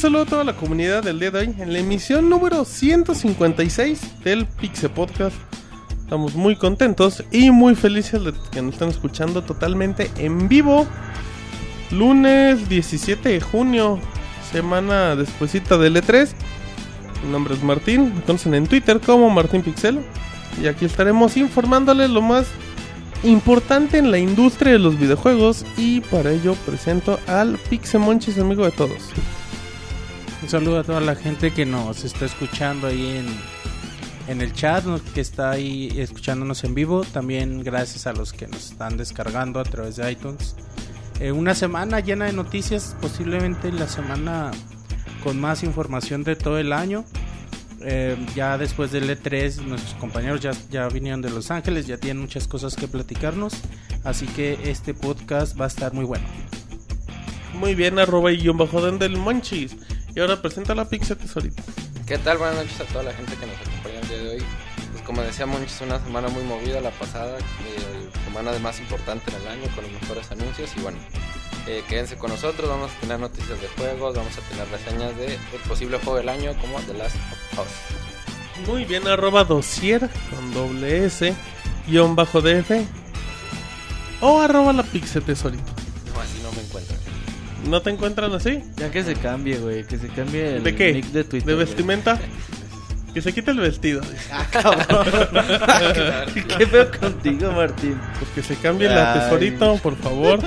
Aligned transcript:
Saludo 0.00 0.22
a 0.22 0.26
toda 0.26 0.44
la 0.44 0.56
comunidad 0.56 1.02
del 1.02 1.20
día 1.20 1.30
de 1.30 1.40
hoy 1.40 1.54
en 1.58 1.74
la 1.74 1.78
emisión 1.78 2.30
número 2.30 2.64
156 2.64 4.24
del 4.24 4.46
Pixe 4.46 4.88
Podcast. 4.88 5.36
Estamos 5.90 6.34
muy 6.34 6.56
contentos 6.56 7.22
y 7.30 7.50
muy 7.50 7.74
felices 7.74 8.24
de 8.24 8.32
que 8.50 8.62
nos 8.62 8.72
están 8.72 8.88
escuchando 8.88 9.44
totalmente 9.44 10.10
en 10.16 10.48
vivo. 10.48 10.86
Lunes 11.90 12.66
17 12.70 13.28
de 13.28 13.40
junio, 13.42 13.98
semana 14.50 15.16
despuesita 15.16 15.76
del 15.76 15.96
E3. 15.96 16.30
Mi 17.22 17.30
nombre 17.30 17.52
es 17.52 17.62
Martín, 17.62 18.14
me 18.14 18.22
conocen 18.22 18.54
en 18.54 18.66
Twitter 18.66 19.00
como 19.00 19.28
Martín 19.28 19.62
Pixel. 19.62 20.00
Y 20.62 20.66
aquí 20.66 20.86
estaremos 20.86 21.36
informándoles 21.36 22.08
lo 22.08 22.22
más 22.22 22.46
importante 23.22 23.98
en 23.98 24.10
la 24.10 24.16
industria 24.16 24.72
de 24.72 24.78
los 24.78 24.98
videojuegos. 24.98 25.66
Y 25.76 26.00
para 26.00 26.32
ello 26.32 26.54
presento 26.64 27.20
al 27.26 27.58
Pixemonchis, 27.68 28.38
amigo 28.38 28.64
de 28.64 28.70
todos. 28.70 29.10
Un 30.42 30.48
saludo 30.48 30.78
a 30.78 30.84
toda 30.84 31.00
la 31.00 31.14
gente 31.14 31.52
que 31.52 31.66
nos 31.66 32.02
está 32.02 32.24
escuchando 32.24 32.86
ahí 32.86 33.18
en, 33.18 33.26
en 34.26 34.40
el 34.40 34.54
chat, 34.54 34.84
que 35.12 35.20
está 35.20 35.50
ahí 35.50 35.92
escuchándonos 35.96 36.64
en 36.64 36.74
vivo. 36.74 37.02
También 37.04 37.62
gracias 37.62 38.06
a 38.06 38.14
los 38.14 38.32
que 38.32 38.46
nos 38.46 38.70
están 38.70 38.96
descargando 38.96 39.60
a 39.60 39.64
través 39.64 39.96
de 39.96 40.10
iTunes. 40.10 40.56
Eh, 41.20 41.32
una 41.32 41.54
semana 41.54 42.00
llena 42.00 42.24
de 42.24 42.32
noticias, 42.32 42.96
posiblemente 43.02 43.70
la 43.70 43.86
semana 43.86 44.50
con 45.22 45.38
más 45.38 45.62
información 45.62 46.24
de 46.24 46.36
todo 46.36 46.58
el 46.58 46.72
año. 46.72 47.04
Eh, 47.82 48.16
ya 48.34 48.56
después 48.56 48.92
del 48.92 49.10
E3, 49.10 49.60
nuestros 49.62 49.94
compañeros 49.94 50.40
ya, 50.40 50.52
ya 50.70 50.88
vinieron 50.88 51.20
de 51.20 51.28
Los 51.28 51.50
Ángeles, 51.50 51.86
ya 51.86 51.98
tienen 51.98 52.22
muchas 52.22 52.48
cosas 52.48 52.76
que 52.76 52.88
platicarnos. 52.88 53.52
Así 54.04 54.26
que 54.26 54.58
este 54.64 54.94
podcast 54.94 55.60
va 55.60 55.66
a 55.66 55.68
estar 55.68 55.92
muy 55.92 56.06
bueno. 56.06 56.24
Muy 57.54 57.74
bien, 57.74 57.98
arroba 57.98 58.32
y 58.32 58.38
guion 58.38 58.56
bajo 58.56 58.80
del 58.80 59.18
Monchis. 59.18 59.76
Y 60.14 60.20
ahora 60.20 60.40
presenta 60.40 60.74
la 60.74 60.88
Pixel 60.88 61.16
Tesorito. 61.16 61.62
¿Qué 62.06 62.18
tal? 62.18 62.38
Buenas 62.38 62.56
noches 62.56 62.80
a 62.80 62.84
toda 62.84 63.04
la 63.04 63.12
gente 63.12 63.36
que 63.36 63.46
nos 63.46 63.56
acompaña 63.56 64.00
el 64.00 64.08
día 64.08 64.18
de 64.18 64.30
hoy. 64.30 64.42
Pues 64.90 65.02
como 65.04 65.22
decía 65.22 65.46
Monchis, 65.46 65.80
una 65.82 66.00
semana 66.00 66.28
muy 66.28 66.42
movida 66.42 66.80
la 66.80 66.90
pasada, 66.90 67.38
eh, 67.38 68.10
semana 68.24 68.50
de 68.50 68.58
más 68.58 68.80
importante 68.80 69.30
en 69.30 69.40
el 69.40 69.48
año 69.48 69.74
con 69.74 69.84
los 69.84 69.92
mejores 69.92 70.30
anuncios 70.32 70.70
y 70.76 70.80
bueno, 70.80 70.98
eh, 71.68 71.84
quédense 71.88 72.16
con 72.16 72.30
nosotros, 72.30 72.68
vamos 72.68 72.90
a 72.90 73.00
tener 73.00 73.20
noticias 73.20 73.60
de 73.60 73.68
juegos, 73.68 74.16
vamos 74.16 74.32
a 74.36 74.40
tener 74.48 74.68
reseñas 74.68 75.16
de 75.16 75.34
el 75.34 75.60
posible 75.68 75.98
juego 75.98 76.16
del 76.16 76.28
año 76.28 76.52
como 76.60 76.80
The 76.80 76.94
Last 76.94 77.16
of 77.56 77.66
Us. 77.66 78.66
Muy 78.66 78.84
bien, 78.84 79.06
arroba 79.06 79.44
dosier 79.44 80.10
con 80.30 80.52
doble 80.52 81.04
S, 81.04 81.32
guion 81.86 82.16
bajo 82.16 82.40
DF. 82.40 82.72
O 84.20 84.40
arroba 84.40 84.72
la 84.72 84.82
Pixel 84.82 85.22
Tesorito. 85.22 85.72
No, 86.12 86.20
así 86.20 86.42
no 86.42 86.50
me 86.52 86.62
encuentro. 86.62 86.99
¿No 87.66 87.82
te 87.82 87.90
encuentran 87.90 88.32
así? 88.32 88.60
Ya 88.76 88.90
que 88.90 89.02
se 89.04 89.14
cambie, 89.14 89.58
güey. 89.58 89.84
Que 89.84 89.98
se 89.98 90.08
cambie 90.08 90.56
el 90.56 90.64
¿De 90.64 90.74
qué? 90.74 90.92
nick 90.92 91.06
de 91.06 91.24
Twitter. 91.24 91.46
¿De 91.48 91.54
güey. 91.54 91.66
vestimenta? 91.66 92.18
Que 93.12 93.20
se 93.20 93.32
quite 93.32 93.50
el 93.50 93.58
vestido. 93.58 94.02
¿Qué 96.58 96.64
veo 96.64 96.88
contigo, 96.92 97.50
Martín? 97.50 97.98
Pues 98.20 98.30
que 98.36 98.42
se 98.42 98.54
cambie 98.60 98.88
la 98.88 99.14
Ay. 99.14 99.18
tesorito, 99.20 99.76
por 99.82 99.96
favor. 99.96 100.38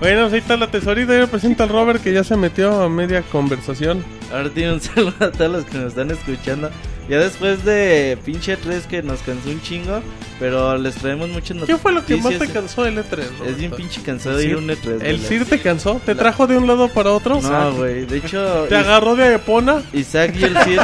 Bueno, 0.00 0.20
pues 0.22 0.32
ahí 0.34 0.38
está 0.40 0.58
la 0.58 0.70
tesorita. 0.70 1.18
Yo 1.18 1.28
presento 1.28 1.62
al 1.62 1.70
Robert 1.70 2.02
que 2.02 2.12
ya 2.12 2.22
se 2.22 2.36
metió 2.36 2.82
a 2.82 2.90
media 2.90 3.22
conversación. 3.22 4.04
Martín, 4.30 4.68
un 4.68 4.80
saludo 4.82 5.14
a 5.20 5.30
todos 5.30 5.50
los 5.50 5.64
que 5.64 5.78
nos 5.78 5.86
están 5.88 6.10
escuchando. 6.10 6.70
Ya 7.08 7.18
después 7.18 7.64
de 7.64 8.16
pinche 8.24 8.56
3 8.56 8.86
que 8.86 9.02
nos 9.02 9.20
cansó 9.20 9.50
un 9.50 9.60
chingo, 9.60 10.00
pero 10.40 10.78
les 10.78 10.94
traemos 10.94 11.28
muchas 11.28 11.48
¿Qué 11.48 11.54
noticias. 11.54 11.80
fue 11.80 11.92
lo 11.92 12.04
que 12.06 12.16
más 12.16 12.38
te 12.38 12.48
cansó 12.48 12.82
del 12.82 12.96
E3? 12.96 13.24
Es 13.46 13.58
bien 13.58 13.72
pinche 13.72 14.00
cansado 14.02 14.38
de 14.38 14.46
ir 14.46 14.54
a 14.54 14.58
un 14.58 14.68
E3. 14.68 15.02
¿El. 15.02 15.20
CIR 15.20 15.44
te 15.44 15.60
cansó? 15.60 16.00
¿Te 16.04 16.14
trajo 16.14 16.46
de 16.46 16.56
un 16.56 16.66
lado 16.66 16.88
para 16.88 17.10
otro? 17.12 17.40
No, 17.42 17.72
güey. 17.74 18.06
De 18.06 18.16
hecho, 18.18 18.66
¿Te 18.68 18.76
agarró 18.76 19.16
de 19.16 19.34
Epona? 19.34 19.82
Isaac 19.92 20.34
y 20.38 20.44
el 20.44 20.56
Cir. 20.62 20.80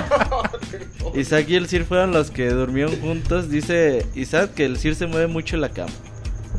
Isaac 1.14 1.46
y 1.48 1.54
el 1.56 1.68
Cir 1.68 1.84
fueron 1.84 2.12
los 2.12 2.30
que 2.30 2.50
durmieron 2.50 2.94
juntos. 3.00 3.48
Dice 3.48 4.04
Isaac 4.14 4.52
que 4.54 4.66
el 4.66 4.76
Cir 4.76 4.94
se 4.96 5.06
mueve 5.06 5.26
mucho 5.26 5.56
en 5.56 5.62
la 5.62 5.70
cama. 5.70 5.90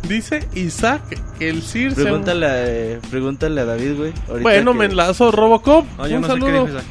Dice 0.07 0.47
Isaac 0.55 1.01
que 1.37 1.49
el 1.49 1.61
CIR 1.61 1.93
se... 1.93 2.01
Pregúntale 2.03 2.45
a, 2.47 2.65
eh, 2.67 2.99
pregúntale 3.11 3.61
a 3.61 3.65
David, 3.65 3.95
güey. 3.97 4.13
Bueno, 4.41 4.71
que- 4.73 4.79
me 4.79 4.85
enlazo 4.85 5.31
Robocop. 5.31 5.85
No, 5.97 6.07
yo 6.07 6.15
un 6.15 6.21
no 6.23 6.27
sé 6.27 6.33
qué 6.33 6.39
saludo. 6.41 6.81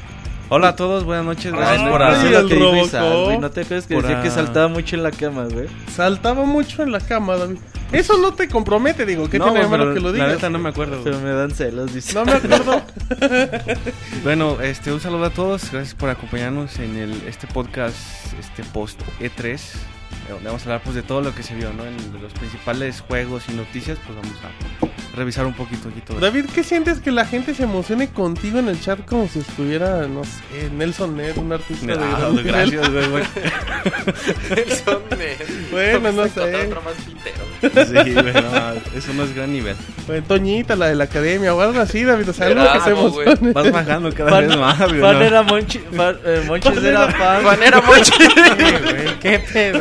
Hola 0.52 0.68
a 0.70 0.76
todos, 0.76 1.04
buenas 1.04 1.24
noches. 1.24 1.52
Gracias 1.52 1.80
Ay, 1.80 1.90
por 1.92 2.02
hacer. 2.02 2.30
lo 2.32 2.38
el 2.40 2.48
que 2.48 2.54
dijo 2.54 2.66
Robocop. 2.66 2.86
Isaac, 2.88 3.12
güey. 3.24 3.38
¿No 3.38 3.50
te 3.50 3.60
acuerdas 3.60 3.86
que 3.86 3.94
Por 3.94 4.02
decía 4.02 4.22
que 4.22 4.30
saltaba 4.30 4.66
mucho 4.68 4.96
en 4.96 5.02
la 5.04 5.10
cama, 5.12 5.44
güey? 5.44 5.68
Saltaba 5.94 6.44
mucho 6.44 6.82
en 6.82 6.90
la 6.90 7.00
cama, 7.00 7.36
David. 7.36 7.58
Eso 7.92 8.18
no 8.18 8.34
te 8.34 8.48
compromete, 8.48 9.06
digo. 9.06 9.30
¿Qué 9.30 9.38
No, 9.38 9.44
tiene 9.46 9.60
de 9.60 9.68
malo 9.68 9.94
que 9.94 10.00
lo 10.00 10.08
La 10.08 10.14
digas? 10.14 10.28
neta 10.32 10.50
no 10.50 10.58
me 10.58 10.70
acuerdo. 10.70 11.00
Pero 11.04 11.20
me 11.20 11.30
dan 11.30 11.52
celos, 11.52 11.94
dice. 11.94 12.14
No 12.14 12.24
me 12.24 12.32
acuerdo. 12.32 12.82
Bueno, 14.24 14.60
este, 14.60 14.92
un 14.92 15.00
saludo 15.00 15.26
a 15.26 15.30
todos. 15.30 15.70
Gracias 15.70 15.94
por 15.94 16.10
acompañarnos 16.10 16.78
en 16.80 16.96
el, 16.96 17.12
este 17.28 17.46
podcast, 17.46 17.96
este 18.38 18.64
post 18.64 19.00
E3. 19.20 19.54
eh, 19.54 19.60
Donde 20.30 20.46
vamos 20.46 20.62
a 20.62 20.64
hablar 20.64 20.82
pues 20.82 20.96
de 20.96 21.02
todo 21.02 21.20
lo 21.20 21.32
que 21.34 21.42
se 21.44 21.54
vio, 21.54 21.72
¿no? 21.72 21.84
En 21.84 21.96
los 22.20 22.32
principales 22.32 23.00
juegos 23.02 23.44
y 23.48 23.52
noticias, 23.52 23.98
pues 24.04 24.18
vamos 24.18 24.36
a 24.44 24.86
revisar 25.16 25.44
un 25.46 25.54
poquito 25.54 25.88
aquí 25.88 26.00
todo. 26.00 26.20
David, 26.20 26.46
¿qué 26.54 26.62
sientes 26.62 27.00
que 27.00 27.10
la 27.10 27.24
gente 27.26 27.54
se 27.54 27.64
emocione 27.64 28.08
contigo 28.08 28.58
en 28.58 28.68
el 28.68 28.80
chat 28.80 29.04
como 29.04 29.28
si 29.28 29.40
estuviera, 29.40 30.06
no 30.06 30.22
sé, 30.24 30.70
Nelson 30.72 31.16
Ned, 31.16 31.36
un 31.36 31.52
artista 31.52 31.86
de 31.86 31.92
Ah, 31.94 32.16
gran 32.18 32.30
nivel? 32.36 32.44
gracias, 32.46 32.90
güey, 32.90 33.08
güey. 33.08 33.24
Nelson 34.50 35.02
Ned. 35.18 35.36
Bueno, 35.70 36.12
no 36.12 36.24
sé. 36.28 36.66
otro 36.66 36.82
más 36.82 36.94
pintero. 37.04 37.50
Sí, 38.04 38.12
güey, 38.14 38.32
no, 38.34 38.98
eso 38.98 39.12
no 39.14 39.24
es 39.24 39.34
gran 39.34 39.52
nivel. 39.52 39.76
Bueno, 40.06 40.24
Toñita, 40.26 40.76
la 40.76 40.86
de 40.88 40.94
la 40.94 41.04
academia 41.04 41.54
o 41.54 41.60
algo 41.60 41.80
así, 41.80 42.04
David. 42.04 42.28
O 42.28 42.32
sea, 42.32 42.46
algo 42.46 42.62
que 42.72 42.80
se 42.80 42.92
güey. 42.92 43.26
emocione. 43.26 43.52
Vas 43.52 43.72
bajando 43.72 44.14
cada 44.14 44.30
Fan, 44.30 44.48
vez 44.48 44.56
más, 44.56 44.78
güey. 44.78 45.00
fan 45.00 45.18
¿no? 45.18 45.24
era 45.24 45.42
Monchi, 45.42 45.78
fan- 45.94 46.18
eh, 46.24 46.44
Monchis 46.46 46.84
era 46.84 47.08
fan. 47.08 47.42
Manera 47.44 47.80
Monchis. 47.80 48.14
¿Qué 49.20 49.38
pedo? 49.52 49.80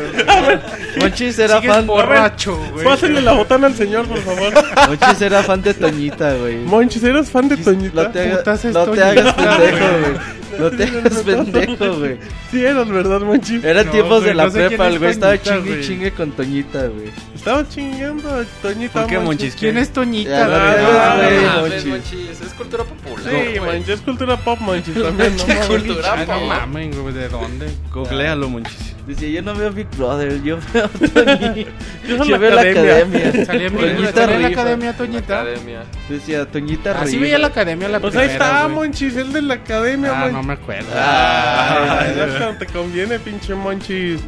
Monchis 1.00 1.40
era 1.40 1.62
fan. 1.62 1.88
borracho, 1.88 2.58
güey. 2.74 2.84
Pásenle 2.86 3.22
la 3.22 3.34
botana 3.34 3.68
al 3.68 3.76
señor, 3.76 4.06
por 4.08 4.20
favor. 4.20 4.54
Monchis 4.88 5.22
era 5.22 5.29
fan 5.44 5.62
de 5.62 5.74
Toñita, 5.74 6.34
güey. 6.36 6.58
Monchis, 6.58 7.04
¿eres 7.04 7.30
fan 7.30 7.48
de 7.50 7.58
Toñita? 7.58 8.04
No 8.04 8.12
te, 8.12 8.20
haga- 8.20 8.44
no 8.74 8.86
te 8.92 9.04
hagas 9.04 9.34
pendejo, 9.34 9.88
güey. 10.00 10.40
No 10.60 10.70
te 10.72 10.84
hagas 10.84 11.14
pendejo, 11.20 11.94
güey. 12.00 12.18
Sí, 12.52 12.66
eras, 12.66 12.90
¿verdad, 12.90 13.22
Monchis? 13.22 13.64
Eran 13.64 13.86
No, 13.86 13.92
tiempos 13.94 14.24
de 14.24 14.34
la 14.34 14.46
no 14.46 14.52
sé 14.52 14.68
prepa, 14.68 14.88
el 14.88 15.00
güey 15.00 15.12
estaba 15.12 15.42
chingue 15.42 15.70
y 15.70 15.74
güey. 15.76 15.82
chingue 15.88 16.12
con 16.12 16.32
Toñita, 16.32 16.88
güey. 16.88 17.12
Estaba 17.36 17.70
chingando 17.70 18.30
a 18.30 18.44
Toñita. 18.62 18.94
¿Por 19.02 19.08
qué, 19.10 19.20
Monchis? 19.20 19.56
¿Quién 19.56 19.78
es 19.78 19.92
Toñita? 19.92 20.30
Ya, 20.32 20.48
la 20.48 20.58
no, 20.58 21.50
Ah, 21.50 21.62
Monchis. 21.62 22.42
Es 22.42 22.54
cultura 22.58 22.84
popular. 22.84 23.32
Sí. 23.54 23.60
Monchis, 23.60 23.90
es 23.90 24.02
cultura 24.02 24.38
pop, 24.38 24.60
Monchis, 24.60 25.02
también, 25.02 25.36
no 25.38 25.48
mames. 25.48 25.68
Cultura 25.68 26.14
Ah, 26.14 26.18
no 26.18 26.26
pop. 26.26 26.44
mames, 26.48 26.98
güey, 26.98 27.14
¿de 27.14 27.30
dónde? 27.30 27.68
Googlealo, 27.94 28.50
monchis. 28.50 28.96
Decía, 29.10 29.28
yo 29.30 29.42
no 29.42 29.56
veo 29.56 29.72
Big 29.72 29.88
Brother, 29.98 30.40
yo 30.44 30.60
veo 30.74 30.88
Toñi. 31.14 31.66
Yo 32.08 32.24
Yo 32.24 32.38
veo 32.40 32.54
la 32.54 32.62
academia. 32.62 32.98
academia. 33.30 33.46
Salía 33.46 33.68
en, 33.68 33.74
Toñita 33.78 34.24
en 34.36 34.42
la 34.44 34.48
academia, 34.50 34.94
Toñita. 34.98 35.42
Academia. 35.42 35.84
Decía, 36.08 36.46
Toñita 36.46 37.02
Así 37.02 37.18
veía 37.18 37.40
la 37.40 37.48
academia 37.48 37.90
la 37.90 38.00
Pues 38.00 38.16
ahí 38.16 38.28
primera, 38.28 38.46
está, 38.46 38.64
güey. 38.66 38.76
Monchis, 38.76 39.16
el 39.16 39.34
de 39.34 39.42
la 39.42 39.56
academia, 39.56 40.12
Ah, 40.12 40.16
Monchis. 40.20 40.34
no 40.34 40.44
me 40.44 40.54
acuerdo. 40.54 40.90
Ah, 40.96 42.06
ya 42.16 42.28
cuando 42.38 42.58
te 42.60 42.66
conviene, 42.68 43.18
pinche 43.20 43.56
Monchis. 43.56 44.20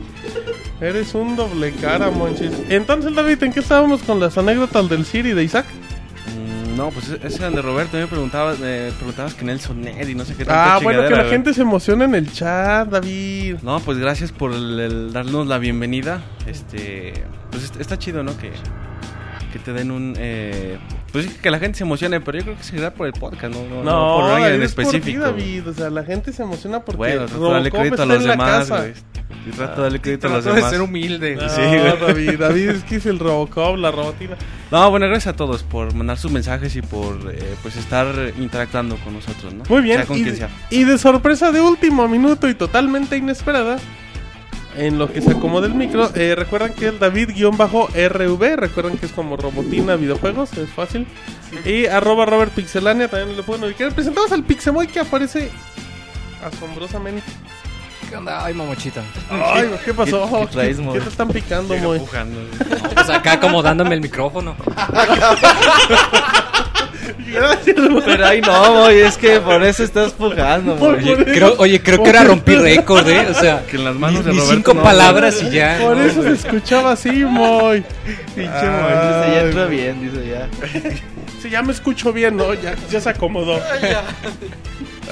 Eres 0.81 1.13
un 1.13 1.35
doble 1.35 1.71
cara, 1.73 2.09
Monchis. 2.09 2.51
Entonces, 2.69 3.13
David, 3.13 3.43
¿en 3.43 3.53
qué 3.53 3.59
estábamos 3.59 4.01
con 4.01 4.19
las 4.19 4.35
anécdotas 4.37 4.89
del 4.89 5.05
Siri 5.05 5.33
de 5.33 5.43
Isaac? 5.43 5.67
No, 6.77 6.89
pues 6.89 7.09
ese 7.09 7.37
era 7.37 7.49
de 7.51 7.61
Roberto. 7.61 7.97
Me 7.97 8.07
preguntabas, 8.07 8.59
me 8.59 8.91
preguntabas 8.93 9.33
que 9.33 9.43
Nelson 9.45 9.81
Ned 9.81 10.07
y 10.07 10.15
no 10.15 10.23
sé 10.25 10.35
qué 10.35 10.45
Ah, 10.47 10.79
bueno, 10.81 11.03
que 11.03 11.09
la 11.11 11.17
güey. 11.23 11.29
gente 11.29 11.53
se 11.53 11.61
emociona 11.61 12.05
en 12.05 12.15
el 12.15 12.31
chat, 12.31 12.87
David. 12.89 13.57
No, 13.61 13.79
pues 13.81 13.97
gracias 13.97 14.31
por 14.31 14.53
el- 14.53 14.79
el 14.79 15.13
darnos 15.13 15.47
la 15.47 15.57
bienvenida. 15.57 16.21
Este, 16.47 17.13
pues 17.51 17.63
est- 17.65 17.79
está 17.79 17.97
chido, 17.99 18.23
¿no? 18.23 18.37
Que, 18.37 18.51
que 19.51 19.59
te 19.59 19.73
den 19.73 19.91
un, 19.91 20.15
eh, 20.17 20.77
pues 21.11 21.25
sí, 21.25 21.31
que 21.41 21.51
la 21.51 21.59
gente 21.59 21.77
se 21.77 21.83
emocione, 21.83 22.19
pero 22.21 22.37
yo 22.39 22.43
creo 22.45 22.57
que 22.57 22.63
será 22.63 22.93
por 22.93 23.07
el 23.07 23.13
podcast, 23.13 23.53
no, 23.53 23.63
no, 23.67 23.83
no 23.83 24.15
por 24.17 24.31
alguien 24.31 24.43
David, 24.43 24.55
en 24.55 24.61
es 24.63 24.73
por 24.73 24.83
ti, 24.83 24.95
específico. 24.97 25.23
David. 25.23 25.67
O 25.67 25.73
sea, 25.73 25.89
la 25.89 26.03
gente 26.03 26.31
se 26.33 26.43
emociona 26.43 26.79
porque 26.81 26.97
bueno, 26.97 27.21
pues 27.21 27.31
Robocop 27.33 27.53
dale 27.53 27.71
crédito 27.71 28.01
a 28.03 28.05
los 28.05 28.23
demás, 28.23 28.69
güey. 28.69 28.93
Y 29.43 29.49
trato 29.51 29.77
de 29.77 29.81
darle 29.83 29.99
crédito 30.01 30.27
a 30.27 30.29
los 30.29 30.43
Trato 30.43 30.55
de 30.55 30.61
demás. 30.61 30.71
ser 30.71 30.81
humilde. 30.81 31.35
No, 31.41 31.49
Sí, 31.49 31.61
güey. 31.61 31.99
David, 31.99 32.39
David 32.39 32.69
es 32.69 32.83
que 32.83 32.95
es 32.97 33.05
el 33.07 33.17
Robocop, 33.17 33.75
la 33.77 33.89
robotina. 33.89 34.35
No, 34.69 34.89
bueno, 34.91 35.07
gracias 35.07 35.33
a 35.33 35.35
todos 35.35 35.63
por 35.63 35.93
mandar 35.95 36.17
sus 36.19 36.31
mensajes 36.31 36.75
y 36.75 36.81
por 36.83 37.15
eh, 37.33 37.55
pues 37.63 37.75
estar 37.75 38.13
interactuando 38.39 38.97
con 38.97 39.13
nosotros, 39.15 39.51
¿no? 39.53 39.63
Muy 39.67 39.81
bien. 39.81 39.97
Sea 39.97 40.05
con 40.05 40.17
y, 40.17 40.23
quien 40.23 40.35
sea. 40.35 40.49
y 40.69 40.83
de 40.83 40.97
sorpresa 40.99 41.51
de 41.51 41.59
último 41.59 42.07
minuto 42.07 42.47
y 42.49 42.53
totalmente 42.53 43.17
inesperada, 43.17 43.77
en 44.77 44.97
lo 44.97 45.11
que 45.11 45.21
se 45.21 45.31
acomoda 45.31 45.67
el 45.67 45.73
micro, 45.73 46.09
eh, 46.15 46.33
recuerdan 46.35 46.73
que 46.73 46.87
el 46.87 46.99
David-RV, 46.99 48.55
recuerdan 48.55 48.97
que 48.97 49.05
es 49.05 49.11
como 49.11 49.35
robotina 49.37 49.95
videojuegos, 49.95 50.53
es 50.53 50.69
fácil. 50.69 51.07
Y 51.65 51.85
arroba 51.87 52.25
Robert 52.25 52.53
Pixelania 52.53 53.07
también 53.09 53.35
lo 53.37 53.43
pueden 53.43 53.63
ubicar. 53.65 53.91
Presentamos 53.93 54.31
al 54.31 54.43
Pixemoy 54.43 54.87
que 54.87 54.99
aparece 55.01 55.49
asombrosamente. 56.45 57.23
¿Qué 58.09 58.15
onda? 58.17 58.43
Ay, 58.45 58.53
mamochita. 58.53 59.01
Ay, 59.29 59.69
¿qué 59.85 59.93
pasó? 59.93 60.29
¿Qué- 60.29 60.39
qué 60.39 60.47
traes, 60.47 60.77
¿Qué, 60.77 60.83
Moy? 60.83 60.99
te 60.99 61.09
están 61.09 61.27
picando, 61.29 61.77
Moy? 61.77 61.97
empujando. 61.97 62.39
No, 62.41 62.89
pues 62.93 63.09
acá 63.09 63.33
acomodándome 63.33 63.95
el 63.95 64.01
micrófono. 64.01 64.55
Gracias. 67.17 67.75
Pero 68.05 68.25
ahí 68.25 68.41
no, 68.41 68.73
Moy, 68.73 68.95
es 68.99 69.17
que 69.17 69.39
por 69.39 69.63
eso 69.63 69.83
estás 69.83 70.11
pujando, 70.13 70.75
Moy. 70.75 70.95
Oye, 71.09 71.25
creo, 71.25 71.55
oye, 71.57 71.81
creo 71.81 72.03
que 72.03 72.09
era 72.09 72.23
rompí 72.23 72.55
récord, 72.55 73.07
¿eh? 73.09 73.27
O 73.29 73.33
sea, 73.33 73.63
Que 73.65 73.77
en 73.77 73.85
las 73.85 73.95
manos 73.95 74.25
de 74.25 74.31
ni 74.31 74.37
Roberto 74.39 74.55
cinco 74.55 74.73
no- 74.73 74.83
palabras 74.83 75.41
y 75.43 75.49
ya. 75.51 75.77
Por 75.81 75.97
no, 75.97 76.03
eso 76.03 76.15
se 76.15 76.21
güey. 76.29 76.33
escuchaba 76.33 76.91
así, 76.93 77.11
Moy. 77.11 77.83
Pinche 78.35 78.51
Ay, 78.53 78.69
Moy, 78.69 78.91
dice, 78.91 79.35
ya 79.35 79.41
entra 79.41 79.65
güey. 79.65 79.77
bien, 79.77 80.01
dice 80.01 80.27
ya. 80.29 80.47
Sí, 81.41 81.49
ya 81.49 81.61
me 81.63 81.71
escucho 81.71 82.13
bien, 82.13 82.37
¿no? 82.37 82.53
Ya, 82.53 82.75
ya 82.89 83.01
se 83.01 83.09
acomodó. 83.09 83.57
Sí, 83.57 83.87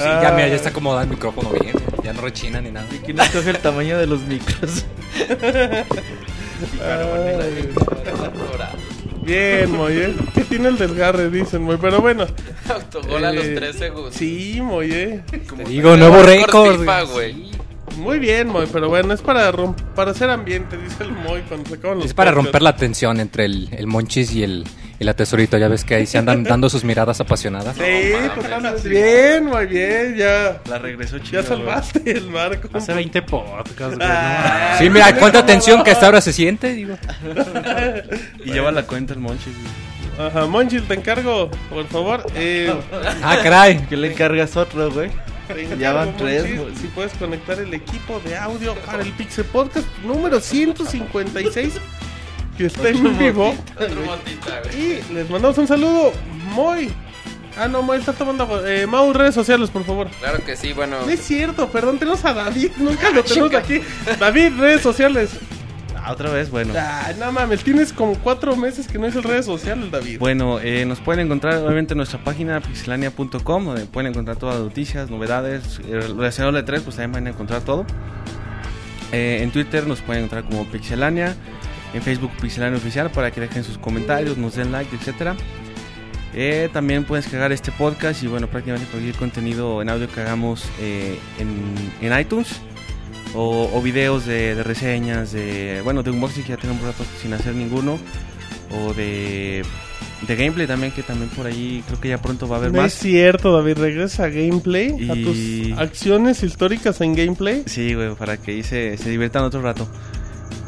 ya, 0.05 0.31
mira, 0.35 0.47
ya 0.47 0.55
está 0.55 0.69
acomodado 0.69 1.03
el 1.03 1.09
micrófono 1.09 1.49
bien. 1.49 1.73
Ya 2.03 2.13
no 2.13 2.21
rechina 2.21 2.61
ni 2.61 2.71
nada. 2.71 2.85
Aquí 3.01 3.13
no 3.13 3.23
escoge 3.23 3.49
el 3.49 3.57
tamaño 3.57 3.97
de 3.97 4.05
los 4.07 4.21
micros. 4.21 4.85
Bien, 9.23 9.71
Moy, 9.71 9.93
¿eh? 9.93 10.15
¿Qué 10.33 10.41
tiene 10.43 10.69
el 10.69 10.77
desgarre? 10.77 11.29
Dicen, 11.29 11.61
Moy. 11.63 11.77
Pero 11.79 12.01
bueno. 12.01 12.25
Autogol 12.69 13.25
a 13.25 13.31
los 13.33 13.45
Eh, 13.45 13.55
3 13.55 13.75
segundos. 13.75 14.15
Sí, 14.15 14.59
Moy, 14.61 14.91
¿eh? 14.91 15.21
Como 15.47 15.63
Te 15.63 15.69
digo, 15.69 15.95
nuevo 15.97 16.23
récord. 16.23 16.83
Güey. 17.11 17.51
Muy 17.97 18.19
bien, 18.19 18.47
Moy. 18.47 18.65
Pero 18.71 18.89
bueno, 18.89 19.13
es 19.13 19.21
para, 19.21 19.51
rom- 19.51 19.75
para 19.95 20.11
hacer 20.11 20.29
ambiente, 20.29 20.77
dice 20.77 21.03
el 21.03 21.11
Moy 21.11 21.41
cuando 21.47 21.69
se 21.69 21.75
acaban 21.75 21.97
los 21.97 22.05
Es 22.07 22.13
para 22.13 22.31
podcasts. 22.31 22.45
romper 22.45 22.61
la 22.61 22.75
tensión 22.75 23.19
entre 23.19 23.45
el, 23.45 23.69
el 23.73 23.87
Monchis 23.87 24.31
y 24.33 24.43
el, 24.43 24.63
y 24.99 25.03
la 25.05 25.13
Tesorito. 25.13 25.57
Ya 25.57 25.67
ves 25.67 25.83
que 25.85 25.95
ahí 25.95 26.05
se 26.05 26.17
andan 26.17 26.43
dando 26.43 26.69
sus 26.69 26.83
miradas 26.83 27.19
apasionadas. 27.21 27.75
Sí, 27.77 28.11
totalmente. 28.35 28.89
Bien, 28.89 29.45
muy 29.45 29.65
bien. 29.65 30.15
Ya, 30.17 30.61
La 30.69 30.77
regresó 30.77 31.19
chido. 31.19 31.41
ya 31.41 31.47
salvaste 31.47 32.11
el 32.11 32.29
barco. 32.29 32.69
Hace 32.73 32.93
20 32.93 33.21
podcasts, 33.23 33.95
güey. 33.97 34.07
Ah, 34.09 34.75
Sí, 34.79 34.89
mira, 34.89 35.15
cuánta 35.17 35.45
tensión 35.45 35.83
que 35.83 35.91
hasta 35.91 36.05
ahora 36.05 36.21
se 36.21 36.33
siente. 36.33 36.73
Digo. 36.73 36.97
Y 38.45 38.51
lleva 38.51 38.71
la 38.71 38.83
cuenta 38.83 39.13
el 39.13 39.19
Monchis. 39.19 39.53
güey. 39.53 40.27
Ajá, 40.27 40.45
Monchil, 40.47 40.83
te 40.83 40.95
encargo, 40.95 41.49
por 41.69 41.87
favor. 41.87 42.25
Eh, 42.35 42.73
Ah, 43.23 43.37
caray. 43.41 43.85
¿Qué 43.89 43.95
le 43.95 44.11
encargas 44.11 44.57
otro, 44.57 44.91
güey? 44.91 45.09
Ya 45.79 45.93
van 45.93 46.15
tres. 46.17 46.43
Si 46.79 46.87
puedes 46.87 47.13
conectar 47.13 47.57
el 47.59 47.73
equipo 47.73 48.19
de 48.25 48.37
audio 48.37 48.75
para 48.85 49.01
el 49.01 49.11
Pixel 49.13 49.45
Podcast 49.45 49.87
número 50.03 50.39
156, 50.39 51.73
que 52.59 52.65
está 52.65 52.89
en 52.89 53.17
vivo. 53.17 53.55
Motita. 54.05 54.61
Y 54.77 55.01
les 55.13 55.29
mandamos 55.29 55.57
un 55.57 55.65
saludo, 55.67 56.11
Moy. 56.53 56.91
Ah, 57.57 57.69
no, 57.69 57.81
Moy 57.81 57.97
está 57.99 58.11
tomando. 58.11 58.67
Eh, 58.67 58.85
Mau, 58.85 59.11
redes 59.13 59.33
sociales, 59.33 59.69
por 59.69 59.85
favor. 59.85 60.09
Claro 60.19 60.43
que 60.45 60.57
sí, 60.57 60.73
bueno. 60.73 60.97
No 61.05 61.09
es 61.09 61.21
cierto, 61.21 61.69
perdón, 61.69 61.99
tenemos 61.99 62.23
a 62.25 62.33
David. 62.33 62.71
Nunca 62.77 63.09
lo 63.11 63.23
tenemos 63.25 63.53
aquí. 63.55 63.79
David, 64.19 64.59
redes 64.59 64.81
sociales. 64.81 65.29
Ah, 65.95 66.11
otra 66.11 66.29
vez, 66.31 66.49
bueno. 66.49 66.73
Ah, 66.77 67.11
no 67.17 67.31
mames, 67.31 67.63
tienes 67.63 67.93
como 67.93 68.15
cuatro 68.15 68.55
meses 68.57 68.87
que 68.87 68.97
no 68.99 69.07
es 69.07 69.15
el 69.15 69.23
redes 69.23 69.45
sociales, 69.45 69.89
David. 69.89 70.19
Bueno, 70.19 70.59
eh, 70.61 70.83
nos 70.85 70.99
pueden 70.99 71.25
encontrar 71.25 71.55
obviamente 71.55 71.93
en 71.93 71.97
nuestra 71.97 72.21
página 72.23 72.59
pixelania.com, 72.59 73.65
donde 73.65 73.85
pueden 73.85 74.11
encontrar 74.11 74.35
todas 74.37 74.55
las 74.55 74.63
noticias, 74.65 75.09
novedades, 75.09 75.79
eh, 75.87 76.01
relacionado 76.01 76.57
al 76.57 76.65
E3, 76.65 76.81
pues 76.81 76.95
también 76.97 77.11
van 77.13 77.27
a 77.27 77.29
encontrar 77.29 77.61
todo. 77.61 77.85
Eh, 79.11 79.39
en 79.41 79.51
Twitter 79.51 79.87
nos 79.87 80.01
pueden 80.01 80.25
encontrar 80.25 80.43
como 80.49 80.65
Pixelania, 80.71 81.35
en 81.93 82.01
Facebook 82.01 82.31
Pixelania 82.41 82.77
Oficial 82.77 83.09
para 83.11 83.31
que 83.31 83.41
dejen 83.41 83.63
sus 83.63 83.77
comentarios, 83.77 84.37
nos 84.37 84.55
den 84.55 84.71
like, 84.71 84.95
etcétera. 84.95 85.35
Eh, 86.35 86.69
también 86.71 87.05
pueden 87.05 87.23
descargar 87.23 87.51
este 87.51 87.71
podcast 87.71 88.21
y 88.23 88.27
bueno, 88.27 88.47
prácticamente 88.47 88.89
cualquier 88.91 89.15
contenido 89.15 89.81
en 89.81 89.89
audio 89.89 90.07
que 90.07 90.21
hagamos 90.21 90.63
eh, 90.79 91.17
en, 91.39 91.73
en 92.07 92.19
iTunes 92.19 92.61
o, 93.33 93.69
o 93.73 93.81
videos 93.81 94.25
de, 94.27 94.53
de 94.53 94.63
reseñas, 94.63 95.31
de 95.31 95.81
bueno, 95.83 96.03
de 96.03 96.11
unboxing 96.11 96.43
que 96.43 96.49
ya 96.49 96.57
tenemos 96.57 96.81
un 96.83 96.87
rato 96.89 97.03
sin 97.19 97.33
hacer 97.33 97.55
ninguno 97.55 97.97
o 98.71 98.93
de, 98.93 99.63
de 100.27 100.35
gameplay 100.35 100.67
también 100.67 100.91
que 100.91 101.01
también 101.01 101.31
por 101.31 101.47
ahí 101.47 101.83
creo 101.87 101.99
que 101.99 102.09
ya 102.09 102.21
pronto 102.21 102.47
va 102.47 102.57
a 102.57 102.59
haber 102.59 102.71
no 102.73 102.77
es 102.77 102.83
más. 102.83 102.93
cierto, 102.93 103.51
David. 103.57 103.79
Regresa 103.79 104.25
a 104.25 104.29
gameplay, 104.29 105.09
a 105.09 105.15
Y- 105.15 105.23
tus 105.71 105.79
acciones 105.79 106.43
históricas 106.43 107.01
en 107.01 107.15
gameplay. 107.15 107.63
Sí, 107.65 107.95
güey, 107.95 108.13
para 108.13 108.37
que 108.37 108.51
ahí 108.51 108.61
se, 108.63 108.97
se 108.97 109.09
diviertan 109.09 109.43
otro 109.45 109.63
rato. 109.63 109.87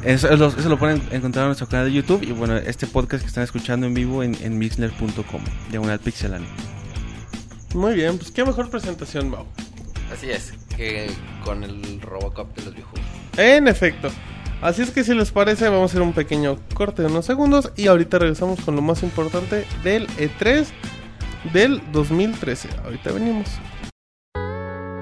Eso, 0.03 0.27
eso 0.27 0.36
lo- 0.38 0.48
eso 0.48 0.69
lo 0.69 0.80
pueden 0.80 1.01
encontrar 1.12 1.44
en 1.44 1.50
nuestro 1.50 1.68
canal 1.68 1.86
de 1.88 1.94
YouTube 1.94 2.24
y 2.24 2.31
bueno, 2.31 2.57
este 2.57 2.88
podcast 2.88 3.21
que 3.24 3.27
están 3.27 3.44
escuchando 3.44 3.86
en 3.86 3.94
vivo 3.94 4.24
en, 4.24 4.36
en 4.42 4.57
mixler.com, 4.57 5.42
diagonal 5.69 6.00
pixelania. 6.00 6.48
Muy 7.75 7.94
bien, 7.94 8.18
pues 8.18 8.31
qué 8.31 8.44
mejor 8.44 8.69
presentación, 8.69 9.30
Mau. 9.30 9.45
Así 10.12 10.30
es, 10.30 10.53
que 10.75 11.09
con 11.45 11.63
el 11.63 12.01
Robocop 12.01 12.53
de 12.57 12.65
los 12.65 12.74
viejos. 12.75 13.00
En 13.38 13.68
efecto. 13.68 14.09
Así 14.62 14.81
es 14.81 14.92
que 14.92 15.03
si 15.03 15.13
les 15.15 15.31
parece, 15.31 15.69
vamos 15.69 15.83
a 15.83 15.92
hacer 15.92 16.01
un 16.01 16.13
pequeño 16.13 16.57
corte 16.74 17.01
de 17.01 17.07
unos 17.07 17.25
segundos 17.25 17.71
y 17.77 17.88
ahorita 17.88 18.19
regresamos 18.19 18.59
con 18.62 18.75
lo 18.75 18.81
más 18.81 19.01
importante 19.03 19.65
del 19.83 20.07
E3 20.18 20.65
del 21.53 21.81
2013. 21.92 22.69
Ahorita 22.83 23.12
venimos. 23.12 23.48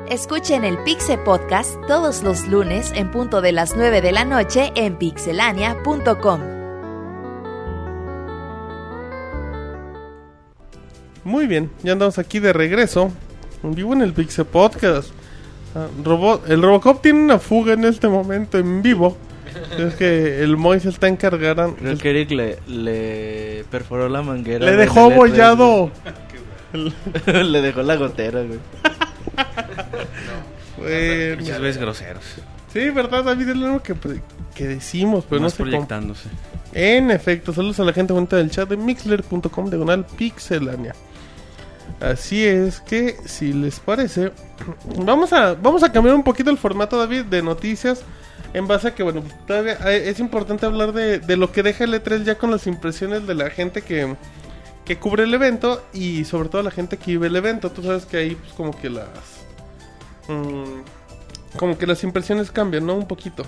Escuchen 0.10 0.66
el 0.66 0.80
Pixe 0.80 1.20
Podcast 1.20 1.76
todos 1.88 2.24
los 2.24 2.48
lunes 2.48 2.92
en 2.96 3.12
punto 3.12 3.42
de 3.42 3.52
las 3.52 3.76
9 3.76 4.02
de 4.02 4.12
la 4.12 4.26
noche 4.26 4.72
en 4.74 4.98
pixelania.com. 4.98 6.42
Muy 11.24 11.46
bien, 11.46 11.70
ya 11.84 11.92
andamos 11.92 12.18
aquí 12.18 12.40
de 12.40 12.54
regreso. 12.54 13.12
En 13.62 13.76
vivo 13.76 13.94
en 13.94 14.02
el 14.02 14.14
Pixel 14.14 14.46
Podcast. 14.46 15.12
Ah, 15.76 15.86
el 16.48 16.64
Robocop 16.64 17.04
tiene 17.04 17.20
una 17.20 17.38
fuga 17.38 17.74
en 17.74 17.86
este 17.86 18.08
momento 18.08 18.58
en 18.58 18.82
vivo. 18.82 19.16
Es 19.78 19.94
que 19.94 20.42
el 20.42 20.58
Moy 20.58 20.80
se 20.80 20.90
está 20.90 21.08
encargando. 21.08 21.76
Creo 21.76 21.98
que 22.00 22.10
Eric 22.10 22.32
le, 22.32 22.58
le 22.66 23.64
perforó 23.70 24.10
la 24.10 24.24
manguera. 24.24 24.66
Le 24.66 24.76
dejó 24.76 25.12
L3, 25.12 25.16
bollado. 25.16 25.92
le 27.28 27.62
dejó 27.62 27.84
la 27.84 27.96
gotera, 27.96 28.42
güey. 28.42 28.60
Bueno. 30.80 31.42
Muchas 31.42 31.60
veces 31.62 31.82
groseros, 31.82 32.24
Sí, 32.74 32.90
verdad, 32.92 33.24
David, 33.24 33.50
es 33.50 33.56
lo 33.58 33.82
que, 33.82 33.96
que 34.54 34.68
decimos, 34.68 35.26
pero 35.28 35.42
más 35.42 35.60
no 35.60 35.66
proyectándose. 35.66 36.30
En 36.72 37.10
efecto, 37.10 37.52
saludos 37.52 37.80
a 37.80 37.84
la 37.84 37.94
gente 37.94 38.14
bonita 38.14 38.36
del 38.38 38.52
chat 38.52 38.70
de 38.70 38.78
mixler.com 38.78 39.70
diagonal 39.70 40.06
pixelania. 40.06 40.94
Así 42.00 42.46
es 42.46 42.80
que, 42.82 43.18
si 43.26 43.54
les 43.54 43.80
parece, 43.80 44.32
vamos 45.04 45.34
a, 45.34 45.56
vamos 45.56 45.82
a 45.84 45.92
cambiar 45.92 46.16
un 46.16 46.24
poquito 46.24 46.52
el 46.52 46.58
formato, 46.60 46.98
David, 46.98 47.24
de 47.26 47.42
noticias. 47.42 48.04
En 48.54 48.68
base 48.68 48.88
a 48.90 48.96
que, 48.96 49.04
bueno, 49.04 49.22
pues, 49.22 49.34
todavía 49.46 49.78
hay- 49.82 50.08
es 50.08 50.20
importante 50.20 50.66
hablar 50.66 50.94
de, 50.94 51.20
de 51.20 51.38
lo 51.38 51.52
que 51.52 51.62
deja 51.64 51.84
el 51.84 51.94
E3 51.94 52.24
ya 52.24 52.38
con 52.38 52.52
las 52.52 52.68
impresiones 52.68 53.28
de 53.28 53.36
la 53.36 53.50
gente 53.50 53.82
que, 53.82 54.16
que 54.86 54.98
cubre 54.98 55.24
el 55.24 55.34
evento 55.34 55.84
y 55.94 56.24
sobre 56.26 56.50
todo 56.50 56.64
la 56.64 56.72
gente 56.72 56.98
que 56.98 57.12
vive 57.12 57.28
el 57.28 57.36
evento. 57.36 57.72
Tú 57.72 57.84
sabes 57.84 58.06
que 58.06 58.18
ahí, 58.18 58.36
pues, 58.36 58.54
como 58.54 58.80
que 58.80 58.90
las. 58.92 59.08
Mm, 60.30 61.58
como 61.58 61.78
que 61.78 61.86
las 61.88 62.04
impresiones 62.04 62.52
cambian, 62.52 62.86
¿no? 62.86 62.96
Un 62.96 63.08
poquito. 63.08 63.44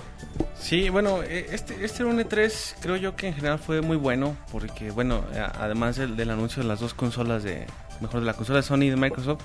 Sí, 0.58 0.88
bueno, 0.90 1.22
eh, 1.22 1.46
este, 1.52 1.84
este 1.84 2.02
Rune 2.02 2.24
3 2.24 2.76
creo 2.80 2.96
yo 2.96 3.16
que 3.16 3.28
en 3.28 3.34
general 3.34 3.58
fue 3.58 3.80
muy 3.80 3.96
bueno, 3.96 4.36
porque 4.50 4.90
bueno, 4.90 5.22
a- 5.36 5.64
además 5.64 5.96
del, 5.96 6.30
anuncio 6.30 6.62
de 6.62 6.68
las 6.68 6.80
dos 6.80 6.94
consolas 6.94 7.42
de, 7.42 7.66
mejor 8.00 8.20
de 8.20 8.26
la 8.26 8.34
consola 8.34 8.58
de 8.58 8.62
Sony 8.64 8.82
y 8.82 8.90
de 8.90 8.96
Microsoft, 8.96 9.40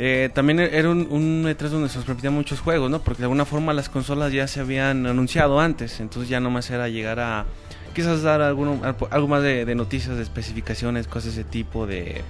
eh, 0.00 0.30
también 0.32 0.60
era 0.60 0.88
un, 0.90 1.08
un 1.10 1.44
E3 1.44 1.68
donde 1.70 1.88
se 1.88 1.96
nos 1.96 2.04
permitían 2.06 2.32
muchos 2.32 2.60
juegos, 2.60 2.88
¿no? 2.90 3.00
Porque 3.00 3.18
de 3.18 3.24
alguna 3.24 3.44
forma 3.44 3.72
las 3.72 3.88
consolas 3.88 4.32
ya 4.32 4.46
se 4.46 4.60
habían 4.60 5.06
anunciado 5.06 5.58
antes, 5.60 5.98
entonces 6.00 6.28
ya 6.28 6.38
nomás 6.40 6.70
era 6.70 6.88
llegar 6.88 7.18
a 7.18 7.46
quizás 7.94 8.22
dar 8.22 8.40
alguno, 8.40 8.80
algo 9.10 9.26
más 9.28 9.42
de, 9.42 9.64
de 9.64 9.74
noticias, 9.74 10.16
de 10.16 10.22
especificaciones, 10.22 11.08
cosas 11.08 11.34
de 11.34 11.40
ese 11.40 11.50
tipo, 11.50 11.86
de 11.86 12.22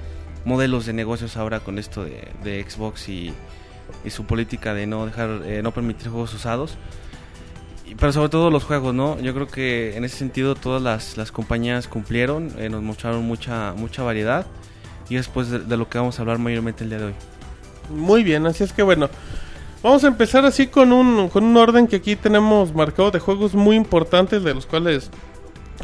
modelos 0.47 0.87
de 0.87 0.95
negocios 0.95 1.37
ahora 1.37 1.61
con 1.61 1.79
esto 1.79 2.05
de, 2.05 2.29
de 2.43 2.65
Xbox 2.69 3.09
y, 3.11 3.35
y 4.05 4.11
su 4.11 4.25
política 4.25 4.75
de 4.75 4.87
no 4.87 5.07
dejar, 5.07 5.43
eh, 5.45 5.61
no 5.63 5.73
permitir 5.73 6.09
juegos 6.11 6.33
usados. 6.35 6.77
Y- 7.87 7.95
Pero 7.95 8.13
sobre 8.13 8.29
todo 8.29 8.51
los 8.51 8.65
juegos, 8.65 8.95
¿no? 8.95 9.19
Yo 9.21 9.35
creo 9.35 9.47
que 9.49 9.97
en 9.97 10.05
ese 10.05 10.17
sentido 10.19 10.55
todas 10.55 10.83
las, 10.83 11.17
las 11.17 11.33
compañías 11.33 11.89
cumplieron, 11.89 12.53
eh, 12.59 12.69
nos 12.69 12.83
mostraron 12.83 13.25
mucha 13.25 13.73
mucha 13.77 14.03
variedad 14.03 14.47
y 15.09 15.15
después 15.17 15.49
de, 15.51 15.59
de 15.61 15.77
lo 15.77 15.89
que 15.89 15.99
vamos 15.99 16.19
a 16.19 16.23
hablar 16.23 16.39
mayormente 16.39 16.85
el 16.85 16.91
día 16.91 16.99
de 16.99 17.05
hoy. 17.07 17.15
Muy 17.91 18.23
bien, 18.23 18.47
así 18.47 18.65
es 18.65 18.73
que 18.73 18.83
bueno, 18.83 19.09
Vamos 19.81 20.03
a 20.03 20.09
empezar 20.09 20.45
así 20.45 20.67
con 20.67 20.93
un, 20.93 21.29
con 21.29 21.45
un 21.45 21.57
orden 21.57 21.87
que 21.87 21.95
aquí 21.95 22.17
tenemos 22.17 22.75
marcado 22.75 23.13
de 23.13 23.21
juegos 23.21 23.55
muy 23.55 23.77
importantes 23.77 24.43
de 24.43 24.53
los 24.53 24.67
cuales 24.67 25.09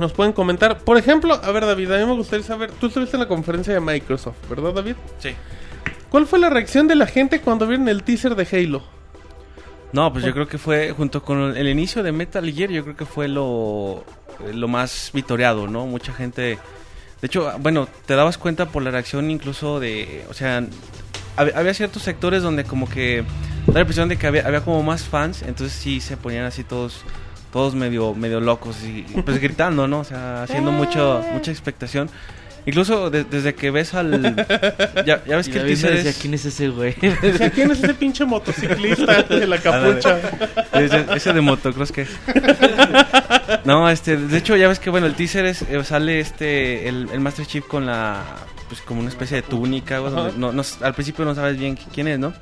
nos 0.00 0.12
pueden 0.12 0.32
comentar. 0.32 0.78
Por 0.80 0.98
ejemplo, 0.98 1.32
a 1.40 1.52
ver 1.52 1.64
David, 1.64 1.92
a 1.92 1.98
mí 1.98 2.04
me 2.04 2.14
gustaría 2.16 2.44
saber, 2.44 2.72
tú 2.72 2.88
estuviste 2.88 3.14
en 3.16 3.20
la 3.20 3.28
conferencia 3.28 3.72
de 3.72 3.78
Microsoft, 3.78 4.34
¿verdad 4.50 4.72
David? 4.74 4.96
Sí. 5.20 5.30
¿Cuál 6.14 6.28
fue 6.28 6.38
la 6.38 6.48
reacción 6.48 6.86
de 6.86 6.94
la 6.94 7.08
gente 7.08 7.40
cuando 7.40 7.66
vieron 7.66 7.88
el 7.88 8.04
teaser 8.04 8.36
de 8.36 8.46
Halo? 8.56 8.84
No, 9.92 10.12
pues 10.12 10.24
yo 10.24 10.32
creo 10.32 10.46
que 10.46 10.58
fue 10.58 10.92
junto 10.92 11.24
con 11.24 11.56
el 11.56 11.68
inicio 11.68 12.04
de 12.04 12.12
Metal 12.12 12.48
Gear, 12.52 12.70
yo 12.70 12.84
creo 12.84 12.96
que 12.96 13.04
fue 13.04 13.26
lo, 13.26 14.04
lo 14.52 14.68
más 14.68 15.10
vitoreado, 15.12 15.66
¿no? 15.66 15.86
Mucha 15.86 16.12
gente... 16.12 16.56
De 17.20 17.26
hecho, 17.26 17.50
bueno, 17.58 17.88
te 18.06 18.14
dabas 18.14 18.38
cuenta 18.38 18.66
por 18.66 18.84
la 18.84 18.92
reacción 18.92 19.28
incluso 19.28 19.80
de... 19.80 20.24
O 20.30 20.34
sea, 20.34 20.60
hab- 21.36 21.52
había 21.56 21.74
ciertos 21.74 22.02
sectores 22.02 22.44
donde 22.44 22.62
como 22.62 22.88
que 22.88 23.24
da 23.66 23.72
la 23.74 23.80
impresión 23.80 24.08
de 24.08 24.16
que 24.16 24.28
había, 24.28 24.46
había 24.46 24.60
como 24.60 24.84
más 24.84 25.02
fans, 25.02 25.42
entonces 25.42 25.76
sí 25.76 26.00
se 26.00 26.16
ponían 26.16 26.44
así 26.44 26.62
todos 26.62 27.02
todos 27.52 27.74
medio 27.74 28.14
medio 28.14 28.38
locos 28.38 28.84
y 28.84 29.02
pues 29.22 29.38
gritando, 29.42 29.88
¿no? 29.88 29.98
O 29.98 30.04
sea, 30.04 30.44
haciendo 30.44 30.70
mucho 30.70 31.24
mucha 31.32 31.50
expectación. 31.50 32.08
Incluso 32.66 33.10
de- 33.10 33.24
desde 33.24 33.54
que 33.54 33.70
ves 33.70 33.92
al 33.94 34.36
ya, 35.06 35.22
ya 35.24 35.36
ves 35.36 35.48
Y 35.48 35.50
que 35.52 35.58
el 35.58 35.66
teaser 35.66 35.94
decía, 35.96 36.10
es 36.10 36.18
¿quién 36.18 36.34
es 36.34 36.44
ese 36.46 36.68
güey? 36.70 36.94
O 37.34 37.36
sea, 37.36 37.50
¿quién 37.50 37.70
es 37.70 37.82
ese 37.82 37.94
pinche 37.94 38.24
motociclista 38.24 39.22
de 39.28 39.46
la 39.46 39.58
capucha? 39.58 40.18
ese, 40.72 41.04
ese 41.14 41.32
de 41.32 41.40
motocross 41.42 41.92
que 41.92 42.06
No, 43.64 43.88
este, 43.90 44.16
de 44.16 44.38
hecho 44.38 44.56
ya 44.56 44.68
ves 44.68 44.78
que 44.78 44.90
bueno, 44.90 45.06
el 45.06 45.14
teaser 45.14 45.44
es 45.46 45.62
eh, 45.62 45.82
sale 45.84 46.20
este 46.20 46.88
el, 46.88 47.08
el 47.12 47.20
Master 47.20 47.46
Chief 47.46 47.64
con 47.66 47.86
la 47.86 48.22
pues 48.68 48.80
como 48.80 49.00
una 49.00 49.10
especie 49.10 49.36
de 49.36 49.42
túnica, 49.42 49.98
no, 50.38 50.52
no- 50.52 50.62
al 50.80 50.94
principio 50.94 51.24
no 51.26 51.34
sabes 51.34 51.58
bien 51.58 51.76
qui- 51.76 51.86
quién 51.92 52.08
es, 52.08 52.18
¿no? 52.18 52.32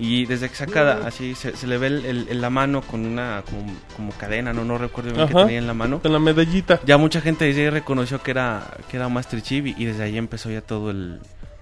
Y 0.00 0.24
desde 0.24 0.48
que 0.48 0.54
saca 0.54 1.06
así 1.06 1.34
se, 1.34 1.56
se 1.56 1.66
le 1.66 1.76
ve 1.76 1.88
el, 1.88 2.40
la 2.40 2.48
mano 2.48 2.80
con 2.80 3.04
una 3.04 3.42
como, 3.48 3.72
como 3.94 4.12
cadena, 4.12 4.52
no 4.52 4.64
no 4.64 4.78
recuerdo 4.78 5.12
bien 5.12 5.28
qué 5.28 5.34
Ajá. 5.34 5.44
tenía 5.44 5.58
en 5.58 5.66
la 5.66 5.74
mano. 5.74 6.00
Con 6.00 6.12
la 6.12 6.18
medallita. 6.18 6.80
Ya 6.86 6.96
mucha 6.96 7.20
gente 7.20 7.44
desde 7.44 7.64
ahí 7.64 7.70
reconoció 7.70 8.22
que 8.22 8.30
era 8.30 8.78
que 8.90 8.96
era 8.96 9.08
Master 9.08 9.42
Chief 9.42 9.66
y, 9.66 9.74
y 9.76 9.84
desde 9.84 10.02
ahí 10.02 10.16
empezó 10.16 10.50
ya 10.50 10.62
todo 10.62 10.90
el 10.90 11.20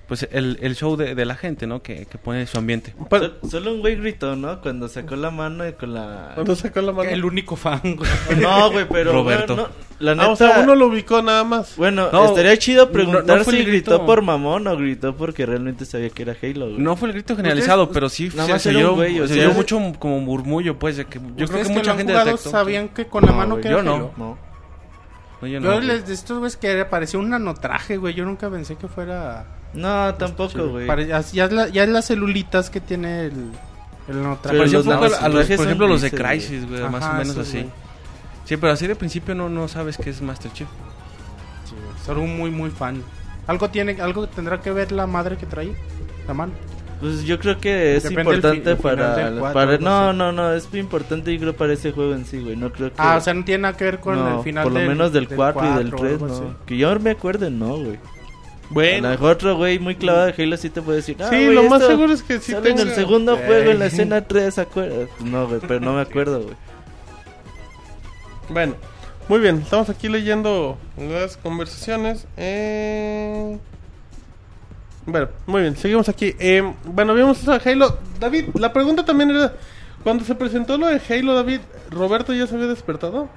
pues 0.08 0.26
el, 0.32 0.58
el 0.62 0.74
show 0.74 0.96
de, 0.96 1.14
de 1.14 1.24
la 1.26 1.34
gente, 1.36 1.66
¿no? 1.66 1.82
Que, 1.82 2.06
que 2.06 2.16
pone 2.18 2.46
su 2.46 2.56
ambiente. 2.58 2.94
Sol- 3.10 3.38
Solo 3.48 3.74
un 3.74 3.80
güey 3.80 3.94
gritó, 3.96 4.34
¿no? 4.36 4.60
Cuando 4.62 4.88
sacó 4.88 5.14
la 5.16 5.30
mano 5.30 5.68
y 5.68 5.74
con 5.74 5.92
la... 5.92 6.32
Cuando 6.34 6.56
sacó 6.56 6.80
la 6.80 6.92
mano. 6.92 7.10
El 7.10 7.24
único 7.26 7.56
fan, 7.56 7.80
güey. 7.94 8.10
No, 8.40 8.70
güey, 8.72 8.86
pero... 8.88 9.12
Roberto. 9.12 9.54
bueno, 9.54 9.68
no, 9.68 9.74
la 10.00 10.12
Ah, 10.12 10.14
neta... 10.14 10.28
o 10.30 10.36
sea, 10.36 10.60
uno 10.62 10.74
lo 10.74 10.86
ubicó 10.86 11.20
nada 11.20 11.44
más. 11.44 11.76
Bueno, 11.76 12.08
No, 12.10 12.24
estaría 12.24 12.56
chido 12.56 12.90
preguntar 12.90 13.38
no 13.38 13.44
fue 13.44 13.52
si 13.52 13.60
el 13.60 13.66
gritó 13.66 13.90
grito. 13.92 14.06
por 14.06 14.22
mamón 14.22 14.66
o 14.66 14.76
gritó 14.78 15.14
porque 15.14 15.44
realmente 15.44 15.84
sabía 15.84 16.08
que 16.08 16.22
era 16.22 16.34
Halo, 16.42 16.66
güey. 16.70 16.78
No 16.78 16.96
fue 16.96 17.08
el 17.08 17.12
grito 17.14 17.36
generalizado, 17.36 17.82
Ustedes- 17.82 17.94
pero 17.94 18.08
sí 18.08 18.28
nada 18.30 18.46
se, 18.46 18.52
más 18.52 18.62
se 18.62 18.70
era 18.70 18.78
un 18.78 18.84
oyó, 18.86 18.94
güey, 18.94 19.20
o 19.20 19.28
se 19.28 19.34
sea, 19.34 19.42
oyó 19.42 19.50
es- 19.50 19.56
mucho 19.56 19.92
como 19.98 20.20
murmullo, 20.20 20.78
pues, 20.78 20.96
de 20.96 21.04
que 21.04 21.20
yo 21.36 21.46
creo 21.46 21.62
que 21.64 21.68
mucha 21.68 21.94
gente 21.94 22.14
detectó. 22.14 22.50
sabían 22.50 22.88
que 22.88 23.06
con 23.08 23.26
la 23.26 23.32
No, 23.32 23.36
mano 23.36 23.50
güey, 23.56 23.62
que 23.64 23.68
yo 23.68 23.74
era 23.80 23.84
no. 23.84 23.94
Halo? 23.94 24.12
No. 24.16 24.38
No, 25.42 25.46
yo 25.46 25.60
Yo 25.60 25.70
no. 25.74 25.80
les 25.80 26.06
de 26.06 26.14
estos 26.14 26.38
güeyes 26.38 26.56
que 26.56 26.84
parecía 26.86 27.20
un 27.20 27.28
nanotraje, 27.28 27.96
güey. 27.98 28.14
Yo 28.14 28.24
nunca 28.24 28.48
pensé 28.50 28.74
que 28.76 28.88
fuera. 28.88 29.46
No, 29.74 30.14
tampoco, 30.14 30.68
güey. 30.68 30.86
Ya, 31.06 31.18
es 31.18 31.52
la- 31.52 31.68
ya 31.68 31.82
es 31.84 31.88
las 31.88 32.06
celulitas 32.06 32.70
que 32.70 32.80
tiene 32.80 33.26
el, 33.26 33.50
el 34.08 34.22
nanotraje. 34.22 34.58
Pero 34.58 34.70
los 34.72 34.86
un 34.86 34.92
poco 34.92 35.04
a 35.04 35.08
los, 35.08 35.18
trajes 35.18 35.56
por 35.56 35.66
ejemplo, 35.66 35.86
los 35.88 36.00
de. 36.02 36.10
Crisis, 36.10 36.68
güey, 36.68 36.82
más 36.88 37.04
o 37.04 37.12
menos 37.14 37.36
así. 37.36 37.66
Sí, 38.44 38.56
pero 38.56 38.72
así 38.72 38.86
de 38.86 38.96
principio 38.96 39.34
no, 39.34 39.48
no 39.50 39.68
sabes 39.68 39.98
qué 39.98 40.08
es 40.10 40.22
Master 40.22 40.50
Chief. 40.52 40.68
Sí, 42.04 42.10
un 42.12 42.36
muy, 42.36 42.50
muy 42.50 42.70
fan. 42.70 43.02
Algo 43.46 43.68
tiene, 43.70 44.00
algo 44.00 44.26
tendrá 44.26 44.60
que 44.60 44.70
ver 44.72 44.90
la 44.92 45.06
madre 45.06 45.36
que 45.36 45.46
trae. 45.46 45.74
La 46.26 46.34
mano. 46.34 46.52
Pues 47.00 47.22
yo 47.24 47.38
creo 47.38 47.58
que 47.60 47.96
es 47.96 48.02
Depende 48.02 48.22
importante 48.34 48.62
fi- 48.64 48.70
el 48.70 48.76
final 48.76 48.96
para... 48.96 49.52
cuatro, 49.52 49.78
no, 49.78 50.12
no, 50.12 50.32
no, 50.32 50.52
es 50.52 50.68
importante 50.74 51.32
yo 51.32 51.38
creo 51.40 51.56
para 51.56 51.72
ese 51.74 51.92
juego 51.92 52.12
en 52.14 52.24
sí, 52.26 52.40
güey. 52.40 52.56
No 52.56 52.72
creo 52.72 52.88
que... 52.88 52.96
Ah, 52.98 53.16
o 53.16 53.20
sea, 53.20 53.34
no 53.34 53.44
tiene 53.44 53.62
nada 53.62 53.76
que 53.76 53.84
ver 53.84 54.00
con 54.00 54.16
no, 54.16 54.38
el 54.38 54.42
final 54.44 54.64
por 54.64 54.72
lo 54.72 54.78
del- 54.80 54.88
menos 54.88 55.12
del 55.12 55.28
4 55.28 55.64
y 55.64 55.78
del 55.78 55.90
cuatro 55.90 55.96
o 55.96 56.00
3, 56.00 56.12
algo 56.14 56.26
no. 56.26 56.34
así. 56.34 56.44
Que 56.66 56.76
yo 56.76 56.98
me 56.98 57.10
acuerde, 57.10 57.50
no, 57.50 57.76
güey. 57.76 57.98
A 58.70 58.74
Bueno, 58.74 59.08
lo 59.08 59.14
mejor 59.14 59.30
otro 59.32 59.56
güey 59.56 59.78
muy 59.78 59.96
clavado 59.96 60.26
de 60.26 60.42
Halo 60.42 60.56
sí 60.56 60.68
te 60.68 60.82
puede 60.82 60.98
decir, 60.98 61.16
ah, 61.20 61.28
sí, 61.30 61.36
güey, 61.36 61.54
lo 61.54 61.64
más 61.64 61.86
seguro 61.86 62.12
es 62.12 62.22
que 62.22 62.38
sí 62.38 62.52
sale 62.52 62.70
en 62.70 62.78
el 62.78 62.94
segundo 62.94 63.36
juego 63.36 63.70
en 63.70 63.78
la 63.78 63.86
escena 63.86 64.20
3, 64.20 64.58
¿acuerdas? 64.58 65.08
Pues 65.18 65.30
no, 65.30 65.46
güey, 65.48 65.60
pero 65.66 65.80
no 65.80 65.94
me 65.94 66.02
acuerdo, 66.02 66.42
güey. 66.42 66.54
Bueno, 68.50 68.74
muy 69.28 69.40
bien, 69.40 69.60
estamos 69.62 69.88
aquí 69.88 70.08
leyendo 70.08 70.78
las 70.96 71.36
conversaciones. 71.36 72.26
Eh... 72.36 73.58
Bueno, 75.06 75.28
muy 75.46 75.62
bien, 75.62 75.76
seguimos 75.76 76.08
aquí. 76.10 76.34
Eh, 76.38 76.62
bueno, 76.84 77.14
vimos 77.14 77.48
a 77.48 77.54
Halo. 77.56 77.98
David, 78.20 78.50
la 78.54 78.74
pregunta 78.74 79.06
también 79.06 79.30
era: 79.30 79.54
cuando 80.04 80.22
se 80.24 80.34
presentó 80.34 80.76
lo 80.76 80.86
de 80.86 81.00
Halo, 81.08 81.34
David, 81.34 81.60
¿Roberto 81.90 82.34
ya 82.34 82.46
se 82.46 82.54
había 82.54 82.66
despertado? 82.66 83.30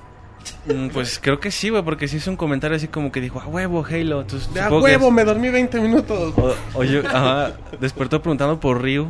Mm, 0.68 0.90
Pues 0.90 1.20
creo 1.22 1.40
que 1.40 1.50
sí, 1.52 1.70
güey, 1.70 1.82
porque 1.84 2.08
sí 2.08 2.18
hizo 2.18 2.30
un 2.30 2.38
comentario 2.38 2.78
así 2.78 2.88
como 2.88 3.12
que 3.12 3.20
dijo, 3.22 3.40
a 3.42 3.48
huevo, 3.48 3.86
Halo. 3.90 4.22
Entonces, 4.22 4.54
De 4.54 4.62
a 4.62 4.70
huevo, 4.70 5.08
es- 5.08 5.14
me 5.14 5.24
dormí 5.24 5.50
20 5.50 5.80
minutos. 5.82 6.34
O- 6.38 6.56
oye, 6.76 7.00
ajá, 7.06 7.54
despertó 7.80 8.22
preguntando 8.22 8.60
por 8.60 8.82
Ryu. 8.82 9.10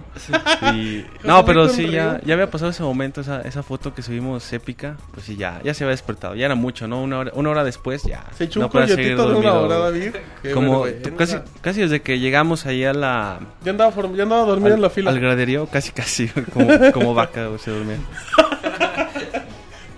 Y... 0.74 1.06
No, 1.24 1.44
pero 1.46 1.68
sí, 1.70 1.90
ya, 1.90 2.14
Ryu. 2.16 2.26
ya 2.28 2.34
había 2.36 2.50
pasado 2.50 2.72
ese 2.72 2.84
momento, 2.84 3.22
esa, 3.22 3.42
esa 3.42 3.64
foto 3.64 3.94
que 3.94 4.02
subimos 4.02 4.52
épica. 4.54 4.96
Pues 5.14 5.26
sí, 5.26 5.36
ya, 5.36 5.60
ya 5.64 5.74
se 5.74 5.84
había 5.84 5.92
despertado. 5.92 6.36
Ya 6.36 6.46
era 6.46 6.56
mucho, 6.56 6.88
¿no? 6.88 7.02
Una 7.04 7.20
hora, 7.20 7.32
una 7.36 7.50
hora 7.50 7.64
después 7.64 8.04
ya. 8.04 8.24
Se 8.38 8.46
echó 8.46 8.60
no 8.60 8.68
un 8.74 8.86
de 8.86 9.24
una 9.36 9.54
hora. 9.54 9.78
David. 9.78 10.16
Qué 10.42 10.52
Como 10.52 10.86
casi, 11.18 11.38
casi 11.62 11.82
desde 11.82 12.02
que 12.02 12.20
llegamos 12.20 12.66
ahí 12.66 12.84
a 12.86 12.94
la... 12.94 13.40
Ya 13.64 13.72
andaba, 13.72 13.92
form- 13.94 14.16
ya 14.16 14.24
andaba 14.24 14.44
dormido 14.44 14.76
en 14.76 14.82
la 14.82 14.90
fila. 14.90 15.12
Al 15.12 15.20
graderío, 15.20 15.66
casi, 15.68 15.92
casi, 15.92 16.28
como, 16.54 16.68
como 16.94 17.14
vaca, 17.14 17.48
se 17.60 17.72
dormía. 17.72 17.98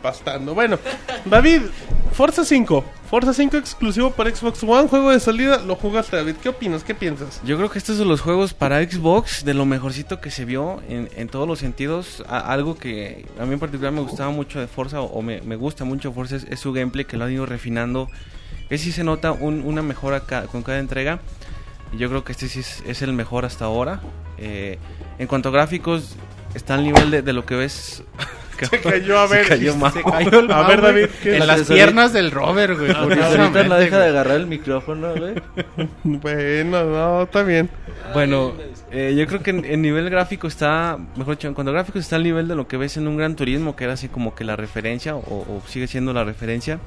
Pastando. 0.04 0.54
Bueno, 0.54 0.78
David, 1.26 1.62
Forza 2.12 2.46
5. 2.46 2.84
Forza 3.10 3.34
5 3.34 3.58
exclusivo 3.58 4.12
para 4.12 4.36
Xbox 4.36 4.62
One, 4.64 4.88
juego 4.90 5.12
de 5.12 5.20
salida. 5.20 5.60
Lo 5.66 5.76
jugaste, 5.76 6.16
David. 6.18 6.36
¿Qué 6.44 6.50
opinas? 6.50 6.84
¿Qué 6.84 6.94
piensas? 6.94 7.42
Yo 7.46 7.56
creo 7.58 7.70
que 7.72 7.78
estos 7.80 7.98
son 7.98 8.08
los 8.10 8.20
juegos 8.22 8.54
para 8.54 8.84
Xbox 8.84 9.46
de 9.46 9.54
lo 9.54 9.66
mejorcito 9.66 10.20
que 10.20 10.30
se 10.30 10.44
vio 10.46 10.82
en, 10.90 11.10
en 11.16 11.30
todos 11.30 11.48
los 11.48 11.60
sentidos. 11.60 12.22
Algo 12.28 12.76
que 12.78 13.26
a 13.40 13.46
mí 13.46 13.54
en 13.54 13.60
particular 13.60 13.92
me 13.94 14.02
gustaba 14.02 14.30
mucho 14.32 14.60
de 14.60 14.68
Forza 14.68 15.00
o, 15.02 15.22
me, 15.22 15.42
me 15.42 15.56
gusta 15.56 15.86
mucho 15.86 16.12
Forza 16.12 16.36
es, 16.36 16.60
su 16.60 16.74
gameplay 16.74 17.06
que 17.06 17.16
lo 17.18 17.24
han 17.26 17.32
ido 17.32 17.46
refinando. 17.46 18.10
Que 18.68 18.78
sí 18.78 18.92
se 18.92 19.04
nota 19.06 19.32
un- 19.32 19.64
una 19.66 19.82
mejora 19.82 20.20
ca- 20.22 20.48
con 20.48 20.64
cada 20.64 20.80
entrega. 20.80 21.20
Yo 21.98 22.10
creo 22.10 22.24
que 22.26 22.34
este 22.34 22.50
sí 22.50 22.60
es, 22.60 22.84
es 22.86 23.02
el 23.04 23.14
mejor 23.14 23.46
hasta 23.46 23.66
ahora. 23.66 24.02
Eh, 24.38 24.80
en 25.20 25.28
cuanto 25.28 25.50
a 25.50 25.52
gráficos, 25.54 26.16
está 26.56 26.74
al 26.74 26.84
nivel 26.84 27.10
de 27.24 27.34
lo 27.34 27.46
que 27.46 27.56
ves. 27.56 28.04
Se 28.70 28.80
cayó, 28.82 29.20
a 29.20 29.28
ver. 29.28 29.44
Se 29.44 29.50
cayó 29.50 29.76
mal. 29.76 29.92
Se 29.94 30.04
cayó 30.04 30.40
el 30.40 30.52
A 30.52 30.68
ver, 30.68 30.82
David, 30.82 31.06
¿qué- 31.22 31.38
En 31.38 31.48
las 31.48 31.64
piernas 31.64 32.14
del 32.14 32.32
Robert, 32.32 32.78
güey. 32.78 32.94
Pues 32.94 33.22
ahorita 33.22 33.64
no 33.64 33.76
deja 33.76 34.00
de 34.00 34.10
agarrar 34.10 34.38
el 34.38 34.48
micrófono, 34.48 35.14
güey. 35.16 35.34
Bueno, 36.04 36.84
no, 36.86 37.22
está 37.24 37.44
bien. 37.44 37.70
Bueno, 38.14 38.54
eh, 38.92 39.16
yo 39.18 39.26
creo 39.28 39.42
que 39.42 39.50
en, 39.52 39.66
en 39.66 39.82
nivel 39.82 40.10
gráfico 40.10 40.48
está, 40.48 40.98
mejor 41.16 41.36
dicho, 41.36 41.48
en 41.48 41.54
cuanto 41.54 41.72
a 41.72 41.74
gráficos 41.74 42.02
está 42.02 42.16
al 42.18 42.24
nivel 42.24 42.48
de 42.48 42.56
lo 42.56 42.68
que 42.68 42.78
ves 42.78 42.98
en 42.98 43.08
un 43.08 43.18
Gran 43.18 43.36
Turismo, 43.36 43.76
que 43.76 43.86
era 43.86 43.94
así 43.94 44.08
como 44.10 44.36
que 44.36 44.44
la 44.44 44.56
referencia, 44.56 45.16
o, 45.16 45.20
o 45.22 45.62
sigue 45.68 45.88
siendo 45.88 46.14
la 46.14 46.24
referencia. 46.24 46.80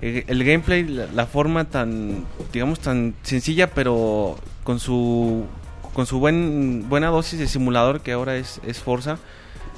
Eh, 0.00 0.24
el 0.26 0.42
gameplay, 0.44 0.84
la, 0.84 1.06
la 1.14 1.26
forma 1.26 1.64
tan, 1.64 2.24
digamos, 2.52 2.80
tan 2.80 3.14
sencilla, 3.22 3.68
pero 3.68 4.36
con 4.64 4.78
su 4.80 5.44
con 5.92 6.06
su 6.06 6.18
buen 6.18 6.88
buena 6.88 7.08
dosis 7.08 7.38
de 7.38 7.46
simulador 7.46 8.00
que 8.00 8.12
ahora 8.12 8.36
es, 8.36 8.62
es 8.66 8.78
Forza, 8.78 9.18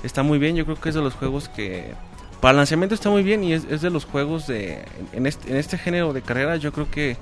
está 0.05 0.23
muy 0.23 0.39
bien. 0.39 0.57
Yo 0.57 0.65
creo 0.65 0.81
que 0.81 0.91
es 0.91 0.95
de 0.95 1.03
los 1.03 1.15
juegos 1.15 1.49
que 1.49 1.95
para 2.41 2.55
lanzamiento 2.55 2.95
está 2.95 3.11
muy 3.11 3.23
bien 3.23 3.43
y 3.43 3.55
es, 3.55 3.65
es 3.71 3.81
de 3.81 3.91
los 3.91 4.05
juegos 4.05 4.47
de 4.47 4.85
en 5.13 5.27
este, 5.27 5.51
en 5.51 5.57
este 5.57 5.79
género 5.79 6.13
de 6.13 6.23
carrera. 6.23 6.57
Yo 6.57 6.73
creo 6.73 6.91
que 6.91 7.17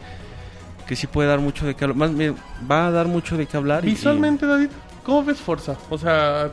que 0.86 0.96
sí 0.96 1.06
puede 1.06 1.28
dar 1.28 1.38
mucho 1.38 1.66
de 1.66 1.74
qué 1.74 1.84
hablar. 1.84 1.96
Más 1.96 2.34
va 2.70 2.86
a 2.86 2.90
dar 2.90 3.06
mucho 3.06 3.36
de 3.36 3.46
qué 3.46 3.56
hablar. 3.56 3.84
Visualmente, 3.84 4.46
David, 4.46 4.68
¿cómo 5.04 5.24
ves 5.24 5.38
Forza? 5.38 5.76
O 5.90 5.96
sea, 5.96 6.50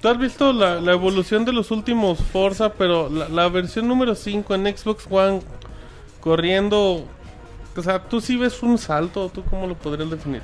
tú 0.00 0.08
has 0.08 0.18
visto 0.18 0.52
la, 0.52 0.80
la 0.80 0.92
evolución 0.92 1.44
de 1.44 1.52
los 1.52 1.70
últimos 1.70 2.18
Forza, 2.18 2.72
pero 2.72 3.08
la, 3.08 3.28
la 3.28 3.48
versión 3.48 3.86
número 3.86 4.14
5 4.14 4.54
en 4.54 4.76
Xbox 4.76 5.06
One 5.10 5.40
corriendo. 6.20 7.04
O 7.76 7.82
sea, 7.82 8.02
tú 8.02 8.20
sí 8.20 8.36
ves 8.36 8.62
un 8.62 8.78
salto, 8.78 9.30
¿tú 9.32 9.44
cómo 9.44 9.66
lo 9.66 9.74
podrías 9.74 10.10
definir? 10.10 10.42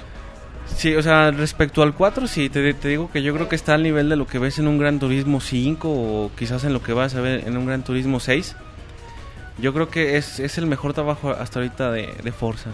Sí, 0.66 0.94
o 0.94 1.02
sea, 1.02 1.30
respecto 1.30 1.82
al 1.82 1.94
4, 1.94 2.26
sí, 2.26 2.48
te, 2.48 2.74
te 2.74 2.88
digo 2.88 3.10
que 3.10 3.22
yo 3.22 3.34
creo 3.34 3.48
que 3.48 3.56
está 3.56 3.74
al 3.74 3.82
nivel 3.82 4.08
de 4.08 4.16
lo 4.16 4.26
que 4.26 4.38
ves 4.38 4.58
en 4.58 4.68
un 4.68 4.78
Gran 4.78 4.98
Turismo 4.98 5.40
5 5.40 5.88
o 5.88 6.30
quizás 6.36 6.64
en 6.64 6.72
lo 6.72 6.82
que 6.82 6.92
vas 6.92 7.14
a 7.14 7.20
ver 7.20 7.46
en 7.46 7.56
un 7.56 7.66
Gran 7.66 7.84
Turismo 7.84 8.20
6. 8.20 8.56
Yo 9.58 9.72
creo 9.72 9.90
que 9.90 10.16
es, 10.16 10.40
es 10.40 10.58
el 10.58 10.66
mejor 10.66 10.94
trabajo 10.94 11.30
hasta 11.30 11.60
ahorita 11.60 11.92
de, 11.92 12.08
de 12.22 12.32
Forza. 12.32 12.70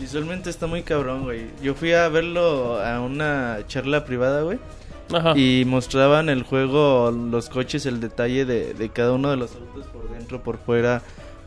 Visualmente 0.00 0.50
está 0.50 0.66
muy 0.66 0.82
cabrón, 0.82 1.24
güey. 1.24 1.46
Yo 1.62 1.74
fui 1.74 1.92
a 1.92 2.08
verlo 2.08 2.82
a 2.82 3.00
una 3.00 3.58
charla 3.68 4.04
privada, 4.04 4.42
güey. 4.42 4.58
Ajá. 5.12 5.36
Y 5.36 5.64
mostraban 5.66 6.28
el 6.30 6.42
juego, 6.42 7.10
los 7.10 7.48
coches, 7.48 7.86
el 7.86 8.00
detalle 8.00 8.44
de, 8.44 8.74
de 8.74 8.88
cada 8.88 9.12
uno 9.12 9.30
de 9.30 9.36
los 9.36 9.54
autos 9.54 9.86
por 9.86 10.10
dentro, 10.10 10.42
por 10.42 10.58
fuera, 10.58 11.02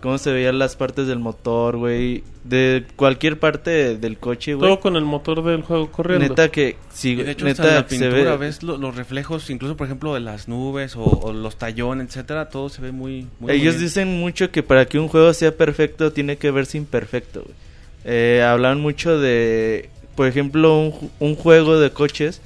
cómo 0.08 0.18
se 0.18 0.32
veían 0.32 0.58
las 0.58 0.78
partes 0.78 1.06
del 1.08 1.20
motor, 1.20 1.76
güey, 1.78 2.24
de 2.46 2.86
cualquier 2.96 3.38
parte 3.40 3.98
del 3.98 4.18
coche, 4.18 4.54
güey. 4.54 4.70
Todo 4.70 4.80
con 4.80 4.96
el 4.96 5.04
motor 5.04 5.44
del 5.44 5.64
juego 5.64 5.92
corriendo. 5.92 6.30
Neta 6.30 6.50
que 6.50 6.78
sí, 6.94 7.16
de 7.16 7.32
hecho, 7.32 7.44
neta 7.44 7.68
en 7.68 7.74
la 7.76 7.80
se 7.90 8.00
pintura 8.00 8.32
ve 8.32 8.38
ves 8.38 8.64
lo- 8.64 8.78
los 8.78 8.96
reflejos, 8.96 9.50
incluso 9.50 9.76
por 9.76 9.86
ejemplo 9.88 10.14
de 10.14 10.22
las 10.22 10.48
nubes 10.48 10.96
o, 10.96 11.02
o 11.04 11.34
los 11.34 11.58
tallones, 11.58 12.08
etcétera, 12.08 12.48
todo 12.48 12.70
se 12.70 12.82
ve 12.82 12.94
muy, 12.94 13.28
muy 13.42 13.52
Ellos 13.52 13.80
dicen 13.80 14.18
mucho 14.20 14.50
que 14.50 14.64
para 14.64 14.86
que 14.86 14.98
un 14.98 15.10
juego 15.10 15.34
sea 15.34 15.52
perfecto 15.56 16.14
tiene 16.14 16.38
que 16.38 16.52
verse 16.52 16.78
imperfecto, 16.78 17.42
güey. 17.42 17.54
Eh, 18.06 18.42
hablan 18.48 18.80
mucho 18.80 19.20
de, 19.20 19.90
por 20.16 20.28
ejemplo, 20.28 20.80
un, 20.80 21.12
un 21.20 21.36
juego 21.36 21.78
de 21.80 21.90
coches, 21.92 22.42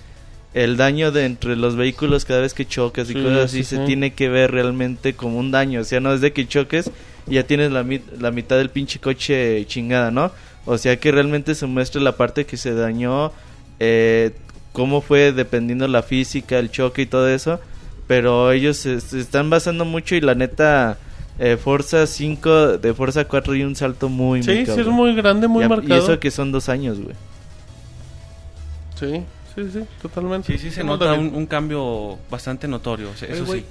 el 0.53 0.75
daño 0.77 1.11
de 1.11 1.25
entre 1.25 1.55
los 1.55 1.75
vehículos 1.75 2.25
cada 2.25 2.41
vez 2.41 2.53
que 2.53 2.65
chocas 2.67 3.09
y 3.09 3.13
Sí, 3.13 3.21
cosas 3.23 3.45
así 3.45 3.57
sí, 3.59 3.63
se 3.63 3.77
sí. 3.77 3.83
tiene 3.85 4.13
que 4.13 4.27
ver 4.29 4.51
realmente 4.51 5.13
como 5.13 5.37
un 5.37 5.51
daño. 5.51 5.81
O 5.81 5.83
sea, 5.83 5.99
no 5.99 6.13
es 6.13 6.19
de 6.21 6.33
que 6.33 6.47
choques 6.47 6.91
y 7.27 7.35
ya 7.35 7.43
tienes 7.43 7.71
la, 7.71 7.83
mit- 7.83 8.19
la 8.19 8.31
mitad 8.31 8.57
del 8.57 8.69
pinche 8.69 8.99
coche 8.99 9.65
chingada, 9.67 10.11
¿no? 10.11 10.31
O 10.65 10.77
sea, 10.77 10.99
que 10.99 11.11
realmente 11.11 11.55
se 11.55 11.65
muestre 11.67 12.01
la 12.01 12.17
parte 12.17 12.45
que 12.45 12.57
se 12.57 12.73
dañó, 12.73 13.31
eh, 13.79 14.31
cómo 14.73 15.01
fue 15.01 15.31
dependiendo 15.31 15.87
la 15.87 16.03
física, 16.03 16.59
el 16.59 16.69
choque 16.69 17.03
y 17.03 17.05
todo 17.05 17.27
eso. 17.29 17.59
Pero 18.07 18.51
ellos 18.51 18.75
se, 18.77 18.99
se 18.99 19.19
están 19.19 19.49
basando 19.49 19.85
mucho 19.85 20.15
y 20.15 20.21
la 20.21 20.35
neta, 20.35 20.97
eh, 21.39 21.55
Forza 21.55 22.05
5 22.05 22.77
de 22.77 22.93
Forza 22.93 23.23
4 23.25 23.55
y 23.55 23.63
un 23.63 23.75
salto 23.77 24.09
muy, 24.09 24.39
muy 24.39 24.43
Sí, 24.43 24.65
sí, 24.65 24.81
es 24.81 24.87
muy 24.87 25.15
grande, 25.15 25.47
muy 25.47 25.61
y, 25.61 25.63
a- 25.63 25.67
y 25.67 25.69
marcado. 25.69 26.03
eso 26.03 26.19
que 26.19 26.29
son 26.29 26.51
dos 26.51 26.67
años, 26.67 26.99
güey. 26.99 27.15
Sí, 28.99 29.23
sí, 29.55 29.69
sí, 29.71 29.79
totalmente. 30.01 30.51
Sí, 30.53 30.57
sí 30.59 30.71
se 30.71 30.83
No, 30.83 30.97
nota 30.97 31.13
un, 31.13 31.33
un 31.35 31.45
cambio 31.45 32.17
bastante 32.29 32.67
notorio, 32.67 33.09
Oye, 33.11 33.31
eso 33.33 33.45
sí. 33.53 33.65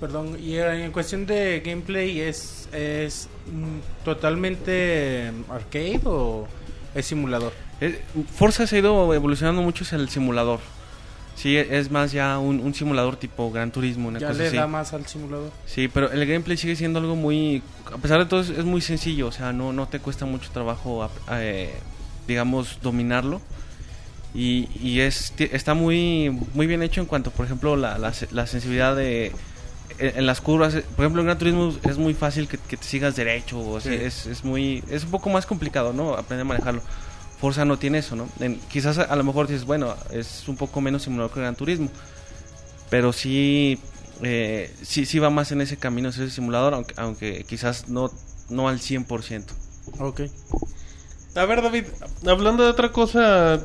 Perdón, 0.00 0.38
y 0.40 0.56
en 0.56 0.90
cuestión 0.92 1.26
de 1.26 1.60
gameplay, 1.64 2.20
¿es, 2.20 2.68
es 2.72 3.28
mm, 3.50 4.04
totalmente 4.04 5.32
arcade 5.48 6.00
o 6.04 6.46
es 6.94 7.06
simulador? 7.06 7.52
Forza 8.34 8.66
se 8.66 8.76
ha 8.76 8.78
ido 8.78 9.12
evolucionando 9.14 9.62
mucho 9.62 9.84
hacia 9.84 9.96
el 9.98 10.08
simulador. 10.08 10.60
Sí, 11.34 11.54
es 11.54 11.90
más 11.90 12.12
ya 12.12 12.38
un, 12.38 12.60
un 12.60 12.72
simulador 12.72 13.16
tipo 13.16 13.50
Gran 13.52 13.70
Turismo, 13.70 14.08
una 14.08 14.18
Ya 14.18 14.28
cosa 14.28 14.38
le 14.40 14.48
así. 14.48 14.56
da 14.56 14.66
más 14.66 14.94
al 14.94 15.06
simulador. 15.06 15.50
Sí, 15.66 15.86
pero 15.86 16.10
el 16.10 16.24
gameplay 16.26 16.56
sigue 16.56 16.74
siendo 16.76 16.98
algo 16.98 17.14
muy... 17.14 17.62
A 17.92 17.98
pesar 17.98 18.18
de 18.20 18.24
todo, 18.24 18.40
es, 18.40 18.48
es 18.48 18.64
muy 18.64 18.80
sencillo. 18.80 19.26
O 19.26 19.32
sea, 19.32 19.52
no, 19.52 19.74
no 19.74 19.86
te 19.86 19.98
cuesta 20.00 20.24
mucho 20.24 20.50
trabajo, 20.50 21.06
eh, 21.32 21.74
digamos, 22.26 22.78
dominarlo. 22.80 23.42
Y, 24.34 24.68
y 24.82 25.00
es, 25.00 25.32
está 25.38 25.74
muy, 25.74 26.30
muy 26.54 26.66
bien 26.66 26.82
hecho 26.82 27.00
en 27.00 27.06
cuanto, 27.06 27.30
por 27.30 27.46
ejemplo, 27.46 27.76
la, 27.76 27.96
la, 27.98 28.12
la 28.30 28.46
sensibilidad 28.46 28.94
de... 28.94 29.32
En, 29.98 30.18
en 30.18 30.26
las 30.26 30.40
curvas, 30.42 30.74
eh, 30.74 30.84
por 30.94 31.04
ejemplo, 31.04 31.22
en 31.22 31.26
Gran 31.26 31.38
Turismo 31.38 31.74
es 31.84 31.96
muy 31.96 32.12
fácil 32.12 32.48
que, 32.48 32.58
que 32.58 32.76
te 32.76 32.84
sigas 32.84 33.16
derecho. 33.16 33.58
O 33.60 33.80
Sí. 33.80 33.94
es, 33.94 34.26
es 34.26 34.44
muy... 34.44 34.84
Es 34.90 35.04
un 35.04 35.10
poco 35.10 35.30
más 35.30 35.46
complicado, 35.46 35.92
¿no? 35.94 36.14
Aprender 36.14 36.42
a 36.42 36.48
manejarlo. 36.48 36.82
Forza 37.40 37.64
no 37.64 37.78
tiene 37.78 37.98
eso, 37.98 38.14
¿no? 38.16 38.28
En- 38.40 38.58
quizás 38.70 38.98
a, 38.98 39.02
a 39.04 39.16
lo 39.16 39.24
mejor 39.24 39.46
dices, 39.46 39.64
bueno, 39.64 39.94
es 40.10 40.46
un 40.48 40.56
poco 40.56 40.80
menos 40.80 41.02
simulador 41.02 41.32
que 41.32 41.40
Gran 41.40 41.54
Turismo 41.56 41.88
pero 42.88 43.12
sí, 43.12 43.78
eh, 44.22 44.72
sí, 44.82 45.06
sí 45.06 45.18
va 45.18 45.28
más 45.28 45.50
en 45.50 45.60
ese 45.60 45.76
camino, 45.76 46.10
ese 46.10 46.30
simulador, 46.30 46.72
aunque, 46.74 46.94
aunque 46.96 47.44
quizás 47.48 47.88
no, 47.88 48.12
no 48.48 48.68
al 48.68 48.78
100%. 48.78 49.44
Ok. 49.98 50.20
A 51.34 51.44
ver, 51.46 51.62
David, 51.62 51.84
hablando 52.26 52.62
de 52.64 52.70
otra 52.70 52.92
cosa 52.92 53.60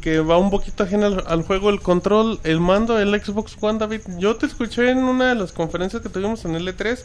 que 0.00 0.20
va 0.20 0.36
un 0.38 0.50
poquito 0.50 0.82
ajena 0.82 1.06
al, 1.06 1.24
al 1.26 1.42
juego, 1.42 1.70
el 1.70 1.80
control, 1.80 2.40
el 2.44 2.60
mando, 2.60 2.98
el 2.98 3.10
Xbox 3.22 3.56
One, 3.60 3.78
David. 3.78 4.00
Yo 4.18 4.36
te 4.36 4.46
escuché 4.46 4.90
en 4.90 4.98
una 4.98 5.28
de 5.30 5.34
las 5.36 5.52
conferencias 5.52 6.02
que 6.02 6.08
tuvimos 6.08 6.44
en 6.44 6.54
L3 6.56 6.98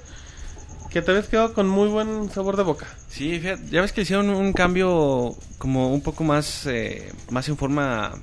que 0.89 1.01
te 1.01 1.11
habías 1.11 1.27
quedado 1.27 1.53
con 1.53 1.67
muy 1.67 1.89
buen 1.89 2.29
sabor 2.31 2.55
de 2.57 2.63
boca. 2.63 2.87
Sí, 3.09 3.37
fíjate, 3.39 3.63
ya 3.69 3.81
ves 3.81 3.91
que 3.91 4.01
hicieron 4.01 4.29
un 4.29 4.53
cambio 4.53 5.35
como 5.57 5.93
un 5.93 6.01
poco 6.01 6.23
más, 6.23 6.65
eh, 6.67 7.11
más 7.29 7.49
en 7.49 7.57
forma, 7.57 8.13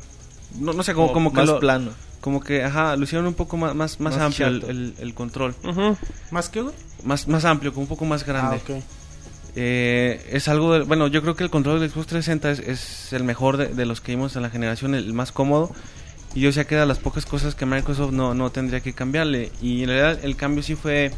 no, 0.58 0.72
no 0.72 0.82
sé, 0.82 0.94
como, 0.94 1.12
como 1.12 1.30
que 1.32 1.36
más 1.36 1.46
lo, 1.48 1.60
plano. 1.60 1.90
como 2.22 2.40
que, 2.40 2.64
ajá, 2.64 2.96
lo 2.96 3.04
hicieron 3.04 3.26
un 3.26 3.34
poco 3.34 3.58
más, 3.58 3.74
más, 3.74 4.00
más, 4.00 4.14
Más 4.16 4.22
amplio 4.24 4.46
el, 4.46 4.64
el- 4.64 4.94
el 4.98 5.14
control. 5.14 5.54
¿Más 6.30 6.48
que, 6.48 6.62
güey? 6.62 6.74
más, 7.04 7.28
más 7.28 7.44
amplio, 7.44 7.72
como 7.74 7.82
un 7.82 7.88
poco 7.88 8.06
más 8.06 8.24
grande. 8.24 8.56
Ah, 8.66 8.72
ok. 8.76 8.82
Eh, 9.54 10.28
es 10.30 10.48
algo, 10.48 10.72
de- 10.74 10.84
bueno, 10.84 11.08
yo 11.08 11.20
creo 11.22 11.36
que 11.36 11.44
el 11.44 11.50
control 11.50 11.80
del 11.80 11.90
Xbox 11.90 12.06
360 12.06 12.70
es, 12.70 13.12
el 13.12 13.24
mejor 13.24 13.56
de, 13.56 13.86
los 13.86 14.00
que 14.00 14.12
vimos 14.12 14.34
en 14.36 14.42
la 14.42 14.50
generación, 14.50 14.94
el 14.94 15.12
más 15.12 15.32
cómodo. 15.32 15.70
Y 16.34 16.40
yo 16.40 16.52
sé 16.52 16.64
que 16.66 16.74
era 16.74 16.86
las 16.86 16.98
pocas 16.98 17.26
cosas 17.26 17.54
que 17.54 17.66
Microsoft 17.66 18.12
no, 18.12 18.32
no 18.32 18.50
tendría 18.50 18.80
que 18.80 18.94
cambiarle. 18.94 19.52
Y 19.60 19.82
en 19.82 19.88
realidad 19.90 20.24
el 20.24 20.36
cambio 20.36 20.62
sí 20.62 20.74
fue, 20.74 21.12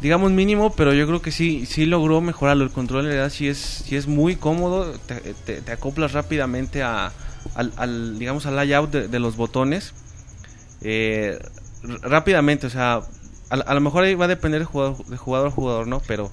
digamos, 0.00 0.30
mínimo, 0.30 0.72
pero 0.74 0.94
yo 0.94 1.06
creo 1.08 1.20
que 1.20 1.32
sí, 1.32 1.66
sí 1.66 1.84
logró 1.86 2.20
mejorarlo. 2.20 2.62
El 2.62 2.70
control 2.70 3.00
en 3.00 3.06
realidad 3.06 3.30
sí 3.30 3.48
es, 3.48 3.58
sí 3.58 3.96
es 3.96 4.06
muy 4.06 4.36
cómodo, 4.36 4.94
te, 5.44 5.72
acoplas 5.72 6.12
rápidamente 6.12 6.84
a, 6.84 7.12
al, 7.56 8.18
digamos, 8.20 8.46
al 8.46 8.54
layout 8.54 8.90
de, 8.92 9.18
los 9.18 9.36
botones. 9.36 9.94
Eh, 10.82 11.36
rápidamente, 12.02 12.68
o 12.68 12.70
sea, 12.70 13.00
a, 13.50 13.54
a 13.54 13.74
lo 13.74 13.80
mejor 13.80 14.04
ahí 14.04 14.14
va 14.14 14.26
a 14.26 14.28
depender 14.28 14.60
de 14.60 14.64
jugador, 14.66 15.04
de 15.06 15.16
jugador 15.16 15.48
a 15.48 15.50
jugador, 15.50 15.86
¿no? 15.88 16.00
Pero 16.06 16.30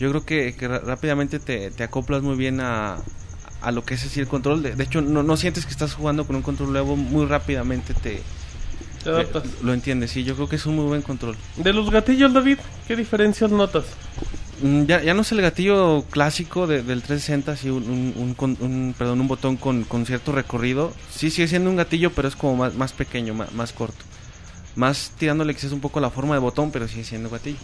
yo 0.00 0.08
creo 0.10 0.24
que, 0.24 0.54
que 0.56 0.66
rápidamente 0.66 1.38
te, 1.38 1.70
te 1.70 1.84
acoplas 1.84 2.22
muy 2.22 2.34
bien 2.36 2.60
a, 2.60 2.96
a 3.62 3.70
lo 3.70 3.84
que 3.84 3.94
es 3.94 4.04
así 4.04 4.18
el 4.20 4.26
control. 4.26 4.62
De, 4.62 4.74
de 4.74 4.84
hecho, 4.84 5.00
no, 5.02 5.22
no 5.22 5.36
sientes 5.36 5.64
que 5.66 5.70
estás 5.70 5.94
jugando 5.94 6.26
con 6.26 6.34
un 6.36 6.42
control 6.42 6.72
nuevo, 6.72 6.96
muy 6.96 7.26
rápidamente 7.26 7.94
te, 7.94 8.22
Te 9.04 9.10
adaptas. 9.10 9.42
te- 9.44 9.48
lo 9.64 9.72
entiendes. 9.72 10.10
Sí, 10.10 10.24
yo 10.24 10.34
creo 10.34 10.48
que 10.48 10.56
es 10.56 10.66
un 10.66 10.76
muy 10.76 10.86
buen 10.86 11.02
control. 11.02 11.36
De 11.56 11.72
los 11.72 11.90
gatillos, 11.90 12.32
David, 12.32 12.58
¿qué 12.88 12.96
diferencias 12.96 13.50
notas? 13.50 13.84
Mm, 14.62 14.84
Ya, 14.84 15.02
ya 15.02 15.14
no 15.14 15.22
es 15.22 15.32
el 15.32 15.40
gatillo 15.42 16.04
clásico 16.10 16.66
de- 16.66 16.82
del 16.82 17.02
360, 17.02 17.52
así 17.52 17.70
un, 17.70 17.82
un, 17.84 18.34
un 18.38 18.56
un- 18.60 18.94
perdón, 18.96 19.20
un 19.20 19.28
botón 19.28 19.56
con, 19.56 19.84
con 19.84 20.06
cierto 20.06 20.32
recorrido. 20.32 20.92
Sí, 21.14 21.30
sigue 21.30 21.48
siendo 21.48 21.68
un 21.70 21.76
gatillo, 21.76 22.10
pero 22.12 22.26
es 22.28 22.36
como 22.36 22.56
más, 22.56 22.74
más 22.74 22.92
pequeño, 22.92 23.34
más, 23.34 23.52
más 23.52 23.72
corto. 23.72 24.04
Más 24.76 25.12
tirándole 25.18 25.54
quizás 25.54 25.72
un 25.72 25.80
poco 25.80 25.98
la 26.00 26.10
forma 26.10 26.34
de 26.34 26.40
botón, 26.40 26.70
pero 26.70 26.88
sigue 26.88 27.04
siendo 27.04 27.28
gatillo. 27.28 27.58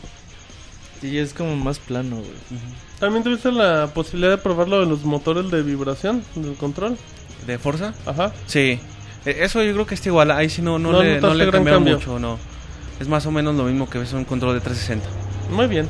Sí, 1.01 1.19
es 1.19 1.33
como 1.35 1.55
más 1.57 1.79
plano, 1.79 2.17
güey. 2.17 2.61
¿También 2.99 3.23
tuviste 3.23 3.53
la 3.53 3.89
posibilidad 3.93 4.31
de 4.33 4.39
probar 4.39 4.69
lo 4.69 4.81
de 4.81 4.87
los 4.87 5.05
motores 5.05 5.51
de 5.51 5.63
vibración 5.63 6.23
del 6.35 6.55
control? 6.55 6.97
¿De 7.47 7.59
fuerza? 7.59 7.93
Ajá. 8.07 8.33
Sí. 8.47 8.81
E- 9.25 9.37
Eso 9.45 9.63
yo 9.63 9.73
creo 9.75 9.87
que 9.87 9.95
está 9.95 10.09
igual. 10.09 10.31
Ahí 10.31 10.49
sí 10.49 10.63
no, 10.63 10.79
no, 10.79 10.93
No 10.93 11.03
le, 11.03 11.21
no 11.21 11.35
le 11.35 11.51
cambiaron 11.51 11.85
cambio. 11.85 11.99
mucho, 11.99 12.19
no. 12.19 12.39
Es 12.99 13.09
más 13.09 13.27
o 13.27 13.31
menos 13.31 13.55
lo 13.55 13.65
mismo 13.65 13.89
que 13.91 13.99
ves 13.99 14.13
en 14.13 14.19
un 14.19 14.25
control 14.25 14.55
de 14.55 14.61
360. 14.61 15.07
Muy 15.55 15.67
bien. 15.67 15.87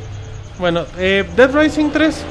Bueno, 0.58 0.84
eh, 0.98 1.24
Dead 1.36 1.54
Rising 1.54 1.90
3. 1.90 2.24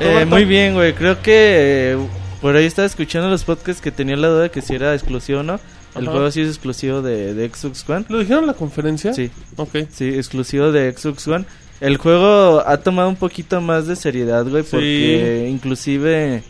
Eh, 0.00 0.26
muy 0.28 0.44
bien, 0.44 0.74
güey. 0.74 0.92
Creo 0.94 1.22
que 1.22 1.92
eh, 1.92 1.98
por 2.42 2.54
ahí 2.54 2.66
estaba 2.66 2.84
escuchando 2.86 3.30
los 3.30 3.44
podcasts 3.44 3.80
que 3.80 3.90
tenía 3.90 4.16
la 4.16 4.28
duda 4.28 4.42
de 4.42 4.50
que 4.50 4.60
si 4.60 4.74
era 4.74 4.92
exclusivo 4.94 5.40
o 5.40 5.42
no. 5.42 5.58
El 5.94 6.02
Ajá. 6.02 6.10
juego 6.12 6.30
sí 6.30 6.42
es 6.42 6.48
exclusivo 6.48 7.00
de, 7.00 7.32
de 7.32 7.48
Xbox 7.48 7.88
One. 7.88 8.04
¿Lo 8.10 8.18
dijeron 8.18 8.42
en 8.42 8.48
la 8.48 8.52
conferencia? 8.54 9.14
Sí, 9.14 9.30
Ok. 9.56 9.76
sí, 9.90 10.08
exclusivo 10.08 10.70
de 10.70 10.92
Xbox 10.92 11.26
One. 11.26 11.46
El 11.80 11.98
juego 11.98 12.62
ha 12.66 12.78
tomado 12.78 13.08
un 13.08 13.16
poquito 13.16 13.60
más 13.60 13.86
de 13.86 13.96
seriedad, 13.96 14.46
güey, 14.48 14.62
Sí. 14.62 14.70
porque 14.70 15.48
inclusive 15.50 16.42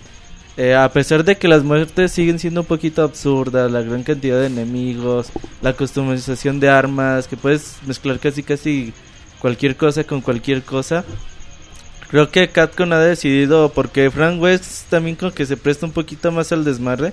eh, 0.57 0.75
a 0.75 0.89
pesar 0.91 1.25
de 1.25 1.37
que 1.37 1.49
las 1.49 1.65
muertes 1.65 2.13
siguen 2.13 2.39
siendo 2.39 2.61
un 2.63 2.67
poquito 2.67 3.03
absurdas, 3.03 3.71
la 3.71 3.83
gran 3.83 4.03
cantidad 4.05 4.41
de 4.41 4.47
enemigos, 4.47 5.29
la 5.63 5.73
customización 5.75 6.61
de 6.61 6.69
armas, 6.71 7.27
que 7.29 7.37
puedes 7.37 7.77
mezclar 7.87 8.19
casi 8.21 8.43
casi 8.43 8.93
cualquier 9.41 9.77
cosa 9.77 10.05
con 10.05 10.21
cualquier 10.23 10.63
cosa. 10.63 11.05
Creo 12.09 12.31
que 12.31 12.49
Capcom 12.49 12.93
ha 12.93 13.01
decidido, 13.01 13.71
porque 13.75 14.11
Frank 14.11 14.41
West 14.41 14.89
también 14.89 15.17
como 15.17 15.33
que 15.33 15.45
se 15.45 15.57
presta 15.57 15.87
un 15.87 15.93
poquito 15.93 16.31
más 16.31 16.53
al 16.53 16.65
desmadre, 16.65 17.13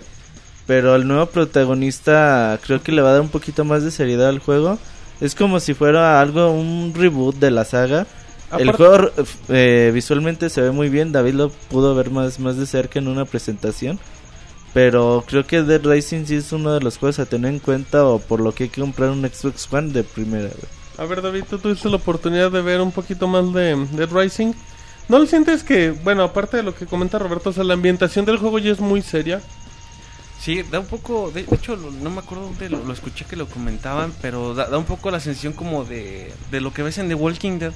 pero 0.67 0.95
el 0.95 1.07
nuevo 1.07 1.25
protagonista 1.25 2.57
creo 2.63 2.81
que 2.83 2.91
le 2.91 3.01
va 3.01 3.09
a 3.09 3.13
dar 3.13 3.21
un 3.21 3.29
poquito 3.29 3.65
más 3.65 3.83
de 3.83 3.89
seriedad 3.91 4.29
al 4.29 4.39
juego. 4.39 4.77
Es 5.21 5.35
como 5.35 5.59
si 5.59 5.73
fuera 5.73 6.19
algo, 6.19 6.51
un 6.51 6.93
reboot 6.95 7.35
de 7.35 7.51
la 7.51 7.65
saga. 7.65 8.07
El 8.57 8.71
juego 8.71 9.09
eh, 9.49 9.91
visualmente 9.93 10.49
se 10.49 10.61
ve 10.61 10.71
muy 10.71 10.89
bien, 10.89 11.11
David 11.11 11.33
lo 11.33 11.49
pudo 11.49 11.95
ver 11.95 12.11
más, 12.11 12.39
más 12.39 12.57
de 12.57 12.65
cerca 12.65 12.99
en 12.99 13.07
una 13.07 13.25
presentación. 13.25 13.99
Pero 14.73 15.23
creo 15.27 15.45
que 15.45 15.61
Dead 15.61 15.83
Rising 15.83 16.25
sí 16.25 16.35
es 16.35 16.51
uno 16.51 16.73
de 16.73 16.81
los 16.81 16.97
juegos 16.97 17.19
a 17.19 17.25
tener 17.25 17.51
en 17.51 17.59
cuenta 17.59 18.05
o 18.05 18.19
por 18.19 18.39
lo 18.39 18.53
que 18.53 18.65
hay 18.65 18.69
que 18.69 18.81
comprar 18.81 19.11
un 19.11 19.21
Xbox 19.21 19.71
One 19.71 19.91
de 19.91 20.03
primera. 20.03 20.49
güey. 20.49 20.83
A 20.97 21.05
ver, 21.05 21.21
David, 21.21 21.43
tú 21.49 21.57
tuviste 21.59 21.89
la 21.89 21.97
oportunidad 21.97 22.51
de 22.51 22.61
ver 22.61 22.81
un 22.81 22.91
poquito 22.91 23.27
más 23.27 23.53
de 23.53 23.75
Dead 23.91 24.09
Rising. 24.11 24.53
¿No 25.09 25.19
lo 25.19 25.25
sientes 25.25 25.63
que, 25.63 25.91
bueno, 25.91 26.23
aparte 26.23 26.57
de 26.57 26.63
lo 26.63 26.73
que 26.73 26.85
comenta 26.85 27.19
Roberto, 27.19 27.49
o 27.49 27.53
sea, 27.53 27.63
la 27.63 27.73
ambientación 27.73 28.25
del 28.25 28.37
juego 28.37 28.59
ya 28.59 28.71
es 28.71 28.79
muy 28.79 29.01
seria? 29.01 29.41
Sí, 30.43 30.61
da 30.63 30.79
un 30.81 30.87
poco, 30.87 31.31
de, 31.31 31.43
de 31.43 31.55
hecho 31.55 31.75
lo- 31.77 31.89
no 31.89 32.09
me 32.09 32.19
acuerdo 32.19 32.45
dónde 32.45 32.69
lo, 32.69 32.83
lo 32.83 32.91
escuché 32.91 33.23
que 33.23 33.37
lo 33.37 33.47
comentaban, 33.47 34.11
pero 34.21 34.53
da, 34.53 34.65
da 34.67 34.77
un 34.77 34.83
poco 34.83 35.09
la 35.09 35.21
sensación 35.21 35.53
como 35.53 35.85
de, 35.85 36.33
de 36.51 36.59
lo 36.59 36.73
que 36.73 36.83
ves 36.83 36.97
en 36.97 37.07
The 37.07 37.15
Walking 37.15 37.59
Dead. 37.59 37.71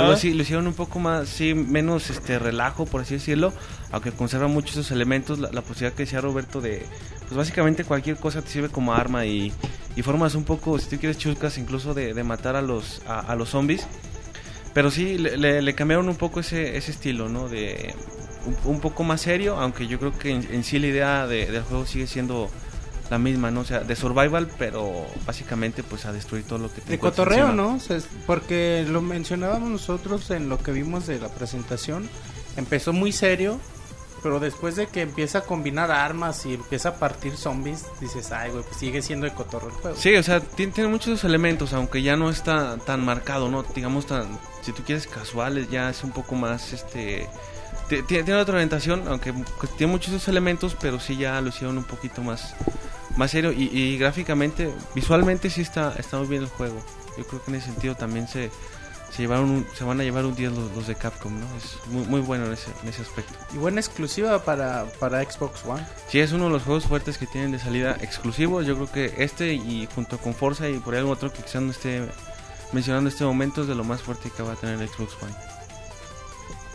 Algo 0.00 0.12
así, 0.12 0.34
lo 0.34 0.42
hicieron 0.42 0.66
un 0.66 0.74
poco 0.74 0.98
más, 0.98 1.28
sí, 1.28 1.54
menos 1.54 2.10
este 2.10 2.38
relajo, 2.38 2.86
por 2.86 3.02
así 3.02 3.14
decirlo, 3.14 3.52
aunque 3.92 4.10
conserva 4.10 4.48
muchos 4.48 4.72
esos 4.76 4.90
elementos, 4.90 5.38
la, 5.38 5.50
la 5.52 5.62
posibilidad 5.62 5.94
que 5.96 6.02
decía 6.02 6.20
Roberto 6.20 6.60
de, 6.60 6.84
pues 7.20 7.34
básicamente 7.34 7.84
cualquier 7.84 8.16
cosa 8.16 8.42
te 8.42 8.50
sirve 8.50 8.68
como 8.68 8.92
arma 8.92 9.24
y, 9.24 9.52
y 9.96 10.02
formas 10.02 10.34
un 10.34 10.44
poco, 10.44 10.78
si 10.80 10.90
tú 10.90 10.98
quieres 10.98 11.16
chuscas, 11.18 11.56
incluso 11.56 11.94
de, 11.94 12.12
de 12.14 12.24
matar 12.24 12.56
a 12.56 12.62
los, 12.62 13.00
a, 13.06 13.20
a 13.20 13.36
los 13.36 13.48
zombies. 13.50 13.86
Pero 14.74 14.90
sí, 14.90 15.18
le, 15.18 15.36
le- 15.36 15.62
le 15.62 15.74
cambiaron 15.74 16.08
un 16.08 16.16
poco 16.16 16.40
ese, 16.40 16.76
ese 16.76 16.90
estilo, 16.90 17.28
¿no? 17.28 17.48
De 17.48 17.94
un, 18.46 18.56
un 18.74 18.80
poco 18.80 19.02
más 19.04 19.20
serio, 19.20 19.56
aunque 19.58 19.86
yo 19.86 19.98
creo 19.98 20.16
que 20.18 20.30
en, 20.30 20.46
en 20.52 20.64
sí 20.64 20.78
la 20.78 20.86
idea 20.88 21.26
de- 21.26 21.46
del 21.46 21.62
juego 21.62 21.86
sigue 21.86 22.06
siendo 22.06 22.50
la 23.10 23.18
misma, 23.18 23.50
¿no? 23.50 23.60
O 23.60 23.64
sea, 23.64 23.80
de 23.80 23.94
survival, 23.94 24.48
pero 24.58 25.04
básicamente 25.26 25.82
pues 25.82 26.06
a 26.06 26.12
destruir 26.12 26.44
todo 26.44 26.58
lo 26.58 26.72
que 26.72 26.80
te 26.80 26.92
De 26.92 26.98
cotorreo, 26.98 27.46
encima. 27.48 27.52
¿no? 27.62 27.74
O 27.76 27.80
sea, 27.80 27.96
es- 27.96 28.06
porque 28.26 28.86
lo 28.88 29.02
mencionábamos 29.02 29.68
nosotros 29.70 30.30
en 30.30 30.48
lo 30.48 30.58
que 30.58 30.72
vimos 30.72 31.06
de 31.06 31.18
la 31.18 31.28
presentación. 31.28 32.08
Empezó 32.56 32.92
muy 32.94 33.12
serio, 33.12 33.58
pero 34.22 34.40
después 34.40 34.76
de 34.76 34.86
que 34.86 35.02
empieza 35.02 35.38
a 35.38 35.40
combinar 35.42 35.90
armas 35.90 36.46
y 36.46 36.54
empieza 36.54 36.90
a 36.90 36.94
partir 36.94 37.36
zombies, 37.36 37.84
dices, 38.00 38.30
ay, 38.32 38.50
güey, 38.50 38.62
pues 38.64 38.76
sigue 38.76 39.02
siendo 39.02 39.26
de 39.26 39.34
cotorreo 39.34 39.68
el 39.70 39.74
juego. 39.74 39.96
Sí, 39.98 40.14
o 40.14 40.22
sea, 40.22 40.40
tiene, 40.40 40.72
tiene 40.72 40.88
muchos 40.88 41.24
elementos, 41.24 41.72
aunque 41.74 42.02
ya 42.02 42.16
no 42.16 42.30
está 42.30 42.78
tan 42.78 43.04
marcado, 43.04 43.50
¿no? 43.50 43.62
Digamos, 43.74 44.06
tan, 44.06 44.38
si 44.62 44.72
tú 44.72 44.84
quieres 44.84 45.06
casuales, 45.06 45.68
ya 45.70 45.90
es 45.90 46.02
un 46.04 46.12
poco 46.12 46.34
más, 46.34 46.72
este... 46.72 47.28
ti- 47.96 48.02
Tiene, 48.04 48.24
tiene 48.24 48.40
otra 48.40 48.54
orientación, 48.54 49.04
aunque 49.08 49.32
pues, 49.32 49.70
tiene 49.76 49.90
muchos 49.92 50.12
esos 50.14 50.28
elementos, 50.28 50.76
pero 50.80 50.98
sí 51.00 51.16
ya 51.16 51.40
lo 51.40 51.48
hicieron 51.48 51.76
un 51.78 51.84
poquito 51.84 52.22
más, 52.22 52.54
más 53.16 53.30
serio. 53.30 53.52
Y, 53.52 53.64
y 53.76 53.98
gráficamente, 53.98 54.72
visualmente 54.94 55.50
sí 55.50 55.60
está, 55.62 55.94
está 55.98 56.16
muy 56.18 56.26
bien 56.28 56.42
el 56.42 56.48
juego. 56.48 56.82
Yo 57.18 57.24
creo 57.26 57.42
que 57.44 57.50
en 57.50 57.56
ese 57.58 57.66
sentido 57.66 57.94
también 57.94 58.26
se, 58.28 58.50
se, 59.14 59.22
llevaron 59.22 59.50
un- 59.50 59.66
se 59.76 59.84
van 59.84 60.00
a 60.00 60.04
llevar 60.04 60.24
un 60.24 60.34
día 60.34 60.48
los, 60.50 60.72
los 60.74 60.86
de 60.86 60.94
Capcom, 60.94 61.38
¿no? 61.38 61.46
Es 61.56 61.86
muy, 61.88 62.06
muy 62.06 62.20
bueno 62.20 62.46
en 62.46 62.52
ese, 62.54 62.70
en 62.82 62.88
ese 62.88 63.02
aspecto. 63.02 63.34
Y 63.54 63.58
buena 63.58 63.80
exclusiva 63.80 64.42
para, 64.44 64.86
para 64.98 65.22
Xbox 65.22 65.64
One. 65.66 65.86
Sí, 66.08 66.18
es 66.20 66.32
uno 66.32 66.44
de 66.46 66.50
los 66.50 66.62
juegos 66.62 66.84
fuertes 66.86 67.18
que 67.18 67.26
tienen 67.26 67.52
de 67.52 67.58
salida 67.58 67.96
exclusivos. 68.00 68.64
Yo 68.66 68.74
creo 68.76 68.90
que 68.90 69.22
este 69.22 69.52
y 69.54 69.86
junto 69.94 70.16
con 70.18 70.34
Forza 70.34 70.68
y 70.68 70.78
por 70.78 70.94
ahí 70.94 71.00
algún 71.00 71.12
otro 71.12 71.32
que 71.32 71.42
quizás 71.42 71.60
no 71.62 71.70
esté 71.72 72.02
mencionando 72.72 73.08
en 73.10 73.12
este 73.12 73.24
momento 73.24 73.60
es 73.62 73.68
de 73.68 73.74
lo 73.74 73.84
más 73.84 74.00
fuerte 74.00 74.30
que 74.34 74.42
va 74.42 74.54
a 74.54 74.56
tener 74.56 74.80
el 74.80 74.88
Xbox 74.88 75.12
One. 75.22 75.34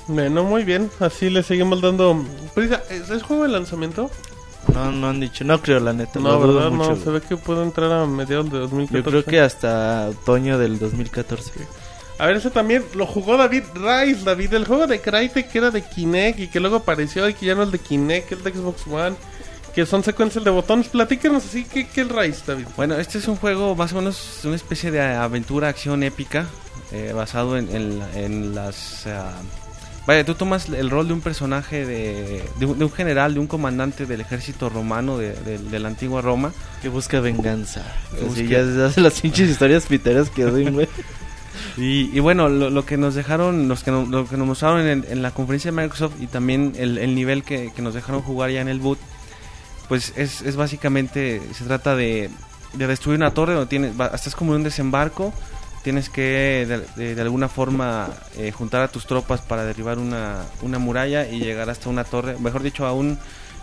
Bueno, 0.07 0.43
muy 0.43 0.63
bien. 0.63 0.89
Así 0.99 1.29
le 1.29 1.43
seguimos 1.43 1.81
dando 1.81 2.23
prisa. 2.55 2.81
¿Es, 2.89 3.09
es 3.09 3.23
juego 3.23 3.43
de 3.43 3.49
lanzamiento? 3.49 4.09
No, 4.73 4.91
no 4.91 5.09
han 5.09 5.19
dicho, 5.19 5.43
no 5.43 5.61
creo 5.61 5.79
la 5.79 5.93
neta. 5.93 6.19
No, 6.19 6.31
lo 6.39 6.53
¿verdad? 6.53 6.71
mucho, 6.71 6.89
no, 6.89 6.95
güey. 6.95 7.03
se 7.03 7.09
ve 7.11 7.21
que 7.21 7.37
puede 7.37 7.63
entrar 7.63 7.91
a 7.91 8.05
mediados 8.05 8.45
de 8.45 8.57
Yo 8.59 8.67
2014. 8.67 9.09
creo 9.09 9.25
que 9.25 9.39
hasta 9.39 10.07
otoño 10.09 10.57
del 10.57 10.77
2014. 10.79 11.51
A 12.19 12.25
ver, 12.25 12.37
ese 12.37 12.49
también 12.49 12.83
lo 12.95 13.05
jugó 13.05 13.37
David 13.37 13.63
Rice, 13.75 14.23
David, 14.23 14.53
el 14.55 14.65
juego 14.65 14.87
de 14.87 14.99
Crytek 14.99 15.49
que 15.51 15.57
era 15.59 15.71
de 15.71 15.83
Kinect 15.83 16.39
y 16.39 16.47
que 16.47 16.59
luego 16.59 16.77
apareció 16.77 17.29
y 17.29 17.33
que 17.35 17.45
ya 17.45 17.53
no 17.55 17.63
es 17.63 17.71
de 17.71 17.77
Kinect, 17.79 18.27
que 18.27 18.35
es 18.35 18.43
de 18.43 18.51
Xbox 18.51 18.87
One, 18.87 19.15
que 19.75 19.85
son 19.85 20.03
secuencias 20.03 20.43
de 20.43 20.49
botones. 20.49 20.87
Platícanos 20.87 21.45
así, 21.45 21.63
¿qué, 21.63 21.87
qué 21.87 22.01
es 22.01 22.09
Rice, 22.09 22.41
David? 22.47 22.65
Bueno, 22.75 22.95
este 22.95 23.19
es 23.19 23.27
un 23.27 23.35
juego 23.35 23.75
más 23.75 23.93
o 23.93 23.97
menos 23.97 24.39
una 24.45 24.55
especie 24.55 24.89
de 24.89 24.99
aventura, 25.01 25.69
acción 25.69 26.01
épica, 26.01 26.47
eh, 26.91 27.13
basado 27.15 27.55
en, 27.57 27.69
en 27.75 28.01
en 28.15 28.55
las... 28.55 29.05
ah, 29.07 29.33
vaya, 30.07 30.25
tú 30.25 30.33
tomas 30.33 30.69
el 30.69 30.89
rol 30.89 31.07
de 31.07 31.13
un 31.13 31.21
personaje, 31.21 31.85
de, 31.85 32.43
de, 32.57 32.65
un, 32.65 32.79
de 32.79 32.85
un 32.85 32.91
general, 32.91 33.33
de 33.35 33.39
un 33.41 33.45
comandante 33.47 34.05
del 34.07 34.21
ejército 34.21 34.69
romano 34.69 35.17
de, 35.19 35.33
de- 35.33 35.57
de 35.59 35.79
la 35.79 35.89
antigua 35.89 36.21
Roma. 36.21 36.53
Que 36.81 36.89
busca 36.89 37.19
venganza. 37.19 37.83
Que 38.17 38.23
busca- 38.25 38.41
ya 38.43 38.63
se 38.65 38.83
hace 38.83 39.01
las 39.01 39.21
pinches 39.21 39.49
historias 39.49 39.85
piteras 39.85 40.29
que 40.31 40.43
doy, 40.43 40.69
güey. 40.71 40.87
Y, 41.75 42.15
y 42.15 42.19
bueno, 42.19 42.49
lo, 42.49 42.69
lo 42.69 42.85
que 42.85 42.97
nos 42.97 43.15
dejaron, 43.15 43.67
los 43.67 43.83
que 43.83 43.89
no- 43.91 44.05
lo 44.05 44.27
que 44.27 44.37
nos 44.37 44.47
mostraron 44.47 44.85
en, 44.87 45.05
en 45.09 45.21
la 45.23 45.31
conferencia 45.31 45.71
de 45.71 45.77
Microsoft 45.81 46.13
y 46.21 46.27
también 46.27 46.73
el, 46.77 46.97
el 46.99 47.13
nivel 47.15 47.43
que, 47.43 47.71
que 47.75 47.81
nos 47.81 47.93
dejaron 47.95 48.21
jugar 48.21 48.51
ya 48.51 48.61
en 48.61 48.67
el 48.67 48.79
boot, 48.79 48.99
pues 49.87 50.13
es, 50.17 50.41
es 50.43 50.55
básicamente, 50.55 51.41
se 51.53 51.65
trata 51.65 51.95
de, 51.95 52.29
de 52.73 52.87
destruir 52.87 53.17
una 53.17 53.31
torre 53.33 53.53
donde 53.53 53.67
tienes, 53.69 53.93
estás 54.13 54.35
como 54.35 54.51
en 54.53 54.57
un 54.57 54.63
desembarco, 54.65 55.33
tienes 55.87 56.09
que 56.09 56.83
de, 56.97 57.21
alguna 57.21 57.47
forma 57.47 58.09
eh, 58.35 58.51
juntar 58.51 58.81
a 58.81 58.89
tus 58.89 59.05
tropas 59.07 59.39
para 59.39 59.63
derribar 59.63 59.99
una, 59.99 60.43
una 60.61 60.79
muralla 60.79 61.25
y 61.29 61.39
llegar 61.39 61.69
hasta 61.69 61.87
una 61.87 62.03
torre, 62.03 62.35
mejor 62.39 62.61
dicho, 62.61 62.85
a 62.85 62.91
un, 62.91 63.17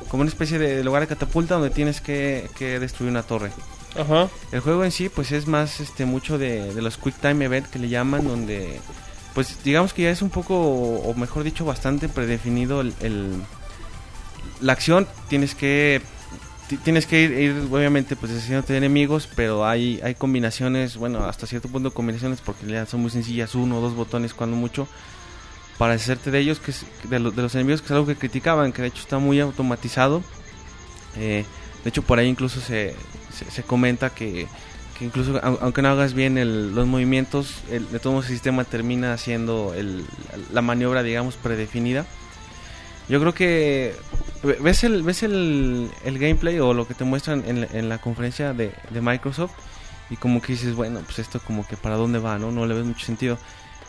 como 0.08 0.22
una 0.22 0.30
especie 0.30 0.58
de 0.58 0.82
lugar 0.82 1.02
de 1.02 1.08
catapulta 1.08 1.56
donde 1.56 1.68
tienes 1.68 2.00
que, 2.00 2.48
que 2.56 2.80
destruir 2.80 3.10
una 3.10 3.24
torre. 3.24 3.50
Ajá. 3.94 4.30
El 4.52 4.60
juego 4.60 4.84
en 4.84 4.90
sí, 4.90 5.10
pues 5.10 5.32
es 5.32 5.46
más 5.46 5.80
este 5.80 6.06
mucho 6.06 6.38
de, 6.38 6.72
de 6.72 6.80
los 6.80 6.96
Quick 6.96 7.16
Time 7.20 7.44
Event 7.44 7.66
que 7.66 7.78
le 7.78 7.90
llaman, 7.90 8.26
donde, 8.26 8.80
pues 9.34 9.58
digamos 9.62 9.92
que 9.92 10.04
ya 10.04 10.10
es 10.10 10.22
un 10.22 10.30
poco, 10.30 10.54
o 10.58 11.12
mejor 11.12 11.42
dicho, 11.44 11.66
bastante 11.66 12.08
predefinido 12.08 12.80
el, 12.80 12.94
el- 13.02 13.34
la 14.62 14.72
acción. 14.72 15.06
Tienes 15.28 15.54
que 15.54 16.00
tienes 16.82 17.06
que 17.06 17.22
ir, 17.22 17.30
ir, 17.32 17.68
obviamente, 17.70 18.16
pues 18.16 18.32
deshaciéndote 18.32 18.72
de 18.72 18.78
enemigos, 18.78 19.28
pero 19.34 19.66
hay, 19.66 20.00
hay 20.02 20.14
combinaciones, 20.14 20.96
bueno, 20.96 21.24
hasta 21.24 21.46
cierto 21.46 21.68
punto 21.68 21.92
combinaciones, 21.92 22.40
porque 22.40 22.66
ya 22.66 22.86
son 22.86 23.00
muy 23.02 23.10
sencillas, 23.10 23.54
uno 23.54 23.78
o 23.78 23.80
dos 23.80 23.94
botones 23.94 24.34
cuando 24.34 24.56
mucho, 24.56 24.88
para 25.78 25.92
deshacerte 25.94 26.30
de 26.30 26.38
ellos, 26.40 26.60
que 26.60 26.70
es, 26.70 26.86
de, 27.08 27.18
lo- 27.20 27.30
de 27.30 27.42
los 27.42 27.54
enemigos, 27.54 27.80
que 27.80 27.86
es 27.86 27.92
algo 27.92 28.06
que 28.06 28.16
criticaban, 28.16 28.72
que 28.72 28.82
de 28.82 28.88
hecho 28.88 29.02
está 29.02 29.18
muy 29.18 29.40
automatizado. 29.40 30.22
Eh, 31.16 31.44
de 31.82 31.88
hecho, 31.88 32.02
por 32.02 32.18
ahí 32.18 32.28
incluso 32.28 32.60
se, 32.60 32.94
se, 33.50 33.62
comenta 33.62 34.10
que, 34.10 34.46
que 34.98 35.04
incluso 35.04 35.34
au- 35.42 35.58
aunque 35.60 35.82
no 35.82 35.88
hagas 35.90 36.14
bien 36.14 36.38
el- 36.38 36.74
los 36.74 36.86
movimientos, 36.86 37.56
el, 37.70 37.90
de 37.90 37.98
todo 37.98 38.18
el 38.20 38.24
sistema 38.24 38.64
termina 38.64 39.12
haciendo 39.12 39.74
el- 39.76 40.04
la 40.52 40.62
maniobra, 40.62 41.02
digamos, 41.02 41.36
predefinida. 41.36 42.06
Yo 43.08 43.20
creo 43.20 43.34
que 43.34 43.94
ve- 44.42 44.58
ves 44.60 44.84
el, 44.84 45.02
ves 45.02 45.22
el, 45.22 45.90
el 46.04 46.18
gameplay 46.18 46.58
o 46.60 46.72
lo 46.74 46.86
que 46.88 46.94
te 46.94 47.04
muestran 47.04 47.44
en, 47.46 47.66
en 47.72 47.88
la 47.88 47.98
conferencia 47.98 48.52
de, 48.54 48.72
de 48.90 49.00
Microsoft 49.00 49.52
y 50.10 50.16
como 50.16 50.40
que 50.40 50.52
dices, 50.52 50.74
bueno, 50.74 51.00
pues 51.04 51.18
esto 51.18 51.40
como 51.40 51.66
que 51.66 51.76
para 51.76 51.96
dónde 51.96 52.18
va, 52.18 52.38
¿no? 52.38 52.50
No 52.50 52.66
le 52.66 52.74
ves 52.74 52.84
mucho 52.84 53.04
sentido. 53.04 53.38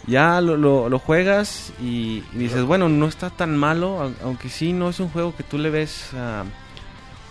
Ya 0.07 0.39
lo, 0.41 0.55
lo, 0.57 0.99
juegas 0.99 1.73
y, 1.81 2.21
dices, 2.33 2.63
bueno, 2.63 2.89
no 2.89 3.07
está 3.07 3.29
tan 3.31 3.57
malo, 3.57 4.03
au- 4.03 4.13
aunque 4.23 4.49
sí 4.49 4.71
no 4.73 4.89
es 4.89 4.99
un 4.99 5.09
juego 5.09 5.35
que 5.35 5.43
tú 5.43 5.57
le 5.57 5.69
ves... 5.69 6.09
ah, 6.13 6.43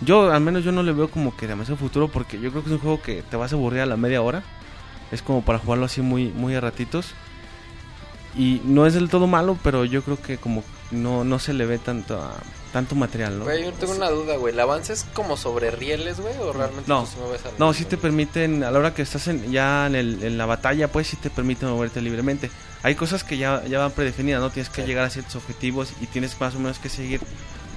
yo, 0.00 0.30
al 0.32 0.40
menos 0.40 0.64
yo 0.64 0.72
no 0.72 0.82
le 0.82 0.92
veo 0.92 1.08
como 1.08 1.36
que 1.36 1.46
demasiado 1.46 1.76
futuro 1.78 2.08
porque 2.08 2.40
yo 2.40 2.50
creo 2.50 2.62
que 2.62 2.68
es 2.70 2.74
un 2.74 2.80
juego 2.80 3.00
que 3.00 3.22
te 3.22 3.36
vas 3.36 3.52
a 3.52 3.56
aburrir 3.56 3.80
a 3.80 3.86
la 3.86 3.96
media 3.96 4.20
hora. 4.22 4.42
Es 5.12 5.22
como 5.22 5.42
para 5.42 5.58
jugarlo 5.60 5.84
así 5.86 6.00
muy, 6.02 6.28
muy 6.30 6.54
a 6.56 6.60
ratitos. 6.60 7.14
Y 8.36 8.60
no 8.64 8.86
es 8.86 8.94
del 8.94 9.08
todo 9.08 9.26
malo, 9.28 9.56
pero 9.62 9.84
yo 9.84 10.02
creo 10.02 10.20
que 10.20 10.36
como 10.38 10.64
no, 10.90 11.24
no 11.24 11.38
se 11.38 11.52
le 11.52 11.66
ve 11.66 11.78
tanto, 11.78 12.20
ah, 12.20 12.34
tanto 12.72 12.94
material, 12.94 13.38
¿no? 13.38 13.44
Güey, 13.44 13.64
yo 13.64 13.72
tengo 13.72 13.94
una 13.94 14.10
duda, 14.10 14.36
güey. 14.36 14.52
¿El 14.52 14.60
avance 14.60 14.92
es 14.92 15.04
como 15.14 15.36
sobre 15.36 15.70
rieles, 15.70 16.20
güey? 16.20 16.36
¿O 16.38 16.52
realmente 16.52 16.88
No. 16.88 17.02
tú 17.04 17.10
sí 17.12 17.16
mueves 17.20 17.44
al- 17.46 17.52
No, 17.58 17.72
sí 17.72 17.84
te 17.84 17.96
permiten, 17.96 18.62
a 18.64 18.70
la 18.70 18.78
hora 18.78 18.94
que 18.94 19.02
estás 19.02 19.28
en, 19.28 19.50
ya 19.52 19.86
en, 19.86 19.94
el- 19.94 20.22
en 20.24 20.36
la 20.38 20.46
batalla, 20.46 20.88
pues 20.90 21.06
sí 21.08 21.16
te 21.16 21.30
permiten 21.30 21.68
moverte 21.68 22.00
libremente. 22.00 22.50
Hay 22.82 22.94
cosas 22.96 23.24
que 23.24 23.38
ya, 23.38 23.64
ya 23.64 23.78
van 23.78 23.92
predefinidas, 23.92 24.40
¿no? 24.40 24.50
Tienes 24.50 24.70
que 24.70 24.82
Sí. 24.82 24.88
llegar 24.88 25.04
a 25.04 25.10
ciertos 25.10 25.36
objetivos 25.36 25.92
y 26.00 26.06
tienes 26.06 26.38
más 26.40 26.54
o 26.54 26.58
menos 26.58 26.78
que 26.78 26.88
seguir 26.88 27.20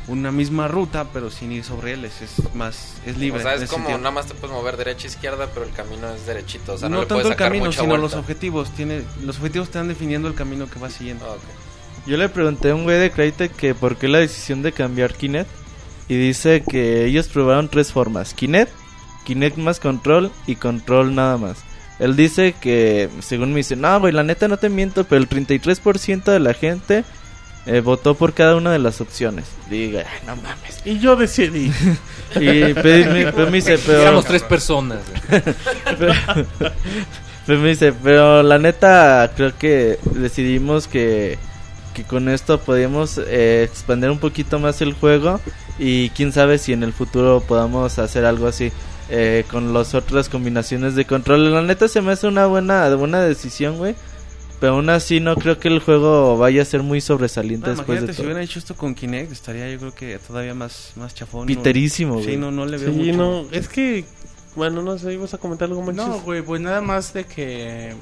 una 0.09 0.31
misma 0.31 0.67
ruta, 0.69 1.05
pero 1.11 1.29
sin 1.29 1.51
ir 1.51 1.63
sobre 1.65 1.87
rieles. 1.95 2.21
Es 2.21 2.53
más, 2.55 2.93
es 3.05 3.17
libre. 3.17 3.39
O 3.39 3.43
sea, 3.43 3.55
es 3.55 3.69
como 3.69 3.83
sentido. 3.85 3.97
nada 3.99 4.11
más 4.11 4.25
te 4.27 4.33
puedes 4.35 4.55
mover 4.55 4.77
derecha 4.77 5.05
e 5.05 5.09
izquierda, 5.09 5.47
pero 5.53 5.65
el 5.65 5.71
camino 5.73 6.09
es 6.13 6.25
derechito. 6.25 6.73
O 6.73 6.77
sea, 6.77 6.87
no, 6.89 6.95
no 6.95 7.01
le 7.01 7.07
tanto 7.07 7.23
puedes 7.23 7.31
el 7.31 7.37
camino, 7.37 7.65
mucha 7.65 7.81
sino 7.81 7.89
vuelta. 7.89 8.03
los 8.03 8.13
objetivos. 8.15 8.71
Tiene, 8.71 9.03
los 9.21 9.37
objetivos 9.37 9.67
te 9.67 9.71
están 9.77 9.87
definiendo 9.89 10.27
el 10.29 10.33
camino 10.33 10.69
que 10.69 10.79
vas 10.79 10.93
siguiendo. 10.93 11.25
Ah, 11.25 11.33
ok. 11.33 11.41
Yo 12.07 12.17
le 12.17 12.29
pregunté 12.29 12.69
a 12.71 12.75
un 12.75 12.83
güey 12.83 12.97
de 12.99 13.11
Crytek 13.11 13.53
que 13.55 13.75
por 13.75 13.97
qué 13.97 14.07
la 14.07 14.19
decisión 14.19 14.61
de 14.61 14.71
cambiar 14.71 15.13
Kinect. 15.13 15.49
Y 16.09 16.15
dice 16.15 16.63
que 16.67 17.05
ellos 17.05 17.27
probaron 17.27 17.67
tres 17.67 17.91
formas: 17.91 18.33
Kinect, 18.33 18.71
Kinect 19.25 19.57
más 19.57 19.79
control 19.79 20.31
y 20.45 20.55
control 20.55 21.13
nada 21.15 21.37
más. 21.37 21.57
Él 21.99 22.15
dice 22.15 22.53
que, 22.61 23.09
según 23.19 23.49
me 23.51 23.57
dice, 23.57 23.75
no, 23.75 23.99
güey, 23.99 24.13
la 24.13 24.23
neta 24.23 24.47
no 24.47 24.57
te 24.57 24.69
miento, 24.69 25.03
pero 25.03 25.19
el 25.19 25.27
33% 25.27 26.25
de 26.25 26.39
la 26.39 26.53
gente 26.53 27.03
eh, 27.65 27.81
votó 27.81 28.13
por 28.13 28.33
cada 28.33 28.55
una 28.55 28.71
de 28.71 28.77
las 28.79 29.01
opciones. 29.01 29.45
Diga, 29.69 30.05
"Ay, 30.09 30.19
no 30.27 30.35
mames. 30.37 30.79
Y 30.85 30.99
yo 30.99 31.15
decidí. 31.15 31.71
Y 32.35 32.73
pero 32.73 33.11
me, 33.13 33.31
pero 33.31 33.45
me 33.47 33.57
dice, 33.57 33.79
pero, 33.85 34.01
Éramos 34.01 34.25
tres 34.25 34.43
personas. 34.43 34.99
pero, 35.97 36.13
pero 37.47 37.59
me 37.59 37.69
dice, 37.69 37.93
pero 37.93 38.43
la 38.43 38.59
neta 38.59 39.31
creo 39.35 39.57
que 39.57 39.97
decidimos 40.13 40.87
que, 40.87 41.39
que 41.97 42.03
con 42.03 42.29
esto 42.29 42.59
podíamos 42.59 43.17
eh, 43.17 43.63
expandir 43.63 44.11
un 44.11 44.19
poquito 44.19 44.59
más 44.59 44.81
el 44.83 44.93
juego 44.93 45.39
y 45.79 46.09
quién 46.11 46.31
sabe 46.31 46.59
si 46.59 46.71
en 46.71 46.83
el 46.83 46.93
futuro 46.93 47.43
podamos 47.47 47.97
hacer 47.97 48.23
algo 48.23 48.45
así 48.47 48.71
eh, 49.09 49.45
con 49.49 49.73
las 49.73 49.95
otras 49.95 50.29
combinaciones 50.29 50.93
de 50.93 51.05
control. 51.05 51.51
La 51.51 51.63
neta 51.63 51.87
se 51.87 52.01
me 52.01 52.11
hace 52.11 52.27
una 52.27 52.45
buena, 52.45 52.93
buena 52.95 53.21
decisión, 53.21 53.77
güey. 53.77 53.95
Pero 54.59 54.73
aún 54.73 54.89
así 54.89 55.19
no 55.19 55.35
creo 55.35 55.59
que 55.59 55.67
el 55.69 55.79
juego 55.79 56.37
vaya 56.37 56.61
a 56.61 56.65
ser 56.65 56.81
muy 56.83 56.99
sobresaliente 57.01 57.69
No, 57.69 57.75
después 57.75 58.01
de 58.01 58.07
si 58.07 58.13
todo. 58.13 58.23
hubieran 58.25 58.43
hecho 58.43 58.57
esto 58.59 58.75
con 58.75 58.93
Kinect, 58.95 59.31
estaría 59.31 59.69
yo 59.71 59.77
creo 59.79 59.93
que 59.95 60.19
todavía 60.19 60.53
más, 60.55 60.93
más 60.95 61.13
chafón. 61.15 61.45
Piterísimo, 61.47 62.13
güey. 62.15 62.25
Sí, 62.25 62.37
no, 62.37 62.51
no 62.51 62.65
le 62.65 62.77
veo 62.77 62.91
Sí, 62.91 62.97
mucho. 62.97 63.17
no, 63.17 63.45
es 63.51 63.67
que, 63.67 64.03
bueno, 64.57 64.81
no 64.81 64.97
sé, 64.97 65.13
ibas 65.13 65.33
a 65.33 65.37
comentar 65.37 65.69
algo 65.69 65.81
más. 65.81 65.95
No, 65.95 66.19
güey, 66.19 66.41
pues 66.41 66.59
nada 66.59 66.81
más 66.81 67.13
de 67.13 67.23
que, 67.25 67.93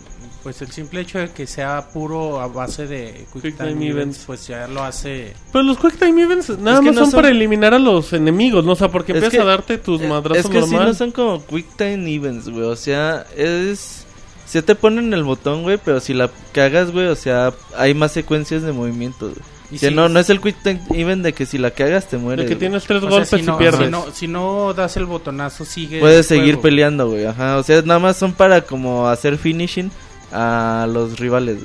pues 0.41 0.61
el 0.63 0.71
simple 0.71 1.01
hecho 1.01 1.19
de 1.19 1.29
que 1.29 1.45
sea 1.45 1.89
puro 1.93 2.39
a 2.41 2.47
base 2.47 2.87
de 2.87 3.27
Quick, 3.33 3.43
Quick 3.43 3.57
Time, 3.57 3.69
Time 3.73 3.85
events, 3.85 3.91
Events. 3.97 4.23
pues 4.25 4.47
ya 4.47 4.67
lo 4.67 4.81
hace. 4.83 5.33
Pero 5.51 5.63
los 5.63 5.77
Quick 5.77 5.97
Time 5.99 6.23
Events 6.23 6.49
nada 6.57 6.77
Es 6.77 6.79
que 6.79 6.85
más 6.87 6.95
no 6.95 7.01
son, 7.01 7.11
son- 7.11 7.17
para 7.19 7.29
eliminar 7.29 7.73
a 7.73 7.79
los 7.79 8.11
enemigos, 8.13 8.65
¿no? 8.65 8.71
O 8.71 8.75
sea, 8.75 8.89
porque 8.89 9.11
Es 9.11 9.17
empiezas 9.17 9.37
que- 9.37 9.41
a 9.41 9.45
darte 9.45 9.77
tus 9.77 10.01
Eh, 10.01 10.07
madrazos 10.07 10.45
Es 10.45 10.49
que 10.49 10.61
sí, 10.63 10.71
normal. 10.71 10.87
no 10.87 10.93
son 10.95 11.11
como 11.11 11.45
quick 11.45 11.75
time 11.75 12.11
events, 12.11 12.49
güey. 12.49 12.63
O 12.63 12.75
sea, 12.75 13.25
es. 13.35 14.05
sí 14.45 14.61
te 14.61 14.75
ponen 14.75 15.13
el 15.13 15.23
botón, 15.23 15.63
güey, 15.63 15.77
pero 15.83 15.99
si 15.99 16.13
la 16.13 16.29
cagas, 16.53 16.91
güey, 16.91 17.07
o 17.07 17.15
sea, 17.15 17.53
hay 17.77 17.93
más 17.93 18.11
secuencias 18.13 18.61
de 18.63 18.71
movimientos, 18.71 19.33
güey. 19.33 19.54
Y 19.71 19.77
sea, 19.79 19.89
si- 19.89 19.95
no, 19.95 20.09
no 20.09 20.19
es 20.19 20.29
el 20.29 20.39
quick 20.41 20.57
even 20.93 21.23
de 21.23 21.33
que 21.33 21.45
si 21.45 21.57
la 21.57 21.71
cagas 21.71 22.07
te 22.07 22.17
De 22.17 22.23
mueres. 22.23 22.45
que 22.45 22.49
güey. 22.55 22.59
tienes 22.59 22.83
tres 22.85 22.97
O 22.99 23.01
sea, 23.01 23.09
golpes 23.09 23.29
si 23.29 23.35
y 23.37 23.41
no, 23.41 23.57
pierdes. 23.57 23.85
si 23.85 23.91
no, 23.91 24.05
si 24.13 24.27
no 24.27 24.73
das 24.73 24.95
el 24.97 25.05
botonazo, 25.05 25.65
sigue. 25.65 25.99
Puedes 25.99 26.27
seguir 26.27 26.55
juego. 26.55 26.61
peleando, 26.61 27.09
güey, 27.09 27.25
ajá. 27.25 27.57
O 27.57 27.63
sea, 27.63 27.81
nada 27.81 27.99
más 27.99 28.17
son 28.17 28.33
para 28.33 28.61
como 28.61 29.07
hacer 29.07 29.37
finishing 29.37 29.91
a 30.31 30.87
los 30.89 31.19
rivales. 31.19 31.57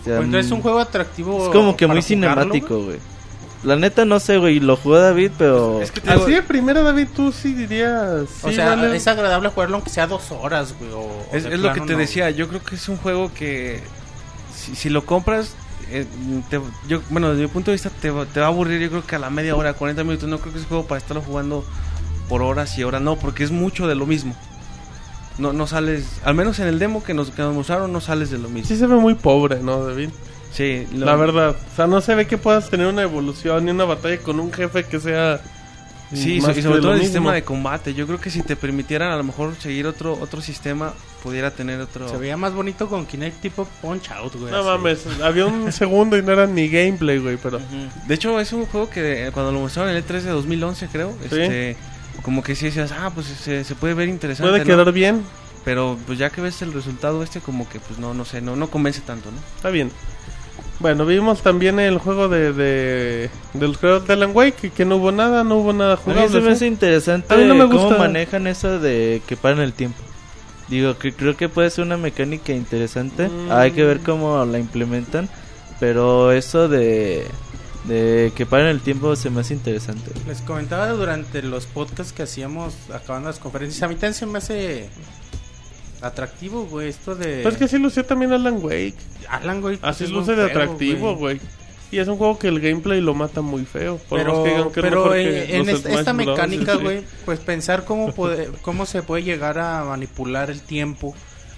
O 0.00 0.04
sea, 0.04 0.16
entonces 0.16 0.46
es 0.46 0.52
un 0.52 0.60
mm, 0.60 0.62
juego 0.62 0.78
atractivo. 0.78 1.44
es 1.44 1.50
como 1.50 1.76
que 1.76 1.86
muy 1.86 2.00
jugarlo, 2.00 2.02
cinemático, 2.08 2.82
güey. 2.84 2.98
La 3.62 3.76
neta 3.76 4.06
no 4.06 4.18
sé, 4.20 4.38
güey, 4.38 4.58
lo 4.58 4.74
jugó 4.78 4.98
David, 4.98 5.32
pero... 5.36 5.82
Es 5.82 5.90
que 5.90 6.00
te 6.00 6.10
Así 6.10 6.30
de 6.32 6.40
primera, 6.42 6.82
David, 6.82 7.08
tú 7.14 7.30
sí 7.30 7.52
dirías. 7.52 8.24
O 8.42 8.50
sea, 8.50 8.74
vale. 8.74 8.96
es 8.96 9.06
agradable 9.06 9.50
jugarlo 9.50 9.74
aunque 9.76 9.90
sea 9.90 10.06
dos 10.06 10.30
horas, 10.32 10.74
güey. 10.78 10.90
o- 10.92 11.00
o 11.00 11.26
Es, 11.30 11.44
de 11.44 11.52
es 11.52 11.60
lo 11.60 11.70
que 11.74 11.82
te 11.82 11.92
no, 11.92 11.98
decía, 11.98 12.30
yo 12.30 12.48
creo 12.48 12.62
que 12.64 12.76
es 12.76 12.88
un 12.88 12.96
juego 12.96 13.30
que 13.34 13.82
si, 14.56 14.74
si 14.74 14.88
lo 14.88 15.04
compras, 15.04 15.54
eh, 15.90 16.06
te- 16.50 16.60
yo, 16.88 17.00
bueno, 17.10 17.30
desde 17.30 17.42
mi 17.42 17.48
punto 17.48 17.70
de 17.70 17.74
vista 17.76 17.90
te, 17.90 18.10
va- 18.10 18.26
te 18.26 18.40
va 18.40 18.46
a 18.46 18.48
aburrir, 18.50 18.80
yo 18.80 18.88
creo 18.90 19.06
que 19.06 19.16
a 19.16 19.18
la 19.18 19.30
media 19.30 19.54
hora, 19.56 19.72
40 19.74 20.04
minutos, 20.04 20.28
no 20.28 20.38
creo 20.38 20.52
que 20.52 20.58
es 20.60 20.66
juego 20.66 20.86
para 20.86 20.98
estarlo 20.98 21.22
jugando 21.22 21.64
por 22.28 22.42
horas 22.42 22.76
y 22.78 22.84
horas, 22.84 23.02
no, 23.02 23.16
porque 23.16 23.42
es 23.44 23.50
mucho 23.50 23.86
de 23.88 23.94
lo 23.94 24.06
mismo. 24.06 24.34
No, 25.38 25.52
no 25.52 25.66
sales, 25.66 26.06
al 26.24 26.34
menos 26.34 26.58
en 26.58 26.66
el 26.66 26.78
demo 26.78 27.02
que 27.02 27.14
nos, 27.14 27.30
que 27.30 27.40
nos 27.42 27.54
mostraron, 27.54 27.92
no 27.92 28.00
sales 28.00 28.30
de 28.30 28.38
lo 28.38 28.48
mismo. 28.48 28.68
Sí 28.68 28.76
se 28.76 28.86
ve 28.86 28.96
muy 28.96 29.14
pobre, 29.14 29.60
¿no, 29.60 29.84
David? 29.84 30.10
Sí, 30.52 30.86
lo- 30.92 31.06
La 31.06 31.16
verdad. 31.16 31.50
O 31.72 31.76
sea, 31.76 31.86
no 31.86 32.00
se 32.00 32.14
ve 32.14 32.26
que 32.26 32.36
puedas 32.36 32.68
tener 32.68 32.86
una 32.88 33.02
evolución 33.02 33.64
ni 33.64 33.70
una 33.70 33.84
batalla 33.84 34.18
con 34.18 34.38
un 34.40 34.52
jefe 34.52 34.84
que 34.84 35.00
sea. 35.00 35.40
Sí, 36.12 36.40
más 36.40 36.56
y 36.56 36.62
sobre 36.62 36.80
todo 36.80 36.92
el 36.92 36.98
mismo. 36.98 37.04
sistema 37.04 37.32
de 37.34 37.42
combate. 37.42 37.94
Yo 37.94 38.06
creo 38.06 38.20
que 38.20 38.30
si 38.30 38.42
te 38.42 38.56
permitieran 38.56 39.12
a 39.12 39.16
lo 39.16 39.22
mejor 39.22 39.54
seguir 39.60 39.86
otro 39.86 40.18
otro 40.20 40.40
sistema, 40.40 40.92
pudiera 41.22 41.50
tener 41.52 41.80
otro... 41.80 42.08
Se 42.08 42.16
veía 42.16 42.36
más 42.36 42.52
bonito 42.52 42.88
con 42.88 43.06
Kinect 43.06 43.40
tipo 43.40 43.64
Punch 43.80 44.10
Out, 44.10 44.34
güey. 44.34 44.50
No 44.50 44.58
así. 44.58 44.66
mames, 44.68 45.06
había 45.22 45.46
un 45.46 45.70
segundo 45.70 46.16
y 46.18 46.22
no 46.22 46.32
era 46.32 46.46
ni 46.46 46.68
gameplay, 46.68 47.18
güey, 47.18 47.36
pero. 47.36 47.60
De 48.08 48.14
hecho, 48.14 48.40
es 48.40 48.52
un 48.52 48.66
juego 48.66 48.90
que 48.90 49.30
cuando 49.32 49.52
lo 49.52 49.60
mostraron 49.60 49.90
en 49.90 49.96
el 49.98 50.04
E3 50.04 50.22
de 50.22 50.30
2011, 50.30 50.88
creo, 50.90 51.12
Sí. 51.20 51.26
este, 51.40 51.76
como 52.22 52.42
que 52.42 52.54
sí 52.56 52.66
decías, 52.66 52.92
ah, 52.92 53.10
pues 53.14 53.26
se, 53.26 53.62
se 53.64 53.74
puede 53.76 53.94
ver 53.94 54.08
interesante, 54.08 54.50
Puede 54.50 54.64
¿no? 54.64 54.66
quedar 54.66 54.92
bien, 54.92 55.22
Pero 55.64 55.96
pues 56.06 56.18
ya 56.18 56.30
que 56.30 56.40
ves 56.40 56.60
el 56.62 56.72
resultado 56.72 57.22
este, 57.22 57.40
como 57.40 57.68
que 57.68 57.78
pues 57.80 57.98
no, 58.00 58.14
no 58.14 58.24
sé, 58.24 58.40
no, 58.40 58.56
no 58.56 58.68
convence 58.68 59.00
tanto, 59.02 59.30
¿no? 59.30 59.36
está 59.56 59.70
bien. 59.70 59.90
Bueno, 60.80 61.06
vimos 61.06 61.42
también 61.42 61.78
el 61.78 61.98
juego 61.98 62.28
de, 62.28 62.52
de 62.52 63.30
del 63.54 63.76
juego 63.76 64.00
de 64.00 64.12
Alan 64.14 64.32
Wake, 64.34 64.54
que, 64.54 64.70
que 64.70 64.84
no 64.84 64.96
hubo 64.96 65.12
nada, 65.12 65.44
no 65.44 65.56
hubo 65.58 65.72
nada 65.72 65.92
A 65.94 65.96
mí 65.96 66.02
se 66.04 66.12
jugable. 66.12 66.40
me 66.40 66.50
hace 66.52 66.66
interesante 66.66 67.32
A 67.32 67.36
mí 67.36 67.44
no 67.44 67.54
me 67.54 67.68
cómo 67.68 67.90
manejan 67.90 68.46
eso 68.46 68.78
de 68.80 69.20
que 69.26 69.36
paran 69.36 69.60
el 69.60 69.74
tiempo. 69.74 69.98
Digo, 70.68 70.96
que 70.98 71.12
creo 71.12 71.36
que 71.36 71.48
puede 71.48 71.68
ser 71.70 71.84
una 71.84 71.96
mecánica 71.96 72.52
interesante. 72.52 73.28
Mm. 73.28 73.50
Hay 73.52 73.72
que 73.72 73.84
ver 73.84 74.00
cómo 74.00 74.44
la 74.44 74.58
implementan. 74.58 75.28
Pero 75.80 76.30
eso 76.30 76.68
de, 76.68 77.26
de 77.84 78.32
que 78.36 78.44
paren 78.46 78.66
el 78.68 78.80
tiempo 78.80 79.16
se 79.16 79.30
me 79.30 79.40
hace 79.40 79.54
interesante. 79.54 80.12
Les 80.28 80.42
comentaba 80.42 80.88
durante 80.90 81.42
los 81.42 81.66
podcasts 81.66 82.12
que 82.12 82.22
hacíamos 82.22 82.74
acabando 82.92 83.28
las 83.30 83.38
conferencias. 83.38 83.82
A 83.82 83.88
mí 83.88 83.94
también 83.94 84.14
se 84.14 84.26
me 84.26 84.38
hace 84.38 84.90
atractivo, 86.02 86.64
güey, 86.66 86.88
esto 86.88 87.14
de. 87.14 87.36
Pero 87.38 87.48
es 87.48 87.56
que 87.56 87.64
así 87.64 87.78
lució 87.78 88.04
también 88.04 88.32
Alan 88.32 88.58
Wake. 88.62 88.94
Alan, 89.28 89.60
güey. 89.60 89.76
pues, 89.76 89.90
Así 89.90 90.06
luce 90.06 90.32
de 90.32 90.44
juego, 90.44 90.50
atractivo, 90.60 91.16
güey. 91.16 91.40
Y 91.92 91.98
es 91.98 92.06
un 92.06 92.16
juego 92.18 92.38
que 92.38 92.46
el 92.48 92.60
gameplay 92.60 93.00
lo 93.00 93.14
mata 93.14 93.40
muy 93.42 93.64
feo. 93.64 93.98
Por 94.08 94.18
Pero, 94.18 94.44
que 94.44 94.50
digan 94.50 94.70
que 94.70 94.80
es 94.80 94.84
pero 94.84 95.02
mejor 95.02 95.16
en, 95.18 95.24
que 95.46 95.56
en 95.56 95.66
los 95.66 95.84
esta, 95.86 96.12
mecánica, 96.12 96.72
Sí. 96.76 96.82
güey, 96.82 97.02
pues 97.24 97.40
pensar 97.40 97.84
cómo, 97.84 98.12
puede, 98.12 98.48
cómo 98.62 98.86
se 98.86 99.02
puede 99.02 99.24
llegar 99.24 99.58
a 99.58 99.84
manipular 99.84 100.50
el 100.50 100.62
tiempo. 100.62 101.14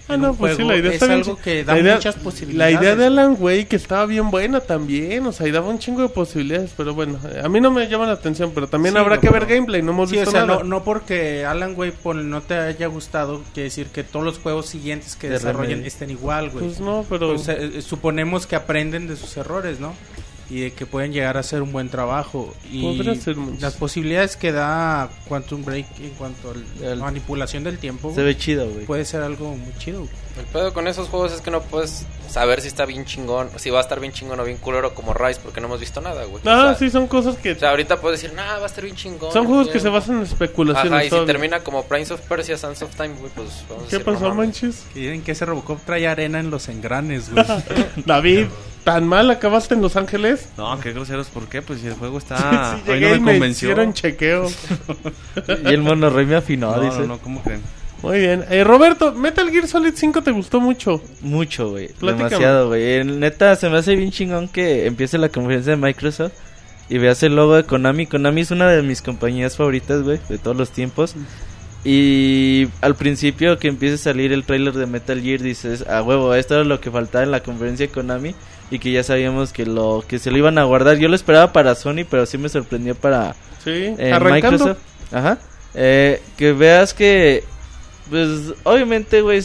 Ah, 0.09 0.17
no, 0.17 0.33
un 0.33 0.37
pues 0.37 0.57
sí, 0.57 0.65
la 0.65 0.77
idea 0.77 0.89
es 0.91 0.95
está 0.95 1.07
bien. 1.07 1.19
algo 1.21 1.37
que 1.37 1.65
da 1.65 1.75
La 1.75 1.81
idea- 1.81 1.95
muchas 1.95 2.17
La 2.17 2.23
posibilidades. 2.23 2.81
idea 2.81 2.97
de 2.97 3.07
Alan 3.07 3.37
Wake 3.39 3.77
estaba 3.77 4.05
bien 4.07 4.31
buena 4.31 4.61
también, 4.61 5.25
o 5.27 5.33
sea, 5.33 5.47
y 5.47 5.53
daba 5.53 5.69
un 5.69 5.79
chingo 5.79 6.03
de 6.03 6.09
posibilidades, 6.09 6.73
pero 6.77 6.93
bueno, 6.93 7.19
a 7.43 7.49
mí 7.49 7.61
no 7.61 7.71
me 7.71 7.89
llama 7.89 8.07
la 8.07 8.13
atención, 8.15 8.51
pero 8.55 8.67
también 8.67 8.95
Sí, 8.95 9.01
habrá 9.01 9.15
no, 9.17 9.21
que 9.23 9.31
ver 9.31 9.47
gameplay, 9.47 9.81
no 9.81 9.93
hemos 9.93 10.11
Sí, 10.11 10.17
o 10.17 10.21
visto 10.21 10.33
sea, 10.33 10.45
nada. 10.45 10.59
no, 10.59 10.65
no 10.65 10.85
porque 10.85 11.45
Alan 11.47 11.75
Wake 11.77 11.97
pon- 12.03 12.29
no 12.29 12.43
te 12.43 12.55
haya 12.55 12.89
gustado, 12.89 13.43
quiere 13.55 13.65
decir 13.69 13.87
que 13.87 14.03
todos 14.03 14.25
los 14.25 14.39
juegos 14.39 14.67
siguientes 14.67 15.15
que 15.17 15.29
De 15.29 15.35
desarrollen 15.35 15.85
estén 15.87 16.11
igual, 16.11 16.51
güey. 16.51 16.67
Pues 16.67 16.81
no, 16.81 17.07
pero 17.09 17.35
Pues, 17.35 17.49
eh, 17.49 17.71
eh, 17.77 17.83
suponemos 17.83 18.47
que 18.47 18.57
aprenden 18.57 19.07
de 19.07 19.17
sus 19.17 19.37
errores, 19.37 19.79
¿no? 19.81 19.95
Y 20.53 20.61
de 20.61 20.73
que 20.73 20.85
pueden 20.85 21.13
llegar 21.13 21.39
a 21.39 21.41
hacer 21.41 21.63
un 21.63 21.73
buen 21.73 21.89
trabajo. 21.89 22.55
Y 22.71 22.83
las 23.59 23.75
posibilidades 23.75 24.37
que 24.37 24.53
da 24.53 25.09
Quantum 25.27 25.65
Break 25.65 25.87
en 26.01 26.11
cuanto 26.11 26.51
a 26.51 26.85
la 26.95 26.97
manipulación 26.97 27.65
del 27.65 27.79
tiempo 27.79 28.15
Se 28.15 28.23
ve 28.23 28.37
chido, 28.37 28.69
güey. 28.71 28.85
puede 28.85 29.05
ser 29.07 29.23
algo 29.23 29.57
muy 29.57 29.73
chido. 29.79 30.01
güey. 30.01 30.11
El 30.39 30.47
pedo 30.47 30.73
con 30.73 30.89
esos 30.89 31.09
juegos 31.09 31.33
es 31.33 31.41
que 31.43 31.51
no 31.51 31.61
puedes 31.61 32.07
saber 32.29 32.63
si 32.63 32.69
está 32.69 32.87
bien 32.87 33.05
chingón, 33.05 33.51
si 33.57 33.69
va 33.69 33.79
a 33.79 33.83
estar 33.83 34.01
bien 34.01 34.13
chingón 34.15 34.41
o 34.41 34.45
bien 34.45 34.57
culero 34.57 34.95
como 34.95 35.13
Rise, 35.13 35.39
porque 35.45 35.61
no 35.61 35.67
hemos 35.67 35.79
visto 35.81 36.01
nada, 36.01 36.25
güey. 36.25 36.43
Ah, 36.47 36.59
O 36.59 36.63
sea, 36.63 36.75
sí, 36.77 36.91
son 36.91 37.07
cosas 37.07 37.37
que... 37.37 37.53
O 37.53 37.59
sea, 37.59 37.69
ahorita 37.71 38.01
puedes 38.01 38.21
decir, 38.23 38.35
nah, 38.35 38.57
va 38.57 38.63
a 38.63 38.67
estar 38.67 38.83
bien 38.83 38.97
chingón. 38.97 39.31
Son 39.31 39.45
juegos 39.47 39.67
que 39.67 39.75
bien". 39.75 39.83
se 39.83 39.89
basan 39.91 40.17
en 40.17 40.23
especulaciones. 40.23 40.93
Ajá, 40.93 41.05
y 41.05 41.11
si 41.11 41.27
termina 41.27 41.61
como 41.61 41.85
Prince 41.85 42.15
of 42.15 42.21
Persia, 42.23 42.57
Sands 42.57 42.81
of 42.81 42.95
Time, 42.97 43.15
güey, 43.21 43.31
pues 43.35 43.49
vamos 43.69 43.85
a 43.85 43.89
¿Qué 43.91 43.97
decir, 43.99 44.07
no 44.07 44.13
pasó, 44.15 44.25
mames. 44.31 44.37
manches? 44.39 44.85
Que 44.95 45.01
dicen 45.01 45.23
que 45.23 45.33
ese 45.33 45.45
Robocop 45.45 45.81
trae 45.85 46.09
arena 46.09 46.41
en 46.41 46.51
los 46.51 46.69
engranes, 46.71 47.31
güey. 47.31 47.45
David, 48.07 48.47
¿tan 48.85 49.07
mal 49.07 49.31
acabaste 49.31 49.75
en 49.75 49.83
Los 49.83 49.97
Ángeles? 49.97 50.49
No, 50.57 50.81
qué 50.81 50.93
groseros, 50.95 51.27
¿por 51.29 51.47
qué? 51.49 51.61
Pues 51.61 51.81
si 51.83 51.89
el 51.89 51.95
juego 51.95 52.17
está... 52.17 52.79
sí, 52.87 52.91
hoy 52.91 53.01
llegué 53.01 53.19
no 53.19 53.21
me 53.27 53.33
me 53.33 53.33
convenció. 53.39 53.69
hicieron 53.69 53.93
chequeo. 53.93 54.49
Y 55.65 55.69
el 55.69 55.83
monorrey 55.83 56.25
me 56.25 56.37
afinó, 56.37 56.75
No, 56.77 56.83
dice. 56.83 57.01
no, 57.01 57.07
no, 57.09 57.19
¿cómo 57.19 57.43
creen? 57.43 57.61
Muy 58.03 58.19
bien. 58.19 58.45
Eh, 58.51 58.65
Roberto, 58.65 59.13
Metal 59.13 59.49
Gear 59.51 59.69
Solid 59.69 59.93
5 59.95 60.23
te 60.23 60.33
gustó 60.33 60.61
mucho. 60.61 61.01
Mucho, 61.21 61.71
güey. 61.71 61.91
Demasiado, 62.01 62.69
güey. 62.69 62.95
En- 62.97 63.21
Neta, 63.21 63.55
se 63.57 63.69
me 63.71 63.79
hace 63.79 63.95
bien 63.95 64.11
chingón 64.11 64.49
que 64.49 64.87
empiece 64.87 65.19
la 65.19 65.29
conferencia 65.29 65.71
de 65.73 65.77
Microsoft 65.77 66.33
y 66.89 66.99
veas 66.99 67.23
el 67.23 67.37
logo 67.37 67.55
de 67.55 67.65
Konami. 67.65 68.07
Konami 68.07 68.41
es 68.41 68.51
una 68.51 68.69
de 68.69 68.83
mis 68.83 69.03
compañías 69.03 69.57
favoritas, 69.57 70.03
güey, 70.03 70.19
de 70.29 70.39
todos 70.39 70.57
los 70.57 70.71
tiempos. 70.71 71.15
Y 71.85 72.69
al 72.81 72.95
principio 72.95 73.59
que 73.59 73.69
empiece 73.69 73.95
a 73.97 73.99
salir 73.99 74.33
el 74.33 74.45
tráiler 74.45 74.73
de 74.75 74.87
Metal 74.87 75.21
Gear 75.21 75.41
dices, 75.41 75.85
a 75.89 76.03
huevo, 76.03 76.35
esto 76.35 76.55
era 76.55 76.65
lo 76.65 76.81
que 76.81 76.91
faltaba 76.91 77.25
en 77.25 77.31
la 77.33 77.41
conferencia 77.43 77.87
de 77.87 77.93
Konami 77.93 78.35
y 78.71 78.79
que 78.79 78.93
ya 78.93 79.03
sabíamos 79.03 79.53
que 79.53 79.67
lo 79.67 80.05
que 80.07 80.19
se 80.21 80.31
lo 80.31 80.39
iban 80.39 80.59
a 80.59 80.65
guardar. 80.65 80.99
Yo 80.99 81.09
lo 81.09 81.17
esperaba 81.17 81.53
para 81.53 81.75
Sony, 81.75 82.05
pero 82.09 82.25
sí 82.27 82.39
me 82.39 82.49
sorprendió 82.49 82.95
para 82.95 83.35
Sí, 83.65 83.95
arrancando. 84.13 84.51
Microsoft. 84.67 84.79
Ajá. 85.13 85.39
Eh, 85.75 86.21
que 86.37 86.53
veas 86.53 86.95
que, 86.95 87.43
pues, 88.11 88.55
obviamente, 88.65 89.23
güey, 89.23 89.43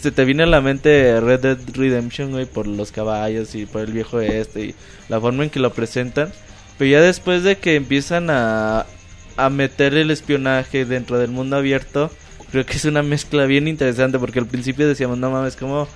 se 0.00 0.10
te 0.10 0.24
viene 0.24 0.44
a 0.44 0.46
la 0.46 0.60
mente 0.60 1.20
Red 1.20 1.40
Dead 1.40 1.58
Redemption, 1.72 2.30
güey, 2.30 2.46
por 2.46 2.66
los 2.66 2.92
caballos 2.92 3.54
y 3.54 3.66
por 3.66 3.82
el 3.82 3.92
viejo 3.92 4.20
este 4.20 4.66
y 4.66 4.74
la 5.08 5.20
forma 5.20 5.44
en 5.44 5.50
que 5.50 5.60
lo 5.60 5.72
presentan. 5.72 6.32
Pero 6.78 6.90
ya 6.90 7.00
después 7.00 7.42
de 7.42 7.56
que 7.56 7.76
empiezan 7.76 8.28
a, 8.30 8.86
a 9.36 9.50
meter 9.50 9.94
el 9.94 10.10
espionaje 10.10 10.84
dentro 10.84 11.18
del 11.18 11.30
mundo 11.30 11.56
abierto, 11.56 12.10
creo 12.50 12.66
que 12.66 12.76
es 12.76 12.84
una 12.84 13.02
mezcla 13.02 13.46
bien 13.46 13.68
interesante 13.68 14.18
porque 14.18 14.38
al 14.38 14.46
principio 14.46 14.86
decíamos, 14.86 15.18
no 15.18 15.30
mames, 15.30 15.56
¿cómo 15.56 15.88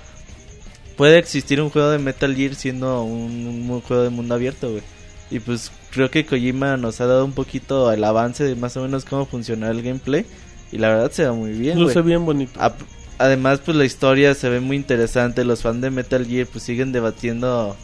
puede 0.97 1.17
existir 1.17 1.61
un 1.61 1.69
juego 1.69 1.89
de 1.89 1.99
Metal 1.99 2.35
Gear 2.35 2.55
siendo 2.55 3.03
un, 3.03 3.67
un 3.69 3.81
juego 3.81 4.03
de 4.03 4.09
mundo 4.09 4.35
abierto, 4.35 4.71
güey? 4.71 4.83
Y 5.29 5.39
pues 5.39 5.71
creo 5.91 6.11
que 6.11 6.25
Kojima 6.25 6.75
nos 6.77 6.99
ha 6.99 7.05
dado 7.05 7.23
un 7.23 7.31
poquito 7.31 7.91
el 7.91 8.03
avance 8.03 8.43
de 8.43 8.55
más 8.55 8.75
o 8.75 8.81
menos 8.81 9.05
cómo 9.05 9.25
funciona 9.25 9.69
el 9.69 9.81
gameplay. 9.81 10.25
Y 10.71 10.77
la 10.77 10.89
verdad 10.89 11.11
se 11.11 11.25
ve 11.25 11.31
muy 11.31 11.51
bien, 11.51 11.79
Luce 11.79 11.93
güey. 11.95 12.05
bien 12.05 12.25
bonito. 12.25 12.59
A- 12.61 12.73
Además, 13.17 13.59
pues 13.63 13.77
la 13.77 13.85
historia 13.85 14.33
se 14.33 14.49
ve 14.49 14.59
muy 14.61 14.75
interesante. 14.77 15.43
Los 15.45 15.61
fans 15.61 15.81
de 15.81 15.91
Metal 15.91 16.25
Gear 16.25 16.47
pues 16.47 16.63
siguen 16.63 16.91
debatiendo 16.91 17.75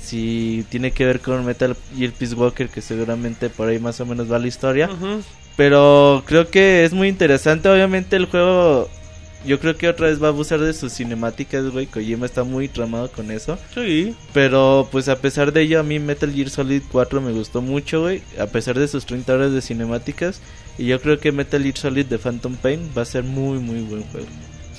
si 0.00 0.64
tiene 0.70 0.90
que 0.92 1.04
ver 1.04 1.20
con 1.20 1.44
Metal 1.44 1.76
Gear 1.96 2.12
Peace 2.12 2.34
Walker, 2.34 2.68
que 2.70 2.80
seguramente 2.80 3.50
por 3.50 3.68
ahí 3.68 3.78
más 3.78 4.00
o 4.00 4.06
menos 4.06 4.30
va 4.32 4.38
la 4.38 4.46
historia. 4.46 4.88
Pero 5.56 6.22
creo 6.26 6.48
que 6.48 6.84
es 6.84 6.92
muy 6.94 7.08
interesante. 7.08 7.68
Obviamente 7.68 8.16
el 8.16 8.24
juego, 8.26 8.88
yo 9.44 9.60
creo 9.60 9.76
que 9.76 9.88
otra 9.88 10.08
vez 10.08 10.20
va 10.22 10.26
a 10.26 10.30
abusar 10.30 10.60
de 10.60 10.72
sus 10.72 10.92
cinemáticas, 10.92 11.64
güey. 11.70 11.86
Kojima 11.86 12.26
está 12.26 12.42
muy 12.44 12.68
tramado 12.68 13.10
con 13.12 13.30
eso. 13.30 13.58
Sí. 13.74 14.14
Pero 14.32 14.88
pues 14.90 15.08
a 15.08 15.18
pesar 15.20 15.52
de 15.52 15.62
ello, 15.62 15.78
a 15.80 15.82
mí 15.82 15.98
Metal 15.98 16.32
Gear 16.32 16.50
Solid 16.50 16.82
4 16.90 17.20
me 17.20 17.32
gustó 17.32 17.62
mucho, 17.62 18.00
güey. 18.02 18.22
A 18.40 18.46
pesar 18.46 18.78
de 18.78 18.88
sus 18.88 19.06
30 19.06 19.34
horas 19.34 19.52
de 19.52 19.60
cinemáticas. 19.60 20.40
Y 20.78 20.86
yo 20.86 21.00
creo 21.00 21.18
que 21.20 21.32
Metal 21.32 21.62
Gear 21.62 21.76
Solid 21.76 22.06
de 22.06 22.18
Phantom 22.18 22.56
Pain 22.56 22.90
va 22.96 23.02
a 23.02 23.06
ser 23.06 23.22
muy, 23.24 23.58
muy 23.58 23.80
buen 23.82 24.02
juego. 24.04 24.26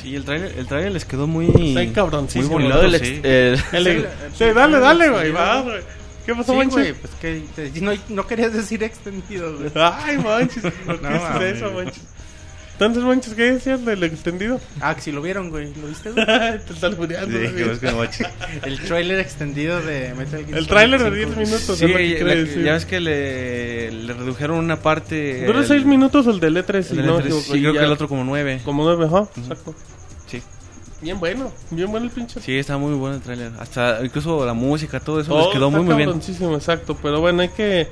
Sí, 0.01 0.15
el 0.15 0.23
trailer, 0.25 0.53
el 0.57 0.67
trailer 0.67 0.91
les 0.91 1.05
quedó 1.05 1.25
muy... 1.27 1.45
Está 1.47 1.59
muy 1.61 1.87
cabroncísimo. 1.87 2.49
Bonito, 2.53 2.81
el, 2.83 2.91
sí. 2.99 3.19
ex- 3.23 3.25
el- 3.73 3.87
El- 3.87 4.07
sí, 4.37 4.45
dale, 4.53 4.79
dale, 4.79 5.09
güey. 5.09 5.31
va, 5.31 5.61
güey. 5.61 5.81
¿Qué 6.25 6.35
pasó, 6.35 6.51
Sí, 6.51 6.57
manches? 6.57 6.95
pues 7.01 7.13
que 7.21 7.41
te- 7.55 7.81
no, 7.81 7.93
no 8.09 8.27
querías 8.27 8.53
decir 8.53 8.83
extendido, 8.83 9.57
güey. 9.57 9.71
Ay, 9.75 10.17
manches. 10.17 10.61
¿Por 10.85 10.99
qué 11.01 11.09
No, 11.09 11.19
mames. 11.21 11.55
eso, 11.55 11.71
manches? 11.71 12.03
Entonces, 12.79 13.03
manches, 13.03 13.33
¿qué 13.33 13.53
decías 13.53 13.83
del 13.83 14.03
extendido? 14.03 14.59
Ah, 14.81 14.93
que 14.95 15.01
si 15.01 15.11
lo 15.11 15.21
vieron, 15.21 15.49
güey. 15.49 15.73
¿Lo 15.81 15.87
viste, 15.87 16.11
güey? 16.11 16.25
Te 16.27 16.73
estás 16.73 16.95
muriendo. 16.95 17.25
Sí, 17.35 17.43
David. 17.43 17.55
que 17.57 17.63
ves 17.63 17.79
que 17.79 17.91
no 17.91 17.97
manches. 17.97 18.27
El 18.63 18.79
trailer 18.81 19.19
extendido 19.19 19.81
de 19.81 20.13
Metal 20.13 20.45
Gear 20.45 20.49
El 20.59 20.65
Solid 20.65 20.67
tráiler 20.67 20.99
de 20.99 21.05
5, 21.05 21.15
10 21.15 21.27
güey. 21.33 21.45
minutos. 21.47 21.77
Sí, 21.77 21.85
es 21.85 21.91
lo 21.91 21.97
que 21.97 22.23
la- 22.55 22.63
ya 22.65 22.73
ves 22.73 22.85
que 22.85 22.99
le, 22.99 23.91
le 23.91 24.13
redujeron 24.13 24.57
una 24.59 24.79
parte... 24.79 25.45
Dura 25.47 25.59
el- 25.61 25.65
6 25.67 25.85
minutos 25.85 26.27
el 26.27 26.39
del 26.39 26.55
E3. 26.57 26.75
el 26.75 26.83
si 26.83 26.95
del 26.97 27.05
no, 27.07 27.19
E3, 27.19 27.23
digo, 27.23 27.39
sí, 27.41 27.51
creo 27.59 27.73
ya- 27.73 27.79
que 27.79 27.85
el 27.85 27.91
otro 27.91 28.07
como 28.07 28.23
nueve. 28.23 28.61
Como 28.63 28.83
9, 28.83 29.05
ajá. 29.05 29.27
Exacto. 29.37 29.73
Sí. 30.27 30.41
Bien 31.01 31.19
bueno, 31.19 31.51
bien 31.71 31.89
bueno 31.91 32.05
el 32.05 32.11
pinche. 32.11 32.39
Sí, 32.41 32.57
está 32.57 32.77
muy 32.77 32.93
bueno 32.93 33.15
el 33.17 33.21
tráiler. 33.21 33.51
Hasta 33.59 34.03
incluso 34.03 34.45
la 34.45 34.53
música, 34.53 34.99
todo 34.99 35.19
eso 35.19 35.29
Todo 35.29 35.45
les 35.45 35.53
quedó 35.53 35.67
está 35.67 35.77
muy 35.79 35.85
muy 35.87 35.95
bien. 36.05 36.53
exacto. 36.55 36.97
Pero 37.01 37.21
bueno, 37.21 37.41
hay 37.41 37.49
que. 37.49 37.87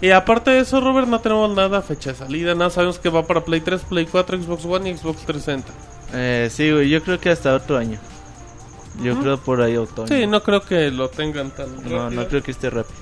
Y 0.00 0.10
aparte 0.10 0.50
de 0.50 0.60
eso, 0.60 0.80
Robert, 0.80 1.08
no 1.08 1.20
tenemos 1.20 1.54
nada 1.54 1.82
fecha 1.82 2.12
de 2.12 2.16
salida. 2.16 2.54
Nada, 2.54 2.70
sabemos 2.70 2.98
que 2.98 3.08
va 3.08 3.26
para 3.26 3.44
Play 3.44 3.60
3, 3.60 3.82
Play 3.82 4.06
4, 4.06 4.42
Xbox 4.42 4.64
One 4.64 4.90
y 4.90 4.96
Xbox 4.96 5.22
360. 5.26 5.72
Eh, 6.14 6.48
sí, 6.50 6.70
güey, 6.70 6.88
yo 6.88 7.02
creo 7.02 7.18
que 7.18 7.30
hasta 7.30 7.54
otro 7.54 7.76
año. 7.76 7.98
Yo 9.02 9.18
creo 9.20 9.38
por 9.38 9.60
ahí 9.60 9.76
otoño. 9.76 10.08
Sí, 10.08 10.26
no 10.26 10.42
creo 10.42 10.62
que 10.62 10.90
lo 10.90 11.08
tengan 11.08 11.50
tan 11.50 11.74
no, 11.76 11.82
rápido. 11.82 12.10
no 12.10 12.28
creo 12.28 12.42
que 12.42 12.50
esté 12.50 12.70
rápido. 12.70 12.98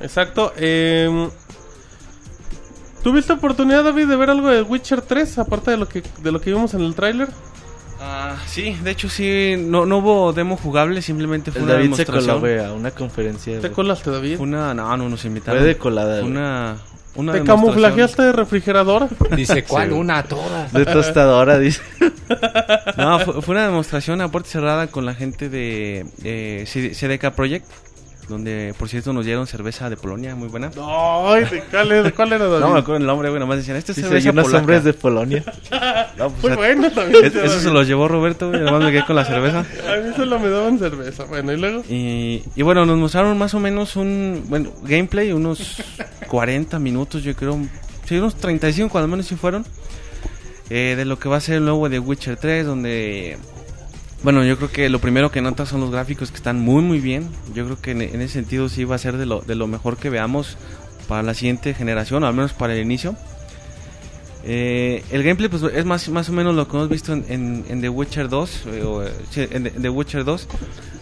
Exacto. 0.00 0.52
Eh, 0.56 1.28
¿Tuviste 3.02 3.32
oportunidad, 3.32 3.84
David, 3.84 4.08
de 4.08 4.16
ver 4.16 4.30
algo 4.30 4.48
de 4.48 4.62
Witcher 4.62 5.02
3? 5.02 5.38
Aparte 5.38 5.72
de 5.72 5.76
lo 5.76 5.88
que, 5.88 6.02
de 6.18 6.32
lo 6.32 6.40
que 6.40 6.50
vimos 6.52 6.74
en 6.74 6.82
el 6.82 6.94
tráiler. 6.94 7.28
Ah, 8.04 8.36
sí, 8.46 8.76
de 8.82 8.90
hecho 8.90 9.08
sí, 9.08 9.54
no, 9.58 9.86
no 9.86 9.98
hubo 9.98 10.32
demo 10.32 10.56
jugable, 10.56 11.00
simplemente 11.02 11.52
fue 11.52 11.60
El 11.60 11.64
una 11.66 11.72
David 11.74 11.92
se 11.94 12.04
coló, 12.06 12.18
demostración. 12.20 12.40
güey, 12.40 12.58
a 12.58 12.72
una 12.72 12.90
conferencia. 12.90 13.60
¿Te 13.60 13.70
colaste, 13.70 14.10
David? 14.10 14.36
Fue 14.38 14.46
una, 14.46 14.74
no, 14.74 14.96
no 14.96 15.08
nos 15.08 15.24
invitaron. 15.24 15.60
Fue 15.60 15.68
de 15.68 15.76
colada, 15.78 16.20
Fue 16.20 16.28
una, 16.28 16.76
una 17.14 17.32
¿Te 17.34 17.44
camuflajeaste 17.44 18.22
de 18.22 18.32
refrigeradora? 18.32 19.08
Dice, 19.36 19.62
¿cuál? 19.68 19.88
Sí. 19.90 19.94
Una, 19.94 20.24
todas. 20.24 20.72
De 20.72 20.84
tostadora, 20.84 21.58
dice. 21.60 21.80
No, 22.96 23.20
fue, 23.20 23.40
fue 23.42 23.54
una 23.54 23.66
demostración 23.66 24.20
a 24.20 24.28
puerta 24.30 24.48
cerrada 24.50 24.86
con 24.88 25.06
la 25.06 25.14
gente 25.14 25.48
de 25.48 26.04
eh, 26.24 26.64
C- 26.66 26.94
CDK 26.94 27.30
Project, 27.34 27.66
donde 28.28 28.74
por 28.78 28.88
cierto 28.88 29.12
nos 29.12 29.24
dieron 29.26 29.46
cerveza 29.46 29.90
de 29.90 29.96
Polonia, 29.96 30.34
muy 30.34 30.48
buena. 30.48 30.70
Ay, 30.80 31.44
¿de 31.44 31.62
cuál, 31.70 31.92
era- 31.92 32.10
cuál 32.12 32.32
era, 32.32 32.46
David? 32.46 32.60
No 32.64 32.72
me 32.72 32.78
acuerdo 32.78 32.96
el 33.00 33.06
nombre, 33.06 33.28
güey, 33.28 33.40
nomás 33.40 33.58
decían, 33.58 33.76
este 33.76 33.92
es 33.92 33.96
Dice, 33.96 34.08
cerveza 34.08 34.30
unos 34.30 34.44
polaca". 34.44 34.60
hombres 34.60 34.84
de 34.84 34.92
Polonia. 34.94 35.44
No, 36.18 36.28
pues, 36.30 36.42
Muy 36.42 36.52
a- 36.52 36.56
bueno 36.56 36.90
también. 36.92 37.24
es- 37.24 37.34
eso 37.34 37.58
se 37.60 37.70
lo 37.70 37.82
llevó 37.82 38.06
Roberto, 38.06 38.48
güey, 38.50 38.60
nomás 38.60 38.82
me 38.84 38.92
quedé 38.92 39.04
con 39.06 39.16
la 39.16 39.24
cerveza. 39.24 39.60
A 39.60 39.96
mí 39.96 40.12
solo 40.14 40.38
me 40.38 40.48
daban 40.50 40.78
cerveza. 40.78 41.24
Bueno, 41.24 41.52
y 41.52 41.56
luego. 41.56 41.82
Y, 41.88 42.42
y 42.54 42.62
bueno, 42.62 42.84
nos 42.86 42.96
mostraron 42.98 43.36
más 43.38 43.54
o 43.54 43.60
menos 43.60 43.96
un 43.96 44.44
bueno 44.48 44.70
gameplay, 44.84 45.32
unos 45.32 45.82
40 46.28 46.78
minutos, 46.78 47.22
yo 47.24 47.34
creo. 47.34 47.58
Sí, 48.04 48.18
unos 48.18 48.34
35 48.36 48.90
cuando 48.90 49.08
menos 49.08 49.26
si 49.26 49.36
fueron. 49.36 49.64
eh, 50.70 50.94
de 50.96 51.04
lo 51.04 51.18
que 51.18 51.28
va 51.28 51.38
a 51.38 51.40
ser 51.40 51.56
el 51.56 51.64
nuevo 51.64 51.88
de 51.88 51.98
Witcher 51.98 52.36
3, 52.36 52.66
donde... 52.66 53.36
Bueno, 54.22 54.44
yo 54.44 54.56
creo 54.56 54.70
que 54.70 54.88
lo 54.88 55.00
primero 55.00 55.30
que 55.32 55.40
notas 55.42 55.68
son 55.68 55.80
los 55.80 55.90
gráficos 55.90 56.30
que 56.30 56.36
están 56.36 56.60
muy 56.60 56.82
muy 56.82 57.00
bien. 57.00 57.28
Yo 57.54 57.64
creo 57.64 57.80
que 57.80 57.90
en, 57.90 58.02
en 58.02 58.20
ese 58.20 58.34
sentido 58.34 58.68
sí 58.68 58.84
va 58.84 58.94
a 58.94 58.98
ser 58.98 59.16
de 59.16 59.26
lo, 59.26 59.40
de 59.40 59.54
lo 59.56 59.66
mejor 59.66 59.96
que 59.96 60.10
veamos 60.10 60.56
para 61.08 61.22
la 61.24 61.34
siguiente 61.34 61.74
generación, 61.74 62.22
o 62.22 62.26
al 62.28 62.34
menos 62.34 62.52
para 62.52 62.74
el 62.74 62.80
inicio. 62.82 63.16
Eh, 64.44 65.04
el 65.12 65.22
gameplay 65.22 65.48
pues 65.48 65.62
es 65.62 65.84
más, 65.84 66.08
más 66.08 66.28
o 66.28 66.32
menos 66.32 66.54
lo 66.54 66.66
que 66.68 66.76
hemos 66.76 66.88
visto 66.88 67.12
en, 67.12 67.24
en- 67.28 67.64
en 67.68 67.80
The 67.80 67.88
Witcher 67.88 68.28
2. 68.28 68.62
eh, 68.66 68.82
o, 68.82 69.02
eh, 69.04 69.12
sí, 69.30 69.46
en, 69.50 69.64
The- 69.82 69.88
Witcher 69.88 70.24
2. 70.24 70.48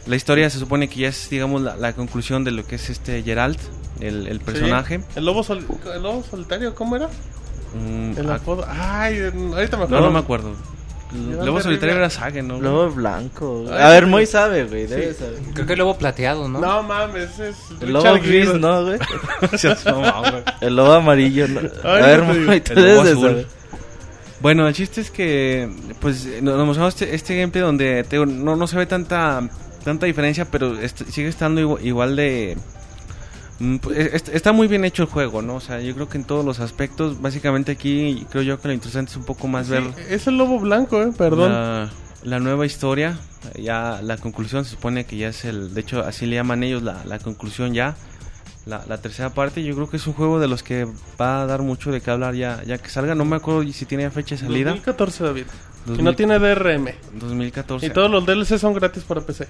La 0.07 0.17
historia 0.17 0.49
se 0.51 0.59
supone 0.59 0.89
que 0.89 1.01
ya 1.01 1.09
es, 1.09 1.29
digamos, 1.31 1.61
la, 1.63 1.77
la 1.77 1.93
conclusión 1.93 2.43
de 2.45 2.51
lo 2.53 2.67
que 2.67 2.77
es 2.77 2.89
este 2.91 3.23
Geralt, 3.23 3.59
el, 4.01 4.27
el 4.27 4.41
personaje. 4.41 4.99
Sí. 4.99 5.05
¿El 5.17 5.25
lobo, 5.27 5.43
sol- 5.43 5.65
¿El 5.95 6.03
lobo 6.03 6.23
solitario 6.29 6.75
cómo 6.75 6.97
era? 6.97 7.09
Mm, 7.75 8.19
El 8.19 8.31
ah, 8.31 8.35
apodo. 8.37 8.65
Ay, 8.69 9.19
ahorita 9.21 9.77
me 9.77 9.85
acuerdo. 9.85 9.89
no, 10.01 10.07
no 10.07 10.11
me 10.11 10.19
acuerdo. 10.19 10.55
De 11.13 11.63
solitario 11.63 11.97
era 11.97 12.09
Sagen, 12.11 12.47
¿no? 12.49 12.61
Lobo 12.61 12.91
blanco. 12.91 13.65
Ay, 13.71 13.83
A 13.83 13.89
ver. 13.91 14.07
Moy 14.07 14.27
sabe, 14.27 14.65
güey. 14.65 14.87
Debe 14.87 15.13
Sí. 15.13 15.19
saber. 15.19 15.39
Creo 15.55 15.67
que 15.67 15.73
el 15.73 15.79
lobo 15.81 15.99
plateado, 15.99 16.49
¿no? 16.49 16.61
No 16.61 16.83
mames, 16.83 17.39
es. 17.39 17.57
El 17.81 17.93
lobo 17.93 18.15
Richard 18.15 18.27
gris. 18.29 18.55
¿no, 18.55 18.85
güey? 18.85 18.99
El 20.61 20.77
lobo 20.77 20.93
amarillo, 20.93 21.49
¿no? 21.49 21.61
Ay, 21.85 22.03
A 22.03 22.07
ver, 22.07 22.23
no. 22.23 22.35
Moy, 22.35 22.61
tú 22.61 22.73
El 22.75 22.79
lobo 22.83 22.87
debes 22.89 23.05
de 23.05 23.11
azul. 23.13 23.29
saber. 23.31 23.47
Bueno, 24.41 24.67
el 24.69 24.75
chiste 24.75 25.01
es 25.03 25.11
que 25.11 25.69
pues 26.01 26.27
nos 26.43 26.65
mostramos 26.67 26.95
este, 26.95 27.15
este 27.15 27.37
gameplay 27.39 27.63
donde 27.63 28.05
te 28.05 28.17
no, 28.25 28.57
no 28.57 28.67
se 28.67 28.77
ve 28.77 28.87
tanta 28.87 29.43
tanta 29.85 30.07
diferencia, 30.07 30.47
pero 30.47 30.79
est- 30.81 31.03
sigue 31.11 31.29
estando 31.29 31.61
igual, 31.61 31.85
igual 31.87 32.17
de 32.17 32.57
está 34.33 34.53
muy 34.53 34.69
bien 34.69 34.85
hecho 34.85 35.03
el 35.03 35.09
juego, 35.09 35.43
¿no? 35.43 35.57
O 35.57 35.61
sea, 35.61 35.81
yo 35.81 35.95
creo 35.95 36.09
que 36.09 36.19
en 36.19 36.25
todos 36.25 36.45
los 36.45 36.61
aspectos, 36.61 37.21
básicamente 37.21 37.73
aquí 37.73 38.27
creo 38.31 38.43
yo 38.43 38.61
que 38.61 38.69
lo 38.69 38.75
interesante 38.75 39.11
es 39.11 39.17
un 39.17 39.25
poco 39.25 39.49
más 39.49 39.67
Sí, 39.67 39.73
ver 39.73 39.83
es 40.09 40.27
el 40.27 40.39
lobo 40.39 40.59
blanco, 40.59 41.03
eh, 41.03 41.13
perdón. 41.17 41.53
la, 41.53 41.91
la 42.23 42.39
nueva 42.39 42.65
historia, 42.67 43.19
ya 43.59 44.01
la 44.03 44.17
conclusión 44.17 44.65
se 44.65 44.73
supone 44.73 45.05
que 45.05 45.17
ya 45.17 45.29
es 45.29 45.45
el, 45.45 45.75
de 45.75 45.81
hecho 45.83 46.01
así 46.01 46.27
le 46.27 46.37
llaman 46.37 46.63
ellos 46.63 46.83
la, 46.83 47.05
la 47.05 47.19
conclusión 47.19 47.75
ya, 47.75 47.97
la, 48.67 48.85
la 48.89 48.99
tercera 48.99 49.31
parte, 49.31 49.63
yo 49.63 49.75
creo 49.75 49.89
que 49.91 49.97
es 49.99 50.07
un 50.07 50.13
juego 50.15 50.39
de 50.41 50.49
los 50.49 50.63
que 50.63 50.87
va 51.21 51.43
a 51.43 51.47
dar 51.47 51.63
mucho 51.63 51.91
de 51.93 52.01
qué 52.01 52.11
hablar 52.11 52.35
ya, 52.35 52.63
ya 52.65 52.79
que 52.79 52.89
salga, 52.89 53.15
no 53.15 53.25
me 53.25 53.37
acuerdo 53.37 53.63
si 53.73 53.85
tiene 53.85 54.11
fecha 54.11 54.37
de 54.37 54.41
salida, 54.43 54.71
2014, 54.71 55.25
David. 55.25 55.45
Y 55.95 56.03
2000. 56.03 56.05
no 56.05 56.15
tiene 56.15 56.39
DRM. 56.39 56.89
2014, 57.15 57.87
Y 57.87 57.91
todos 57.91 58.11
los 58.11 58.25
DLC 58.27 58.59
son 58.59 58.75
gratis 58.75 59.03
para 59.05 59.21
PC. 59.21 59.47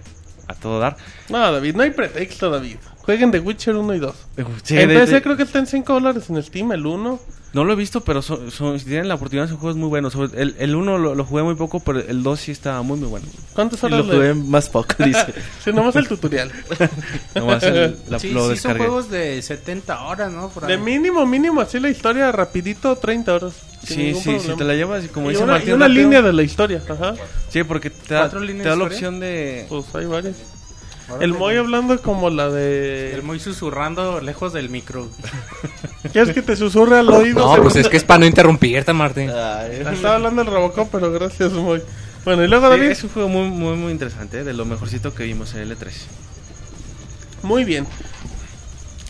a 0.48 0.54
todo 0.54 0.78
dar. 0.80 0.96
No, 1.28 1.52
David, 1.52 1.76
no 1.76 1.82
hay 1.84 1.90
pretexto, 1.90 2.50
David. 2.50 2.76
Jueguen 3.02 3.30
The 3.30 3.38
Witcher 3.40 3.76
1 3.76 3.94
y 3.94 3.98
2. 4.00 4.14
Sí, 4.62 4.78
en 4.78 4.88
de- 4.88 4.94
PC 4.98 5.14
de- 5.14 5.22
creo 5.22 5.36
que 5.36 5.44
está 5.44 5.58
en 5.60 5.66
5 5.66 5.92
dólares 5.94 6.28
en 6.28 6.42
Steam, 6.42 6.72
el 6.72 6.86
1. 6.86 7.20
No 7.52 7.64
lo 7.64 7.72
he 7.72 7.76
visto, 7.76 8.02
pero 8.02 8.22
son, 8.22 8.50
son- 8.52 8.78
si 8.78 8.84
tienen 8.84 9.08
la 9.08 9.16
oportunidad 9.16 9.48
son 9.48 9.56
juegos 9.58 9.76
muy 9.76 9.88
buenos. 9.88 10.14
El, 10.34 10.54
el 10.58 10.76
1 10.76 10.98
lo, 10.98 11.14
lo 11.16 11.24
jugué 11.24 11.42
muy 11.42 11.56
poco, 11.56 11.80
pero 11.80 11.98
el 11.98 12.22
2 12.22 12.38
sí 12.40 12.52
está 12.52 12.80
muy 12.82 12.96
muy 12.98 13.08
bueno. 13.08 13.26
¿Cuántas 13.54 13.82
Y 13.82 13.86
horas 13.86 13.98
lo 13.98 14.04
le- 14.12 14.14
jugué 14.18 14.34
más 14.34 14.68
poco, 14.68 14.94
dice. 15.04 15.26
Sí, 15.64 15.72
nomás 15.72 15.96
el 15.96 16.06
tutorial. 16.06 16.52
Nomás 17.34 17.62
el- 17.64 17.96
la- 18.08 18.18
Sí, 18.20 18.30
lo 18.30 18.50
sí 18.50 18.56
son 18.56 18.76
juegos 18.76 19.10
de 19.10 19.42
70 19.42 20.02
horas, 20.02 20.30
¿no? 20.30 20.48
Por 20.50 20.64
ahí. 20.64 20.70
De 20.72 20.78
mínimo, 20.78 21.26
mínimo, 21.26 21.60
así 21.60 21.80
la 21.80 21.90
historia, 21.90 22.30
rapidito, 22.30 22.94
30 22.96 23.34
horas. 23.34 23.54
Sí, 23.84 24.14
sí, 24.14 24.38
si 24.38 24.54
te 24.56 24.62
la 24.64 24.74
llevas 24.74 25.04
y 25.04 25.08
como 25.08 25.28
y 25.28 25.32
dice 25.32 25.42
una, 25.42 25.54
Martín 25.54 25.70
y 25.70 25.72
una 25.72 25.86
rápido- 25.88 26.02
línea 26.04 26.22
de 26.22 26.32
la 26.32 26.42
historia, 26.42 26.82
ajá. 26.88 27.14
Sí, 27.48 27.64
porque 27.64 27.90
te 27.90 28.14
da, 28.14 28.20
¿Cuatro 28.20 28.40
te 28.46 28.52
da 28.58 28.70
de 28.70 28.76
la 28.76 28.84
opción 28.84 29.18
de... 29.20 29.66
Pues 29.68 29.86
hay 29.94 30.04
varios. 30.06 30.36
El 31.20 31.34
Moy 31.34 31.56
hablando 31.56 32.00
como 32.00 32.30
la 32.30 32.48
de... 32.50 33.14
El 33.14 33.22
muy 33.22 33.40
susurrando 33.40 34.20
lejos 34.20 34.52
del 34.52 34.68
micro. 34.70 35.08
¿Quieres 36.12 36.34
que 36.34 36.42
te 36.42 36.56
susurre 36.56 36.98
al 36.98 37.08
oído? 37.10 37.56
No, 37.56 37.62
pues 37.62 37.76
es 37.76 37.88
que 37.88 37.96
es 37.96 38.04
para 38.04 38.20
no 38.20 38.26
interrumpirte, 38.26 38.92
Martín. 38.92 39.30
Ay, 39.30 39.82
Estaba 39.92 40.16
hablando 40.16 40.42
el 40.42 40.48
Robocop, 40.48 40.88
pero 40.90 41.10
gracias, 41.12 41.52
Moy. 41.52 41.82
Bueno, 42.24 42.44
y 42.44 42.48
luego 42.48 42.66
Sí, 42.66 42.70
David. 42.78 42.90
es 42.90 43.02
un 43.04 43.10
juego 43.10 43.28
muy, 43.28 43.48
muy, 43.48 43.76
muy 43.76 43.92
interesante, 43.92 44.44
de 44.44 44.52
lo 44.52 44.64
mejorcito 44.66 45.14
que 45.14 45.24
vimos 45.24 45.54
en 45.54 45.68
L3. 45.68 45.90
Muy 47.42 47.64
bien. 47.64 47.86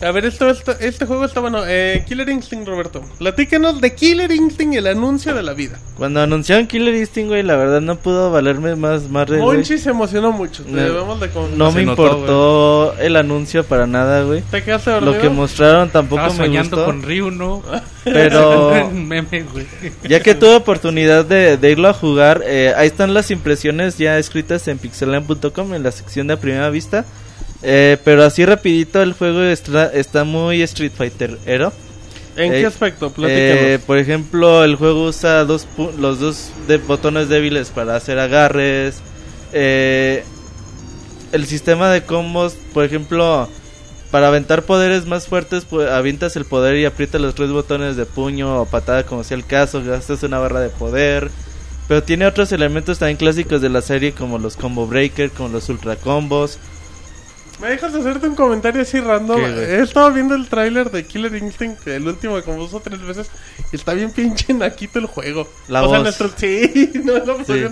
A 0.03 0.11
ver, 0.11 0.25
esto, 0.25 0.49
esto- 0.49 0.71
este 0.79 1.05
juego 1.05 1.25
está 1.25 1.39
bueno. 1.41 1.61
Eh, 1.65 2.03
Killer 2.07 2.27
Instinct, 2.29 2.67
Roberto. 2.67 3.03
Platícanos 3.19 3.79
de 3.81 3.93
Killer 3.93 4.31
Instinct 4.31 4.73
y 4.73 4.77
el 4.77 4.87
anuncio 4.87 5.33
de 5.35 5.43
la 5.43 5.53
vida. 5.53 5.77
Cuando 5.95 6.21
anunciaron 6.21 6.65
Killer 6.67 6.95
Instinct, 6.95 7.29
güey, 7.29 7.43
la 7.43 7.55
verdad 7.55 7.81
no 7.81 7.97
pudo 7.97 8.31
valerme 8.31 8.75
más, 8.75 9.09
más 9.09 9.27
de. 9.27 9.37
Monchi 9.37 9.77
se 9.77 9.89
emocionó 9.91 10.31
mucho. 10.31 10.63
Te 10.63 10.71
No. 10.71 10.77
debemos 10.81 11.19
de 11.19 11.29
con- 11.29 11.57
No 11.57 11.71
me 11.71 11.83
notó, 11.83 12.03
importó 12.07 12.95
el 12.99 13.15
anuncio 13.15 13.63
para 13.63 13.85
nada, 13.85 14.23
güey. 14.23 14.41
¿Te 14.49 14.63
quedaste 14.63 14.89
dormido? 14.91 15.13
Lo 15.13 15.21
que 15.21 15.29
mostraron 15.29 15.89
tampoco 15.89 16.21
Estaba 16.21 16.39
me 16.39 16.45
soñando 16.47 16.77
gustó. 16.77 16.85
con 16.91 17.03
Ryu, 17.03 17.29
¿no? 17.31 17.61
Pero 18.03 18.89
meme, 18.93 19.43
güey. 19.53 19.67
ya 20.09 20.19
que 20.21 20.33
tuve 20.33 20.55
oportunidad 20.55 21.25
de, 21.25 21.57
de 21.57 21.71
irlo 21.71 21.87
a 21.89 21.93
jugar, 21.93 22.41
eh, 22.45 22.73
ahí 22.75 22.87
están 22.87 23.13
las 23.13 23.29
impresiones 23.29 23.99
ya 23.99 24.17
escritas 24.17 24.67
en 24.67 24.79
pixelan.com 24.79 25.73
en 25.75 25.83
la 25.83 25.91
sección 25.91 26.25
de 26.27 26.33
a 26.33 26.37
primera 26.39 26.69
vista. 26.71 27.05
Eh, 27.63 27.97
pero 28.03 28.23
así 28.23 28.43
rapidito 28.45 29.01
el 29.01 29.13
juego 29.13 29.41
está, 29.43 29.85
está 29.87 30.23
muy 30.23 30.61
Street 30.63 30.91
Fighter 30.95 31.37
Ero. 31.45 31.71
¿En 32.37 32.53
Eh, 32.53 32.61
qué 32.61 32.65
aspecto? 32.65 33.13
Eh, 33.17 33.79
por 33.85 33.97
ejemplo, 33.97 34.63
el 34.63 34.75
juego 34.75 35.05
usa 35.05 35.43
dos 35.45 35.67
pu- 35.77 35.93
los 35.97 36.19
dos 36.19 36.49
de 36.67 36.77
botones 36.77 37.29
débiles 37.29 37.69
para 37.69 37.95
hacer 37.95 38.17
agarres. 38.19 38.99
Eh, 39.53 40.23
el 41.33 41.45
sistema 41.45 41.91
de 41.91 42.03
combos, 42.03 42.55
por 42.73 42.83
ejemplo, 42.85 43.47
para 44.11 44.27
aventar 44.29 44.63
poderes 44.63 45.05
más 45.05 45.27
fuertes, 45.27 45.65
pues 45.69 45.89
avientas 45.89 46.35
el 46.35 46.45
poder 46.45 46.77
y 46.77 46.85
aprietas 46.85 47.21
los 47.21 47.35
tres 47.35 47.51
botones 47.51 47.95
de 47.95 48.05
puño 48.05 48.61
o 48.61 48.65
patada, 48.65 49.03
como 49.05 49.23
sea 49.23 49.37
el 49.37 49.45
caso, 49.45 49.83
gastas 49.83 50.23
una 50.23 50.39
barra 50.39 50.61
de 50.61 50.69
poder. 50.69 51.29
Pero 51.87 52.01
tiene 52.03 52.25
otros 52.25 52.51
elementos 52.53 52.99
también 52.99 53.17
clásicos 53.17 53.61
de 53.61 53.69
la 53.69 53.81
serie, 53.81 54.13
como 54.13 54.37
los 54.39 54.55
combo 54.55 54.87
breaker, 54.87 55.29
como 55.31 55.49
los 55.49 55.67
ultra 55.69 55.95
combos. 55.97 56.57
¿Me 57.61 57.69
dejas 57.69 57.93
hacerte 57.93 58.27
un 58.27 58.33
comentario 58.35 58.81
así 58.81 58.99
random? 58.99 59.39
He 59.39 59.81
estado 59.81 60.11
viendo 60.11 60.33
el 60.33 60.47
tráiler 60.47 60.89
de 60.89 61.05
Killer 61.05 61.35
Instinct, 61.35 61.87
el 61.87 62.07
último 62.07 62.41
como 62.41 62.57
dos 62.63 62.73
o 62.73 62.79
tres 62.79 62.99
veces, 63.03 63.29
y 63.71 63.75
está 63.75 63.93
bien 63.93 64.11
pinche 64.11 64.51
naquito 64.53 64.97
el 64.97 65.05
juego. 65.05 65.47
La 65.67 65.83
o 65.83 65.89
sea, 65.89 65.99
voz. 65.99 66.03
nuestro... 66.03 66.31
Sí, 66.35 66.91
no 67.03 67.17
estamos 67.17 67.45
Sí. 67.45 67.63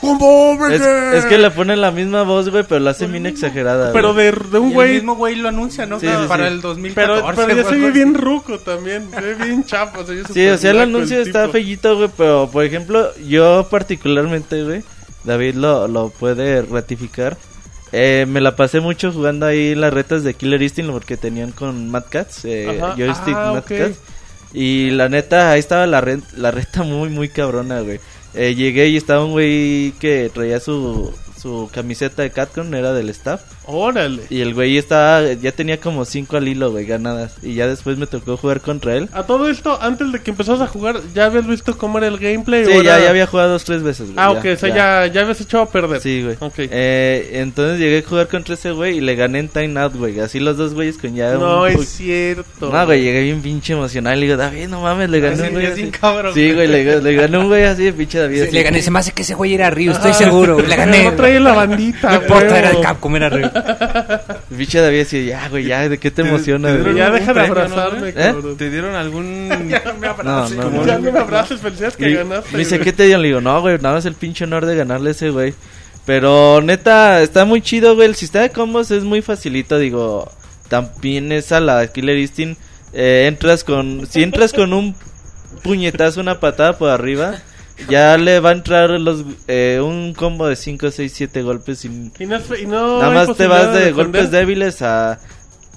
¡Combo 0.00 0.66
Es, 0.68 0.80
es 0.80 1.24
que 1.24 1.38
le 1.38 1.50
ponen 1.50 1.80
la 1.80 1.90
misma 1.90 2.22
voz, 2.22 2.48
güey, 2.50 2.64
pero 2.68 2.78
la 2.80 2.92
hace 2.92 3.06
bien 3.08 3.26
exagerada. 3.26 3.92
Pero 3.92 4.14
de, 4.14 4.30
de 4.30 4.58
un 4.60 4.68
el 4.68 4.74
güey... 4.74 4.94
mismo 4.94 5.16
güey 5.16 5.34
lo 5.34 5.48
anuncia, 5.48 5.86
¿no? 5.86 5.98
Sí, 5.98 6.06
Claro, 6.06 6.22
sí, 6.22 6.28
para 6.28 6.46
sí. 6.46 6.54
el 6.54 6.60
2014. 6.60 7.22
Pero, 7.22 7.36
pero 7.36 7.56
ya 7.62 7.66
o 7.66 7.70
se 7.70 7.78
ve 7.78 7.90
bien 7.90 8.14
ruco 8.14 8.58
también, 8.60 9.10
se 9.10 9.20
ve 9.20 9.34
bien 9.34 9.64
chapo. 9.64 10.04
se 10.04 10.14
ve 10.14 10.22
Sí, 10.32 10.46
o 10.46 10.56
sea, 10.56 10.70
el 10.70 10.80
anuncio 10.80 11.20
está 11.20 11.42
tipo. 11.42 11.52
fellito, 11.52 11.96
güey, 11.96 12.10
pero 12.16 12.48
por 12.52 12.64
ejemplo, 12.64 13.12
yo 13.26 13.66
particularmente, 13.68 14.62
güey, 14.62 14.84
David 15.24 15.56
lo, 15.56 15.88
lo 15.88 16.10
puede 16.10 16.62
ratificar. 16.62 17.36
Eh, 17.98 18.26
me 18.28 18.42
la 18.42 18.56
pasé 18.56 18.80
mucho 18.80 19.10
jugando 19.10 19.46
ahí 19.46 19.74
las 19.74 19.90
retas 19.92 20.22
de 20.22 20.34
Killer 20.34 20.60
Instinct 20.60 20.90
porque 20.90 21.16
tenían 21.16 21.50
con 21.52 21.88
Mad 21.90 22.04
Cats, 22.10 22.44
eh, 22.44 22.78
joystick 22.96 23.34
Ah, 23.34 23.52
Mad 23.54 23.58
ok. 23.58 23.68
Cats. 23.68 23.98
Y 24.52 24.90
la 24.90 25.08
neta, 25.08 25.50
ahí 25.52 25.60
estaba 25.60 25.86
la, 25.86 26.00
ren- 26.02 26.22
la 26.36 26.50
reta 26.50 26.82
muy, 26.82 27.08
muy 27.08 27.28
cabrona, 27.30 27.80
güey. 27.80 27.98
Eh, 28.34 28.54
llegué 28.54 28.88
y 28.88 28.96
estaba 28.98 29.24
un 29.24 29.32
güey 29.32 29.92
que 29.98 30.30
traía 30.32 30.60
su, 30.60 31.10
su 31.40 31.70
camiseta 31.72 32.20
de 32.22 32.30
Catcon, 32.30 32.74
era 32.74 32.92
del 32.92 33.08
staff. 33.08 33.40
Órale. 33.66 34.22
Y 34.30 34.40
el 34.40 34.54
güey 34.54 34.76
estaba, 34.78 35.32
ya 35.32 35.52
tenía 35.52 35.80
como 35.80 36.04
cinco 36.04 36.36
al 36.36 36.46
hilo, 36.48 36.70
güey, 36.70 36.86
ganadas. 36.86 37.34
Y 37.42 37.54
ya 37.54 37.66
después 37.66 37.98
me 37.98 38.06
tocó 38.06 38.36
jugar 38.36 38.60
contra 38.60 38.96
él. 38.96 39.08
A 39.12 39.24
todo 39.24 39.48
esto, 39.48 39.78
antes 39.80 40.12
de 40.12 40.20
que 40.22 40.30
empezás 40.30 40.60
a 40.60 40.66
jugar, 40.66 41.00
¿ya 41.14 41.26
habías 41.26 41.46
visto 41.46 41.76
cómo 41.76 41.98
era 41.98 42.06
el 42.06 42.18
gameplay? 42.18 42.64
Sí, 42.64 42.72
o 42.72 42.82
ya, 42.82 42.96
era- 42.96 43.04
ya 43.04 43.10
había 43.10 43.26
jugado 43.26 43.50
dos, 43.50 43.64
tres 43.64 43.82
veces, 43.82 44.06
güey. 44.12 44.16
Ah, 44.18 44.30
ok, 44.30 44.44
o 44.54 44.56
sea, 44.56 44.68
ya, 44.74 45.06
ya 45.12 45.22
habías 45.22 45.40
echado 45.40 45.64
a 45.64 45.70
perder. 45.70 46.00
Sí, 46.00 46.22
güey. 46.22 46.36
Ok. 46.40 46.54
Eh, 46.58 47.30
entonces 47.34 47.78
llegué 47.78 47.98
a 47.98 48.08
jugar 48.08 48.28
contra 48.28 48.54
ese 48.54 48.70
güey 48.72 48.98
y 48.98 49.00
le 49.00 49.14
gané 49.16 49.40
en 49.40 49.48
Time 49.48 49.80
Out, 49.80 49.94
güey. 49.96 50.20
Así 50.20 50.38
los 50.40 50.56
dos 50.56 50.74
güeyes 50.74 50.96
con 50.98 51.14
ya 51.14 51.32
no, 51.34 51.62
un... 51.62 51.68
es 51.68 51.88
cierto. 51.88 52.70
No, 52.70 52.86
güey, 52.86 53.02
llegué 53.02 53.22
bien 53.22 53.42
pinche 53.42 53.72
emocionado. 53.72 54.16
Le 54.16 54.22
digo, 54.26 54.36
David, 54.36 54.68
no 54.68 54.80
mames, 54.80 55.10
le 55.10 55.20
gané 55.20 55.42
un 55.42 55.50
güey 55.50 55.66
así. 55.66 55.86
cabrón, 55.90 56.34
Sí, 56.34 56.52
güey, 56.52 56.68
le, 56.68 57.00
le 57.00 57.14
gané 57.14 57.38
un 57.38 57.48
güey 57.48 57.64
así 57.64 57.84
de 57.84 57.92
pinche 57.92 58.18
David. 58.18 58.42
así. 58.42 58.52
Le 58.52 58.62
gané, 58.62 58.80
se 58.82 58.90
me 58.90 58.98
hace 59.00 59.12
que 59.12 59.22
ese 59.22 59.34
güey 59.34 59.54
era 59.54 59.70
Ryu, 59.70 59.92
estoy 59.92 60.14
seguro. 60.14 60.60
Le 60.60 60.76
gané. 60.76 61.04
No 61.04 61.12
trae 61.14 61.40
la 61.40 61.52
bandita, 61.52 62.10
No 62.12 62.22
importa, 62.22 62.58
era 62.58 62.70
el 62.70 62.80
Capcom, 62.80 63.16
era 63.16 63.28
Ryu. 64.50 64.56
Pinche 64.58 64.80
David 64.80 65.00
así, 65.00 65.26
ya, 65.26 65.48
güey, 65.48 65.64
ya, 65.66 65.88
¿de 65.88 65.98
qué 65.98 66.10
te 66.10 66.22
emociona, 66.22 66.68
te- 66.68 66.94
ya 66.94 67.06
¿Algún 67.06 67.20
deja 67.20 67.32
de 67.34 67.40
no, 67.40 67.46
abrazarme, 67.46 68.12
cabrón. 68.12 68.56
¿Te 68.56 68.70
dieron 68.70 68.94
algún...? 68.94 69.48
Ya 69.68 69.82
no 69.84 69.94
me 69.94 70.06
No, 70.06 70.12
abraces. 70.12 70.56
no, 70.56 70.86
ya 70.86 70.98
no. 70.98 71.04
no 71.04 71.12
me 71.12 71.18
abraces, 71.18 71.60
felicidades 71.60 71.96
que 71.96 72.10
Y 72.10 72.14
ganaste. 72.14 72.52
Me 72.52 72.58
dice, 72.58 72.76
güey. 72.76 72.84
¿qué 72.84 72.92
te 72.92 73.04
dio? 73.04 73.18
Le 73.18 73.28
digo, 73.28 73.40
no, 73.40 73.60
güey, 73.60 73.76
nada 73.78 73.94
más 73.96 74.06
el 74.06 74.14
pinche 74.14 74.44
honor 74.44 74.66
de 74.66 74.76
ganarle 74.76 75.08
a 75.08 75.12
ese 75.12 75.30
güey. 75.30 75.54
Pero 76.04 76.60
neta, 76.62 77.20
está 77.22 77.44
muy 77.44 77.60
chido, 77.62 77.94
güey. 77.96 78.06
El 78.08 78.14
sistema 78.14 78.44
de 78.44 78.50
combos 78.50 78.90
es 78.92 79.02
muy 79.02 79.22
facilito, 79.22 79.76
digo. 79.78 80.30
También 80.68 81.32
es 81.32 81.50
a 81.52 81.58
la 81.60 81.86
Killer 81.88 82.16
Instinct. 82.18 82.60
eh, 82.92 83.24
entras 83.26 83.64
con. 83.64 84.06
Si 84.08 84.22
entras 84.22 84.52
con 84.52 84.72
un 84.72 84.94
puñetazo, 85.64 86.20
una 86.20 86.38
patada 86.38 86.78
por 86.78 86.90
arriba, 86.90 87.36
ya 87.88 88.16
le 88.16 88.40
va 88.40 88.50
a 88.50 88.52
entrar 88.52 88.90
los 88.90 89.24
eh, 89.48 89.80
un 89.82 90.14
combo 90.14 90.46
de 90.46 90.56
5, 90.56 90.90
6, 90.90 91.12
7 91.14 91.42
golpes. 91.42 91.84
Y 91.84 91.88
no, 91.88 92.40
y 92.58 92.66
nada 92.66 93.10
más 93.10 93.36
te 93.36 93.46
vas 93.46 93.72
de 93.74 93.92
golpes 93.92 94.30
débiles 94.30 94.82
a. 94.82 95.18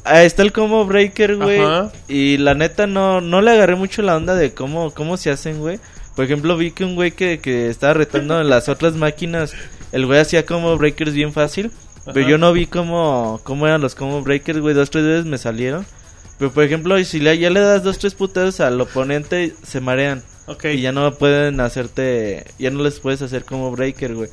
Ahí 0.06 0.26
está 0.26 0.44
el 0.44 0.54
combo 0.54 0.86
breaker, 0.86 1.36
güey. 1.36 1.62
Y 2.08 2.38
la 2.38 2.54
neta 2.54 2.88
no, 2.88 3.22
no 3.22 3.42
le 3.42 3.52
agarré 3.52 3.76
mucho 3.76 4.02
la 4.02 4.16
onda 4.16 4.34
de 4.34 4.54
cómo, 4.54 4.92
cómo 4.92 5.18
se 5.18 5.30
hacen, 5.30 5.60
güey. 5.60 5.80
Por 6.16 6.26
ejemplo, 6.26 6.58
vi 6.58 6.72
que 6.72 6.84
un 6.84 6.96
güey 6.96 7.12
que, 7.12 7.40
que 7.40 7.70
estaba 7.70 7.94
retando 7.94 8.42
en 8.42 8.50
las 8.50 8.70
otras 8.70 8.96
máquinas, 8.96 9.54
el 9.92 10.06
güey 10.06 10.20
hacía 10.20 10.46
combo 10.46 10.78
breakers 10.78 11.14
bien 11.14 11.34
fácil. 11.34 11.72
Pero 12.14 12.28
yo 12.28 12.38
no 12.38 12.52
vi 12.54 12.66
cómo, 12.66 13.40
cómo 13.44 13.68
eran 13.68 13.82
los 13.82 13.94
combo 13.94 14.22
breakers, 14.22 14.60
güey. 14.60 14.74
Dos, 14.74 14.90
tres 14.90 15.06
veces 15.06 15.26
me 15.26 15.38
salieron. 15.38 15.86
Pero 16.40 16.52
por 16.52 16.64
ejemplo, 16.64 17.02
si 17.04 17.20
le, 17.20 17.38
ya 17.38 17.50
le 17.50 17.60
das 17.60 17.84
dos, 17.84 18.00
tres 18.00 18.16
putados 18.16 18.62
al 18.62 18.80
oponente, 18.80 19.54
se 19.64 19.82
marean. 19.82 20.24
Ok. 20.50 20.66
Y 20.66 20.82
ya 20.82 20.92
no 20.92 21.14
pueden 21.14 21.60
hacerte, 21.60 22.44
ya 22.58 22.72
no 22.72 22.82
les 22.82 23.00
puedes 23.00 23.22
hacer 23.22 23.46
como 23.46 23.72
breaker, 23.72 24.16
güey. 24.16 24.30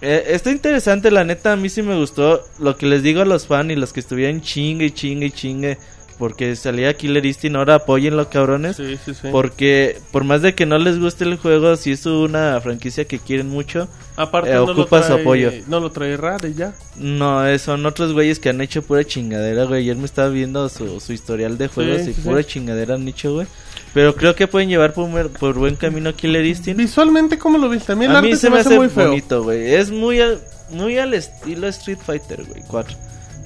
Eh, 0.00 0.24
está 0.30 0.50
interesante, 0.50 1.12
la 1.12 1.22
neta, 1.22 1.52
a 1.52 1.56
mí 1.56 1.68
sí 1.68 1.80
me 1.80 1.96
gustó 1.96 2.44
lo 2.58 2.76
que 2.76 2.86
les 2.86 3.04
digo 3.04 3.22
a 3.22 3.24
los 3.24 3.46
fans 3.46 3.70
y 3.70 3.76
los 3.76 3.92
que 3.92 4.00
estuvieran 4.00 4.40
chingue 4.40 4.92
chingue 4.92 5.30
chingue. 5.30 5.78
Porque 6.18 6.54
salía 6.54 6.94
Killer 6.96 7.26
Instinct, 7.26 7.56
ahora 7.56 7.74
apóyenlo, 7.74 8.30
cabrones. 8.30 8.76
Sí, 8.76 8.96
sí, 9.04 9.14
sí. 9.14 9.28
Porque 9.32 9.98
por 10.12 10.22
más 10.22 10.42
de 10.42 10.54
que 10.54 10.64
no 10.64 10.78
les 10.78 11.00
guste 11.00 11.24
el 11.24 11.36
juego, 11.36 11.76
si 11.76 11.90
es 11.92 12.06
una 12.06 12.60
franquicia 12.60 13.04
que 13.04 13.18
quieren 13.18 13.48
mucho, 13.48 13.88
Aparte, 14.16 14.50
eh, 14.50 14.54
no 14.54 14.62
ocupa 14.62 14.98
lo 14.98 15.02
su 15.02 15.08
trae, 15.08 15.20
apoyo. 15.22 15.52
No 15.66 15.80
lo 15.80 15.90
trae 15.90 16.16
raro 16.16 16.46
y 16.46 16.54
ya. 16.54 16.72
no, 16.96 17.44
eh, 17.46 17.58
son 17.58 17.84
otros 17.84 18.12
güeyes 18.12 18.38
que 18.38 18.48
han 18.50 18.60
hecho 18.60 18.82
pura 18.82 19.04
chingadera, 19.04 19.64
güey. 19.64 19.82
Ayer 19.82 19.96
me 19.96 20.04
estaba 20.04 20.28
viendo 20.28 20.68
su, 20.68 21.00
su 21.00 21.12
historial 21.12 21.58
de 21.58 21.66
juegos 21.68 22.06
y 22.06 22.12
pura 22.12 22.44
chingadera 22.44 22.94
han 22.94 23.08
hecho, 23.08 23.34
güey. 23.34 23.48
Pero 23.92 24.14
creo 24.14 24.34
que 24.36 24.46
pueden 24.46 24.68
llevar 24.68 24.92
por, 24.92 25.30
por 25.30 25.54
buen 25.54 25.74
camino 25.76 26.14
Killer 26.14 26.44
Instinct. 26.44 26.78
Visualmente, 26.78 27.38
¿cómo 27.38 27.58
lo 27.58 27.68
viste? 27.68 27.92
A 27.92 27.96
mí 27.96 28.04
el 28.04 28.12
A 28.12 28.18
arte 28.18 28.30
mí 28.30 28.36
se 28.36 28.50
me 28.50 28.58
hace 28.58 28.76
muy 28.76 28.88
feo. 28.88 29.08
bonito, 29.08 29.42
güey. 29.42 29.74
Es 29.74 29.90
muy 29.90 30.20
al, 30.20 30.40
muy 30.70 30.98
al 30.98 31.14
estilo 31.14 31.66
Street 31.68 31.98
Fighter, 32.04 32.44
güey. 32.44 32.62
4. 32.66 32.96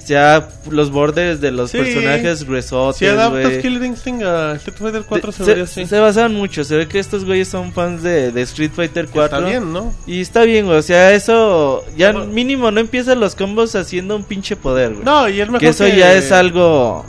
Sea, 0.09 0.49
los 0.71 0.89
bordes 0.89 1.39
de 1.39 1.51
los 1.51 1.69
Sí. 1.69 1.77
personajes 1.77 2.43
gruesotes, 2.43 2.97
Si 2.97 3.05
adaptas 3.05 3.43
güey. 3.43 3.61
Killer 3.61 3.83
Instinct 3.83 4.23
a 4.23 4.53
Street 4.55 4.77
Fighter 4.79 5.03
4 5.07 5.31
se, 5.31 5.37
se, 5.37 5.43
vería 5.51 5.63
así. 5.65 5.85
se 5.85 5.99
basan 5.99 6.33
mucho. 6.33 6.63
Se 6.63 6.75
ve 6.77 6.87
que 6.87 6.97
estos 6.97 7.25
güeyes 7.25 7.47
son 7.47 7.71
fans 7.73 8.01
de, 8.01 8.31
de 8.31 8.41
Street 8.41 8.71
Fighter 8.75 9.07
4. 9.07 9.37
Está 9.37 9.47
bien, 9.47 9.71
¿no? 9.71 9.93
Y 10.07 10.21
está 10.21 10.41
bien, 10.45 10.65
güey. 10.65 10.79
O 10.79 10.81
sea, 10.81 11.13
eso. 11.13 11.85
Ya 11.95 12.11
Mejor- 12.11 12.27
mínimo 12.29 12.71
no 12.71 12.79
empiezan 12.79 13.19
los 13.19 13.35
combos 13.35 13.75
haciendo 13.75 14.15
un 14.15 14.23
pinche 14.23 14.55
poder, 14.55 14.93
güey. 14.93 15.05
No, 15.05 15.29
y 15.29 15.41
es 15.41 15.47
mejor 15.47 15.59
que 15.59 15.67
eso 15.67 15.87
ya 15.87 16.11
es 16.15 16.31
algo. 16.31 17.05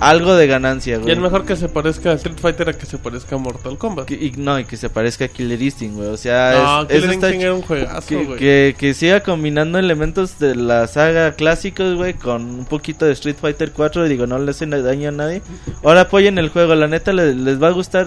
Algo 0.00 0.36
de 0.36 0.46
ganancia, 0.46 0.94
Y 0.96 0.98
güey. 0.98 1.12
es 1.12 1.18
mejor 1.18 1.44
que 1.44 1.56
se 1.56 1.68
parezca 1.68 2.10
a 2.10 2.14
Street 2.14 2.38
Fighter 2.40 2.68
a 2.68 2.72
que 2.72 2.86
se 2.86 2.98
parezca 2.98 3.34
a 3.34 3.38
Mortal 3.38 3.76
Kombat. 3.78 4.06
Que- 4.06 4.14
y, 4.14 4.32
no, 4.36 4.58
y 4.58 4.64
que 4.64 4.76
se 4.76 4.88
parezca 4.90 5.24
a 5.24 5.28
Killer 5.28 5.60
Instinct, 5.60 5.96
güey. 5.96 6.08
O 6.08 6.16
sea, 6.16 6.52
no, 6.56 6.82
es, 6.82 6.88
Killer 7.02 7.12
Instinct 7.14 7.42
era 7.42 7.54
un 7.54 7.62
juegazo, 7.62 8.06
que, 8.08 8.24
güey. 8.24 8.38
que, 8.38 8.76
que 8.78 8.94
siga 8.94 9.20
combinando 9.20 9.78
elementos 9.78 10.38
de 10.38 10.54
la 10.54 10.86
saga 10.86 11.32
clásicos, 11.32 11.96
güey, 11.96 12.14
con 12.14 12.42
un 12.42 12.64
poquito 12.64 13.06
de 13.06 13.12
Street 13.12 13.36
Fighter 13.40 13.72
4. 13.72 14.06
Y 14.06 14.08
digo, 14.08 14.26
no 14.26 14.38
le 14.38 14.50
hacen 14.52 14.70
daño 14.70 15.08
a 15.08 15.12
nadie. 15.12 15.42
Ahora 15.82 16.02
apoyen 16.02 16.38
el 16.38 16.48
juego, 16.50 16.74
la 16.74 16.86
neta 16.88 17.12
les, 17.12 17.34
les 17.34 17.60
va 17.62 17.68
a 17.68 17.72
gustar. 17.72 18.06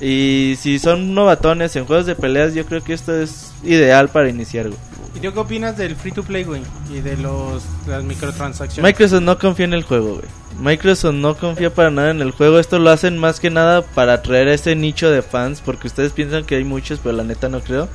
Y 0.00 0.54
si 0.58 0.78
son 0.78 1.14
novatones 1.14 1.74
en 1.76 1.84
juegos 1.84 2.06
de 2.06 2.14
peleas, 2.14 2.54
yo 2.54 2.64
creo 2.64 2.82
que 2.82 2.92
esto 2.94 3.14
es 3.20 3.52
ideal 3.64 4.08
para 4.08 4.28
iniciar, 4.28 4.68
güey. 4.68 4.78
¿Y 5.14 5.20
tú 5.20 5.32
qué 5.32 5.38
opinas 5.40 5.76
del 5.76 5.96
free 5.96 6.12
to 6.12 6.22
play, 6.22 6.44
güey? 6.44 6.62
Y 6.88 7.00
de 7.00 7.16
los 7.16 7.64
las 7.86 8.04
microtransacciones. 8.04 8.88
Microsoft 8.88 9.22
no 9.22 9.38
confía 9.38 9.64
en 9.64 9.74
el 9.74 9.82
juego, 9.82 10.14
güey. 10.14 10.28
Microsoft 10.60 11.14
no 11.14 11.36
confía 11.36 11.74
para 11.74 11.90
nada 11.90 12.10
en 12.10 12.20
el 12.20 12.30
juego. 12.30 12.58
Esto 12.58 12.78
lo 12.78 12.90
hacen 12.90 13.18
más 13.18 13.40
que 13.40 13.50
nada 13.50 13.82
para 13.82 14.14
atraer 14.14 14.48
a 14.48 14.54
ese 14.54 14.76
nicho 14.76 15.10
de 15.10 15.22
fans. 15.22 15.62
Porque 15.64 15.88
ustedes 15.88 16.12
piensan 16.12 16.44
que 16.44 16.56
hay 16.56 16.64
muchos, 16.64 17.00
pero 17.02 17.16
la 17.16 17.24
neta 17.24 17.48
no 17.48 17.60
creo. 17.60 17.88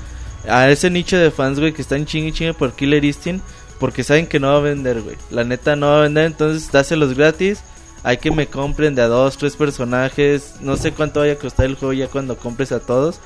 A 0.49 0.69
ese 0.69 0.89
nicho 0.89 1.17
de 1.17 1.31
fans, 1.31 1.59
güey, 1.59 1.73
que 1.73 1.81
están 1.81 2.05
chingue 2.05 2.33
chingue 2.33 2.53
por 2.53 2.73
Killer 2.73 3.05
Instinct. 3.05 3.43
Porque 3.79 4.03
saben 4.03 4.27
que 4.27 4.39
no 4.39 4.51
va 4.51 4.57
a 4.57 4.61
vender, 4.61 5.01
güey. 5.01 5.15
La 5.29 5.43
neta 5.43 5.75
no 5.75 5.87
va 5.87 5.99
a 5.99 6.01
vender, 6.01 6.25
entonces 6.25 6.71
dáselos 6.71 7.13
gratis. 7.13 7.61
Hay 8.03 8.17
que 8.17 8.29
me 8.29 8.47
compren 8.47 8.93
de 8.93 9.01
a 9.01 9.07
dos, 9.07 9.37
tres 9.37 9.55
personajes. 9.55 10.55
No 10.61 10.77
sé 10.77 10.91
cuánto 10.91 11.21
vaya 11.21 11.33
a 11.33 11.37
costar 11.37 11.65
el 11.65 11.75
juego 11.75 11.93
ya 11.93 12.07
cuando 12.07 12.37
compres 12.37 12.71
a 12.71 12.79
todos. 12.79 13.19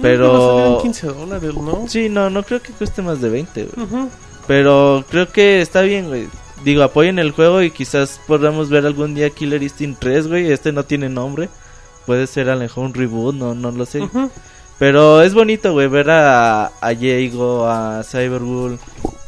Pero... 0.00 0.78
15 0.82 1.06
dólares, 1.08 1.54
¿no? 1.54 1.84
Sí, 1.88 2.08
no, 2.08 2.30
no 2.30 2.42
creo 2.42 2.62
que 2.62 2.72
cueste 2.72 3.02
más 3.02 3.20
de 3.20 3.28
20, 3.28 3.64
güey. 3.74 3.86
Pero 4.46 5.04
creo 5.10 5.30
que 5.30 5.60
está 5.60 5.82
bien, 5.82 6.08
güey. 6.08 6.28
Digo, 6.64 6.82
apoyen 6.82 7.18
el 7.18 7.32
juego 7.32 7.62
y 7.62 7.70
quizás 7.70 8.20
podamos 8.26 8.70
ver 8.70 8.86
algún 8.86 9.14
día 9.14 9.30
Killer 9.30 9.62
Instinct 9.62 10.00
3, 10.00 10.28
güey. 10.28 10.52
Este 10.52 10.72
no 10.72 10.84
tiene 10.84 11.08
nombre. 11.08 11.48
Puede 12.06 12.26
ser 12.26 12.50
a 12.50 12.54
lo 12.54 12.60
mejor 12.62 12.84
un 12.86 12.94
reboot, 12.94 13.34
no, 13.34 13.54
no 13.54 13.70
lo 13.70 13.86
sé. 13.86 14.08
Pero 14.78 15.22
es 15.22 15.34
bonito, 15.34 15.72
güey, 15.72 15.88
ver 15.88 16.10
a, 16.10 16.66
a 16.66 16.94
Jago, 16.94 17.66
a 17.68 18.02
Cyberbull. 18.04 18.78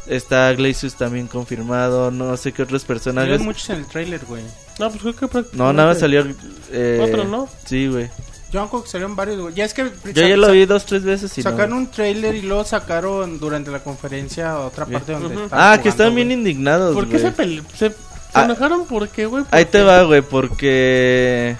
Está 0.07 0.53
Glacius 0.53 0.95
también 0.95 1.27
confirmado. 1.27 2.11
No 2.11 2.35
sé 2.37 2.51
qué 2.51 2.63
otros 2.63 2.83
personajes. 2.83 3.27
Salieron 3.29 3.45
muchos 3.45 3.69
en 3.69 3.77
el 3.77 3.85
trailer, 3.85 4.23
güey. 4.25 4.43
No, 4.79 4.89
pues 4.89 5.01
creo 5.01 5.13
que 5.15 5.27
prácticamente... 5.27 5.57
No, 5.57 5.73
nada 5.73 5.89
más 5.89 5.99
salió. 5.99 6.25
Eh, 6.71 6.99
Otro, 7.01 7.23
¿no? 7.23 7.47
Sí, 7.65 7.87
güey. 7.87 8.09
Que 8.55 8.87
salieron 8.89 9.15
varios. 9.15 9.53
Ya 9.53 9.65
es 9.65 9.73
que 9.73 9.91
Yo 10.13 10.27
ya 10.27 10.37
lo 10.37 10.51
vi 10.51 10.65
dos, 10.65 10.85
tres 10.85 11.03
veces 11.03 11.37
y 11.37 11.41
no. 11.43 11.49
sacaron 11.51 11.73
un 11.73 11.87
trailer 11.91 12.35
y 12.35 12.41
luego 12.41 12.63
sacaron 12.63 13.37
durante 13.39 13.69
la 13.71 13.83
conferencia 13.83 14.57
otra 14.59 14.85
parte 14.85 15.11
donde 15.11 15.43
estaban 15.43 15.49
Ah, 15.73 15.81
que 15.81 15.89
están 15.89 16.15
bien 16.15 16.29
güey. 16.29 16.37
indignados, 16.39 16.93
¿Por 16.95 17.05
qué 17.05 17.17
güey. 17.19 17.21
se, 17.23 17.31
pele... 17.31 17.61
se, 17.75 17.89
se 17.89 17.95
Ah. 18.33 18.45
enojaron? 18.45 18.85
¿Por 18.85 19.07
qué, 19.09 19.25
güey? 19.25 19.43
Ahí 19.51 19.65
te 19.65 19.81
va, 19.83 20.03
güey, 20.03 20.21
porque... 20.21 21.55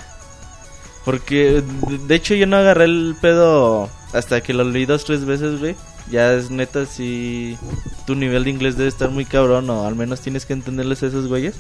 Porque, 1.04 1.62
de- 1.88 1.98
de 2.00 2.16
hecho, 2.16 2.34
yo 2.34 2.48
no 2.48 2.58
agarré 2.58 2.86
el 2.86 3.16
pedo 3.22 3.90
hasta 4.14 4.42
que 4.42 4.54
lo 4.54 4.64
leí 4.64 4.86
dos, 4.86 5.06
tres 5.06 5.24
veces, 5.26 5.60
güey. 5.60 5.76
Ya 6.10 6.34
es 6.34 6.50
neta, 6.52 6.86
si 6.86 7.58
tu 8.08 8.16
nivel 8.16 8.44
de 8.44 8.50
inglés 8.52 8.76
debe 8.78 8.90
estar 8.90 9.10
muy 9.10 9.26
cabrón, 9.26 9.70
o 9.70 9.86
al 9.86 9.96
menos 9.96 10.22
tienes 10.22 10.46
que 10.46 10.54
entenderles 10.54 11.04
a 11.04 11.08
esos 11.08 11.28
güeyes. 11.28 11.56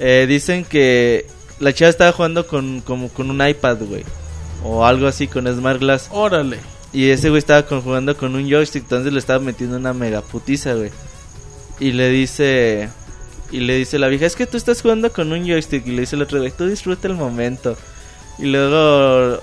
Eh, 0.00 0.26
dicen 0.28 0.64
que 0.64 1.26
la 1.60 1.72
chava 1.72 1.88
estaba 1.90 2.12
jugando 2.12 2.46
con, 2.46 2.80
como 2.80 3.08
con 3.08 3.30
un 3.30 3.46
iPad, 3.46 3.78
güey. 3.88 4.04
O 4.64 4.84
algo 4.84 5.06
así, 5.06 5.28
con 5.28 5.46
Smart 5.46 5.78
Glass. 5.78 6.08
Órale. 6.10 6.58
Y 6.92 7.10
ese 7.10 7.28
güey 7.28 7.38
estaba 7.38 7.62
jugando 7.80 8.16
con 8.16 8.34
un 8.34 8.48
joystick, 8.48 8.84
entonces 8.84 9.12
le 9.12 9.18
estaba 9.18 9.38
metiendo 9.38 9.76
una 9.76 9.92
mega 9.92 10.22
putiza, 10.22 10.74
güey. 10.74 10.90
Y 11.78 11.92
le 11.92 12.08
dice... 12.08 12.88
Y 13.52 13.60
le 13.60 13.76
dice 13.76 13.98
la 13.98 14.08
vieja, 14.08 14.26
es 14.26 14.34
que 14.34 14.46
tú 14.46 14.56
estás 14.56 14.80
jugando 14.80 15.12
con 15.12 15.30
un 15.30 15.46
joystick. 15.46 15.86
Y 15.86 15.90
le 15.90 16.00
dice 16.00 16.16
el 16.16 16.22
otro 16.22 16.38
güey, 16.38 16.50
tú 16.50 16.66
disfruta 16.66 17.06
el 17.06 17.14
momento. 17.14 17.76
Y 18.38 18.46
luego... 18.46 19.40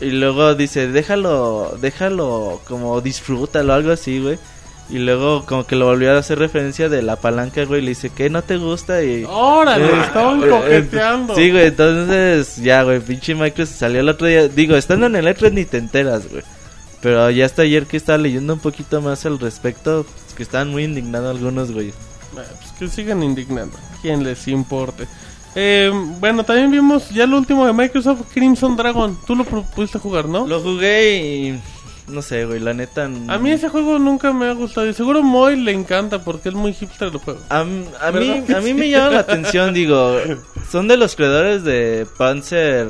Y 0.00 0.10
luego 0.10 0.54
dice, 0.54 0.88
déjalo, 0.88 1.76
déjalo, 1.80 2.60
como 2.66 3.00
disfrútalo, 3.00 3.72
algo 3.72 3.92
así, 3.92 4.20
güey. 4.20 4.38
Y 4.90 4.98
luego 4.98 5.46
como 5.46 5.64
que 5.66 5.74
lo 5.76 5.86
volvió 5.86 6.12
a 6.12 6.18
hacer 6.18 6.38
referencia 6.38 6.88
de 6.88 7.00
la 7.02 7.16
palanca, 7.16 7.64
güey. 7.64 7.80
Le 7.80 7.90
dice, 7.90 8.10
¿qué? 8.10 8.28
¿No 8.28 8.42
te 8.42 8.56
gusta? 8.58 9.02
Y... 9.02 9.24
Órale, 9.26 9.86
Eh, 9.86 10.00
estaban 10.04 10.42
eh, 10.42 10.48
coqueteando. 10.48 11.34
Sí, 11.34 11.50
güey, 11.50 11.66
entonces 11.68 12.56
ya, 12.56 12.82
güey, 12.82 13.00
pinche 13.00 13.34
Microsoft 13.34 13.78
salió 13.78 14.00
el 14.00 14.08
otro 14.08 14.26
día. 14.26 14.48
Digo, 14.48 14.76
estando 14.76 15.06
en 15.06 15.16
el 15.16 15.26
E3 15.26 15.52
ni 15.52 15.64
te 15.64 15.78
enteras, 15.78 16.28
güey. 16.30 16.42
Pero 17.00 17.30
ya 17.30 17.46
hasta 17.46 17.62
ayer 17.62 17.86
que 17.86 17.96
estaba 17.96 18.18
leyendo 18.18 18.52
un 18.54 18.60
poquito 18.60 19.00
más 19.00 19.24
al 19.24 19.38
respecto, 19.38 20.04
pues, 20.04 20.34
que 20.34 20.42
estaban 20.42 20.70
muy 20.70 20.84
indignados 20.84 21.36
algunos, 21.36 21.72
güey. 21.72 21.88
Eh, 21.88 21.92
Pues 22.34 22.72
que 22.78 22.88
sigan 22.88 23.22
indignando. 23.22 23.76
¿Quién 24.02 24.22
les 24.24 24.46
importe? 24.48 25.06
Eh, 25.54 25.90
bueno, 26.20 26.44
también 26.44 26.70
vimos 26.70 27.10
ya 27.10 27.26
lo 27.26 27.38
último 27.38 27.66
de 27.66 27.72
Microsoft, 27.72 28.22
Crimson 28.32 28.76
Dragon. 28.76 29.18
Tú 29.26 29.36
lo 29.36 29.44
pudiste 29.44 29.98
jugar, 29.98 30.26
¿no? 30.26 30.46
Lo 30.46 30.60
jugué 30.60 31.16
y 31.18 31.60
no 32.08 32.22
sé, 32.22 32.44
güey, 32.44 32.60
la 32.60 32.74
neta. 32.74 33.04
A 33.04 33.38
mí 33.38 33.50
ese 33.50 33.68
juego 33.68 33.98
nunca 33.98 34.32
me 34.32 34.46
ha 34.46 34.52
gustado. 34.52 34.86
Y 34.86 34.94
seguro 34.94 35.22
Moy 35.22 35.56
le 35.56 35.72
encanta 35.72 36.18
porque 36.20 36.48
es 36.48 36.54
muy 36.54 36.72
hipster 36.72 37.08
el 37.08 37.18
juego. 37.18 37.40
A, 37.48 37.60
a 37.60 37.64
mí, 37.64 38.44
a 38.54 38.60
mí 38.60 38.74
me 38.74 38.90
llama 38.90 39.10
la 39.10 39.20
atención, 39.20 39.72
digo, 39.72 40.16
son 40.70 40.88
de 40.88 40.96
los 40.96 41.14
creadores 41.16 41.64
de 41.64 42.06
Panzer, 42.18 42.88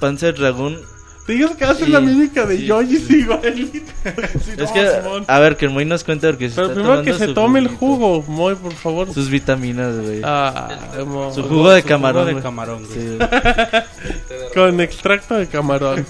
Panzer 0.00 0.34
Dragoon. 0.34 0.78
Te 1.26 1.34
digas 1.34 1.52
que 1.56 1.64
haces 1.64 1.84
Sí, 1.86 1.92
la 1.92 2.00
mímica 2.00 2.44
de 2.46 2.56
sí, 2.56 2.66
Yoji 2.66 2.96
sí. 2.98 3.14
igualito. 3.20 3.78
Sí, 4.44 4.50
Es 4.58 4.70
que, 4.72 4.88
a 5.26 5.38
ver, 5.38 5.56
que 5.56 5.66
el 5.66 5.70
Moy 5.70 5.84
nos 5.84 6.02
cuente 6.02 6.26
porque 6.28 6.48
se 6.50 6.56
Pero 6.56 6.68
está 6.68 6.80
primero 6.82 7.02
que 7.02 7.14
se 7.14 7.28
tome 7.32 7.60
el 7.60 7.68
jugo, 7.68 8.22
Moy, 8.26 8.56
por 8.56 8.72
favor. 8.72 9.12
Sus 9.14 9.30
vitaminas, 9.30 9.94
güey. 10.00 10.20
Ah, 10.24 10.68
su 11.32 11.42
jugo 11.44 11.70
de 11.70 11.82
Su 11.82 11.88
camarón. 11.88 12.24
jugo 12.24 12.36
de 12.36 12.42
camarón, 12.42 12.84
güey. 12.86 13.00
Sí. 13.00 13.18
Con 14.54 14.80
extracto 14.80 15.36
de 15.36 15.46
camarón. 15.46 16.04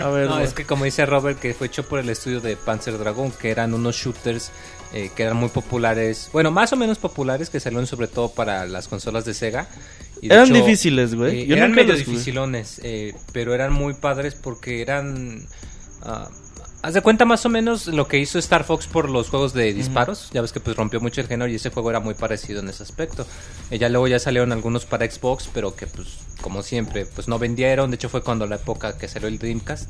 A 0.00 0.08
ver, 0.08 0.28
No, 0.28 0.38
es 0.40 0.54
que 0.54 0.64
como 0.64 0.84
dice 0.84 1.04
Robert, 1.06 1.38
que 1.38 1.54
fue 1.54 1.66
hecho 1.66 1.82
por 1.82 1.98
el 1.98 2.08
estudio 2.08 2.40
de 2.40 2.56
Panzer 2.56 2.96
Dragon, 2.98 3.30
que 3.32 3.50
eran 3.50 3.74
unos 3.74 3.96
shooters 3.96 4.50
eh, 4.92 5.10
que 5.14 5.22
eran 5.22 5.36
muy 5.36 5.48
populares, 5.48 6.28
bueno, 6.32 6.50
más 6.50 6.72
o 6.72 6.76
menos 6.76 6.98
populares, 6.98 7.50
que 7.50 7.60
salieron 7.60 7.86
sobre 7.86 8.08
todo 8.08 8.30
para 8.32 8.66
las 8.66 8.88
consolas 8.88 9.24
de 9.24 9.34
Sega. 9.34 9.68
Y 10.20 10.28
de 10.28 10.34
Eran 10.34 10.46
hecho, 10.46 10.54
difíciles, 10.54 11.14
güey. 11.14 11.40
eh, 11.50 11.54
eran 11.56 11.72
medio 11.72 11.94
dificilones, 11.96 12.80
eh, 12.84 13.14
pero 13.32 13.54
eran 13.54 13.72
muy 13.72 13.94
padres 13.94 14.34
porque 14.34 14.80
eran... 14.82 15.46
ah, 16.02 16.28
Haz 16.84 16.94
de 16.94 17.00
cuenta 17.00 17.24
más 17.24 17.46
o 17.46 17.48
menos 17.48 17.86
lo 17.86 18.08
que 18.08 18.18
hizo 18.18 18.40
Star 18.40 18.64
Fox 18.64 18.88
por 18.88 19.08
los 19.08 19.28
juegos 19.28 19.52
de 19.52 19.72
disparos. 19.72 20.30
Ya 20.32 20.42
ves 20.42 20.50
que 20.52 20.58
pues 20.58 20.76
rompió 20.76 21.00
mucho 21.00 21.20
el 21.20 21.28
género 21.28 21.48
y 21.48 21.54
ese 21.54 21.70
juego 21.70 21.90
era 21.90 22.00
muy 22.00 22.14
parecido 22.14 22.58
en 22.58 22.68
ese 22.68 22.82
aspecto. 22.82 23.24
Eh, 23.70 23.78
ya 23.78 23.88
luego 23.88 24.08
ya 24.08 24.18
salieron 24.18 24.50
algunos 24.50 24.84
para 24.84 25.08
Xbox, 25.08 25.48
pero 25.54 25.76
que 25.76 25.86
pues 25.86 26.08
como 26.40 26.64
siempre 26.64 27.06
pues 27.06 27.28
no 27.28 27.38
vendieron. 27.38 27.90
De 27.90 27.94
hecho 27.94 28.08
fue 28.08 28.22
cuando 28.24 28.48
la 28.48 28.56
época 28.56 28.98
que 28.98 29.06
salió 29.06 29.28
el 29.28 29.38
Dreamcast, 29.38 29.88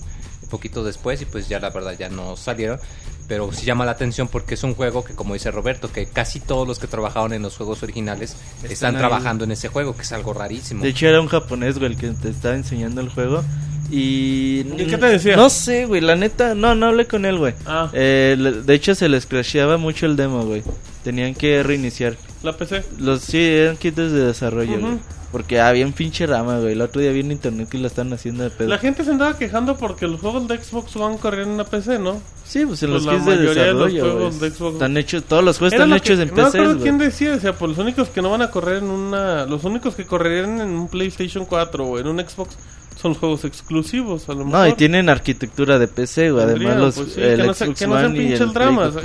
poquito 0.52 0.84
después 0.84 1.20
y 1.22 1.24
pues 1.24 1.48
ya 1.48 1.58
la 1.58 1.70
verdad 1.70 1.96
ya 1.98 2.08
no 2.08 2.36
salieron. 2.36 2.78
Pero 3.26 3.50
sí 3.52 3.64
llama 3.64 3.86
la 3.86 3.92
atención 3.92 4.28
porque 4.28 4.54
es 4.54 4.62
un 4.62 4.74
juego 4.74 5.04
que 5.04 5.14
como 5.14 5.32
dice 5.32 5.50
Roberto, 5.50 5.90
que 5.90 6.06
casi 6.06 6.38
todos 6.38 6.68
los 6.68 6.78
que 6.78 6.86
trabajaron 6.86 7.32
en 7.32 7.42
los 7.42 7.56
juegos 7.56 7.82
originales 7.82 8.36
están, 8.68 8.96
trabajando 8.98 9.44
en 9.44 9.52
ese 9.52 9.68
juego, 9.68 9.96
que 9.96 10.02
es 10.02 10.12
algo 10.12 10.34
rarísimo. 10.34 10.82
De 10.82 10.90
hecho, 10.90 11.08
era 11.08 11.20
un 11.20 11.28
japonés, 11.28 11.78
güey, 11.78 11.92
el 11.92 11.96
que 11.96 12.08
te 12.08 12.28
estaba 12.28 12.54
enseñando 12.54 13.00
el 13.00 13.08
juego. 13.08 13.42
Y. 13.90 14.66
¿Y 14.76 14.86
qué 14.86 14.98
te 14.98 15.06
decía? 15.06 15.36
No 15.36 15.50
sé, 15.50 15.86
güey, 15.86 16.00
la 16.00 16.16
neta. 16.16 16.54
No, 16.54 16.74
no 16.74 16.86
hablé 16.86 17.06
con 17.06 17.24
él, 17.24 17.38
güey. 17.38 17.54
Ah. 17.66 17.90
Eh, 17.92 18.36
de 18.64 18.74
hecho, 18.74 18.94
se 18.94 19.08
les 19.08 19.26
crasheaba 19.26 19.76
mucho 19.78 20.06
el 20.06 20.16
demo, 20.16 20.44
güey. 20.44 20.62
Tenían 21.02 21.34
que 21.34 21.62
reiniciar. 21.62 22.16
La 22.42 22.56
PC. 22.56 22.84
Los 22.98 23.22
sí, 23.22 23.40
eran 23.40 23.76
kits 23.76 23.96
de 23.96 24.08
desarrollo, 24.08 24.78
güey. 24.78 24.98
Porque 25.32 25.60
había 25.60 25.86
un 25.86 25.92
pinche 25.94 26.26
rama, 26.26 26.58
güey. 26.60 26.72
El 26.72 26.82
otro 26.82 27.00
día 27.00 27.10
vi 27.10 27.20
en 27.20 27.32
internet 27.32 27.68
que 27.70 27.78
lo 27.78 27.86
están 27.86 28.12
haciendo 28.12 28.44
de 28.44 28.50
pedo. 28.50 28.68
La 28.68 28.78
gente 28.78 29.02
se 29.02 29.10
andaba 29.10 29.36
quejando 29.38 29.76
porque 29.78 30.06
los 30.06 30.20
juegos 30.20 30.46
de 30.46 30.62
Xbox 30.62 30.94
One 30.94 31.16
corrían 31.16 31.48
en 31.48 31.54
una 31.54 31.64
PC, 31.64 31.98
¿no? 31.98 32.20
Sí, 32.44 32.66
pues 32.66 32.82
en 32.82 32.90
Pues 32.90 33.02
los 33.04 33.14
kits 33.14 33.24
de 33.26 33.36
mayoría 33.36 33.62
de 33.64 33.72
los 33.72 33.92
desarrollo, 33.92 34.02
juegos 34.14 34.40
de 34.40 34.50
Xbox- 34.52 34.72
Están 34.74 34.96
hechos, 34.98 35.24
todos 35.24 35.42
los 35.42 35.58
juegos 35.58 35.72
Era 35.72 35.82
están 35.84 35.90
lo 35.90 35.96
hechos 35.96 36.16
que- 36.18 36.22
en 36.22 36.28
No 36.28 36.34
PC, 36.34 36.58
quién 36.82 36.96
güey. 36.98 37.08
decía, 37.08 37.30
decía, 37.30 37.52
por 37.58 37.70
los 37.70 37.78
únicos 37.78 38.08
que 38.10 38.20
no 38.22 38.30
van 38.30 38.42
a 38.42 38.50
correr 38.50 38.76
en 38.78 38.90
una... 38.90 39.46
Los 39.46 39.64
únicos 39.64 39.94
que 39.94 40.04
correrían 40.04 40.60
en 40.60 40.68
un 40.68 40.88
PlayStation 40.88 41.46
4 41.46 41.84
o 41.86 41.98
en 41.98 42.06
un 42.08 42.18
Xbox 42.20 42.56
son 43.02 43.14
juegos 43.14 43.44
exclusivos, 43.44 44.28
a 44.28 44.32
lo 44.32 44.44
mejor. 44.44 44.52
No, 44.60 44.66
y 44.68 44.72
tienen 44.74 45.08
arquitectura 45.08 45.78
de 45.78 45.88
PC, 45.88 46.30
güey. 46.30 46.44
Además, 46.44 46.76
los, 46.76 46.94
pues 46.94 47.12
sí, 47.14 47.20
el 47.20 47.36
que 47.40 47.46
no, 47.46 47.54
se- 47.54 47.64
Xbox 47.66 47.78
que 47.80 47.86
no 47.88 47.98
sean 47.98 48.12
pinches 48.14 48.40
el. 48.40 48.48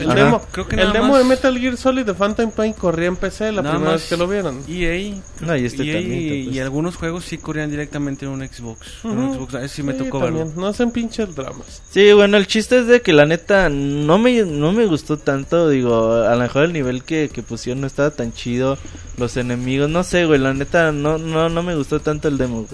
El 0.02 0.16
demo, 0.16 0.42
Creo 0.52 0.68
que 0.68 0.76
el 0.76 0.94
demo 0.94 1.08
más- 1.10 1.18
de 1.18 1.24
Metal 1.24 1.58
Gear 1.60 1.78
Solid 1.78 2.06
de 2.06 2.14
Phantom 2.14 2.52
Pain 2.52 2.74
corría 2.74 3.08
en 3.08 3.16
PC 3.16 3.52
la 3.52 3.62
Nada 3.64 3.76
primera 3.76 3.94
vez 3.94 4.08
que 4.08 4.18
lo 4.18 4.28
vieron. 4.28 4.62
EA, 4.68 5.16
No, 5.42 5.56
y 5.58 5.66
este 5.66 5.84
EA 5.84 5.94
también, 6.02 6.44
pues. 6.46 6.56
y 6.56 6.60
algunos 6.60 6.96
juegos 6.96 7.26
sí 7.26 7.38
corrían 7.40 7.70
directamente 7.72 8.26
en 8.26 8.32
un 8.32 8.48
Xbox. 8.48 8.88
En 9.04 9.18
un. 9.18 9.34
Xbox, 9.34 9.54
ese 9.56 9.68
sí 9.70 9.84
me 9.84 9.94
Sí, 9.94 10.00
tocó 10.00 10.20
también, 10.20 10.48
verlo. 10.50 10.62
No 10.62 10.68
hacen 10.68 10.92
pinches 10.92 11.36
dramas. 11.36 11.82
Sí, 11.90 12.14
bueno, 12.14 12.38
el 12.38 12.48
chiste 12.48 12.80
es 12.80 12.88
de 12.88 13.02
que 13.02 13.14
la 13.14 13.26
neta 13.26 13.70
no 13.70 14.18
me, 14.20 14.44
no 14.44 14.72
me 14.74 14.86
gustó 14.86 15.18
tanto, 15.18 15.70
digo, 15.70 16.14
a 16.14 16.36
lo 16.36 16.42
mejor 16.42 16.64
el 16.66 16.74
nivel 16.74 17.04
que, 17.04 17.30
que 17.34 17.42
pusieron 17.44 17.82
no 17.82 17.88
estaba 17.88 18.12
tan 18.12 18.32
chido, 18.34 18.78
los 19.18 19.36
enemigos, 19.38 19.90
no 19.90 20.04
sé, 20.04 20.26
güey, 20.26 20.40
la 20.40 20.54
neta 20.54 20.92
no, 20.92 21.18
no, 21.18 21.50
no 21.50 21.64
me 21.64 21.76
gustó 21.76 22.00
tanto 22.00 22.28
el 22.28 22.38
demo, 22.38 22.58
güey. 22.64 22.68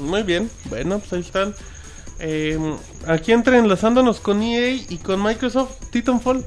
Muy 0.00 0.22
bien, 0.22 0.50
bueno, 0.64 0.98
pues 0.98 1.12
ahí 1.12 1.20
están. 1.20 1.54
Eh, 2.18 2.58
aquí 3.06 3.32
entra 3.32 3.58
enlazándonos 3.58 4.20
con 4.20 4.42
EA 4.42 4.72
y 4.88 4.98
con 4.98 5.22
Microsoft, 5.22 5.72
Titanfall. 5.90 6.44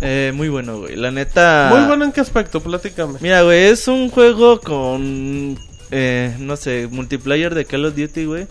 Eh, 0.00 0.32
muy 0.34 0.48
bueno, 0.48 0.80
güey, 0.80 0.96
la 0.96 1.10
neta... 1.10 1.70
Muy 1.72 1.86
bueno 1.86 2.04
en 2.04 2.12
qué 2.12 2.20
aspecto, 2.20 2.60
platícame. 2.60 3.18
Mira, 3.20 3.42
güey, 3.42 3.64
es 3.66 3.88
un 3.88 4.10
juego 4.10 4.60
con, 4.60 5.58
eh, 5.90 6.34
no 6.40 6.56
sé, 6.56 6.88
multiplayer 6.90 7.54
de 7.54 7.64
Call 7.64 7.86
of 7.86 7.94
Duty, 7.96 8.24
güey. 8.26 8.46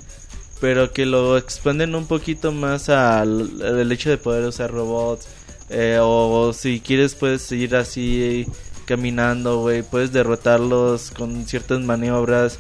Pero 0.60 0.94
que 0.94 1.06
lo 1.06 1.38
expanden 1.38 1.94
un 1.94 2.08
poquito 2.08 2.52
más 2.54 2.88
al, 2.90 3.62
al 3.62 3.92
hecho 3.92 4.10
de 4.10 4.18
poder 4.18 4.46
usar 4.46 4.72
robots. 4.72 5.28
eh, 5.70 6.00
o 6.02 6.54
si 6.54 6.80
quieres 6.80 7.16
puedes 7.16 7.52
ir 7.52 7.76
así 7.76 8.48
caminando, 8.86 9.60
güey. 9.60 9.84
Puedes 9.84 10.12
derrotarlos 10.14 11.12
con 11.12 11.46
ciertas 11.46 11.82
maniobras. 11.82 12.60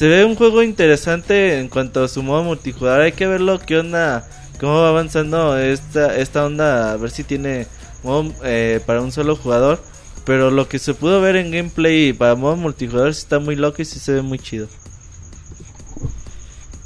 Se 0.00 0.08
ve 0.08 0.24
un 0.24 0.34
juego 0.34 0.62
interesante 0.62 1.60
en 1.60 1.68
cuanto 1.68 2.02
a 2.02 2.08
su 2.08 2.22
modo 2.22 2.42
multijugador. 2.42 3.02
Hay 3.02 3.12
que 3.12 3.26
verlo, 3.26 3.58
qué 3.58 3.76
onda, 3.76 4.26
cómo 4.58 4.80
va 4.80 4.88
avanzando 4.88 5.58
esta, 5.58 6.16
esta 6.16 6.46
onda. 6.46 6.92
A 6.92 6.96
ver 6.96 7.10
si 7.10 7.22
tiene 7.22 7.66
modo 8.02 8.32
eh, 8.42 8.80
para 8.86 9.02
un 9.02 9.12
solo 9.12 9.36
jugador. 9.36 9.78
Pero 10.24 10.50
lo 10.50 10.66
que 10.70 10.78
se 10.78 10.94
pudo 10.94 11.20
ver 11.20 11.36
en 11.36 11.50
gameplay 11.50 12.14
para 12.14 12.34
modo 12.34 12.56
multijugador 12.56 13.12
sí 13.12 13.20
está 13.20 13.40
muy 13.40 13.56
loco 13.56 13.82
y 13.82 13.84
sí 13.84 13.98
se 13.98 14.12
ve 14.12 14.22
muy 14.22 14.38
chido. 14.38 14.68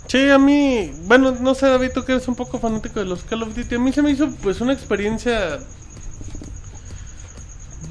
Sí, 0.09 0.29
a 0.29 0.39
mí, 0.41 0.91
bueno, 1.05 1.37
no 1.41 1.55
sé, 1.55 1.69
David, 1.69 1.93
tú 1.95 2.05
que 2.05 2.15
eres 2.15 2.27
un 2.27 2.35
poco 2.35 2.59
fanático 2.59 2.99
de 2.99 3.07
los 3.07 3.23
Call 3.23 3.45
of 3.45 3.55
Duty, 3.55 3.77
a 3.77 3.79
mí 3.79 3.93
se 3.93 4.03
me 4.03 4.11
hizo 4.11 4.29
pues 4.43 4.61
una 4.61 4.73
experiencia... 4.73 5.61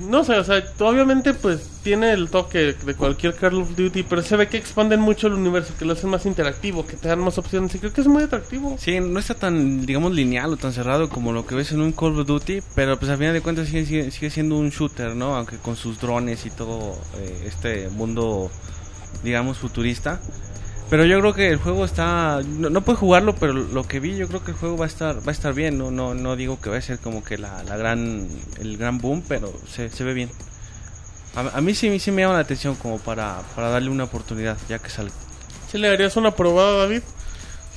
No 0.04 0.24
sé, 0.24 0.34
o 0.34 0.44
sea, 0.44 0.64
obviamente 0.80 1.34
pues 1.34 1.70
tiene 1.84 2.12
el 2.12 2.30
toque 2.30 2.74
de 2.74 2.96
cualquier 2.96 3.36
Call 3.36 3.62
of 3.62 3.76
Duty, 3.76 4.04
pero 4.04 4.22
se 4.22 4.36
ve 4.36 4.48
que 4.48 4.58
expanden 4.58 5.00
mucho 5.00 5.28
el 5.28 5.34
universo, 5.34 5.74
que 5.78 5.86
lo 5.86 5.94
hacen 5.94 6.10
más 6.10 6.26
interactivo, 6.26 6.86
que 6.86 6.98
te 6.98 7.08
dan 7.08 7.20
más 7.20 7.38
opciones 7.38 7.74
y 7.76 7.80
creo 7.80 7.94
que 7.94 8.02
es 8.02 8.08
muy 8.08 8.24
atractivo. 8.24 8.76
Sí, 8.80 9.00
no 9.00 9.20
está 9.20 9.36
tan, 9.36 9.86
digamos, 9.86 10.14
lineal 10.14 10.54
o 10.54 10.58
tan 10.58 10.74
cerrado 10.74 11.10
como 11.10 11.32
lo 11.32 11.46
que 11.46 11.56
ves 11.56 11.72
en 11.72 11.82
un 11.82 11.92
Call 11.92 12.20
of 12.20 12.28
Duty, 12.28 12.62
pero 12.76 12.98
pues 12.98 13.12
al 13.12 13.18
final 13.18 13.34
de 13.34 13.42
cuentas 13.42 13.68
sigue, 13.68 13.86
sigue, 13.86 14.12
sigue 14.12 14.30
siendo 14.30 14.58
un 14.58 14.70
shooter, 14.70 15.16
¿no? 15.16 15.36
Aunque 15.36 15.58
con 15.58 15.76
sus 15.76 16.00
drones 16.00 16.46
y 16.46 16.50
todo 16.50 16.98
eh, 17.20 17.46
este 17.46 17.90
mundo, 17.90 18.52
digamos, 19.24 19.58
futurista. 19.58 20.20
Pero 20.94 21.06
yo 21.06 21.20
creo 21.22 21.34
que 21.34 21.50
el 21.50 21.58
juego 21.58 21.86
está, 21.86 22.42
no, 22.46 22.70
no 22.70 22.82
puedo 22.82 23.00
jugarlo, 23.00 23.34
pero 23.34 23.52
lo 23.52 23.84
que 23.84 24.00
vi, 24.00 24.16
yo 24.16 24.28
creo 24.28 24.44
que 24.44 24.52
el 24.52 24.58
juego 24.58 24.78
va 24.78 24.86
a 24.86 24.88
estar, 24.88 25.28
va 25.28 25.30
a 25.30 25.32
estar 25.32 25.52
bien. 25.52 25.76
No, 25.76 25.90
no, 25.90 26.14
no 26.14 26.36
digo 26.36 26.62
que 26.62 26.70
va 26.70 26.78
a 26.78 26.82
ser 26.82 27.00
como 27.00 27.24
que 27.24 27.40
la, 27.40 27.64
la 27.64 27.78
gran, 27.78 28.28
el 28.60 28.78
gran 28.78 29.00
boom, 29.00 29.24
pero 29.28 29.52
se, 29.68 29.90
se 29.90 30.04
ve 30.04 30.14
bien. 30.14 30.30
A, 31.36 31.58
a 31.58 31.62
mí 31.62 31.74
sí, 31.74 31.98
sí 31.98 32.12
me 32.12 32.22
llama 32.22 32.36
la 32.36 32.42
atención 32.42 32.76
como 32.76 33.00
para, 33.00 33.42
para 33.56 33.70
darle 33.70 33.90
una 33.90 34.04
oportunidad, 34.04 34.56
ya 34.70 34.78
que 34.78 34.92
salga. 34.92 35.16
¿Sí 35.72 35.80
le 35.80 35.88
darías 35.88 36.16
una 36.16 36.36
probada, 36.36 36.82
David? 36.82 37.02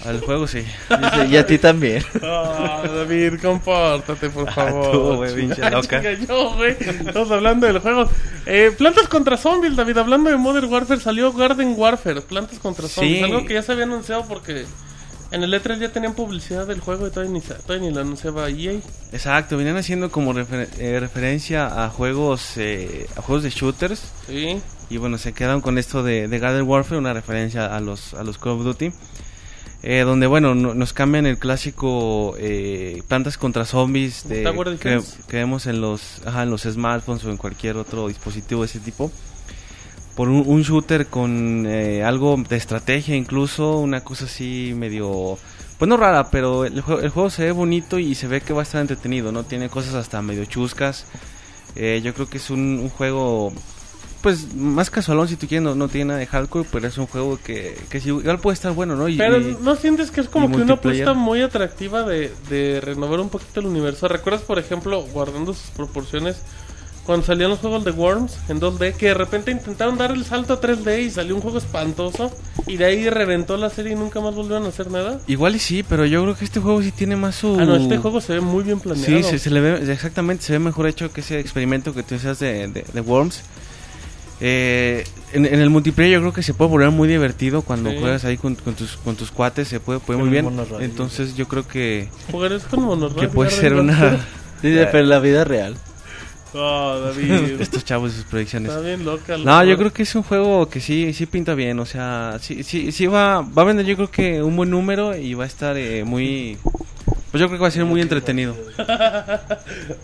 Al 0.05 0.21
juego 0.21 0.47
sí. 0.47 0.61
Dice, 0.61 1.27
y 1.31 1.37
a 1.37 1.47
ti 1.47 1.59
también. 1.59 2.05
Ah, 2.23 2.83
David, 2.87 3.41
compórtate, 3.41 4.31
por 4.31 4.51
favor. 4.53 4.93
tú, 4.93 5.15
güey, 5.17 5.35
pinche 5.35 5.63
Ah, 5.65 5.71
loca. 5.71 6.01
yo, 6.13 6.55
güey. 6.55 6.77
Estamos 6.79 7.31
hablando 7.31 7.67
del 7.67 7.79
juego. 7.81 8.09
Eh, 8.45 8.73
plantas 8.77 9.09
contra 9.09 9.37
zombies, 9.37 9.75
David. 9.75 9.97
Hablando 9.99 10.31
de 10.31 10.37
Modern 10.37 10.71
Warfare, 10.73 11.01
salió 11.01 11.33
Garden 11.33 11.75
Warfare. 11.77 12.21
Plantas 12.21 12.59
contra 12.61 12.87
zombies. 12.89 13.19
Sí. 13.19 13.25
Algo 13.25 13.45
que 13.47 13.55
ya 13.55 13.63
se 13.63 13.73
había 13.73 13.85
anunciado 13.85 14.27
porque 14.29 14.65
en 15.33 15.43
el 15.43 15.53
E3 15.53 15.81
ya 15.81 15.89
tenían 15.89 16.15
publicidad 16.15 16.67
del 16.69 16.79
juego 16.81 17.09
y 17.09 17.11
todavía 17.11 17.33
ni, 17.33 17.41
todavía 17.41 17.89
ni 17.89 17.93
lo 17.95 18.01
anunciaba 18.03 18.49
EA. 18.49 18.79
Exacto, 19.13 19.57
venían 19.57 19.77
haciendo 19.77 20.11
como 20.13 20.33
refer- 20.35 20.69
eh, 20.79 21.01
referencia 21.01 21.85
a 21.85 21.89
juegos 21.89 22.53
eh, 22.59 23.09
a 23.17 23.23
juegos 23.23 23.43
de 23.43 23.51
shooters 23.51 24.03
Sí. 24.29 24.61
y 24.89 24.97
bueno, 24.99 25.19
se 25.19 25.33
quedaron 25.33 25.61
con 25.63 25.79
esto 25.79 26.05
de, 26.05 26.29
de 26.29 26.39
Garden 26.39 26.63
Warfare, 26.63 26.99
una 26.99 27.13
referencia 27.13 27.75
a 27.75 27.81
los 27.81 28.15
a 28.15 28.23
los 28.23 28.39
Call 28.39 28.53
of 28.53 28.63
Duty. 28.65 28.93
Eh, 29.83 30.01
donde 30.01 30.27
bueno, 30.27 30.55
no- 30.55 30.75
nos 30.75 30.93
cambian 30.93 31.27
el 31.27 31.39
clásico 31.39 32.35
eh, 32.39 33.03
plantas 33.09 33.39
contra 33.39 33.65
zombies 33.65 34.29
de, 34.29 34.43
que, 34.79 34.91
vemos 35.37 35.67
en 35.67 35.81
los 35.81 36.21
ajá, 36.27 36.43
en 36.45 36.51
los 36.51 36.63
smartphones 36.63 37.25
o 37.25 37.31
en 37.31 37.37
cualquier 37.37 37.77
otro 37.77 38.09
dispositivo 38.09 38.63
de 38.63 38.67
ese 38.67 38.81
tipo. 38.81 39.11
Por 40.15 40.29
un, 40.31 40.45
un 40.47 40.63
shooter 40.63 41.07
con 41.09 41.67
eh, 41.69 42.03
algo 42.03 42.43
de 42.49 42.57
estrategia 42.57 43.15
incluso, 43.15 43.79
una 43.79 44.03
cosa 44.03 44.25
así 44.25 44.73
medio 44.75 45.39
pues 45.79 45.89
no 45.91 45.99
rara, 45.99 46.31
pero 46.31 46.65
el, 46.65 46.77
el 46.77 47.11
juego 47.11 47.29
se 47.29 47.45
ve 47.45 47.53
bonito 47.53 47.99
y 47.99 48.15
se 48.15 48.27
ve 48.27 48.41
que 48.41 48.55
va 48.55 48.61
a 48.61 48.63
estar 48.63 48.81
entretenido, 48.81 49.31
¿no? 49.31 49.45
Tiene 49.45 49.69
cosas 49.69 49.93
hasta 49.95 50.23
medio 50.23 50.47
chuscas. 50.47 51.05
Eh, 51.75 52.01
yo 52.03 52.15
creo 52.15 52.31
que 52.31 52.39
es 52.39 52.49
un, 52.49 52.79
un 52.83 52.89
juego, 52.89 53.53
pues 54.27 54.57
más 54.57 54.91
casualón 54.91 55.29
si 55.29 55.37
tú 55.37 55.47
quieres, 55.47 55.63
no, 55.63 55.77
no 55.77 55.87
tiene 55.87 56.07
nada 56.07 56.19
de 56.19 56.27
hardcore, 56.27 56.67
pero 56.73 56.89
es 56.89 56.99
un 56.99 57.07
juego 57.07 57.39
que, 57.45 57.79
que 57.89 58.01
sí, 58.01 58.09
igual 58.09 58.41
puede 58.41 58.55
estar 58.55 58.73
bueno, 58.73 58.97
¿no? 58.97 59.07
Y, 59.09 59.17
Pero 59.17 59.39
y- 59.39 59.57
¿no 59.63 59.77
sientes 59.77 60.11
que 60.11 60.21
es 60.21 60.29
como 60.29 60.51
que 60.51 60.63
una 60.63 60.75
apuesta 60.75 61.15
muy 61.15 61.43
atractiva 61.43 62.03
de, 62.03 62.33
de 62.51 62.81
renovar 62.81 63.21
un 63.21 63.29
poquito 63.29 63.61
el 63.61 63.67
universo? 63.67 64.09
¿Recuerdas, 64.09 64.43
por 64.43 64.59
ejemplo, 64.59 65.01
guardando 65.13 65.55
sus 65.55 65.71
proporciones, 65.71 66.39
cuando 67.05 67.25
salían 67.25 67.51
los 67.51 67.61
juegos 67.61 67.85
de 67.85 67.93
Worms 67.93 68.37
en 68.49 68.61
2D, 68.61 68.95
que 68.95 69.07
de 69.07 69.15
repente 69.15 69.53
intentaron 69.53 69.97
dar 69.97 70.11
el 70.11 70.25
salto 70.25 70.55
a 70.55 70.61
3D 70.61 71.05
y 71.05 71.11
salió 71.13 71.37
un 71.37 71.41
juego 71.41 71.59
espantoso, 71.59 72.33
y 72.67 72.79
de 72.79 72.85
ahí 72.85 73.09
reventó 73.09 73.57
la 73.57 73.71
serie 73.71 73.93
y 73.93 73.95
nunca 73.95 74.21
más 74.21 74.35
volvieron 74.35 74.65
a 74.65 74.71
hacer 74.71 74.91
nada. 74.91 75.21
Igual 75.29 75.55
y 75.55 75.61
sí, 75.61 75.85
pero 75.89 76.05
yo 76.05 76.21
creo 76.25 76.35
que 76.37 76.45
este 76.45 76.59
juego 76.59 76.83
sí 76.83 76.91
tiene 76.91 77.15
más 77.15 77.37
su... 77.37 77.57
Ah, 77.61 77.65
no, 77.65 77.77
este 77.77 77.99
juego 77.99 78.21
se 78.21 78.33
ve 78.33 78.41
muy 78.41 78.65
bien 78.65 78.81
planeado. 78.81 79.07
Sí, 79.07 79.23
se, 79.23 79.39
se 79.39 79.51
le 79.51 79.61
ve, 79.61 79.93
exactamente, 79.93 80.43
se 80.43 80.55
ve 80.55 80.59
mejor 80.59 80.89
hecho 80.89 81.13
que 81.13 81.21
ese 81.21 81.39
experimento 81.39 81.95
que 81.95 82.03
tú 82.03 82.17
decías 82.17 82.41
de, 82.41 82.67
de, 82.67 82.85
de 82.93 83.01
Worms. 83.03 83.43
Eh, 84.41 85.05
en, 85.33 85.47
en 85.47 85.61
el 85.61 85.71
multiplayer 85.71 86.13
yo 86.15 86.21
creo 86.21 86.33
que 86.33 86.43
se 86.43 86.53
puede 86.55 86.71
volver 86.71 86.91
muy 86.91 87.09
divertido 87.09 87.63
cuando 87.63 87.91
Sí. 87.91 87.97
juegas 87.99 88.25
ahí 88.27 88.37
con, 88.37 88.55
con 88.55 88.75
tus, 88.75 88.97
con 88.99 89.17
tus 89.17 89.31
cuates, 89.31 89.69
se 89.69 89.81
puede, 89.81 89.99
puede 90.01 90.19
muy 90.21 90.29
bien. 90.29 90.47
Entonces 90.81 91.35
yo 91.37 91.49
creo 91.49 91.67
que, 91.67 92.09
Jugar 92.31 92.53
es 92.53 92.65
con 92.65 92.83
monorroid. 92.83 93.21
que 93.21 93.29
puede 93.29 93.51
ser 93.51 93.75
una... 93.75 94.19
Dice, 94.63 94.87
pero 94.93 95.01
en 95.05 95.09
la 95.09 95.19
vida 95.21 95.45
real. 95.45 95.77
Oh, 96.59 96.99
David. 97.05 97.61
Estos 97.61 97.85
chavos 97.85 98.13
y 98.13 98.17
sus 98.17 98.25
predicciones. 98.25 98.71
Está 98.71 98.81
bien 98.81 99.05
loca. 99.05 99.37
No, 99.37 99.63
yo 99.65 99.77
creo 99.77 99.93
que 99.93 100.05
es 100.05 100.15
un 100.15 100.23
juego 100.23 100.71
que 100.71 100.81
sí, 100.81 101.13
sí 101.13 101.27
pinta 101.27 101.55
bien, 101.55 101.79
o 101.81 101.85
sea, 101.85 102.39
sí, 102.41 102.63
sí, 102.63 102.93
sí 102.93 103.07
va, 103.07 103.43
va 103.43 103.63
a 103.63 103.65
vender 103.67 103.85
yo 103.85 103.95
creo 103.97 104.11
que 104.11 104.43
un 104.43 104.57
buen 104.57 104.71
número 104.71 105.15
y 105.15 105.35
va 105.35 105.45
a 105.45 105.49
estar 105.49 105.77
eh, 105.77 106.03
muy, 106.05 106.57
pues 107.31 107.41
yo 107.41 107.49
creo 107.49 107.59
que 107.59 107.63
va 107.63 107.69
a 107.69 107.71
ser 107.71 107.85
muy 107.85 108.01
entretenido. 108.01 108.57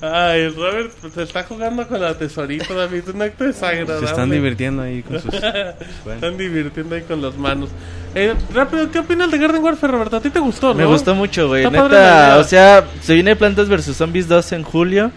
Ay, 0.00 0.48
Robert 0.48 0.92
pues, 1.00 1.12
se 1.14 1.22
está 1.22 1.44
jugando 1.44 1.86
con 1.86 2.00
la 2.00 2.14
tesorito, 2.14 2.74
David. 2.74 3.08
Un 3.14 3.22
acto 3.22 3.44
desagradable. 3.44 4.06
Se 4.06 4.12
están 4.12 4.30
divirtiendo 4.30 4.82
ahí 4.82 5.02
con 5.02 5.20
sus... 5.20 5.32
Están 6.14 6.36
divirtiendo 6.36 6.94
ahí 6.94 7.02
con 7.02 7.22
las 7.22 7.36
manos. 7.36 7.70
Eh, 8.14 8.34
rápido, 8.52 8.90
¿qué 8.90 8.98
opinas 8.98 9.30
de 9.30 9.38
Garden 9.38 9.62
Warfare, 9.62 9.92
Roberto? 9.92 10.16
¿A 10.16 10.20
ti 10.20 10.30
te 10.30 10.40
gustó, 10.40 10.68
no? 10.68 10.74
Me 10.74 10.84
gustó 10.84 11.14
mucho, 11.14 11.48
güey. 11.48 11.64
Padre 11.64 11.80
Neta, 11.80 12.38
o 12.38 12.44
sea, 12.44 12.84
se 13.00 13.14
viene 13.14 13.36
Plantas 13.36 13.68
vs 13.68 13.96
Zombies 13.96 14.28
2 14.28 14.52
en 14.52 14.62
julio. 14.64 15.10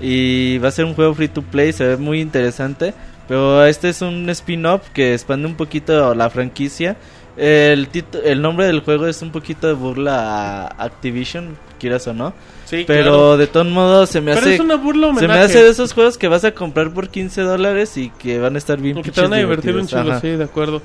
Y 0.00 0.58
va 0.58 0.68
a 0.68 0.72
ser 0.72 0.84
un 0.84 0.94
juego 0.94 1.14
free 1.14 1.28
to 1.28 1.42
play. 1.42 1.72
Se 1.72 1.86
ve 1.86 1.96
muy 1.96 2.20
interesante. 2.20 2.92
Pero 3.28 3.64
este 3.64 3.88
es 3.88 4.02
un 4.02 4.28
spin-off 4.30 4.90
que 4.92 5.14
expande 5.14 5.46
un 5.46 5.54
poquito 5.54 6.14
la 6.14 6.28
franquicia. 6.28 6.96
El, 7.36 7.88
el 8.24 8.42
nombre 8.42 8.66
del 8.66 8.80
juego 8.80 9.06
es 9.06 9.22
un 9.22 9.30
poquito 9.32 9.66
de 9.66 9.72
burla 9.72 10.66
a 10.66 10.84
Activision, 10.84 11.56
quieras 11.80 12.06
o 12.06 12.12
no. 12.12 12.34
Sí, 12.66 12.84
Pero 12.86 13.02
claro. 13.04 13.36
de 13.38 13.46
todos 13.46 13.66
modos 13.66 14.10
se 14.10 14.20
me 14.20 14.32
Pero 14.34 14.42
hace. 14.46 14.54
es 14.54 14.60
una 14.60 14.76
burla 14.76 15.06
Se 15.08 15.12
me 15.12 15.18
homenaje. 15.18 15.40
hace 15.40 15.62
de 15.62 15.70
esos 15.70 15.92
juegos 15.94 16.18
que 16.18 16.28
vas 16.28 16.44
a 16.44 16.52
comprar 16.52 16.90
por 16.92 17.08
15 17.08 17.40
dólares 17.42 17.96
y 17.96 18.10
que 18.10 18.38
van 18.38 18.54
a 18.54 18.58
estar 18.58 18.78
bien 18.80 18.96
Porque 18.96 19.10
te 19.10 19.20
van 19.22 19.32
a 19.32 19.36
divertir 19.38 19.74
un 19.76 19.86
Ajá. 19.92 20.20
sí, 20.20 20.28
de 20.28 20.44
acuerdo. 20.44 20.82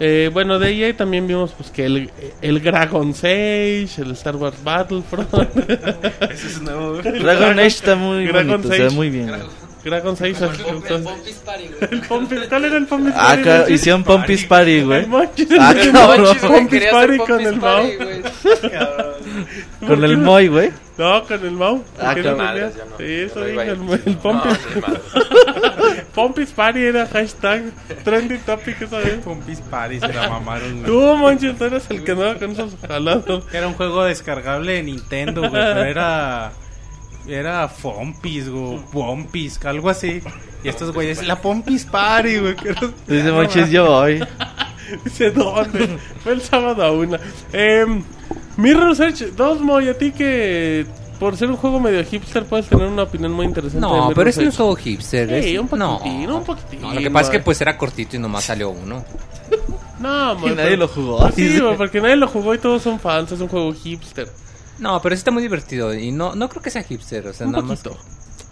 Eh, 0.00 0.28
bueno, 0.32 0.58
de 0.58 0.72
EA 0.72 0.96
también 0.96 1.26
vimos 1.28 1.52
pues 1.56 1.70
que 1.70 1.84
el, 1.86 2.10
el 2.42 2.60
Dragon 2.62 3.10
Age, 3.10 3.88
el 3.98 4.10
Star 4.12 4.34
Wars 4.36 4.56
Battlefront, 4.64 5.28
Ese 6.30 6.46
es 6.48 6.62
nuevo. 6.62 6.94
Dragon 7.00 7.58
Age 7.58 7.66
está 7.68 7.94
muy 7.94 8.26
Dragon 8.26 8.50
bonito, 8.62 8.68
se 8.74 8.78
ve 8.80 8.86
Age. 8.86 8.94
muy 8.96 9.10
bien. 9.10 9.26
Dragon 9.28 9.48
Age, 9.92 10.44
El 10.44 11.02
Pompis 11.02 11.34
Party, 11.44 11.68
güey. 11.68 11.88
el 11.92 12.00
Pompis, 12.02 12.40
¿cuál 12.48 12.64
era 12.64 12.76
el 12.78 12.86
Pompis 12.86 13.12
Ah, 13.16 13.26
Party? 13.28 13.42
ca- 13.42 13.70
hicieron 13.70 14.04
Pompis 14.04 14.44
Party, 14.46 14.82
güey. 14.82 15.00
El 15.02 15.08
Monchis, 15.08 15.48
Ah, 15.60 15.74
el 15.78 15.92
cabrón. 15.92 16.22
Monchis, 16.22 16.42
güey, 16.42 16.52
Pompis 16.52 16.70
quería 16.70 16.90
Party 16.90 17.06
hacer 17.14 17.18
con 17.18 17.28
Pompis 17.28 17.46
el 17.46 17.56
Mau. 17.56 17.82
Party, 17.82 17.96
güey. 17.96 18.22
Con 19.86 20.02
el 20.04 20.16
Moy, 20.16 20.48
güey. 20.48 20.70
No, 20.96 21.24
con 21.24 21.44
el 21.44 21.50
Mau. 21.50 21.84
Ah, 22.00 22.14
¿Qué 22.14 22.22
no 22.22 22.56
yo. 22.56 22.68
Sí, 22.70 22.76
Yo 22.98 23.04
eso 23.26 23.40
no 23.40 23.44
a 23.44 23.48
el, 23.64 23.78
ir. 23.82 24.00
el 24.06 24.16
Pompis. 24.16 24.52
No, 24.52 24.54
sí, 24.54 24.80
madre. 24.80 26.04
Pompis 26.14 26.50
Party 26.52 26.82
era 26.84 27.06
hashtag 27.06 27.64
trending 28.04 28.38
topic 28.40 28.80
esa 28.80 28.98
vez. 28.98 29.18
Pompis 29.24 29.60
Party 29.60 30.00
se 30.00 30.08
la 30.12 30.28
mamaron, 30.30 30.72
güey. 30.72 30.84
Tú, 30.86 31.16
Monchis, 31.16 31.58
tú 31.58 31.64
eres 31.64 31.84
el 31.90 32.04
que 32.04 32.12
andaba 32.12 32.36
con 32.36 32.52
esos 32.52 32.76
jalados. 32.86 33.44
Era 33.52 33.66
un 33.68 33.74
juego 33.74 34.04
descargable 34.04 34.72
de 34.74 34.82
Nintendo, 34.84 35.40
güey, 35.40 35.52
pero 35.52 35.82
era... 35.84 36.52
Era 37.26 37.68
Fompis, 37.68 38.48
güey, 38.50 38.80
Pompis, 38.92 39.58
algo 39.64 39.88
así. 39.90 40.20
Y 40.62 40.68
estos 40.68 40.92
güeyes, 40.92 41.26
la 41.26 41.40
Pompis 41.40 41.84
Party, 41.84 42.38
güey. 42.38 42.56
Dice 43.06 43.32
Monchis, 43.32 43.70
yo 43.70 43.86
voy. 43.86 44.22
Dice, 45.04 45.30
¿dónde? 45.30 45.98
Fue 46.22 46.32
el 46.32 46.42
sábado 46.42 46.82
a 46.82 46.92
una. 46.92 47.18
Eh, 47.52 47.86
Mirror's 48.56 49.00
Edge 49.00 49.32
2, 49.34 49.60
Moy, 49.60 49.88
a 49.88 49.96
ti 49.96 50.12
que 50.12 50.86
por 51.18 51.36
ser 51.36 51.48
un 51.50 51.56
juego 51.56 51.80
medio 51.80 52.04
hipster 52.04 52.44
puedes 52.44 52.66
tener 52.66 52.86
una 52.86 53.04
opinión 53.04 53.32
muy 53.32 53.46
interesante. 53.46 53.80
No, 53.80 54.12
pero 54.14 54.28
es 54.28 54.36
juego 54.56 54.76
hipster. 54.76 55.42
Sí, 55.42 55.54
es- 55.54 55.60
un 55.60 55.68
poquitín, 55.68 56.26
no. 56.26 56.36
un 56.38 56.44
poquitín. 56.44 56.82
No, 56.82 56.92
lo 56.92 57.00
que 57.00 57.10
pasa 57.10 57.30
es 57.32 57.38
que 57.38 57.42
pues 57.44 57.60
era 57.60 57.78
cortito 57.78 58.16
y 58.16 58.18
nomás 58.18 58.44
salió 58.44 58.70
uno. 58.70 59.04
No, 60.00 60.34
Moy, 60.34 60.50
Y 60.52 60.54
nadie 60.54 60.70
pero- 60.70 60.76
lo 60.82 60.88
jugó. 60.88 61.18
Pues 61.20 61.34
sí, 61.36 61.58
porque 61.78 62.00
nadie 62.00 62.16
lo 62.16 62.28
jugó 62.28 62.54
y 62.54 62.58
todos 62.58 62.82
son 62.82 63.00
fans. 63.00 63.32
Es 63.32 63.40
un 63.40 63.48
juego 63.48 63.72
hipster. 63.72 64.28
No, 64.78 65.00
pero 65.00 65.14
sí 65.14 65.18
está 65.20 65.30
muy 65.30 65.42
divertido 65.42 65.94
y 65.94 66.10
no, 66.10 66.34
no 66.34 66.48
creo 66.48 66.62
que 66.62 66.70
sea 66.70 66.82
hipster, 66.82 67.26
o 67.28 67.32
sea, 67.32 67.46
Un 67.46 67.52
nada 67.52 67.64
más. 67.64 67.80
poquito. 67.80 68.02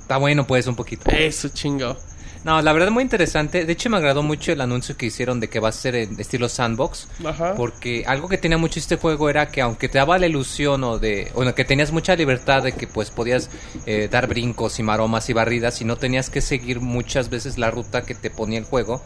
Está 0.00 0.16
bueno, 0.18 0.46
pues, 0.46 0.66
un 0.66 0.76
poquito. 0.76 1.10
Eso, 1.10 1.48
chingado. 1.48 1.98
No, 2.44 2.60
la 2.60 2.72
verdad 2.72 2.90
muy 2.90 3.04
interesante. 3.04 3.64
De 3.64 3.72
hecho, 3.72 3.88
me 3.88 3.98
agradó 3.98 4.24
mucho 4.24 4.50
el 4.50 4.60
anuncio 4.60 4.96
que 4.96 5.06
hicieron 5.06 5.38
de 5.38 5.48
que 5.48 5.60
va 5.60 5.68
a 5.68 5.72
ser 5.72 5.94
en 5.94 6.18
estilo 6.18 6.48
sandbox. 6.48 7.06
Ajá. 7.24 7.54
Porque 7.54 8.02
algo 8.04 8.28
que 8.28 8.36
tenía 8.36 8.58
mucho 8.58 8.80
este 8.80 8.96
juego 8.96 9.30
era 9.30 9.48
que 9.48 9.60
aunque 9.60 9.88
te 9.88 9.98
daba 9.98 10.18
la 10.18 10.26
ilusión 10.26 10.82
o 10.82 10.98
de, 10.98 11.30
bueno, 11.36 11.54
que 11.54 11.64
tenías 11.64 11.92
mucha 11.92 12.16
libertad 12.16 12.64
de 12.64 12.72
que 12.72 12.88
pues 12.88 13.10
podías 13.12 13.48
eh, 13.86 14.08
dar 14.10 14.26
brincos 14.26 14.80
y 14.80 14.82
maromas 14.82 15.30
y 15.30 15.32
barridas 15.32 15.80
y 15.82 15.84
no 15.84 15.96
tenías 15.96 16.30
que 16.30 16.40
seguir 16.40 16.80
muchas 16.80 17.30
veces 17.30 17.58
la 17.58 17.70
ruta 17.70 18.02
que 18.02 18.16
te 18.16 18.28
ponía 18.28 18.58
el 18.58 18.64
juego, 18.64 19.02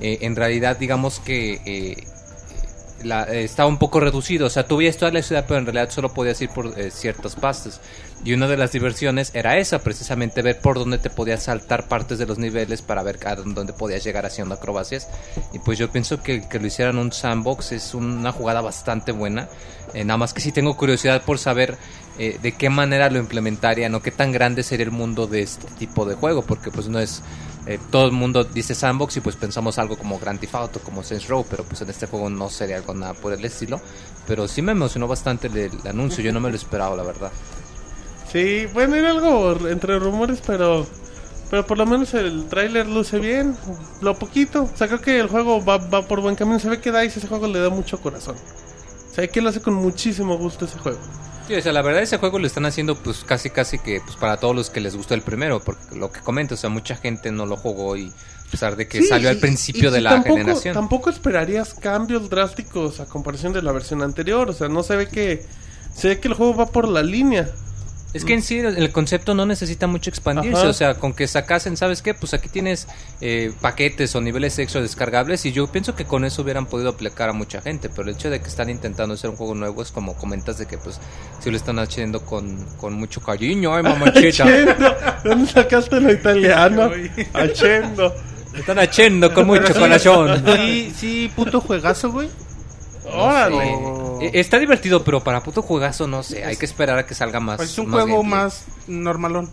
eh, 0.00 0.20
en 0.22 0.34
realidad 0.34 0.78
digamos 0.78 1.20
que 1.20 1.60
eh, 1.66 2.06
la- 3.02 3.24
estaba 3.24 3.68
un 3.68 3.78
poco 3.78 4.00
reducido, 4.00 4.46
o 4.46 4.50
sea, 4.50 4.66
tú 4.66 4.78
toda 4.98 5.12
la 5.12 5.22
ciudad 5.22 5.44
pero 5.46 5.58
en 5.60 5.66
realidad 5.66 5.90
solo 5.90 6.12
podías 6.12 6.40
ir 6.42 6.50
por 6.50 6.78
eh, 6.78 6.90
ciertos 6.90 7.34
pastos. 7.36 7.80
Y 8.24 8.32
una 8.32 8.48
de 8.48 8.56
las 8.56 8.72
diversiones 8.72 9.30
era 9.34 9.58
esa, 9.58 9.78
precisamente 9.78 10.42
ver 10.42 10.60
por 10.60 10.76
dónde 10.78 10.98
te 10.98 11.08
podías 11.08 11.44
saltar 11.44 11.86
partes 11.86 12.18
de 12.18 12.26
los 12.26 12.36
niveles 12.38 12.82
para 12.82 13.02
ver 13.04 13.18
a 13.26 13.36
dónde 13.36 13.72
podías 13.72 14.02
llegar 14.02 14.26
haciendo 14.26 14.54
acrobacias. 14.56 15.08
Y 15.52 15.60
pues 15.60 15.78
yo 15.78 15.90
pienso 15.92 16.20
que 16.22 16.48
que 16.48 16.58
lo 16.58 16.66
hicieran 16.66 16.98
un 16.98 17.12
sandbox 17.12 17.72
es 17.72 17.94
una 17.94 18.32
jugada 18.32 18.60
bastante 18.60 19.12
buena. 19.12 19.48
Eh, 19.94 20.04
nada 20.04 20.18
más 20.18 20.34
que 20.34 20.40
sí 20.40 20.50
tengo 20.52 20.76
curiosidad 20.76 21.22
por 21.22 21.38
saber 21.38 21.76
eh, 22.18 22.38
de 22.42 22.52
qué 22.52 22.68
manera 22.70 23.08
lo 23.08 23.18
implementarían 23.18 23.94
o 23.94 24.02
qué 24.02 24.10
tan 24.10 24.32
grande 24.32 24.62
sería 24.64 24.84
el 24.84 24.90
mundo 24.90 25.26
de 25.28 25.42
este 25.42 25.66
tipo 25.78 26.04
de 26.04 26.14
juego, 26.16 26.42
porque 26.42 26.70
pues 26.70 26.88
no 26.88 26.98
es... 26.98 27.22
eh, 27.68 27.78
todo 27.90 28.06
el 28.06 28.12
mundo 28.12 28.44
dice 28.44 28.74
sandbox 28.74 29.18
y 29.18 29.20
pues 29.20 29.36
pensamos 29.36 29.78
algo 29.78 29.98
como 29.98 30.18
Grand 30.18 30.40
Theft 30.40 30.54
Auto, 30.54 30.80
como 30.80 31.02
Saints 31.02 31.28
Row, 31.28 31.44
pero 31.50 31.64
pues 31.64 31.82
en 31.82 31.90
este 31.90 32.06
juego 32.06 32.30
no 32.30 32.48
sería 32.48 32.76
algo 32.76 32.94
nada 32.94 33.12
por 33.12 33.34
el 33.34 33.44
estilo. 33.44 33.78
Pero 34.26 34.48
sí 34.48 34.62
me 34.62 34.72
emocionó 34.72 35.06
bastante 35.06 35.48
el, 35.48 35.70
anuncio, 35.86 36.24
yo 36.24 36.32
no 36.32 36.40
me 36.40 36.48
lo 36.48 36.56
esperaba, 36.56 36.96
la 36.96 37.02
verdad. 37.02 37.30
Sí, 38.32 38.66
bueno, 38.72 38.96
era 38.96 39.10
algo 39.10 39.68
entre 39.68 39.98
rumores, 39.98 40.42
pero 40.46 40.86
pero 41.50 41.66
por 41.66 41.76
lo 41.76 41.84
menos 41.84 42.14
el 42.14 42.46
tráiler 42.48 42.86
luce 42.86 43.18
bien, 43.18 43.54
lo 44.00 44.18
poquito. 44.18 44.62
O 44.62 44.76
sea, 44.76 44.86
creo 44.86 45.02
que 45.02 45.20
el 45.20 45.28
juego 45.28 45.62
va, 45.62 45.76
va 45.76 46.08
por 46.08 46.22
buen 46.22 46.36
camino. 46.36 46.58
Se 46.58 46.70
ve 46.70 46.80
que 46.80 46.90
DICE 46.90 47.18
ese 47.18 47.28
juego 47.28 47.48
le 47.48 47.58
da 47.58 47.68
mucho 47.68 48.00
corazón. 48.00 48.36
O 49.10 49.14
sea, 49.14 49.28
que 49.28 49.42
lo 49.42 49.50
hace 49.50 49.60
con 49.60 49.74
muchísimo 49.74 50.38
gusto 50.38 50.64
ese 50.64 50.78
juego. 50.78 50.98
Sí, 51.48 51.54
o 51.54 51.62
sea, 51.62 51.72
la 51.72 51.80
verdad 51.82 52.02
ese 52.02 52.18
juego 52.18 52.38
lo 52.38 52.46
están 52.46 52.66
haciendo 52.66 52.94
pues 52.94 53.24
casi 53.24 53.48
casi 53.48 53.78
que 53.78 54.00
pues 54.04 54.16
para 54.16 54.36
todos 54.36 54.54
los 54.54 54.68
que 54.68 54.80
les 54.80 54.94
gustó 54.94 55.14
el 55.14 55.22
primero, 55.22 55.60
porque 55.60 55.96
lo 55.96 56.12
que 56.12 56.20
comento, 56.20 56.54
o 56.54 56.58
sea, 56.58 56.68
mucha 56.70 56.94
gente 56.94 57.32
no 57.32 57.46
lo 57.46 57.56
jugó 57.56 57.96
y 57.96 58.08
a 58.46 58.50
pesar 58.50 58.76
de 58.76 58.86
que 58.86 59.00
Sí, 59.00 59.06
salió 59.08 59.30
al 59.30 59.38
principio 59.38 59.88
y- 59.88 59.92
de 59.92 60.00
la 60.02 60.10
tampoco, 60.10 60.36
generación. 60.36 60.74
Tampoco 60.74 61.08
esperarías 61.10 61.72
cambios 61.72 62.28
drásticos 62.28 63.00
a 63.00 63.06
comparación 63.06 63.54
de 63.54 63.62
la 63.62 63.72
versión 63.72 64.02
anterior. 64.02 64.50
O 64.50 64.52
sea, 64.52 64.68
no 64.68 64.82
se 64.82 64.94
ve 64.96 65.08
que... 65.08 65.46
Se 65.94 66.08
ve 66.08 66.20
que 66.20 66.28
el 66.28 66.34
juego 66.34 66.54
va 66.54 66.66
por 66.66 66.86
la 66.86 67.02
línea. 67.02 67.50
Es 68.14 68.24
que 68.24 68.32
en 68.32 68.42
sí 68.42 68.58
el 68.58 68.90
concepto 68.90 69.34
no 69.34 69.44
necesita 69.44 69.86
mucho 69.86 70.08
expandirse, 70.08 70.60
Ajá. 70.60 70.68
o 70.70 70.72
sea, 70.72 70.94
con 70.94 71.12
que 71.12 71.26
sacasen, 71.26 71.76
¿sabes 71.76 72.00
qué? 72.00 72.14
Pues 72.14 72.32
aquí 72.32 72.48
tienes 72.48 72.88
eh, 73.20 73.52
paquetes 73.60 74.16
o 74.16 74.22
niveles 74.22 74.58
extra 74.58 74.80
descargables 74.80 75.44
y 75.44 75.52
yo 75.52 75.66
pienso 75.66 75.94
que 75.94 76.06
con 76.06 76.24
eso 76.24 76.40
hubieran 76.40 76.64
podido 76.64 76.88
aplicar 76.88 77.28
a 77.28 77.34
mucha 77.34 77.60
gente, 77.60 77.90
pero 77.90 78.08
el 78.08 78.14
hecho 78.14 78.30
de 78.30 78.40
que 78.40 78.48
están 78.48 78.70
intentando 78.70 79.12
hacer 79.14 79.28
un 79.28 79.36
juego 79.36 79.54
nuevo 79.54 79.82
es 79.82 79.92
como 79.92 80.14
comentas 80.16 80.56
de 80.56 80.64
que 80.64 80.78
pues 80.78 80.98
sí 81.40 81.50
lo 81.50 81.58
están 81.58 81.78
haciendo 81.78 82.24
con, 82.24 82.64
con 82.78 82.94
mucho 82.94 83.20
cariño, 83.20 83.74
ay 83.74 83.82
mamachita. 83.82 84.44
Achendo. 84.44 84.96
¿Dónde 85.24 85.52
sacaste 85.52 86.00
lo 86.00 86.10
italiano? 86.10 86.90
Achendo. 87.34 88.14
están 88.54 88.78
haciendo 88.78 89.34
con 89.34 89.46
mucho 89.46 89.74
corazón. 89.74 90.42
Sí, 90.56 90.94
sí, 90.96 91.30
puto 91.36 91.60
juegazo, 91.60 92.10
güey. 92.10 92.30
Órale. 93.12 93.74
Eh, 94.20 94.30
Está 94.34 94.58
divertido, 94.58 95.04
pero 95.04 95.22
para 95.22 95.42
puto 95.42 95.62
juegazo 95.62 96.06
no 96.06 96.22
sé, 96.22 96.44
hay 96.44 96.56
que 96.56 96.64
esperar 96.66 96.98
a 96.98 97.06
que 97.06 97.14
salga 97.14 97.40
más. 97.40 97.56
Pues 97.56 97.70
es 97.70 97.78
un 97.78 97.88
más 97.88 98.02
juego 98.02 98.18
gameplay. 98.22 98.40
más 98.42 98.64
normalón. 98.86 99.50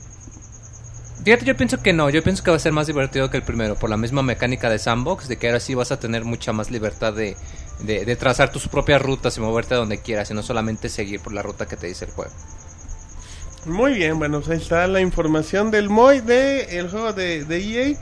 Fíjate, 1.23 1.45
yo 1.45 1.57
pienso 1.57 1.81
que 1.81 1.91
no, 1.93 2.09
yo 2.11 2.21
pienso 2.23 2.43
que 2.43 2.51
va 2.51 2.57
a 2.57 2.59
ser 2.59 2.71
más 2.71 2.85
divertido 2.85 3.31
que 3.31 3.37
el 3.37 3.43
primero, 3.43 3.75
por 3.75 3.89
la 3.89 3.97
misma 3.97 4.21
mecánica 4.21 4.69
de 4.69 4.77
sandbox, 4.77 5.27
de 5.27 5.37
que 5.37 5.47
ahora 5.47 5.59
sí 5.59 5.73
vas 5.73 5.91
a 5.91 5.99
tener 5.99 6.23
mucha 6.23 6.53
más 6.53 6.69
libertad 6.69 7.13
de, 7.13 7.35
de, 7.79 8.05
de 8.05 8.15
trazar 8.15 8.51
tus 8.51 8.67
propias 8.67 9.01
rutas 9.01 9.35
y 9.37 9.41
moverte 9.41 9.73
a 9.73 9.77
donde 9.77 9.99
quieras, 10.01 10.29
y 10.29 10.35
no 10.35 10.43
solamente 10.43 10.87
seguir 10.87 11.21
por 11.21 11.33
la 11.33 11.41
ruta 11.41 11.67
que 11.67 11.77
te 11.77 11.87
dice 11.87 12.05
el 12.05 12.11
juego. 12.11 12.31
Muy 13.65 13.95
bien, 13.95 14.19
bueno, 14.19 14.39
pues 14.39 14.51
ahí 14.51 14.57
está 14.61 14.85
la 14.87 15.01
información 15.01 15.71
del 15.71 15.89
MOI 15.89 16.21
de 16.21 16.77
el 16.77 16.89
juego 16.91 17.13
de, 17.13 17.43
de 17.45 17.57
EA. 17.91 17.97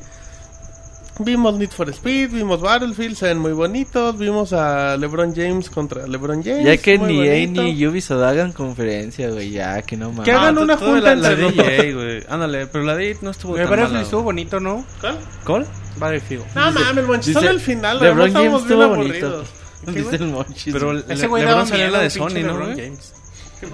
Vimos 1.19 1.53
Need 1.59 1.69
for 1.69 1.87
Speed, 1.91 2.31
vimos 2.31 2.59
Battlefield, 2.59 3.15
se 3.15 3.27
ven 3.27 3.37
muy 3.37 3.51
bonitos. 3.51 4.17
Vimos 4.17 4.51
a 4.51 4.97
LeBron 4.97 5.35
James 5.35 5.69
contra 5.69 6.07
LeBron 6.07 6.43
James. 6.43 6.65
Ya 6.65 6.77
que 6.77 6.97
ni 6.97 7.21
EA 7.21 7.45
bonito. 7.45 7.61
ni 7.63 7.85
Ubisoft 7.85 8.23
hagan 8.23 8.51
conferencia, 8.51 9.29
güey. 9.29 9.51
Ya, 9.51 9.79
que 9.83 9.95
no 9.95 10.09
mames. 10.09 10.25
Que 10.25 10.31
hagan 10.31 10.57
Ah, 10.57 10.61
una 10.61 10.75
junta 10.77 11.13
la, 11.13 11.15
la 11.15 11.31
entre 11.33 11.51
de. 11.51 11.89
EA, 11.89 11.93
güey. 11.93 12.23
Ándale, 12.27 12.65
pero 12.65 12.83
la 12.83 12.95
de 12.95 13.11
EA 13.11 13.17
no 13.21 13.29
estuvo 13.29 13.55
tan 13.55 13.69
mala. 13.69 14.01
Estuvo 14.01 14.23
bonito, 14.23 14.59
¿no? 14.59 14.83
¿Cuál? 15.01 15.19
¿Cuál? 15.45 15.67
Battlefield. 15.97 16.45
No 16.55 16.71
mames, 16.71 17.05
Monchis, 17.05 17.27
Dice- 17.27 17.39
solo 17.39 17.51
el 17.51 17.59
final. 17.59 17.99
LeBron 17.99 18.19
además 18.31 18.33
James 18.33 18.61
estábamos 18.63 18.67
bien 18.67 18.79
estuvo 18.81 18.95
bonito. 18.95 19.27
aburridos. 19.27 19.49
Dice 20.11 20.15
el 20.15 20.29
Monchis. 20.31 20.73
Pero 20.73 20.97
Ese 20.97 21.27
güey 21.27 21.43
LeBron 21.43 21.57
daba 21.59 21.65
salió 21.67 21.89
la 21.91 21.99
de 21.99 22.09
Sony, 22.09 22.25
¿no, 22.29 22.33
LeBron 22.39 22.73
güey? 22.73 22.85
James. 22.85 23.13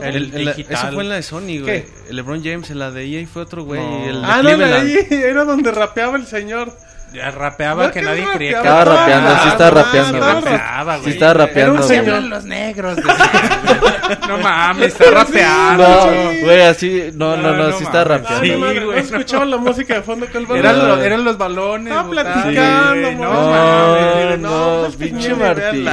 El- 0.04 0.16
el- 0.36 0.46
digital. 0.46 0.74
eso 0.76 0.92
fue 0.94 1.04
en 1.04 1.10
la 1.10 1.16
de 1.16 1.24
Sony, 1.24 1.40
güey. 1.40 1.64
¿Qué? 1.66 1.88
El 2.10 2.16
LeBron 2.18 2.44
James, 2.44 2.70
en 2.70 2.80
la 2.80 2.92
de 2.92 3.06
EA 3.06 3.26
fue 3.28 3.44
otro 3.44 3.64
güey. 3.64 3.80
No. 3.80 4.06
el 4.10 4.22
de 4.22 4.28
Ah, 4.28 4.38
no, 4.38 4.44
la 4.44 4.50
de 4.52 4.56
Cleveland. 4.58 4.88
ahí 5.14 5.18
era 5.24 5.46
donde 5.46 5.72
rapeaba 5.72 6.18
el 6.18 6.28
señor. 6.28 6.74
Ya 7.12 7.32
rapeaba 7.32 7.86
No, 7.88 7.92
que 7.92 8.00
¿qué 8.02 8.06
nadie 8.06 8.22
rapeaba? 8.22 8.36
creía 8.38 8.52
que 8.52 8.58
Estaba 8.58 8.86
rapeando, 8.86 9.30
sí 9.42 9.48
estaba 9.50 9.70
rapeando. 9.72 10.18
estaba 10.18 10.34
güey. 10.40 10.54
rapeaba, 10.54 10.96
Sí 10.96 11.02
güey. 11.02 11.14
estaba 11.14 11.32
Era 11.32 11.46
rapeando. 11.46 11.72
un 11.74 11.78
güey. 11.80 11.90
señor. 11.90 12.24
los 12.24 12.44
negros. 12.46 12.98
no 14.28 14.38
mames, 14.38 14.88
está 14.88 15.12
rapeando. 15.12 15.84
No, 15.88 16.02
Sí. 16.32 16.42
güey, 16.44 16.62
así. 16.62 17.04
No, 17.16 17.36
no, 17.38 17.42
No, 17.44 17.58
no, 17.58 17.68
no 17.70 17.78
sí 17.78 17.84
está 17.84 18.04
rapeando. 18.04 18.44
Sí, 18.46 18.52
no, 18.52 18.58
güey, 18.60 18.80
no 18.80 18.94
escuchaba 18.94 19.46
la 19.46 19.58
música 19.58 19.94
de 19.96 20.02
fondo 20.04 20.28
que 20.28 20.38
el 20.38 20.44
Eran, 20.52 20.78
balón. 20.80 20.88
lo- 21.00 21.04
eran 21.04 21.24
los 21.24 21.38
balones. 21.38 21.92
Estaba 21.94 22.10
platicando, 22.10 23.02
güey. 23.02 23.16
mo- 23.16 23.24
No, 23.24 23.34
No, 23.34 23.50
mames. 23.52 24.40
no, 24.40 24.82
no, 24.84 24.92
que 24.92 24.98
pinche 24.98 25.34
Martín. 25.34 25.86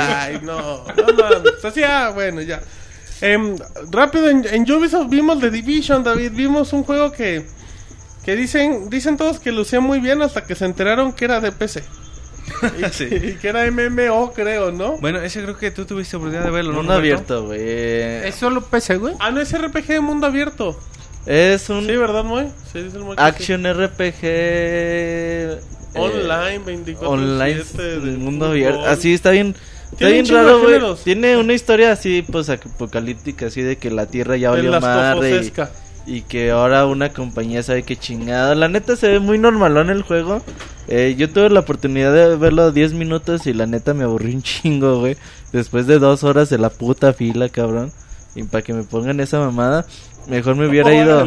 No, 0.42 0.84
no 0.84 0.84
mames. 1.16 1.64
Así, 1.64 1.82
ah, 1.82 2.10
bueno, 2.14 2.42
ya. 2.42 2.60
Em, 3.22 3.56
rápido, 3.90 4.28
en, 4.28 4.44
en 4.46 4.70
Ubisoft 4.70 5.08
vimos 5.08 5.40
The 5.40 5.50
Division, 5.50 6.04
David. 6.04 6.32
Vimos 6.34 6.72
un 6.74 6.84
juego 6.84 7.10
que, 7.10 7.46
que 8.26 8.36
dicen, 8.36 8.90
dicen 8.90 9.16
todos 9.16 9.38
que 9.40 9.52
lucía 9.52 9.80
muy 9.80 10.00
bien 10.00 10.20
hasta 10.20 10.44
que 10.44 10.54
se 10.54 10.66
enteraron 10.66 11.12
que 11.14 11.24
era 11.24 11.40
de 11.40 11.52
PC. 11.52 11.82
Y, 12.78 12.92
Sí. 12.92 13.04
y 13.10 13.32
que 13.34 13.48
era 13.48 13.64
MMO, 13.70 14.32
creo, 14.34 14.70
¿no? 14.70 14.98
Bueno, 14.98 15.20
ese 15.20 15.42
creo 15.42 15.56
que 15.56 15.70
tú 15.70 15.84
tuviste 15.84 16.16
oportunidad 16.16 16.44
de 16.44 16.50
verlo, 16.50 16.72
¿no? 16.72 16.78
Mundo 16.78 16.92
abierto, 16.92 17.46
güey. 17.46 17.60
¿Es 17.62 18.34
solo 18.36 18.60
PC, 18.62 18.96
güey? 18.98 19.14
Ah, 19.18 19.30
no, 19.30 19.40
es 19.40 19.52
RPG 19.56 19.86
de 19.86 20.00
mundo 20.00 20.26
abierto. 20.26 20.78
Es 21.24 21.68
un 21.70 21.86
Sí, 21.86 21.96
¿verdad, 21.96 22.22
Moy? 22.24 22.48
Sí, 22.72 22.82
dice 22.82 22.98
el 22.98 23.04
Moy 23.04 23.16
action 23.18 23.64
RPG. 23.64 24.18
eh. 24.22 25.60
Online, 25.94 26.58
24 26.64 27.08
online 27.10 27.54
de 27.54 27.96
mundo 28.18 28.44
fútbol. 28.46 28.50
abierto. 28.50 28.86
Así 28.86 29.14
está 29.14 29.30
bien. 29.30 29.54
Está 29.92 30.08
bien 30.08 30.26
raro, 30.28 30.60
güey. 30.60 30.80
Tiene 31.04 31.36
una 31.36 31.52
historia 31.54 31.92
así, 31.92 32.22
pues 32.22 32.50
apocalíptica, 32.50 33.46
así 33.46 33.62
de 33.62 33.76
que 33.78 33.90
la 33.90 34.06
tierra 34.06 34.36
ya 34.36 34.50
valió 34.50 34.70
madre. 34.80 35.40
y-. 35.46 35.52
Y 36.06 36.22
que 36.22 36.52
ahora 36.52 36.86
una 36.86 37.12
compañía 37.12 37.62
sabe 37.64 37.82
qué 37.82 37.96
chingada. 37.96 38.54
La 38.54 38.68
neta 38.68 38.94
se 38.96 39.08
ve 39.08 39.18
muy 39.18 39.38
normalón 39.38 39.90
el 39.90 40.02
juego. 40.02 40.40
Eh, 40.88 41.16
yo 41.18 41.28
tuve 41.30 41.50
la 41.50 41.60
oportunidad 41.60 42.12
de 42.14 42.36
verlo 42.36 42.70
10 42.70 42.92
minutos 42.92 43.46
y 43.48 43.52
la 43.52 43.66
neta 43.66 43.92
me 43.92 44.04
aburrí 44.04 44.34
un 44.34 44.42
chingo, 44.42 45.00
güey. 45.00 45.16
Después 45.52 45.88
de 45.88 45.98
dos 45.98 46.22
horas 46.22 46.48
de 46.48 46.58
la 46.58 46.70
puta 46.70 47.12
fila, 47.12 47.48
cabrón. 47.48 47.90
Y 48.36 48.44
para 48.44 48.62
que 48.62 48.72
me 48.72 48.84
pongan 48.84 49.18
esa 49.18 49.40
mamada, 49.40 49.84
mejor 50.28 50.54
me 50.54 50.68
hubiera 50.68 50.94
ido. 51.02 51.26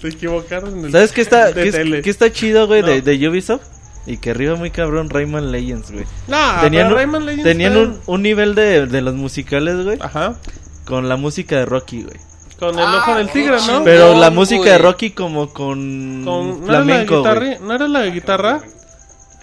Se 0.00 0.08
equivocaron. 0.08 0.78
en 0.80 0.84
el- 0.86 0.92
¿Sabes 0.92 1.12
qué 1.12 1.22
está, 1.22 1.46
de 1.52 1.62
qué, 1.62 1.68
es- 1.68 1.74
tele. 1.74 2.02
qué 2.02 2.10
está 2.10 2.30
chido, 2.30 2.66
güey, 2.66 2.82
de, 2.82 2.98
No. 2.98 3.04
de 3.04 3.28
Ubisoft? 3.28 3.62
Y 4.06 4.18
que 4.18 4.32
arriba 4.32 4.54
muy 4.54 4.70
cabrón 4.70 5.08
Rayman 5.08 5.50
Legends, 5.50 5.90
güey. 5.90 6.04
No, 6.28 6.36
tenían 6.60 6.88
un, 6.88 6.92
Rayman 6.94 7.24
Legends 7.24 7.44
tenían 7.44 7.74
un, 7.78 7.98
un 8.04 8.22
nivel 8.22 8.54
de, 8.54 8.84
de 8.86 9.00
los 9.00 9.14
musicales, 9.14 9.82
güey, 9.82 9.96
Ajá. 9.98 10.34
con 10.84 11.08
la 11.08 11.16
música 11.16 11.56
de 11.56 11.64
Rocky, 11.64 12.02
güey. 12.02 12.16
Con 12.70 12.78
el 12.78 12.84
Ah, 12.86 12.98
ojo 13.02 13.14
del 13.16 13.26
qué 13.26 13.32
tigre, 13.32 13.56
¿no? 13.66 13.84
Pero 13.84 14.14
la 14.14 14.30
música 14.30 14.64
de 14.70 14.78
Rocky 14.78 15.10
como 15.10 15.48
con, 15.52 16.22
Con, 16.24 16.60
¿no, 16.60 16.72
era 16.72 16.72
la 16.72 16.78
de 16.78 16.84
flamenco, 16.84 17.16
guitarra? 17.18 17.40
güey. 17.46 17.58
¿No 17.60 17.74
era 17.74 17.88
la 17.88 18.00
de 18.00 18.10
guitarra? 18.10 18.60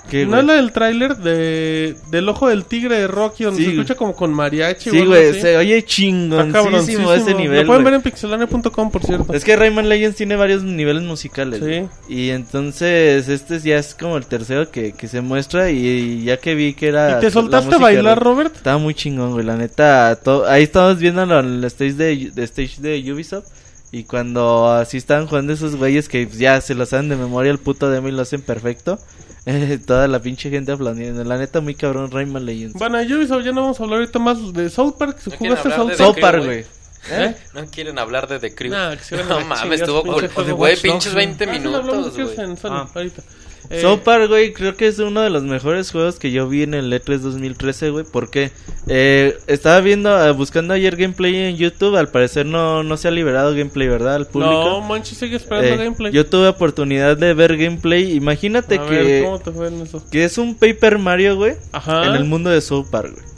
¿Qué, 0.10 0.26
¿No 0.26 0.38
es 0.40 0.44
la 0.46 0.56
del 0.56 0.74
tráiler 0.74 1.16
de, 1.18 1.96
del 2.10 2.28
ojo 2.28 2.50
del 2.50 2.66
tigre 2.66 2.98
de 2.98 3.08
Rocky 3.08 3.46
donde 3.46 3.60
Sí, 3.60 3.66
se 3.66 3.72
escucha 3.72 3.96
como 3.96 4.14
con 4.14 4.34
mariachi? 4.34 4.90
Sí, 4.90 5.06
güey, 5.06 5.40
se 5.40 5.56
oye 5.56 5.86
chingoncísimo 5.86 7.14
ese 7.14 7.34
nivel. 7.34 7.62
Lo 7.62 7.68
pueden 7.68 7.84
güey. 7.84 7.94
ver 7.94 7.94
en 7.94 8.02
pixelania.com, 8.02 8.92
por 8.92 9.04
cierto. 9.06 9.34
Es 9.34 9.44
que 9.46 9.56
Rayman 9.56 9.88
Legends 9.88 10.18
tiene 10.18 10.36
varios 10.36 10.64
niveles 10.64 11.04
musicales. 11.04 11.62
Sí. 11.64 12.14
Y 12.14 12.30
entonces 12.32 13.30
este 13.30 13.60
ya 13.62 13.78
es 13.78 13.96
como 13.96 14.18
el 14.18 14.26
tercero 14.26 14.70
que, 14.70 14.92
que 14.94 15.08
se 15.08 15.22
muestra 15.22 15.72
y 15.72 16.24
ya 16.26 16.38
que 16.38 16.56
vi 16.56 16.74
que 16.74 16.90
era... 16.90 17.18
¿Y 17.18 17.22
te 17.22 17.32
soltaste 17.32 17.76
a 17.76 17.78
bailar, 17.78 18.22
Robert? 18.22 18.56
Estaba 18.56 18.78
muy 18.80 18.94
chingón, 18.94 19.32
güey, 19.32 19.46
la 19.46 19.56
neta. 19.56 20.18
to- 20.22 20.46
Ahí 20.46 20.64
estamos 20.64 20.98
viendo 20.98 21.24
el 21.40 21.64
stage 21.66 21.94
de, 21.94 22.32
de 22.34 22.44
stage 22.44 22.82
de 22.82 23.14
Ubisoft. 23.14 23.46
Y 23.94 24.04
cuando 24.06 24.70
así 24.72 24.98
estaban 24.98 25.28
jugando 25.28 25.52
esos 25.54 25.76
güeyes 25.76 26.08
que 26.10 26.26
ya 26.28 26.60
se 26.62 26.76
lo 26.76 26.86
saben 26.86 27.10
de 27.10 27.18
memoria 27.18 27.52
el 27.52 27.58
puto 27.60 27.90
demo 27.90 28.08
y 28.08 28.12
lo 28.12 28.22
hacen 28.22 28.42
perfecto. 28.42 29.00
Eh, 29.46 29.80
toda 29.86 30.08
la 30.08 30.22
pinche 30.22 30.50
gente 30.50 30.72
aplaudiendo. 30.72 31.24
La 31.24 31.38
neta, 31.38 31.62
muy 31.62 31.76
cabrón, 31.76 32.12
Rayman 32.12 32.46
Legends. 32.46 32.74
Bueno, 32.78 33.00
Ubisoft 33.00 33.44
ya 33.44 33.52
no 33.52 33.62
vamos 33.62 33.80
a 33.80 33.84
hablar 33.84 34.00
ahorita 34.00 34.20
más 34.20 34.54
de 34.54 34.70
South 34.70 34.96
Park. 34.98 35.18
¿No 35.26 35.38
quieren 35.38 35.58
¿Jugaste 35.58 35.98
South 35.98 36.16
de 36.16 36.22
Park? 36.22 36.44
Güey. 36.44 36.66
¿Eh? 37.10 37.36
No 37.54 37.66
quieren 37.66 37.98
hablar 38.00 38.28
de 38.28 38.40
The 38.40 38.54
Crew. 38.54 38.72
Nah, 38.72 38.96
que 38.96 39.16
no 39.30 39.42
mames, 39.42 39.82
estuvo 39.82 40.04
pinche 40.04 40.52
güey, 40.52 40.78
pinches 40.80 41.14
20 41.14 41.44
Ah, 41.44 41.52
minutos, 41.52 42.14
güey. 42.16 42.36
Sony, 42.36 42.56
Ah. 42.66 42.88
Eh, 43.70 44.28
güey, 44.28 44.52
creo 44.52 44.76
que 44.76 44.88
es 44.88 45.00
uno 45.00 45.22
de 45.22 45.30
los 45.30 45.44
mejores 45.44 45.92
juegos 45.92 46.20
que 46.20 46.32
yo 46.32 46.50
vi 46.50 46.64
en 46.64 46.74
el 46.74 46.92
E3 46.92 47.20
2013, 47.20 47.92
güey. 47.92 48.04
Porque 48.04 48.52
eh, 48.88 49.38
estaba 49.48 49.80
viendo, 49.80 50.28
eh, 50.28 50.32
buscando 50.32 50.74
ayer 50.74 50.98
gameplay 50.98 51.36
en 51.36 51.56
YouTube. 51.56 51.96
Al 51.96 52.10
parecer 52.10 52.46
no, 52.46 52.84
no 52.84 52.98
se 52.98 53.08
ha 53.08 53.12
liberado 53.12 53.52
gameplay, 53.56 53.88
¿verdad? 53.88 54.16
Al 54.16 54.28
público. 54.28 54.52
No, 54.52 54.82
Monchi 54.82 55.16
sigue 55.16 55.38
esperando 55.38 55.70
Eh, 55.70 55.78
gameplay. 55.86 56.12
Yo 56.12 56.26
tuve 56.26 56.48
oportunidad 56.50 57.16
de 57.16 57.34
ver 57.34 57.56
gameplay. 57.56 58.14
Imagínate 58.14 58.76
a 58.76 58.86
que, 58.86 58.96
ver, 58.96 59.24
¿cómo 59.24 59.40
te 59.40 59.52
fue 59.52 59.68
en 59.70 59.82
eso? 59.82 60.04
que 60.12 60.26
es 60.26 60.38
un 60.38 60.56
Paper 60.56 60.98
Mario, 60.98 61.38
güey. 61.38 61.56
Ajá. 61.72 62.08
En 62.08 62.16
el 62.16 62.26
mundo 62.26 62.50
de 62.50 62.60
güey. 63.12 63.31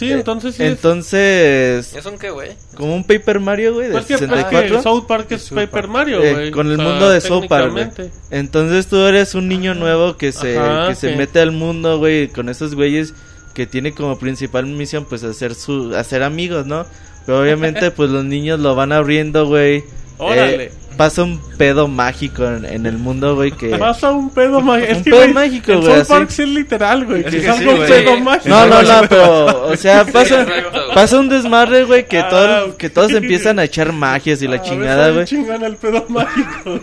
Sí, 0.00 0.12
entonces 0.12 0.54
sí. 0.56 0.62
Entonces, 0.64 1.94
¿Es 1.94 2.06
un 2.06 2.18
qué, 2.18 2.30
güey? 2.30 2.50
como 2.74 2.94
un 2.94 3.04
Paper 3.04 3.38
Mario, 3.40 3.74
güey, 3.74 3.86
de 3.88 3.92
Pues 3.92 4.06
que, 4.06 4.18
pues 4.18 4.28
que 4.30 4.36
64. 4.36 4.82
South 4.82 5.04
Park 5.06 5.26
es 5.32 5.50
Paper 5.50 5.88
Mario, 5.88 6.22
Eh, 6.22 6.32
güey. 6.32 6.50
con 6.50 6.66
el 6.68 6.74
O 6.74 6.76
sea, 6.76 6.84
mundo 6.84 7.08
de 7.10 7.20
South 7.20 7.46
Park, 7.48 7.72
güey. 7.72 7.86
Entonces 8.30 8.86
tú 8.86 8.96
eres 9.04 9.34
un 9.34 9.48
niño 9.48 9.74
nuevo 9.74 10.16
que 10.16 10.32
se, 10.32 10.58
Ajá, 10.58 10.88
que 10.88 10.94
se 10.94 11.14
mete 11.16 11.40
al 11.40 11.52
mundo, 11.52 11.98
güey, 11.98 12.28
con 12.28 12.48
esos 12.48 12.74
güeyes 12.74 13.14
que 13.54 13.66
tiene 13.66 13.92
como 13.92 14.18
principal 14.18 14.66
misión, 14.66 15.04
pues, 15.04 15.22
hacer 15.24 15.54
su, 15.54 15.94
hacer 15.96 16.22
amigos, 16.22 16.66
¿no? 16.66 16.86
Pero 17.26 17.40
obviamente, 17.40 17.90
pues, 17.92 18.10
los 18.10 18.24
niños 18.24 18.60
lo 18.60 18.74
van 18.74 18.92
abriendo, 18.92 19.46
güey. 19.46 19.84
Órale. 20.18 20.64
Eh, 20.64 20.72
pasa 21.00 21.22
un 21.22 21.40
pedo 21.56 21.88
mágico 21.88 22.44
en, 22.44 22.66
en 22.66 22.84
el 22.84 22.98
mundo, 22.98 23.34
güey, 23.34 23.52
que... 23.52 23.70
Pasa 23.78 24.10
un 24.10 24.28
pedo 24.28 24.60
mágico. 24.60 24.92
Un 24.98 25.02
pedo 25.04 25.28
mágico, 25.28 25.72
güey, 25.78 25.84
South 25.86 26.00
así. 26.02 26.12
Park 26.12 26.28
sí 26.30 26.42
es 26.42 26.48
literal, 26.50 27.06
güey. 27.06 27.20
Es 27.24 27.34
Que 27.34 27.40
sí, 27.40 27.66
un 27.66 27.78
pedo 27.86 28.20
mágico. 28.20 28.48
No, 28.50 28.66
no, 28.66 28.82
no, 28.82 29.00
pero, 29.08 29.66
o 29.68 29.76
sea, 29.76 30.04
pasa, 30.12 30.46
pasa 30.94 31.18
un 31.18 31.30
desmadre, 31.30 31.84
güey, 31.84 32.06
que, 32.06 32.18
Ah, 32.18 32.28
todo, 32.28 32.76
que 32.76 32.90
todos 32.90 33.12
empiezan 33.12 33.58
a 33.58 33.64
echar 33.64 33.92
magias 33.94 34.42
y 34.42 34.46
la 34.48 34.56
Ah, 34.56 34.62
chingada, 34.62 35.10
güey. 35.10 35.24
chingón 35.24 35.62
el 35.64 35.76
pedo 35.76 36.04
mágico. 36.10 36.80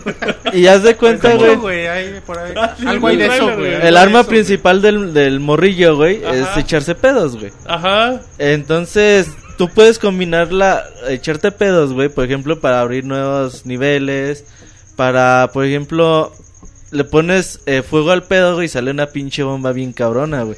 Y 0.52 0.66
haz 0.66 0.82
de 0.82 0.96
cuenta, 0.96 1.34
güey. 1.34 1.86
Ah, 1.86 2.74
Algo 2.86 3.06
hay 3.06 3.16
de 3.18 3.26
eso, 3.26 3.56
güey. 3.56 3.74
el 3.86 3.96
arma 3.96 4.24
principal 4.24 4.82
del, 4.82 5.14
del 5.14 5.38
morrillo, 5.38 5.94
güey, 5.94 6.20
es 6.24 6.56
echarse 6.56 6.96
pedos, 6.96 7.38
güey. 7.38 7.52
Ajá. 7.66 8.20
Entonces, 8.38 9.28
tú 9.58 9.68
puedes 9.68 9.98
combinarla, 9.98 10.84
echarte 11.08 11.52
pedos, 11.52 11.92
güey, 11.92 12.08
por 12.08 12.24
ejemplo, 12.24 12.60
para 12.60 12.80
abrir 12.80 13.04
nuevos 13.04 13.66
niveles, 13.66 14.44
para, 14.96 15.50
por 15.52 15.66
ejemplo, 15.66 16.32
le 16.90 17.04
pones 17.04 17.60
eh, 17.66 17.82
fuego 17.82 18.10
al 18.12 18.22
pedo, 18.22 18.54
güey, 18.54 18.64
y 18.66 18.68
sale 18.68 18.90
una 18.90 19.08
pinche 19.08 19.42
bomba 19.42 19.72
bien 19.72 19.92
cabrona, 19.92 20.44
güey. 20.44 20.56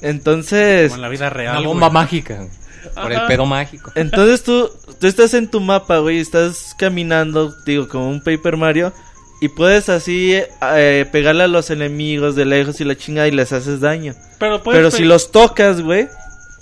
Entonces, 0.00 0.90
Como 0.90 0.96
en 0.96 1.02
la 1.02 1.08
vida 1.08 1.30
real. 1.30 1.50
Una 1.52 1.58
güey. 1.58 1.66
bomba 1.66 1.90
mágica. 1.90 2.46
Por 2.94 3.12
el 3.12 3.20
pedo 3.26 3.46
mágico. 3.46 3.92
entonces 3.94 4.42
tú, 4.42 4.68
tú 5.00 5.06
estás 5.06 5.34
en 5.34 5.48
tu 5.48 5.60
mapa, 5.60 5.98
güey, 5.98 6.18
estás 6.18 6.74
caminando, 6.78 7.54
digo, 7.64 7.88
como 7.88 8.08
un 8.10 8.20
Paper 8.22 8.56
Mario, 8.56 8.92
y 9.40 9.48
puedes 9.48 9.88
así 9.88 10.34
eh, 10.74 11.06
pegarle 11.10 11.44
a 11.44 11.48
los 11.48 11.70
enemigos 11.70 12.34
de 12.36 12.44
lejos 12.44 12.80
y 12.80 12.84
la 12.84 12.96
chingada 12.96 13.28
y 13.28 13.32
les 13.32 13.52
haces 13.52 13.80
daño. 13.80 14.14
Pero, 14.38 14.62
puedes 14.62 14.78
Pero 14.78 14.90
pe- 14.90 14.96
si 14.96 15.04
los 15.04 15.30
tocas, 15.32 15.80
güey, 15.80 16.08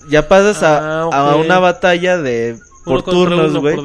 ya 0.09 0.29
pasas 0.29 0.63
a, 0.63 1.03
Ah, 1.03 1.33
a 1.33 1.37
una 1.37 1.59
batalla 1.59 2.19
de 2.19 2.59
por 2.83 3.03
turnos, 3.03 3.55
güey. 3.59 3.77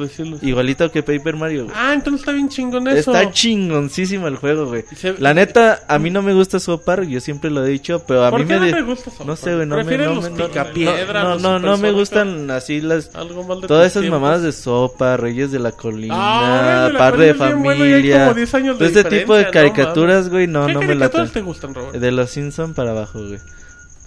Igualito 0.42 0.90
que 0.90 1.02
Paper 1.02 1.36
Mario, 1.36 1.64
güey. 1.66 1.76
Ah, 1.78 1.92
entonces 1.92 2.20
está 2.22 2.32
bien 2.32 2.48
chingón 2.48 2.88
eso. 2.88 3.12
Está 3.12 3.30
chingoncísimo 3.30 4.26
el 4.26 4.36
juego, 4.36 4.66
güey. 4.66 4.84
Se- 4.96 5.14
La 5.18 5.34
neta, 5.34 5.80
a 5.86 5.98
mí 5.98 6.10
no 6.10 6.22
me 6.22 6.32
gusta 6.32 6.58
South 6.58 6.80
Park, 6.84 7.04
yo 7.06 7.20
siempre 7.20 7.50
lo 7.50 7.64
he 7.64 7.68
dicho, 7.68 8.02
pero 8.08 8.24
a 8.24 8.30
¿Por 8.30 8.40
mí 8.40 8.46
qué 8.46 8.58
me... 8.58 8.70
no 8.70 8.76
te 8.78 8.82
gusta 8.82 9.10
No 9.24 9.36
sé, 9.36 9.54
güey, 9.54 9.66
no 9.66 9.76
me... 9.76 9.84
¿Prefieres 9.84 10.08
No, 10.08 10.14
los 10.14 10.24
me- 10.24 10.30
no, 10.38 10.46
picapiedra, 10.48 11.22
no, 11.22 11.28
los 11.34 11.42
no, 11.42 11.58
no 11.58 11.76
me 11.76 11.92
gustan 11.92 12.50
así 12.50 12.80
las... 12.80 13.10
Todas 13.68 13.94
esas 13.94 14.08
mamadas 14.10 14.42
de 14.42 14.52
sopa, 14.52 15.16
Reyes 15.18 15.52
de 15.52 15.58
la 15.58 15.72
Colina, 15.72 16.14
Ah, 16.16 16.88
la 16.90 16.98
Padre 16.98 17.26
de 17.26 17.32
bien 17.34 17.62
bueno 17.62 17.78
Familia, 17.84 18.18
como 18.24 18.34
10 18.34 18.54
años 18.54 18.78
de 18.78 18.88
todo 18.88 18.98
este 19.00 19.18
tipo 19.18 19.34
de 19.36 19.50
caricaturas, 19.50 20.28
güey, 20.30 20.46
no, 20.46 20.66
¿Qué 20.66 20.72
no 20.72 20.80
me 20.80 20.86
la 20.94 21.10
caricaturas 21.10 21.32
te 21.32 21.40
gustan, 21.42 21.74
Robert? 21.74 21.94
De 21.96 22.10
los 22.12 22.30
Simpson 22.30 22.72
para 22.72 22.90
abajo, 22.92 23.20
güey. 23.26 23.38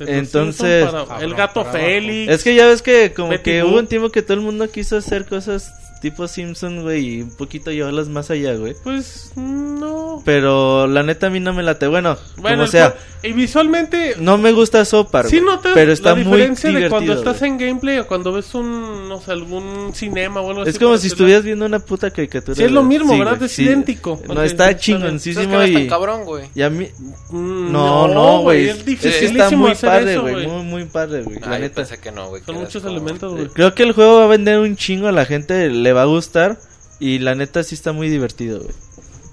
Entonces- 0.07 0.85
para- 0.89 1.23
el 1.23 1.33
gato 1.35 1.65
Félix. 1.65 2.31
Es 2.31 2.43
que 2.43 2.55
ya 2.55 2.67
ves 2.67 2.81
que 2.81 3.13
como 3.13 3.29
Betty 3.29 3.43
que 3.43 3.61
Boop. 3.63 3.71
hubo 3.71 3.79
un 3.79 3.87
tiempo 3.87 4.09
que 4.09 4.21
todo 4.21 4.35
el 4.35 4.41
mundo 4.41 4.69
quiso 4.69 4.97
hacer 4.97 5.25
cosas 5.25 5.73
tipo 6.01 6.27
Simpson, 6.27 6.81
güey, 6.83 7.05
y 7.17 7.21
un 7.21 7.31
poquito 7.35 7.71
llevarlas 7.71 8.07
más 8.09 8.29
allá, 8.31 8.53
güey. 8.55 8.75
Pues 8.83 9.31
no. 9.35 10.21
Pero 10.25 10.87
la 10.87 11.03
neta 11.03 11.27
a 11.27 11.29
mí 11.29 11.39
no 11.39 11.53
me 11.53 11.63
late. 11.63 11.87
Bueno, 11.87 12.17
Bueno, 12.37 12.57
como 12.57 12.67
sea, 12.67 12.95
y 13.23 13.31
visualmente 13.33 14.15
no 14.19 14.37
me 14.37 14.51
gusta 14.51 14.83
Sopar, 14.85 15.27
Sí 15.27 15.39
güey, 15.39 15.55
notas 15.55 15.71
pero 15.73 15.91
está 15.91 16.09
la 16.09 16.15
muy 16.15 16.23
diferencia 16.25 16.69
divertido. 16.69 16.83
de 16.85 16.89
cuando 16.89 17.13
estás 17.13 17.39
güey. 17.39 17.51
en 17.51 17.57
gameplay 17.57 17.97
o 17.99 18.07
cuando 18.07 18.31
ves 18.33 18.53
un, 18.55 19.07
no 19.09 19.21
sé, 19.21 19.31
algún 19.31 19.91
cinema 19.93 20.41
o 20.41 20.49
algo 20.49 20.61
así. 20.61 20.71
Es 20.71 20.79
como 20.79 20.91
si 20.97 21.03
decirlo. 21.03 21.13
estuvieras 21.15 21.43
viendo 21.43 21.65
una 21.65 21.79
puta 21.79 22.11
caricatura. 22.11 22.55
Sí, 22.55 22.63
es 22.63 22.71
lo 22.71 22.83
mismo, 22.83 23.13
Sí, 23.13 23.19
¿verdad? 23.19 23.35
güey, 23.37 23.45
Es 23.45 23.51
sí. 23.53 23.63
idéntico. 23.63 24.21
No, 24.27 24.41
está 24.43 24.69
es 24.71 24.77
chingoncísimo 24.77 25.57
que 25.57 25.65
es 25.65 25.73
tan 25.73 25.81
y... 25.83 25.87
cabrón, 25.87 26.23
güey. 26.25 26.45
y 26.55 26.61
a 26.61 26.69
mí... 26.69 26.87
Mm, 27.31 27.71
No, 27.71 28.07
no, 28.07 28.41
güey. 28.41 28.69
Es 28.69 28.77
Sí, 28.77 28.83
dificilísimo 28.83 29.67
está 29.69 29.87
muy 29.89 29.91
padre, 29.99 30.11
eso, 30.13 30.21
güey. 30.21 30.47
Muy, 30.47 30.63
muy 30.63 30.85
padre, 30.85 31.23
güey. 31.23 31.39
La 31.39 31.51
Ay, 31.51 31.61
neta. 31.63 31.75
pensé 31.75 31.97
que 31.99 32.11
no, 32.11 32.29
güey. 32.29 32.41
Son 32.43 32.55
que 32.55 32.61
muchos 32.61 32.83
elementos, 32.83 33.33
güey. 33.33 33.47
Creo 33.47 33.73
que 33.75 33.83
el 33.83 33.91
juego 33.93 34.17
va 34.19 34.25
a 34.25 34.27
vender 34.27 34.59
un 34.59 34.75
chingo 34.75 35.07
a 35.07 35.11
la 35.11 35.25
gente, 35.25 35.69
le 35.89 35.93
va 35.93 36.03
a 36.03 36.05
gustar. 36.05 36.59
Y 36.99 37.19
la 37.19 37.33
neta 37.33 37.63
sí 37.63 37.75
está 37.75 37.93
muy 37.93 38.09
divertido. 38.09 38.61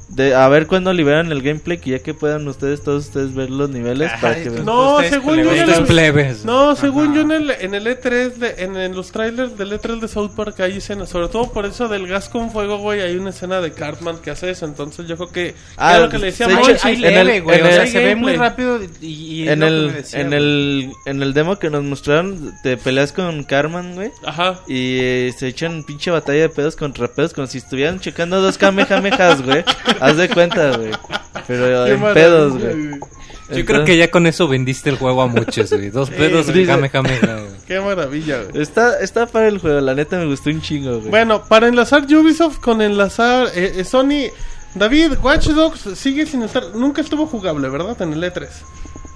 De, 0.09 0.37
a 0.37 0.47
ver 0.49 0.69
cuándo 0.69 0.93
liberan 0.93 1.33
el 1.33 1.43
gameplay, 1.43 1.79
que 1.79 1.91
ya 1.91 1.99
que 1.99 2.15
puedan 2.15 2.47
ustedes, 2.47 2.83
todos 2.85 3.07
ustedes 3.07 3.35
ver 3.35 3.51
los 3.51 3.69
niveles 3.71 4.11
para 4.21 4.37
que 4.41 4.51
vean. 4.51 4.65
No, 4.65 5.01
según 5.03 5.43
yo 5.43 5.53
en 5.53 5.69
el- 5.69 5.85
plebes. 5.85 6.45
No, 6.45 6.77
según 6.77 7.07
Ajá. 7.07 7.15
yo 7.17 7.21
en 7.23 7.31
el, 7.33 7.51
en 7.51 7.75
el 7.75 7.87
E3, 7.89 8.35
de- 8.35 8.55
en, 8.59 8.77
en 8.77 8.95
los 8.95 9.11
trailers 9.11 9.59
del 9.59 9.73
E3 9.73 9.99
de 9.99 10.07
South 10.07 10.31
Park 10.37 10.61
hay 10.61 10.77
escenas, 10.77 11.09
sobre 11.09 11.27
todo 11.27 11.51
por 11.53 11.67
eso 11.67 11.89
del 11.89 12.07
gas 12.07 12.29
con 12.29 12.53
fuego, 12.53 12.79
güey, 12.79 13.01
hay 13.01 13.17
una 13.17 13.31
escena 13.31 13.61
de 13.61 13.73
Cartman 13.73 14.19
que 14.19 14.31
hace 14.31 14.49
eso, 14.51 14.65
entonces 14.65 15.09
yo 15.09 15.17
creo 15.17 15.33
que... 15.33 15.55
Ah, 15.77 15.99
lo 15.99 16.09
que 16.09 16.19
le 16.19 16.27
decía 16.27 16.47
echa- 16.47 16.87
Hay 16.87 16.95
en 16.95 17.01
leve, 17.03 17.37
el- 17.39 17.43
güey. 17.43 17.59
en 17.59 17.67
O 17.67 17.71
sea, 17.71 17.83
el 17.83 17.89
se 17.89 17.99
ve 17.99 18.15
muy 18.15 18.37
rápido 18.37 18.79
y, 19.01 19.07
y 19.07 19.49
En 19.49 19.65
el, 19.65 19.93
decía, 19.93 20.21
en, 20.21 20.29
güey. 20.29 20.39
el, 20.39 20.93
en 21.07 21.23
el 21.23 21.35
demo 21.35 21.59
que 21.59 21.69
nos 21.69 21.83
mostraron, 21.83 22.55
te 22.63 22.77
peleas 22.77 23.11
con 23.13 23.43
Carman, 23.43 23.97
güey. 23.97 24.13
Ajá. 24.25 24.61
Y 24.69 24.99
eh, 25.01 25.35
se 25.37 25.49
echan 25.49 25.83
pinche 25.83 26.13
batalla 26.13 26.43
de 26.43 26.49
pedos 26.49 26.77
contra 26.77 27.09
pedos, 27.09 27.33
como 27.35 27.49
si 27.49 27.59
estuvieran 27.59 27.99
checando 27.99 28.41
dos 28.41 28.57
kamehamehas, 28.57 29.43
güey. 29.43 29.65
Haz 30.01 30.17
de 30.17 30.29
cuenta, 30.29 30.77
güey. 30.77 30.91
Pero 31.47 31.85
Qué 31.85 31.93
en 31.93 32.15
pedos, 32.15 32.59
güey. 32.59 33.01
Yo 33.51 33.65
creo 33.65 33.85
que 33.85 33.97
ya 33.97 34.11
con 34.11 34.27
eso 34.27 34.49
vendiste 34.49 34.91
el 34.91 34.99
juego 34.99 35.23
a 35.23 35.27
muchos, 35.27 35.71
güey. 35.71 35.91
Dos 35.91 36.11
pedos 36.11 36.51
güey. 36.51 36.65
y 36.65 36.67
Kamehameha, 36.67 37.41
güey. 37.41 37.57
Qué 37.67 37.81
maravilla, 37.81 38.43
güey. 38.43 38.63
Está, 38.63 38.99
está 39.01 39.27
para 39.27 39.49
el 39.49 39.59
juego, 39.59 39.81
la 39.81 39.95
neta 39.95 40.19
me 40.19 40.27
gustó 40.27 40.51
un 40.51 40.61
chingo, 40.61 40.99
güey. 40.99 41.11
Bueno, 41.11 41.45
para 41.45 41.69
enlazar 41.69 42.05
Ubisoft 42.05 42.59
con 42.59 42.83
enlazar 42.83 43.49
eh, 43.55 43.75
eh, 43.77 43.85
Sony... 43.85 44.31
David, 44.75 45.13
Watch 45.23 45.49
Dogs 45.49 45.89
sigue 45.95 46.27
sin 46.27 46.43
estar... 46.43 46.75
Nunca 46.75 47.01
estuvo 47.01 47.27
jugable, 47.27 47.71
¿verdad? 47.71 48.01
En 48.03 48.13
el 48.13 48.23
E3. 48.23 48.47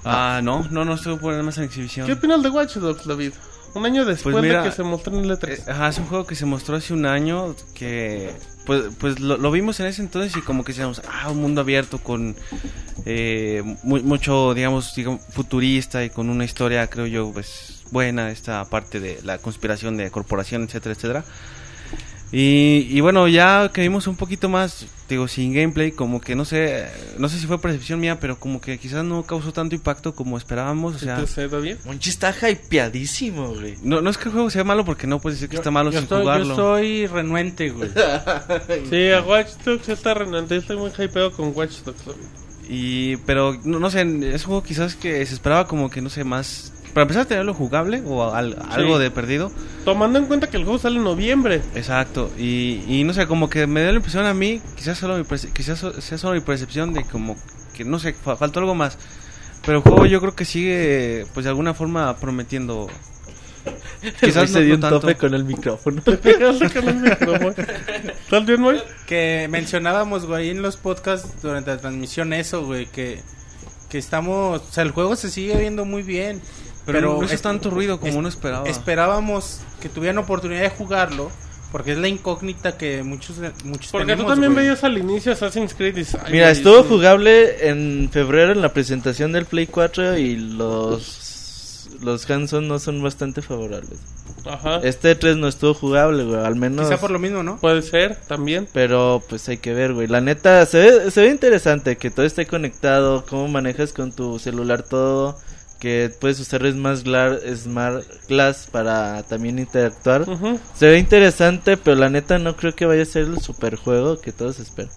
Ah, 0.03 0.39
no, 0.43 0.67
no, 0.71 0.85
no 0.85 0.95
estuvo 0.95 1.17
por 1.17 1.43
más 1.43 1.57
en 1.59 1.65
exhibición. 1.65 2.07
¿Qué 2.07 2.13
opinas 2.13 2.41
de 2.41 2.49
Watch 2.49 2.77
Dogs, 2.77 3.05
David? 3.05 3.33
Un 3.75 3.85
año 3.85 4.03
después 4.03 4.33
Pues 4.33 4.43
mira, 4.43 4.63
de 4.63 4.69
que 4.69 4.75
se 4.75 4.83
mostró 4.83 5.15
en 5.17 5.25
el 5.25 5.31
Eh, 5.31 5.35
E3. 5.35 5.69
Ajá, 5.69 5.89
es 5.89 5.97
un 5.99 6.07
juego 6.07 6.25
que 6.25 6.35
se 6.35 6.45
mostró 6.45 6.75
hace 6.75 6.93
un 6.93 7.05
año 7.05 7.55
que 7.75 8.31
pues, 8.71 8.95
pues 8.99 9.19
lo, 9.19 9.51
vimos 9.51 9.79
en 9.81 9.87
ese 9.87 10.01
entonces 10.01 10.35
y 10.37 10.41
como 10.41 10.63
que 10.63 10.71
decíamos, 10.71 11.01
ah, 11.09 11.29
un 11.29 11.41
mundo 11.41 11.59
abierto 11.61 11.97
con 11.97 12.35
eh, 13.05 13.61
mu- 13.83 13.99
mucho, 14.01 14.53
digamos, 14.53 14.95
digamos, 14.95 15.21
futurista 15.29 16.03
y 16.05 16.09
con 16.09 16.29
una 16.29 16.45
historia, 16.45 16.87
creo 16.87 17.05
yo, 17.07 17.31
pues 17.33 17.81
buena, 17.91 18.31
esta 18.31 18.63
parte 18.65 18.99
de 19.01 19.19
la 19.23 19.39
conspiración 19.39 19.97
de 19.97 20.09
corporación, 20.11 20.63
etcétera, 20.63 20.95
etcétera. 20.95 21.23
Y, 22.33 22.87
y 22.89 23.01
bueno, 23.01 23.27
ya 23.27 23.69
que 23.73 23.81
vimos 23.81 24.07
un 24.07 24.15
poquito 24.15 24.47
más, 24.47 24.85
digo, 25.09 25.27
sin 25.27 25.53
gameplay, 25.53 25.91
como 25.91 26.21
que 26.21 26.33
no 26.33 26.45
sé, 26.45 26.87
no 27.17 27.27
sé 27.27 27.37
si 27.37 27.45
fue 27.45 27.59
percepción 27.59 27.99
mía, 27.99 28.19
pero 28.21 28.39
como 28.39 28.61
que 28.61 28.79
quizás 28.79 29.03
no 29.03 29.23
causó 29.23 29.51
tanto 29.51 29.75
impacto 29.75 30.15
como 30.15 30.37
esperábamos, 30.37 30.95
o 30.95 30.99
sea... 30.99 31.15
Entonces, 31.15 31.51
David. 31.51 31.75
Monchi 31.83 32.09
está 32.09 32.33
hypeadísimo, 32.49 33.49
güey. 33.49 33.75
No, 33.83 33.99
no 34.01 34.09
es 34.09 34.17
que 34.17 34.29
el 34.29 34.31
juego 34.31 34.49
sea 34.49 34.63
malo 34.63 34.85
porque 34.85 35.07
no 35.07 35.19
puedes 35.19 35.39
decir 35.39 35.49
que 35.49 35.57
está 35.57 35.71
malo 35.71 35.91
yo 35.91 35.97
sin 35.97 36.03
estoy, 36.03 36.19
yo 36.19 36.23
jugarlo. 36.23 36.51
estoy 36.51 37.07
renuente, 37.07 37.69
güey. 37.69 37.89
Sí, 38.89 39.11
a 39.11 39.21
Watch 39.21 39.49
Dogs 39.65 39.89
está 39.89 40.13
renante. 40.13 40.55
Estoy 40.55 40.77
muy 40.77 40.91
hypeado 40.91 41.33
con 41.33 41.51
Watch 41.53 41.79
Dogs. 41.83 42.01
Y, 42.69 43.17
pero, 43.17 43.59
no, 43.65 43.79
no 43.79 43.89
sé, 43.91 44.01
es 44.01 44.43
un 44.43 44.47
juego 44.47 44.63
quizás 44.63 44.95
que 44.95 45.25
se 45.25 45.33
esperaba 45.33 45.67
como 45.67 45.89
que, 45.89 46.01
no 46.01 46.09
sé, 46.09 46.23
más... 46.23 46.71
Para 46.93 47.03
empezar 47.03 47.23
a 47.23 47.25
tenerlo 47.25 47.53
jugable 47.53 48.01
o 48.05 48.33
al- 48.33 48.57
algo 48.69 48.99
de 48.99 49.11
perdido. 49.11 49.51
Tomando 49.85 50.19
en 50.19 50.25
cuenta 50.25 50.49
que 50.49 50.57
el 50.57 50.63
juego 50.63 50.79
sale 50.79 50.97
en 50.97 51.03
noviembre. 51.03 51.61
Exacto. 51.75 52.31
Y, 52.37 52.83
y 52.87 53.03
no 53.03 53.13
sé, 53.13 53.27
como 53.27 53.49
que 53.49 53.67
me 53.67 53.81
dio 53.81 53.91
la 53.91 53.97
impresión 53.97 54.25
a 54.25 54.33
mí, 54.33 54.61
quizás, 54.75 54.97
solo 54.97 55.17
mi 55.17 55.23
quizás 55.53 55.79
so- 55.79 55.99
sea 56.01 56.17
solo 56.17 56.33
mi 56.35 56.41
percepción 56.41 56.93
de 56.93 57.03
como 57.05 57.37
que, 57.73 57.85
no 57.85 57.99
sé, 57.99 58.13
fa- 58.13 58.35
faltó 58.35 58.59
algo 58.59 58.75
más. 58.75 58.97
Pero 59.65 59.77
el 59.77 59.83
juego 59.83 60.05
yo 60.07 60.19
creo 60.19 60.35
que 60.35 60.45
sigue, 60.45 61.25
pues 61.33 61.43
de 61.43 61.49
alguna 61.49 61.73
forma 61.73 62.15
prometiendo... 62.17 62.87
Quizás 64.19 64.49
se 64.49 64.63
dio 64.63 64.73
un 64.75 64.81
tanto. 64.81 64.99
tope 65.01 65.15
con 65.15 65.33
el 65.35 65.43
micrófono. 65.45 66.01
¿Estás 66.07 66.59
bien, 68.45 68.61
Moy? 68.61 68.81
Que 69.05 69.47
mencionábamos, 69.51 70.25
güey, 70.25 70.49
en 70.49 70.63
los 70.63 70.77
podcasts 70.77 71.29
durante 71.43 71.69
la 71.71 71.77
transmisión 71.77 72.33
eso, 72.33 72.65
güey, 72.65 72.87
que, 72.87 73.21
que 73.89 73.99
estamos... 73.99 74.61
O 74.61 74.71
sea, 74.71 74.83
el 74.83 74.91
juego 74.91 75.15
se 75.15 75.29
sigue 75.29 75.55
viendo 75.57 75.85
muy 75.85 76.01
bien. 76.01 76.41
Pero, 76.85 77.17
no 77.19 77.23
hizo 77.23 77.33
es- 77.33 77.41
tanto 77.41 77.69
ruido 77.69 77.99
como 77.99 78.11
es- 78.11 78.17
uno 78.17 78.27
esperaba. 78.27 78.67
Esperábamos 78.69 79.61
que 79.81 79.89
tuvieran 79.89 80.17
oportunidad 80.17 80.61
de 80.61 80.69
jugarlo, 80.69 81.31
porque 81.71 81.91
es 81.93 81.97
la 81.97 82.07
incógnita 82.07 82.77
que 82.77 83.03
muchos, 83.03 83.37
muchos 83.63 83.91
Porque 83.91 84.05
tenemos, 84.07 84.25
tú 84.25 84.31
también 84.31 84.53
güey. 84.53 84.65
veías 84.65 84.83
al 84.83 84.97
inicio 84.97 85.31
Assassin's 85.31 85.73
Creed 85.73 85.95
y 85.95 85.99
dices, 85.99 86.19
ay, 86.25 86.31
Mira, 86.33 86.49
estuvo 86.51 86.83
jugable 86.83 87.69
en 87.69 88.09
febrero 88.11 88.51
en 88.51 88.61
la 88.61 88.73
presentación 88.73 89.31
del 89.31 89.45
Play 89.45 89.67
4 89.67 90.17
y 90.17 90.35
los 90.35 91.27
los 92.01 92.27
hands-on 92.29 92.67
no 92.67 92.79
son 92.79 93.03
bastante 93.03 93.43
favorables. 93.43 93.99
Ajá. 94.45 94.79
Este 94.83 95.13
3 95.13 95.37
no 95.37 95.47
estuvo 95.47 95.75
jugable, 95.75 96.23
güey, 96.23 96.43
al 96.43 96.55
menos. 96.55 96.87
Quizá 96.87 96.99
por 96.99 97.11
lo 97.11 97.19
mismo, 97.19 97.43
¿no? 97.43 97.57
Puede 97.59 97.83
ser, 97.83 98.15
también. 98.27 98.67
Pero 98.73 99.21
pues 99.29 99.47
hay 99.49 99.57
que 99.57 99.71
ver, 99.73 99.93
güey. 99.93 100.07
La 100.07 100.19
neta, 100.19 100.65
se 100.65 100.79
ve, 100.79 101.11
se 101.11 101.21
ve 101.21 101.27
interesante 101.29 101.97
que 101.97 102.09
todo 102.09 102.25
esté 102.25 102.47
conectado, 102.47 103.23
cómo 103.29 103.47
manejas 103.49 103.93
con 103.93 104.11
tu 104.13 104.39
celular 104.39 104.81
todo, 104.81 105.37
que 105.81 106.09
puedes 106.21 106.39
usar 106.39 106.61
Smart 106.71 107.01
Glass, 107.03 107.39
Smart 107.63 108.05
Glass 108.29 108.67
para 108.71 109.23
también 109.23 109.57
interactuar. 109.59 110.25
Se 110.75 110.85
ve 110.87 110.99
interesante, 110.99 111.75
pero 111.75 111.95
la 111.97 112.09
neta 112.09 112.37
no 112.39 112.55
creo 112.55 112.75
que 112.75 112.85
vaya 112.85 113.01
a 113.01 113.05
ser 113.05 113.23
el 113.23 113.41
super 113.41 113.75
juego 113.75 114.21
que 114.21 114.31
todos 114.31 114.59
esperan. 114.59 114.91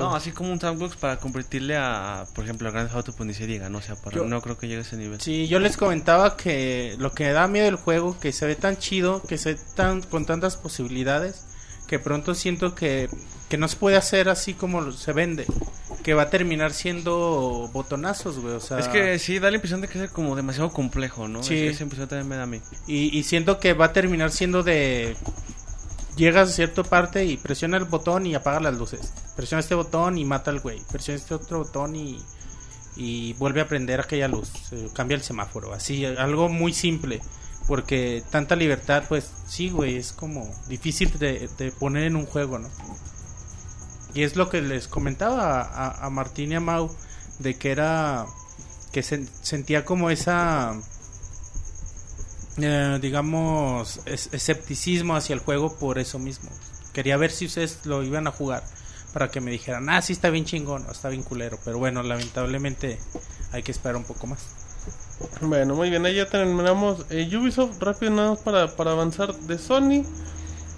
No, 0.00 0.14
así 0.16 0.32
como 0.32 0.50
un 0.50 0.58
sandbox 0.60 0.96
para 0.96 1.18
competirle 1.18 1.76
a, 1.76 2.24
por 2.34 2.44
ejemplo, 2.44 2.66
a 2.68 2.72
Grand 2.72 2.88
Theft 2.88 2.96
Auto 2.96 3.12
pues 3.12 3.26
ni 3.26 3.34
se 3.34 3.46
diga, 3.46 3.68
no, 3.68 3.78
o 3.78 3.82
sea, 3.82 3.94
para- 3.94 4.16
Yo- 4.16 4.24
no 4.24 4.40
creo 4.42 4.58
que 4.58 4.66
llegue 4.66 4.80
a 4.80 4.82
ese 4.82 4.96
nivel. 4.96 5.20
Sí, 5.20 5.46
yo 5.48 5.60
les 5.60 5.76
comentaba 5.76 6.36
que 6.36 6.96
lo 6.98 7.12
que 7.12 7.30
da 7.30 7.46
miedo 7.46 7.66
del 7.66 7.76
juego, 7.76 8.18
que 8.18 8.32
se 8.32 8.46
ve 8.46 8.56
tan 8.56 8.78
chido, 8.78 9.22
que 9.22 9.38
se 9.38 9.54
ve 9.54 9.60
tan 9.76 10.00
con 10.02 10.24
tantas 10.26 10.56
posibilidades, 10.56 11.44
que 11.86 11.98
pronto 11.98 12.34
siento 12.34 12.74
que, 12.74 13.10
que 13.50 13.58
no 13.58 13.68
se 13.68 13.76
puede 13.76 13.96
hacer 13.98 14.28
así 14.30 14.54
como 14.54 14.90
se 14.92 15.12
vende, 15.12 15.44
que 16.04 16.14
va 16.14 16.22
a 16.22 16.30
terminar 16.30 16.72
siendo 16.72 17.68
botonazos, 17.72 18.38
güey, 18.38 18.54
o 18.54 18.60
sea, 18.60 18.78
Es 18.78 18.86
que 18.86 19.18
sí, 19.18 19.40
da 19.40 19.50
la 19.50 19.56
impresión 19.56 19.80
de 19.80 19.88
que 19.88 20.04
es 20.04 20.10
como 20.12 20.36
demasiado 20.36 20.70
complejo, 20.70 21.26
¿no? 21.26 21.42
Sí. 21.42 21.66
Esa- 21.66 21.82
impresión 21.82 22.08
también 22.08 22.28
me 22.28 22.36
da 22.36 22.44
a 22.44 22.46
mí. 22.46 22.60
y, 22.86 23.18
y 23.18 23.22
siento 23.24 23.58
que 23.58 23.72
va 23.72 23.86
a 23.86 23.92
terminar 23.92 24.30
siendo 24.30 24.62
de 24.62 25.16
llegas 26.16 26.50
a 26.50 26.52
cierta 26.52 26.84
parte 26.84 27.24
y 27.24 27.36
presiona 27.36 27.76
el 27.76 27.84
botón 27.86 28.26
y 28.26 28.34
apaga 28.36 28.60
las 28.60 28.74
luces, 28.76 29.12
presiona 29.34 29.60
este 29.60 29.74
botón 29.74 30.16
y 30.16 30.24
mata 30.24 30.50
al 30.52 30.60
güey, 30.60 30.80
presiona 30.92 31.18
este 31.18 31.34
otro 31.34 31.58
botón 31.64 31.96
y 31.96 32.20
y 32.96 33.32
vuelve 33.32 33.60
a 33.60 33.66
prender 33.66 33.98
aquella 33.98 34.28
luz, 34.28 34.52
cambia 34.92 35.16
el 35.16 35.22
semáforo, 35.24 35.74
así, 35.74 36.04
algo 36.04 36.48
muy 36.48 36.72
simple, 36.72 37.20
porque 37.66 38.22
tanta 38.30 38.54
libertad, 38.54 39.02
pues 39.08 39.32
sí, 39.48 39.68
güey, 39.70 39.96
es 39.96 40.12
como 40.12 40.48
difícil 40.68 41.10
de, 41.18 41.48
de 41.58 41.72
poner 41.72 42.04
en 42.04 42.14
un 42.14 42.24
juego, 42.24 42.60
¿no? 42.60 42.68
Y 44.14 44.22
es 44.22 44.36
lo 44.36 44.48
que 44.48 44.62
les 44.62 44.86
comentaba 44.88 45.60
a, 45.62 46.06
a- 46.06 46.10
Martín 46.10 46.52
y 46.52 46.54
a 46.54 46.60
Mau, 46.60 46.90
de 47.40 47.54
que 47.56 47.70
era, 47.72 48.26
que 48.92 49.02
se- 49.02 49.26
sentía 49.42 49.84
como 49.84 50.10
esa, 50.10 50.74
eh, 52.58 52.98
digamos, 53.02 54.00
es- 54.06 54.28
escepticismo 54.32 55.16
hacia 55.16 55.34
el 55.34 55.40
juego 55.40 55.76
por 55.76 55.98
eso 55.98 56.18
mismo. 56.18 56.50
Quería 56.92 57.16
ver 57.16 57.32
si 57.32 57.46
ustedes 57.46 57.78
lo 57.84 58.02
iban 58.04 58.26
a 58.26 58.30
jugar 58.30 58.62
para 59.12 59.30
que 59.30 59.40
me 59.40 59.50
dijeran, 59.50 59.88
ah, 59.90 60.00
sí 60.02 60.12
está 60.12 60.30
bien 60.30 60.44
chingón, 60.44 60.86
está 60.90 61.08
bien 61.08 61.22
culero. 61.22 61.58
Pero 61.64 61.78
bueno, 61.78 62.02
lamentablemente 62.02 62.98
hay 63.52 63.62
que 63.62 63.72
esperar 63.72 63.96
un 63.96 64.04
poco 64.04 64.26
más. 64.28 64.40
Bueno, 65.40 65.74
muy 65.74 65.90
bien, 65.90 66.04
ahí 66.06 66.16
ya 66.16 66.28
terminamos. 66.28 67.06
Eh, 67.10 67.28
Ubisoft, 67.36 67.80
rápido 67.80 68.12
nada 68.12 68.30
más 68.30 68.38
para, 68.40 68.76
para 68.76 68.92
avanzar 68.92 69.34
de 69.34 69.58
Sony. 69.58 70.04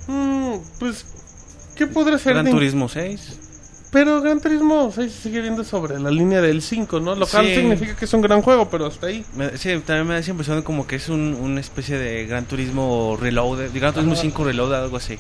Mm, 0.06 0.56
pues, 0.78 1.04
¿qué 1.76 1.86
podrá 1.86 2.18
ser? 2.18 2.34
Gran 2.34 2.50
Turismo 2.50 2.88
6. 2.88 3.40
Pero 3.92 4.20
Gran 4.20 4.40
Turismo 4.40 4.90
6 4.94 5.12
sigue 5.12 5.40
viendo 5.40 5.62
sobre 5.64 5.98
la 6.00 6.10
línea 6.10 6.40
del 6.40 6.60
5, 6.60 6.98
¿no? 7.00 7.14
Lo 7.14 7.26
cual 7.26 7.46
Sí. 7.46 7.54
significa 7.54 7.94
que 7.96 8.04
es 8.04 8.12
un 8.12 8.20
gran 8.20 8.42
juego, 8.42 8.68
pero 8.68 8.86
hasta 8.86 9.06
ahí. 9.06 9.24
Me- 9.36 9.56
sí, 9.56 9.70
también 9.86 10.06
me 10.08 10.14
da 10.14 10.20
esa 10.20 10.32
impresión 10.32 10.60
como 10.62 10.86
que 10.86 10.96
es 10.96 11.08
un, 11.08 11.34
una 11.40 11.60
especie 11.60 11.96
de 11.96 12.26
Gran 12.26 12.44
Turismo 12.46 13.16
Reloaded, 13.20 13.70
de 13.70 13.80
Gran 13.80 13.94
Turismo 13.94 14.14
Ajá. 14.14 14.22
5 14.22 14.44
Reloaded, 14.44 14.74
algo 14.74 14.96
así. 14.96 15.16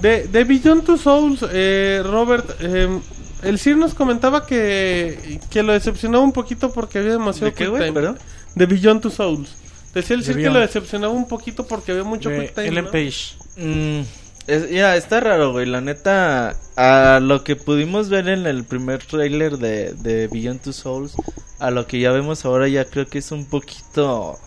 De, 0.00 0.28
de 0.28 0.44
Beyond 0.44 0.84
Two 0.84 0.98
Souls, 0.98 1.44
eh, 1.52 2.02
Robert, 2.04 2.50
eh, 2.60 3.00
el 3.42 3.58
Sir 3.58 3.76
nos 3.76 3.94
comentaba 3.94 4.44
que, 4.46 5.40
que 5.50 5.62
lo 5.62 5.72
decepcionaba 5.72 6.22
un 6.22 6.32
poquito 6.32 6.72
porque 6.72 6.98
había 6.98 7.12
demasiado 7.12 7.46
¿De 7.46 7.52
qué, 7.52 7.64
quick 7.64 7.70
güey? 7.70 7.82
time. 7.84 7.92
Perdón. 7.94 8.18
De 8.54 8.66
Beyond 8.66 9.00
Two 9.02 9.10
Souls. 9.10 9.54
Decía 9.94 10.14
el 10.14 10.20
De 10.20 10.26
Sir 10.26 10.34
que 10.34 10.40
Beyond. 10.42 10.54
lo 10.56 10.60
decepcionaba 10.60 11.12
un 11.12 11.26
poquito 11.26 11.66
porque 11.66 11.92
había 11.92 12.04
mucho 12.04 12.28
De 12.28 12.40
quick 12.40 12.54
time. 12.54 12.66
Ellen 12.68 12.84
¿no? 12.84 12.90
Page. 12.90 13.36
Mm, 13.56 14.02
Es, 14.46 14.70
mira, 14.70 14.96
está 14.96 15.20
raro, 15.20 15.52
güey. 15.52 15.66
La 15.66 15.80
neta, 15.80 16.56
a 16.76 17.20
lo 17.20 17.44
que 17.44 17.56
pudimos 17.56 18.08
ver 18.10 18.28
en 18.28 18.46
el 18.46 18.64
primer 18.64 19.04
trailer 19.04 19.58
de, 19.58 19.94
de 19.94 20.28
Beyond 20.28 20.60
Two 20.62 20.72
Souls, 20.72 21.14
a 21.58 21.70
lo 21.70 21.86
que 21.86 21.98
ya 22.00 22.12
vemos 22.12 22.44
ahora, 22.44 22.68
ya 22.68 22.84
creo 22.84 23.06
que 23.06 23.18
es 23.18 23.32
un 23.32 23.46
poquito 23.46 24.38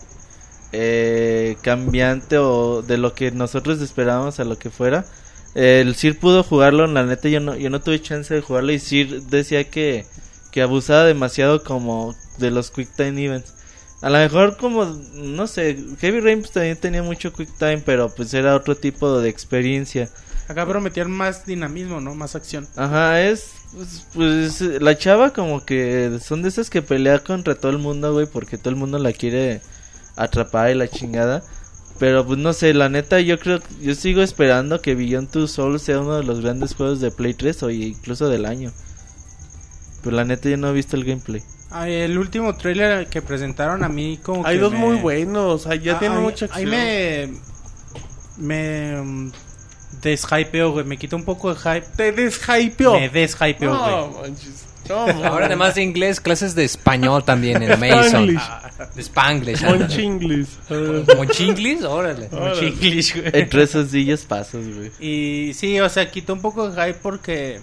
eh, 0.72 1.56
cambiante 1.62 2.38
o 2.38 2.82
de 2.82 2.98
lo 2.98 3.14
que 3.14 3.30
nosotros 3.30 3.80
esperábamos 3.80 4.38
a 4.38 4.44
lo 4.44 4.58
que 4.58 4.70
fuera. 4.70 5.04
El 5.54 5.94
Sir 5.96 6.18
pudo 6.18 6.44
jugarlo, 6.44 6.86
la 6.86 7.04
neta 7.04 7.28
yo 7.28 7.40
no, 7.40 7.56
yo 7.56 7.70
no 7.70 7.80
tuve 7.80 8.00
chance 8.00 8.32
de 8.32 8.42
jugarlo 8.42 8.72
y 8.72 8.78
Sir 8.78 9.22
decía 9.22 9.68
que, 9.68 10.06
que 10.52 10.62
abusaba 10.62 11.04
demasiado 11.04 11.64
como 11.64 12.14
de 12.38 12.50
los 12.50 12.70
Quick 12.70 12.94
Time 12.94 13.24
Events. 13.24 13.54
A 14.00 14.10
lo 14.10 14.18
mejor 14.18 14.56
como, 14.56 14.84
no 15.14 15.46
sé, 15.46 15.76
Heavy 16.00 16.20
Rain 16.20 16.40
pues, 16.40 16.52
también 16.52 16.76
tenía 16.76 17.02
mucho 17.02 17.32
Quick 17.32 17.56
Time, 17.58 17.82
pero 17.84 18.08
pues 18.14 18.32
era 18.32 18.54
otro 18.54 18.76
tipo 18.76 19.18
de 19.20 19.28
experiencia. 19.28 20.08
Acá 20.46 20.66
prometieron 20.66 21.12
más 21.12 21.44
dinamismo, 21.44 22.00
¿no? 22.00 22.14
Más 22.14 22.34
acción. 22.34 22.66
Ajá, 22.76 23.20
es, 23.20 23.50
pues, 23.74 24.06
pues, 24.14 24.60
la 24.80 24.96
chava 24.96 25.32
como 25.32 25.64
que 25.64 26.18
son 26.22 26.42
de 26.42 26.48
esas 26.48 26.70
que 26.70 26.80
pelea 26.80 27.18
contra 27.18 27.54
todo 27.54 27.72
el 27.72 27.78
mundo, 27.78 28.12
güey, 28.12 28.26
porque 28.26 28.56
todo 28.56 28.70
el 28.70 28.76
mundo 28.76 28.98
la 28.98 29.12
quiere 29.12 29.60
atrapar 30.16 30.70
y 30.70 30.74
la 30.74 30.88
chingada. 30.88 31.42
Pero 31.98 32.24
pues 32.24 32.38
no 32.38 32.52
sé, 32.52 32.74
la 32.74 32.88
neta 32.88 33.20
yo 33.20 33.40
creo, 33.40 33.60
yo 33.80 33.94
sigo 33.94 34.22
esperando 34.22 34.80
que 34.80 34.94
Beyond 34.94 35.30
Two 35.30 35.48
Souls 35.48 35.82
sea 35.82 36.00
uno 36.00 36.16
de 36.16 36.22
los 36.22 36.40
grandes 36.40 36.74
juegos 36.74 37.00
de 37.00 37.10
Play 37.10 37.34
3 37.34 37.62
o 37.64 37.70
incluso 37.70 38.28
del 38.28 38.46
año. 38.46 38.72
Pero 40.02 40.14
la 40.14 40.24
neta 40.24 40.48
yo 40.48 40.56
no 40.56 40.68
he 40.68 40.72
visto 40.72 40.96
el 40.96 41.04
gameplay. 41.04 41.42
Ay, 41.70 41.92
el 41.94 42.16
último 42.18 42.56
trailer 42.56 43.06
que 43.08 43.20
presentaron 43.20 43.84
a 43.84 43.88
mí 43.88 44.18
como 44.22 44.46
Hay 44.46 44.56
que 44.56 44.62
dos 44.62 44.72
me- 44.72 44.78
muy 44.78 44.96
buenos, 44.96 45.66
o 45.66 45.68
sea, 45.68 45.74
ya 45.76 45.96
Ah, 45.96 45.98
tiene 45.98 46.16
ahí- 46.16 46.20
mucha 46.22 46.46
Ahí 46.46 46.64
acción. 46.64 46.70
me... 46.70 47.28
Me... 48.38 49.02
mm, 49.02 49.32
Deshypeo, 50.02 50.72
güey. 50.72 50.84
Me 50.84 50.96
quita 50.96 51.16
un 51.16 51.24
poco 51.24 51.52
de 51.52 51.58
hype. 51.60 51.86
Te 51.96 52.12
deshypeó. 52.12 52.92
Me 52.94 53.08
deshypeo, 53.08 53.72
No, 53.74 54.08
güey. 54.10 54.30
manches. 54.30 54.64
No. 54.88 54.96
Ahora 55.26 55.46
además 55.46 55.74
de 55.74 55.82
inglés, 55.82 56.18
clases 56.20 56.54
de 56.54 56.64
español 56.64 57.22
también 57.24 57.62
en 57.62 57.68
Mason. 57.80 58.04
Spanglish. 58.30 58.94
De 58.94 59.02
Spanglish. 59.02 59.62
ándale. 59.64 59.78
Monchinglis. 59.80 60.48
Eh, 60.70 61.04
Monchinglis, 61.16 61.82
órale. 61.82 62.28
Mucho 62.30 62.62
English, 62.62 63.14
güey. 63.16 63.30
Entre 63.34 63.62
esos 63.64 63.90
sillas 63.90 64.20
pasos, 64.22 64.64
güey. 64.66 64.90
Y 65.00 65.52
sí, 65.54 65.78
o 65.80 65.88
sea, 65.90 66.10
quitó 66.10 66.32
un 66.32 66.40
poco 66.40 66.70
de 66.70 66.80
hype 66.86 66.98
porque 67.02 67.60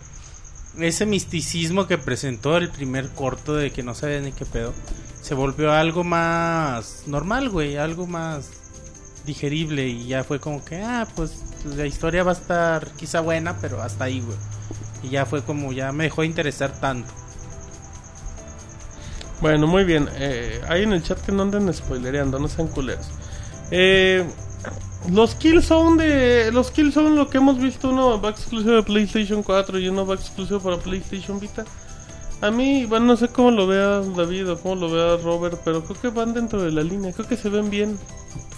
ese 0.80 1.06
misticismo 1.06 1.88
que 1.88 1.98
presentó 1.98 2.58
el 2.58 2.70
primer 2.70 3.10
corto 3.10 3.56
de 3.56 3.72
que 3.72 3.84
no 3.84 3.94
sabía 3.94 4.20
ni 4.22 4.32
qué 4.32 4.46
pedo, 4.46 4.74
se 5.22 5.34
volvió 5.34 5.72
algo 5.72 6.04
más 6.04 7.04
normal, 7.08 7.50
güey, 7.50 7.78
algo 7.78 8.08
más 8.08 8.50
digerible 9.26 9.88
y 9.88 10.08
ya 10.08 10.24
fue 10.24 10.40
como 10.40 10.64
que, 10.64 10.82
ah, 10.82 11.08
pues 11.16 11.44
la 11.66 11.86
historia 11.86 12.24
va 12.24 12.32
a 12.32 12.36
estar 12.36 12.92
quizá 12.92 13.22
buena, 13.22 13.58
pero 13.60 13.82
hasta 13.82 14.06
ahí, 14.06 14.22
güey. 14.22 14.38
Y 15.04 15.10
ya 15.10 15.26
fue 15.26 15.44
como, 15.44 15.72
ya 15.72 15.92
me 15.92 16.06
dejó 16.06 16.22
de 16.22 16.28
interesar 16.28 16.80
tanto. 16.80 17.12
Bueno, 19.42 19.68
muy 19.68 19.84
bien. 19.84 20.10
Eh, 20.16 20.62
ahí 20.68 20.84
en 20.84 20.94
el 20.94 21.04
chat 21.04 21.20
que 21.20 21.32
no 21.32 21.44
anden 21.44 21.74
spoilereando, 21.74 22.40
no 22.40 22.48
sean 22.48 22.68
culeros. 22.68 23.08
Eh, 23.72 24.26
los 25.12 25.36
Killzone 25.36 26.04
de. 26.04 26.52
Los 26.52 26.72
Killzone, 26.72 27.16
lo 27.16 27.30
que 27.30 27.38
hemos 27.38 27.58
visto, 27.60 27.90
uno 27.90 28.20
va 28.22 28.30
exclusivo 28.30 28.76
de 28.76 28.84
PlayStation 28.84 29.44
4 29.44 29.80
y 29.80 29.88
uno 29.90 30.06
va 30.06 30.16
exclusivo 30.16 30.60
para 30.60 30.78
PlayStation 30.78 31.40
Vita. 31.40 31.66
A 32.42 32.52
mí, 32.52 32.86
bueno, 32.86 33.06
no 33.06 33.18
sé 33.18 33.30
cómo 33.30 33.50
lo 33.52 33.66
vea 33.66 34.02
David 34.02 34.52
o 34.52 34.60
cómo 34.60 34.76
lo 34.76 34.90
vea 34.92 35.18
Robert, 35.24 35.60
pero 35.64 35.84
creo 35.84 36.00
que 36.02 36.10
van 36.10 36.34
dentro 36.34 36.62
de 36.62 36.72
la 36.72 36.84
línea. 36.84 37.14
Creo 37.14 37.28
que 37.28 37.38
se 37.38 37.50
ven 37.50 37.70
bien. 37.70 37.98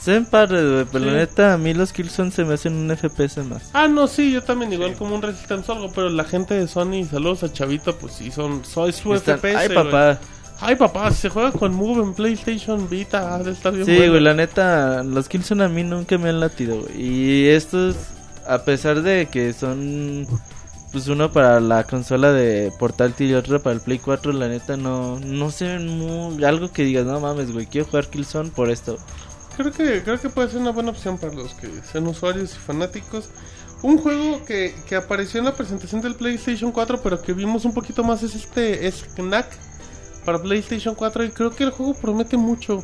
Se 0.01 0.11
ven 0.11 0.25
padres, 0.25 0.63
güey, 0.71 0.85
pero 0.91 1.05
Sí. 1.05 1.11
la 1.11 1.17
neta 1.17 1.53
a 1.53 1.57
mí 1.57 1.73
los 1.73 1.93
Killzone 1.93 2.31
se 2.31 2.43
me 2.43 2.55
hacen 2.55 2.73
un 2.73 2.89
FPS 2.91 3.43
más. 3.43 3.69
Ah, 3.73 3.87
no, 3.87 4.07
sí, 4.07 4.31
yo 4.31 4.41
también, 4.43 4.73
igual 4.73 4.95
como 4.95 5.15
un 5.15 5.21
Resistance 5.21 5.71
o 5.71 5.75
algo, 5.75 5.91
pero 5.93 6.09
la 6.09 6.23
gente 6.23 6.55
de 6.55 6.67
Sony, 6.67 7.05
saludos 7.09 7.43
a 7.43 7.53
Chavito, 7.53 7.95
pues 7.97 8.13
sí, 8.13 8.31
son. 8.31 8.65
Soy 8.65 8.93
su 8.93 9.13
Están- 9.13 9.37
FPS. 9.39 9.55
Ay, 9.57 9.69
papá. 9.69 10.19
Ay, 10.59 10.75
papá, 10.75 11.11
si 11.11 11.21
se 11.21 11.29
juega 11.29 11.51
con 11.51 11.73
Move 11.73 12.01
en 12.01 12.13
PlayStation 12.13 12.89
Vita, 12.89 13.35
ha 13.35 13.39
de 13.39 13.51
estar 13.51 13.71
bien. 13.73 13.85
Sí, 13.85 13.95
bueno. 13.95 14.11
güey, 14.13 14.23
la 14.23 14.33
neta, 14.33 15.03
los 15.03 15.29
Killzone 15.29 15.63
a 15.63 15.69
mí 15.69 15.83
nunca 15.83 16.17
me 16.17 16.29
han 16.29 16.39
latido, 16.39 16.81
güey. 16.81 16.99
Y 16.99 17.47
estos, 17.49 17.95
a 18.47 18.63
pesar 18.63 19.03
de 19.03 19.27
que 19.27 19.53
son, 19.53 20.25
pues 20.91 21.07
uno 21.09 21.31
para 21.31 21.59
la 21.59 21.83
consola 21.83 22.31
de 22.31 22.73
portátil 22.79 23.29
y 23.29 23.33
otro 23.35 23.61
para 23.61 23.75
el 23.75 23.81
Play 23.81 23.99
4, 23.99 24.33
la 24.33 24.47
neta 24.47 24.77
no, 24.77 25.19
no 25.19 25.51
se 25.51 25.65
ven 25.65 25.87
muy, 25.87 26.43
algo 26.43 26.71
que 26.71 26.83
digas, 26.83 27.05
no 27.05 27.19
mames, 27.19 27.51
güey, 27.51 27.67
quiero 27.67 27.85
jugar 27.85 28.07
Killzone 28.07 28.49
por 28.49 28.71
esto. 28.71 28.97
Creo 29.57 29.71
que, 29.71 30.01
creo 30.01 30.19
que 30.19 30.29
puede 30.29 30.49
ser 30.49 30.59
una 30.59 30.71
buena 30.71 30.89
opción 30.89 31.19
para 31.19 31.33
los 31.33 31.53
que 31.53 31.67
sean 31.91 32.07
usuarios 32.07 32.55
y 32.55 32.59
fanáticos. 32.59 33.29
Un 33.83 33.99
juego 33.99 34.43
que, 34.43 34.73
que 34.87 34.95
apareció 34.95 35.37
en 35.37 35.45
la 35.45 35.53
presentación 35.53 36.01
del 36.01 36.15
PlayStation 36.15 36.71
4, 36.71 36.99
pero 37.03 37.21
que 37.21 37.33
vimos 37.33 37.63
un 37.63 37.75
poquito 37.75 38.03
más, 38.03 38.23
es 38.23 38.33
este 38.33 38.87
es 38.87 39.05
Knack 39.15 39.66
para 40.27 40.41
PlayStation 40.41 40.93
4. 40.93 41.23
Y 41.23 41.29
creo 41.29 41.51
que 41.51 41.63
el 41.63 41.71
juego 41.71 41.93
promete 41.93 42.35
mucho. 42.35 42.83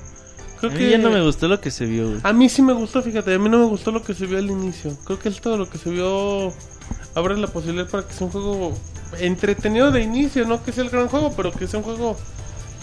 Creo 0.62 0.72
A 0.72 0.74
mí 0.74 0.80
que 0.80 0.90
ya 0.92 0.98
no 0.98 1.10
me 1.10 1.22
gustó 1.22 1.50
lo 1.50 1.60
que 1.60 1.72
se 1.72 1.86
vio, 1.86 2.08
güey. 2.08 2.22
A 2.24 2.32
mí 2.32 2.48
sí 2.48 2.62
me 2.62 2.72
gustó, 2.72 3.02
fíjate, 3.02 3.34
a 3.34 3.38
mí 3.38 3.50
no 3.50 3.60
me 3.60 3.66
gustó 3.66 3.92
lo 3.92 4.02
que 4.02 4.14
se 4.14 4.26
vio 4.28 4.38
al 4.38 4.50
inicio. 4.50 4.98
Creo 5.04 5.20
que 5.20 5.28
es 5.28 5.42
todo 5.42 5.58
lo 5.58 5.70
que 5.70 5.78
se 5.78 5.90
vio 5.90 6.54
abre 7.16 7.36
la 7.36 7.48
posibilidad 7.48 7.90
para 7.90 8.08
que 8.08 8.14
sea 8.14 8.28
un 8.28 8.32
juego 8.32 8.74
entretenido 9.20 9.92
de 9.92 10.02
inicio, 10.02 10.46
no 10.46 10.64
que 10.64 10.72
sea 10.72 10.86
el 10.86 10.90
gran 10.90 11.10
juego, 11.10 11.34
pero 11.36 11.52
que 11.52 11.68
sea 11.68 11.80
un 11.80 11.84
juego 11.84 12.16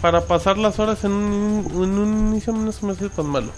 para 0.02 0.26
pasar 0.26 0.58
las 0.58 0.78
horas 0.78 1.04
en 1.04 1.12
un, 1.12 1.66
en 1.72 1.98
un 1.98 2.28
inicio 2.28 2.52
no 2.52 2.70
se 2.70 2.84
me 2.84 2.92
hace 2.92 3.08
tan 3.08 3.26
malo. 3.26 3.50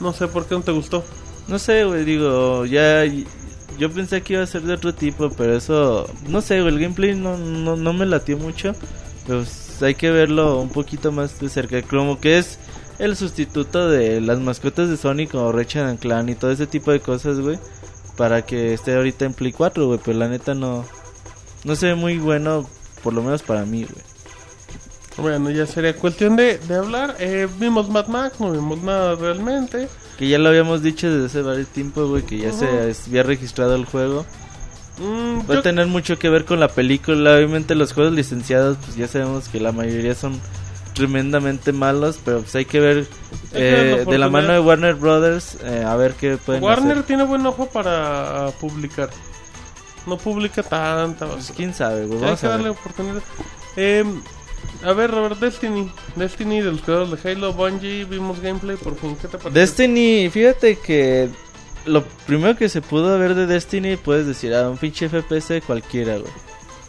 No 0.00 0.14
sé 0.14 0.28
por 0.28 0.46
qué 0.46 0.54
no 0.54 0.62
te 0.62 0.72
gustó. 0.72 1.04
No 1.46 1.58
sé, 1.58 1.84
güey, 1.84 2.06
digo, 2.06 2.64
ya, 2.64 3.04
yo 3.78 3.90
pensé 3.92 4.22
que 4.22 4.32
iba 4.32 4.42
a 4.42 4.46
ser 4.46 4.62
de 4.62 4.72
otro 4.72 4.94
tipo, 4.94 5.28
pero 5.28 5.54
eso, 5.54 6.08
no 6.26 6.40
sé, 6.40 6.62
güey, 6.62 6.72
el 6.72 6.80
gameplay 6.80 7.14
no, 7.14 7.36
no, 7.36 7.76
no 7.76 7.92
me 7.92 8.06
latió 8.06 8.38
mucho. 8.38 8.74
Pues 9.76 9.88
hay 9.88 9.94
que 9.94 10.10
verlo 10.10 10.58
un 10.58 10.70
poquito 10.70 11.12
más 11.12 11.38
de 11.38 11.50
cerca, 11.50 11.82
como 11.82 12.18
que 12.18 12.38
es 12.38 12.58
el 12.98 13.14
sustituto 13.14 13.90
de 13.90 14.22
las 14.22 14.38
mascotas 14.38 14.88
de 14.88 14.96
Sonic 14.96 15.32
como 15.32 15.52
Ratchet 15.52 15.98
Clan 15.98 16.30
y 16.30 16.34
todo 16.34 16.50
ese 16.50 16.66
tipo 16.66 16.92
de 16.92 17.00
cosas, 17.00 17.40
güey, 17.40 17.58
para 18.16 18.40
que 18.40 18.72
esté 18.72 18.96
ahorita 18.96 19.26
en 19.26 19.34
Play 19.34 19.52
4, 19.52 19.86
güey, 19.86 20.00
pero 20.02 20.16
la 20.16 20.28
neta 20.28 20.54
no, 20.54 20.86
no 21.64 21.76
se 21.76 21.88
ve 21.88 21.94
muy 21.94 22.16
bueno, 22.16 22.66
por 23.02 23.12
lo 23.12 23.22
menos 23.22 23.42
para 23.42 23.66
mí, 23.66 23.84
güey. 23.84 24.02
Bueno, 25.18 25.50
ya 25.50 25.66
sería 25.66 25.94
cuestión 25.94 26.36
de, 26.36 26.56
de 26.56 26.74
hablar. 26.74 27.16
Eh, 27.18 27.46
vimos 27.58 27.90
Mad 27.90 28.06
Max, 28.06 28.40
no 28.40 28.52
vimos 28.52 28.82
nada 28.82 29.14
realmente. 29.14 29.88
Que 30.18 30.26
ya 30.26 30.38
lo 30.38 30.48
habíamos 30.48 30.82
dicho 30.82 31.10
desde 31.10 31.26
hace 31.26 31.42
varios 31.42 31.68
tiempos, 31.68 32.08
güey, 32.08 32.22
que 32.22 32.38
ya 32.38 32.52
se 32.52 32.94
había 33.06 33.22
registrado 33.22 33.74
el 33.74 33.84
juego. 33.84 34.24
Mm, 34.98 35.50
Va 35.50 35.58
a 35.58 35.62
tener 35.62 35.86
mucho 35.86 36.18
que 36.18 36.28
ver 36.30 36.44
con 36.44 36.58
la 36.60 36.68
película. 36.68 37.34
Obviamente 37.36 37.74
los 37.74 37.92
juegos 37.92 38.12
licenciados, 38.14 38.78
pues 38.84 38.96
ya 38.96 39.06
sabemos 39.08 39.48
que 39.48 39.60
la 39.60 39.72
mayoría 39.72 40.14
son 40.14 40.40
tremendamente 40.94 41.72
malos, 41.72 42.18
pero 42.24 42.40
pues 42.40 42.54
hay 42.54 42.64
que 42.64 42.80
ver 42.80 43.06
eh, 43.52 44.04
de 44.08 44.18
la 44.18 44.30
mano 44.30 44.54
de 44.54 44.60
Warner 44.60 44.94
Brothers 44.94 45.58
eh, 45.62 45.84
a 45.86 45.94
ver 45.96 46.14
qué 46.14 46.38
pueden 46.38 46.62
Warner 46.62 46.92
hacer. 46.92 47.02
tiene 47.04 47.24
buen 47.24 47.44
ojo 47.44 47.66
para 47.66 48.50
publicar. 48.60 49.10
No 50.06 50.16
publica 50.16 50.62
tanta. 50.62 51.26
Pues 51.26 51.52
quién 51.54 51.74
sabe, 51.74 52.06
güey. 52.06 52.24
Hay 52.24 52.36
que 52.36 52.46
a 52.46 52.50
darle 52.50 52.70
ver. 52.70 52.78
oportunidad. 52.78 53.22
Eh, 53.76 54.04
a 54.84 54.92
ver, 54.92 55.10
Robert, 55.10 55.38
Destiny. 55.38 55.90
Destiny 56.14 56.60
de 56.60 56.70
los 56.72 56.80
creadores 56.80 57.22
de 57.22 57.30
Halo, 57.32 57.52
Bungie, 57.52 58.04
vimos 58.04 58.40
gameplay 58.40 58.76
por 58.76 58.96
fin. 58.96 59.16
¿Qué 59.16 59.28
te 59.28 59.36
pareció? 59.36 59.50
Destiny, 59.50 60.30
fíjate 60.30 60.78
que 60.78 61.28
lo 61.86 62.04
primero 62.26 62.56
que 62.56 62.68
se 62.68 62.82
pudo 62.82 63.18
ver 63.18 63.34
de 63.34 63.46
Destiny, 63.46 63.96
puedes 63.96 64.26
decir, 64.26 64.54
a 64.54 64.68
un 64.68 64.76
pinche 64.76 65.08
FPS 65.08 65.48
de 65.54 65.60
cualquiera, 65.62 66.18
güey. 66.18 66.32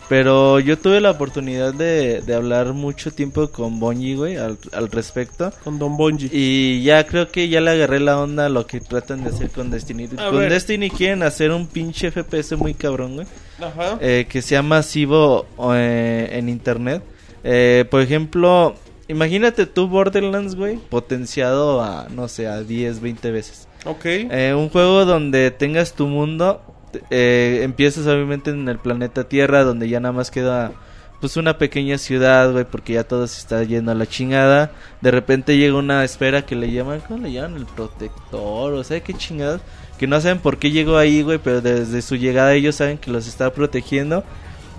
Pero 0.10 0.60
yo 0.62 0.78
tuve 0.78 1.02
la 1.02 1.12
oportunidad 1.12 1.74
de, 1.74 2.22
de 2.22 2.34
hablar 2.34 2.72
mucho 2.72 3.12
tiempo 3.12 3.50
con 3.50 3.80
Bungie, 3.80 4.16
güey, 4.16 4.38
al, 4.38 4.58
al 4.72 4.90
respecto. 4.90 5.52
Con 5.66 5.80
Don 5.80 5.98
Bungie. 5.98 6.30
Y 6.32 6.82
ya 6.84 7.06
creo 7.06 7.30
que 7.30 7.50
ya 7.50 7.60
le 7.60 7.72
agarré 7.72 8.00
la 8.00 8.18
onda 8.18 8.46
a 8.46 8.50
lo 8.50 8.66
que 8.66 8.80
tratan 8.80 9.26
de 9.26 9.32
hacer 9.32 9.50
con 9.50 9.70
Destiny. 9.70 10.06
A 10.18 10.30
con 10.30 10.40
ver. 10.40 10.50
Destiny 10.52 10.90
quieren 10.90 11.24
hacer 11.24 11.52
un 11.52 11.68
pinche 11.68 12.10
FPS 12.10 12.56
muy 12.56 12.74
cabrón, 12.74 13.16
güey. 13.16 13.28
Ajá. 13.60 13.98
eh, 14.00 14.28
que 14.30 14.42
sea 14.42 14.62
masivo 14.62 15.46
eh, 15.74 16.30
en 16.32 16.48
internet. 16.48 17.04
Eh, 17.44 17.84
por 17.92 18.02
ejemplo, 18.02 18.76
imagínate 19.10 19.66
tú 19.66 19.90
Borderlands, 19.90 20.56
güey, 20.56 20.78
potenciado 20.78 21.82
a, 21.82 22.08
no 22.10 22.30
sé, 22.30 22.48
a 22.48 22.64
10, 22.64 23.02
20 23.02 23.32
veces. 23.32 23.68
Ok. 23.86 24.06
Eh, 24.06 24.54
un 24.58 24.70
juego 24.70 25.06
donde 25.06 25.52
tengas 25.52 25.94
tu 25.94 26.08
mundo, 26.08 26.62
eh, 27.10 27.62
empiezas 27.64 28.08
obviamente 28.08 28.52
en 28.52 28.68
el 28.68 28.80
planeta 28.80 29.26
Tierra, 29.26 29.64
donde 29.64 29.90
ya 29.90 30.00
nada 30.00 30.14
más 30.14 30.32
queda 30.32 30.72
pues 31.20 31.36
una 31.36 31.58
pequeña 31.58 31.98
ciudad, 31.98 32.52
güey, 32.52 32.66
porque 32.66 32.94
ya 32.94 33.04
todo 33.04 33.26
se 33.28 33.40
está 33.40 33.64
yendo 33.64 33.92
a 33.92 33.96
la 33.96 34.06
chingada. 34.06 34.72
De 35.02 35.12
repente 35.12 35.58
llega 35.58 35.76
una 35.76 36.04
esfera 36.04 36.46
que 36.46 36.56
le 36.56 36.72
llaman, 36.72 37.02
¿cómo 37.08 37.24
le 37.24 37.32
llaman? 37.32 37.56
El 37.56 37.66
protector, 37.66 38.74
o 38.74 38.84
sea, 38.84 39.00
qué 39.00 39.14
chingadas. 39.14 39.62
Que 39.98 40.06
no 40.06 40.22
saben 40.22 40.40
por 40.40 40.60
qué 40.60 40.70
llegó 40.70 40.98
ahí, 40.98 41.24
güey, 41.24 41.40
pero 41.40 41.62
desde 41.62 42.04
su 42.04 42.16
llegada 42.16 42.54
ellos 42.54 42.76
saben 42.76 43.00
que 43.00 43.10
los 43.10 43.28
está 43.28 43.52
protegiendo. 43.52 44.24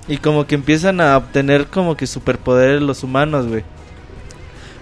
Y 0.07 0.19
como 0.19 0.47
que 0.47 0.55
empiezan 0.55 1.01
a 1.01 1.17
obtener 1.17 1.67
como 1.67 1.97
que 1.97 2.07
superpoderes 2.07 2.81
los 2.81 3.03
humanos, 3.03 3.47
güey. 3.47 3.65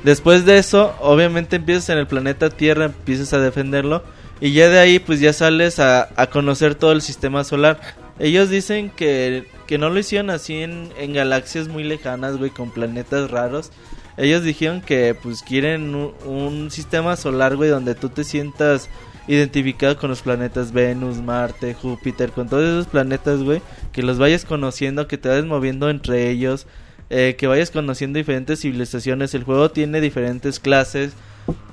Después 0.07 0.45
de 0.45 0.59
eso, 0.59 0.95
obviamente 1.01 1.57
empiezas 1.57 1.89
en 1.89 1.99
el 1.99 2.07
planeta 2.07 2.49
Tierra, 2.49 2.85
empiezas 2.85 3.33
a 3.33 3.41
defenderlo. 3.41 4.05
Y 4.41 4.53
ya 4.53 4.69
de 4.69 4.79
ahí 4.79 5.01
pues 5.01 5.19
ya 5.19 5.33
sales 5.33 5.81
a, 5.81 6.11
a 6.15 6.29
conocer 6.29 6.77
todo 6.77 6.93
el 6.93 7.03
sistema 7.03 7.43
solar. 7.43 7.81
Ellos 8.21 8.49
dicen 8.49 8.91
que, 8.91 9.49
que 9.67 9.79
no 9.79 9.91
lo 9.91 9.99
hicieron 9.99 10.31
así 10.31 10.63
en, 10.63 10.91
en 10.97 11.13
galaxias 11.13 11.67
muy 11.67 11.83
lejanas, 11.83 12.37
güey, 12.37 12.53
con 12.53 12.71
planetas 12.71 13.33
raros. 13.33 13.73
Ellos 14.17 14.45
dijeron 14.45 14.81
que 14.81 15.17
pues 15.21 15.43
quieren 15.43 15.93
un, 15.97 16.15
un 16.25 16.71
sistema 16.71 17.17
solar, 17.17 17.57
güey, 17.57 17.71
donde 17.71 17.97
tú 17.97 18.09
te 18.09 18.23
sientas 18.23 18.89
identificado 19.27 19.97
con 19.97 20.11
los 20.11 20.23
planetas 20.23 20.71
Venus, 20.71 21.17
Marte, 21.17 21.75
Júpiter, 21.75 22.31
con 22.31 22.49
todos 22.49 22.63
esos 22.63 22.87
planetas, 22.87 23.43
güey, 23.43 23.61
que 23.91 24.05
los 24.05 24.19
vayas 24.19 24.45
conociendo, 24.45 25.09
que 25.09 25.19
te 25.19 25.29
vayas 25.29 25.47
moviendo 25.47 25.91
entre 25.91 26.31
ellos, 26.31 26.69
eh, 27.11 27.37
que 27.39 27.47
vayas 27.47 27.71
conociendo 27.71 28.19
diferentes 28.19 28.61
civilizaciones. 28.61 29.35
El 29.35 29.45
juego 29.45 29.71
tiene 29.71 30.01
diferentes 30.01 30.61
clases. 30.61 31.13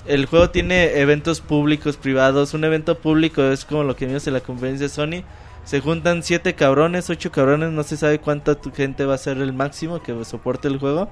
El 0.05 0.25
juego 0.25 0.49
tiene 0.49 0.99
eventos 0.99 1.41
públicos, 1.41 1.97
privados. 1.97 2.53
Un 2.53 2.63
evento 2.63 2.99
público 2.99 3.41
es 3.43 3.65
como 3.65 3.83
lo 3.83 3.95
que 3.95 4.05
vimos 4.05 4.27
en 4.27 4.33
la 4.33 4.41
conferencia 4.41 4.87
de 4.87 4.93
Sony. 4.93 5.23
Se 5.63 5.79
juntan 5.79 6.23
siete 6.23 6.55
cabrones, 6.55 7.09
ocho 7.09 7.31
cabrones, 7.31 7.71
no 7.71 7.83
se 7.83 7.95
sabe 7.95 8.19
cuánta 8.19 8.57
gente 8.75 9.05
va 9.05 9.15
a 9.15 9.17
ser 9.17 9.37
el 9.37 9.53
máximo 9.53 10.03
que 10.03 10.25
soporte 10.25 10.67
el 10.67 10.77
juego. 10.77 11.09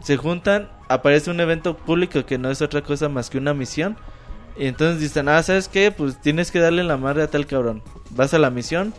Se 0.00 0.16
juntan, 0.16 0.70
aparece 0.88 1.30
un 1.30 1.40
evento 1.40 1.76
público 1.76 2.24
que 2.24 2.38
no 2.38 2.50
es 2.50 2.62
otra 2.62 2.82
cosa 2.82 3.08
más 3.08 3.28
que 3.28 3.38
una 3.38 3.54
misión. 3.54 3.96
Y 4.56 4.66
entonces 4.66 5.00
dicen, 5.00 5.28
ah, 5.28 5.42
¿sabes 5.42 5.68
qué? 5.68 5.92
Pues 5.92 6.20
tienes 6.20 6.50
que 6.50 6.58
darle 6.58 6.84
la 6.84 6.96
madre 6.96 7.22
a 7.22 7.30
tal 7.30 7.46
cabrón. 7.46 7.82
Vas 8.10 8.34
a 8.34 8.38
la 8.38 8.50
misión, 8.50 8.92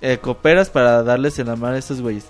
eh, 0.00 0.18
cooperas 0.18 0.68
para 0.68 1.02
darles 1.02 1.38
en 1.38 1.46
la 1.46 1.56
madre 1.56 1.76
a 1.76 1.78
estos 1.78 2.00
güeyes. 2.00 2.26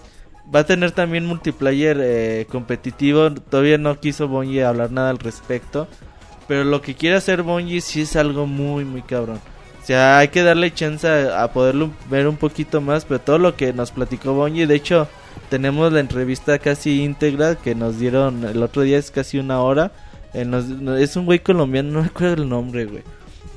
Va 0.54 0.60
a 0.60 0.64
tener 0.64 0.92
también 0.92 1.26
multiplayer 1.26 1.98
eh, 2.00 2.46
competitivo. 2.50 3.30
Todavía 3.32 3.76
no 3.76 4.00
quiso 4.00 4.28
Bungie 4.28 4.64
hablar 4.64 4.90
nada 4.90 5.10
al 5.10 5.18
respecto. 5.18 5.88
Pero 6.46 6.64
lo 6.64 6.80
que 6.80 6.94
quiere 6.94 7.16
hacer 7.16 7.42
Bungie 7.42 7.82
sí 7.82 8.02
es 8.02 8.16
algo 8.16 8.46
muy, 8.46 8.84
muy 8.84 9.02
cabrón. 9.02 9.40
O 9.82 9.86
sea, 9.86 10.18
hay 10.18 10.28
que 10.28 10.42
darle 10.42 10.72
chance 10.72 11.06
a, 11.06 11.52
poderlo 11.52 11.90
ver 12.08 12.26
un 12.26 12.36
poquito 12.36 12.80
más. 12.80 13.04
Pero 13.04 13.20
todo 13.20 13.38
lo 13.38 13.56
que 13.56 13.74
nos 13.74 13.90
platicó 13.90 14.32
Bungie, 14.32 14.66
de 14.66 14.74
hecho, 14.74 15.06
tenemos 15.50 15.92
la 15.92 16.00
entrevista 16.00 16.58
casi 16.58 17.02
íntegra 17.02 17.56
que 17.56 17.74
nos 17.74 17.98
dieron 17.98 18.44
el 18.44 18.62
otro 18.62 18.82
día, 18.82 18.98
es 18.98 19.10
casi 19.10 19.38
una 19.38 19.60
hora. 19.60 19.92
Eh, 20.32 20.46
es 20.98 21.16
un 21.16 21.26
güey 21.26 21.40
colombiano, 21.40 21.90
no 21.90 22.02
recuerdo 22.02 22.42
el 22.42 22.48
nombre, 22.48 22.86
güey. 22.86 23.02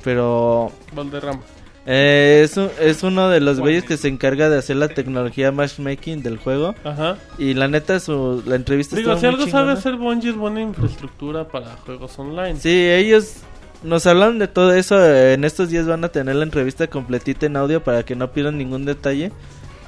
Pero 0.04 0.72
Valderrama. 0.94 1.42
Eh, 1.86 2.42
es, 2.44 2.58
un- 2.58 2.70
es 2.80 3.02
uno 3.04 3.30
de 3.30 3.40
los 3.40 3.60
güeyes 3.60 3.84
que 3.84 3.98
se 3.98 4.08
encarga 4.08 4.50
de 4.50 4.58
hacer 4.58 4.76
la 4.76 4.88
tecnología 4.90 5.52
matchmaking 5.52 6.22
del 6.22 6.38
juego. 6.38 6.76
Ajá. 6.84 7.18
Y 7.38 7.54
la 7.56 7.68
neta, 7.68 8.00
su, 8.00 8.44
la 8.46 8.56
entrevista 8.56 8.96
Digo, 8.96 9.18
si 9.18 9.26
algo 9.26 9.40
sabe 9.40 9.52
chingona. 9.52 9.74
hacer 9.74 9.96
Bungie 9.96 10.30
es 10.32 10.36
buena 10.36 10.62
infraestructura 10.62 11.48
para 11.48 11.76
juegos 11.78 12.18
online. 12.20 12.58
Sí, 12.60 12.70
ellos 12.70 13.38
nos 13.84 14.06
hablan 14.06 14.38
de 14.38 14.48
todo 14.48 14.74
eso. 14.74 15.04
En 15.04 15.44
estos 15.44 15.70
días 15.70 15.88
van 15.88 16.04
a 16.04 16.10
tener 16.10 16.36
la 16.36 16.44
entrevista 16.44 16.88
completita 16.88 17.48
en 17.48 17.58
audio 17.58 17.84
para 17.84 18.04
que 18.04 18.16
no 18.16 18.32
pierdan 18.32 18.58
ningún 18.58 18.86
detalle. 18.86 19.32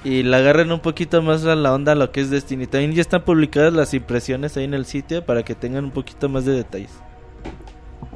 Y 0.06 0.24
la 0.24 0.38
agarren 0.38 0.70
un 0.74 0.82
poquito 0.82 1.22
más 1.22 1.46
a 1.46 1.56
la 1.56 1.74
onda 1.74 1.94
a 1.94 1.96
lo 1.96 2.12
que 2.12 2.20
es 2.20 2.30
Destiny. 2.30 2.68
También 2.68 2.91
ya 2.94 3.00
están 3.02 3.22
publicadas 3.22 3.72
las 3.72 3.94
impresiones 3.94 4.58
ahí 4.58 4.66
en 4.66 4.74
el 4.74 4.86
sitio 4.86 5.24
para 5.26 5.44
que 5.44 5.56
tengan 5.56 5.86
un 5.86 5.91
poquito 5.91 6.28
más 6.28 6.44
de 6.44 6.52
detalles. 6.54 6.89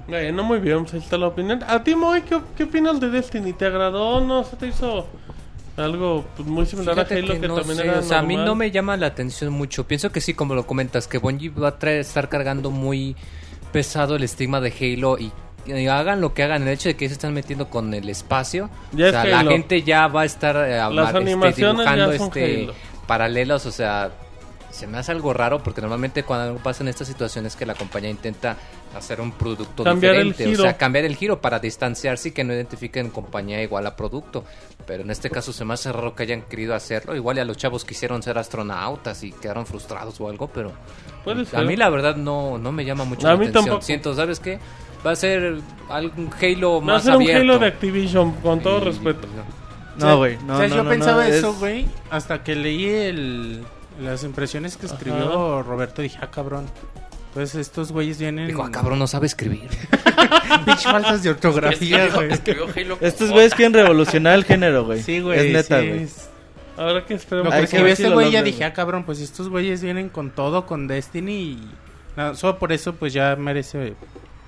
Eh, 0.09 0.31
no 0.31 0.43
muy 0.43 0.59
bien, 0.59 0.83
pues 0.83 0.93
ahí 0.93 0.99
está 0.99 1.17
la 1.17 1.27
opinión. 1.27 1.63
A 1.67 1.83
ti, 1.83 1.95
Moy, 1.95 2.21
¿qué, 2.21 2.39
qué 2.55 2.63
opinas 2.63 2.99
de 2.99 3.09
Destiny? 3.09 3.53
¿Te 3.53 3.65
agradó? 3.65 4.21
¿No 4.21 4.43
se 4.43 4.55
te 4.55 4.67
hizo 4.67 5.05
algo 5.75 6.25
pues, 6.35 6.47
muy 6.47 6.65
similar 6.65 6.95
Fíjate 6.95 7.15
a 7.15 7.17
Halo 7.17 7.33
que 7.33 7.41
que, 7.41 7.47
no 7.47 7.55
también 7.55 7.77
sé, 7.77 7.83
era 7.87 7.99
o 7.99 8.01
sea, 8.01 8.19
a 8.19 8.23
mí 8.23 8.35
no 8.35 8.55
me 8.55 8.71
llama 8.71 8.97
la 8.97 9.07
atención 9.07 9.51
mucho. 9.53 9.85
Pienso 9.87 10.11
que 10.11 10.21
sí, 10.21 10.33
como 10.33 10.55
lo 10.55 10.65
comentas, 10.65 11.07
que 11.07 11.17
Bungie 11.17 11.49
va 11.49 11.69
a 11.69 11.79
traer, 11.79 11.99
estar 11.99 12.29
cargando 12.29 12.71
muy 12.71 13.15
pesado 13.71 14.15
el 14.15 14.23
estigma 14.23 14.61
de 14.61 14.73
Halo 14.79 15.17
y, 15.19 15.31
y 15.65 15.87
hagan 15.87 16.21
lo 16.21 16.33
que 16.33 16.43
hagan, 16.43 16.63
el 16.63 16.69
hecho 16.69 16.89
de 16.89 16.95
que 16.95 17.07
se 17.07 17.13
están 17.13 17.33
metiendo 17.33 17.69
con 17.69 17.93
el 17.93 18.09
espacio, 18.09 18.69
Ya 18.93 19.07
o 19.07 19.11
sea, 19.11 19.23
es 19.23 19.29
la 19.31 19.51
gente 19.51 19.83
ya 19.83 20.07
va 20.07 20.21
a 20.21 20.25
estar 20.25 20.55
eh, 20.55 20.77
Las 20.77 21.07
este, 21.07 21.17
animaciones 21.17 21.85
ya 21.85 21.93
dibujando 21.95 22.17
son 22.17 22.27
este, 22.27 22.63
Halo. 22.63 22.73
paralelos, 23.05 23.65
o 23.65 23.71
sea, 23.71 24.11
se 24.71 24.87
me 24.87 24.97
hace 24.97 25.11
algo 25.11 25.33
raro 25.33 25.61
porque 25.61 25.81
normalmente 25.81 26.23
cuando 26.23 26.45
algo 26.45 26.59
pasa 26.59 26.83
en 26.83 26.89
estas 26.89 27.07
situaciones 27.07 27.55
que 27.55 27.65
la 27.65 27.75
compañía 27.75 28.09
intenta 28.09 28.57
hacer 28.95 29.21
un 29.21 29.31
producto 29.31 29.83
Cambiar 29.83 30.15
el 30.15 30.29
diferente, 30.29 30.59
o 30.59 30.63
sea, 30.63 30.77
cambiar 30.77 31.05
el 31.05 31.15
giro 31.15 31.39
para 31.41 31.59
distanciarse 31.59 32.29
y 32.29 32.31
que 32.31 32.43
no 32.43 32.53
identifiquen 32.53 33.09
compañía 33.09 33.61
igual 33.61 33.85
a 33.87 33.95
producto. 33.95 34.43
Pero 34.85 35.03
en 35.03 35.11
este 35.11 35.29
caso 35.29 35.51
se 35.53 35.65
me 35.65 35.73
hace 35.73 35.91
raro 35.91 36.15
que 36.15 36.23
hayan 36.23 36.43
querido 36.43 36.73
hacerlo. 36.73 37.15
Igual 37.15 37.37
y 37.37 37.39
a 37.41 37.45
los 37.45 37.57
chavos 37.57 37.83
quisieron 37.85 38.23
ser 38.23 38.37
astronautas 38.37 39.21
y 39.23 39.31
quedaron 39.33 39.65
frustrados 39.65 40.19
o 40.21 40.29
algo, 40.29 40.47
pero 40.47 40.71
Puede 41.23 41.45
a 41.53 41.61
mí 41.61 41.75
la 41.75 41.89
verdad 41.89 42.15
no, 42.15 42.57
no 42.57 42.71
me 42.71 42.85
llama 42.85 43.03
mucho 43.03 43.27
A 43.27 43.31
la 43.31 43.37
mí 43.37 43.43
atención. 43.45 43.65
tampoco. 43.65 43.81
Siento, 43.85 44.15
¿sabes 44.15 44.39
qué? 44.39 44.59
Va 45.05 45.11
a 45.11 45.15
ser 45.15 45.59
algún 45.89 46.29
Halo 46.41 46.75
Va 46.75 46.77
a 46.77 46.81
más 46.95 47.03
ser 47.03 47.15
un 47.15 47.21
abierto. 47.23 47.41
Halo 47.41 47.59
de 47.59 47.67
Activision, 47.67 48.31
con 48.41 48.61
todo 48.61 48.77
Y, 48.81 48.85
respeto. 48.85 49.27
no. 49.27 50.07
No, 50.07 50.17
güey. 50.17 50.37
No, 50.45 50.55
o 50.55 50.57
sea, 50.59 50.67
no, 50.69 50.75
yo 50.75 50.83
no, 50.83 50.89
pensaba 50.89 51.23
no, 51.27 51.33
eso, 51.33 51.49
es- 51.51 51.59
güey, 51.59 51.87
hasta 52.11 52.43
que 52.43 52.55
leí 52.55 52.85
el, 52.85 53.63
las 53.99 54.23
impresiones 54.23 54.77
que 54.77 54.85
escribió 54.85 55.63
Roberto. 55.63 56.01
Dije, 56.01 56.17
ah, 56.21 56.29
cabrón. 56.31 56.65
Pues 57.37 57.53
estos 57.53 57.91
güeyes 57.91 58.17
vienen. 58.17 58.47
Digo, 58.47 58.63
ah, 58.63 58.71
cabrón, 58.71 58.97
no 58.97 59.05
sabe 59.05 59.27
escribir. 59.27 59.69
Pinche 60.65 60.89
faltas 60.89 61.21
de 61.21 61.29
ortografía, 61.29 62.07
güey. 62.07 62.33
Escribió 62.33 62.65
Halo. 62.75 62.97
Estos 62.99 63.29
güeyes 63.29 63.53
quieren 63.53 63.75
revolucionar 63.75 64.33
el 64.33 64.43
género, 64.43 64.85
güey. 64.85 65.03
Sí, 65.03 65.19
güey. 65.19 65.45
Es 65.45 65.53
neta, 65.53 65.81
sí, 65.81 65.87
güey. 65.87 66.03
es- 66.05 66.29
Ahora 66.77 67.05
que 67.05 67.13
esperemos. 67.13 67.53
Lo 67.53 67.59
Hay 67.59 67.67
que 67.67 67.91
este 67.91 68.09
lo 68.09 68.15
güey 68.15 68.31
ya 68.31 68.41
dije, 68.41 68.63
ah, 68.63 68.73
cabrón, 68.73 69.03
pues 69.03 69.19
estos 69.19 69.49
güeyes 69.49 69.83
vienen 69.83 70.09
con 70.09 70.31
todo, 70.31 70.65
con 70.65 70.87
Destiny 70.87 71.31
y... 71.31 71.69
solo 72.33 72.57
por 72.57 72.71
eso, 72.71 72.95
pues 72.95 73.13
ya 73.13 73.35
merece... 73.35 73.93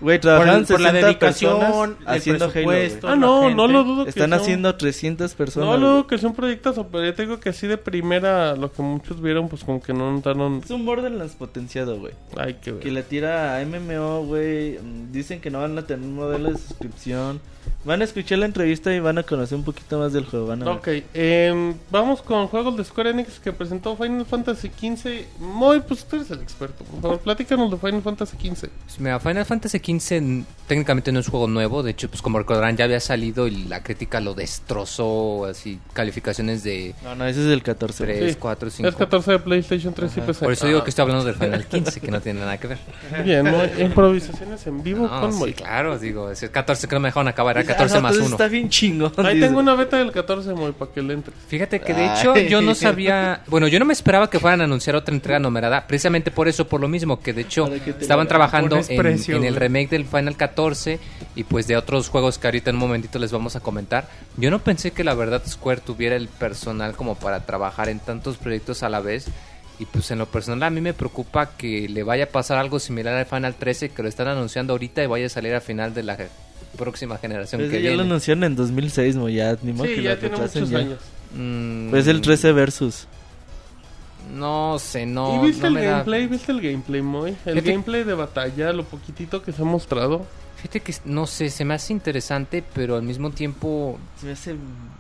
Güey, 0.02 0.20
Por, 0.22 0.48
el- 0.48 0.66
por 0.66 0.80
la 0.80 0.92
60 0.92 1.08
dedicación, 1.08 1.98
haciendo 2.06 2.46
Halo, 2.46 2.64
güey. 2.64 2.92
Ah, 3.04 3.16
no, 3.18 3.42
gente. 3.42 3.56
no 3.56 3.68
lo 3.68 3.84
dudo 3.84 4.04
que 4.06 4.10
Están 4.12 4.32
haciendo 4.34 4.74
300 4.76 5.34
personas. 5.34 5.66
No, 5.66 5.72
güey. 5.74 5.82
luego 5.82 6.08
que 6.08 6.18
sea 6.18 6.30
un 6.30 6.36
proyectazo, 6.36 6.88
pero 6.88 7.04
yo 7.06 7.14
te 7.14 7.24
digo 7.24 7.40
que 7.40 7.50
así 7.50 7.68
de 7.68 7.78
primera, 7.78 8.56
lo 8.56 8.72
que 8.72 8.82
muchos 8.82 9.22
vieron, 9.22 9.50
pues 9.50 9.64
como 9.64 9.82
que 9.82 9.94
no 9.94 10.12
notaron. 10.12 10.62
Es 10.64 10.70
un 10.72 10.86
Borderlands 10.86 11.34
potenciado, 11.36 12.00
güey. 12.00 12.14
Hay 12.38 12.54
que 12.56 12.72
ver. 12.72 12.82
Que 12.82 12.92
le 12.92 13.04
tira 13.04 13.58
a 13.58 13.66
MMO, 13.66 14.24
güey. 14.26 14.80
Dicen 15.12 15.42
que 15.42 15.50
no 15.52 15.60
van 15.60 15.78
a 15.78 15.82
tener 15.86 16.06
un 16.08 16.16
modelo 16.16 16.52
de 16.52 16.58
suscripción. 16.58 17.42
Van 17.86 18.02
a 18.02 18.04
escuchar 18.04 18.40
la 18.40 18.46
entrevista 18.46 18.94
y 18.94 19.00
van 19.00 19.18
a 19.20 19.24
conocer 19.24 19.58
un 19.58 19.64
poquito 19.64 20.00
más 20.00 20.12
del 20.12 20.26
juego. 20.26 20.48
Van 20.48 20.62
a 20.64 20.66
ver. 20.66 20.74
Ok, 20.76 20.88
em, 21.14 21.76
vamos 21.92 22.22
con 22.22 22.48
juegos 22.48 22.76
de 22.76 22.84
Square 22.84 23.12
Enix 23.12 23.40
que 23.40 23.54
presentó 23.54 23.96
Final 23.96 24.26
Fantasy 24.26 24.70
XV. 24.70 25.26
Muy, 25.40 25.80
pues 25.82 26.04
tú 26.06 26.16
eres 26.18 26.32
el 26.32 26.40
experto. 26.42 26.84
Por 26.84 27.02
favor, 27.02 27.20
platícanos 27.20 27.70
de 27.72 27.78
Final 27.78 28.02
Fantasy 28.02 28.36
XV. 28.38 28.70
Pues 28.86 29.00
mira, 29.00 29.20
Final 29.20 29.46
Fantasy 29.46 29.78
XV 29.78 29.89
n- 29.90 30.46
técnicamente 30.68 31.12
no 31.12 31.20
es 31.20 31.28
juego 31.28 31.48
nuevo, 31.48 31.82
de 31.82 31.90
hecho, 31.92 32.10
pues 32.10 32.22
como 32.22 32.38
recordarán 32.38 32.78
ya 32.78 32.86
había 32.86 33.00
salido 33.00 33.48
y 33.48 33.64
la 33.66 33.82
crítica 33.82 34.20
lo 34.22 34.36
destrozó, 34.36 35.46
así 35.46 35.80
calificaciones 35.94 36.64
de 36.64 36.94
No, 37.04 37.16
no, 37.16 37.26
ese 37.26 37.42
es 37.46 37.52
el 37.52 37.64
14. 37.64 38.06
güey. 38.06 38.18
3, 38.20 38.32
Sí, 38.34 38.38
4, 38.40 38.70
5. 38.70 38.90
Es 38.90 38.96
14 38.96 39.32
de 39.32 39.40
PlayStation 39.40 39.94
3 39.96 40.18
y 40.18 40.22
PC. 40.22 40.44
Por 40.46 40.54
eso 40.54 40.68
digo 40.68 40.84
que 40.84 40.90
estoy 40.92 41.04
hablando 41.04 41.26
del 41.26 41.34
Final 41.36 41.66
15, 41.66 42.00
que 42.00 42.12
no 42.12 42.22
tiene 42.22 42.42
nada 42.42 42.58
que 42.60 42.68
ver. 42.68 42.78
Bien, 43.26 43.46
muy- 43.50 43.84
improvisaciones 43.84 44.66
en 44.68 44.84
vivo 44.84 45.08
No, 45.08 45.22
con 45.22 45.34
sí, 45.34 45.40
Moy. 45.40 45.54
claro, 45.54 45.98
digo, 45.98 46.30
es 46.30 46.44
el 46.44 46.52
14 46.52 46.88
que 46.88 46.96
no 46.96 47.00
me 47.02 47.08
dejaron 47.10 47.28
acabar, 47.28 47.58
era 47.58 47.64
Ah, 47.64 47.76
14 47.76 47.96
no, 47.96 48.02
más 48.02 48.12
entonces 48.12 48.28
1. 48.34 48.36
Está 48.36 48.48
bien 48.48 48.70
chingón. 48.70 49.12
Ahí 49.26 49.40
tengo 49.40 49.60
una 49.60 49.74
beta 49.74 49.98
del 49.98 50.12
14 50.12 50.54
Moy 50.54 50.72
para 50.74 50.92
que 50.92 51.02
le 51.02 51.14
entres. 51.16 51.36
Fíjate 51.48 51.80
que 51.82 51.94
de 51.96 52.06
hecho 52.14 52.36
yo 52.38 52.62
no 52.62 52.76
sabía, 52.76 53.42
bueno, 53.48 53.68
yo 53.68 53.80
no 53.80 53.86
me 53.86 53.94
esperaba 53.94 54.30
que 54.30 54.40
fueran 54.40 54.62
a 54.62 54.66
anunciar 54.66 54.96
otra 54.96 55.16
entrega 55.16 55.40
numerada, 55.40 55.88
precisamente 55.88 56.30
por 56.32 56.48
eso, 56.48 56.68
por 56.68 56.80
lo 56.80 56.88
mismo, 56.88 57.20
que 57.20 57.34
de 57.34 57.42
hecho 57.42 57.68
estaban 58.00 58.28
trabajando 58.28 58.78
en, 58.88 59.00
en 59.00 59.44
el 59.44 59.54
güey. 59.54 59.54
Remake 59.80 59.90
del 59.92 60.06
Final 60.06 60.36
14 60.36 61.00
y 61.36 61.44
pues 61.44 61.68
de 61.68 61.78
otros 61.78 62.10
juegos 62.10 62.38
que 62.38 62.48
ahorita 62.48 62.70
en 62.70 62.76
un 62.76 62.82
momentito 62.82 63.20
les 63.20 63.32
vamos 63.32 63.56
a 63.56 63.60
comentar. 63.60 64.08
Yo 64.38 64.52
no 64.52 64.60
pensé 64.60 64.92
que 64.92 65.04
la 65.04 65.14
verdad 65.14 65.42
Square 65.48 65.82
tuviera 65.82 66.16
el 66.16 66.28
personal 66.28 66.96
como 66.96 67.16
para 67.16 67.46
trabajar 67.46 67.90
en 67.90 68.00
tantos 68.00 68.38
proyectos 68.38 68.84
a 68.84 68.90
la 68.90 69.00
vez. 69.00 69.26
Y 69.80 69.86
pues 69.86 70.12
en 70.12 70.18
lo 70.20 70.26
personal 70.26 70.64
a 70.64 70.70
mí 70.70 70.82
me 70.82 70.94
preocupa 70.94 71.52
que 71.56 71.88
le 71.88 72.04
vaya 72.04 72.26
a 72.26 72.28
pasar 72.28 72.58
algo 72.58 72.80
similar 72.80 73.16
al 73.16 73.26
Final 73.26 73.56
13 73.56 73.90
que 73.90 74.04
lo 74.04 74.10
están 74.10 74.28
anunciando 74.28 74.74
ahorita 74.74 75.02
y 75.04 75.08
vaya 75.08 75.28
a 75.28 75.30
salir 75.30 75.54
a 75.56 75.62
final 75.62 75.94
de 75.94 76.04
la 76.04 76.18
próxima 76.78 77.18
generación 77.18 77.62
Pues 77.62 77.72
que 77.72 77.78
ya 77.82 77.92
lo 77.92 77.96
viene. 77.98 78.10
anunciaron 78.10 78.44
en 78.44 78.56
2006, 78.58 79.16
mo, 79.16 79.30
ya. 79.30 79.56
Ni 79.64 79.72
modo 79.72 79.86
Sí, 79.88 79.96
que 79.96 80.04
ya 80.04 80.12
lo 80.12 80.18
tiene 80.18 80.36
muchos 80.38 80.70
ya. 80.70 80.78
años. 80.80 81.00
Mm, 81.34 81.90
Pues 81.92 82.08
el 82.08 82.20
13 82.22 82.52
versus. 82.52 83.08
No 84.32 84.78
sé, 84.80 85.06
no. 85.06 85.44
¿Y 85.44 85.48
viste 85.48 85.62
no 85.64 85.68
el 85.70 85.74
me 85.74 85.84
da- 85.86 85.92
gameplay? 85.92 86.28
¿Viste 86.28 86.52
el 86.52 86.62
gameplay, 86.62 87.02
Moy? 87.02 87.30
El 87.46 87.56
Fíjate- 87.56 87.72
gameplay 87.72 88.04
de 88.04 88.14
batalla, 88.14 88.72
lo 88.74 88.84
poquitito 88.86 89.42
que 89.42 89.52
se 89.52 89.62
ha 89.62 89.66
mostrado. 89.66 90.26
Fíjate 90.58 90.82
que 90.82 90.94
no 91.06 91.26
sé, 91.26 91.50
se 91.50 91.64
me 91.64 91.74
hace 91.74 91.94
interesante, 91.94 92.62
pero 92.74 92.98
al 92.98 93.04
mismo 93.04 93.32
tiempo, 93.32 93.98
Se 94.20 94.26
me 94.26 94.34
hace, 94.34 94.56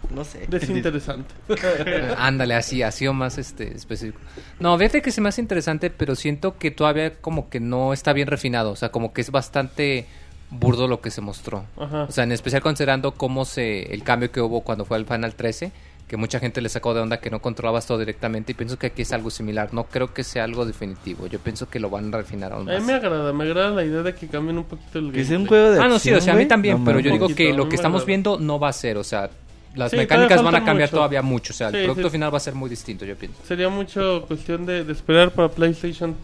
no 0.10 0.24
sé. 0.24 0.46
Desinteresante. 0.48 1.36
ándale, 2.18 2.56
así, 2.56 2.82
así 2.82 3.06
o 3.08 3.14
más 3.14 3.38
este 3.38 3.76
específico. 3.76 4.20
No, 4.60 4.78
fíjate 4.78 5.02
que 5.02 5.12
se 5.12 5.20
me 5.20 5.28
hace 5.30 5.42
interesante, 5.42 5.90
pero 5.90 6.16
siento 6.16 6.58
que 6.58 6.72
todavía 6.72 7.16
como 7.16 7.50
que 7.50 7.60
no 7.60 7.92
está 7.92 8.14
bien 8.14 8.28
refinado, 8.30 8.72
o 8.72 8.76
sea, 8.78 8.90
como 8.90 9.12
que 9.12 9.20
es 9.22 9.32
bastante 9.32 10.06
burdo 10.50 10.88
lo 10.88 11.02
que 11.02 11.12
se 11.12 11.20
mostró. 11.22 11.66
Ajá. 11.78 12.04
O 12.04 12.12
sea, 12.12 12.24
en 12.24 12.32
especial 12.32 12.62
considerando 12.62 13.12
cómo 13.16 13.44
se 13.46 13.94
el 13.94 14.04
cambio 14.04 14.32
que 14.32 14.40
hubo 14.42 14.62
cuando 14.62 14.86
fue 14.86 14.96
al 14.98 15.06
Final 15.06 15.36
13, 15.36 15.72
que 16.10 16.18
mucha 16.18 16.40
gente 16.40 16.60
le 16.60 16.68
sacó 16.70 16.94
de 16.96 17.00
onda 17.02 17.20
que 17.20 17.30
no 17.30 17.40
controlabas 17.40 17.86
todo 17.86 18.00
directamente 18.00 18.52
y 18.52 18.56
pienso 18.56 18.78
que 18.80 18.88
aquí 18.88 19.04
es 19.04 19.14
algo 19.14 19.30
similar. 19.30 19.74
No 19.74 19.84
creo 19.86 20.12
que 20.14 20.24
sea 20.24 20.44
algo 20.44 20.66
definitivo. 20.66 21.28
Yo 21.28 21.38
pienso 21.40 21.70
que 21.70 21.80
lo 21.80 21.90
van 21.92 22.12
a 22.14 22.18
refinar 22.18 22.52
aún 22.52 22.68
A 22.68 22.74
mí 22.74 22.78
más. 22.80 22.88
me 22.88 22.94
agrada, 22.94 23.32
me 23.32 23.44
agrada 23.46 23.70
la 23.70 23.86
idea 23.86 24.02
de 24.02 24.16
que 24.16 24.28
cambien 24.28 24.58
un 24.58 24.64
poquito 24.66 24.98
el 25.00 25.12
Que 25.12 25.24
sea 25.24 25.38
un 25.38 25.46
juego 25.46 25.70
de 25.72 25.80
Ah, 25.80 25.88
no, 25.88 26.00
sí, 26.00 26.12
o 26.12 26.20
sea, 26.20 26.34
a 26.34 26.36
mí 26.36 26.48
también, 26.48 26.80
No 26.80 26.84
pero 26.86 27.00
yo 27.00 27.12
mames. 27.12 27.20
digo 27.22 27.28
que 27.38 27.44
poquito, 27.46 27.58
lo 27.64 27.70
que 27.70 27.76
estamos 27.76 27.98
agrada. 28.02 28.08
viendo 28.08 28.40
no 28.40 28.60
va 28.60 28.70
a 28.70 28.74
ser, 28.74 28.98
o 28.98 29.04
sea, 29.04 29.30
las 29.76 29.92
Sí, 29.92 29.98
mecánicas 29.98 30.42
van 30.44 30.56
a 30.56 30.66
cambiar 30.66 30.90
mucho. 30.90 30.96
todavía 30.98 31.22
mucho, 31.22 31.54
o 31.54 31.56
sea, 31.56 31.68
el 31.68 31.76
Sí, 31.76 31.84
producto 31.84 32.10
sí. 32.10 32.12
final 32.14 32.34
va 32.34 32.38
a 32.38 32.42
ser 32.42 32.56
muy 32.56 32.70
distinto, 32.72 33.06
yo 33.06 33.16
pienso. 33.16 33.38
Sería 33.48 33.70
mucho 33.70 34.26
cuestión 34.28 34.66
de, 34.66 34.84
de 34.84 34.92
esperar 34.92 35.30
para 35.32 35.48
PlayStation 35.50 36.16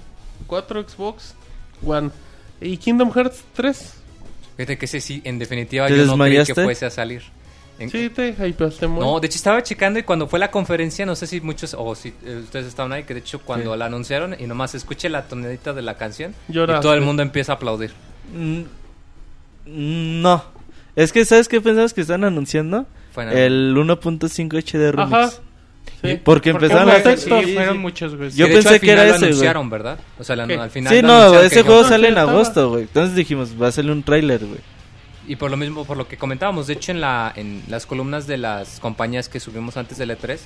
4, 0.47 0.89
Xbox 0.89 1.35
One. 1.85 2.09
¿Y 2.59 2.77
Kingdom 2.77 3.11
Hearts 3.13 3.43
3? 3.53 3.93
Fíjate 4.57 4.77
que 4.79 4.85
ese 4.85 4.99
sí, 4.99 5.21
en 5.25 5.37
definitiva, 5.37 5.85
¿Te 5.87 5.95
yo 5.95 6.05
no 6.07 6.17
creí 6.23 6.43
que 6.43 6.55
fuese 6.55 6.87
a 6.87 6.89
salir. 6.89 7.21
En- 7.77 7.89
Sí, 7.89 8.09
te 8.09 8.29
hypeaste 8.29 8.87
muy. 8.87 8.99
No, 9.01 9.19
de 9.19 9.27
hecho 9.27 9.35
estaba 9.37 9.61
checando 9.61 9.99
y 9.99 10.03
cuando 10.03 10.27
fue 10.27 10.39
la 10.39 10.49
conferencia, 10.51 11.05
no 11.05 11.15
sé 11.15 11.27
si 11.27 11.41
muchos, 11.41 11.75
o 11.77 11.93
si 11.95 12.13
eh, 12.25 12.39
ustedes 12.43 12.67
estaban 12.67 12.93
ahí, 12.93 13.03
que 13.03 13.13
de 13.13 13.19
hecho 13.19 13.39
cuando 13.39 13.73
Sí. 13.73 13.79
la 13.79 13.85
anunciaron 13.87 14.35
y 14.39 14.47
nomás 14.47 14.75
escuché 14.75 15.09
la 15.09 15.23
tonadita 15.27 15.73
de 15.73 15.81
la 15.81 15.95
canción 15.95 16.33
Lloraste. 16.47 16.79
y 16.79 16.81
todo 16.83 16.93
el 16.93 17.01
mundo 17.01 17.21
empieza 17.21 17.51
a 17.51 17.55
aplaudir. 17.55 17.91
Mm, 18.33 18.61
No. 20.21 20.43
Es 20.95 21.11
que, 21.11 21.25
¿sabes 21.25 21.47
qué 21.47 21.59
pensamos 21.59 21.93
que 21.93 22.01
están 22.01 22.23
anunciando? 22.23 22.85
El 23.17 23.75
1.5 23.77 24.57
HD 24.57 24.91
remix. 24.91 25.13
Ajá. 25.13 25.31
Sí. 26.01 26.19
Porque 26.23 26.49
empezaron 26.51 26.89
fue 27.01 27.13
a. 27.13 27.17
Sí, 27.17 27.23
Sí, 27.29 27.53
fueron 27.53 27.75
sí. 27.75 27.79
muchos, 27.79 28.15
güey. 28.15 28.31
Yo 28.31 28.47
pensé 28.47 28.79
que 28.79 28.91
era 28.91 29.03
ese, 29.03 29.17
güey. 29.17 29.25
anunciaron, 29.29 29.69
¿verdad? 29.69 29.99
O 30.19 30.23
sea, 30.23 30.35
la- 30.35 30.43
al 30.43 30.69
final 30.69 30.93
Sí, 30.93 31.01
no, 31.01 31.39
ese 31.39 31.63
juego 31.63 31.81
no, 31.83 31.87
sale 31.87 32.07
en 32.07 32.13
estaba. 32.13 32.31
agosto, 32.31 32.69
güey. 32.69 32.83
Entonces 32.83 33.15
dijimos, 33.15 33.51
va 33.61 33.67
a 33.67 33.71
salir 33.71 33.91
un 33.91 34.03
tráiler, 34.03 34.39
güey. 34.45 34.59
Y 35.27 35.37
por 35.37 35.49
lo 35.49 35.57
mismo, 35.57 35.85
por 35.85 35.97
lo 35.97 36.07
que 36.07 36.17
comentábamos, 36.17 36.67
de 36.67 36.73
hecho 36.73 36.91
en, 36.91 37.01
la, 37.01 37.33
en 37.35 37.63
las 37.67 37.85
columnas 37.85 38.27
de 38.27 38.37
las 38.37 38.79
compañías 38.79 39.27
que 39.29 39.39
subimos 39.39 39.77
antes 39.77 39.97
del 39.97 40.11
E3, 40.11 40.39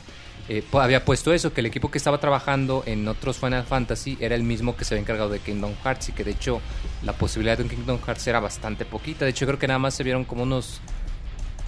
eh, 0.47 0.63
había 0.73 1.05
puesto 1.05 1.31
eso, 1.31 1.53
que 1.53 1.61
el 1.61 1.67
equipo 1.67 1.91
que 1.91 1.97
estaba 1.97 2.19
trabajando 2.19 2.83
en 2.87 3.07
otros 3.07 3.37
Final 3.37 3.65
Fantasy 3.65 4.17
era 4.19 4.35
el 4.35 4.43
mismo 4.43 4.75
que 4.75 4.83
se 4.83 4.95
había 4.95 5.03
encargado 5.03 5.29
de 5.29 5.39
Kingdom 5.39 5.73
Hearts 5.83 6.09
y 6.09 6.11
que 6.13 6.23
de 6.23 6.31
hecho 6.31 6.59
la 7.03 7.13
posibilidad 7.13 7.55
de 7.57 7.63
un 7.63 7.69
Kingdom 7.69 7.99
Hearts 8.01 8.25
era 8.27 8.39
bastante 8.39 8.83
poquita. 8.85 9.25
De 9.25 9.31
hecho 9.31 9.45
creo 9.45 9.59
que 9.59 9.67
nada 9.67 9.79
más 9.79 9.93
se 9.93 10.03
vieron 10.03 10.23
como 10.25 10.43
unos 10.43 10.81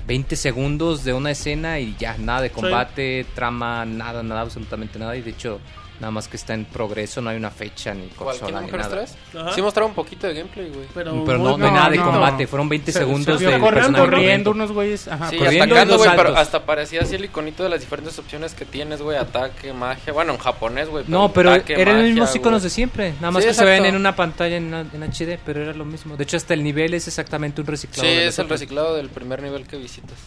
20 0.08 0.36
segundos 0.36 1.04
de 1.04 1.14
una 1.14 1.32
escena 1.32 1.80
y 1.80 1.96
ya, 2.00 2.18
nada 2.18 2.42
de 2.42 2.50
combate, 2.50 3.26
trama, 3.36 3.86
nada, 3.86 4.24
nada, 4.24 4.42
absolutamente 4.42 4.98
nada. 4.98 5.16
Y 5.16 5.22
de 5.22 5.30
hecho 5.30 5.60
nada 6.02 6.10
más 6.12 6.28
que 6.28 6.36
está 6.36 6.56
en 6.56 6.66
progreso, 6.66 7.22
no 7.22 7.30
hay 7.30 7.38
una 7.38 7.52
fecha 7.52 7.94
ni 7.94 8.08
consola 8.08 8.60
¿Kingdom 8.60 8.66
ni 8.66 8.72
nada. 8.78 8.90
3? 8.90 9.16
Ajá. 9.38 9.54
Sí 9.54 9.62
mostraron 9.62 9.92
un 9.92 9.96
poquito 9.96 10.26
de 10.26 10.34
gameplay, 10.34 10.68
güey. 10.70 10.88
Pero, 10.96 11.24
Pero 11.24 11.38
no, 11.38 11.58
no 11.58 11.66
hay 11.68 11.72
nada 11.72 11.90
de 11.92 11.98
no, 11.98 12.06
combate, 12.12 12.44
no. 12.44 12.50
fueron 12.50 12.68
20 12.70 12.92
Se- 12.92 12.98
segundos 13.00 13.40
se 13.40 13.46
de 13.46 13.60
corriendo, 13.60 14.00
corriendo 14.00 14.52
unos 14.52 14.72
güeyes, 14.72 15.08
ajá, 15.08 15.30
Sí, 15.30 15.38
corriendo 15.38 15.76
atacando, 15.76 15.98
güey, 15.98 16.10
pero 16.16 16.36
hasta 16.36 16.66
parecía 16.66 17.02
así 17.04 17.14
el 17.16 17.26
iconito 17.26 17.62
de 17.64 17.70
las 17.70 17.82
diferentes 17.82 18.18
opciones 18.18 18.56
que 18.56 18.66
tienes, 18.66 19.02
güey. 19.02 19.16
Ataque, 19.18 19.72
magia. 19.74 20.12
Bueno, 20.12 20.34
en 20.34 20.40
japonés, 20.40 20.90
güey. 20.90 21.06
No, 21.08 21.32
pero 21.32 21.52
ataque, 21.52 21.80
eran 21.80 21.98
los 22.00 22.06
mismos 22.10 22.36
iconos 22.36 22.64
de 22.64 22.72
siempre. 22.72 23.14
Nada 23.22 23.30
más 23.32 23.44
Sí, 23.44 23.50
que 23.50 23.54
se 23.54 23.64
ven 23.66 23.86
en 23.86 23.96
una 23.96 24.16
pantalla 24.16 24.58
en, 24.58 24.74
en 24.74 25.04
HD, 25.04 25.38
pero 25.46 25.62
era 25.62 25.74
lo 25.74 25.86
mismo. 25.86 26.18
De 26.18 26.24
hecho, 26.24 26.36
hasta 26.36 26.56
el 26.56 26.64
nivel 26.64 26.96
es 26.96 27.08
exactamente 27.08 27.62
un 27.62 27.68
reciclado. 27.68 28.02
Sí, 28.10 28.16
de 28.16 28.28
es 28.28 28.40
el 28.40 28.50
reciclado 28.50 28.96
del 28.96 29.10
primer 29.10 29.44
nivel 29.44 29.68
que 29.68 29.78
visitas. 29.78 30.18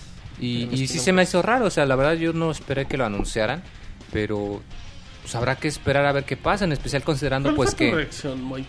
Y, 0.41 0.69
y 0.73 0.87
sí 0.87 1.01
se 1.01 1.13
me 1.13 1.25
hizo 1.25 1.43
raro. 1.43 1.65
O 1.67 1.71
sea, 1.71 1.85
la 1.85 1.97
verdad, 1.97 2.13
yo 2.15 2.33
no 2.33 2.53
esperé 2.53 2.87
que 2.87 2.97
lo 2.97 3.05
anunciaran. 3.05 3.63
Pero 4.13 4.63
pues, 5.25 5.35
habrá 5.35 5.57
que 5.57 5.67
esperar 5.69 6.05
a 6.07 6.13
ver 6.13 6.25
qué 6.25 6.37
pasa. 6.37 6.65
En 6.67 6.73
especial 6.73 7.03
considerando, 7.03 7.49
¿Cuál 7.55 7.57
pues 7.57 7.71
fue 7.77 7.87
tu 7.87 7.91
que. 7.91 7.97
reacción, 7.97 8.43
Moy? 8.43 8.65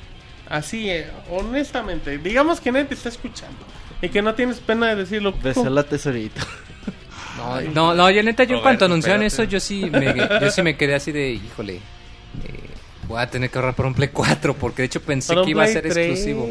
Así, 0.49 0.89
eh, 0.89 1.07
honestamente. 1.29 2.17
Digamos 2.17 2.59
que 2.61 2.71
nadie 2.71 2.85
te 2.85 2.93
está 2.95 3.09
escuchando. 3.09 3.57
Y 4.01 4.09
que 4.09 4.21
no 4.21 4.33
tienes 4.35 4.59
pena 4.59 4.87
de 4.87 4.95
decirlo. 4.95 5.33
Besé 5.41 5.69
la 5.69 5.83
tesorita. 5.83 6.41
No, 7.37 7.59
no, 7.61 7.93
no, 7.95 8.09
yo 8.11 8.23
neta, 8.23 8.43
yo 8.45 8.55
en 8.57 8.61
cuanto 8.61 8.85
Roberto, 8.85 8.85
anunciaron 8.85 9.23
espérate. 9.23 9.43
eso, 9.43 9.51
yo 9.51 9.59
sí 9.59 9.89
me, 9.89 10.15
yo 10.41 10.51
sí 10.51 10.61
me 10.61 10.77
quedé 10.77 10.95
así 10.95 11.11
de, 11.11 11.31
híjole. 11.31 11.75
eh, 11.75 12.64
voy 13.07 13.21
a 13.21 13.29
tener 13.29 13.49
que 13.49 13.57
ahorrar 13.57 13.75
por 13.75 13.85
un 13.85 13.93
Play 13.93 14.09
4. 14.09 14.53
Porque 14.55 14.81
de 14.83 14.85
hecho 14.87 15.01
pensé 15.01 15.33
Para 15.33 15.45
que 15.45 15.51
iba 15.51 15.63
a 15.63 15.65
Play 15.65 15.73
ser 15.73 15.83
3, 15.89 15.97
exclusivo. 16.09 16.49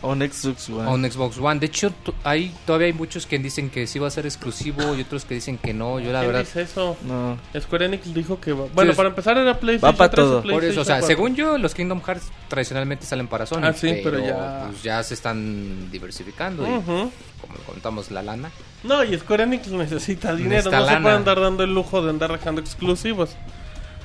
O 0.00 0.12
un 0.12 0.20
Xbox 0.20 0.68
One. 0.70 0.82
a 0.88 0.90
un 0.90 1.10
Xbox 1.10 1.38
One. 1.38 1.58
De 1.60 1.66
hecho, 1.66 1.92
hay, 2.24 2.54
todavía 2.66 2.86
hay 2.86 2.92
muchos 2.92 3.26
que 3.26 3.38
dicen 3.38 3.68
que 3.70 3.86
sí 3.86 3.98
va 3.98 4.08
a 4.08 4.10
ser 4.10 4.26
exclusivo 4.26 4.94
y 4.94 5.00
otros 5.02 5.24
que 5.24 5.34
dicen 5.34 5.58
que 5.58 5.74
no. 5.74 5.98
Yo 6.00 6.12
la 6.12 6.20
¿Quién 6.20 6.32
verdad... 6.32 6.40
dice 6.46 6.62
eso? 6.62 6.96
No. 7.04 7.36
Square 7.60 7.86
Enix 7.86 8.12
dijo 8.14 8.40
que 8.40 8.52
va. 8.52 8.66
Bueno, 8.74 8.92
es- 8.92 8.96
para 8.96 9.08
empezar 9.08 9.36
era 9.38 9.58
PlayStation 9.58 9.96
pa' 9.96 10.10
3 10.10 10.24
o 10.26 10.30
todo. 10.30 10.42
Por 10.42 10.64
eso, 10.64 10.80
o 10.82 10.84
sea, 10.84 10.98
PlayStation 10.98 11.00
4. 11.00 11.06
según 11.06 11.34
yo, 11.34 11.58
los 11.58 11.74
Kingdom 11.74 12.00
Hearts 12.02 12.26
tradicionalmente 12.48 13.06
salen 13.06 13.26
para 13.28 13.46
Sony. 13.46 13.60
Ah, 13.64 13.72
sí, 13.72 14.00
pero 14.04 14.18
ya- 14.24 14.66
pues, 14.68 14.82
ya 14.82 15.02
se 15.02 15.14
están 15.14 15.90
diversificando. 15.90 16.66
Y, 16.66 16.70
Ujú. 16.70 17.10
como 17.40 17.54
contamos, 17.66 18.10
la 18.10 18.22
lana. 18.22 18.50
No, 18.84 19.02
y 19.04 19.18
Square 19.18 19.44
Enix 19.44 19.68
necesita 19.68 20.34
dinero. 20.34 20.70
Necesita 20.70 20.78
no 20.80 20.84
se 20.86 20.92
lana. 20.92 21.02
puede 21.02 21.16
andar 21.16 21.40
dando 21.40 21.64
el 21.64 21.74
lujo 21.74 22.02
de 22.02 22.10
andar 22.10 22.30
dejando 22.32 22.60
exclusivos. 22.60 23.30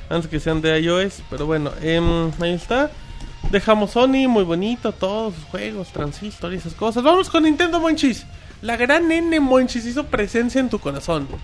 Antes 0.09 0.29
que 0.29 0.39
sean 0.39 0.61
de 0.61 0.79
iOS. 0.79 1.21
Pero 1.29 1.45
bueno, 1.45 1.71
em, 1.81 2.31
ahí 2.41 2.53
está. 2.53 2.91
Dejamos 3.51 3.91
Sony, 3.91 4.27
muy 4.27 4.43
bonito, 4.43 4.91
todos 4.91 5.33
sus 5.35 5.43
juegos, 5.45 5.87
Transistor 5.89 6.53
y 6.53 6.57
esas 6.57 6.73
cosas. 6.73 7.03
Vamos 7.03 7.29
con 7.29 7.43
Nintendo 7.43 7.79
Monchis. 7.79 8.25
La 8.61 8.75
gran 8.75 9.11
N 9.11 9.39
Monchis 9.39 9.85
hizo 9.85 10.05
presencia 10.05 10.59
en 10.59 10.69
tu 10.69 10.79
corazón. 10.79 11.27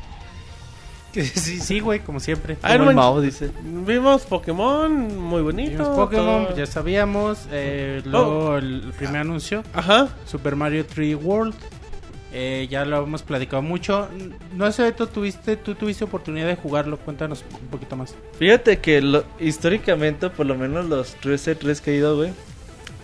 Sí, 1.13 1.59
sí, 1.59 1.79
güey, 1.79 1.99
como 1.99 2.19
siempre. 2.19 2.55
Como 2.55 2.73
el 2.73 2.79
Monchis. 2.79 2.95
Mao 2.95 3.21
dice. 3.21 3.51
Vimos 3.63 4.23
Pokémon, 4.23 5.15
muy 5.15 5.43
bonito. 5.43 5.71
Vimos 5.83 5.89
Pokémon, 5.89 6.47
todo. 6.47 6.57
ya 6.57 6.65
sabíamos. 6.65 7.37
Eh, 7.51 8.01
luego 8.03 8.57
el 8.57 8.91
primer 8.97 9.17
anuncio, 9.17 9.63
Ajá. 9.75 10.07
Super 10.25 10.55
Mario 10.55 10.87
3 10.87 11.15
World. 11.21 11.53
Eh, 12.35 12.67
ya 12.69 12.83
lo 12.83 13.03
hemos 13.03 13.21
platicado 13.21 13.61
mucho. 13.61 14.09
No 14.55 14.71
sé, 14.71 14.91
tú 14.91 15.05
tuviste, 15.05 15.55
tú 15.55 15.75
tuviste 15.75 16.03
oportunidad 16.03 16.47
de 16.47 16.55
jugarlo. 16.55 16.97
Cuéntanos 16.97 17.45
un 17.61 17.67
poquito 17.67 17.95
más. 17.95 18.15
Fíjate 18.39 18.79
que 18.79 19.01
lo- 19.01 19.23
históricamente, 19.39 20.29
por 20.31 20.47
lo 20.47 20.55
menos 20.55 20.85
los 20.87 21.15
13-3 21.21 21.79
que 21.79 21.91
he 21.91 21.95
ido, 21.97 22.15
güey. 22.17 22.31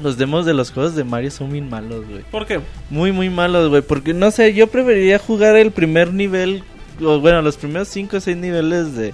Los 0.01 0.18
demos 0.18 0.45
de 0.45 0.53
los 0.53 0.72
juegos 0.72 0.95
de 0.95 1.03
Mario 1.03 1.30
son 1.30 1.51
bien 1.51 1.69
malos, 1.69 2.07
güey. 2.10 2.23
¿Por 2.31 2.45
qué? 2.47 2.61
Muy, 2.89 3.11
muy 3.11 3.30
malos, 3.30 3.69
güey. 3.69 3.81
Porque 3.84 4.14
no 4.15 4.31
sé, 4.31 4.53
yo 4.53 4.68
preferiría 4.68 5.19
jugar 5.19 5.56
el 5.57 5.72
primer 5.72 6.11
nivel. 6.14 6.64
O 7.03 7.19
bueno, 7.19 7.41
los 7.43 7.56
primeros 7.57 7.88
5 7.89 8.18
o 8.18 8.19
6 8.19 8.35
niveles 8.38 8.95
de. 8.95 9.14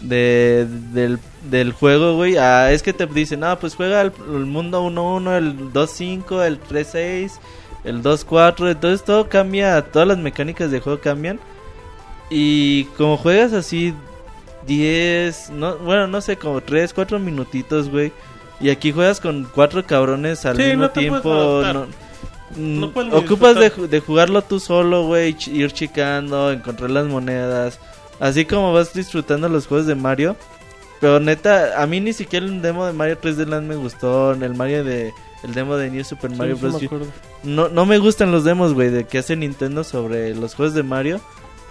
De, 0.00 0.66
del, 0.94 1.18
del 1.50 1.72
juego, 1.72 2.14
güey. 2.16 2.36
Ah, 2.38 2.72
es 2.72 2.82
que 2.82 2.92
te 2.94 3.04
dicen, 3.06 3.44
ah, 3.44 3.58
pues 3.58 3.74
juega 3.74 4.00
el, 4.00 4.12
el 4.32 4.46
mundo 4.46 4.82
1-1, 4.86 5.36
el 5.36 5.72
2-5, 5.74 6.42
el 6.46 6.58
3-6, 6.58 7.32
el 7.84 8.02
2-4. 8.02 8.70
Entonces 8.70 9.04
todo 9.04 9.28
cambia, 9.28 9.80
todas 9.82 10.06
las 10.08 10.18
mecánicas 10.18 10.70
de 10.70 10.80
juego 10.80 11.00
cambian. 11.00 11.38
Y 12.30 12.84
como 12.96 13.16
juegas 13.16 13.52
así 13.52 13.94
10, 14.66 15.50
no, 15.50 15.76
bueno, 15.78 16.06
no 16.06 16.20
sé, 16.20 16.36
como 16.36 16.60
3, 16.60 16.92
4 16.94 17.18
minutitos, 17.18 17.88
güey. 17.90 18.12
Y 18.60 18.68
aquí 18.70 18.92
juegas 18.92 19.20
con 19.20 19.48
cuatro 19.54 19.84
cabrones 19.86 20.44
al 20.44 20.56
Sí, 20.56 20.62
mismo 20.64 20.82
no 20.82 20.90
tiempo. 20.90 21.62
No, 21.72 21.86
mm, 22.56 22.80
No 22.80 23.16
ocupas 23.16 23.56
de, 23.56 23.70
de 23.70 24.00
jugarlo 24.00 24.42
tú 24.42 24.60
solo, 24.60 25.06
güey. 25.06 25.34
ch- 25.34 25.48
Ir 25.52 25.72
chicando, 25.72 26.52
encontrar 26.52 26.90
las 26.90 27.06
monedas. 27.06 27.80
Así 28.20 28.44
como 28.44 28.72
vas 28.74 28.92
disfrutando 28.92 29.48
los 29.48 29.66
juegos 29.66 29.86
de 29.86 29.94
Mario. 29.94 30.36
Pero 31.00 31.18
neta, 31.20 31.80
a 31.82 31.86
mí 31.86 32.00
ni 32.00 32.12
siquiera 32.12 32.44
el 32.44 32.60
demo 32.60 32.84
de 32.84 32.92
Mario 32.92 33.18
3D 33.18 33.46
Land 33.46 33.66
me 33.66 33.76
gustó. 33.76 34.32
El 34.32 34.54
Mario 34.54 34.84
de. 34.84 35.10
El 35.42 35.54
demo 35.54 35.76
de 35.76 35.90
New 35.90 36.04
Super 36.04 36.30
Mario 36.30 36.56
Sí, 36.56 36.62
me 36.64 36.68
Bros. 36.70 36.82
acuerdo. 36.82 37.06
No, 37.44 37.68
no 37.68 37.86
me 37.86 37.98
gustan 37.98 38.30
los 38.32 38.44
demos, 38.44 38.74
güey, 38.74 38.90
de 38.90 39.04
que 39.04 39.18
hace 39.18 39.36
Nintendo 39.36 39.84
sobre 39.84 40.34
los 40.34 40.54
juegos 40.54 40.74
de 40.74 40.82
Mario. 40.82 41.20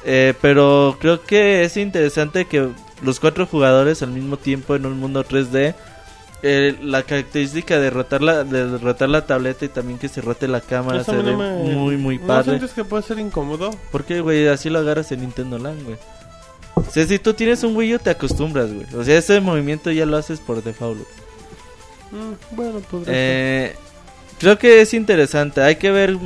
Eh, 0.06 0.34
pero 0.42 0.98
creo 1.00 1.22
que 1.24 1.64
es 1.64 1.76
interesante 1.78 2.46
que 2.46 2.70
los 3.02 3.20
cuatro 3.20 3.46
jugadores 3.46 4.02
al 4.02 4.12
mismo 4.12 4.38
tiempo 4.38 4.76
en 4.76 4.86
un 4.86 5.00
mundo 5.00 5.24
3D. 5.24 5.76
eh, 6.42 6.78
la 6.82 7.04
característica 7.04 7.80
de 7.80 7.90
rotar 7.90 8.22
la, 8.22 8.46
de 8.46 8.78
rotar 8.78 9.10
la 9.10 9.26
tableta 9.26 9.66
y 9.66 9.68
también 9.68 10.00
que 10.00 10.08
se 10.08 10.22
rote 10.22 10.48
la 10.48 10.62
cámara 10.62 11.02
Eso 11.02 11.12
se 11.12 11.18
ve 11.18 11.32
no 11.34 11.38
me- 11.38 11.74
muy, 11.76 11.98
muy 11.98 12.18
¿No 12.18 12.28
padre. 12.28 12.44
sientes 12.52 12.72
que 12.72 12.86
puede 12.86 13.04
ser 13.04 13.20
incómodo? 13.20 13.72
Porque, 13.92 14.22
güey, 14.22 14.48
así 14.48 14.70
lo 14.70 14.80
agarras 14.80 15.12
en 15.12 15.20
Nintendo 15.20 15.60
Land, 15.60 15.84
güey. 15.84 15.98
O 16.76 16.86
sea, 16.90 17.06
si 17.06 17.20
tú 17.20 17.34
tienes 17.34 17.62
un 17.66 17.76
Wii 17.76 17.96
U, 17.96 18.00
te 18.00 18.10
acostumbras, 18.10 18.74
güey. 18.74 18.88
O 18.96 19.04
sea, 19.04 19.18
ese 19.18 19.42
movimiento 19.42 19.92
ya 19.92 20.06
lo 20.06 20.16
haces 20.16 20.40
por 20.40 20.64
default. 20.64 21.00
güey. 21.00 21.10
Mm, 22.12 22.56
bueno, 22.56 22.80
podría 22.80 23.06
ser. 23.06 23.16
Eh, 23.16 23.76
creo 24.40 24.58
que 24.58 24.82
es 24.82 24.94
interesante. 24.94 25.62
Hay 25.62 25.76
que 25.76 25.92
ver 25.92 26.18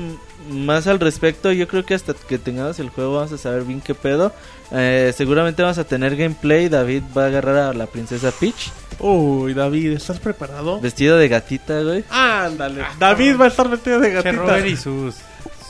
más 0.49 0.87
al 0.87 0.99
respecto. 0.99 1.51
Yo 1.51 1.67
creo 1.67 1.85
que 1.85 1.93
hasta 1.93 2.13
que 2.13 2.37
tengamos 2.37 2.79
el 2.79 2.89
juego 2.89 3.15
vamos 3.15 3.31
a 3.31 3.37
saber 3.37 3.63
bien 3.63 3.81
qué 3.81 3.95
pedo. 3.95 4.33
Eh, 4.71 5.13
seguramente 5.15 5.61
vamos 5.61 5.77
a 5.77 5.83
tener 5.83 6.15
gameplay. 6.15 6.69
David 6.69 7.03
va 7.15 7.23
a 7.23 7.27
agarrar 7.27 7.57
a 7.57 7.73
la 7.73 7.87
princesa 7.87 8.31
Peach. 8.31 8.71
Uy, 8.99 9.53
David, 9.53 9.93
¿estás 9.93 10.19
preparado? 10.19 10.79
Vestido 10.79 11.17
de 11.17 11.27
gatita, 11.27 11.81
güey. 11.81 12.03
Ándale. 12.09 12.83
David 12.99 13.37
va 13.39 13.45
a 13.45 13.47
estar 13.49 13.69
vestido 13.69 13.99
de 13.99 14.11
gatita. 14.11 14.31
Robert 14.31 14.67
y 14.67 14.77
sus 14.77 15.15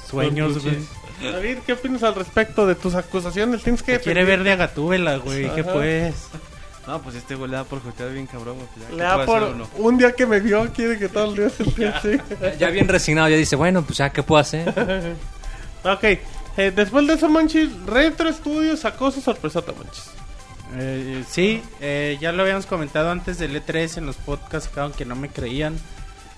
sueños, 0.10 0.62
güey. 0.64 0.78
David, 1.22 1.60
¿qué 1.66 1.74
opinas 1.74 2.04
al 2.04 2.16
respecto 2.16 2.68
de 2.68 2.76
tus 2.76 2.96
acusaciones? 2.96 3.64
Tienes 3.64 3.82
que 3.82 4.00
quiere 4.00 4.26
ver 4.26 4.44
de 4.44 4.52
Agatúbela, 4.52 5.18
güey. 5.18 5.50
¿Qué 5.56 5.64
pues? 5.64 6.16
No, 6.88 7.02
pues 7.02 7.16
este 7.16 7.36
güey 7.36 7.50
le 7.50 7.56
da 7.58 7.64
por 7.64 7.82
jotear 7.82 8.12
bien 8.12 8.28
cabrón, 8.28 8.58
pues 8.58 8.70
ya, 8.86 8.90
Le 8.92 8.98
¿qué 8.98 9.02
da 9.04 9.14
puede 9.26 9.28
por 9.28 9.44
hacer 9.44 9.68
un 9.78 9.98
día 9.98 10.12
que 10.12 10.26
me 10.26 10.40
vio, 10.42 10.70
quiere 10.74 11.00
que 11.00 11.08
todo 11.08 11.30
el 11.32 11.36
día 11.38 11.50
se 11.58 11.64
piense. 11.64 12.22
Ya 12.60 12.70
bien 12.72 12.88
resignado, 12.90 13.30
ya 13.30 13.38
dice, 13.38 13.56
bueno, 13.56 13.84
pues 13.84 13.98
ya, 14.00 14.10
¿qué 14.12 14.22
puedo 14.22 14.42
hacer? 14.42 14.68
ok, 15.84 16.04
Eh, 16.58 16.72
después 16.76 17.08
de 17.08 17.14
eso, 17.14 17.30
Monchis, 17.30 17.70
Retro 17.86 18.32
Studios 18.32 18.82
sacó 18.82 19.12
su 19.12 19.22
sorpresota, 19.22 19.72
Monchis. 19.72 20.12
Eh, 20.76 21.24
sí, 21.30 21.62
eh, 21.80 22.18
ya 22.20 22.32
lo 22.32 22.44
habíamos 22.44 22.66
comentado 22.66 23.12
antes 23.12 23.38
del 23.40 23.56
E3 23.56 23.98
en 24.00 24.06
los 24.06 24.18
podcasts, 24.18 24.70
aunque 24.78 25.06
no 25.06 25.16
me 25.16 25.30
creían. 25.30 25.76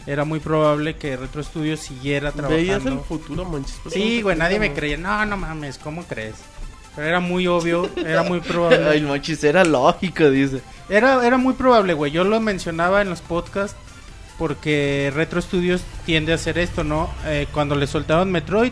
Era 0.08 0.24
muy 0.24 0.40
probable 0.40 0.98
que 0.98 1.18
Retro 1.18 1.42
Studios 1.44 1.80
siguiera 1.80 2.30
Veías 2.32 2.76
el 2.78 2.82
trabajando. 2.84 3.04
futuro, 3.04 3.44
Monchis. 3.46 3.76
¿por 3.78 3.92
qué 3.92 4.00
Sí, 4.00 4.22
güey, 4.22 4.38
nadie 4.38 4.60
me 4.60 4.72
creía. 4.74 4.98
No, 4.98 5.26
no 5.26 5.36
mames, 5.36 5.78
¿cómo 5.80 6.04
crees? 6.04 6.36
Era 6.98 7.20
muy 7.20 7.48
obvio, 7.48 7.90
era 7.96 8.24
muy 8.24 8.40
probable. 8.40 9.02
mochis, 9.02 9.44
era 9.44 9.64
lógico, 9.64 10.30
dice. 10.30 10.62
Era, 10.90 11.26
era 11.26 11.38
muy 11.38 11.54
probable, 11.54 11.94
güey. 11.94 12.12
Yo 12.12 12.24
lo 12.24 12.40
mencionaba 12.40 13.02
en 13.02 13.10
los 13.10 13.22
podcasts 13.22 13.78
porque 14.38 15.12
Retro 15.14 15.42
Studios 15.42 15.82
tiende 16.06 16.32
a 16.32 16.36
hacer 16.36 16.58
esto, 16.58 16.84
¿no? 16.84 17.10
Eh, 17.26 17.48
cuando 17.52 17.76
le 17.76 17.88
soltaron 17.88 18.32
Metroid, 18.32 18.72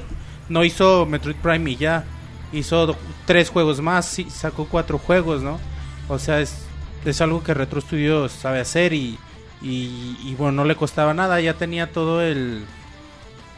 no 0.49 0.63
hizo 0.63 1.05
Metroid 1.05 1.35
Prime 1.37 1.71
y 1.71 1.75
ya. 1.77 2.05
Hizo 2.51 2.95
tres 3.25 3.49
juegos 3.49 3.81
más, 3.81 4.05
sí, 4.05 4.27
sacó 4.29 4.67
cuatro 4.69 4.97
juegos, 4.99 5.41
¿no? 5.41 5.59
O 6.07 6.19
sea, 6.19 6.39
es, 6.39 6.65
es 7.03 7.21
algo 7.21 7.43
que 7.43 7.53
Retro 7.53 7.81
Studios 7.81 8.31
sabe 8.31 8.59
hacer 8.59 8.93
y, 8.93 9.17
y, 9.61 10.17
y, 10.23 10.35
bueno, 10.37 10.51
no 10.51 10.65
le 10.65 10.75
costaba 10.75 11.13
nada. 11.13 11.39
Ya 11.41 11.55
tenía 11.55 11.91
todo 11.91 12.21
el... 12.21 12.63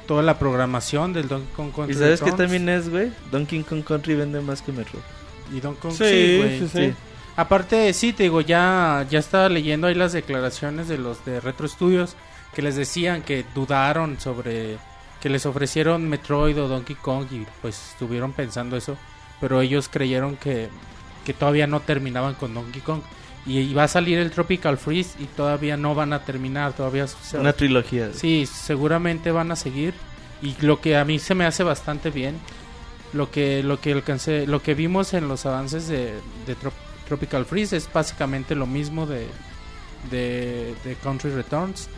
Toda 0.07 0.21
la 0.23 0.37
programación 0.37 1.13
del 1.13 1.27
Donkey 1.27 1.49
Kong 1.55 1.69
¿Y 1.69 1.75
Country 1.75 1.95
sabes 1.95 2.21
qué 2.21 2.31
también 2.31 2.69
es, 2.69 2.89
güey? 2.89 3.11
Donkey 3.31 3.63
Kong 3.63 3.83
Country 3.83 4.15
vende 4.15 4.39
más 4.41 4.61
que 4.61 4.71
Metro. 4.71 4.99
Y 5.51 5.59
Donkey 5.59 5.81
Kong, 5.81 5.91
Sí, 5.93 6.03
sí, 6.05 6.37
güey. 6.37 6.59
sí, 6.59 6.67
sí. 6.67 6.87
Sí. 6.89 6.93
Aparte, 7.37 7.91
sí, 7.93 8.13
te 8.13 8.23
digo, 8.23 8.39
ya, 8.41 9.05
ya 9.09 9.19
estaba 9.19 9.49
leyendo 9.49 9.87
ahí 9.87 9.95
las 9.95 10.13
declaraciones 10.13 10.87
de 10.87 10.97
los 10.97 11.25
de 11.25 11.39
Retro 11.41 11.67
Studios 11.67 12.15
que 12.53 12.61
les 12.61 12.75
decían 12.77 13.21
que 13.23 13.43
dudaron 13.53 14.19
sobre 14.19 14.77
que 15.21 15.29
les 15.29 15.45
ofrecieron 15.45 16.07
Metroid 16.07 16.57
o 16.61 16.67
Donkey 16.67 16.95
Kong 16.95 17.25
y 17.31 17.45
pues 17.61 17.91
estuvieron 17.93 18.31
pensando 18.31 18.77
eso, 18.77 18.95
pero 19.41 19.59
ellos 19.59 19.89
creyeron 19.91 20.37
que, 20.37 20.69
que 21.25 21.33
todavía 21.33 21.67
no 21.67 21.79
terminaban 21.81 22.35
con 22.35 22.53
Donkey 22.53 22.81
Kong 22.81 23.01
y, 23.45 23.59
y 23.59 23.73
va 23.73 23.83
a 23.83 23.87
salir 23.87 24.17
el 24.19 24.31
Tropical 24.31 24.77
Freeze 24.77 25.15
y 25.21 25.25
todavía 25.25 25.77
no 25.77 25.93
van 25.95 26.13
a 26.13 26.23
terminar, 26.23 26.73
todavía 26.73 27.07
se- 27.07 27.37
Una 27.37 27.53
trilogía. 27.53 28.11
Sí, 28.13 28.45
seguramente 28.45 29.31
van 29.31 29.51
a 29.51 29.55
seguir 29.55 29.93
y 30.41 30.55
lo 30.61 30.81
que 30.81 30.97
a 30.97 31.05
mí 31.05 31.19
se 31.19 31.35
me 31.35 31.45
hace 31.45 31.63
bastante 31.63 32.09
bien, 32.09 32.35
lo 33.13 33.31
que 33.31 33.63
lo 33.63 33.79
que 33.79 33.91
alcancé, 33.93 34.45
lo 34.47 34.61
que 34.61 34.73
vimos 34.73 35.13
en 35.13 35.27
los 35.27 35.45
avances 35.45 35.87
de, 35.87 36.13
de 36.45 36.55
Trop- 36.57 36.73
Tropical 37.07 37.45
Freeze 37.45 37.77
es 37.77 37.89
básicamente 37.91 38.55
lo 38.55 38.65
mismo 38.65 39.05
de 39.05 39.27
de, 40.11 40.75
de 40.83 40.95
Country 41.03 41.31
Returns 41.31 41.89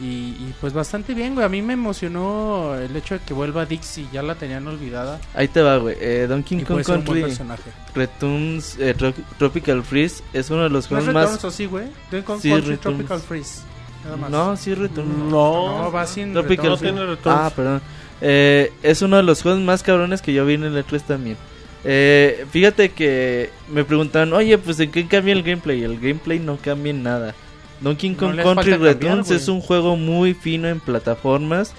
y, 0.00 0.04
y, 0.04 0.54
pues 0.60 0.72
bastante 0.72 1.14
bien, 1.14 1.34
güey. 1.34 1.46
A 1.46 1.48
mí 1.48 1.62
me 1.62 1.74
emocionó 1.74 2.74
el 2.74 2.94
hecho 2.96 3.14
de 3.14 3.20
que 3.24 3.32
vuelva 3.34 3.64
Dixie, 3.64 4.06
ya 4.12 4.22
la 4.22 4.34
tenían 4.34 4.66
olvidada 4.66 5.20
Ahí 5.34 5.46
te 5.48 5.62
va, 5.62 5.76
güey. 5.76 5.96
Eh, 6.00 6.26
Donkey 6.28 6.62
Kong 6.64 6.82
Country 6.84 7.22
personaje. 7.22 7.70
Returns 7.94 8.76
eh, 8.80 8.94
Tro- 8.96 9.14
Tropical 9.38 9.82
Freeze 9.84 10.22
es 10.32 10.50
uno 10.50 10.64
de 10.64 10.70
los 10.70 10.84
¿No 10.90 10.96
juegos 10.98 11.06
Returns 11.14 11.30
más... 11.32 11.44
o 11.44 11.50
sí, 11.50 11.66
güey? 11.66 11.86
Donkey 12.10 12.22
Kong 12.22 12.40
Sí, 12.40 12.50
Country 12.50 12.70
Returns. 12.72 12.96
Tropical 12.96 13.20
Freeze. 13.20 13.60
Nada 14.04 14.16
más. 14.16 14.30
No, 14.30 14.56
sí, 14.56 14.74
Returns. 14.74 15.16
No, 15.16 15.84
No, 15.84 15.92
va 15.92 16.06
sin 16.06 16.32
Tropical 16.32 16.66
no 16.70 16.76
Returns. 16.76 17.18
tiene. 17.22 17.36
Ah, 17.38 17.52
perdón. 17.54 17.80
Eh, 18.20 18.72
es 18.82 19.00
uno 19.02 19.16
de 19.16 19.22
los 19.22 19.42
juegos 19.42 19.60
más 19.60 19.82
cabrones 19.82 20.22
que 20.22 20.32
yo 20.32 20.44
vi 20.44 20.54
en 20.54 20.64
el 20.64 20.76
E3 20.84 21.02
también. 21.02 21.36
Eh, 21.84 22.46
fíjate 22.50 22.90
que 22.92 23.50
me 23.70 23.84
preguntaban, 23.84 24.32
oye, 24.32 24.56
pues 24.58 24.80
¿en 24.80 24.90
qué 24.90 25.06
cambia 25.06 25.32
el 25.34 25.42
gameplay? 25.42 25.82
El 25.84 26.00
gameplay 26.00 26.38
no 26.38 26.56
cambia 26.56 26.90
en 26.90 27.02
nada. 27.02 27.34
Donkey 27.80 28.10
No 28.10 28.16
Kong 28.16 28.34
les 28.36 28.44
Country 28.44 28.74
Returns 28.76 29.30
es 29.30 29.48
un 29.48 29.60
juego 29.60 29.96
muy 29.96 30.34
fino 30.34 30.68
en 30.68 30.80
plataformas 30.80 31.72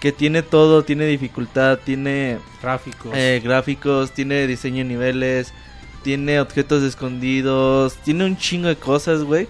que 0.00 0.12
tiene 0.12 0.42
todo, 0.42 0.82
tiene 0.82 1.04
dificultad, 1.06 1.78
tiene 1.84 2.38
Gráficos. 2.62 3.12
eh, 3.14 3.40
gráficos, 3.44 4.12
tiene 4.12 4.46
diseño 4.46 4.78
de 4.78 4.84
niveles, 4.84 5.52
tiene 6.02 6.40
objetos 6.40 6.82
escondidos, 6.82 7.94
tiene 8.04 8.24
un 8.24 8.36
chingo 8.38 8.68
de 8.68 8.76
cosas, 8.76 9.22
güey. 9.24 9.46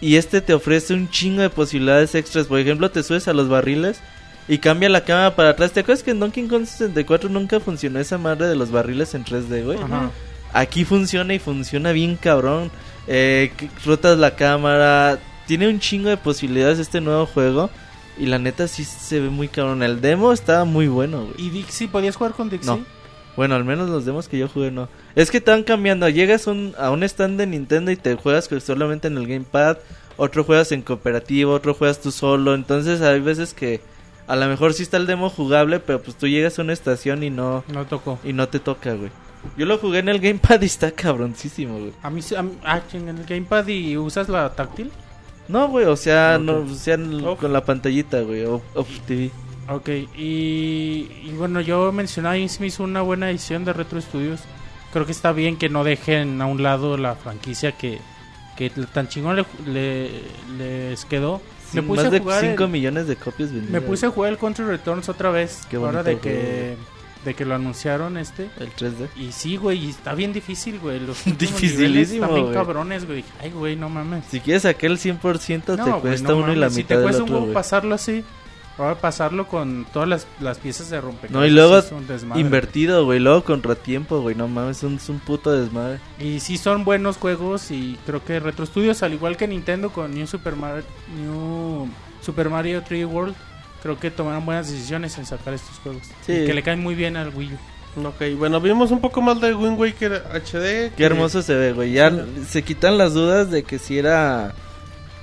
Y 0.00 0.16
este 0.16 0.40
te 0.40 0.54
ofrece 0.54 0.94
un 0.94 1.10
chingo 1.10 1.42
de 1.42 1.50
posibilidades 1.50 2.14
extras. 2.14 2.46
Por 2.46 2.58
ejemplo, 2.58 2.90
te 2.90 3.02
subes 3.02 3.28
a 3.28 3.34
los 3.34 3.48
barriles 3.48 4.00
y 4.48 4.58
cambia 4.58 4.88
la 4.88 5.04
cámara 5.04 5.36
para 5.36 5.50
atrás. 5.50 5.72
¿Te 5.72 5.80
acuerdas 5.80 6.02
que 6.02 6.10
en 6.12 6.18
Donkey 6.20 6.48
Kong 6.48 6.64
64 6.64 7.28
nunca 7.28 7.60
funcionó 7.60 8.00
esa 8.00 8.18
madre 8.18 8.46
de 8.46 8.56
los 8.56 8.70
barriles 8.72 9.14
en 9.14 9.24
3D, 9.24 9.64
güey? 9.64 9.78
Ajá. 9.78 10.10
Aquí 10.54 10.84
funciona 10.84 11.34
y 11.34 11.38
funciona 11.38 11.92
bien 11.92 12.16
cabrón. 12.16 12.70
Eh, 13.06 13.52
rotas 13.84 14.18
la 14.18 14.34
cámara. 14.36 15.18
Tiene 15.46 15.68
un 15.68 15.80
chingo 15.80 16.08
de 16.08 16.16
posibilidades 16.16 16.78
este 16.78 17.00
nuevo 17.00 17.26
juego. 17.26 17.70
Y 18.18 18.26
la 18.26 18.38
neta 18.38 18.68
sí 18.68 18.84
se 18.84 19.20
ve 19.20 19.30
muy 19.30 19.48
cabrón. 19.48 19.82
El 19.82 20.00
demo 20.00 20.32
estaba 20.32 20.64
muy 20.64 20.86
bueno, 20.86 21.22
güey. 21.24 21.34
¿Y 21.46 21.50
Dixie? 21.50 21.88
¿Podías 21.88 22.16
jugar 22.16 22.32
con 22.34 22.50
Dixie? 22.50 22.66
No. 22.70 22.84
Bueno, 23.36 23.54
al 23.54 23.64
menos 23.64 23.88
los 23.88 24.04
demos 24.04 24.28
que 24.28 24.36
yo 24.38 24.48
jugué 24.48 24.70
no. 24.70 24.88
Es 25.14 25.30
que 25.30 25.38
están 25.38 25.62
cambiando. 25.62 26.06
Llegas 26.08 26.46
un- 26.46 26.74
a 26.78 26.90
un 26.90 27.02
stand 27.02 27.38
de 27.38 27.46
Nintendo 27.46 27.90
y 27.90 27.96
te 27.96 28.14
juegas 28.14 28.48
solamente 28.64 29.08
en 29.08 29.16
el 29.16 29.26
gamepad. 29.26 29.78
Otro 30.18 30.44
juegas 30.44 30.70
en 30.72 30.82
cooperativo, 30.82 31.52
otro 31.54 31.72
juegas 31.72 32.00
tú 32.02 32.10
solo. 32.12 32.54
Entonces 32.54 33.00
hay 33.00 33.20
veces 33.20 33.54
que 33.54 33.80
a 34.26 34.36
lo 34.36 34.46
mejor 34.46 34.74
sí 34.74 34.82
está 34.82 34.98
el 34.98 35.06
demo 35.06 35.30
jugable, 35.30 35.80
pero 35.80 36.02
pues 36.02 36.16
tú 36.16 36.28
llegas 36.28 36.58
a 36.58 36.62
una 36.62 36.74
estación 36.74 37.22
y 37.22 37.30
no 37.30 37.64
No 37.68 37.86
tocó. 37.86 38.18
y 38.22 38.34
no 38.34 38.46
te 38.48 38.60
toca, 38.60 38.92
güey. 38.92 39.10
Yo 39.56 39.66
lo 39.66 39.78
jugué 39.78 39.98
en 39.98 40.08
el 40.08 40.18
gamepad 40.20 40.60
y 40.62 40.66
está 40.66 40.90
cabroncísimo, 40.92 41.78
güey. 41.78 41.92
A 42.02 42.10
mí, 42.10 42.20
a 42.36 42.42
mí- 42.42 42.58
ah, 42.64 42.80
en 42.92 43.08
el 43.08 43.24
gamepad 43.24 43.66
y 43.68 43.96
usas 43.96 44.28
la 44.28 44.50
táctil. 44.54 44.90
No, 45.48 45.68
güey, 45.68 45.86
o 45.86 45.96
sea, 45.96 46.38
no, 46.40 46.58
o 46.60 46.68
sea, 46.74 46.96
con 47.38 47.52
la 47.52 47.64
pantallita, 47.64 48.20
güey, 48.22 48.44
o 48.44 48.62
of 48.74 48.88
TV. 49.06 49.30
Ok, 49.68 49.88
y, 50.16 51.08
y 51.24 51.34
bueno, 51.36 51.60
yo 51.60 51.92
mencionaba 51.92 52.36
y 52.38 52.48
se 52.48 52.60
me 52.60 52.66
hizo 52.66 52.82
una 52.84 53.02
buena 53.02 53.30
edición 53.30 53.64
de 53.64 53.72
Retro 53.72 54.00
Studios. 54.00 54.40
Creo 54.92 55.06
que 55.06 55.12
está 55.12 55.32
bien 55.32 55.56
que 55.56 55.68
no 55.68 55.84
dejen 55.84 56.40
a 56.42 56.46
un 56.46 56.62
lado 56.62 56.96
la 56.96 57.14
franquicia 57.16 57.72
que, 57.72 57.98
que 58.56 58.70
tan 58.70 59.08
chingón 59.08 59.36
le, 59.36 59.44
le- 59.66 60.10
les 60.58 61.04
quedó. 61.06 61.40
Me 61.72 61.80
Sin 61.80 61.88
puse 61.88 62.02
más 62.02 62.06
a 62.08 62.10
de 62.10 62.20
jugar 62.20 62.40
5 62.42 62.64
el- 62.64 62.70
millones 62.70 63.06
de 63.06 63.16
copias 63.16 63.50
vendidas. 63.50 63.70
Me 63.72 63.80
puse 63.80 64.06
a 64.06 64.10
jugar 64.10 64.32
el 64.32 64.38
Country 64.38 64.64
Returns 64.64 65.08
otra 65.08 65.30
vez. 65.30 65.62
Qué 65.70 65.76
ahora 65.76 66.02
de 66.02 66.18
que, 66.18 66.76
de 67.24 67.34
que 67.34 67.44
lo 67.44 67.54
anunciaron 67.54 68.16
este. 68.16 68.50
El 68.58 68.70
3D. 68.74 69.08
Y 69.16 69.32
sí, 69.32 69.56
güey, 69.56 69.86
y 69.86 69.90
está 69.90 70.14
bien 70.14 70.32
difícil, 70.32 70.78
güey. 70.78 71.00
Los 71.00 71.24
Dificilísimo, 71.38 72.24
están 72.24 72.42
bien 72.42 72.52
cabrones, 72.52 73.06
güey. 73.06 73.24
Ay, 73.40 73.50
güey, 73.50 73.76
no 73.76 73.88
mames. 73.88 74.24
Si 74.30 74.40
quieres 74.40 74.62
sacar 74.62 74.90
el 74.90 74.98
100% 74.98 75.62
te 75.64 75.76
güey, 75.76 76.00
cuesta 76.00 76.28
no 76.28 76.38
uno 76.38 76.52
y 76.52 76.56
la 76.56 76.66
mames, 76.66 76.74
si 76.74 76.80
mitad 76.80 76.96
te 76.96 77.02
cuesta 77.02 77.22
un 77.22 77.28
otro, 77.28 77.40
güey. 77.42 77.54
pasarlo 77.54 77.94
así, 77.94 78.24
ahora 78.78 78.96
pasarlo 78.96 79.46
con 79.46 79.86
todas 79.92 80.08
las, 80.08 80.26
las 80.40 80.58
piezas 80.58 80.90
de 80.90 81.00
rompecabezas. 81.00 81.40
No, 81.40 81.46
y 81.46 81.50
luego 81.50 81.78
es 81.78 81.92
un 81.92 82.06
desmadre. 82.06 82.40
Invertido, 82.40 83.04
güey, 83.04 83.20
luego 83.20 83.44
contratiempo, 83.44 84.20
güey, 84.20 84.34
no 84.34 84.48
mames, 84.48 84.78
es 84.78 84.82
un, 84.84 84.96
es 84.96 85.08
un 85.08 85.20
puto 85.20 85.52
desmadre. 85.52 86.00
Y 86.18 86.40
sí 86.40 86.58
son 86.58 86.84
buenos 86.84 87.18
juegos 87.18 87.70
y 87.70 87.98
creo 88.06 88.24
que 88.24 88.40
Retro 88.40 88.66
Studios, 88.66 89.02
al 89.02 89.14
igual 89.14 89.36
que 89.36 89.46
Nintendo 89.46 89.90
con 89.90 90.14
New 90.14 90.26
Super 90.26 90.56
Mario, 90.56 90.84
New 91.16 91.88
Super 92.20 92.50
Mario 92.50 92.82
3D 92.82 93.06
World, 93.08 93.34
creo 93.82 93.98
que 93.98 94.10
tomaron 94.10 94.46
buenas 94.46 94.70
decisiones 94.70 95.18
en 95.18 95.26
sacar 95.26 95.54
estos 95.54 95.78
juegos. 95.78 96.02
Sí. 96.24 96.32
Y 96.32 96.46
que 96.46 96.54
le 96.54 96.62
caen 96.62 96.80
muy 96.80 96.94
bien 96.94 97.16
al 97.16 97.34
Wii 97.34 97.54
U. 97.54 97.58
Ok, 98.06 98.22
bueno, 98.38 98.58
vimos 98.60 98.90
un 98.90 99.00
poco 99.00 99.20
más 99.20 99.40
de 99.40 99.54
Wind 99.54 99.78
Waker 99.78 100.24
HD. 100.32 100.94
Qué 100.96 101.04
hermoso 101.04 101.42
se 101.42 101.54
ve, 101.54 101.72
güey, 101.72 101.92
ya 101.92 102.10
se 102.48 102.62
quitan 102.62 102.96
las 102.96 103.12
dudas 103.12 103.50
de 103.50 103.64
que 103.64 103.78
si 103.78 103.98
era 103.98 104.54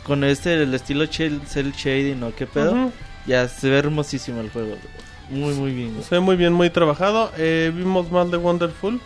con 0.03 0.23
este, 0.23 0.61
el 0.61 0.73
estilo 0.73 1.05
cel 1.07 1.41
shading 1.71 2.21
o 2.23 2.35
qué 2.35 2.45
pedo. 2.45 2.91
Ya 3.25 3.47
se 3.47 3.69
ve 3.69 3.77
hermosísimo 3.77 4.41
el 4.41 4.49
juego, 4.49 4.69
güey. 4.69 5.41
Muy, 5.41 5.53
muy 5.53 5.71
bien, 5.71 5.93
güey. 5.93 6.03
Se 6.03 6.15
ve 6.15 6.21
muy 6.21 6.35
bien, 6.35 6.53
muy 6.53 6.69
trabajado. 6.69 7.31
Eh, 7.37 7.71
vimos 7.73 8.11
más 8.11 8.29
de 8.29 8.37
Wonderful. 8.37 8.99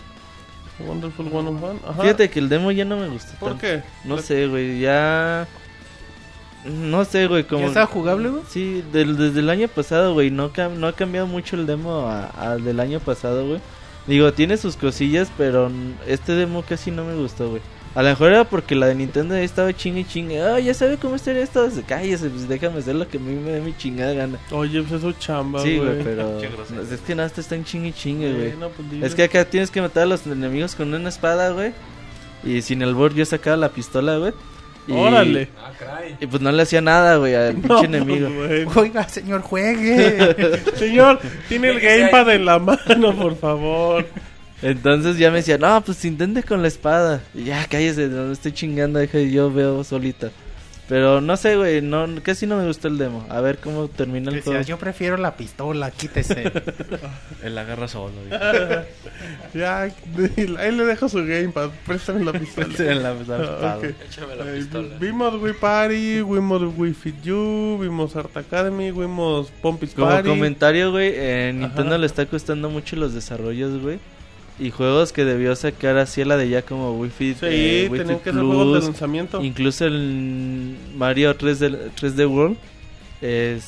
Wonderful 0.80 1.30
101. 1.30 1.80
Ajá. 1.88 2.02
Fíjate 2.02 2.30
que 2.30 2.40
el 2.40 2.50
demo 2.50 2.72
ya 2.72 2.86
no 2.86 2.98
me 2.98 3.08
gustó 3.10 3.34
¿Por 3.40 3.50
tanto. 3.50 3.62
qué? 3.62 3.84
No 4.04 4.18
sé, 4.18 4.48
güey, 4.48 4.80
ya... 4.80 5.48
No 6.65 7.03
sé, 7.06 7.27
güey, 7.27 7.44
como... 7.44 7.61
¿Ya 7.64 7.68
está 7.68 7.85
jugable, 7.85 8.30
güey? 8.30 8.44
Sí, 8.48 8.84
del- 8.94 9.18
desde 9.18 9.40
el 9.41 9.49
año 9.49 9.68
pasado, 9.68 10.14
güey, 10.14 10.31
no, 10.31 10.52
no 10.77 10.88
ha 10.88 10.94
cambiado 10.94 11.27
mucho 11.27 11.56
el 11.56 11.65
demo 11.65 12.07
a- 12.07 12.27
al 12.27 12.64
del 12.64 12.80
año 12.80 12.99
pasado, 12.99 13.45
güey. 13.45 13.60
Digo, 14.07 14.31
tiene 14.34 14.57
sus 14.57 14.76
cosillas, 14.76 15.30
pero 15.38 15.72
este 16.07 16.34
demo 16.34 16.64
casi 16.68 16.91
no 16.91 17.03
me 17.06 17.15
gustó, 17.15 17.49
güey. 17.49 17.61
A 17.95 18.02
lo 18.02 18.10
mejor 18.10 18.31
era 18.31 18.44
porque 18.44 18.73
la 18.76 18.88
de 18.88 18.95
Nintendo 18.95 19.35
ahí 19.35 19.44
estaba 19.45 19.72
chingue 19.72 19.99
y 20.02 20.06
chingue. 20.06 20.41
Ah, 20.41 20.60
ya 20.60 20.73
sabe 20.73 20.98
cómo 20.98 21.15
estar 21.15 21.35
esto. 21.35 21.69
Cállese, 21.88 22.27
pues 22.30 22.48
déjame 22.49 22.80
hacer 22.80 22.95
lo 22.95 23.07
que 23.07 23.18
a 23.18 23.19
mí 23.19 23.35
me 23.35 23.52
dé 23.52 23.61
mi 23.61 23.77
chingada 23.77 24.14
gana. 24.14 24.40
Oye, 24.52 24.81
pues 24.81 24.94
es 24.94 25.02
su 25.02 25.11
chamba, 25.14 25.61
Sí, 25.61 25.77
güey. 25.77 25.90
güey, 26.02 26.03
pero... 26.03 26.40
Es 26.91 27.02
que 27.02 27.14
nada, 27.14 27.30
te 27.30 27.40
están 27.41 27.64
chingue 27.64 27.90
y 27.90 27.94
chingue, 27.94 28.34
güey. 28.34 28.53
Pues. 28.90 29.03
Es 29.03 29.15
que 29.15 29.23
acá 29.23 29.45
tienes 29.45 29.69
que 29.69 29.80
matar 29.80 30.03
a 30.03 30.06
los 30.07 30.26
enemigos 30.26 30.73
con 30.76 30.91
una 30.94 31.07
espada, 31.10 31.52
güey. 31.52 31.72
Y 32.44 32.61
sin 32.64 32.81
el 32.81 32.95
board 32.95 33.14
yo 33.14 33.26
sacaba 33.26 33.57
la 33.57 33.69
pistola, 33.69 34.18
güey. 34.18 34.34
Y- 34.88 34.91
Órale. 34.93 35.49
Ah. 35.57 35.72
Y 36.19 36.27
pues 36.27 36.41
no 36.41 36.51
le 36.51 36.61
hacía 36.64 36.81
nada, 36.81 37.18
güey, 37.18 37.34
al 37.35 37.55
No, 37.61 37.80
pinche 37.80 37.85
enemigo. 37.85 38.30
güey. 38.30 38.65
Oiga, 38.76 39.07
señor, 39.07 39.41
juegue. 39.41 40.60
Señor, 40.76 41.19
tiene 41.47 41.69
el 41.69 41.80
gamepad 41.80 42.30
en 42.34 42.45
la 42.45 42.60
mano, 42.60 43.15
por 43.15 43.38
favor. 43.38 44.05
Entonces 44.61 45.18
ya 45.18 45.30
me 45.30 45.38
decía, 45.38 45.57
no, 45.57 45.81
pues 45.81 46.03
intente 46.05 46.43
con 46.43 46.61
la 46.61 46.68
espada. 46.69 47.22
Y 47.34 47.45
ya, 47.45 47.65
cállese, 47.69 48.07
no 48.07 48.31
estoy 48.31 48.51
chingando, 48.53 48.99
deja, 48.99 49.19
yo 49.19 49.51
veo 49.51 49.84
solita. 49.84 50.30
Pero 50.89 51.22
no 51.22 51.38
sé, 51.38 51.55
güey, 51.55 51.81
no, 51.81 52.05
casi 52.23 52.45
no 52.45 52.57
me 52.57 52.68
gustó 52.68 52.89
el 52.89 52.97
demo. 52.97 53.26
A 53.30 53.39
ver 53.39 53.57
cómo 53.57 53.88
termina 53.88 54.31
el 54.31 54.41
juego. 54.41 54.61
Yo 54.64 54.77
prefiero 54.77 55.15
la 55.15 55.35
pistola, 55.38 55.89
quítese. 55.91 56.51
Él 57.43 57.57
agarra 57.57 57.88
solo. 57.88 58.14
Ya, 59.53 59.81
ahí 60.57 60.72
le 60.72 60.85
dejo 60.85 61.07
su 61.07 61.18
gamepad. 61.19 61.69
Préstame 61.85 62.23
la 62.26 62.34
pistola. 62.34 62.68
En 62.80 63.03
la- 63.03 63.14
la 63.14 63.19
espada. 63.22 63.77
Ok. 63.77 63.84
Échame 64.10 64.35
la 64.35 64.49
Eh, 64.51 64.55
pistola. 64.57 64.95
vimos 64.99 65.41
Wii 65.41 65.53
Party, 65.53 66.22
vimos 66.23 66.61
Wii 66.77 66.93
Fit 66.93 67.22
You, 67.23 67.77
vimos 67.80 68.15
Art 68.15 68.35
Academy, 68.35 68.91
vimos 68.91 69.51
Pompis 69.61 69.91
Como 69.93 70.07
Party. 70.07 70.27
comentario, 70.30 70.91
güey, 70.91 71.14
eh, 71.15 71.51
Nintendo 71.55 71.91
Ajá. 71.91 71.97
le 71.99 72.05
está 72.07 72.26
costando 72.26 72.69
mucho 72.69 72.95
los 72.95 73.14
desarrollos, 73.14 73.80
güey. 73.81 73.99
Y 74.60 74.70
juegos 74.70 75.12
que 75.12 75.26
debió 75.26 75.56
sacar 75.56 75.98
así 75.98 76.22
a 76.22 76.26
la 76.26 76.38
de 76.38 76.48
ya 76.50 76.62
como 76.62 76.94
Wii 77.00 77.10
Fit, 77.12 77.38
Sí, 77.40 77.46
eh, 77.50 77.88
Wii 77.90 78.00
tenían 78.02 78.18
Fit 78.18 78.24
que 78.26 78.32
ser 78.34 78.42
juegos 78.42 78.66
de 78.68 78.72
Plus, 78.74 78.84
lanzamiento. 78.86 79.44
incluso 79.44 79.86
el 79.86 80.76
Mario 80.96 81.36
3D, 81.38 81.90
3D 82.00 82.28
World, 82.30 82.58
eh, 83.24 83.60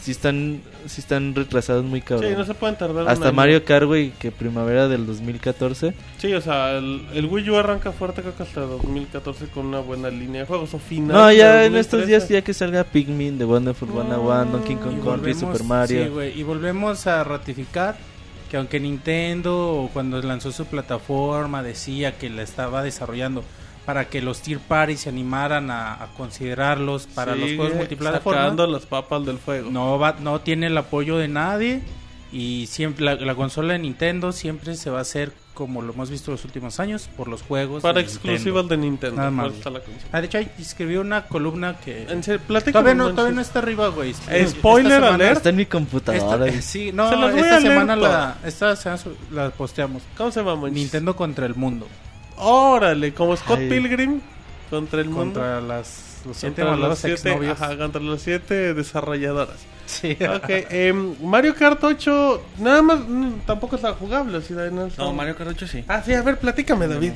sí 0.00 0.12
están, 0.12 0.60
sí 0.86 1.00
están 1.00 1.34
retrasados 1.34 1.84
muy 1.84 2.00
cabrón. 2.00 2.30
Sí, 2.30 2.36
no 2.38 2.44
se 2.44 2.54
pueden 2.54 2.76
tardar 2.78 3.08
Hasta. 3.08 3.32
Mario 3.32 3.64
Kart, 3.64 3.84
güey, 3.86 4.10
que 4.12 4.30
primavera 4.30 4.86
del 4.86 5.06
2014. 5.06 5.92
Sí, 6.18 6.32
o 6.32 6.40
sea, 6.40 6.78
el, 6.78 7.02
el 7.14 7.26
Wii 7.26 7.50
U 7.50 7.56
arranca 7.56 7.90
fuerte 7.90 8.22
creo 8.22 8.36
que 8.36 8.44
hasta 8.44 8.60
2014 8.60 9.48
con 9.48 9.66
una 9.66 9.80
buena 9.80 10.08
línea 10.08 10.42
de 10.42 10.46
juegos. 10.46 10.72
O 10.72 10.78
final 10.78 11.16
No, 11.16 11.32
ya 11.32 11.64
en 11.64 11.74
estos 11.74 12.00
2013. 12.02 12.06
días, 12.06 12.28
ya 12.28 12.42
que 12.46 12.54
salga 12.54 12.84
Pikmin, 12.84 13.38
The 13.38 13.44
Wonderful 13.44 13.88
101, 13.88 14.44
Donkey 14.52 14.76
Kong 14.76 14.98
Y 14.98 15.04
Country, 15.04 15.34
Super 15.34 15.64
Mario. 15.64 16.04
sí, 16.04 16.08
güey, 16.10 16.38
y 16.38 16.44
volvemos 16.44 17.06
a 17.08 17.24
ratificar 17.24 17.96
que 18.50 18.56
aunque 18.56 18.80
Nintendo 18.80 19.90
cuando 19.92 20.20
lanzó 20.22 20.52
su 20.52 20.66
plataforma 20.66 21.62
decía 21.62 22.16
que 22.18 22.30
la 22.30 22.42
estaba 22.42 22.82
desarrollando 22.82 23.44
para 23.84 24.08
que 24.08 24.20
los 24.20 24.40
tier 24.42 24.58
parties 24.58 25.00
se 25.00 25.08
animaran 25.08 25.70
a, 25.70 25.94
a 26.02 26.08
considerarlos 26.16 27.06
para 27.06 27.34
los 27.34 27.54
juegos 27.54 27.74
multiplataforma, 27.74 28.40
Sacando 28.42 28.66
las 28.66 28.84
papas 28.86 29.24
del 29.24 29.38
fuego. 29.38 29.70
no 29.70 29.98
va, 29.98 30.16
no 30.20 30.40
tiene 30.40 30.66
el 30.66 30.76
apoyo 30.76 31.16
de 31.16 31.28
nadie 31.28 31.82
y 32.30 32.66
siempre 32.66 33.04
la, 33.04 33.14
la 33.14 33.34
consola 33.34 33.72
de 33.72 33.78
Nintendo 33.78 34.32
siempre 34.32 34.74
se 34.74 34.90
va 34.90 34.98
a 34.98 35.02
hacer 35.02 35.32
como 35.58 35.82
lo 35.82 35.92
hemos 35.92 36.08
visto 36.08 36.30
los 36.30 36.44
últimos 36.44 36.78
años 36.78 37.10
por 37.16 37.26
los 37.26 37.42
juegos 37.42 37.82
Para 37.82 37.94
de 37.94 38.02
exclusivas 38.02 38.66
Nintendo. 38.66 38.68
de 38.68 38.76
Nintendo. 38.76 39.16
Nada 39.16 39.30
más. 39.32 39.52
Ah, 40.12 40.20
de 40.20 40.26
hecho, 40.28 40.38
escribió 40.56 41.00
una 41.00 41.26
columna 41.26 41.78
que 41.80 42.04
En 42.04 42.22
serio, 42.22 42.40
todavía 42.70 42.94
no, 42.94 43.10
todavía 43.10 43.34
no 43.34 43.40
está 43.40 43.58
arriba, 43.58 43.88
güey. 43.88 44.14
Eh, 44.30 44.46
spoiler 44.46 45.02
alert. 45.02 45.38
Está 45.38 45.48
en 45.48 45.56
mi 45.56 45.66
computadora. 45.66 46.16
esta- 46.22 46.36
güey. 46.36 46.62
sí, 46.62 46.92
no, 46.92 47.08
Se 47.10 47.16
las 47.16 47.32
voy 47.32 47.40
esta 47.40 47.56
a 47.56 47.60
leer 47.60 47.72
semana 47.72 47.96
la, 47.96 48.36
esta 48.44 48.76
semana 48.76 49.02
la 49.32 49.50
posteamos. 49.50 50.04
¿Cómo 50.16 50.30
se 50.30 50.44
llama? 50.44 50.68
Nintendo 50.70 51.16
contra 51.16 51.44
el 51.44 51.56
mundo. 51.56 51.88
Órale, 52.36 53.12
como 53.12 53.36
Scott 53.36 53.58
Ay. 53.58 53.68
Pilgrim 53.68 54.20
contra 54.70 55.00
el 55.00 55.08
mundo. 55.08 55.40
Contra 55.40 55.60
las 55.60 56.22
los 56.24 56.36
siete 56.36 56.62
Contra 56.62 56.70
malvados 56.76 57.02
las 57.04 57.20
siete, 57.20 57.48
ajá, 57.50 57.76
contra 57.76 58.00
las 58.00 58.22
siete 58.22 58.74
desarrolladoras. 58.74 59.56
Sí. 59.88 60.16
Ok, 60.22 60.48
em, 60.70 61.14
Mario 61.22 61.54
Kart 61.54 61.82
8, 61.82 62.44
nada 62.58 62.82
más, 62.82 63.00
mm, 63.00 63.40
tampoco 63.46 63.76
está 63.76 63.94
jugable. 63.94 64.40
¿sí, 64.42 64.52
David? 64.52 64.78
está- 64.86 65.02
No, 65.02 65.12
Mario 65.14 65.34
Kart 65.34 65.48
8 65.50 65.66
sí. 65.66 65.82
Ah, 65.88 66.02
sí, 66.04 66.12
a 66.12 66.20
ver, 66.22 66.38
platícame, 66.38 66.86
David. 66.86 67.12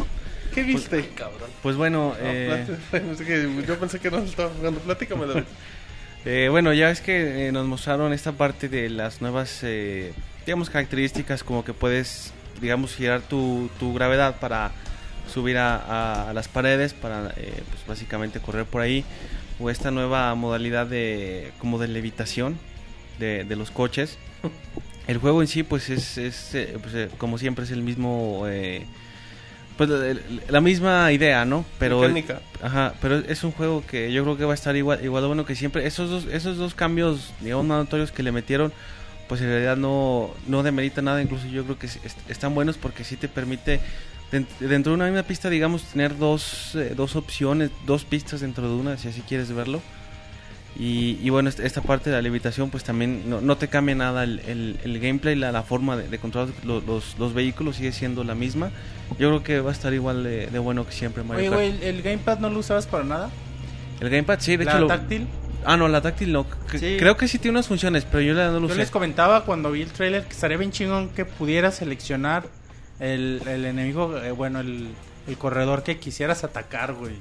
¿Qué 0.55 0.63
viste? 0.63 1.11
Cabrón. 1.15 1.51
Pues 1.63 1.77
bueno, 1.77 2.15
No, 2.19 2.27
eh, 2.27 2.67
yo 3.67 3.79
pensé 3.79 3.99
que 4.01 4.11
no 4.11 4.19
estaba 4.19 4.51
jugando. 4.57 4.81
Platícame, 4.81 5.27
David. 5.27 5.45
eh, 6.25 6.49
bueno, 6.51 6.73
ya 6.73 6.91
es 6.91 7.01
que 7.03 7.49
eh, 7.49 7.53
nos 7.53 7.67
mostraron 7.67 8.13
esta 8.15 8.33
parte 8.33 8.69
de 8.69 8.89
las 8.89 9.21
nuevas, 9.21 9.61
eh, 9.63 10.13
digamos, 10.47 10.71
características, 10.71 11.45
como 11.45 11.65
que 11.65 11.75
puedes, 11.75 12.33
digamos, 12.61 12.95
girar 12.95 13.21
tu, 13.21 13.69
tu 13.79 13.93
gravedad 13.95 14.37
para 14.41 14.73
subir 15.33 15.57
a, 15.59 15.77
a- 15.77 16.31
a 16.31 16.33
las 16.33 16.49
paredes, 16.49 16.95
para, 16.95 17.33
eh, 17.37 17.63
pues, 17.71 17.87
básicamente 17.87 18.41
correr 18.41 18.65
por 18.65 18.81
ahí, 18.83 19.05
o 19.61 19.71
esta 19.71 19.91
nueva 19.91 20.35
modalidad 20.35 20.87
de, 20.87 21.53
como 21.59 21.79
de 21.79 21.89
levitación 21.89 22.59
de, 23.19 23.45
de 23.45 23.57
los 23.57 23.71
coches. 23.71 24.19
El 25.07 25.19
juego 25.19 25.43
en 25.43 25.49
sí, 25.49 25.63
pues 25.65 25.91
es, 25.91 26.17
es, 26.17 26.55
eh, 26.55 26.77
pues, 26.81 26.95
eh, 26.95 27.09
como 27.19 27.37
siempre, 27.37 27.65
es 27.65 27.73
el 27.73 27.83
mismo, 27.83 28.45
eh, 28.47 28.87
pues 29.77 29.91
la, 30.49 30.61
misma 30.61 31.11
idea, 31.11 31.45
¿no? 31.45 31.65
Pero 31.81 31.99
Mecánica. 32.01 32.41
Ajá, 32.63 32.95
pero 33.03 33.17
es 33.19 33.43
un 33.43 33.51
juego 33.51 33.83
que 33.85 34.13
yo 34.13 34.23
creo 34.23 34.37
que 34.37 34.45
va 34.45 34.53
a 34.53 34.55
estar 34.55 34.77
igual, 34.77 35.05
igual 35.05 35.23
de 35.25 35.27
bueno 35.27 35.45
que 35.45 35.57
siempre. 35.57 35.87
Esos 35.89 36.09
dos, 36.09 36.27
esos 36.33 36.57
dos 36.57 36.75
cambios, 36.77 37.33
digamos, 37.41 37.67
notorios 37.67 38.13
que 38.13 38.23
le 38.23 38.31
metieron, 38.31 38.73
pues 39.29 39.41
en 39.41 39.49
realidad 39.49 39.77
no, 39.77 40.31
no 40.47 40.63
demerita 40.63 41.03
nada. 41.03 41.21
Incluso 41.21 41.49
yo 41.49 41.65
creo 41.65 41.79
que 41.81 41.87
es- 41.87 41.99
est- 42.05 42.31
están 42.31 42.55
buenos 42.55 42.77
porque 42.79 43.03
sí 43.03 43.17
te 43.17 43.29
permite, 43.29 43.81
dentro 44.61 44.93
de 44.93 44.95
una 44.97 45.07
misma 45.07 45.23
pista, 45.25 45.49
digamos, 45.51 45.83
tener 45.85 46.17
dos, 46.19 46.75
eh, 46.75 46.95
dos 46.97 47.17
opciones, 47.17 47.71
dos 47.87 48.05
pistas 48.05 48.41
dentro 48.41 48.69
de 48.69 48.75
una, 48.75 48.97
si 48.97 49.09
así 49.09 49.21
quieres 49.23 49.53
verlo. 49.55 49.81
Y, 50.79 51.19
y 51.23 51.29
bueno, 51.29 51.51
esta, 51.51 51.83
parte 51.83 52.09
de 52.09 52.17
la 52.17 52.23
levitación, 52.23 52.71
pues 52.71 52.83
también 52.83 53.29
no, 53.29 53.43
no 53.43 53.59
te 53.59 53.69
cambia 53.69 53.95
nada 53.95 54.25
el, 54.25 54.39
el- 54.47 54.79
el 54.85 55.01
gameplay, 55.01 55.35
la, 55.37 55.53
la 55.53 55.63
forma 55.63 55.99
de, 55.99 56.09
de 56.09 56.19
controlar 56.19 56.49
los, 56.65 56.83
los, 56.85 57.19
los 57.19 57.35
vehículos 57.35 57.77
sigue 57.77 57.93
siendo 57.93 58.25
la 58.25 58.35
misma. 58.35 58.71
Yo 59.19 59.29
creo 59.29 59.43
que 59.45 59.61
va 59.61 59.69
a 59.69 59.75
estar 59.75 59.93
igual 59.93 60.25
de, 60.25 60.47
de 60.47 60.59
bueno 60.59 60.87
que 60.87 60.93
siempre 60.93 61.23
Mario 61.25 61.41
Oye, 61.41 61.51
Kart. 61.51 61.61
güey, 61.61 61.89
¿el, 61.89 61.97
el 61.97 62.03
gamepad 62.03 62.39
no 62.39 62.49
lo 62.49 62.61
usabas 62.61 62.87
para 62.87 63.05
nada? 63.05 63.31
El 64.01 64.09
gamepad, 64.09 64.41
sí, 64.41 64.57
de 64.57 64.65
¿La 64.65 64.71
hecho 64.73 64.81
lo- 64.81 64.87
táctil? 64.87 65.27
Ah, 65.65 65.77
no, 65.77 65.87
la 65.89 66.01
táctil 66.01 66.33
no. 66.33 66.47
C- 66.71 66.79
Sí. 66.79 66.97
Creo 66.99 67.19
que 67.19 67.29
sí 67.29 67.39
tiene 67.39 67.57
unas 67.59 67.69
funciones, 67.69 68.05
pero 68.11 68.23
yo 68.23 68.33
la 68.33 68.47
no 68.47 68.55
lo 68.55 68.61
Yo 68.61 68.67
usé. 68.73 68.77
les 68.79 68.91
comentaba 68.91 69.45
cuando 69.45 69.71
vi 69.71 69.83
el 69.83 69.91
trailer 69.93 70.25
que 70.25 70.33
estaría 70.33 70.57
bien 70.57 70.73
chingón 70.73 71.11
que 71.11 71.27
pudiera 71.27 71.71
seleccionar 71.71 72.45
el, 73.03 73.43
el 73.47 73.65
enemigo, 73.67 74.17
eh, 74.17 74.31
bueno, 74.31 74.61
el, 74.61 74.89
el 75.27 75.37
corredor 75.37 75.83
que 75.83 75.99
quisieras 75.99 76.45
atacar, 76.45 76.95
güey. 76.95 77.15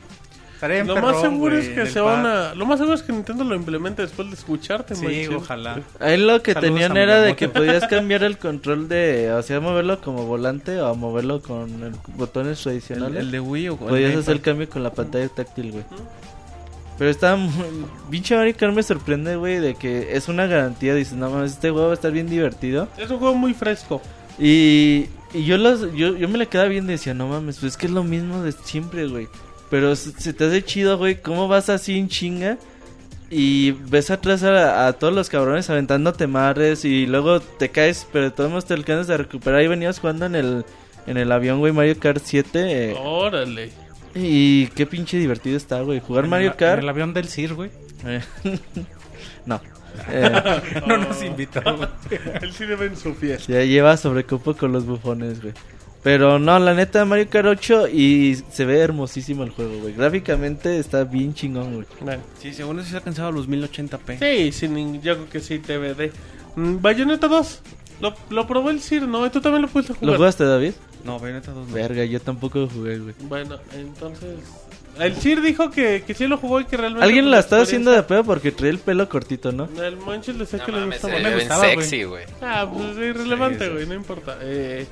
Estaría 0.54 0.84
Lo 0.84 0.96
más 1.02 1.20
seguro 1.20 1.56
güey, 1.56 1.68
es 1.68 1.70
que 1.70 1.88
se 1.88 2.00
van 2.00 2.24
a. 2.28 2.54
Lo 2.54 2.68
más 2.68 2.78
seguro 2.78 2.94
es 2.96 3.02
que 3.02 3.12
Nintendo 3.12 3.44
lo 3.44 3.56
implemente 3.56 4.04
después 4.04 4.28
de 4.30 4.36
escucharte, 4.36 4.94
Sí, 4.94 5.28
ojalá. 5.36 5.80
Ahí 6.00 6.18
lo 6.18 6.44
que 6.44 6.54
Saludos 6.54 6.72
tenían 6.76 6.98
era 6.98 7.20
de 7.22 7.36
que 7.36 7.50
podías 7.50 7.88
cambiar 7.90 8.22
el 8.24 8.38
control 8.38 8.88
de, 8.88 9.32
o 9.32 9.42
sea, 9.42 9.60
moverlo 9.60 10.00
como 10.02 10.28
volante 10.28 10.80
o 10.80 10.94
moverlo 10.94 11.42
con 11.42 11.82
el- 11.84 11.96
botones 12.16 12.62
tradicionales. 12.62 13.22
el 13.22 13.32
de 13.32 13.40
Wii 13.40 13.70
o 13.70 13.78
con 13.78 13.88
podías 13.88 14.16
hacer 14.16 14.36
el 14.36 14.42
cambio 14.42 14.70
con 14.70 14.84
la 14.84 14.94
pantalla 14.94 15.28
táctil, 15.30 15.72
güey. 15.72 15.84
Pero 17.00 17.10
estaba 17.10 17.36
muy... 17.38 17.66
Pinche 18.12 18.36
Mario 18.36 18.54
Kart 18.56 18.76
me 18.76 18.84
sorprende, 18.84 19.36
güey, 19.38 19.58
de 19.60 19.74
que 19.74 20.16
es 20.16 20.28
una 20.28 20.46
garantía. 20.46 20.94
Dices, 20.94 21.14
no 21.14 21.32
mames, 21.32 21.54
este 21.54 21.72
juego 21.72 21.88
va 21.88 21.94
a 21.94 21.96
estar 21.96 22.12
bien 22.12 22.30
divertido. 22.30 22.88
Es 23.00 23.10
un 23.10 23.18
juego 23.18 23.34
muy 23.34 23.56
fresco. 23.56 24.00
Y, 24.42 25.06
y 25.34 25.46
yo, 25.46 25.58
los, 25.58 25.94
yo, 25.94 26.18
yo 26.18 26.28
me 26.28 26.38
le 26.40 26.48
quedaba 26.48 26.68
bien 26.70 26.86
y 26.86 26.94
decía, 26.94 27.14
no 27.14 27.28
mames, 27.28 27.60
pues 27.60 27.74
es 27.74 27.78
que 27.78 27.86
es 27.86 27.92
lo 27.92 28.04
mismo 28.04 28.42
de 28.42 28.52
siempre, 28.52 29.08
güey. 29.08 29.28
Pero 29.70 29.96
se, 29.96 30.12
se 30.14 30.34
te 30.34 30.46
hace 30.46 30.64
chido, 30.64 30.98
güey, 30.98 31.22
cómo 31.22 31.48
vas 31.48 31.70
así 31.70 31.98
en 31.98 32.10
chinga 32.10 32.58
y 33.30 33.72
ves 33.72 34.10
atrás 34.12 34.44
a, 34.44 34.88
a 34.88 34.94
todos 34.94 35.14
los 35.14 35.30
cabrones 35.30 35.70
aventándote 35.70 36.28
mares 36.28 36.84
y 36.84 37.06
luego 37.06 37.40
te 37.40 37.70
caes, 37.70 38.06
pero 38.12 38.26
de 38.26 38.32
todos 38.32 38.50
modos 38.50 38.66
te 38.66 38.74
alcanzas 38.74 39.10
a 39.12 39.18
recuperar. 39.18 39.62
Y 39.62 39.68
venías 39.68 40.00
jugando 40.00 40.26
en 40.26 40.36
el, 40.36 40.66
en 41.08 41.18
el 41.18 41.32
avión, 41.32 41.60
güey, 41.60 41.72
Mario 41.72 41.98
Kart 42.00 42.22
7. 42.26 42.92
eh, 42.92 42.96
Órale. 43.00 43.70
Y 44.14 44.68
qué 44.76 44.86
pinche 44.86 45.18
divertido 45.18 45.56
está, 45.56 45.80
güey. 45.82 46.02
Jugar 46.02 46.26
En 46.26 46.32
Mario 46.32 46.56
Kart. 46.58 46.80
en 46.80 46.84
el 46.84 46.90
avión 46.90 47.14
del 47.14 47.30
CIR, 47.30 47.54
güey. 47.54 47.70
eh, 48.06 48.20
no. 49.46 49.62
Eh, 50.10 50.82
No 50.88 50.98
nos 50.98 51.24
invitó. 51.24 51.62
Él 52.42 52.54
sí 52.54 52.66
debe 52.66 52.88
en 52.88 52.98
su 52.98 53.14
fiesta. 53.14 53.52
Ya 53.52 53.64
lleva 53.64 53.98
sobrecupo 53.98 54.56
con 54.56 54.72
los 54.72 54.86
bufones, 54.86 55.42
güey. 55.42 55.54
Pero 56.04 56.40
no, 56.40 56.58
la 56.58 56.74
neta, 56.74 57.06
Mario 57.06 57.30
Kart 57.30 57.46
8 57.48 57.88
y 57.90 58.36
se 58.52 58.66
ve 58.66 58.80
hermosísimo 58.80 59.44
el 59.44 59.52
juego, 59.52 59.78
güey. 59.82 59.94
Gráficamente 59.94 60.80
está 60.80 61.04
bien 61.04 61.34
chingón, 61.36 61.76
güey. 61.76 61.86
Bueno. 62.00 62.24
Sí, 62.40 62.54
según 62.54 62.80
eso 62.80 62.90
se 62.90 62.96
ha 62.96 62.98
alcanzado 63.00 63.28
a 63.28 63.32
los 63.32 63.48
1080p. 63.48 64.18
Sí, 64.18 64.52
sin, 64.52 65.00
yo 65.02 65.14
creo 65.16 65.30
que 65.30 65.40
sí, 65.40 65.60
DVD. 65.60 66.12
Mm, 66.56 66.82
Bayonetta 66.82 67.28
2. 67.28 67.62
Lo, 68.02 68.16
lo 68.32 68.48
probó 68.48 68.72
el 68.72 68.82
Sir, 68.82 69.04
¿no? 69.08 69.24
¿Y 69.28 69.30
tú 69.30 69.42
también 69.42 69.62
lo 69.62 69.68
pudiste 69.68 69.94
¿Lo 69.94 70.00
jugar? 70.00 70.16
jugaste, 70.18 70.44
David? 70.44 70.74
No, 71.06 71.20
Bayonetta 71.20 71.52
2 71.52 71.68
no. 71.68 71.74
Verga, 71.76 72.04
yo 72.04 72.20
tampoco 72.20 72.58
lo 72.60 72.68
jugué, 72.68 72.98
güey. 72.98 73.14
Bueno, 73.22 73.58
entonces... 73.76 74.40
El 75.02 75.16
Sir 75.16 75.42
dijo 75.42 75.70
que, 75.72 76.04
que 76.06 76.14
sí 76.14 76.28
lo 76.28 76.38
jugó 76.38 76.60
y 76.62 76.66
que 76.66 76.78
realmente... 76.78 77.04
Alguien 77.06 77.30
la 77.32 77.40
está 77.40 77.62
haciendo 77.62 77.92
de 77.92 78.04
pedo 78.04 78.24
porque 78.24 78.52
trae 78.52 78.70
el 78.70 78.80
pelo 78.80 79.08
cortito, 79.10 79.52
¿no? 79.52 79.68
El 79.82 79.98
Monchis 79.98 80.36
le 80.36 80.46
sé 80.46 80.58
No 80.58 80.66
que 80.66 80.72
le 80.72 80.86
gusta 80.86 81.08
le 81.20 81.36
gustaba, 81.36 81.66
sexy, 81.66 82.04
güey. 82.04 82.26
Ah, 82.42 82.70
pues 82.72 82.98
es 82.98 82.98
irrelevante, 83.16 83.70
güey, 83.70 83.84
sí. 83.84 83.90
no 83.90 83.96
importa. 83.96 84.38
Eh, 84.42 84.86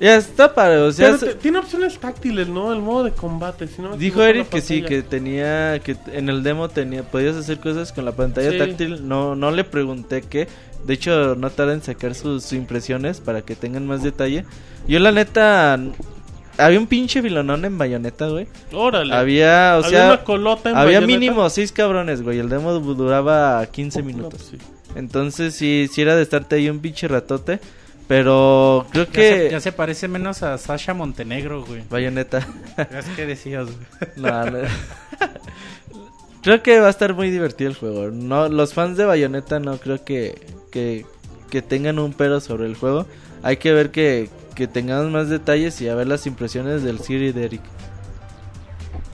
Ya 0.00 0.16
está 0.16 0.54
para, 0.54 0.82
o 0.84 0.92
sea, 0.92 1.14
pero 1.20 1.36
tiene 1.36 1.58
opciones 1.58 1.98
táctiles, 1.98 2.48
¿no? 2.48 2.72
El 2.72 2.80
modo 2.80 3.04
de 3.04 3.10
combate. 3.12 3.66
Si 3.68 3.82
no 3.82 3.90
me 3.90 3.98
dijo 3.98 4.22
Eric 4.22 4.44
la 4.44 4.50
que 4.50 4.60
sí, 4.62 4.82
que 4.82 5.02
tenía, 5.02 5.78
que 5.84 5.94
en 6.12 6.30
el 6.30 6.42
demo 6.42 6.70
tenía, 6.70 7.02
podías 7.02 7.36
hacer 7.36 7.60
cosas 7.60 7.92
con 7.92 8.06
la 8.06 8.12
pantalla 8.12 8.50
Sí. 8.50 8.56
táctil. 8.58 9.06
No, 9.06 9.34
no 9.36 9.50
le 9.50 9.62
pregunté 9.64 10.22
qué. 10.22 10.48
De 10.86 10.94
hecho, 10.94 11.34
no 11.34 11.50
tarda 11.50 11.74
en 11.74 11.82
sacar 11.82 12.14
sus, 12.14 12.44
sus 12.44 12.54
impresiones 12.54 13.20
para 13.20 13.42
que 13.42 13.54
tengan 13.56 13.86
más 13.86 14.02
detalle. 14.02 14.46
Yo 14.88 14.98
la 15.00 15.12
neta, 15.12 15.78
había 16.60 16.78
un 16.78 16.86
pinche 16.86 17.20
vilonón 17.20 17.64
en 17.64 17.76
bayoneta, 17.78 18.28
güey. 18.28 18.46
Órale. 18.72 19.14
Había, 19.14 19.76
o 19.80 19.84
Había 19.84 19.98
sea, 19.98 20.06
una 20.06 20.24
colota 20.24 20.70
en 20.70 20.76
había 20.76 21.00
mínimo 21.00 21.48
seis 21.50 21.72
cabrones, 21.72 22.22
güey. 22.22 22.38
El 22.38 22.48
demo 22.48 22.72
duraba 22.78 23.64
15 23.66 24.00
No, 24.00 24.04
minutos. 24.04 24.34
pues 24.50 24.60
sí. 24.62 24.68
Entonces 24.96 25.54
sí, 25.54 25.88
sí 25.92 26.02
era 26.02 26.16
de 26.16 26.22
estarte 26.22 26.56
ahí 26.56 26.68
un 26.70 26.80
pinche 26.80 27.08
ratote. 27.08 27.60
Pero 28.08 28.86
creo 28.90 29.04
Ya, 29.06 29.10
que... 29.12 29.28
se, 29.46 29.50
ya 29.50 29.60
se 29.60 29.70
parece 29.72 30.08
menos 30.08 30.42
a 30.42 30.58
Sasha 30.58 30.94
Montenegro, 30.94 31.64
güey. 31.64 31.82
Bayoneta. 31.88 32.46
Es 32.90 33.06
que 33.14 33.24
decías, 33.24 33.66
güey. 33.66 33.76
No, 34.16 34.44
no. 34.50 34.58
Creo 36.42 36.62
que 36.62 36.80
va 36.80 36.86
a 36.86 36.90
estar 36.90 37.14
muy 37.14 37.30
divertido 37.30 37.70
el 37.70 37.76
juego. 37.76 38.10
No, 38.10 38.48
los 38.48 38.72
fans 38.74 38.96
de 38.96 39.04
Bayonetta 39.04 39.60
no 39.60 39.76
creo 39.78 40.02
que, 40.04 40.34
que, 40.72 41.04
que 41.50 41.60
tengan 41.62 41.98
un 41.98 42.12
pero 42.14 42.40
sobre 42.40 42.66
el 42.66 42.74
juego. 42.76 43.06
Hay 43.42 43.58
que 43.58 43.72
ver 43.72 43.90
que, 43.90 44.28
que 44.60 44.68
tengamos 44.68 45.10
más 45.10 45.30
detalles 45.30 45.80
y 45.80 45.88
a 45.88 45.94
ver 45.94 46.06
las 46.06 46.26
impresiones 46.26 46.82
del 46.82 46.98
Siri 46.98 47.32
de 47.32 47.46
Eric. 47.46 47.62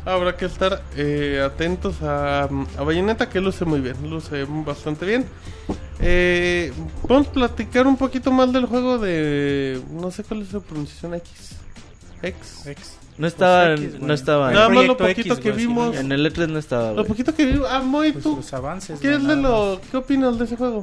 Habrá 0.05 0.37
que 0.37 0.45
estar 0.45 0.83
eh, 0.97 1.41
atentos 1.45 2.03
a, 2.03 2.49
a 2.79 2.83
Bayonetta 2.83 3.29
que 3.29 3.41
luce 3.41 3.65
muy 3.65 3.81
bien, 3.81 3.95
luce 4.11 4.45
bastante 4.45 5.07
bien. 5.07 5.25
Eh, 6.01 6.73
vamos 7.09 7.29
a 7.29 7.33
platicar 7.33 7.87
un 7.87 7.97
poquito 7.97 8.33
más 8.33 8.53
del 8.53 8.67
juego 8.67 8.99
de... 8.99 9.81
No 9.93 10.11
sé 10.11 10.25
cuál 10.25 10.43
es 10.43 10.49
su 10.49 10.61
pronunciación 10.63 11.15
X. 11.15 11.57
X. 12.23 12.65
No 13.17 13.29
estaba, 13.29 13.73
X, 13.75 13.91
güey. 13.93 14.03
no 14.03 14.15
estaba. 14.15 14.51
Nada 14.51 14.69
más 14.69 14.85
lo 14.85 14.97
poquito 14.97 15.21
X, 15.21 15.39
que 15.39 15.51
güey, 15.53 15.61
sí, 15.61 15.67
vimos. 15.69 15.97
En 15.97 16.11
el 16.11 16.27
E3 16.27 16.49
no 16.49 16.59
estaba, 16.59 16.93
Lo 16.93 17.05
poquito 17.05 17.33
que 17.33 17.47
vimos. 17.47 17.69
Ah, 17.71 17.81
Moy, 17.83 18.11
Pues 18.11 18.25
tú. 18.25 18.35
los 18.37 18.53
avances. 18.53 18.99
¿Qué, 18.99 19.11
güey, 19.11 19.21
es 19.23 19.29
de 19.29 19.37
lo, 19.37 19.81
¿Qué 19.93 19.97
opinas 19.97 20.37
de 20.39 20.45
ese 20.45 20.57
juego? 20.57 20.83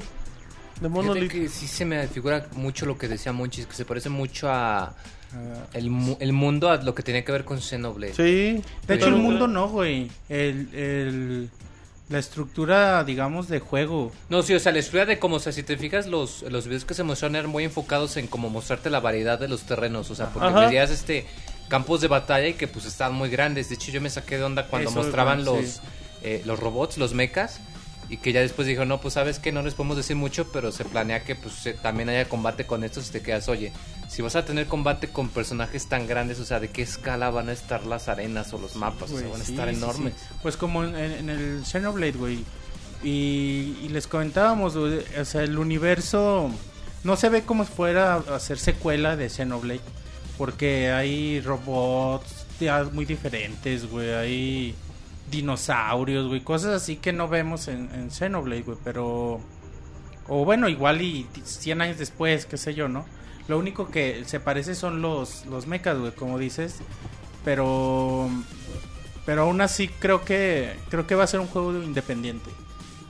De 0.81 0.89
Monolith. 0.89 1.31
que 1.31 1.49
sí 1.49 1.67
se 1.67 1.85
me 1.85 2.07
figura 2.07 2.47
mucho 2.55 2.85
lo 2.85 2.97
que 2.97 3.07
decía 3.07 3.31
Monchis, 3.31 3.65
que 3.67 3.75
se 3.75 3.85
parece 3.85 4.09
mucho 4.09 4.49
a. 4.49 4.95
Ah, 5.35 5.65
el, 5.73 5.89
mu- 5.89 6.17
el 6.19 6.31
mundo, 6.33 6.69
a 6.69 6.77
lo 6.77 6.93
que 6.93 7.01
tenía 7.01 7.25
que 7.25 7.31
ver 7.31 7.43
con 7.43 7.59
Xenoblade. 7.59 8.13
Sí. 8.13 8.61
De 8.87 8.93
hecho, 8.95 9.07
el 9.07 9.15
mundo 9.15 9.47
no, 9.47 9.67
güey. 9.69 10.11
El, 10.29 10.69
el, 10.73 11.49
la 12.09 12.19
estructura, 12.19 13.03
digamos, 13.03 13.47
de 13.47 13.59
juego. 13.59 14.11
No, 14.29 14.43
sí, 14.43 14.53
o 14.53 14.59
sea, 14.59 14.71
la 14.71 14.77
estructura 14.79 15.05
de 15.07 15.17
cómo, 15.17 15.37
o 15.37 15.39
sea, 15.39 15.51
si 15.51 15.63
te 15.63 15.75
fijas, 15.77 16.05
los, 16.05 16.43
los 16.43 16.67
videos 16.67 16.85
que 16.85 16.93
se 16.93 17.01
mostraron 17.01 17.35
eran 17.37 17.49
muy 17.49 17.63
enfocados 17.63 18.15
en 18.17 18.27
cómo 18.27 18.49
mostrarte 18.51 18.89
la 18.91 18.99
variedad 18.99 19.39
de 19.39 19.47
los 19.47 19.63
terrenos, 19.63 20.11
o 20.11 20.15
sea, 20.15 20.29
porque 20.29 20.49
Ajá. 20.49 20.67
veías 20.67 20.91
este 20.91 21.25
campos 21.67 22.01
de 22.01 22.07
batalla 22.09 22.49
y 22.49 22.53
que 22.53 22.67
pues 22.67 22.85
estaban 22.85 23.15
muy 23.15 23.29
grandes. 23.29 23.69
De 23.69 23.75
hecho, 23.75 23.91
yo 23.91 24.01
me 24.01 24.11
saqué 24.11 24.37
de 24.37 24.43
onda 24.43 24.67
cuando 24.67 24.91
Eso, 24.91 24.99
mostraban 25.01 25.43
los, 25.45 25.65
sí. 25.65 25.79
eh, 26.21 26.43
los 26.45 26.59
robots, 26.59 26.99
los 26.99 27.15
mechas, 27.15 27.59
y 28.13 28.17
que 28.17 28.31
ya 28.31 28.41
después 28.41 28.67
dijo, 28.67 28.85
no, 28.85 29.01
pues 29.01 29.15
sabes 29.15 29.39
que 29.39 29.51
no 29.51 29.61
les 29.63 29.73
podemos 29.73 29.97
decir 29.97 30.15
mucho, 30.15 30.51
pero 30.51 30.71
se 30.71 30.85
planea 30.85 31.23
que 31.23 31.35
pues 31.35 31.55
se- 31.55 31.73
también 31.73 32.09
haya 32.09 32.29
combate 32.29 32.65
con 32.65 32.83
estos 32.83 33.09
y 33.09 33.11
te 33.11 33.21
quedas, 33.21 33.47
oye, 33.49 33.71
si 34.09 34.21
vas 34.21 34.35
a 34.35 34.45
tener 34.45 34.67
combate 34.67 35.07
con 35.09 35.29
personajes 35.29 35.87
tan 35.87 36.05
grandes, 36.07 36.39
o 36.39 36.45
sea, 36.45 36.59
¿de 36.59 36.69
qué 36.69 36.81
escala 36.83 37.29
van 37.29 37.49
a 37.49 37.53
estar 37.53 37.85
las 37.85 38.09
arenas 38.09 38.53
o 38.53 38.57
los 38.59 38.75
mapas? 38.75 39.11
o 39.11 39.17
sea, 39.19 39.27
van 39.29 39.41
a 39.41 39.43
sí, 39.43 39.51
estar 39.53 39.69
sí, 39.69 39.75
enormes. 39.75 40.13
sí. 40.17 40.25
Pues 40.41 40.57
como 40.57 40.83
en, 40.83 40.95
en 40.95 41.29
el 41.29 41.65
Xenoblade, 41.65 42.11
güey. 42.17 42.43
Y, 43.03 43.77
y 43.83 43.89
les 43.89 44.07
comentábamos, 44.07 44.77
güey, 44.77 44.99
o 45.19 45.25
sea, 45.25 45.41
el 45.43 45.57
universo 45.57 46.49
no 47.03 47.15
se 47.17 47.29
ve 47.29 47.41
como 47.43 47.65
si 47.65 47.71
fuera 47.73 48.13
a 48.13 48.35
hacer 48.35 48.57
secuela 48.59 49.15
de 49.17 49.29
Xenoblade. 49.29 49.81
Porque 50.37 50.89
hay 50.91 51.41
robots 51.41 52.45
ya 52.59 52.83
muy 52.91 53.05
diferentes, 53.05 53.89
güey. 53.89 54.13
Hay 54.13 54.75
dinosaurios, 55.33 56.27
güey. 56.27 56.41
Cosas 56.41 56.81
así 56.81 56.95
que 56.95 57.11
no 57.13 57.27
vemos 57.27 57.67
en, 57.67 57.89
en 57.93 58.09
Xenoblade, 58.11 58.61
güey. 58.61 58.77
Pero... 58.83 59.41
O 60.29 60.45
bueno, 60.45 60.69
igual 60.69 61.01
y 61.01 61.27
100 61.43 61.81
años 61.81 61.97
después, 61.97 62.45
qué 62.45 62.57
sé 62.57 62.73
yo, 62.73 62.87
¿no? 62.87 63.05
Lo 63.49 63.59
único 63.59 63.89
que 63.91 64.23
se 64.25 64.39
parece 64.39 64.73
son 64.73 65.01
los, 65.01 65.45
los 65.47 65.67
mechas, 65.67 65.97
güey, 65.97 66.11
como 66.13 66.39
dices. 66.39 66.77
Pero... 67.43 68.29
Pero 69.25 69.43
aún 69.43 69.61
así 69.61 69.87
creo 69.87 70.25
que 70.25 70.73
creo 70.89 71.07
que 71.07 71.15
va 71.15 71.23
a 71.23 71.27
ser 71.27 71.39
un 71.39 71.47
juego 71.47 71.73
independiente. 71.81 72.49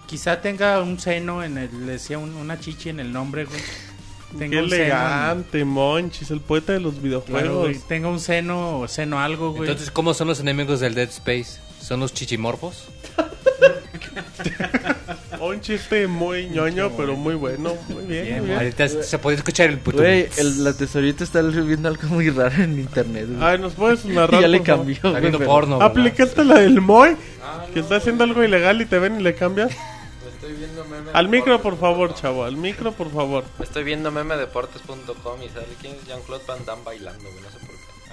Quizá 0.06 0.42
tenga 0.42 0.80
un 0.82 1.00
seno 1.00 1.44
en 1.44 1.58
el, 1.58 1.86
le 1.88 1.94
decía 1.94 2.20
un- 2.20 2.36
una 2.36 2.60
chichi 2.60 2.90
en 2.90 3.00
el 3.00 3.12
nombre, 3.12 3.46
güey. 3.46 3.60
Qué 4.32 4.38
Tenga 4.38 4.62
un 4.62 4.70
seno 4.70 4.76
en- 4.76 4.82
elegante, 4.92 5.66
Monchis, 5.66 6.30
el 6.30 6.40
poeta 6.42 6.74
de 6.74 6.80
los 6.82 6.94
claro, 6.94 7.04
videojuegos. 7.04 7.64
güey, 7.64 7.80
tenga 7.88 8.10
un 8.10 8.20
seno 8.20 8.86
seno 8.88 9.20
algo, 9.20 9.52
güey. 9.54 9.70
Entonces, 9.70 9.90
¿cómo 9.90 10.14
son 10.14 10.28
los 10.28 10.40
enemigos 10.40 10.80
del 10.82 10.94
Dead 10.94 11.10
Space? 11.10 11.60
¿Son 11.84 12.00
los 12.00 12.14
chichimorfos? 12.14 12.86
Un 15.42 15.60
chiste 15.60 16.08
muy 16.08 16.48
ñoño, 16.50 16.92
pero 16.96 17.16
muy 17.18 17.36
bueno. 17.36 17.74
Muy 17.90 18.06
bien, 18.06 18.24
Bien, 18.26 18.38
muy 18.40 18.48
bien. 18.48 18.60
Ahorita 18.60 18.88
se 18.88 19.20
puede 19.20 19.36
escuchar 19.38 19.70
el 19.70 19.78
puto. 19.80 19.98
Güey, 19.98 20.30
el- 20.38 20.64
la 20.64 20.72
tesorita 20.74 21.24
está 21.26 21.42
viendo 21.42 21.90
algo 21.90 22.08
muy 22.08 22.30
raro 22.30 22.64
en 22.64 22.80
internet, 22.80 23.28
güey. 23.28 23.44
Ay, 23.44 23.60
¿nos 23.60 23.74
puedes 23.74 24.06
narrar? 24.06 24.42
ya 24.42 24.48
le 24.48 24.60
por 24.60 24.68
favor? 24.68 24.80
cambió, 24.86 24.96
Está 24.96 25.10
güey. 25.10 25.22
viendo 25.22 25.38
pero- 25.40 25.52
porno. 25.52 25.78
¿verdad? 25.80 25.92
Aplicaste 25.92 26.46
la 26.46 26.60
del 26.60 26.80
Moy, 26.80 27.18
que 27.74 27.82
está 27.82 27.98
haciendo 27.98 28.24
algo 28.24 28.42
ilegal 28.44 28.82
y 28.82 28.86
te 28.86 29.00
ven 29.00 29.20
y 29.20 29.24
le 29.24 29.36
cambias. 29.36 29.72
Estoy 30.34 30.54
viendo 30.54 30.86
meme 30.86 31.12
Al 31.14 31.28
micro, 31.30 31.62
por 31.62 31.78
favor, 31.78 32.16
chavo. 32.16 32.46
Al 32.46 32.56
micro, 32.56 32.94
por 32.94 33.12
favor. 33.12 33.44
Estoy 33.62 33.84
viendo 33.84 34.10
memedeportes.com 34.12 35.44
y 35.44 35.50
sale 35.50 35.68
quién 35.82 35.96
es 35.96 36.06
Jean-Claude 36.08 36.44
Van 36.48 36.64
Damme 36.66 36.84
bailando, 36.86 37.30
güey, 37.30 37.44
no 37.44 37.50
sé. 37.50 37.58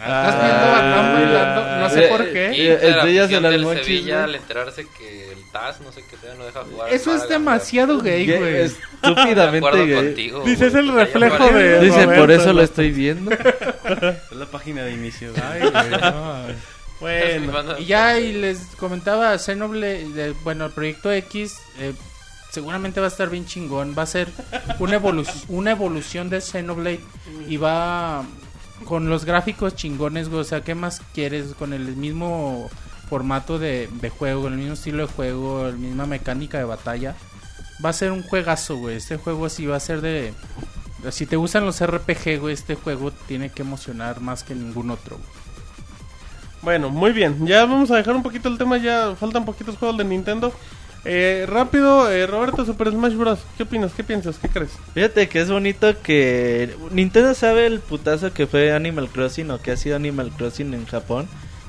¿Estás 0.00 0.34
viendo 0.42 0.66
a 0.66 0.80
Van 0.96 1.12
bailando? 1.14 1.80
No 1.80 1.90
sé 1.90 2.02
por 2.08 2.32
qué. 2.32 2.52
Y 2.56 2.60
Eh, 2.68 2.76
de 2.76 3.10
ellas 3.10 3.30
el 3.30 3.42
del 3.42 3.54
Almonchis, 3.54 3.84
Sevilla 3.84 4.24
al 4.24 4.34
enterarse 4.34 4.86
que 4.98 5.32
el 5.32 5.38
TAS, 5.52 5.80
no 5.80 5.92
sé 5.92 6.02
qué 6.08 6.16
sea, 6.16 6.34
no 6.34 6.44
deja 6.44 6.62
jugar. 6.64 6.92
Eso 6.92 7.14
es 7.14 7.28
demasiado 7.28 7.98
gay, 8.00 8.26
güey. 8.26 8.40
De 8.52 8.64
Estúpidamente 8.64 9.86
gay. 9.86 10.32
Dice, 10.44 10.66
es 10.68 10.74
el 10.74 10.92
reflejo 10.92 11.48
de-. 11.48 11.80
Dice, 11.80 12.08
por 12.08 12.30
eso 12.30 12.52
lo 12.52 12.62
estoy 12.62 12.90
viendo. 12.92 13.30
Es 13.32 14.32
la 14.32 14.46
página 14.46 14.82
de 14.84 14.92
inicio. 14.92 15.32
Ay, 15.42 15.60
güey, 15.60 15.90
no. 16.00 16.44
Bueno, 17.00 17.78
Y 17.78 17.86
ya, 17.86 18.18
y 18.18 18.32
les 18.34 18.58
comentaba, 18.78 19.36
Xenoblade, 19.38 20.04
de- 20.10 20.32
bueno, 20.44 20.66
el 20.66 20.72
proyecto 20.72 21.10
X 21.10 21.56
eh, 21.78 21.94
seguramente 22.50 23.00
va 23.00 23.06
a 23.06 23.08
estar 23.08 23.30
bien 23.30 23.46
chingón. 23.46 23.94
Va 23.98 24.02
a 24.02 24.06
ser 24.06 24.28
una, 24.78 24.96
evolu 24.96 25.24
una 25.48 25.70
evolución 25.70 26.28
de 26.28 26.42
Xenoblade 26.42 27.00
y 27.48 27.56
va 27.56 28.22
con 28.84 29.08
los 29.08 29.24
gráficos 29.24 29.74
chingones, 29.74 30.28
güey. 30.28 30.40
O 30.40 30.44
sea, 30.44 30.62
¿qué 30.62 30.74
más 30.74 31.00
quieres? 31.14 31.54
Con 31.58 31.72
el 31.72 31.96
mismo 31.96 32.68
formato 33.08 33.58
de, 33.58 33.88
juego, 34.18 34.48
el 34.48 34.54
mismo 34.54 34.74
estilo 34.74 35.06
de 35.06 35.12
juego, 35.12 35.64
la 35.64 35.72
misma 35.72 36.06
mecánica 36.06 36.58
de 36.58 36.64
batalla. 36.64 37.14
Va 37.84 37.90
a 37.90 37.94
ser 37.94 38.12
un 38.12 38.22
juegazo, 38.22 38.76
güey. 38.76 38.96
Este 38.96 39.16
juego 39.16 39.48
sí 39.48 39.66
va 39.66 39.76
a 39.76 39.80
ser 39.80 40.00
de... 40.00 40.32
Si 41.10 41.26
te 41.26 41.36
gustan 41.36 41.64
los 41.64 41.84
RPG, 41.84 42.38
güey, 42.40 42.54
este 42.54 42.74
juego 42.74 43.10
tiene 43.10 43.50
que 43.50 43.62
emocionar 43.62 44.20
más 44.20 44.44
que 44.44 44.54
ningún 44.54 44.90
otro. 44.90 45.16
güey. 45.16 45.28
bueno, 46.62 46.90
muy 46.90 47.12
bien. 47.12 47.46
Ya 47.46 47.64
vamos 47.64 47.90
a 47.90 47.96
dejar 47.96 48.14
un 48.14 48.22
poquito 48.22 48.48
el 48.48 48.58
tema. 48.58 48.76
Ya 48.76 49.16
faltan 49.16 49.44
poquitos 49.44 49.76
juegos 49.76 49.96
de 49.96 50.04
Nintendo. 50.04 50.52
Eh, 51.04 51.46
rápido, 51.48 52.10
eh, 52.10 52.26
Roberto, 52.26 52.64
Super 52.66 52.90
Smash 52.90 53.14
Bros. 53.14 53.38
¿Qué 53.56 53.62
opinas? 53.62 53.92
¿Qué 53.96 54.04
piensas? 54.04 54.38
¿Qué 54.38 54.48
crees? 54.48 54.70
Fíjate 54.92 55.28
que 55.28 55.40
es 55.40 55.50
bonito 55.50 55.94
que 56.02 56.74
Nintendo 56.90 57.32
sabe 57.34 57.66
el 57.66 57.80
putazo 57.80 58.32
que 58.34 58.46
fue 58.46 58.72
Animal 58.72 59.08
Crossing 59.08 59.50
o 59.50 59.60
que 59.60 59.70
ha 59.70 59.76
sido 59.76 59.96
Animal 59.96 60.30
Crossing 60.36 60.74
en 60.74 60.84
Japón. 60.86 61.26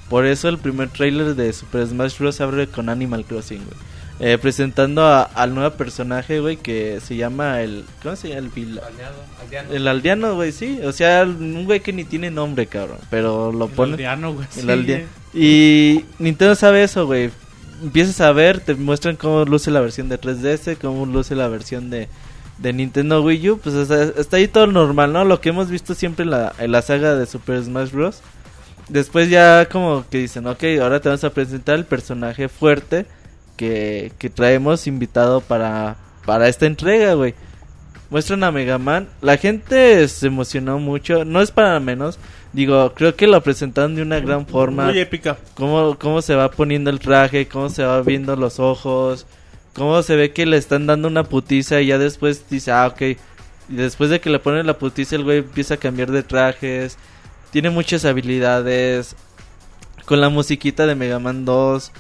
Por 0.10 0.26
eso 0.26 0.50
el 0.50 0.58
primer 0.58 0.90
tráiler 0.90 1.36
de 1.36 1.54
Super 1.54 1.88
Smash 1.88 2.18
Bros. 2.20 2.42
abre 2.42 2.68
con 2.68 2.90
Animal 2.90 3.24
Crossing, 3.24 3.64
güey. 3.64 3.78
Eh, 4.24 4.38
presentando 4.38 5.04
a- 5.04 5.24
al 5.24 5.56
nuevo 5.56 5.72
personaje, 5.78 6.42
güey, 6.42 6.58
que 6.58 7.00
se 7.02 7.16
llama 7.16 7.62
el... 7.62 7.86
¿Cómo 8.04 8.16
se 8.18 8.28
llama? 8.28 8.40
El, 8.42 8.52
vil- 8.52 8.80
Aldeano, 8.84 9.16
aldeano. 9.42 9.72
el 9.74 9.88
aldeano, 9.88 10.36
güey, 10.36 10.52
sí. 10.52 10.80
O 10.84 10.92
sea, 10.92 11.24
un 11.24 11.64
güey 11.66 11.80
que 11.80 11.92
ni 11.94 12.04
tiene 12.04 12.30
nombre, 12.30 12.68
cabrón. 12.68 12.98
Pero 13.10 13.52
lo 13.52 13.66
El 13.66 13.72
pone... 13.72 13.94
aldeano, 13.94 14.34
güey, 14.34 14.46
El 14.58 14.62
sí, 14.62 14.70
aldea- 14.70 15.06
Y 15.34 16.06
Nintendo 16.20 16.54
sabe 16.56 16.84
eso, 16.84 17.08
güey. 17.08 17.32
Empiezas 17.82 18.22
a 18.22 18.32
ver, 18.32 18.60
te 18.60 18.76
muestran 18.76 19.16
cómo 19.16 19.44
luce 19.46 19.72
la 19.72 19.82
versión 19.82 20.08
de 20.10 20.20
3DS, 20.20 20.78
cómo 20.80 21.06
luce 21.06 21.36
la 21.36 21.48
versión 21.48 21.90
de, 21.90 22.08
de 22.60 22.74
Nintendo 22.74 23.24
Wii 23.24 23.50
U. 23.50 23.58
Pues 23.58 23.88
sea, 23.88 24.04
está 24.04 24.38
ahí 24.38 24.48
todo 24.48 24.68
normal, 24.68 25.14
¿no? 25.14 25.26
Lo 25.26 25.42
que 25.42 25.50
hemos 25.50 25.70
visto 25.70 25.96
siempre 25.96 26.24
en 26.24 26.32
la, 26.32 26.54
en 26.60 26.72
la 26.72 26.82
saga 26.82 27.16
de 27.16 27.26
Super 27.26 27.64
Smash 27.64 27.92
Bros. 27.92 28.22
Después 28.88 29.30
ya 29.30 29.68
como 29.70 30.06
que 30.10 30.20
dicen, 30.20 30.48
ok, 30.48 30.64
ahora 30.82 31.00
te 31.00 31.10
vamos 31.10 31.24
a 31.24 31.34
presentar 31.34 31.76
el 31.76 31.86
personaje 31.86 32.50
fuerte 32.50 33.06
que, 33.58 34.12
que 34.18 34.30
traemos 34.30 34.86
invitado 34.86 35.42
para, 35.42 35.96
para 36.26 36.48
esta 36.50 36.66
entrega, 36.66 37.14
güey. 37.14 37.34
Muestran 38.12 38.44
a 38.44 38.52
Mega 38.52 38.78
Man. 38.78 39.08
La 39.22 39.38
gente 39.38 40.08
se 40.08 40.28
emocionó 40.28 40.78
mucho. 40.80 41.24
No 41.24 41.42
es 41.42 41.50
para 41.52 41.80
menos. 41.80 42.20
Digo, 42.54 42.94
creo 42.94 43.16
que 43.16 43.28
lo 43.28 43.42
presentaron 43.42 43.96
de 43.96 44.02
una 44.02 44.20
gran 44.20 44.46
forma. 44.46 44.86
Muy 44.86 45.00
épica. 45.00 45.38
Cómo, 45.54 45.98
cómo 45.98 46.22
se 46.22 46.36
va 46.36 46.52
poniendo 46.52 46.90
el 46.90 47.00
traje, 47.00 47.48
cómo 47.48 47.70
se 47.70 47.84
va 47.84 48.02
viendo 48.02 48.36
los 48.36 48.60
ojos. 48.60 49.26
Cómo 49.74 50.04
se 50.04 50.18
ve 50.18 50.34
que 50.34 50.46
le 50.46 50.58
están 50.58 50.86
dando 50.86 51.08
una 51.08 51.24
putiza 51.24 51.80
y 51.80 51.88
ya 51.88 51.98
después 51.98 52.50
dice, 52.50 52.72
ah, 52.72 52.88
ok. 52.88 53.02
Y 53.02 53.76
después 53.76 54.10
de 54.10 54.20
que 54.20 54.30
le 54.30 54.40
ponen 54.40 54.68
la 54.68 54.78
putiza, 54.78 55.16
el 55.16 55.24
güey 55.24 55.38
empieza 55.40 55.76
a 55.76 55.78
cambiar 55.78 56.12
de 56.12 56.24
trajes. 56.24 56.98
Tiene 57.52 57.70
muchas 57.70 58.04
habilidades. 58.04 59.16
Con 60.06 60.20
la 60.20 60.28
musiquita 60.28 60.86
de 60.86 60.96
Mega 60.96 61.20
Man 61.20 61.46
2. 61.46 61.92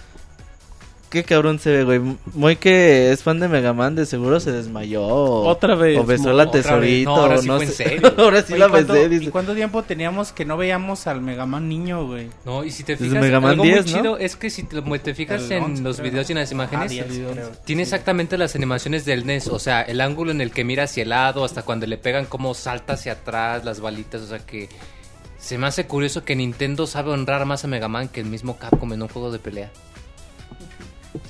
Qué 1.12 1.26
cabrón 1.26 1.60
se 1.60 1.70
ve, 1.72 1.84
güey. 1.84 2.00
Muy 2.34 2.56
que 2.56 3.12
es 3.12 3.22
fan 3.22 3.38
de 3.42 3.50
Mega 3.50 3.74
Man, 3.74 3.96
de 3.96 4.06
seguro 4.06 4.40
se 4.40 4.54
desmayó. 4.54 5.04
o- 5.06 5.46
Otra 5.46 5.76
vez, 5.76 6.00
O 6.00 6.06
besó 6.06 6.32
la 6.32 6.50
tesorito. 6.50 7.10
No, 7.10 7.18
ahora 7.18 7.38
sí 7.40 7.48
no 7.50 7.58
fue 7.58 7.66
en 7.66 7.72
sé. 7.72 7.84
serio. 7.84 8.14
ahora 8.18 8.42
sí 8.44 8.54
Oye, 8.54 8.60
la 8.60 8.68
¿y 8.68 8.70
cuánto- 8.70 8.94
besé. 8.94 9.16
¿Y 9.16 9.28
cuánto 9.28 9.54
tiempo 9.54 9.84
teníamos 9.84 10.32
que 10.32 10.46
no 10.46 10.56
veíamos 10.56 11.08
al 11.08 11.20
Mega 11.20 11.46
Man 11.46 11.68
niño, 11.68 12.08
güey? 12.08 12.30
No, 12.46 12.64
y 12.64 12.72
si 12.72 12.84
te 12.86 12.96
fijas, 12.96 13.22
Mega 13.22 13.42
Man 13.42 13.52
algo 13.52 13.64
10, 13.64 13.84
muy 13.84 13.92
¿no? 13.94 13.98
chido 14.00 14.18
es 14.20 14.38
que 14.38 14.50
si 14.50 14.64
te, 14.64 14.82
te 14.82 15.14
fijas 15.14 15.42
El 15.44 15.52
en 15.52 15.64
11, 15.66 15.84
los 15.84 15.98
creo. 15.98 16.12
videos 16.12 16.30
y 16.30 16.32
en 16.32 16.40
las 16.40 16.52
imágenes, 16.54 16.86
Ah, 16.86 16.88
10, 16.88 17.06
creo. 17.34 17.52
tiene 17.66 17.82
exactamente 17.84 18.38
las 18.38 18.56
animaciones 18.56 19.04
del 19.04 19.26
NES, 19.26 19.50
o 19.50 19.60
sea, 19.60 19.82
el 19.82 20.00
ángulo 20.00 20.32
en 20.32 20.40
el 20.40 20.52
que 20.52 20.64
mira 20.64 20.84
hacia 20.86 21.04
el 21.04 21.10
lado, 21.10 21.44
hasta 21.44 21.64
cuando 21.64 21.88
le 21.88 21.98
pegan 21.98 22.24
cómo 22.24 22.54
salta 22.54 22.94
hacia 22.94 23.12
atrás, 23.12 23.66
las 23.66 23.82
balitas, 23.82 24.22
o 24.22 24.28
sea 24.28 24.40
que 24.40 24.70
se 25.40 25.58
me 25.58 25.68
hace 25.68 25.88
curioso 25.88 26.24
que 26.24 26.38
Nintendo 26.38 26.88
sabe 26.88 27.12
honrar 27.12 27.46
más 27.46 27.66
a 27.66 27.68
Mega 27.68 27.90
Man 27.90 28.08
que 28.08 28.22
el 28.22 28.28
mismo 28.28 28.58
Capcom 28.58 28.94
en 28.94 29.02
un 29.02 29.10
juego 29.10 29.30
de 29.30 29.40
pelea. 29.40 29.72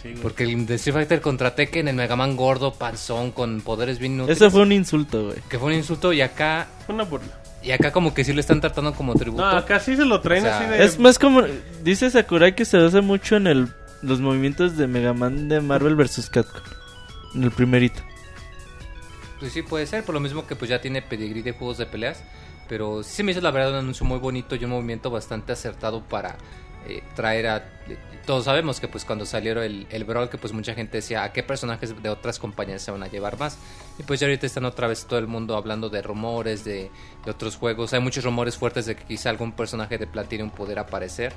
Sí. 0.02 0.14
Porque 0.22 0.44
el 0.44 0.66
de 0.66 0.76
Street 0.76 0.94
Fighter 0.94 1.22
contra 1.22 1.56
Tekken, 1.56 1.88
el 1.88 1.96
Mega 1.96 2.16
Man 2.16 2.36
gordo, 2.36 2.74
panzón, 2.74 3.32
con 3.32 3.62
poderes 3.62 4.00
bien 4.00 4.14
inútiles. 4.14 4.38
Eso 4.38 4.52
fue 4.52 4.62
un 4.62 4.72
insulto, 4.72 5.26
güey. 5.26 5.38
Que 5.50 5.58
fue 5.58 5.70
un 5.70 5.76
insulto 5.76 6.14
y 6.14 6.22
acá... 6.22 6.68
Fue 6.86 6.94
una 6.94 7.04
burla. 7.04 7.42
Y 7.64 7.72
acá 7.72 7.92
como 7.92 8.14
que 8.14 8.24
sí 8.24 8.34
lo 8.34 8.40
están 8.40 8.62
tratando 8.62 8.94
como 8.94 9.14
tributo. 9.16 9.44
No, 9.44 9.58
acá 9.58 9.80
sí 9.80 9.96
se 9.96 10.06
lo 10.06 10.20
traen 10.22 10.44
O 10.44 10.48
sea, 10.48 10.60
así 10.60 10.70
de. 10.70 10.84
Es 10.84 11.00
más 11.00 11.20
como... 11.20 11.44
Dice 11.84 12.10
Sakurai 12.10 12.56
que 12.56 12.66
se 12.66 12.78
basa 12.78 13.02
mucho 13.02 13.36
en 13.36 13.48
el 13.48 13.70
los 14.02 14.20
movimientos 14.20 14.78
de 14.78 14.88
Mega 14.88 15.14
Man 15.14 15.48
de 15.48 15.62
Marvel 15.62 15.96
vs. 15.96 16.30
Capcom. 16.30 16.62
En 17.36 17.44
el 17.44 17.52
primerito. 17.52 18.02
Pues 19.40 19.54
sí 19.54 19.62
puede 19.62 19.86
ser, 19.88 20.04
por 20.04 20.14
lo 20.14 20.20
mismo 20.20 20.46
que 20.46 20.56
pues 20.56 20.70
ya 20.70 20.82
tiene 20.82 21.02
pedigrí 21.02 21.42
de 21.42 21.54
juegos 21.54 21.78
de 21.78 21.86
peleas. 21.86 22.24
Pero 22.68 23.04
sí 23.04 23.16
se 23.16 23.24
me 23.24 23.32
hizo 23.32 23.42
la 23.42 23.52
verdad 23.52 23.72
un 23.72 23.78
anuncio 23.78 24.06
muy 24.06 24.20
bonito 24.20 24.56
y 24.56 24.64
un 24.64 24.72
movimiento 24.72 25.10
bastante 25.10 25.52
acertado 25.52 26.02
para 26.04 26.38
eh, 26.88 27.04
traer 27.16 27.48
a... 27.48 27.64
Todos 28.26 28.46
sabemos 28.46 28.80
que 28.80 28.88
pues 28.88 29.04
cuando 29.04 29.26
salieron 29.26 29.64
el, 29.64 29.88
el 29.90 30.04
Brawl 30.04 30.30
que 30.30 30.38
pues 30.38 30.54
mucha 30.54 30.74
gente 30.76 30.98
decía 30.98 31.24
a 31.24 31.34
qué 31.34 31.42
personajes 31.42 32.02
de 32.02 32.10
otras 32.10 32.38
compañías 32.38 32.82
se 32.82 32.92
van 32.92 33.04
a 33.04 33.08
llevar 33.08 33.40
más. 33.40 33.58
Y 33.98 34.04
pues 34.04 34.20
ya 34.20 34.28
ahorita 34.28 34.46
están 34.46 34.66
otra 34.66 34.88
vez 34.88 35.06
todo 35.06 35.20
el 35.20 35.28
mundo 35.28 35.56
hablando 35.58 35.90
de 35.90 36.02
rumores, 36.02 36.64
de, 36.64 36.92
de 37.26 37.32
otros 37.32 37.56
juegos. 37.56 37.94
Hay 37.94 38.00
muchos 38.00 38.24
rumores 38.24 38.58
fuertes 38.58 38.86
de 38.86 38.96
que 38.96 39.04
quizá 39.04 39.30
algún 39.30 39.54
personaje 39.54 39.98
de 39.98 40.08
Platinum 40.08 40.52
pudiera 40.52 40.84
aparecer. 40.84 41.34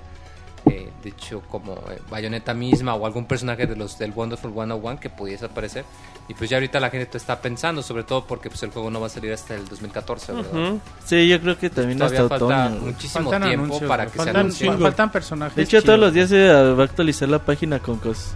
Eh, 0.66 0.89
de 1.03 1.11
hecho 1.11 1.43
como 1.51 1.74
eh, 1.91 1.99
Bayonetta 2.11 2.55
misma 2.55 2.95
o 2.95 3.05
algún 3.05 3.27
personaje 3.27 3.66
de 3.66 3.77
los 3.77 3.99
del 3.99 4.12
Wonderful 4.12 4.51
101 4.53 4.99
que 4.99 5.11
pudiese 5.11 5.45
aparecer 5.45 5.85
y 6.27 6.32
pues 6.32 6.49
ya 6.49 6.57
ahorita 6.57 6.81
la 6.81 6.89
gente 6.89 7.19
está 7.19 7.39
pensando 7.43 7.82
sobre 7.82 8.03
todo 8.03 8.24
porque 8.27 8.49
pues 8.49 8.62
el 8.62 8.70
juego 8.70 8.91
no 8.91 8.99
va 8.99 9.09
a 9.09 9.11
salir 9.11 9.31
hasta 9.35 9.55
el 9.55 9.69
2014 9.69 10.32
¿verdad? 10.32 10.53
Ujú. 10.70 10.81
Sí, 11.05 11.28
yo 11.28 11.39
creo 11.43 11.59
que 11.59 11.69
también 11.69 11.99
todavía 11.99 12.20
hasta 12.23 12.39
falta 12.39 12.66
otoño. 12.69 12.81
muchísimo 12.81 13.24
Faltan 13.31 13.43
tiempo 13.49 13.65
anuncios, 13.66 13.89
para 13.89 14.05
que 14.07 14.11
se 14.12 14.16
faltan, 14.16 14.36
anuncie 14.36 14.66
fa- 14.73 14.78
faltan 14.78 15.12
personajes. 15.12 15.57
De 15.57 15.62
hecho, 15.65 15.82
todos 15.82 15.99
los 15.99 16.15
días 16.15 16.31
se 16.31 16.49
va 16.49 16.81
a 16.82 16.85
actualizar 16.86 17.28
la 17.28 17.41
página 17.41 17.78
con 17.78 17.99
cosas. 17.99 18.32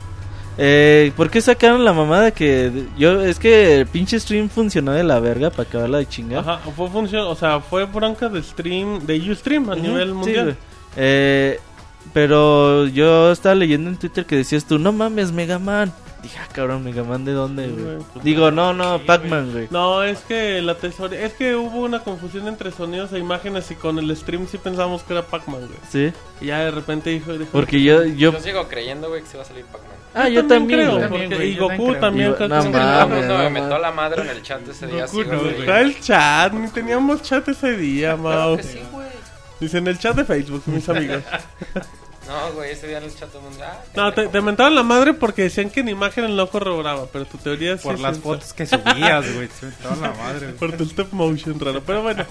Eh, 0.59 1.13
¿Por 1.17 1.31
qué 1.31 1.41
sacaron 1.41 1.83
la 1.85 1.93
mamada 1.95 2.31
que 2.33 2.89
yo 2.99 3.23
es 3.23 3.39
que 3.39 3.77
el 3.77 3.87
pinche 3.87 4.19
stream 4.21 4.51
funcionó 4.51 4.93
de 4.93 5.05
la 5.05 5.19
verga 5.21 5.49
para 5.51 5.63
acabarla 5.69 5.99
de 5.99 6.07
chingar? 6.09 6.41
Ajá, 6.41 6.59
fue 6.77 6.91
función, 6.91 7.27
o 7.27 7.35
sea, 7.37 7.61
fue 7.61 7.85
bronca 7.87 8.29
de 8.29 8.43
stream, 8.43 9.07
de 9.07 9.31
Ustream 9.31 9.71
a 9.71 9.75
Ujú, 9.75 9.83
nivel 9.83 10.09
sí, 10.09 10.15
mundial. 10.15 10.45
güey. 10.45 10.57
Eh, 10.97 11.61
pero 12.13 12.87
yo 12.87 13.31
estaba 13.33 13.55
leyendo 13.55 13.91
en 13.91 13.97
Twitter 13.97 14.25
que 14.27 14.37
decías 14.37 14.65
tú, 14.65 14.79
no 14.79 14.93
mames, 14.93 15.33
Mega 15.33 15.59
Man. 15.59 15.93
Dije, 16.23 16.37
ah, 16.43 16.49
cabrón, 16.53 16.83
Mega 16.83 17.05
Man, 17.05 17.25
¿de 17.25 17.31
dónde, 17.33 17.69
güey? 17.69 17.99
pues, 18.13 18.25
Digo, 18.25 18.51
no, 18.51 18.73
no, 18.75 18.99
Pac-Man, 19.07 19.53
güey. 19.53 19.69
No, 19.71 20.03
es 20.03 20.19
que 20.21 20.61
la 20.63 20.75
tesorería, 20.75 21.25
es 21.27 21.35
que 21.35 21.55
hubo 21.55 21.83
una 21.83 22.01
confusión 22.01 22.49
entre 22.49 22.73
sonidos 22.73 23.13
e 23.13 23.21
imágenes 23.21 23.71
y 23.71 23.77
con 23.77 24.01
el 24.01 24.17
stream 24.17 24.49
sí 24.49 24.59
pensamos 24.59 25.05
que 25.05 25.13
era 25.13 25.23
Pac-Man, 25.23 25.61
güey. 25.69 25.79
Sí, 25.89 26.13
Y 26.41 26.47
ya 26.47 26.59
de 26.65 26.71
repente 26.73 27.11
dijo, 27.11 27.35
dijo 27.35 27.51
porque 27.53 27.81
yo, 27.83 28.05
yo, 28.05 28.33
Yo 28.33 28.41
sigo 28.41 28.67
creyendo, 28.67 29.09
güey, 29.11 29.23
que 29.23 29.29
se 29.29 29.37
va 29.37 29.45
a 29.45 29.47
salir 29.47 29.65
Pac-Man. 29.67 29.93
ah, 30.15 30.29
yo 30.29 30.45
también, 30.45 30.81
creo, 30.81 31.09
porque- 31.09 31.27
güey, 31.29 31.51
y 31.53 31.55
yo 31.55 31.69
también 31.69 31.79
Goku 31.79 31.91
creo. 31.91 32.01
también 32.01 32.33
creo 32.35 32.49
no 32.49 32.63
que 32.63 32.67
mundo 33.15 33.39
no 33.39 33.51
me 33.51 33.61
a 33.61 33.79
la 33.79 33.93
madre 33.93 34.23
en 34.23 34.29
el 34.31 34.43
chat 34.43 34.69
ese 34.69 34.87
día. 34.89 35.07
Goku 35.07 35.23
sí, 35.23 35.29
no, 35.31 35.39
güey. 35.39 35.69
el 35.83 36.01
chat, 36.01 36.53
ni 36.53 36.69
teníamos 36.71 37.23
chat 37.23 37.47
ese 37.47 37.77
día, 37.77 38.17
Mau. 38.17 38.33
Claro 38.33 38.57
que 38.57 38.63
sí, 38.65 38.81
güey. 38.91 39.07
Dice 39.61 39.79
en 39.79 39.87
el 39.89 39.99
chat 39.99 40.15
de 40.17 40.25
Facebook, 40.25 40.63
mis 40.67 40.89
amigos. 40.89 41.23
No, 42.27 42.53
güey, 42.53 42.73
ese 42.73 42.87
día 42.89 42.99
en 42.99 43.05
el 43.05 43.17
chat 43.17 43.31
todo 43.31 43.39
el 43.41 43.49
mundo. 43.49 43.65
Ah, 43.67 43.81
No, 43.97 44.13
te, 44.13 44.29
te 44.29 44.41
mentaron 44.43 44.75
la 44.75 44.83
madre 44.83 45.15
porque 45.15 45.45
decían 45.45 45.71
que 45.71 45.81
en 45.81 45.89
imagen 45.89 46.37
no 46.37 46.47
corroboraba, 46.49 47.07
pero 47.11 47.25
tu 47.25 47.39
teoría 47.39 47.79
sí 47.79 47.85
Por 47.85 47.95
es 47.95 48.01
las 48.03 48.19
fotos 48.19 48.53
que 48.53 48.67
subías, 48.67 49.35
güey. 49.35 49.49
Se 49.59 49.65
me 49.67 49.73
estaba 49.73 49.97
la 49.97 50.13
madre, 50.13 50.41
güey. 50.49 50.53
Por 50.59 50.73
tu 50.73 50.85
stop 50.85 51.11
motion 51.13 51.59
raro. 51.59 51.83
Pero 51.87 52.03
bueno, 52.03 52.25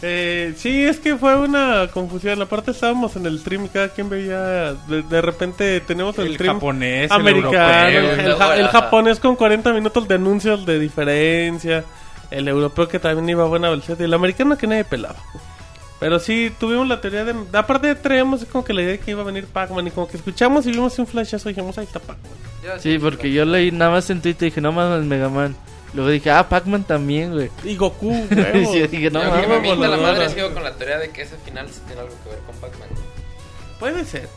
eh, 0.00 0.54
sí, 0.56 0.82
es 0.82 0.98
que 1.00 1.16
fue 1.18 1.36
una 1.36 1.86
confusión. 1.92 2.40
Aparte 2.40 2.70
estábamos 2.70 3.14
en 3.16 3.26
el 3.26 3.38
stream 3.40 3.66
y 3.66 3.68
cada 3.68 3.90
quien 3.90 4.08
veía. 4.08 4.72
De, 4.88 5.02
de 5.02 5.20
repente 5.20 5.80
tenemos 5.82 6.16
el, 6.18 6.28
El 6.28 6.34
stream 6.36 6.54
japonés, 6.54 7.10
el 7.10 7.12
americano, 7.12 7.88
el, 7.88 7.94
europeo, 8.06 8.24
el 8.32 8.36
ja- 8.38 8.56
el 8.56 8.64
Ajá. 8.68 8.80
japonés 8.80 9.20
con 9.20 9.36
40 9.36 9.70
minutos 9.74 10.08
de 10.08 10.14
anuncios 10.14 10.64
de 10.64 10.78
diferencia. 10.78 11.84
El 12.30 12.48
europeo 12.48 12.88
que 12.88 12.98
también 12.98 13.28
iba 13.28 13.44
a 13.44 13.48
buena 13.48 13.68
velocidad. 13.68 14.00
Y 14.00 14.04
el 14.04 14.14
americano 14.14 14.56
que 14.56 14.66
nadie 14.66 14.84
pelaba. 14.84 15.16
Pero 16.02 16.18
sí, 16.18 16.52
tuvimos 16.58 16.88
la 16.88 17.00
teoría 17.00 17.24
de... 17.24 17.32
Aparte 17.52 17.94
traíamos 17.94 18.44
como 18.46 18.64
que 18.64 18.72
la 18.72 18.82
idea 18.82 18.92
de 18.92 18.98
que 18.98 19.12
iba 19.12 19.22
a 19.22 19.24
venir 19.24 19.46
Pac-Man. 19.46 19.86
Y 19.86 19.90
como 19.92 20.08
que 20.08 20.16
escuchamos 20.16 20.66
y 20.66 20.72
vimos 20.72 20.98
un 20.98 21.06
flashazo 21.06 21.48
y 21.48 21.52
dijimos, 21.52 21.78
ahí 21.78 21.84
está 21.84 22.00
Pac-Man. 22.00 22.80
Sí, 22.80 22.98
porque 22.98 23.32
yo 23.32 23.44
leí 23.44 23.70
nada 23.70 23.92
más 23.92 24.10
en 24.10 24.20
Twitter 24.20 24.48
y 24.48 24.50
dije, 24.50 24.60
no 24.60 24.72
mames, 24.72 25.06
Mega 25.06 25.28
Man. 25.28 25.54
Luego 25.94 26.10
dije, 26.10 26.28
ah, 26.32 26.48
Pac-Man 26.48 26.82
también, 26.82 27.32
güey. 27.34 27.50
Y 27.62 27.76
Goku, 27.76 28.10
Y 28.30 28.34
huevos. 28.34 28.74
yo 28.74 28.88
dije, 28.88 29.10
no 29.10 29.22
yo 29.22 29.40
que 29.42 29.46
me 29.46 29.60
mienta 29.60 29.86
la 29.86 29.96
madre, 29.96 30.28
sigo 30.30 30.52
con 30.52 30.64
la 30.64 30.74
teoría 30.74 30.98
de 30.98 31.10
que 31.10 31.22
ese 31.22 31.36
final 31.36 31.68
sí 31.70 31.80
tiene 31.86 32.00
algo 32.00 32.14
que 32.24 32.30
ver 32.30 32.38
con 32.40 32.56
Pac-Man. 32.56 32.88
Puede 33.78 34.04
ser. 34.04 34.28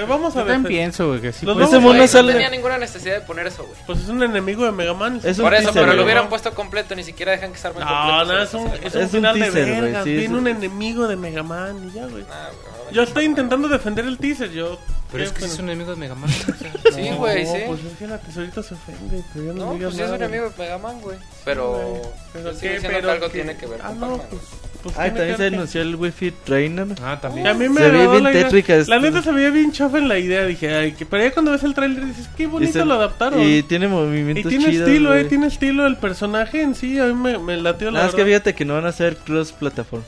Pero 0.00 0.06
vamos 0.06 0.34
a 0.36 0.40
Yo 0.40 0.44
ver. 0.46 0.54
también 0.54 0.80
pienso, 0.80 1.08
güey, 1.08 1.20
que 1.20 1.32
sí. 1.32 1.44
Los 1.46 1.54
puede 1.54 1.66
Ese 1.66 1.76
vamos- 1.76 1.88
mono 1.88 1.98
Güey, 1.98 2.08
sale- 2.08 2.32
No 2.32 2.38
tenía 2.38 2.50
ninguna 2.50 2.78
necesidad 2.78 3.14
de 3.14 3.20
poner 3.22 3.46
eso, 3.46 3.64
güey. 3.64 3.76
Pues 3.86 3.98
es 4.00 4.08
un 4.08 4.22
enemigo 4.22 4.64
de 4.64 4.72
Mega 4.72 4.94
Man. 4.94 5.20
Es 5.22 5.38
un 5.38 5.44
Por 5.44 5.54
eso, 5.54 5.64
teaser, 5.64 5.82
pero 5.82 5.94
lo 5.94 6.04
hubieran 6.04 6.28
puesto 6.28 6.52
completo, 6.54 6.94
ni 6.94 7.04
siquiera 7.04 7.32
dejan 7.32 7.52
que 7.52 7.58
se 7.58 7.66
armen 7.68 7.84
No, 7.84 7.88
completos. 7.88 8.28
no, 8.28 8.42
es 8.42 8.54
un, 8.54 8.66
es 8.68 8.80
un 8.80 8.86
Es 8.86 8.94
un 9.06 9.10
final 9.10 9.34
teaser, 9.36 9.52
de 9.52 9.70
güey, 9.70 9.80
vergas. 9.82 10.04
sí, 10.04 10.16
Viene 10.16 10.38
un- 10.38 10.48
enemigo 10.48 11.06
de 11.08 11.16
Mega 11.16 11.42
Man 11.42 11.88
y 11.88 11.92
ya, 11.94 12.06
güey. 12.06 12.22
Nah, 12.24 12.46
güey, 12.48 12.79
Yo 12.92 13.02
estoy 13.02 13.24
intentando 13.24 13.68
defender 13.68 14.04
el 14.04 14.18
teaser, 14.18 14.50
yo... 14.52 14.78
pero 15.10 15.24
es 15.24 15.30
que 15.32 15.40
¿qué, 15.40 15.46
sí 15.46 15.52
es 15.54 15.58
un 15.58 15.66
enemigo 15.70 15.90
de 15.90 15.96
Mega 15.96 16.14
Man 16.14 16.30
o 16.30 16.54
sea, 16.58 16.72
Sí, 16.94 17.10
güey, 17.16 17.44
No, 17.44 17.52
sí. 17.52 17.58
pues 17.66 17.80
es 17.84 17.98
que 17.98 18.06
la 18.06 18.18
tesorita 18.18 18.62
se 18.62 18.74
ofende, 18.74 19.22
pero 19.32 19.46
ya 19.46 19.52
no, 19.52 19.66
No, 19.66 19.72
digas 19.74 19.94
pues 19.94 19.96
sí 19.96 20.02
es 20.02 20.06
un 20.08 20.12
nada. 20.12 20.24
enemigo 20.26 20.50
de 20.50 20.62
Mega 20.62 20.78
Man, 20.78 21.00
güey. 21.00 21.16
Pero. 21.44 22.02
Pero 22.32 22.52
yo 22.52 22.58
sigo 22.58 22.72
diciendo 22.74 22.88
pero 22.98 23.06
que 23.08 23.12
algo 23.12 23.26
qué. 23.28 23.32
tiene 23.32 23.56
que 23.56 23.66
ver 23.66 23.80
Ah, 23.82 23.88
con 23.88 24.00
no, 24.00 24.06
Pac-Man. 24.18 24.26
pues... 24.30 24.42
pues 24.82 24.98
Ay, 24.98 25.10
tiene 25.10 25.18
también 25.18 25.36
que 25.36 25.36
se 25.50 25.54
anunció 25.56 25.82
el 25.82 25.96
Wi-Fi 25.96 26.30
Trainer. 26.44 26.86
ah 27.02 27.14
que- 27.16 27.22
también 27.22 27.46
Y 27.46 27.48
a 27.50 27.54
mí 27.54 27.68
me 27.68 27.80
Se 27.80 27.90
ve 27.90 28.08
bien 28.08 28.22
la 28.22 28.32
idea. 28.32 28.42
tétrica 28.44 28.72
La 28.74 28.80
esto. 28.80 29.00
neta 29.00 29.22
se 29.22 29.32
veía 29.32 29.50
bien 29.50 29.72
chafa 29.72 29.98
en 29.98 30.08
la 30.08 30.18
idea. 30.18 30.44
Dije, 30.46 30.74
ay, 30.74 30.92
que... 30.92 31.06
pero 31.06 31.24
ya 31.24 31.32
cuando 31.32 31.50
ves 31.52 31.62
el 31.64 31.74
trailer 31.74 32.06
dices, 32.06 32.28
qué 32.36 32.46
bonito 32.46 32.70
Y 32.70 32.72
se- 32.72 32.84
lo 32.84 32.94
adaptaron. 32.94 33.40
Y 33.40 33.58
Y, 33.58 33.62
tiene 33.62 33.88
movimientos 33.88 34.48
tiene 34.48 34.70
chidos, 34.70 34.88
estilo, 34.88 35.12
eh, 35.14 35.18
güey. 35.18 35.28
tiene 35.28 35.46
estilo 35.48 35.86
el 35.86 35.96
personaje 35.96 36.62
en 36.62 36.74
sí. 36.74 36.98
A 36.98 37.04
mí 37.06 37.14
me, 37.14 37.38
me 37.38 37.56
latió 37.56 37.86
la 37.90 37.98
Nada 37.98 38.06
más 38.06 38.14
que 38.14 38.24
fíjate 38.24 38.54
que 38.54 38.64
no 38.64 38.74
van 38.74 38.86
a 38.86 38.92
ser 38.92 39.16
cross 39.16 39.52
plataforma. 39.52 40.04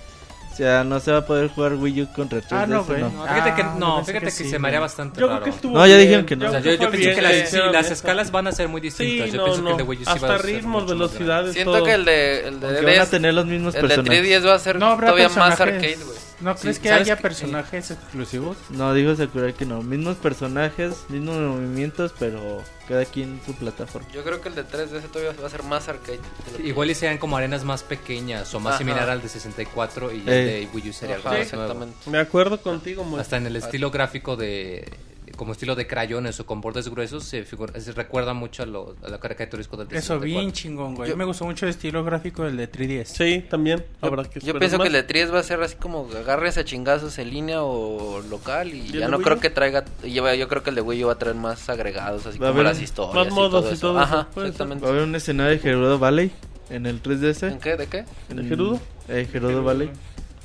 O 0.53 0.55
sea, 0.57 0.85
no 0.85 1.01
se 1.01 1.11
va 1.11 1.19
a 1.19 1.25
poder 1.27 1.49
jugar 1.49 1.75
Wii 1.75 2.03
U 2.03 2.09
contra 2.13 2.39
3DS. 2.41 2.47
Ah, 2.51 2.67
no, 2.67 2.85
güey. 2.85 3.01
No, 3.01 3.11
fíjate 3.11 3.55
que, 3.55 3.63
Ah, 3.63 3.75
no, 3.79 3.97
pensé 3.97 4.13
fíjate 4.13 4.27
que, 4.27 4.31
que 4.33 4.45
sí, 4.45 4.51
se 4.51 4.59
me 4.59 4.69
haría 4.69 4.81
güey. 4.81 4.89
bastante 4.89 5.15
Yo 5.21 5.27
creo 5.27 5.31
raro. 5.39 5.45
que 5.45 5.51
estuvo 5.51 5.79
No, 5.79 5.87
ya 5.87 5.97
dijeron 5.97 6.27
que 6.27 6.37
no. 6.37 6.47
O 6.49 6.51
sea, 6.51 6.61
creo 6.61 6.75
yo, 6.75 6.83
yo 6.83 6.91
pienso 6.91 7.07
bien 7.09 7.15
que 7.17 7.23
las, 7.23 7.51
sí, 7.51 7.57
las 7.73 7.91
escalas 7.91 8.31
van 8.31 8.47
a 8.49 8.53
ser 8.53 8.69
muy 8.69 8.81
distintas. 8.83 9.27
Sí, 9.27 9.33
yo 9.33 9.39
no, 9.39 9.45
pienso 9.47 9.63
no. 9.63 9.67
que 9.69 9.73
el 9.73 9.77
de 9.79 9.83
Wii 9.85 9.99
U 9.99 10.01
sí 10.03 10.07
va 10.07 10.13
Hasta 10.13 10.35
a 10.35 10.37
ser 10.39 10.47
ritmos, 10.47 10.83
más 10.83 10.91
grande. 10.91 10.95
velocidades, 11.07 11.53
Siento 11.55 11.73
todo. 11.73 11.85
que 11.85 11.93
el 11.95 12.05
de, 12.05 12.49
el 12.49 12.61
de 12.61 12.67
Aunque 12.67 12.83
van 12.85 12.95
a 12.95 13.03
3DS. 13.05 13.11
tener 13.11 13.35
los 13.35 13.47
mismos 13.47 13.75
El 13.75 13.83
de 13.83 13.89
personajes. 13.89 14.23
3DS 14.25 14.47
va 14.47 14.55
a 14.55 14.59
ser 14.59 14.79
No 14.79 14.97
todavía 14.99 15.29
más 15.31 15.61
arcade, 15.61 15.99
güey. 16.05 16.19
¿No 16.43 16.55
crees 16.57 16.79
que 16.79 16.89
¿sabes 16.89 17.03
haya 17.03 17.17
personajes 17.17 17.91
exclusivos? 17.91 18.57
No, 18.71 18.93
dijo 18.95 19.15
Sakurai 19.15 19.53
que 19.55 19.65
no. 19.65 19.83
Mismos 19.83 20.17
personajes, 20.17 21.05
mismos 21.09 21.37
movimientos, 21.37 22.13
pero 22.19 22.63
cada 22.89 23.05
quien 23.05 23.41
su 23.47 23.55
plataforma. 23.55 24.09
Yo 24.13 24.23
creo 24.25 24.41
que 24.41 24.49
el 24.49 24.55
de 24.57 24.65
3DS 24.67 25.09
todavía 25.11 25.33
va 25.41 25.47
a 25.47 25.51
ser 25.51 25.63
más 25.63 25.89
arcade. 25.89 26.21
Igual 26.63 26.91
y 26.91 26.95
sean 26.95 27.19
como 27.19 27.37
arenas 27.37 27.65
más 27.65 27.83
pequeñas 27.83 28.53
o 28.55 28.61
más 28.61 28.73
Ajá. 28.75 28.79
similar 28.79 29.09
al 29.09 29.23
de 29.23 29.29
64 29.29 30.13
y 30.13 30.21
el 30.21 30.29
Eh. 30.29 30.33
de 30.33 30.69
Wii 30.75 30.91
U 30.91 30.93
sería 30.93 31.15
algo 31.17 31.29
nuevo. 31.29 31.43
exactamente. 31.45 32.11
Me 32.11 32.19
acuerdo 32.19 32.61
contigo, 32.61 33.05
Moy. 33.05 33.21
Hasta 33.21 33.37
en 33.37 33.47
el 33.47 33.57
estilo 33.57 33.91
gráfico 33.91 34.37
de 34.37 34.91
como 35.37 35.53
estilo 35.53 35.75
de 35.75 35.87
crayones 35.87 36.39
o 36.41 36.47
con 36.47 36.61
bordes 36.61 36.89
gruesos 36.89 37.25
se, 37.25 37.45
figura- 37.45 37.79
se 37.81 37.93
recuerda 37.93 38.35
mucho 38.35 38.63
a 38.63 38.67
lo, 38.67 38.95
a 39.05 39.09
lo 39.09 39.21
caricaturesco 39.21 39.77
del 39.77 39.89
de 39.89 39.97
Eso, 39.99 40.15
64. 40.15 40.25
bien 40.41 40.53
chingón, 40.53 40.95
güey. 40.95 41.11
Yo- 41.11 41.17
Me 41.17 41.25
gustó 41.25 41.45
mucho 41.45 41.67
el 41.67 41.71
estilo 41.71 42.05
gráfico 42.05 42.45
del 42.45 42.57
de 42.57 42.71
3DS. 42.71 43.05
Sí, 43.07 43.45
también. 43.49 43.79
Yo, 44.01 44.09
Habrá 44.09 44.25
que 44.25 44.41
yo 44.41 44.59
pienso 44.59 44.79
más. 44.79 44.85
que 44.85 44.89
el 44.89 44.93
de 44.95 45.03
3 45.03 45.33
va 45.33 45.39
a 45.41 45.43
ser 45.43 45.61
así 45.63 45.77
como 45.77 46.09
agarres 46.17 46.59
a 46.59 46.65
chingazos 46.65 47.19
en 47.19 47.31
línea 47.31 47.63
o 47.63 48.21
local 48.29 48.69
y, 48.75 48.81
¿Y 48.81 48.93
ya 48.99 49.09
no 49.09 49.21
creo 49.21 49.41
que 49.41 49.51
traiga 49.51 49.85
yo, 50.05 50.35
yo 50.35 50.49
creo 50.49 50.63
que 50.63 50.71
el 50.71 50.77
de 50.77 50.83
Wii 50.83 51.05
U 51.05 51.07
va 51.09 51.13
a 51.15 51.19
traer 51.19 51.37
más 51.37 51.69
agregados 51.69 52.27
así 52.27 52.39
Va 52.39 52.49
como 52.51 52.63
las 52.63 52.81
historias 52.81 53.27
más 53.27 53.35
modos 53.35 53.65
y 53.71 53.75
eso. 53.75 53.81
todo 53.89 53.99
eso, 53.99 54.01
Ajá, 54.01 54.29
puede 54.33 54.47
ser. 54.47 54.53
exactamente. 54.53 54.85
Va 54.85 54.91
a 54.91 54.95
haber 54.95 55.07
un 55.09 55.15
escenario 55.15 55.53
de 55.53 55.59
Gerudo 55.59 55.99
Valley 55.99 56.31
en 56.71 56.87
el 56.87 57.03
3DS. 57.03 57.49
¿En 57.53 57.59
qué? 57.61 57.77
¿De 57.77 57.87
qué? 57.87 58.05
¿El 58.31 58.49
Gerudo? 58.49 58.81
Eh, 59.09 59.27
Gerudo 59.31 59.63
Valley. 59.63 59.91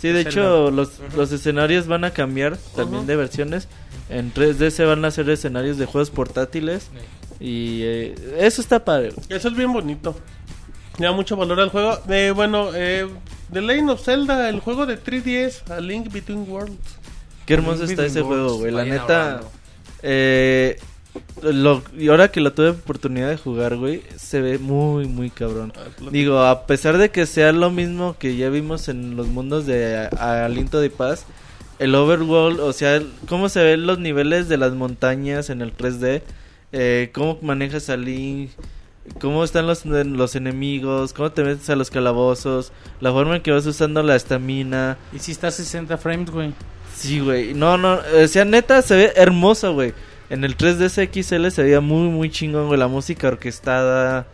Sí, 0.01 0.09
de 0.09 0.21
hecho, 0.21 0.69
los, 0.71 0.99
los 1.15 1.31
escenarios 1.31 1.87
van 1.87 2.03
a 2.03 2.11
cambiar 2.11 2.57
también 2.75 3.07
de 3.07 3.15
versiones. 3.15 3.67
En 4.09 4.33
3DS 4.33 4.85
van 4.85 5.03
a 5.05 5.11
ser 5.11 5.29
escenarios 5.29 5.77
de 5.77 5.85
juegos 5.85 6.09
portátiles. 6.11 6.89
Y 7.39 7.81
eh, 7.83 8.15
eso 8.39 8.61
está 8.61 8.83
padre. 8.85 9.13
Eso 9.29 9.47
es 9.47 9.55
bien 9.55 9.73
bonito. 9.73 10.15
Le 10.97 11.05
da 11.05 11.11
mucho 11.11 11.35
valor 11.35 11.59
al 11.59 11.69
juego. 11.69 11.99
Eh, 12.09 12.31
bueno, 12.35 12.69
eh, 12.73 13.07
The 13.51 13.61
Legend 13.61 13.91
of 13.91 14.03
Zelda, 14.03 14.49
el 14.49 14.59
juego 14.59 14.85
de 14.85 15.01
3DS, 15.01 15.69
A 15.71 15.79
Link 15.79 16.11
Between 16.11 16.49
Worlds. 16.49 16.77
Qué 17.45 17.53
hermoso 17.55 17.83
está 17.83 18.05
ese 18.05 18.21
Worlds. 18.21 18.27
juego, 18.27 18.57
güey. 18.59 18.71
La 18.71 18.77
Vayan 18.81 18.97
neta. 18.97 19.41
Eh, 20.03 20.79
lo, 21.41 21.83
y 21.97 22.07
ahora 22.09 22.31
que 22.31 22.41
lo 22.41 22.53
tuve 22.53 22.69
oportunidad 22.69 23.29
de 23.29 23.37
jugar, 23.37 23.75
güey, 23.75 24.01
se 24.17 24.41
ve 24.41 24.57
muy, 24.57 25.05
muy 25.05 25.29
cabrón. 25.29 25.73
Digo, 26.11 26.39
a 26.39 26.65
pesar 26.65 26.97
de 26.97 27.09
que 27.09 27.25
sea 27.25 27.51
lo 27.51 27.71
mismo 27.71 28.15
que 28.17 28.35
ya 28.35 28.49
vimos 28.49 28.87
en 28.89 29.15
los 29.15 29.27
mundos 29.27 29.65
de 29.65 30.07
Aliento 30.17 30.79
de 30.79 30.89
Paz, 30.89 31.25
el 31.79 31.93
overworld, 31.95 32.59
o 32.59 32.73
sea, 32.73 33.01
cómo 33.27 33.49
se 33.49 33.63
ven 33.63 33.85
los 33.85 33.99
niveles 33.99 34.49
de 34.49 34.57
las 34.57 34.73
montañas 34.73 35.49
en 35.49 35.61
el 35.61 35.75
3D, 35.75 36.21
eh, 36.71 37.11
cómo 37.13 37.37
manejas 37.41 37.89
a 37.89 37.97
Link, 37.97 38.51
cómo 39.19 39.43
están 39.43 39.67
los, 39.67 39.85
los 39.85 40.35
enemigos, 40.35 41.13
cómo 41.13 41.31
te 41.31 41.43
metes 41.43 41.69
a 41.69 41.75
los 41.75 41.89
calabozos, 41.89 42.71
la 42.99 43.11
forma 43.11 43.37
en 43.37 43.41
que 43.41 43.51
vas 43.51 43.65
usando 43.65 44.01
la 44.03 44.15
estamina. 44.15 44.97
Y 45.13 45.19
si 45.19 45.31
está 45.31 45.47
a 45.47 45.51
60 45.51 45.97
frames, 45.97 46.29
güey. 46.31 46.53
Sí, 46.95 47.19
güey. 47.19 47.53
No, 47.53 47.77
no, 47.77 47.99
o 48.23 48.27
sea, 48.27 48.43
neta 48.43 48.81
se 48.81 48.95
ve 48.95 49.13
hermoso, 49.15 49.73
güey. 49.73 49.93
En 50.29 50.43
el 50.43 50.57
3DS 50.57 51.09
XL 51.11 51.49
se 51.49 51.63
veía 51.63 51.81
muy, 51.81 52.09
muy 52.09 52.29
chingón, 52.29 52.67
güey. 52.67 52.79
La 52.79 52.87
música 52.87 53.27
orquestada. 53.27 54.27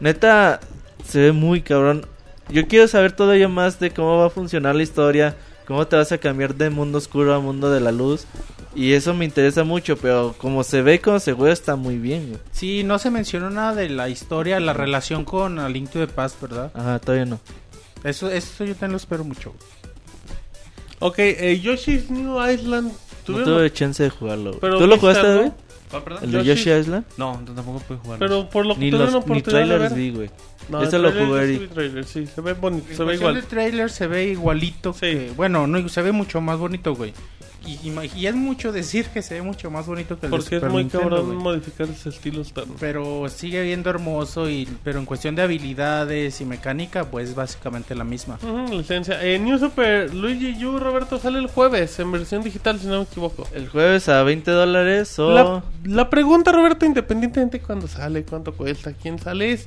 Neta, 0.00 0.60
se 1.04 1.20
ve 1.20 1.32
muy 1.32 1.62
cabrón. 1.62 2.06
Yo 2.48 2.66
quiero 2.66 2.88
saber 2.88 3.12
todavía 3.12 3.48
más 3.48 3.78
de 3.78 3.90
cómo 3.90 4.18
va 4.18 4.26
a 4.26 4.30
funcionar 4.30 4.74
la 4.74 4.82
historia. 4.82 5.36
Cómo 5.66 5.86
te 5.86 5.96
vas 5.96 6.12
a 6.12 6.18
cambiar 6.18 6.54
de 6.54 6.70
mundo 6.70 6.98
oscuro 6.98 7.34
a 7.34 7.40
mundo 7.40 7.70
de 7.70 7.80
la 7.80 7.92
luz. 7.92 8.26
Y 8.74 8.92
eso 8.92 9.12
me 9.12 9.24
interesa 9.24 9.64
mucho, 9.64 9.96
pero 9.96 10.34
como 10.38 10.62
se 10.62 10.82
ve 10.82 10.94
y 10.94 10.98
como 10.98 11.18
se 11.20 11.32
juega 11.32 11.52
está 11.52 11.76
muy 11.76 11.98
bien, 11.98 12.28
güey. 12.28 12.40
Sí, 12.52 12.82
no 12.84 12.98
se 12.98 13.10
mencionó 13.10 13.50
nada 13.50 13.74
de 13.74 13.88
la 13.88 14.08
historia, 14.08 14.60
la 14.60 14.72
relación 14.72 15.24
con 15.24 15.58
A 15.58 15.68
Link 15.68 15.90
to 15.90 15.98
the 15.98 16.12
Past, 16.12 16.40
¿verdad? 16.40 16.70
Ajá, 16.74 16.98
todavía 16.98 17.26
no. 17.26 17.40
Eso, 18.04 18.30
eso 18.30 18.64
yo 18.64 18.74
también 18.74 18.92
lo 18.92 18.96
espero 18.98 19.24
mucho. 19.24 19.54
Ok, 21.00 21.18
eh, 21.18 21.60
Yoshi's 21.60 22.10
New 22.10 22.38
Island. 22.44 22.92
No 23.28 23.38
tuvimos- 23.38 23.44
tuve 23.44 23.72
chance 23.72 24.02
de 24.02 24.10
jugarlo. 24.10 24.58
pero 24.60 24.78
¿Tú 24.78 24.86
lo 24.86 24.98
jugaste? 24.98 25.26
David? 25.26 25.50
¿Cuál, 25.90 26.02
perdón? 26.04 26.24
¿El 26.24 26.32
de 26.32 26.44
Yoshi 26.44 26.70
Island? 26.70 27.04
No, 27.16 27.40
no, 27.40 27.54
tampoco 27.54 27.78
pude 27.80 27.98
jugar. 27.98 28.18
Pero 28.18 28.48
por 28.50 28.66
lo 28.66 28.74
que 28.74 28.80
Ni, 28.80 28.90
tuve 28.90 29.00
los, 29.00 29.08
una 29.10 29.18
ni 29.18 29.24
oportunidad 29.24 29.60
de 29.60 29.66
trailers 29.68 29.94
vi, 29.94 30.10
güey. 30.10 30.30
No, 30.68 30.82
Ese 30.82 30.96
el 30.96 31.02
lo 31.02 31.12
jugué 31.12 31.46
vi 31.46 31.66
trailer, 31.68 32.04
sí, 32.04 32.26
se 32.26 32.40
ve 32.42 32.52
bonito, 32.52 32.86
En 32.90 32.96
se 32.96 33.04
ve 33.04 33.14
igual. 33.14 33.34
de 33.36 33.42
trailer 33.42 33.90
se 33.90 34.06
ve 34.06 34.24
igualito. 34.26 34.92
Sí. 34.92 35.00
que- 35.00 35.32
bueno, 35.34 35.66
no, 35.66 35.88
se 35.88 36.02
ve 36.02 36.12
mucho 36.12 36.42
más 36.42 36.58
bonito, 36.58 36.94
güey. 36.94 37.14
Y, 37.66 37.90
y- 38.16 38.26
es 38.26 38.34
mucho 38.34 38.72
decir 38.72 39.06
que 39.06 39.20
se 39.20 39.34
ve 39.34 39.42
mucho 39.42 39.70
más 39.70 39.86
bonito 39.86 40.18
que 40.18 40.26
el 40.26 40.30
de 40.30 40.36
Porque 40.38 40.54
es 40.56 40.60
Super 40.60 40.70
muy 40.70 40.84
Nintendo, 40.84 41.08
cabrón 41.08 41.26
güey. 41.26 41.38
modificar 41.38 41.88
ese 41.88 42.08
estilo 42.08 42.40
externo. 42.40 42.74
Pero 42.78 43.28
sigue 43.28 43.62
viendo 43.62 43.90
hermoso, 43.90 44.48
y 44.48 44.66
pero 44.84 44.98
en 45.00 45.04
cuestión 45.06 45.34
de 45.34 45.42
habilidades 45.42 46.40
y 46.40 46.44
mecánica, 46.44 47.04
pues 47.10 47.34
básicamente 47.34 47.94
la 47.94 48.04
misma. 48.04 48.38
Ujú, 48.42 48.76
licencia. 48.76 49.22
Eh, 49.22 49.38
New 49.38 49.58
Super 49.58 50.14
Luigi 50.14 50.64
U, 50.64 50.78
Roberto, 50.78 51.18
sale 51.18 51.38
el 51.40 51.48
jueves 51.48 51.98
en 51.98 52.10
versión 52.12 52.42
digital, 52.42 52.78
si 52.78 52.86
no 52.86 52.98
me 52.98 53.02
equivoco. 53.02 53.46
El 53.52 53.68
jueves 53.68 54.08
a 54.08 54.22
20 54.22 54.50
dólares 54.50 55.18
o... 55.18 55.30
La, 55.32 55.62
la 55.84 56.08
pregunta, 56.10 56.52
Roberto, 56.52 56.86
independientemente 56.86 57.58
de 57.58 57.64
cuándo 57.64 57.88
sale, 57.88 58.22
cuánto 58.24 58.52
cuesta, 58.54 58.92
quién 58.92 59.18
sale, 59.18 59.52
es... 59.52 59.66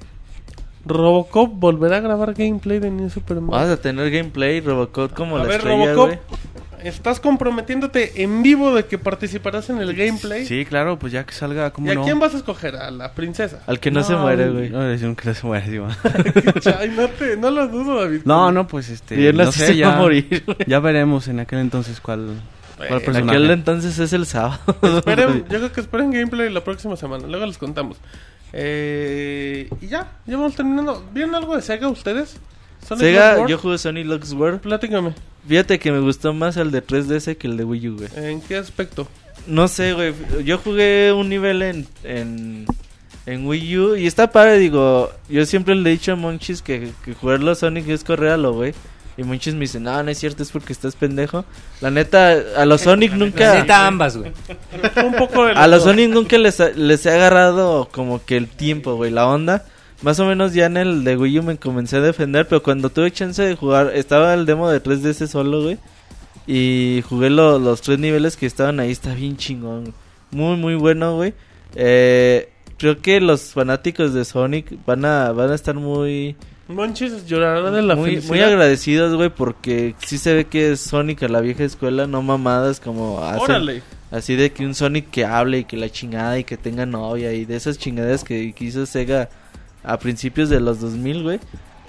¿Robocop 0.86 1.52
volverá 1.54 1.98
a 1.98 2.00
grabar 2.00 2.34
gameplay 2.34 2.80
de 2.80 2.90
New 2.90 3.10
Super 3.10 3.40
Vas 3.40 3.70
a 3.70 3.78
tener 3.78 4.10
gameplay, 4.10 4.62
Robocop 4.62 5.14
como 5.14 5.36
a 5.36 5.40
la 5.40 5.46
ver, 5.46 5.58
estrella, 5.58 5.94
Robocop. 5.94 6.20
¿estás 6.84 7.20
comprometiéndote 7.20 8.24
en 8.24 8.44
vivo 8.44 8.74
de 8.74 8.86
que 8.86 8.98
participarás 8.98 9.70
en 9.70 9.78
el 9.78 9.94
gameplay? 9.96 10.46
Sí, 10.46 10.66
claro, 10.66 10.98
pues 10.98 11.14
ya 11.14 11.26
que 11.26 11.34
salga, 11.34 11.72
¿cómo 11.72 11.88
¿Y 11.88 11.92
a 11.92 11.96
no? 11.96 12.04
quién 12.04 12.20
vas 12.20 12.34
a 12.34 12.38
escoger? 12.38 12.76
¿A 12.76 12.92
la 12.92 13.14
princesa? 13.14 13.62
Al 13.68 13.80
que 13.80 13.92
no, 13.92 14.04
se 14.04 14.16
muere, 14.16 14.50
güey. 14.50 14.70
No, 14.70 14.90
es 14.90 15.02
un 15.04 15.16
que 15.16 15.30
no 15.30 15.34
se 15.34 15.46
muere, 15.46 15.66
sí, 15.68 15.78
va. 15.78 15.96
Ay, 16.80 16.90
no, 16.96 17.08
te, 17.08 17.38
no 17.38 17.52
lo 17.52 17.68
dudo, 17.68 18.02
David. 18.02 18.22
No, 18.26 18.52
no, 18.52 18.68
pues 18.68 18.90
este. 18.90 19.16
Bien, 19.16 19.36
no 19.36 19.44
así 19.44 19.60
sé, 19.60 19.68
se 19.68 19.78
ya, 19.78 19.90
va 19.90 19.96
a 19.96 20.00
morir, 20.00 20.44
ya 20.68 20.80
veremos 20.80 21.28
en 21.28 21.40
aquel 21.40 21.60
entonces 21.60 22.02
cuál, 22.02 22.42
personaje. 22.78 23.30
Aquel 23.30 23.52
entonces 23.52 24.00
es 24.00 24.14
el 24.14 24.26
sábado. 24.26 24.60
Esperen, 24.98 25.46
yo 25.50 25.58
creo 25.58 25.72
que 25.72 25.82
esperen 25.82 26.12
gameplay 26.12 26.52
la 26.52 26.64
próxima 26.64 26.96
semana. 26.96 27.28
Luego 27.28 27.46
les 27.46 27.58
contamos. 27.58 27.98
Eh, 28.54 29.70
y 29.82 29.88
ya, 29.88 30.12
ya 30.26 30.38
vamos 30.38 30.56
terminando. 30.56 31.04
¿Vieron 31.14 31.36
algo 31.36 31.56
de 31.56 31.62
Sega 31.62 31.88
ustedes? 31.88 32.38
Sonic 32.86 33.04
Sega, 33.04 33.48
yo 33.48 33.58
jugué 33.58 33.78
Sonic 33.78 34.06
Lux 34.06 34.34
World. 34.34 34.60
Platícame, 34.62 35.14
Fíjate 35.48 35.80
que 35.80 35.92
me 35.92 36.00
gustó 36.00 36.34
más 36.34 36.58
el 36.58 36.72
de 36.72 36.86
3DS 36.86 37.38
que 37.38 37.48
el 37.48 37.58
de 37.58 37.64
Wii 37.64 37.90
U, 37.90 37.98
güey. 37.98 38.10
¿en 38.16 38.42
qué 38.42 38.58
aspecto? 38.58 39.08
No 39.48 39.68
sé, 39.68 39.94
güey. 39.94 40.14
Yo 40.44 40.58
jugué 40.60 41.12
un 41.14 41.30
nivel 41.30 41.62
en, 41.64 41.88
en, 42.04 42.66
en 43.26 43.48
Wii 43.48 43.78
U 43.78 43.96
y 43.96 44.06
está 44.06 44.32
padre, 44.32 44.60
digo. 44.60 45.12
Yo 45.30 45.46
siempre 45.46 45.74
le 45.76 45.90
he 45.90 45.94
dicho 45.94 46.12
a 46.12 46.16
Monchis 46.16 46.62
que, 46.62 46.92
que 47.04 47.14
jugarlo 47.14 47.52
a 47.52 47.56
Sonic 47.56 47.88
es 47.90 48.04
correr 48.04 48.32
a 48.32 48.38
lo, 48.38 48.54
güey. 48.54 48.74
Y 49.18 49.24
Monchis 49.24 49.54
me 49.54 49.62
dice, 49.62 49.80
no, 49.80 50.02
no 50.04 50.10
es 50.10 50.18
cierto, 50.18 50.42
es 50.42 50.52
porque 50.52 50.72
estás 50.74 50.96
pendejo. 50.96 51.44
La 51.82 51.92
neta, 51.92 52.34
a 52.58 52.66
los 52.66 52.82
Sonic 52.86 53.14
nunca... 53.14 53.46
Necesita 53.52 53.86
ambas, 53.88 54.18
güey. 54.18 54.32
Un 55.06 55.14
poco 55.16 55.46
de 55.46 55.52
A 55.54 55.68
los. 55.68 55.84
Sonic 55.84 56.10
nunca 56.10 56.38
les, 56.38 56.60
ha- 56.62 56.70
les 56.70 57.06
he 57.06 57.12
agarrado 57.12 57.90
como 57.92 58.24
que 58.24 58.38
el 58.38 58.48
tiempo, 58.48 58.96
güey, 58.96 59.12
la 59.12 59.28
onda. 59.28 59.66
Más 60.02 60.20
o 60.20 60.26
menos 60.26 60.54
ya 60.54 60.66
en 60.66 60.78
el 60.78 61.04
de 61.04 61.16
Wii 61.18 61.40
U 61.40 61.44
me 61.44 61.58
comencé 61.58 61.98
a 61.98 62.02
defender, 62.02 62.48
pero 62.48 62.64
cuando 62.64 62.90
tuve 62.90 63.12
chance 63.12 63.42
de 63.44 63.56
jugar, 63.56 63.92
estaba 63.94 64.34
el 64.34 64.46
demo 64.48 64.70
de 64.70 64.82
3DS 64.82 65.28
solo, 65.28 65.62
güey. 65.64 65.78
Y 66.48 67.04
jugué 67.08 67.30
lo- 67.30 67.60
los 67.60 67.82
tres 67.82 68.00
niveles 68.00 68.36
que 68.38 68.46
estaban 68.46 68.80
ahí, 68.80 68.92
está 68.92 69.14
bien 69.14 69.38
chingón. 69.38 69.94
Muy, 70.32 70.56
muy 70.58 70.76
bueno, 70.76 71.16
güey. 71.18 71.34
Eh, 71.76 72.50
creo 72.78 73.00
que 73.02 73.22
los 73.22 73.52
fanáticos 73.54 74.14
de 74.14 74.26
Sonic 74.26 74.74
van 74.86 75.06
a, 75.06 75.32
van 75.34 75.52
a 75.52 75.56
estar 75.56 75.76
muy, 75.76 76.36
Monchis 76.72 77.26
llorará 77.26 77.72
de 77.72 77.82
la 77.82 77.96
muy, 77.96 78.12
felicidad. 78.12 78.30
muy 78.30 78.40
agradecidos, 78.42 79.16
güey, 79.16 79.30
porque 79.30 79.96
sí 80.06 80.18
se 80.18 80.34
ve 80.34 80.46
que 80.46 80.72
es 80.72 80.82
Sonic 80.82 81.24
a 81.24 81.28
la 81.28 81.42
vieja 81.42 81.64
escuela, 81.64 82.08
no 82.08 82.22
mamadas 82.22 82.80
como 82.80 83.24
hacen. 83.24 83.42
Órale. 83.42 83.84
Así 84.12 84.36
de 84.36 84.52
que 84.52 84.66
un 84.66 84.76
Sonic 84.76 85.10
que 85.10 85.26
hable 85.26 85.60
y 85.60 85.64
que 85.64 85.78
la 85.78 85.90
chingada 85.90 86.38
y 86.38 86.44
que 86.44 86.58
tenga 86.58 86.86
novia 86.86 87.32
y 87.34 87.46
de 87.46 87.56
esas 87.56 87.78
chingaderas 87.78 88.24
que, 88.24 88.54
que 88.54 88.66
hizo 88.66 88.86
Sega 88.86 89.30
a 89.84 89.98
principios 90.00 90.50
de 90.50 90.60
los 90.60 90.82
2000, 90.82 91.24
güey. 91.24 91.40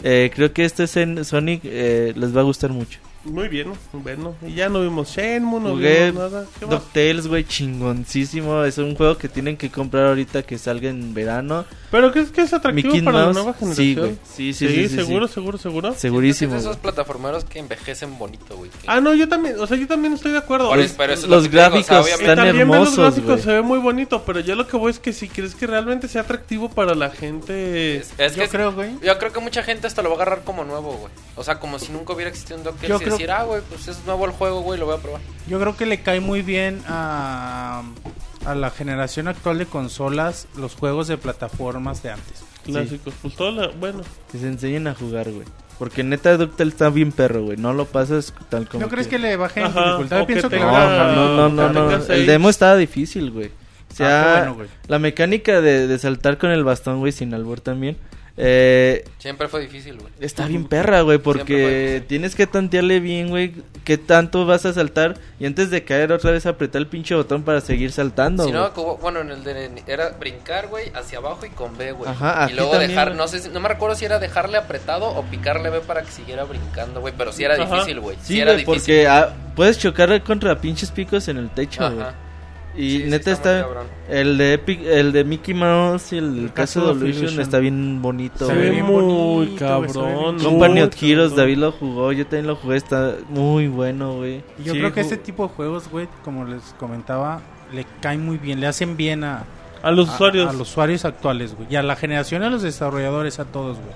Eh, 0.04 0.30
creo 0.34 0.52
que 0.52 0.64
este 0.64 0.86
Sonic 0.86 1.62
eh, 1.64 2.12
les 2.16 2.36
va 2.36 2.40
a 2.40 2.44
gustar 2.44 2.70
mucho. 2.70 2.98
Muy 3.24 3.48
bien, 3.48 3.72
bueno. 3.92 4.34
Y 4.46 4.54
ya 4.54 4.68
no 4.68 4.80
vimos 4.82 5.10
Shenmue, 5.10 5.60
no 5.60 5.70
Jugué 5.70 6.06
vimos 6.10 6.30
nada. 6.32 6.46
¿Qué 6.58 6.66
más? 6.66 6.74
DuckTales, 6.74 7.26
güey, 7.28 7.44
chingoncísimo. 7.44 8.64
Es 8.64 8.78
un 8.78 8.94
juego 8.96 9.16
que 9.16 9.28
tienen 9.28 9.56
que 9.56 9.70
comprar 9.70 10.06
ahorita 10.06 10.42
que 10.42 10.58
salga 10.58 10.88
en 10.88 11.14
verano. 11.14 11.64
¿Pero 11.90 12.10
crees 12.10 12.30
que 12.30 12.40
es 12.40 12.52
atractivo 12.52 12.88
Mickey 12.88 13.02
para 13.02 13.18
la 13.18 13.24
Mouse, 13.26 13.36
nueva 13.36 13.52
sí, 13.52 13.58
generación? 13.60 13.96
güey. 14.06 14.18
Sí, 14.24 14.52
sí, 14.54 14.68
sí, 14.68 14.88
sí, 14.88 14.94
seguro, 14.96 15.28
sí. 15.28 15.34
seguro, 15.34 15.58
seguro. 15.58 15.94
Segurísimo. 15.94 16.56
Es 16.56 16.64
de 16.64 16.70
esos 16.70 16.80
plataformeros 16.80 17.44
que 17.44 17.58
envejecen 17.58 18.18
bonito, 18.18 18.56
güey. 18.56 18.70
que- 18.70 18.78
Ah, 18.86 19.00
no, 19.00 19.14
yo 19.14 19.28
también, 19.28 19.58
o 19.60 19.66
sea, 19.66 19.76
yo 19.76 19.86
también 19.86 20.14
estoy 20.14 20.32
de 20.32 20.38
acuerdo. 20.38 20.68
Por 20.68 20.78
Los- 20.78 20.86
eso- 20.86 20.94
pero 20.98 21.12
eso 21.12 21.24
es 21.24 21.28
los 21.30 21.44
lo 21.44 21.50
que 21.50 21.56
te 21.56 21.62
digo, 21.64 21.78
o 21.78 21.82
sea, 21.82 21.96
gráficos 21.98 22.20
están 22.20 22.36
también 22.36 22.56
ver 22.56 22.66
los 22.80 22.88
hermosos, 22.98 23.14
gráficos 23.14 23.40
se 23.42 23.52
ve 23.52 23.62
muy 23.62 23.78
bonito, 23.78 24.22
pero 24.24 24.40
yo 24.40 24.54
lo 24.56 24.66
que 24.66 24.76
voy 24.76 24.90
es 24.90 24.98
que 24.98 25.12
si 25.12 25.28
crees 25.28 25.54
que 25.54 25.66
realmente 25.66 26.08
sea 26.08 26.22
atractivo 26.22 26.70
para 26.70 26.94
la 26.94 27.10
gente... 27.10 27.98
Es, 27.98 28.12
es 28.18 28.34
Yo 28.36 28.42
que 28.44 28.48
creo, 28.48 28.72
güey. 28.72 28.96
Yo 29.02 29.16
creo 29.18 29.32
que 29.32 29.40
mucha 29.40 29.62
gente 29.62 29.86
hasta 29.86 30.02
lo 30.02 30.08
va 30.08 30.14
a 30.14 30.22
agarrar 30.22 30.44
como 30.44 30.64
nuevo, 30.64 30.94
güey. 30.94 31.12
O 31.36 31.44
sea, 31.44 31.60
como 31.60 31.78
si 31.78 31.92
nunca 31.92 32.12
hubiera 32.14 32.30
existido 32.30 32.58
un 32.58 32.64
DuckTales 32.64 33.02
creo- 33.16 33.18
decir, 33.18 33.30
ah, 33.30 33.44
güey, 33.44 33.62
pues 33.68 33.88
es 33.88 34.04
nuevo 34.06 34.24
el 34.26 34.32
juego, 34.32 34.60
güey, 34.62 34.78
lo 34.78 34.86
voy 34.86 34.96
a 34.96 34.98
probar. 34.98 35.20
Yo 35.48 35.58
creo 35.60 35.76
que 35.76 35.86
le 35.86 36.00
cae 36.02 36.20
muy 36.20 36.42
bien 36.42 36.82
a, 36.88 37.82
a 38.46 38.54
la 38.54 38.70
generación 38.70 39.28
actual 39.28 39.58
de 39.58 39.66
consolas 39.66 40.46
los 40.56 40.74
juegos 40.74 41.08
de 41.08 41.16
plataformas 41.18 42.02
de 42.02 42.10
antes. 42.12 42.44
Clásicos, 42.64 43.12
pues 43.20 43.34
todo 43.34 43.50
la... 43.50 43.68
Bueno, 43.68 44.02
Que 44.30 44.38
se 44.38 44.46
enseñen 44.46 44.86
a 44.86 44.94
jugar, 44.94 45.30
güey. 45.30 45.46
Porque 45.78 46.04
neta 46.04 46.36
DuckTales 46.36 46.74
está 46.74 46.90
bien 46.90 47.10
perro, 47.10 47.42
güey. 47.42 47.56
No 47.56 47.72
lo 47.72 47.86
pasas 47.86 48.32
tal 48.48 48.68
como 48.68 48.84
¿No 48.84 48.88
crees 48.88 49.08
que 49.08 49.16
que 49.16 49.22
le 49.22 49.36
bajen 49.36 49.64
Ajá, 49.64 49.84
dificultad? 49.84 50.26
pienso 50.26 50.48
que 50.48 50.56
que. 50.58 50.62
No, 50.62 51.48
no, 51.48 51.48
no, 51.48 51.72
no. 51.72 51.90
El 52.14 52.24
demo 52.26 52.50
estaba 52.50 52.76
difícil, 52.76 53.32
güey. 53.32 53.50
O 53.90 53.94
sea, 53.94 54.22
Ah, 54.34 54.38
bueno, 54.38 54.54
güey. 54.54 54.68
la 54.86 54.98
mecánica 55.00 55.60
de, 55.60 55.88
de 55.88 55.98
saltar 55.98 56.38
con 56.38 56.50
el 56.52 56.62
bastón, 56.62 57.00
güey, 57.00 57.10
sin 57.10 57.34
albur 57.34 57.60
también. 57.60 57.96
Eh, 58.36 59.04
Siempre 59.18 59.46
fue 59.48 59.60
difícil, 59.60 59.98
güey. 59.98 60.10
está 60.20 60.46
bien 60.46 60.64
perra, 60.64 61.02
güey, 61.02 61.18
porque 61.18 62.02
tienes 62.08 62.34
que 62.34 62.46
tantearle 62.46 62.98
bien, 62.98 63.28
güey, 63.28 63.52
qué 63.84 63.98
tanto 63.98 64.46
vas 64.46 64.64
a 64.64 64.72
saltar 64.72 65.18
y 65.38 65.44
antes 65.44 65.70
de 65.70 65.84
caer 65.84 66.12
otra 66.12 66.30
vez 66.30 66.46
apretar 66.46 66.80
el 66.80 66.86
pinche 66.86 67.14
botón 67.14 67.42
para 67.42 67.60
seguir 67.60 67.92
saltando, 67.92 68.44
Si 68.44 68.50
güey. 68.50 68.62
no, 68.62 68.72
como- 68.72 68.96
bueno, 68.96 69.20
en 69.20 69.30
el 69.32 69.44
de 69.44 69.70
era 69.86 70.08
brincar, 70.18 70.68
güey, 70.68 70.90
hacia 70.94 71.18
abajo 71.18 71.44
y 71.44 71.50
con 71.50 71.76
B, 71.76 71.92
güey. 71.92 72.10
Ajá, 72.10 72.36
y 72.40 72.44
aquí 72.44 72.54
luego 72.54 72.70
también, 72.70 72.90
dejar, 72.92 73.08
güey. 73.08 73.18
no 73.18 73.28
sé, 73.28 73.40
si- 73.40 73.48
no 73.50 73.60
me 73.60 73.68
recuerdo 73.68 73.96
si 73.96 74.06
era 74.06 74.18
dejarle 74.18 74.56
apretado 74.56 75.08
o 75.10 75.22
picarle 75.24 75.68
B 75.68 75.80
para 75.80 76.02
que 76.02 76.10
siguiera 76.10 76.44
brincando, 76.44 77.00
güey, 77.02 77.12
pero 77.16 77.32
sí 77.32 77.44
era 77.44 77.54
Ajá. 77.62 77.74
difícil, 77.74 78.00
güey. 78.00 78.16
Sí, 78.22 78.34
Sí, 78.34 78.40
era 78.40 78.52
güey, 78.52 78.64
difícil. 78.64 79.04
porque 79.06 79.34
puedes 79.54 79.78
chocar 79.78 80.22
contra 80.24 80.58
pinches 80.58 80.90
picos 80.90 81.28
en 81.28 81.36
el 81.36 81.50
techo, 81.50 81.82
güey. 81.92 82.06
Y 82.74 82.90
Sí, 82.90 83.02
sí 83.04 83.10
neta 83.10 83.32
está 83.32 83.66
el 84.08 84.38
de 84.38 84.54
Epic, 84.54 84.80
el 84.86 85.12
de 85.12 85.24
Mickey 85.24 85.52
Mouse 85.52 86.12
y 86.14 86.18
el, 86.18 86.38
El 86.38 86.52
caso 86.54 86.94
de 86.94 87.08
Illusion. 87.10 87.40
está 87.40 87.58
bien 87.58 88.00
bonito. 88.00 88.46
se 88.46 88.54
ve 88.54 88.70
bien 88.70 88.86
muy 88.86 89.02
bonito, 89.02 89.56
cabrón. 89.58 90.36
bien 90.36 90.48
Company 90.50 90.80
of 90.82 91.02
Heroes. 91.02 91.36
David 91.36 91.58
lo 91.58 91.72
jugó, 91.72 92.12
yo 92.12 92.24
también 92.24 92.46
lo 92.46 92.56
jugué, 92.56 92.76
está 92.76 93.14
muy 93.28 93.68
bueno, 93.68 94.14
güey. 94.16 94.42
Y 94.58 94.64
Yo 94.64 94.72
Sí, 94.72 94.78
creo 94.78 94.92
que 94.94 95.00
este 95.02 95.18
tipo 95.18 95.46
de 95.46 95.52
juegos, 95.54 95.88
güey, 95.90 96.08
como 96.24 96.44
les 96.46 96.62
comentaba, 96.78 97.40
le 97.74 97.84
caen 98.00 98.24
muy 98.24 98.38
bien, 98.38 98.58
le 98.60 98.66
hacen 98.66 98.96
bien 98.96 99.22
a, 99.24 99.44
A 99.82 99.90
los 99.90 100.08
a- 100.08 100.14
usuarios. 100.14 100.48
a 100.48 100.52
los 100.52 100.70
usuarios 100.70 101.04
actuales, 101.04 101.54
güey. 101.54 101.68
Y 101.70 101.76
a 101.76 101.82
la 101.82 101.94
generación, 101.96 102.42
a 102.42 102.48
los 102.48 102.62
desarrolladores, 102.62 103.38
a 103.38 103.44
todos, 103.44 103.76
güey. 103.76 103.90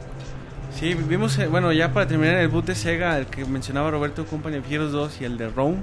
Sí, 0.79 0.93
vimos, 1.09 1.39
eh, 1.39 1.47
bueno, 1.47 1.73
ya 1.73 1.95
para 1.95 2.07
terminar 2.07 2.37
el 2.37 2.49
boot 2.49 2.67
de 2.67 2.75
Sega, 2.75 3.17
el 3.19 3.25
que 3.27 3.47
mencionaba 3.47 3.91
Roberto, 3.91 4.27
Company 4.27 4.59
of 4.59 4.71
Heroes 4.71 4.93
2 4.93 5.23
y 5.23 5.25
el 5.25 5.39
de 5.39 5.49
Rome. 5.49 5.77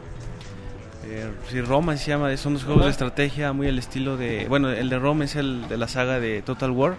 Eh, 1.06 1.30
sí, 1.50 1.62
Rome 1.62 1.98
se 1.98 2.08
llama, 2.12 2.36
son 2.38 2.54
dos 2.54 2.64
juegos 2.64 2.86
de 2.86 2.92
estrategia 2.92 3.52
muy 3.54 3.68
al 3.68 3.78
estilo 3.78 4.16
de... 4.16 4.46
Bueno, 4.48 4.70
el 4.72 4.90
de 4.90 5.00
Rome 5.00 5.26
es 5.26 5.36
el 5.36 5.68
de 5.68 5.78
la 5.78 5.88
saga 5.88 6.20
de 6.20 6.42
Total 6.42 6.72
War. 6.72 6.96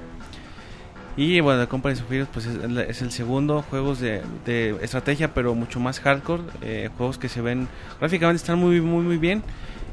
Y 1.16 1.38
bueno, 1.40 1.62
el 1.62 1.68
Company 1.68 1.94
of 1.94 2.10
Heroes 2.10 2.28
pues 2.32 2.46
es, 2.46 2.62
el- 2.64 2.78
es 2.78 3.00
el 3.00 3.12
segundo, 3.12 3.62
juegos 3.62 4.00
de, 4.00 4.22
de 4.44 4.76
estrategia 4.82 5.32
pero 5.32 5.54
mucho 5.54 5.78
más 5.78 6.00
hardcore, 6.00 6.42
eh, 6.60 6.90
juegos 6.96 7.18
que 7.18 7.28
se 7.28 7.40
ven 7.40 7.68
gráficamente 8.00 8.38
están 8.38 8.58
muy 8.58 8.80
muy 8.80 9.04
muy 9.04 9.16
bien 9.16 9.40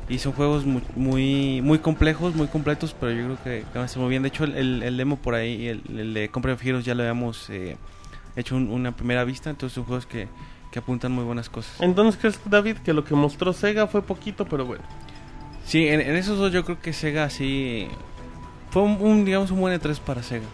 y 0.09 0.17
son 0.17 0.33
juegos 0.33 0.65
muy 0.65 0.81
muy, 0.95 1.61
muy 1.61 1.77
complejos, 1.77 2.33
muy 2.35 2.47
completos, 2.47 2.95
pero 2.99 3.11
yo 3.11 3.23
creo 3.25 3.38
que, 3.43 3.59
que 3.71 3.73
van 3.75 3.83
a 3.83 3.85
estar 3.85 4.01
muy 4.01 4.09
bien. 4.09 4.23
De 4.23 4.29
hecho, 4.29 4.45
el, 4.45 4.55
el- 4.57 4.83
el 4.83 4.97
demo 4.97 5.17
por 5.17 5.35
ahí, 5.35 5.67
el, 5.67 5.83
el 5.95 6.13
de 6.15 6.29
Company 6.29 6.55
of 6.55 6.65
Heroes 6.65 6.85
ya 6.85 6.95
lo 6.95 7.03
habíamos 7.03 7.49
eh, 7.51 7.77
hecho 8.35 8.55
un- 8.55 8.69
una 8.71 8.91
primera 8.91 9.23
vista, 9.23 9.51
entonces 9.51 9.75
son 9.75 9.83
juegos 9.83 10.07
que, 10.07 10.27
que 10.72 10.80
apuntan 10.80 11.11
muy 11.11 11.23
buenas 11.23 11.49
cosas. 11.49 11.76
Entonces, 11.81 12.19
¿crees, 12.19 12.39
David, 12.45 12.77
que 12.77 12.93
lo 12.93 13.03
que 13.03 13.14
mostró 13.14 13.53
Sega 13.53 13.88
fue 13.88 14.02
poquito, 14.02 14.45
pero 14.45 14.65
bueno? 14.65 14.84
Sí, 15.65 15.88
en, 15.88 16.02
en 16.02 16.15
esos 16.15 16.38
dos 16.39 16.52
yo 16.52 16.64
creo 16.65 16.80
que 16.81 16.93
Sega 16.93 17.30
sí 17.30 17.88
fue 18.72 18.81
un, 18.84 18.98
un, 19.02 19.26
digamos 19.26 19.52
un 19.52 19.60
buen 19.60 19.80
E3 19.80 19.99
para 19.99 20.23
Sega. 20.23 20.45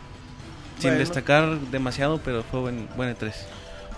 Sin 0.79 0.89
Bueno. 0.91 0.99
destacar 0.99 1.57
demasiado, 1.71 2.19
pero 2.23 2.43
fue 2.43 2.59
buen, 2.59 2.87
buen 2.95 3.15
E3. 3.15 3.31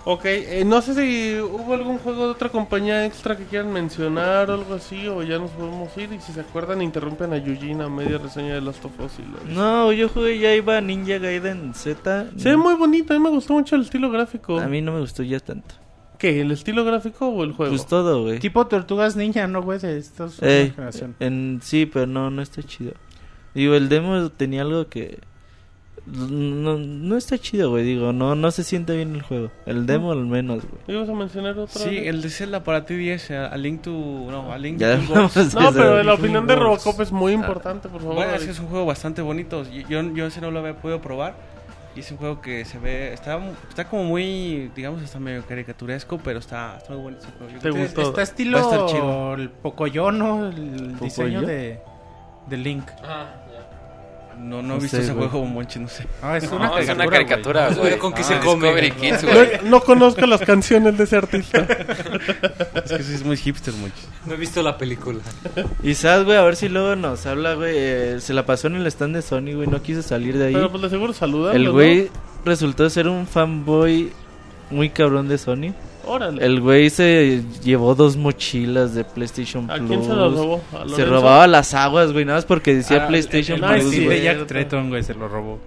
Ok, 0.06 0.24
eh, 0.24 0.62
no 0.64 0.80
sé 0.80 0.94
si 0.94 1.38
hubo 1.40 1.74
algún 1.74 1.98
juego 1.98 2.24
de 2.24 2.30
otra 2.30 2.48
compañía 2.48 3.04
extra 3.04 3.36
que 3.36 3.44
quieran 3.44 3.70
mencionar 3.70 4.48
o 4.50 4.54
algo 4.54 4.72
así, 4.74 5.06
o 5.08 5.22
ya 5.22 5.38
nos 5.38 5.50
podemos 5.50 5.94
ir. 5.98 6.10
Y 6.14 6.20
si 6.20 6.32
se 6.32 6.40
acuerdan, 6.40 6.80
interrumpen 6.80 7.34
a 7.34 7.36
Yujin 7.36 7.82
a 7.82 7.88
media 7.90 8.16
reseña 8.16 8.54
de 8.54 8.62
Last 8.62 8.82
of 8.86 8.92
Us. 8.98 9.12
Y 9.18 9.52
No, 9.54 9.92
yo 9.92 10.08
jugué 10.08 10.38
ya 10.38 10.54
iba 10.54 10.80
Ninja 10.80 11.18
Gaiden 11.18 11.74
Z. 11.74 12.28
Se 12.38 12.48
ve 12.48 12.56
muy 12.56 12.74
bonito, 12.76 13.12
a 13.12 13.18
mí 13.18 13.22
me 13.22 13.28
gustó 13.28 13.52
mucho 13.52 13.76
el 13.76 13.82
estilo 13.82 14.10
gráfico. 14.10 14.58
A 14.58 14.66
mí 14.68 14.80
no 14.80 14.92
me 14.92 15.00
gustó 15.00 15.22
ya 15.22 15.38
tanto. 15.38 15.74
¿Qué? 16.20 16.42
¿El 16.42 16.50
estilo 16.52 16.84
gráfico 16.84 17.28
o 17.28 17.42
el 17.44 17.52
juego? 17.52 17.72
Pues 17.72 17.86
todo, 17.86 18.22
güey. 18.24 18.38
Tipo 18.38 18.66
Tortugas 18.66 19.16
Ninja, 19.16 19.46
¿no, 19.46 19.62
güey? 19.62 19.78
De 19.78 19.96
estos 19.98 20.40
Ey, 20.42 20.70
generación. 20.70 21.16
en, 21.18 21.60
sí, 21.62 21.86
pero 21.86 22.06
no, 22.06 22.30
no 22.30 22.42
está 22.42 22.62
chido. 22.62 22.92
Digo, 23.54 23.74
el 23.74 23.88
demo 23.88 24.28
tenía 24.30 24.60
algo 24.62 24.86
que... 24.88 25.18
No, 26.06 26.76
no 26.78 27.16
está 27.16 27.38
chido, 27.38 27.70
güey. 27.70 27.84
Digo, 27.84 28.12
no, 28.12 28.34
no 28.34 28.50
se 28.50 28.64
siente 28.64 28.94
bien 28.96 29.14
el 29.14 29.22
juego. 29.22 29.50
El 29.64 29.86
demo 29.86 30.12
al 30.12 30.26
menos, 30.26 30.62
güey. 30.64 30.82
¿Ibas 30.98 31.08
a 31.08 31.14
mencionar 31.14 31.58
otro? 31.58 31.80
Sí, 31.80 31.96
el 31.98 32.20
de 32.20 32.30
Zelda 32.30 32.64
para 32.64 32.84
T10, 32.84 33.34
a, 33.34 33.46
a 33.46 33.56
Link 33.56 33.82
to... 33.82 33.90
No, 33.90 34.52
a 34.52 34.58
Link 34.58 34.78
Ya 34.78 34.98
to 34.98 35.14
No, 35.14 35.30
pero 35.72 35.92
güey. 35.92 36.04
la 36.04 36.14
opinión 36.14 36.46
de. 36.46 36.56
Robocop 36.56 37.00
es 37.00 37.12
muy 37.12 37.32
importante, 37.32 37.88
por 37.88 38.00
favor. 38.00 38.16
Bueno, 38.16 38.34
es 38.34 38.44
que 38.44 38.50
es 38.50 38.58
un 38.58 38.66
juego 38.66 38.86
bastante 38.86 39.22
bonito. 39.22 39.64
Yo, 39.70 39.88
yo, 39.88 40.14
yo 40.14 40.26
ese 40.26 40.40
no 40.40 40.50
lo 40.50 40.58
había 40.60 40.76
podido 40.76 41.00
probar. 41.00 41.34
Y 41.96 42.00
es 42.00 42.10
un 42.12 42.18
juego 42.18 42.40
que 42.40 42.64
se 42.64 42.78
ve... 42.78 43.12
Está, 43.12 43.36
mu- 43.38 43.52
está 43.68 43.88
como 43.88 44.04
muy, 44.04 44.70
digamos, 44.76 45.02
está 45.02 45.18
medio 45.18 45.44
caricaturesco, 45.44 46.18
pero 46.18 46.38
está, 46.38 46.76
está 46.78 46.92
muy 46.92 47.02
bonito 47.02 47.22
ese 47.26 47.32
juego. 47.36 47.58
¿Te 47.60 47.70
gustó? 47.70 48.02
Está 48.02 48.12
Va 48.12 48.20
a 48.20 48.22
estilo 48.22 48.58
estar 48.60 48.86
chido. 48.86 49.34
el 49.34 49.50
Pocoyono, 49.50 50.48
el 50.50 50.98
diseño 51.00 51.42
de, 51.42 51.80
de 52.46 52.56
Link. 52.56 52.88
No, 54.42 54.62
no 54.62 54.76
he 54.76 54.80
visto 54.80 54.96
sé, 54.96 55.02
ese 55.04 55.12
güey. 55.12 55.28
juego, 55.28 55.44
Monchi, 55.46 55.78
no 55.78 55.88
sé. 55.88 56.06
Ah, 56.22 56.36
es 56.36 56.50
No, 56.50 56.56
una 56.56 56.66
es 56.80 56.88
una 56.88 57.06
caricatura, 57.06 57.66
caricatura, 57.66 57.70
güey. 57.74 57.98
¿Con 57.98 58.12
qué 58.12 58.22
Ah, 58.22 58.24
se 58.24 58.38
come? 58.40 58.66
Discovery 58.72 58.90
Kids, 58.92 59.24
güey. 59.24 59.48
No, 59.64 59.70
no 59.70 59.80
conozco 59.82 60.26
las 60.26 60.40
canciones 60.40 60.96
de 60.98 61.04
ese 61.04 61.16
artista. 61.16 61.66
Es 62.84 62.92
que 62.92 63.02
sí 63.02 63.14
es 63.14 63.24
muy 63.24 63.36
hipster, 63.36 63.74
Monchi. 63.74 64.00
No 64.26 64.34
he 64.34 64.36
visto 64.36 64.62
la 64.62 64.76
película. 64.78 65.20
Y 65.82 65.94
Sad, 65.94 66.24
güey, 66.24 66.36
a 66.38 66.42
ver 66.42 66.56
si 66.56 66.68
luego 66.68 66.96
nos 66.96 67.24
habla, 67.26 67.54
güey. 67.54 67.72
eh, 67.76 68.16
se 68.20 68.34
la 68.34 68.46
pasó 68.46 68.66
en 68.68 68.76
el 68.76 68.86
stand 68.86 69.14
de 69.16 69.22
Sony, 69.22 69.54
güey. 69.54 69.66
No 69.68 69.82
quiso 69.82 70.02
salir 70.02 70.36
de 70.38 70.46
ahí. 70.48 70.54
Pero 70.54 70.70
pues 70.70 70.82
de 70.82 70.90
seguro 70.90 71.12
saludarlo, 71.12 71.56
el 71.58 71.64
¿no? 71.66 71.72
güey 71.72 72.10
resultó 72.44 72.88
ser 72.88 73.06
un 73.08 73.26
fanboy 73.26 74.12
muy 74.70 74.90
cabrón 74.90 75.28
de 75.28 75.38
Sony. 75.38 75.72
Órale. 76.06 76.44
El 76.44 76.60
güey 76.60 76.88
se 76.90 77.42
llevó 77.62 77.94
dos 77.94 78.16
mochilas 78.16 78.94
de 78.94 79.04
PlayStation 79.04 79.70
¿A 79.70 79.74
Plus. 79.76 79.88
quién 79.88 80.02
se 80.04 80.08
lo 80.14 80.30
robó? 80.30 80.60
¿A 80.72 80.88
Se 80.88 81.04
robaba 81.04 81.46
las 81.46 81.74
aguas, 81.74 82.12
güey, 82.12 82.24
nada 82.24 82.38
más 82.38 82.46
porque 82.46 82.74
decía 82.74 83.04
Ah, 83.04 83.08
PlayStation 83.08 83.56
el, 83.56 83.60
Plus, 83.64 83.74
el 83.74 83.80
Plus, 83.82 83.94
sí, 83.94 84.04
güey. 84.06 84.18
de 84.18 84.24
Jack. 84.24 84.46
Tretton, 84.46 84.88
güey, 84.88 85.02
se 85.02 85.14
lo 85.14 85.28
robó. 85.28 85.58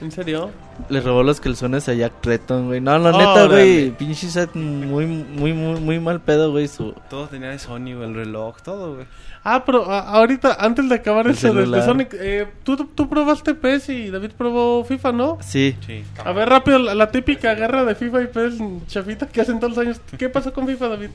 ¿En 0.00 0.10
serio? 0.10 0.50
Le 0.88 1.00
robó 1.02 1.22
los 1.22 1.40
calzones 1.40 1.86
a 1.90 1.92
Jack 1.94 2.22
Tretton, 2.22 2.68
güey. 2.68 2.80
No, 2.80 2.98
la 2.98 3.12
neta, 3.12 3.46
güey, 3.46 3.90
pinche 3.90 4.28
set 4.28 4.54
muy, 4.54 5.04
muy, 5.04 5.52
muy, 5.52 5.78
muy 5.80 6.00
mal 6.00 6.20
pedo, 6.20 6.50
güey, 6.52 6.68
su... 6.68 6.94
Todo 7.10 7.26
tenía 7.26 7.50
de 7.50 7.58
Sony, 7.58 7.94
güey, 7.94 8.04
el 8.04 8.14
reloj, 8.14 8.56
todo, 8.62 8.94
güey. 8.94 9.06
Ah, 9.42 9.64
pero 9.64 9.90
a- 9.90 10.00
ahorita, 10.00 10.54
antes 10.60 10.88
de 10.88 10.94
acabar 10.96 11.26
El 11.26 11.32
eso 11.32 11.52
de. 11.54 11.82
Sonic, 11.82 12.14
eh, 12.14 12.46
¿tú, 12.62 12.76
tú 12.94 13.08
probaste 13.08 13.54
PES 13.54 13.88
y 13.88 14.10
David 14.10 14.32
probó 14.36 14.84
FIFA, 14.84 15.12
¿no? 15.12 15.38
Sí. 15.40 15.74
Sí. 15.86 16.04
A 16.24 16.32
ver, 16.32 16.48
rápido, 16.48 16.78
la, 16.78 16.94
la 16.94 17.10
típica 17.10 17.54
guerra 17.54 17.84
de 17.84 17.94
FIFA 17.94 18.22
y 18.22 18.26
PES 18.26 18.54
chafita 18.86 19.26
que 19.28 19.40
hacen 19.40 19.58
todos 19.58 19.76
los 19.76 19.86
años. 19.86 20.00
¿Qué 20.18 20.28
pasó 20.28 20.52
con 20.52 20.66
FIFA, 20.66 20.88
David? 20.88 21.06
¿En 21.06 21.12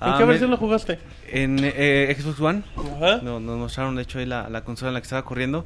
Ah, 0.00 0.14
qué 0.16 0.24
me- 0.24 0.30
versión 0.30 0.50
lo 0.52 0.56
jugaste? 0.56 0.98
En 1.28 1.58
eh, 1.62 2.16
Xbox 2.16 2.40
One, 2.40 2.62
Ajá. 2.76 3.20
no, 3.22 3.40
nos 3.40 3.58
mostraron 3.58 3.96
de 3.96 4.02
hecho 4.02 4.18
ahí 4.20 4.26
la, 4.26 4.48
la 4.48 4.62
consola 4.62 4.90
en 4.90 4.94
la 4.94 5.00
que 5.00 5.04
estaba 5.06 5.24
corriendo. 5.24 5.64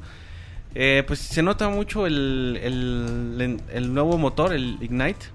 Eh, 0.75 1.03
pues 1.07 1.19
se 1.19 1.41
nota 1.43 1.67
mucho 1.69 2.05
el, 2.07 2.59
el, 2.63 3.59
el 3.71 3.93
nuevo 3.93 4.17
motor, 4.17 4.53
el 4.53 4.77
Ignite. 4.81 5.27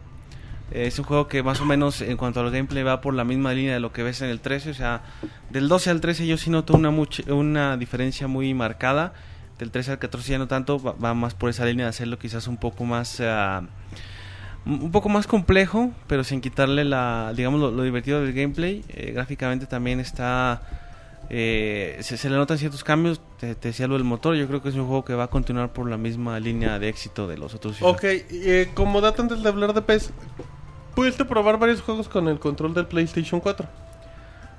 Es 0.74 0.98
un 0.98 1.04
juego 1.04 1.28
que 1.28 1.42
más 1.44 1.60
o 1.60 1.64
menos 1.64 2.00
en 2.00 2.16
cuanto 2.16 2.40
al 2.40 2.50
gameplay 2.50 2.82
va 2.82 3.00
por 3.00 3.14
la 3.14 3.22
misma 3.22 3.52
línea 3.52 3.74
de 3.74 3.80
lo 3.80 3.92
que 3.92 4.02
ves 4.02 4.20
en 4.22 4.28
el 4.28 4.40
13. 4.40 4.70
O 4.70 4.74
sea, 4.74 5.02
del 5.50 5.68
12 5.68 5.90
al 5.90 6.00
13 6.00 6.26
yo 6.26 6.36
sí 6.36 6.50
noto 6.50 6.74
una, 6.74 6.90
una 7.28 7.76
diferencia 7.76 8.26
muy 8.26 8.52
marcada. 8.54 9.12
Del 9.58 9.70
13 9.70 9.92
al 9.92 9.98
14 10.00 10.32
ya 10.32 10.38
no 10.38 10.48
tanto, 10.48 10.80
va, 10.82 11.14
más 11.14 11.34
por 11.34 11.48
esa 11.48 11.64
línea 11.64 11.86
de 11.86 11.90
hacerlo 11.90 12.18
quizás 12.18 12.48
un 12.48 12.56
poco 12.56 12.84
más... 12.84 13.20
ah, 13.20 13.62
un 14.66 14.90
poco 14.90 15.08
más 15.08 15.26
complejo, 15.26 15.92
pero 16.06 16.24
sin 16.24 16.40
quitarle 16.40 16.84
la, 16.84 17.32
digamos, 17.36 17.60
lo, 17.60 17.82
divertido 17.82 18.22
del 18.22 18.32
gameplay. 18.32 18.82
Eh, 18.88 19.12
gráficamente 19.12 19.66
también 19.66 20.00
está, 20.00 20.62
eh, 21.30 21.98
se, 22.00 22.30
le 22.30 22.36
notan 22.36 22.58
ciertos 22.58 22.82
cambios. 22.82 23.20
Te, 23.38 23.54
decía 23.54 23.86
lo 23.86 23.94
del 23.94 24.04
motor. 24.04 24.36
Yo 24.36 24.46
creo 24.46 24.62
que 24.62 24.70
es 24.70 24.74
un 24.74 24.86
juego 24.86 25.04
que 25.04 25.14
va 25.14 25.24
a 25.24 25.28
continuar 25.28 25.72
por 25.72 25.88
la 25.88 25.98
misma 25.98 26.40
línea 26.40 26.78
de 26.78 26.88
éxito 26.88 27.28
de 27.28 27.36
los 27.36 27.54
otros. 27.54 27.76
Ok, 27.82 28.04
eh, 28.04 28.70
como 28.74 29.00
dato 29.00 29.22
antes 29.22 29.42
de 29.42 29.48
hablar 29.48 29.74
de 29.74 29.82
PES, 29.82 30.12
pudiste 30.94 31.24
probar 31.24 31.58
varios 31.58 31.80
juegos 31.80 32.08
con 32.08 32.28
el 32.28 32.38
control 32.38 32.74
del 32.74 32.86
PlayStation 32.86 33.40
4. 33.40 33.66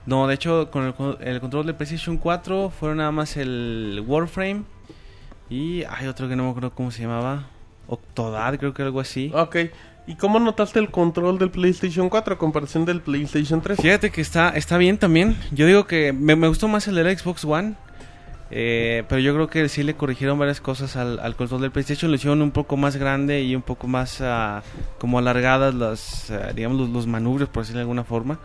No, 0.05 0.27
de 0.27 0.35
hecho, 0.35 0.69
con 0.69 0.83
el, 0.83 1.27
el 1.27 1.39
control 1.39 1.65
de 1.65 1.73
PlayStation 1.73 2.17
4 2.17 2.69
fueron 2.69 2.97
nada 2.97 3.11
más 3.11 3.37
el 3.37 4.03
Warframe 4.05 4.63
y 5.49 5.83
hay 5.83 6.07
otro 6.07 6.27
que 6.27 6.35
no 6.35 6.43
me 6.43 6.49
acuerdo 6.49 6.71
cómo 6.71 6.91
se 6.91 7.01
llamaba. 7.01 7.47
Octodad, 7.87 8.57
creo 8.57 8.73
que 8.73 8.81
algo 8.81 8.99
así. 8.99 9.31
Ok, 9.33 9.57
¿y 10.07 10.15
cómo 10.15 10.39
notaste 10.39 10.79
el 10.79 10.89
control 10.89 11.37
del 11.37 11.51
PlayStation 11.51 12.09
4 12.09 12.35
a 12.35 12.37
comparación 12.37 12.85
del 12.85 13.01
PlayStation 13.01 13.61
3? 13.61 13.79
Fíjate 13.79 14.11
que 14.11 14.21
está, 14.21 14.49
está 14.49 14.77
bien 14.77 14.97
también. 14.97 15.37
Yo 15.51 15.65
digo 15.67 15.85
que 15.85 16.13
me, 16.13 16.35
me 16.35 16.47
gustó 16.47 16.67
más 16.67 16.87
el 16.87 16.95
del 16.95 17.17
Xbox 17.17 17.45
One. 17.45 17.75
Eh, 18.51 19.03
pero 19.09 19.19
yo 19.19 19.33
creo 19.33 19.47
que 19.47 19.67
sí 19.69 19.83
le 19.83 19.95
corrigieron 19.95 20.37
varias 20.37 20.61
cosas 20.61 20.95
al, 20.95 21.19
al 21.19 21.35
control 21.35 21.61
del 21.61 21.71
PlayStation. 21.71 22.11
Lo 22.11 22.15
hicieron 22.15 22.41
un 22.41 22.51
poco 22.51 22.77
más 22.77 22.95
grande 22.97 23.41
y 23.43 23.55
un 23.55 23.61
poco 23.63 23.87
más 23.87 24.21
ah, 24.21 24.61
como 24.99 25.17
alargadas 25.19 25.73
las, 25.73 26.29
ah, 26.31 26.51
digamos, 26.53 26.77
los, 26.79 26.89
los 26.89 27.07
manubrios, 27.07 27.49
por 27.49 27.63
decirlo 27.63 27.79
de 27.79 27.83
alguna 27.83 28.03
forma. 28.03 28.39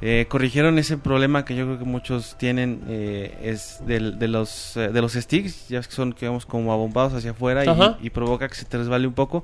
Eh, 0.00 0.26
corrigieron 0.28 0.78
ese 0.78 0.96
problema 0.96 1.44
que 1.44 1.56
yo 1.56 1.64
creo 1.64 1.78
que 1.80 1.84
muchos 1.84 2.38
tienen 2.38 2.82
eh, 2.88 3.36
es 3.42 3.80
del- 3.84 4.16
de 4.20 4.28
los 4.28 4.76
eh, 4.76 4.90
de 4.90 5.00
los 5.00 5.14
sticks 5.14 5.68
ya 5.68 5.80
que 5.82 5.90
son 5.90 6.14
digamos 6.16 6.46
como 6.46 6.72
abombados 6.72 7.14
hacia 7.14 7.32
afuera 7.32 7.64
y, 7.64 8.06
y 8.06 8.10
provoca 8.10 8.48
que 8.48 8.54
se 8.54 8.64
te 8.64 8.78
resbale 8.78 9.08
un 9.08 9.14
poco 9.14 9.42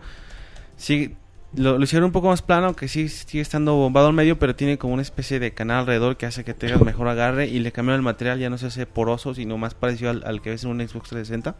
sí 0.76 1.16
lo, 1.56 1.78
lo 1.78 1.84
hicieron 1.84 2.06
un 2.06 2.12
poco 2.12 2.28
más 2.28 2.42
plano 2.42 2.74
que 2.74 2.88
sí 2.88 3.08
sigue 3.08 3.40
estando 3.40 3.74
bombado 3.76 4.08
al 4.08 4.12
medio 4.12 4.38
pero 4.38 4.54
tiene 4.56 4.76
como 4.78 4.94
una 4.94 5.02
especie 5.02 5.38
de 5.38 5.52
canal 5.52 5.78
alrededor 5.80 6.16
que 6.16 6.26
hace 6.26 6.44
que 6.44 6.54
tengas 6.54 6.80
mejor 6.82 7.08
agarre 7.08 7.46
y 7.46 7.58
le 7.60 7.70
cambiaron 7.72 8.00
el 8.00 8.04
material 8.04 8.38
ya 8.38 8.50
no 8.50 8.58
se 8.58 8.66
hace 8.66 8.86
poroso 8.86 9.34
sino 9.34 9.56
más 9.58 9.74
parecido 9.74 10.10
al, 10.10 10.22
al 10.26 10.42
que 10.42 10.50
ves 10.50 10.64
en 10.64 10.70
un 10.70 10.80
Xbox 10.80 11.10
360 11.10 11.54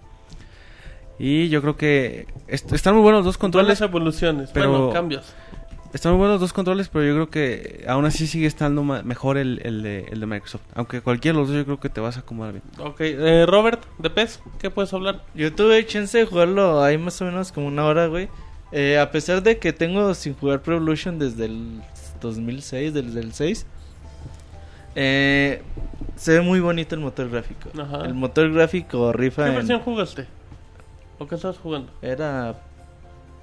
y 1.18 1.48
yo 1.48 1.60
creo 1.62 1.76
que 1.76 2.26
est- 2.48 2.72
están 2.72 2.94
muy 2.94 3.02
buenos 3.02 3.20
los 3.20 3.26
dos 3.26 3.38
Controles 3.38 3.78
controles 3.78 3.90
evoluciones, 3.90 4.50
pero- 4.52 4.70
bueno, 4.70 4.90
cambios. 4.92 5.32
Están 5.92 6.10
muy 6.10 6.18
buenos 6.18 6.34
los 6.34 6.40
dos 6.40 6.52
controles, 6.52 6.88
pero 6.88 7.04
yo 7.04 7.14
creo 7.14 7.30
que 7.30 7.84
aún 7.86 8.04
así 8.04 8.26
sigue 8.26 8.48
estando 8.48 8.82
mejor 8.82 9.38
el, 9.38 9.60
el 9.62 9.84
de, 9.84 10.06
el 10.10 10.18
de 10.18 10.26
Microsoft. 10.26 10.62
Aunque 10.74 11.00
cualquiera 11.02 11.36
de 11.36 11.40
los 11.42 11.48
dos 11.50 11.56
yo 11.56 11.64
creo 11.64 11.78
que 11.78 11.88
te 11.88 12.00
vas 12.00 12.16
a 12.16 12.20
acomodar 12.20 12.54
bien. 12.54 12.64
Ok, 12.80 12.96
eh, 13.02 13.46
Robert, 13.46 13.80
de 13.98 14.10
PES, 14.10 14.40
¿qué 14.58 14.70
puedes 14.70 14.92
hablar? 14.92 15.22
Yo 15.36 15.52
tuve 15.54 15.86
chance 15.86 16.18
de 16.18 16.24
jugarlo 16.24 16.82
ahí 16.82 16.98
más 16.98 17.22
o 17.22 17.26
menos 17.26 17.52
como 17.52 17.68
una 17.68 17.84
hora, 17.84 18.08
güey. 18.08 18.28
Eh, 18.76 18.98
a 18.98 19.08
pesar 19.12 19.40
de 19.42 19.58
que 19.58 19.72
tengo 19.72 20.12
sin 20.14 20.34
jugar 20.34 20.60
Pro 20.60 20.74
Evolution 20.76 21.16
desde 21.18 21.44
el 21.44 21.80
2006, 22.20 22.92
desde 22.92 23.20
el 23.20 23.32
6. 23.32 23.66
Eh, 24.96 25.62
se 26.16 26.32
ve 26.32 26.40
muy 26.40 26.58
bonito 26.60 26.94
el 26.96 27.00
motor 27.00 27.30
gráfico. 27.30 27.70
Ajá. 27.80 28.04
El 28.04 28.14
motor 28.14 28.52
gráfico 28.52 29.12
rifa 29.12 29.44
¿Qué 29.44 29.48
en- 29.50 29.54
versión 29.56 29.80
jugaste? 29.80 30.26
¿O 31.18 31.26
qué 31.28 31.36
estás 31.36 31.56
jugando? 31.58 31.92
Era 32.02 32.60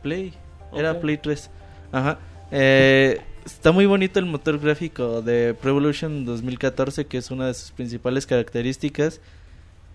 Play. 0.03 0.33
Era. 0.73 0.99
Play 0.99 1.17
3. 1.17 1.49
Ajá. 1.93 2.19
Eh, 2.51 3.21
está 3.45 3.71
muy 3.71 3.85
bonito 3.85 4.19
el 4.19 4.25
motor 4.25 4.59
gráfico 4.59 5.21
de 5.21 5.53
Pro 5.53 5.69
Evolution 5.71 6.25
2014, 6.25 7.05
que 7.05 7.17
es 7.17 7.31
una 7.31 7.47
de 7.47 7.53
sus 7.53 7.71
principales 7.71 8.25
características. 8.25 9.21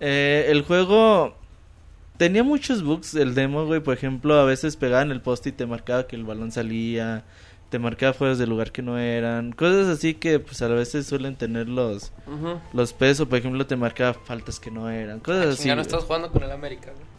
Eh, 0.01 0.47
el 0.49 0.63
juego 0.63 1.35
tenía 2.17 2.43
muchos 2.43 2.83
bugs, 2.83 3.15
el 3.15 3.35
demo, 3.35 3.67
güey. 3.67 3.81
Por 3.81 3.95
ejemplo, 3.95 4.35
a 4.35 4.45
veces 4.45 4.77
pegaban 4.77 5.11
el 5.11 5.21
poste 5.21 5.51
y 5.51 5.53
te 5.53 5.67
marcaba 5.67 6.07
que 6.07 6.17
el 6.17 6.25
balón 6.25 6.53
salía. 6.53 7.25
Te 7.71 7.79
marcaba 7.81 8.13
fuera 8.13 8.35
del 8.37 8.49
lugar 8.49 8.71
que 8.71 8.83
no 8.83 8.99
eran. 8.99 9.53
Cosas 9.53 9.89
así 9.89 10.15
que, 10.15 10.39
pues, 10.39 10.63
a 10.63 10.69
veces 10.69 11.07
suelen 11.07 11.35
tener 11.35 11.69
los, 11.69 12.13
los 12.73 12.93
pesos. 12.93 13.27
Por 13.27 13.39
ejemplo, 13.39 13.67
te 13.67 13.77
marcaba 13.77 14.15
faltas 14.15 14.61
que 14.61 14.71
no 14.71 14.89
eran. 14.89 15.21
Cosas 15.21 15.47
así. 15.59 15.69
Ya 15.69 15.75
no 15.75 15.83
estás 15.83 16.05
jugando 16.05 16.31
con 16.31 16.43
el 16.45 16.53
América, 16.53 16.93
güey. 16.93 17.17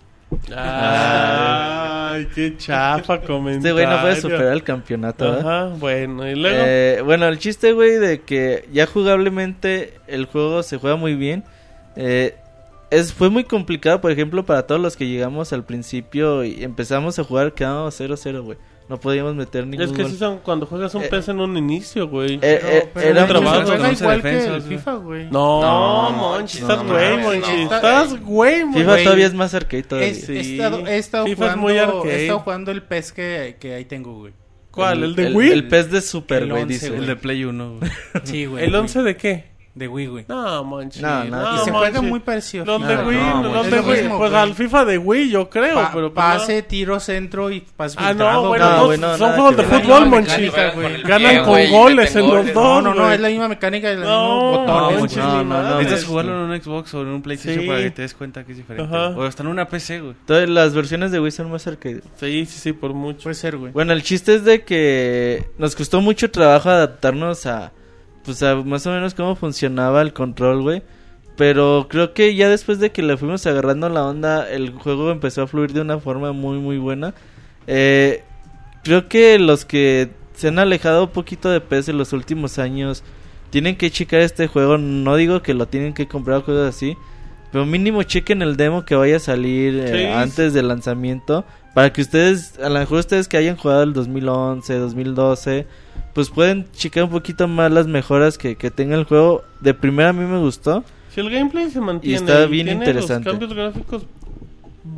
Ay, 0.55 2.27
qué 2.33 2.55
chafa 2.57 3.21
comentario. 3.21 3.57
Este 3.57 3.71
güey 3.71 3.85
no 3.85 4.01
puede 4.01 4.15
superar 4.19 4.53
el 4.53 4.63
campeonato, 4.63 5.25
¿verdad? 5.25 5.67
Ajá, 5.67 5.75
bueno, 5.77 6.27
y 6.29 6.35
luego... 6.35 6.57
Eh, 6.59 7.01
bueno, 7.03 7.27
el 7.27 7.39
chiste, 7.39 7.73
güey, 7.73 7.97
de 7.97 8.21
que 8.21 8.67
ya 8.71 8.85
jugablemente 8.85 9.93
el 10.07 10.25
juego 10.25 10.63
se 10.63 10.77
juega 10.77 10.95
muy 10.95 11.15
bien. 11.15 11.43
Eh, 11.95 12.35
es, 12.91 13.13
fue 13.13 13.29
muy 13.29 13.43
complicado, 13.43 14.01
por 14.01 14.11
ejemplo, 14.11 14.45
para 14.45 14.65
todos 14.67 14.79
los 14.81 14.95
que 14.95 15.07
llegamos 15.07 15.53
al 15.53 15.65
principio 15.65 16.43
y 16.43 16.63
empezamos 16.63 17.19
a 17.19 17.23
jugar, 17.23 17.53
quedábamos 17.53 17.99
0-0, 17.99 18.41
güey. 18.43 18.57
no 18.89 18.97
podíamos 18.99 19.35
meter 19.35 19.67
ningún 19.67 19.85
Es 19.85 19.91
que 19.91 20.03
gol. 20.03 20.11
sí 20.11 20.17
son 20.17 20.37
cuando 20.39 20.65
juegas 20.65 20.95
un 20.95 21.03
Eh, 21.03 21.07
PES 21.09 21.27
en 21.29 21.41
un 21.41 21.57
inicio, 21.57 22.07
güey. 22.07 22.35
Eh, 22.35 22.39
eh, 22.41 22.89
pero 22.93 23.09
era 23.09 23.27
juega 23.27 23.63
Con 23.65 23.81
once 23.85 24.03
igual 24.03 24.21
que 24.21 24.45
el. 24.45 24.61
FIFA, 24.61 24.93
güey. 24.95 25.25
No, 25.29 25.61
No, 25.61 26.11
Monchi, 26.11 26.61
no, 26.61 26.69
estás 26.71 26.85
no, 26.85 26.93
güey, 26.93 27.17
no, 27.17 27.23
Monchi. 27.23 27.51
no. 27.65 27.75
Estás 27.75 28.21
güey, 28.21 28.63
Monchi. 28.65 28.79
FIFA 28.79 29.03
todavía 29.03 29.25
es 29.25 29.33
más 29.33 29.53
arcade 29.53 29.83
todavía. 29.83 30.09
He, 30.09 30.15
Sí. 30.15 30.37
he 30.37 30.39
estado, 30.39 30.87
he 30.87 30.97
estado 30.97 31.25
FIFA 31.25 31.33
es 31.45 31.51
jugando, 31.55 31.61
muy 31.61 31.77
arcade. 31.77 32.15
he 32.15 32.21
estado 32.21 32.39
jugando 32.39 32.71
el 32.71 32.83
PES 32.83 33.11
que, 33.11 33.57
que 33.59 33.73
ahí 33.73 33.83
tengo, 33.85 34.13
güey. 34.19 34.33
¿Cuál? 34.71 35.03
¿El 35.03 35.15
de 35.15 35.27
el, 35.27 35.35
Wii? 35.35 35.51
El 35.51 35.67
pez 35.67 35.89
de 35.91 36.01
Super, 36.01 36.43
El 36.43 36.51
güey, 36.51 36.61
once, 36.63 36.73
dice. 36.75 36.87
El 36.95 37.07
de 37.07 37.15
Play 37.17 37.43
1, 37.43 37.79
güey. 37.79 37.91
Sí, 38.23 38.45
güey. 38.45 38.63
¿El 38.63 38.71
Wii. 38.71 38.79
11 38.81 39.03
de 39.03 39.17
qué? 39.17 39.56
De 39.77 39.87
Wii, 39.87 40.07
güey. 40.07 40.25
No, 40.27 40.63
Monchi. 40.63 40.99
No, 41.01 41.23
no, 41.25 41.55
y 41.55 41.59
se 41.59 41.71
Monchi. 41.71 41.87
juega 41.89 42.01
muy 42.01 42.19
parecido. 42.19 42.65
Los 42.65 42.81
No, 42.81 42.87
de 42.87 42.95
no, 42.95 43.07
Wii, 43.07 43.17
no, 43.17 43.43
los 43.43 43.53
Monchi. 43.53 43.69
de 43.69 43.79
Wii. 43.81 44.01
mismo, 44.01 44.17
Pues 44.17 44.31
güey. 44.31 44.41
al 44.41 44.53
FIFA 44.55 44.85
de 44.85 44.97
Wii, 44.97 45.29
yo 45.29 45.49
creo, 45.51 45.75
Pa- 45.75 45.91
pero 45.93 46.13
pues 46.13 46.25
pase, 46.25 46.63
tiro, 46.63 46.99
centro 46.99 47.51
y 47.51 47.61
pase 47.61 47.95
Ah, 47.99 48.13
no, 48.13 48.47
bueno, 48.47 48.65
No, 48.69 48.77
no, 48.77 48.85
güey, 48.87 48.97
no, 48.99 49.17
son 49.17 49.33
juegos 49.33 49.57
de 49.57 49.63
fútbol, 49.63 49.99
No, 50.03 50.05
Monchi. 50.07 50.49
Ganan 51.03 51.45
con 51.45 51.69
goles 51.69 52.15
en 52.15 52.27
los 52.27 52.45
dos, 52.47 52.55
No, 52.55 52.81
no, 52.81 52.93
no, 52.95 53.11
es 53.11 53.19
la 53.19 53.27
misma 53.29 53.47
mecánica 53.47 53.89
de 53.89 53.95
los 53.97 54.05
No, 54.07 54.51
botones. 54.65 54.99
no, 55.01 55.07
sí, 55.09 55.15
no, 55.19 55.43
ni 55.43 55.49
no, 55.49 55.61
no, 55.63 55.69
Necesitas 55.77 55.99
es- 55.99 56.05
jugarlo 56.05 56.31
en 56.45 56.49
un 56.51 56.61
Xbox 56.61 56.93
o 56.95 57.01
en 57.01 57.07
un 57.09 57.21
PlayStation 57.21 57.65
para 57.67 57.79
que 57.79 57.91
te 57.91 58.01
des 58.01 58.13
cuenta 58.15 58.43
que 58.43 58.51
es 58.53 58.57
diferente. 58.57 58.91
O 58.95 59.23
hasta 59.23 59.43
en 59.43 59.49
una 59.49 59.67
PC, 59.67 59.99
güey. 59.99 60.13
Entonces, 60.19 60.49
las 60.49 60.73
versiones 60.73 61.11
de 61.11 61.19
Wii 61.19 61.31
son 61.31 61.51
más 61.51 61.67
arcade. 61.67 62.01
Sí, 62.15 62.45
sí, 62.47 62.59
sí, 62.59 62.73
por 62.73 62.93
mucho. 62.93 63.23
Puede 63.23 63.35
ser, 63.35 63.57
güey. 63.57 63.71
Bueno, 63.71 63.93
el 63.93 64.01
chiste 64.01 64.33
es 64.35 64.43
de 64.43 64.63
que 64.63 65.45
nos 65.59 65.75
costó 65.75 66.01
mucho 66.01 66.31
trabajo 66.31 66.69
adaptarnos 66.69 67.45
a, 67.45 67.71
pues, 68.27 68.43
a 68.43 68.55
más 68.55 68.85
o 68.85 68.91
menos 68.91 69.13
cómo 69.13 69.35
funcionaba 69.35 70.01
el 70.01 70.11
control, 70.11 70.61
güey. 70.61 70.83
Pero 71.37 71.87
creo 71.89 72.13
que 72.13 72.35
ya 72.35 72.49
después 72.49 72.79
de 72.79 72.91
que 72.91 73.01
le 73.01 73.15
fuimos 73.15 73.45
agarrando 73.47 73.87
la 73.87 74.03
onda, 74.03 74.49
el 74.49 74.71
juego 74.71 75.11
empezó 75.11 75.43
a 75.43 75.47
fluir 75.47 75.71
de 75.71 75.81
una 75.81 75.99
forma 75.99 76.33
muy, 76.33 76.57
muy 76.57 76.77
buena. 76.77 77.13
Eh, 77.67 78.23
creo 78.83 79.07
que 79.07 79.39
los 79.39 79.63
que 79.63 80.09
se 80.33 80.49
han 80.49 80.59
alejado 80.59 81.05
un 81.05 81.11
poquito 81.11 81.49
de 81.49 81.61
PS 81.61 81.89
en 81.89 81.97
los 81.97 82.11
últimos 82.11 82.59
años 82.59 83.03
tienen 83.49 83.77
que 83.77 83.91
checar 83.91 84.19
este 84.19 84.47
juego. 84.47 84.77
No 84.77 85.15
digo 85.15 85.41
que 85.41 85.53
lo 85.53 85.67
tienen 85.67 85.93
que 85.93 86.07
comprar 86.07 86.39
o 86.39 86.43
cosas 86.43 86.75
así. 86.75 86.97
Pero 87.51 87.65
mínimo 87.65 88.03
chequen 88.03 88.41
el 88.41 88.57
demo 88.57 88.83
que 88.83 88.95
vaya 88.95 89.17
a 89.17 89.19
salir 89.19 89.75
eh, 89.77 90.11
antes 90.11 90.53
del 90.53 90.67
lanzamiento. 90.67 91.45
Para 91.73 91.93
que 91.93 92.01
ustedes, 92.01 92.59
a 92.59 92.67
lo 92.67 92.79
mejor 92.79 92.99
ustedes 92.99 93.27
que 93.27 93.37
hayan 93.37 93.55
jugado 93.55 93.83
el 93.83 93.93
2011, 93.93 94.73
2012, 94.79 95.67
pues 96.17 96.31
pueden 96.31 96.65
checar 96.71 97.03
un 97.03 97.11
poquito 97.11 97.47
más 97.47 97.71
las 97.71 97.85
mejoras 97.85 98.39
que, 98.39 98.55
que 98.55 98.71
tenga 98.71 98.95
el 98.95 99.03
juego. 99.03 99.43
De 99.59 99.75
primera 99.75 100.09
a 100.09 100.13
mí 100.13 100.25
me 100.25 100.39
gustó. 100.39 100.83
Si 101.11 101.19
el 101.19 101.29
gameplay 101.29 101.69
se 101.69 101.79
mantiene 101.79 102.15
está 102.15 102.47
bien 102.47 102.65
tiene 102.65 102.79
interesante. 102.79 103.29
los 103.29 103.37
cambios 103.37 103.53
gráficos, 103.53 104.07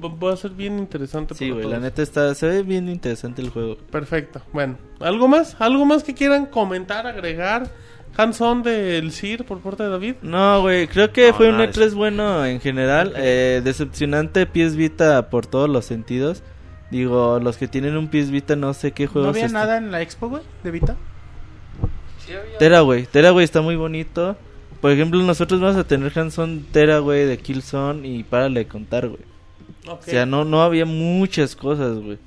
va 0.02 0.32
a 0.32 0.38
ser 0.38 0.52
bien 0.52 0.80
interesante. 0.80 1.36
Sí, 1.36 1.50
güey, 1.50 1.68
la 1.68 1.82
neta 1.82 2.02
está, 2.04 2.34
se 2.36 2.48
ve 2.48 2.64
bien 2.64 2.88
interesante 2.88 3.42
el 3.42 3.50
juego. 3.50 3.76
Perfecto. 3.92 4.42
Bueno, 4.54 4.78
¿algo 5.02 5.28
más? 5.28 5.58
¿Algo 5.60 5.86
más 5.86 6.06
que 6.06 6.14
quieran 6.14 6.46
comentar, 6.46 7.06
agregar? 7.06 7.70
Hands-on 8.16 8.64
del 8.64 9.12
CIR 9.12 9.44
por 9.44 9.60
parte 9.60 9.84
de 9.84 9.90
David. 9.90 10.16
No, 10.22 10.62
güey, 10.62 10.88
creo 10.88 11.12
que 11.12 11.32
No, 11.32 11.34
fue 11.34 11.50
un 11.50 11.58
nada 11.58 11.68
de 11.68 11.74
E3 11.74 11.96
bueno 11.96 12.46
en 12.46 12.62
general. 12.62 13.12
Eh, 13.18 13.60
decepcionante 13.62 14.46
PS 14.46 14.78
Vita 14.78 15.30
por 15.30 15.46
todos 15.48 15.70
los 15.70 15.84
sentidos. 15.84 16.44
Digo, 16.92 17.40
los 17.40 17.58
que 17.58 17.68
tienen 17.68 17.96
un 17.98 18.08
PS 18.10 18.32
Vita 18.32 18.56
no 18.56 18.74
sé 18.74 18.92
qué 18.92 19.06
¿No 19.06 19.12
juegos. 19.12 19.30
había 19.32 19.46
est- 19.46 19.54
nada 19.54 19.78
en 19.78 19.92
la 19.92 20.02
expo, 20.02 20.30
güey? 20.30 20.42
¿De 20.64 20.72
Vita? 20.72 20.96
Sí 22.26 22.34
había- 22.34 22.58
Tera, 22.58 22.80
güey. 22.82 23.06
Tera, 23.06 23.30
güey, 23.32 23.44
está 23.46 23.62
muy 23.62 23.76
bonito. 23.76 24.36
Por 24.82 24.92
ejemplo, 24.92 25.22
nosotros 25.22 25.60
vamos 25.60 25.76
a 25.78 25.84
tener 25.84 26.18
hands-on 26.18 26.66
Tera, 26.72 27.00
güey, 27.00 27.26
de 27.26 27.38
Killzone 27.38 28.08
y 28.08 28.24
párale 28.24 28.62
de 28.62 28.68
contar, 28.68 29.08
güey. 29.08 29.22
O 29.88 30.00
sea, 30.02 30.26
no, 30.26 30.46
no 30.46 30.62
había 30.62 30.86
muchas 30.86 31.56
cosas, 31.56 31.98
güey. 32.00 32.18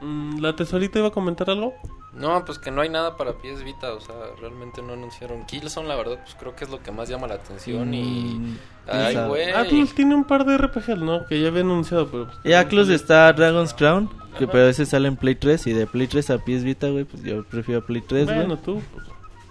Mm, 0.00 0.40
¿La 0.40 0.54
tesorita 0.54 0.98
iba 0.98 1.08
a 1.08 1.12
comentar 1.12 1.50
algo? 1.50 1.74
No, 2.14 2.44
pues 2.44 2.58
que 2.58 2.70
no 2.70 2.80
hay 2.80 2.88
nada 2.88 3.16
para 3.16 3.32
PS 3.34 3.62
Vita, 3.64 3.92
o 3.92 4.00
sea, 4.00 4.14
realmente 4.40 4.80
no 4.82 4.94
anunciaron 4.94 5.44
Killzone, 5.44 5.86
la 5.86 5.94
verdad, 5.94 6.18
pues 6.22 6.34
creo 6.36 6.56
que 6.56 6.64
es 6.64 6.70
lo 6.70 6.82
que 6.82 6.90
más 6.90 7.08
llama 7.08 7.26
la 7.28 7.34
atención 7.34 7.92
y... 7.92 8.34
Mm, 8.34 8.56
Ay, 8.90 9.16
güey. 9.28 9.50
Atlus 9.52 9.94
tiene 9.94 10.14
un 10.14 10.24
par 10.24 10.44
de 10.46 10.56
RPGs, 10.56 10.98
¿no? 10.98 11.26
Que 11.26 11.40
ya 11.40 11.48
había 11.48 11.60
anunciado, 11.60 12.08
pero... 12.10 12.24
pues, 12.26 12.38
Y 12.44 12.54
Atlus 12.54 12.88
está 12.88 13.30
Dragon's 13.34 13.74
Crown, 13.74 14.08
que 14.38 14.46
pero 14.48 14.68
ese 14.68 14.86
sale 14.86 15.06
en 15.08 15.16
Play 15.16 15.34
3 15.34 15.66
y 15.66 15.72
de 15.74 15.86
Play 15.86 16.06
3 16.06 16.30
a 16.30 16.38
PS 16.38 16.64
Vita, 16.64 16.88
güey, 16.88 17.04
pues 17.04 17.22
yo 17.22 17.44
prefiero 17.44 17.84
Play 17.84 18.00
3, 18.00 18.24
güey. 18.24 18.36
Bueno, 18.38 18.56
tú. 18.58 18.80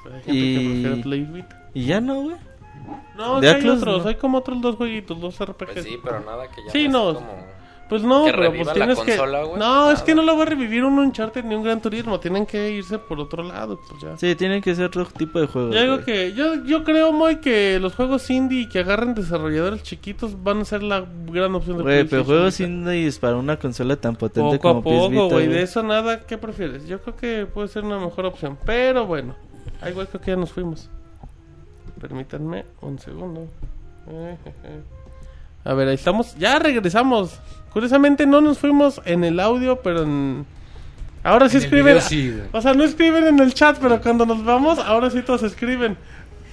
pues, 0.03 0.15
hay 0.15 0.21
gente 0.23 0.31
Y- 0.33 0.55
que 0.57 0.69
prefiere 0.81 1.03
Play 1.03 1.21
Vita. 1.21 1.69
Y 1.75 1.85
ya 1.85 2.01
no, 2.01 2.21
güey. 2.21 2.35
No, 3.15 3.39
¿De 3.39 3.49
hay 3.49 3.55
Atlus? 3.55 3.77
otros. 3.81 4.03
No. 4.03 4.09
Hay 4.09 4.15
como 4.15 4.37
otros 4.39 4.61
dos 4.61 4.75
jueguitos, 4.77 5.19
dos 5.21 5.39
RPGs. 5.39 5.73
Pues 5.73 5.85
sí, 5.85 5.99
pero 6.03 6.21
nada 6.21 6.47
que 6.47 6.63
ya 6.65 6.71
Sí, 6.71 6.87
no. 6.87 7.13
como... 7.13 7.56
Pues 7.89 8.03
no, 8.03 8.25
Que 8.25 8.31
pero 8.31 8.51
pues 8.53 8.67
la 8.67 8.73
tienes 8.73 8.97
consola, 8.97 9.39
que... 9.41 9.45
güey. 9.47 9.59
No, 9.59 9.87
es 9.89 9.93
Nada. 9.93 10.05
que 10.05 10.15
no 10.15 10.21
lo 10.23 10.35
va 10.35 10.43
a 10.43 10.45
revivir 10.45 10.83
un 10.83 10.99
Uncharted 10.99 11.45
ni 11.45 11.55
un 11.55 11.63
Gran 11.63 11.81
Turismo. 11.81 12.19
Tienen 12.19 12.45
que 12.45 12.71
irse 12.71 12.99
por 12.99 13.17
otro 13.19 13.43
lado, 13.43 13.79
pues 13.87 14.01
ya. 14.01 14.17
Sí, 14.17 14.35
tienen 14.35 14.61
que 14.61 14.75
ser 14.75 14.85
otro 14.85 15.05
tipo 15.05 15.39
de 15.39 15.47
juegos. 15.47 15.73
Yo 15.73 15.81
digo 15.81 16.03
que 16.03 16.33
yo, 16.33 16.55
yo 16.65 16.83
creo 16.83 17.13
muy 17.13 17.37
que 17.37 17.79
los 17.79 17.95
juegos 17.95 18.29
indie 18.29 18.67
que 18.67 18.79
agarren 18.79 19.13
desarrolladores 19.15 19.83
chiquitos 19.83 20.43
van 20.43 20.59
a 20.61 20.65
ser 20.65 20.83
la 20.83 21.05
gran 21.31 21.55
opción 21.55 21.77
de 21.77 21.83
Güey, 21.83 22.03
pero 22.05 22.25
juegos 22.25 22.59
indies 22.59 23.19
para 23.19 23.37
una 23.37 23.57
consola 23.57 23.95
tan 23.95 24.15
potente 24.17 24.57
Poco 24.57 24.69
a 24.69 24.71
como 24.73 24.81
PS 24.83 24.89
poco, 24.89 25.09
Vita, 25.09 25.21
güey. 25.23 25.29
güey. 25.29 25.47
De 25.47 25.61
eso 25.61 25.81
nada, 25.83 26.19
¿qué 26.25 26.37
prefieres? 26.37 26.87
Yo 26.87 26.99
creo 27.01 27.15
que 27.15 27.45
puede 27.45 27.69
ser 27.69 27.85
una 27.85 27.99
mejor 27.99 28.25
opción. 28.25 28.57
Pero 28.65 29.05
bueno, 29.05 29.33
ahí 29.81 29.91
igual 29.91 30.07
creo 30.09 30.21
que 30.21 30.31
ya 30.31 30.37
nos 30.37 30.51
fuimos. 30.51 30.89
Permítanme 32.01 32.65
un 32.81 32.99
segundo. 32.99 33.47
A 35.63 35.73
ver, 35.73 35.87
ahí 35.89 35.95
estamos. 35.95 36.35
Ya 36.37 36.59
regresamos. 36.59 37.39
Curiosamente 37.73 38.25
no 38.25 38.41
nos 38.41 38.57
fuimos 38.59 39.01
en 39.05 39.23
el 39.23 39.39
audio, 39.39 39.81
pero 39.81 40.03
en... 40.03 40.45
Ahora 41.23 41.49
sí 41.49 41.57
En 41.57 41.63
escriben. 41.63 41.85
video 41.95 42.01
sí. 42.01 42.33
O 42.51 42.61
sea, 42.61 42.73
no 42.73 42.83
escriben 42.83 43.27
en 43.27 43.39
el 43.39 43.53
chat, 43.53 43.77
pero 43.79 44.01
cuando 44.01 44.25
nos 44.25 44.43
vamos, 44.43 44.79
ahora 44.79 45.09
sí 45.09 45.21
todos 45.21 45.43
escriben. 45.43 45.97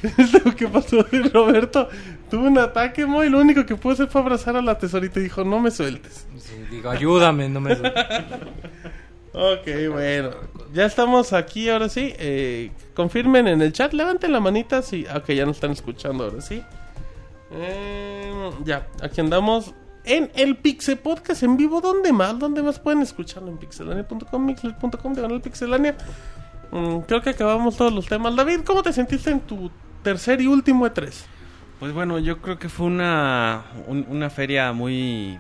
Es 0.19 0.45
lo 0.45 0.55
que 0.55 0.69
pasó 0.69 1.07
Roberto. 1.33 1.89
Tuvo 2.31 2.47
un 2.47 2.59
ataque 2.59 3.07
muy. 3.07 3.31
Lo 3.31 3.41
único 3.41 3.65
que 3.65 3.75
pudo 3.77 3.95
hacer 3.95 4.09
fue 4.09 4.21
abrazar 4.21 4.55
a 4.57 4.61
la 4.61 4.79
tesorita 4.79 5.19
y 5.19 5.25
dijo: 5.25 5.45
No 5.45 5.61
me 5.61 5.71
sueltes. 5.71 6.27
Sí, 6.37 6.53
digo, 6.71 6.91
ayúdame, 6.91 7.49
no 7.49 7.61
me... 7.61 7.75
Ok, 9.37 9.67
bueno. 9.91 10.31
Ya 10.73 10.85
estamos 10.85 11.33
aquí, 11.33 11.69
ahora 11.69 11.89
sí. 11.89 12.13
Eh, 12.19 12.71
confirmen 12.95 13.49
en 13.49 13.63
el 13.63 13.73
chat, 13.73 13.93
levanten 13.93 14.31
la 14.31 14.39
manita 14.41 14.81
si... 14.83 15.07
Ok, 15.07 15.31
ya 15.31 15.45
nos 15.45 15.57
están 15.57 15.73
escuchando 15.73 16.25
ahora 16.25 16.41
sí. 16.41 16.63
Eh, 17.51 18.51
ya, 18.65 18.87
aquí 19.03 19.21
andamos 19.21 19.75
en 20.05 20.31
el 20.35 20.57
Pixel 20.57 20.99
Podcast 20.99 21.43
en 21.43 21.57
vivo. 21.57 21.81
¿Dónde 21.81 22.13
más? 22.13 22.39
¿Dónde 22.39 22.63
más 22.63 22.79
pueden 22.79 23.03
escucharlo? 23.03 23.51
En 23.51 23.59
pixelania.com, 23.59 24.45
mixler.com, 24.45 25.13
diagonal 25.15 25.41
pixelania. 25.41 25.97
Mm, 26.71 26.99
creo 27.01 27.23
que 27.23 27.31
acabamos 27.31 27.77
todos 27.77 27.93
los 27.93 28.07
temas. 28.07 28.35
David, 28.37 28.61
¿cómo 28.65 28.83
te 28.83 28.93
sentiste 28.93 29.31
en 29.31 29.41
tu 29.41 29.71
tercer 30.03 30.41
y 30.41 30.47
último 30.47 30.87
E 30.87 30.93
E3? 30.93 31.13
Pues 31.81 31.93
bueno, 31.93 32.19
yo 32.19 32.41
creo 32.41 32.59
que 32.59 32.69
fue 32.69 32.87
una, 32.87 33.65
un- 33.87 34.07
una 34.09 34.31
feria 34.31 34.73
muy... 34.73 35.39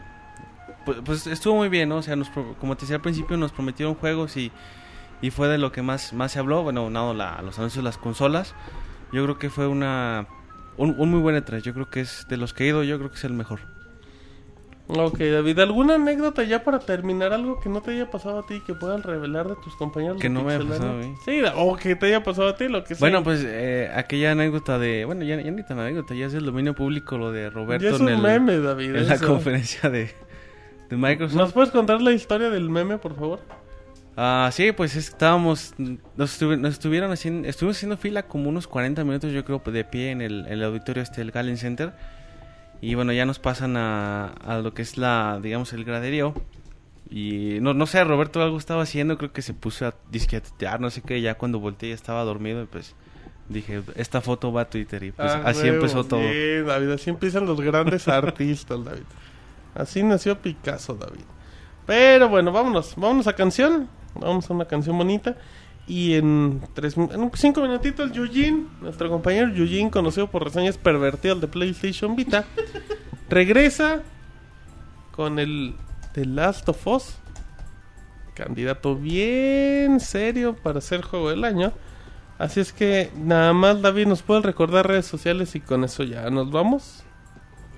Pues, 0.84 0.98
pues 1.04 1.26
estuvo 1.26 1.56
muy 1.56 1.68
bien, 1.68 1.88
¿no? 1.88 1.96
O 1.96 2.02
sea, 2.02 2.14
nos 2.16 2.28
como 2.60 2.76
te 2.76 2.82
decía 2.82 2.96
al 2.96 3.02
principio, 3.02 3.36
nos 3.36 3.52
prometieron 3.52 3.94
juegos 3.94 4.36
y, 4.36 4.52
y 5.22 5.30
fue 5.30 5.48
de 5.48 5.56
lo 5.58 5.72
que 5.72 5.80
más, 5.82 6.12
más 6.12 6.32
se 6.32 6.38
habló. 6.38 6.62
Bueno, 6.62 6.90
nada, 6.90 7.14
la- 7.14 7.40
los 7.42 7.58
anuncios 7.58 7.82
de 7.82 7.88
las 7.88 7.96
consolas. 7.98 8.54
Yo 9.12 9.22
creo 9.24 9.38
que 9.38 9.48
fue 9.50 9.66
una 9.66 10.26
un, 10.76 10.94
un 10.98 11.10
muy 11.10 11.20
buen 11.20 11.36
E3. 11.36 11.62
Yo 11.62 11.72
creo 11.72 11.88
que 11.88 12.00
es 12.00 12.26
de 12.28 12.36
los 12.36 12.52
que 12.52 12.64
he 12.64 12.66
ido, 12.68 12.82
yo 12.82 12.98
creo 12.98 13.10
que 13.10 13.16
es 13.16 13.24
el 13.24 13.32
mejor. 13.32 13.60
Ok, 14.86 15.18
David, 15.18 15.58
¿alguna 15.60 15.94
anécdota 15.94 16.42
ya 16.42 16.62
para 16.62 16.78
terminar? 16.78 17.32
Algo 17.32 17.58
que 17.58 17.70
no 17.70 17.80
te 17.80 17.92
haya 17.92 18.10
pasado 18.10 18.40
a 18.40 18.46
ti 18.46 18.60
que 18.66 18.74
puedan 18.74 19.02
revelar 19.02 19.48
de 19.48 19.54
tus 19.56 19.74
compañeros 19.76 20.20
Que 20.20 20.28
no 20.28 20.44
me 20.44 20.52
haya 20.54 20.68
pasado 20.68 20.90
a 20.90 20.94
mí. 20.96 21.14
Sí, 21.24 21.40
o 21.56 21.74
que 21.76 21.96
te 21.96 22.06
haya 22.06 22.22
pasado 22.22 22.48
a 22.48 22.56
ti, 22.56 22.68
lo 22.68 22.84
que 22.84 22.94
sea. 22.94 23.00
Bueno, 23.00 23.22
pues 23.24 23.42
eh, 23.46 23.90
aquella 23.94 24.32
anécdota 24.32 24.78
de... 24.78 25.06
Bueno, 25.06 25.24
ya, 25.24 25.40
ya 25.40 25.50
ni 25.50 25.62
tan 25.62 25.78
anécdota, 25.78 26.14
ya 26.14 26.26
es 26.26 26.34
el 26.34 26.44
dominio 26.44 26.74
público 26.74 27.16
lo 27.16 27.32
de 27.32 27.48
Roberto 27.48 27.82
ya 27.82 27.94
es 27.94 27.96
en, 27.96 28.02
un 28.02 28.08
el- 28.10 28.18
meme, 28.18 28.58
David. 28.58 28.94
en 28.96 29.08
la 29.08 29.14
eso. 29.14 29.26
conferencia 29.26 29.88
de, 29.88 30.10
de 30.90 30.96
Microsoft. 30.96 31.36
¿Nos 31.38 31.52
puedes 31.54 31.70
contar 31.70 32.02
la 32.02 32.12
historia 32.12 32.50
del 32.50 32.68
meme, 32.68 32.98
por 32.98 33.16
favor? 33.16 33.40
Ah, 34.18 34.50
sí, 34.52 34.70
pues 34.72 34.94
estábamos, 34.96 35.74
nos, 35.78 36.40
nos 36.42 36.72
estuvieron 36.74 37.10
haciendo, 37.10 37.48
estuvimos 37.48 37.78
haciendo 37.78 37.96
fila 37.96 38.24
como 38.24 38.48
unos 38.50 38.68
40 38.68 39.02
minutos, 39.02 39.32
yo 39.32 39.44
creo, 39.44 39.62
de 39.64 39.82
pie 39.84 40.10
en 40.10 40.20
el, 40.20 40.46
el 40.46 40.62
auditorio 40.62 41.02
este, 41.02 41.22
el 41.22 41.30
Galen 41.30 41.56
Center. 41.56 41.92
Y 42.80 42.94
bueno, 42.94 43.12
ya 43.12 43.24
nos 43.24 43.38
pasan 43.38 43.76
a, 43.76 44.26
a 44.26 44.58
lo 44.58 44.74
que 44.74 44.82
es 44.82 44.98
la, 44.98 45.40
digamos, 45.42 45.72
el 45.72 45.84
graderío. 45.84 46.34
Y 47.10 47.58
no, 47.60 47.74
no 47.74 47.86
sé, 47.86 48.02
Roberto 48.04 48.42
algo 48.42 48.58
estaba 48.58 48.82
haciendo, 48.82 49.16
creo 49.18 49.32
que 49.32 49.42
se 49.42 49.54
puso 49.54 49.86
a 49.86 49.94
disquetear, 50.10 50.80
no 50.80 50.90
sé 50.90 51.02
qué, 51.02 51.20
ya 51.20 51.34
cuando 51.36 51.60
volteé 51.60 51.90
ya 51.90 51.94
estaba 51.94 52.24
dormido 52.24 52.62
y 52.62 52.66
pues 52.66 52.94
dije, 53.48 53.82
esta 53.94 54.20
foto 54.20 54.52
va 54.52 54.62
a 54.62 54.70
Twitter 54.70 55.02
y 55.02 55.12
pues 55.12 55.30
Ah, 55.30 55.42
así 55.44 55.68
empezó 55.68 56.04
todo. 56.04 56.20
David, 56.20 56.90
así 56.90 57.10
empiezan 57.10 57.46
los 57.46 57.60
grandes 57.60 58.08
artistas, 58.08 58.84
David. 58.84 59.04
Así 59.74 60.02
nació 60.02 60.38
Picasso, 60.38 60.94
David. 60.94 61.24
Pero 61.86 62.28
bueno, 62.28 62.52
vámonos, 62.52 62.94
vámonos 62.96 63.26
a 63.26 63.34
canción. 63.34 63.88
Vamos 64.14 64.48
a 64.48 64.54
una 64.54 64.64
canción 64.64 64.96
bonita. 64.96 65.36
Y 65.86 66.14
en, 66.14 66.62
tres, 66.72 66.96
en 66.96 67.30
cinco 67.34 67.60
minutitos, 67.60 68.10
Yujin, 68.12 68.68
nuestro 68.80 69.10
compañero 69.10 69.52
Yujin, 69.52 69.90
conocido 69.90 70.30
por 70.30 70.44
reseñas 70.44 70.78
pervertidas 70.78 71.40
de 71.40 71.48
PlayStation 71.48 72.16
Vita, 72.16 72.46
regresa 73.28 74.02
con 75.12 75.38
el 75.38 75.74
The 76.14 76.24
Last 76.24 76.68
of 76.68 76.86
Us 76.86 77.18
candidato 78.34 78.96
bien 78.96 80.00
serio 80.00 80.56
para 80.56 80.80
ser 80.80 81.02
juego 81.02 81.30
del 81.30 81.44
año. 81.44 81.72
Así 82.36 82.60
es 82.60 82.72
que 82.72 83.10
nada 83.16 83.52
más 83.52 83.80
David 83.80 84.06
nos 84.06 84.22
puede 84.22 84.42
recordar 84.42 84.88
redes 84.88 85.06
sociales 85.06 85.54
y 85.54 85.60
con 85.60 85.84
eso 85.84 86.02
ya 86.02 86.28
nos 86.30 86.50
vamos. 86.50 87.04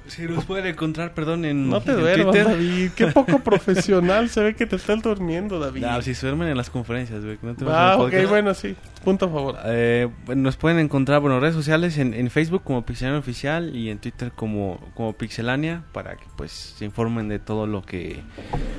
Si 0.08 0.22
nos 0.22 0.44
pueden 0.44 0.66
encontrar, 0.66 1.14
perdón, 1.14 1.44
en, 1.44 1.68
No 1.68 1.80
te 1.80 1.92
en 1.92 2.00
duermas, 2.00 2.26
Twitter. 2.26 2.46
David. 2.46 2.90
Qué 2.94 3.06
poco 3.08 3.38
profesional 3.44 4.28
se 4.28 4.42
ve 4.42 4.54
que 4.54 4.66
te 4.66 4.76
estás 4.76 5.02
durmiendo, 5.02 5.58
David. 5.58 5.82
No, 5.82 6.02
si 6.02 6.14
se 6.14 6.26
duermen 6.26 6.48
en 6.48 6.56
las 6.56 6.70
conferencias, 6.70 7.24
güey. 7.24 7.38
no 7.42 7.54
tenemos 7.54 7.76
ah, 7.76 7.96
ok, 7.98 8.14
bueno, 8.28 8.54
sí. 8.54 8.76
Punto 9.04 9.26
a 9.26 9.28
favor. 9.28 9.56
Eh, 9.66 10.08
nos 10.34 10.56
pueden 10.56 10.78
encontrar, 10.78 11.20
bueno, 11.20 11.40
redes 11.40 11.54
sociales 11.54 11.98
en, 11.98 12.14
en 12.14 12.30
Facebook 12.30 12.62
como 12.64 12.84
Pixelania 12.84 13.18
Oficial 13.18 13.74
y 13.74 13.90
en 13.90 13.98
Twitter 13.98 14.32
como, 14.34 14.80
como 14.94 15.12
Pixelania 15.12 15.84
para 15.92 16.16
que 16.16 16.24
pues 16.36 16.52
se 16.52 16.84
informen 16.84 17.28
de 17.28 17.38
todo 17.38 17.66
lo 17.66 17.82
que 17.82 18.22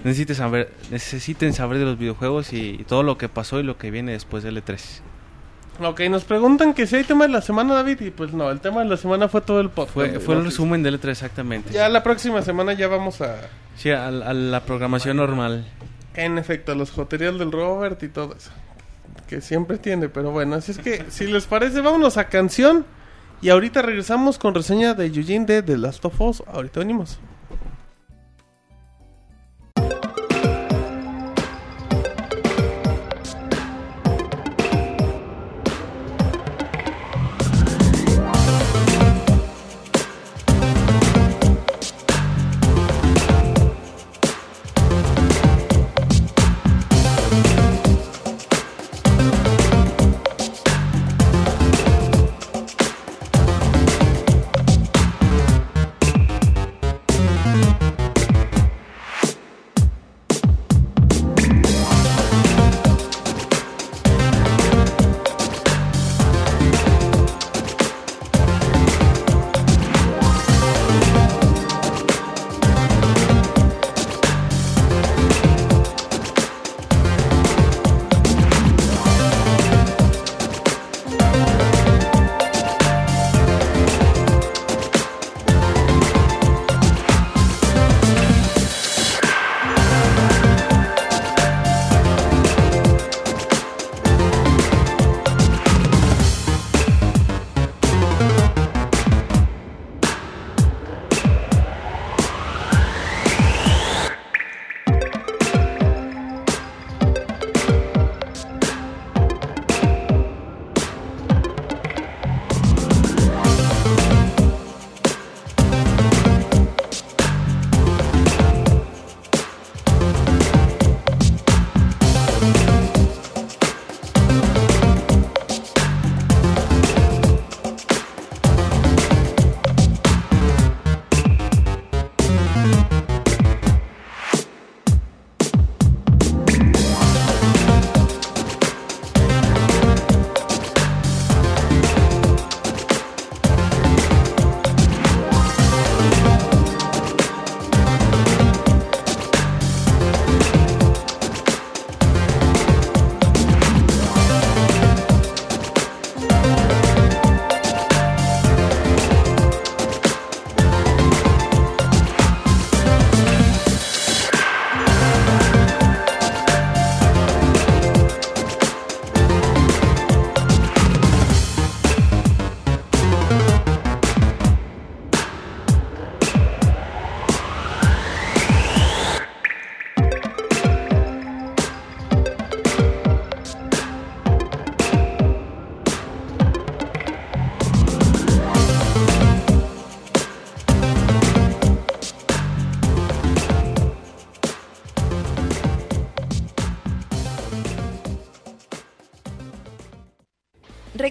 necesiten 0.04 0.36
saber, 0.36 0.72
necesiten 0.92 1.54
saber 1.54 1.80
de 1.80 1.86
los 1.86 1.98
videojuegos 1.98 2.54
y, 2.54 2.84
todo 2.88 3.04
lo 3.04 3.18
que 3.18 3.30
pasó 3.30 3.60
y 3.60 3.64
lo 3.64 3.78
que 3.78 3.92
viene 3.92 4.14
después 4.14 4.44
del 4.44 4.58
E 4.58 4.64
E3. 4.64 5.02
Ok, 5.80 6.02
nos 6.10 6.24
preguntan 6.24 6.74
que 6.74 6.88
si 6.88 6.96
hay 6.96 7.04
tema 7.04 7.26
de 7.28 7.34
la 7.34 7.42
semana, 7.42 7.76
David. 7.76 8.02
Y 8.02 8.10
pues 8.12 8.34
no, 8.34 8.50
el 8.50 8.60
tema 8.60 8.82
de 8.82 8.90
la 8.90 8.98
semana 8.98 9.28
fue 9.28 9.42
todo 9.42 9.60
el 9.60 9.70
podcast. 9.70 9.94
Fue, 9.94 10.20
fue 10.20 10.36
el 10.36 10.46
resumen 10.46 10.82
del 10.84 11.00
E3 11.00 11.10
exactamente. 11.10 11.72
Ya 11.72 11.88
la 11.90 12.04
próxima 12.04 12.42
semana 12.42 12.74
ya 12.74 12.88
vamos 12.88 13.22
a... 13.22 13.36
Sí, 13.76 13.92
a, 13.92 14.08
a 14.08 14.12
la 14.12 14.62
programación 14.66 15.18
normal. 15.18 15.66
En 16.16 16.38
efecto, 16.40 16.74
los 16.74 16.90
joterías 16.92 17.38
del 17.38 17.52
Robert 17.52 18.02
y 18.02 18.08
todo 18.08 18.36
eso. 18.36 18.50
Que 19.28 19.42
siempre 19.42 19.78
tiene, 19.78 20.10
pero 20.10 20.32
bueno, 20.32 20.56
así 20.56 20.72
es 20.72 20.80
que 20.80 21.06
si 21.10 21.28
les 21.28 21.46
parece, 21.46 21.82
vámonos 21.82 22.18
a 22.18 22.28
canción. 22.28 22.86
Y 23.42 23.50
ahorita 23.50 23.84
regresamos 23.84 24.40
con 24.40 24.56
reseña 24.56 24.96
de 24.96 25.06
Eugene 25.06 25.46
de 25.46 25.62
The 25.62 25.78
Last 25.78 26.04
of 26.06 26.20
Us. 26.20 26.44
Ahorita 26.48 26.80
venimos. 26.80 27.20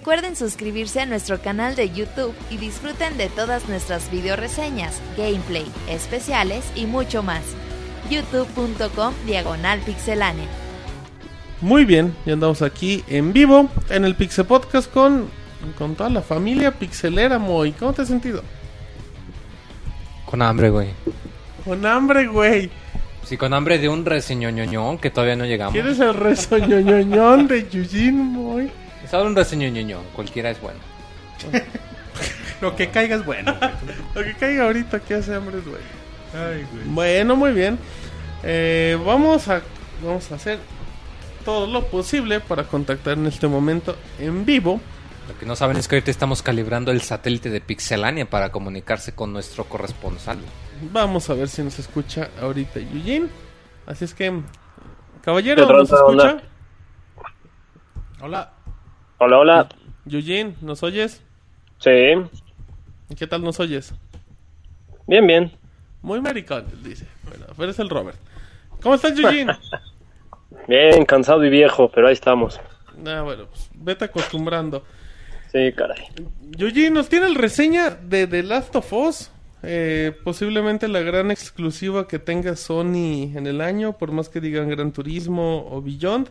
Recuerden 0.06 0.36
suscribirse 0.36 1.00
a 1.00 1.06
nuestro 1.06 1.42
canal 1.42 1.74
de 1.74 1.90
YouTube 1.90 2.32
y 2.48 2.58
disfruten 2.58 3.18
de 3.18 3.28
todas 3.28 3.68
nuestras 3.68 4.08
video 4.08 4.36
reseñas, 4.36 5.02
gameplay, 5.16 5.66
especiales 5.88 6.64
y 6.76 6.86
mucho 6.86 7.24
más. 7.24 7.42
youtube.com 8.08 9.12
diagonal 9.26 9.80
pixelánea. 9.80 10.46
Muy 11.60 11.84
bien, 11.84 12.14
ya 12.24 12.34
andamos 12.34 12.62
aquí 12.62 13.02
en 13.08 13.32
vivo 13.32 13.68
en 13.90 14.04
el 14.04 14.14
Pixel 14.14 14.44
Podcast 14.44 14.88
con, 14.92 15.28
con 15.76 15.96
toda 15.96 16.08
la 16.08 16.22
familia 16.22 16.70
pixelera, 16.70 17.40
Moy. 17.40 17.72
¿Cómo 17.72 17.92
te 17.92 18.02
has 18.02 18.08
sentido? 18.08 18.44
Con 20.24 20.40
hambre, 20.40 20.70
güey. 20.70 20.90
Con 21.64 21.84
hambre, 21.84 22.28
güey. 22.28 22.70
Sí, 23.24 23.36
con 23.36 23.52
hambre 23.52 23.80
de 23.80 23.88
un 23.88 24.04
reseñoñoñón 24.04 24.98
que 24.98 25.10
todavía 25.10 25.34
no 25.34 25.46
llegamos. 25.46 25.72
¿Quieres 25.72 25.98
el 25.98 26.14
resoñoñoñón 26.14 27.48
de 27.48 28.12
Moy? 28.12 28.45
Solo 29.10 29.26
un 29.26 29.36
reseñoñoñón, 29.36 30.04
cualquiera 30.14 30.50
es 30.50 30.60
bueno. 30.60 30.80
Lo 32.60 32.74
que 32.74 32.88
caiga 32.88 33.16
es 33.16 33.24
bueno. 33.24 33.54
Lo 34.14 34.24
que 34.24 34.34
caiga 34.34 34.64
ahorita 34.64 35.00
que 35.00 35.14
hace 35.14 35.34
hambre, 35.34 35.58
güey. 35.60 35.82
Ay, 36.34 36.66
güey. 36.72 36.84
Bueno, 36.86 37.36
muy 37.36 37.52
bien. 37.52 37.78
Eh, 38.42 38.98
vamos 39.04 39.48
a 39.48 39.60
vamos 40.02 40.30
a 40.32 40.36
hacer 40.36 40.58
todo 41.44 41.66
lo 41.66 41.86
posible 41.86 42.40
para 42.40 42.64
contactar 42.64 43.18
en 43.18 43.26
este 43.26 43.46
momento 43.46 43.96
en 44.18 44.44
vivo. 44.44 44.80
Lo 45.28 45.38
que 45.38 45.46
no 45.46 45.56
saben 45.56 45.76
es 45.76 45.88
que 45.88 45.96
ahorita 45.96 46.10
estamos 46.10 46.42
calibrando 46.42 46.92
el 46.92 47.02
satélite 47.02 47.50
de 47.50 47.60
Pixelania 47.60 48.28
para 48.28 48.50
comunicarse 48.50 49.12
con 49.12 49.32
nuestro 49.32 49.64
corresponsal. 49.64 50.38
Vamos 50.92 51.28
a 51.30 51.34
ver 51.34 51.48
si 51.48 51.62
nos 51.62 51.78
escucha 51.78 52.30
ahorita 52.40 52.80
Eugene. 52.80 53.28
Así 53.86 54.04
es 54.04 54.14
que, 54.14 54.40
caballero, 55.22 55.66
¿Qué 55.66 55.72
¿nos 55.72 55.92
escucha? 55.92 56.42
Hola. 58.20 58.55
Hola, 59.18 59.38
hola. 59.38 59.68
Eugene, 60.10 60.54
¿nos 60.60 60.82
oyes? 60.82 61.22
Sí, 61.78 61.90
¿Qué 63.16 63.26
tal 63.26 63.42
nos 63.42 63.58
oyes? 63.60 63.94
bien, 65.06 65.26
bien. 65.26 65.52
Muy 66.02 66.20
maricón, 66.20 66.66
dice. 66.84 67.06
Bueno, 67.26 67.46
pero 67.56 67.70
es 67.70 67.78
el 67.78 67.88
Robert. 67.88 68.18
¿Cómo 68.82 68.94
estás, 68.94 69.18
Eugene? 69.18 69.56
Bien, 70.68 71.04
cansado 71.04 71.44
y 71.44 71.50
viejo, 71.50 71.90
pero 71.92 72.08
ahí 72.08 72.12
estamos. 72.12 72.60
Ah, 73.06 73.22
bueno, 73.22 73.46
pues 73.46 73.70
vete 73.74 74.04
acostumbrando. 74.04 74.84
Sí, 75.52 75.72
caray. 75.72 76.08
Yuji, 76.56 76.90
nos 76.90 77.08
tiene 77.08 77.26
el 77.26 77.36
reseña 77.36 77.90
de 77.90 78.26
The 78.26 78.42
Last 78.42 78.74
of 78.76 78.92
Us. 78.92 79.30
Eh, 79.62 80.12
posiblemente 80.24 80.88
la 80.88 81.00
gran 81.00 81.30
exclusiva 81.30 82.06
que 82.06 82.18
tenga 82.18 82.56
Sony 82.56 83.32
en 83.34 83.46
el 83.46 83.60
año, 83.60 83.96
por 83.96 84.12
más 84.12 84.28
que 84.28 84.40
digan 84.40 84.68
Gran 84.68 84.92
Turismo 84.92 85.66
o 85.70 85.80
Beyond. 85.80 86.30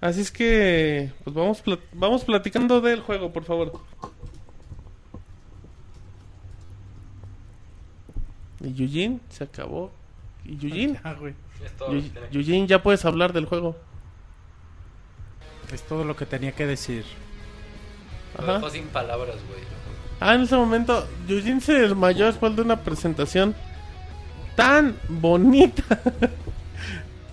Así 0.00 0.20
es 0.20 0.30
que, 0.30 1.12
pues 1.24 1.34
vamos, 1.34 1.62
vamos 1.92 2.24
platicando 2.24 2.80
del 2.80 3.00
juego, 3.00 3.32
por 3.32 3.44
favor. 3.44 3.72
Y 8.60 8.72
Yujin, 8.74 9.20
se 9.28 9.44
acabó. 9.44 9.90
Y 10.44 10.56
Yujin, 10.56 10.98
Ah, 11.02 11.14
güey. 11.14 11.34
Yujin, 12.30 12.66
ya 12.66 12.82
puedes 12.82 13.04
hablar 13.04 13.32
del 13.32 13.46
juego. 13.46 13.76
Es 15.72 15.82
todo 15.82 16.04
lo 16.04 16.14
que 16.16 16.26
tenía 16.26 16.52
que 16.52 16.66
decir. 16.66 17.04
Lo 18.38 18.54
dejó 18.54 18.70
sin 18.70 18.86
palabras, 18.88 19.36
güey. 19.48 19.60
Ah, 20.20 20.34
en 20.34 20.42
ese 20.42 20.56
momento, 20.56 21.06
Yujin 21.26 21.60
se 21.60 21.72
desmayó 21.74 22.26
después 22.26 22.54
de 22.54 22.62
una 22.62 22.80
presentación 22.80 23.54
tan 24.54 24.96
bonita. 25.08 25.82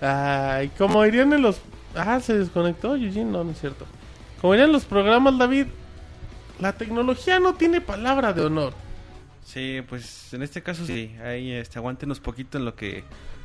Ay, 0.00 0.68
como 0.76 1.02
dirían 1.02 1.32
en 1.32 1.42
los... 1.42 1.60
Ah, 1.94 2.18
se 2.20 2.38
desconectó 2.38 2.96
Yujin, 2.96 3.30
no, 3.30 3.44
no 3.44 3.52
es 3.52 3.60
cierto. 3.60 3.86
Como 4.40 4.52
dirían 4.52 4.72
los 4.72 4.84
programas, 4.84 5.38
David, 5.38 5.66
la 6.60 6.72
tecnología 6.72 7.40
no 7.40 7.54
tiene 7.54 7.80
palabra 7.80 8.32
de 8.32 8.42
honor. 8.42 8.72
Sí, 9.44 9.82
pues 9.88 10.32
en 10.34 10.42
este 10.42 10.62
caso 10.62 10.84
sí. 10.86 11.14
Ahí 11.22 11.52
este, 11.52 11.78
aguántenos 11.78 12.20
poquito 12.20 12.58
en 12.58 12.64
lo 12.64 12.74
que 12.74 13.04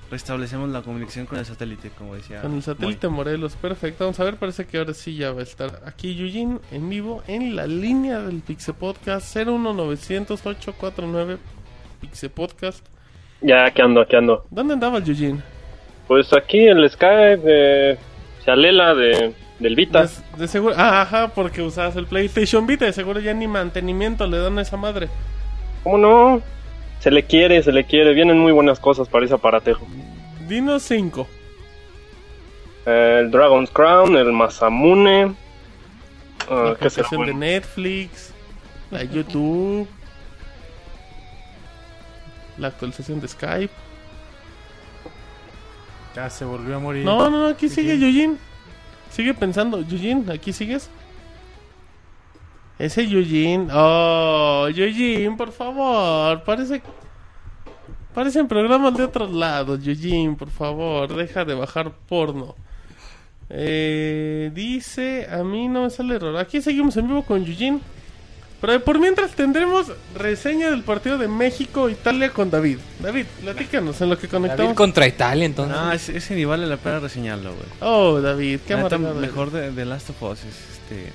restablecemos 0.10 0.70
la 0.70 0.82
comunicación 0.82 1.26
con 1.26 1.38
el 1.38 1.46
satélite, 1.46 1.90
como 1.92 2.16
decía. 2.16 2.42
Con 2.42 2.56
el 2.56 2.64
satélite 2.64 3.08
Morelos, 3.08 3.56
perfecto. 3.56 4.06
Vamos 4.06 4.20
a 4.20 4.24
ver, 4.24 4.38
parece 4.38 4.66
que 4.66 4.78
ahora 4.78 4.94
sí 4.94 5.16
ya 5.16 5.32
va 5.32 5.42
a 5.42 5.44
estar 5.44 5.82
aquí 5.86 6.16
Yujin 6.16 6.60
en 6.72 6.90
vivo 6.90 7.22
en 7.28 7.56
la 7.56 7.68
línea 7.68 8.20
del 8.20 8.42
Pixel 8.42 8.76
Podcast 8.76 9.36
01900-849 9.36 11.38
Pixel 12.02 12.32
Podcast. 12.32 12.86
Ya, 13.42 13.66
aquí 13.66 13.82
ando, 13.82 14.02
aquí 14.02 14.16
ando. 14.16 14.46
¿Dónde 14.50 14.74
andaba 14.74 14.98
el 14.98 15.04
Yujin? 15.04 15.44
Pues 16.08 16.34
aquí 16.34 16.66
el 16.66 16.90
Skype 16.90 17.42
eh, 17.46 17.98
se 18.44 18.52
alela 18.52 18.94
de, 18.96 19.34
del 19.60 19.76
Vita. 19.76 20.04
De, 20.04 20.10
de 20.38 20.48
seguro, 20.48 20.76
ah, 20.78 21.02
ajá, 21.02 21.30
porque 21.30 21.62
usabas 21.62 21.96
el 21.96 22.06
PlayStation 22.08 22.66
Vita, 22.68 22.86
de 22.86 22.94
seguro 22.94 23.20
ya 23.20 23.34
ni 23.34 23.48
mantenimiento 23.48 24.26
le 24.28 24.38
dan 24.38 24.58
a 24.60 24.62
esa 24.62 24.78
madre. 24.78 25.10
¿Cómo 25.84 25.98
no? 25.98 26.42
Se 27.00 27.12
le 27.12 27.24
quiere, 27.24 27.62
se 27.64 27.72
le 27.72 27.86
quiere. 27.86 28.14
Vienen 28.14 28.38
muy 28.40 28.52
buenas 28.52 28.80
cosas 28.80 29.08
para 29.08 29.26
ese 29.26 29.34
aparatejo. 29.36 29.86
Dinos 30.48 30.84
5. 30.84 31.28
Eh, 32.86 33.18
el 33.22 33.32
Dragon's 33.32 33.70
Crown, 33.72 34.18
el 34.18 34.32
Masamune. 34.34 35.28
la 35.28 36.76
¿Qué 36.80 36.90
será? 36.90 37.08
aplicación 37.08 37.10
de 37.12 37.18
bueno? 37.34 37.40
Netflix, 37.40 38.34
la 38.92 39.04
YouTube, 39.04 39.88
la 42.58 42.68
actualización 42.68 43.22
de 43.22 43.28
Skype. 43.28 43.74
Ya 46.20 46.30
se 46.30 46.44
volvió 46.44 46.76
a 46.76 46.80
morir. 46.80 47.06
No, 47.06 47.30
no, 47.30 47.40
no, 47.40 47.48
aquí 47.48 47.70
sigue 47.70 47.98
Yujin. 47.98 48.32
Yujin. 48.32 48.40
Sigue 49.10 49.34
pensando, 49.34 49.80
Yujin, 49.80 50.30
aquí 50.30 50.52
sigues. 50.52 50.90
Ese 52.78 53.08
Yujin, 53.08 53.70
oh, 53.72 54.68
Yujin, 54.68 55.38
por 55.38 55.54
favor, 55.54 56.44
parece 56.44 56.82
parecen 58.14 58.50
programas 58.50 58.98
de 58.98 59.04
otros 59.04 59.32
lados, 59.32 59.82
Yujin, 59.82 60.36
por 60.36 60.50
favor, 60.50 61.16
deja 61.16 61.46
de 61.46 61.54
bajar 61.54 61.94
porno. 62.10 62.54
Eh, 63.50 64.52
dice, 64.54 65.26
a 65.32 65.42
mí 65.46 65.70
no 65.70 65.84
me 65.84 65.90
sale 65.90 66.16
error. 66.16 66.36
Aquí 66.36 66.62
seguimos 66.62 66.98
en 66.98 67.08
vivo 67.08 67.24
con 67.24 67.46
Yujin. 67.46 67.80
Pero 68.62 68.84
por 68.84 69.00
mientras 69.00 69.32
tendremos 69.32 69.92
reseña 70.16 70.70
del 70.70 70.84
partido 70.84 71.18
de 71.18 71.28
México-Italia 71.30 72.32
con 72.32 72.52
David. 72.52 72.80
David, 73.00 73.26
platícanos 73.42 74.02
en 74.02 74.10
lo 74.10 74.18
que 74.18 74.28
conectamos. 74.28 74.66
David 74.66 74.76
contra 74.76 75.08
Italia, 75.08 75.46
entonces. 75.46 75.78
No, 75.78 75.92
ese, 75.94 76.18
ese 76.18 76.36
ni 76.36 76.44
vale 76.44 76.68
la 76.68 76.76
pena 76.78 77.00
reseñarlo, 77.00 77.54
güey. 77.54 77.68
Oh, 77.80 78.20
David, 78.20 78.60
qué 78.68 78.74
La 78.74 78.84
neta, 78.84 78.96
amargado 78.96 79.20
eres. 79.20 79.32
mejor 79.32 79.52
de, 79.52 79.72
de 79.72 79.86
Last 79.86 80.10
of 80.10 80.22
Us 80.24 80.40
es 80.40 80.56
este. 80.74 81.12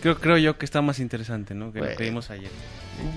Creo, 0.00 0.18
creo 0.18 0.38
yo 0.38 0.56
que 0.56 0.64
está 0.64 0.80
más 0.82 0.98
interesante, 0.98 1.54
¿no? 1.54 1.72
Que 1.72 1.80
lo 1.80 1.96
que 1.96 2.04
vimos 2.04 2.30
ayer. 2.30 2.50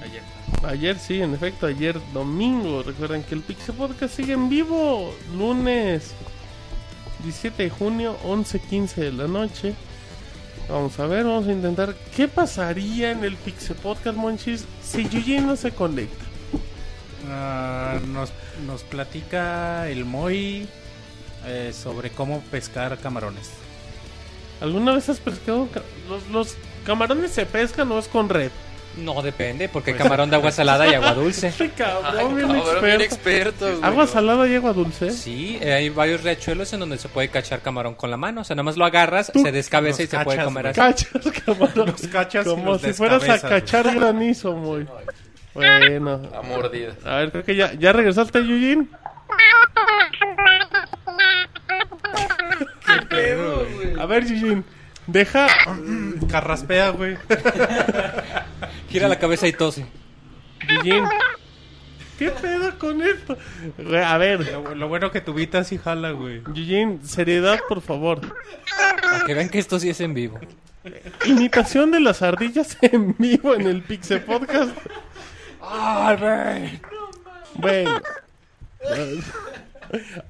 Ayer. 0.03 0.21
Ayer 0.65 0.99
sí, 0.99 1.21
en 1.21 1.34
efecto, 1.34 1.65
ayer 1.67 1.97
domingo. 2.13 2.84
Recuerden 2.84 3.23
que 3.23 3.35
el 3.35 3.41
Pixel 3.41 3.75
Podcast 3.75 4.15
sigue 4.15 4.34
en 4.34 4.49
vivo 4.49 5.13
lunes 5.38 6.11
17 7.23 7.63
de 7.63 7.69
junio, 7.69 8.17
11.15 8.25 8.95
de 8.95 9.11
la 9.11 9.27
noche. 9.27 9.73
Vamos 10.69 10.99
a 10.99 11.07
ver, 11.07 11.23
vamos 11.23 11.48
a 11.48 11.52
intentar. 11.52 11.95
¿Qué 12.15 12.27
pasaría 12.27 13.11
en 13.11 13.23
el 13.23 13.35
Pixel 13.38 13.76
Podcast, 13.77 14.18
Monchis, 14.18 14.65
si 14.84 15.07
Yuji 15.07 15.39
no 15.39 15.56
se 15.56 15.72
conecta? 15.72 16.26
Ah, 17.30 17.99
nos, 18.07 18.31
nos 18.65 18.84
platica 18.84 19.89
el 19.89 20.03
Moy 20.06 20.68
eh, 21.45 21.72
sobre 21.73 22.10
cómo 22.10 22.41
pescar 22.52 22.98
camarones. 22.99 23.49
¿Alguna 24.60 24.94
vez 24.94 25.07
has 25.10 25.19
pescado? 25.19 25.69
ca- 25.73 25.84
Los, 26.10 26.27
los 26.30 26.56
camarones 26.85 27.31
se 27.31 27.45
pescan 27.45 27.89
o 27.91 27.99
es 27.99 28.07
con 28.07 28.27
red? 28.27 28.52
No, 28.98 29.22
depende, 29.22 29.69
porque 29.69 29.91
hay 29.91 29.98
camarón 29.98 30.30
de 30.30 30.36
agua 30.36 30.52
salada 30.52 30.88
y 30.88 30.94
agua 30.94 31.14
dulce. 31.14 31.48
Este 31.57 31.69
cabrón, 31.69 32.15
Ay, 32.18 32.34
bien 32.36 32.48
cabrón, 32.48 32.84
bien 32.84 33.02
experto. 33.02 33.03
experto, 33.03 33.65
güey. 33.78 33.84
Agua 33.84 34.07
salada 34.07 34.48
y 34.48 34.56
agua 34.56 34.74
dulce. 34.74 35.11
Sí, 35.11 35.57
eh, 35.61 35.74
hay 35.74 35.90
varios 35.90 36.24
riachuelos 36.24 36.74
en 36.74 36.80
donde 36.80 36.98
se 36.98 37.07
puede 37.10 37.30
cachar 37.30 37.61
camarón 37.61 37.95
con 37.95 38.10
la 38.11 38.18
mano. 38.18 38.41
O 38.41 38.44
sea, 38.44 38.56
nada 38.56 38.64
más 38.64 38.78
lo 38.78 38.86
agarras, 38.86 39.32
Tú 39.32 39.41
se 39.41 39.52
descabeza 39.52 40.03
y 40.03 40.07
se 40.07 40.19
puede 40.19 40.44
comer 40.44 40.68
así. 40.68 40.80
Cachas, 40.80 41.32
camarón. 41.45 41.88
Los 41.88 42.07
cachas 42.07 42.45
Como 42.45 42.65
los 42.74 42.82
si 42.82 42.94
fueras 42.94 43.28
a 43.30 43.40
cachar 43.40 43.94
granizo, 43.94 44.53
muy. 44.53 44.88
Bueno. 45.53 46.22
A 46.36 46.41
mordidas. 46.41 46.95
A 47.06 47.18
ver, 47.18 47.32
creo 47.32 47.44
que 47.44 47.56
ya, 47.56 47.74
ya 47.74 47.91
regresaste, 47.91 48.40
Yujin. 48.45 48.90
¿Qué 52.86 53.06
pedo, 53.07 53.65
güey? 53.76 53.99
A 53.99 54.06
ver, 54.06 54.26
Yujin. 54.26 54.64
Deja. 55.07 55.48
Carraspea, 56.30 56.90
güey. 56.90 57.18
Gira 58.89 59.07
la 59.07 59.19
cabeza 59.19 59.47
y 59.47 59.53
tose. 59.53 59.85
Yujin. 60.69 61.03
¿Qué 62.18 62.31
pedo 62.31 62.77
con 62.80 63.01
esto? 63.03 63.38
Güey, 63.77 64.01
A 64.03 64.18
ver, 64.18 64.51
Lo, 64.51 64.73
lo 64.73 64.88
bueno 64.88 65.11
que 65.11 65.22
tu 65.22 65.34
Vita 65.34 65.64
sí 65.64 65.77
jala, 65.77 66.11
güey. 66.11 66.41
Yujin, 66.53 67.05
seriedad, 67.05 67.59
por 67.69 67.81
favor. 67.81 68.22
Para 69.01 69.26
que 69.26 69.34
vean 69.34 69.49
que 69.49 69.59
esto 69.59 69.80
sí 69.80 69.89
es 69.89 70.01
en 70.01 70.14
vivo. 70.14 70.39
Imitación 71.26 71.91
de 71.91 71.99
las 71.99 72.22
ardillas 72.22 72.77
en 72.81 73.15
vivo 73.18 73.53
en 73.53 73.68
el 73.68 73.81
Pixel 73.84 74.22
Podcast. 74.22 74.72
Bueno. 77.55 78.01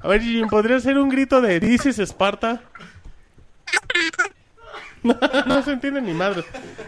A 0.01 0.07
ver, 0.07 0.21
Yujin, 0.21 0.47
¿podría 0.49 0.79
ser 0.79 0.97
un 0.97 1.09
grito 1.09 1.41
de 1.41 1.59
Dices 1.59 1.99
Esparta? 1.99 2.61
No, 5.07 5.17
no 5.47 5.63
se 5.63 5.71
entiende 5.71 6.01
ni 6.01 6.13
madre. 6.13 6.43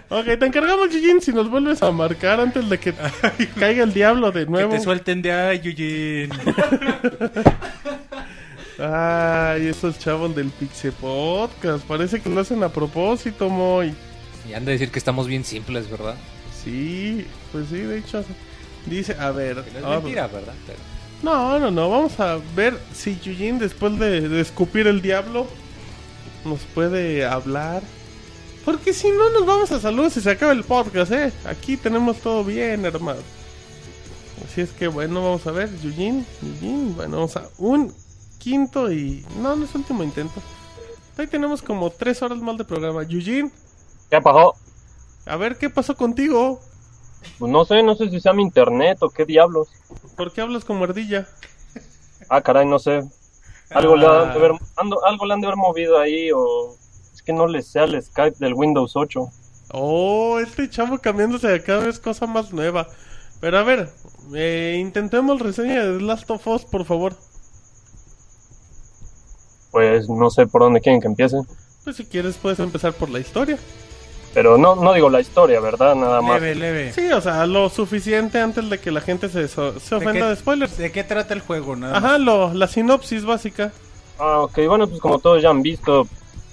Ok, 0.10 0.26
te 0.40 0.46
encargamos, 0.46 0.90
Yujin, 0.92 1.22
si 1.22 1.32
nos 1.32 1.50
vuelves 1.50 1.82
a 1.84 1.92
marcar 1.92 2.40
antes 2.40 2.68
de 2.70 2.80
que 2.80 2.94
caiga 3.60 3.84
el 3.84 3.94
diablo 3.94 4.32
de 4.32 4.46
Que 4.46 4.52
nuevo. 4.52 4.72
te 4.72 4.80
suelten 4.80 5.22
de 5.22 5.32
ahí, 5.32 5.60
Yujin. 5.60 6.30
Ay, 8.82 9.68
esos 9.68 10.00
chavos 10.00 10.34
del 10.36 10.50
Pixel 10.52 10.94
Podcast. 10.94 11.84
Parece 11.86 12.22
que 12.22 12.30
lo 12.30 12.40
hacen 12.42 12.64
a 12.64 12.70
propósito, 12.70 13.50
Moy. 13.50 13.94
Y 14.50 14.54
han 14.54 14.64
de 14.66 14.72
decir 14.74 14.90
que 14.90 15.00
estamos 15.00 15.28
bien 15.28 15.44
simples, 15.44 15.90
¿verdad? 15.90 16.16
Sí, 16.64 17.26
pues 17.52 17.68
sí, 17.70 17.78
de 17.78 17.98
hecho. 18.00 18.24
Dice, 18.86 19.16
a 19.20 19.32
ver. 19.32 19.64
Que 19.64 19.72
no 19.74 19.80
es 19.80 19.86
ah, 19.86 19.90
mentira, 20.00 20.28
¿verdad? 20.28 20.54
Pero- 20.66 20.80
No, 21.24 21.60
no, 21.60 21.72
no. 21.72 21.90
Vamos 21.90 22.18
a 22.22 22.38
ver 22.56 22.78
si 22.94 23.20
Yujin, 23.20 23.60
después 23.60 24.00
de, 24.00 24.30
de 24.30 24.40
escupir 24.42 24.88
el 24.88 25.02
diablo, 25.02 25.46
nos 26.46 26.60
puede 26.74 27.26
hablar. 27.26 27.82
Porque 28.70 28.94
si 28.94 29.10
no, 29.10 29.32
nos 29.32 29.48
vamos 29.48 29.72
a 29.72 29.80
saludos 29.80 30.16
y 30.18 30.22
se 30.22 30.30
acaba 30.30 30.52
el 30.52 30.64
podcast, 30.64 31.12
¿eh? 31.12 31.34
Aquí 31.46 31.76
tenemos 31.76 32.18
todo 32.18 32.44
bien, 32.44 32.86
hermano. 32.86 33.20
Así 34.46 34.62
es 34.62 34.70
que, 34.70 34.88
bueno, 34.88 35.24
vamos 35.24 35.48
a 35.48 35.52
ver. 35.52 35.70
Yujin, 35.82 36.24
Yujin. 36.44 36.96
Bueno, 36.96 37.16
vamos 37.18 37.36
a 37.36 37.50
un 37.58 37.92
quinto 38.38 38.92
y. 38.92 39.26
No, 39.40 39.56
no 39.56 39.66
es 39.66 39.74
último 39.74 40.04
intento. 40.04 40.40
Ahí 41.18 41.26
tenemos 41.26 41.64
como 41.64 41.90
tres 41.90 42.22
horas 42.22 42.38
más 42.38 42.60
de 42.60 42.64
programa. 42.64 43.02
Yujin, 43.02 43.52
¿Qué 44.12 44.22
pasó? 44.22 44.54
a 45.26 45.36
ver 45.36 45.58
qué 45.58 45.72
pasó 45.72 45.96
contigo. 45.96 46.60
Pues 47.40 47.52
no 47.52 47.66
sé, 47.66 47.82
no 47.82 47.96
sé 47.96 48.08
si 48.12 48.20
sea 48.22 48.34
mi 48.34 48.44
internet 48.44 49.00
o 49.02 49.10
qué 49.10 49.26
diablos. 49.26 49.70
¿Por 50.16 50.32
qué 50.32 50.42
hablas 50.42 50.64
como 50.64 50.84
ardilla? 50.84 51.28
Ah, 52.30 52.42
caray, 52.42 52.68
no 52.68 52.78
sé. 52.78 53.02
Algo, 53.72 53.96
le, 53.96 54.06
han 54.06 54.30
de 54.30 54.36
haber, 54.36 54.52
ando- 54.78 55.00
algo 55.04 55.26
le 55.26 55.34
han 55.34 55.42
de 55.42 55.48
haber 55.48 55.58
movido 55.58 55.98
ahí 56.00 56.30
o... 56.32 56.78
Que 57.30 57.34
no 57.34 57.46
le 57.46 57.62
sea 57.62 57.84
el 57.84 58.02
Skype 58.02 58.38
del 58.40 58.56
Windows 58.56 58.94
8. 58.96 59.30
Oh, 59.72 60.40
este 60.40 60.68
chavo 60.68 60.98
cambiándose 60.98 61.48
de 61.48 61.62
cada 61.62 61.82
vez 61.86 62.00
cosa 62.00 62.26
más 62.26 62.52
nueva. 62.52 62.88
Pero 63.40 63.60
a 63.60 63.64
ver, 63.64 63.88
eh, 64.34 64.78
intentemos 64.82 65.40
reseña 65.40 65.86
de 65.86 66.00
The 66.00 66.04
Last 66.04 66.28
of 66.32 66.48
Us, 66.48 66.66
por 66.66 66.86
favor. 66.86 67.14
pues 69.70 70.10
no 70.10 70.32
sé 70.32 70.48
por 70.48 70.64
dónde 70.64 70.82
quieren 70.82 71.00
que 71.02 71.06
empiece. 71.06 71.38
Pues 71.84 71.98
si 71.98 72.06
quieres 72.06 72.36
puedes 72.38 72.58
empezar 72.58 72.94
por 72.94 73.12
la 73.12 73.20
historia. 73.20 73.60
Pero 74.34 74.58
no, 74.58 74.76
no 74.76 74.92
digo 74.94 75.12
la 75.12 75.22
historia, 75.22 75.60
¿verdad? 75.60 75.94
Nada 75.94 76.22
más. 76.22 76.42
Leve, 76.42 76.56
leve. 76.56 76.94
Sí, 76.94 77.12
o 77.12 77.22
sea, 77.22 77.46
lo 77.46 77.70
suficiente 77.70 78.40
antes 78.42 78.68
de 78.72 78.80
que 78.80 78.90
la 78.90 79.02
gente 79.02 79.30
se, 79.30 79.48
so- 79.48 79.80
se 79.80 79.92
¿De 79.92 79.96
ofenda 79.98 80.26
qué- 80.26 80.30
de 80.32 80.36
spoilers. 80.36 80.78
¿De 80.80 80.92
qué 80.92 81.04
trata 81.04 81.36
el 81.36 81.42
juego? 81.42 81.76
Nada 81.76 81.96
Ajá, 81.96 82.08
más? 82.14 82.22
lo, 82.22 82.54
la 82.56 82.68
sinopsis 82.68 83.24
básica. 83.24 83.72
Ah, 84.18 84.40
ok, 84.40 84.58
bueno, 84.68 84.88
pues 84.88 85.00
como 85.00 85.20
todos 85.20 85.44
ya 85.44 85.52
han 85.52 85.62
visto, 85.62 86.08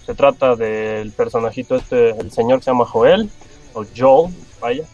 se 0.06 0.14
trata 0.14 0.54
del 0.54 1.10
personajito 1.10 1.74
este, 1.74 2.10
el 2.10 2.30
señor 2.30 2.60
que 2.60 2.66
se 2.66 2.70
llama 2.70 2.86
Joel, 2.86 3.28
o 3.74 3.84
Joel, 3.94 4.32
vaya, 4.60 4.84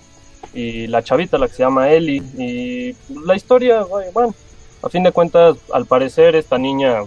y 0.54 0.86
la 0.86 1.02
chavita, 1.02 1.36
la 1.36 1.48
que 1.48 1.54
se 1.54 1.62
llama 1.62 1.90
Ellie, 1.90 2.22
y 2.38 2.96
la 3.24 3.36
historia, 3.36 3.84
bueno, 4.14 4.34
a 4.82 4.88
fin 4.88 5.02
de 5.02 5.12
cuentas, 5.12 5.58
al 5.72 5.84
parecer 5.86 6.34
esta 6.34 6.56
niña 6.56 7.02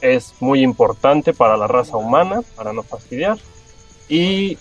es 0.00 0.34
muy 0.40 0.62
importante 0.62 1.34
para 1.34 1.56
la 1.56 1.66
raza 1.66 1.96
humana, 1.96 2.42
para 2.56 2.72
no 2.72 2.84
fastidiar, 2.84 3.38
y 4.08 4.56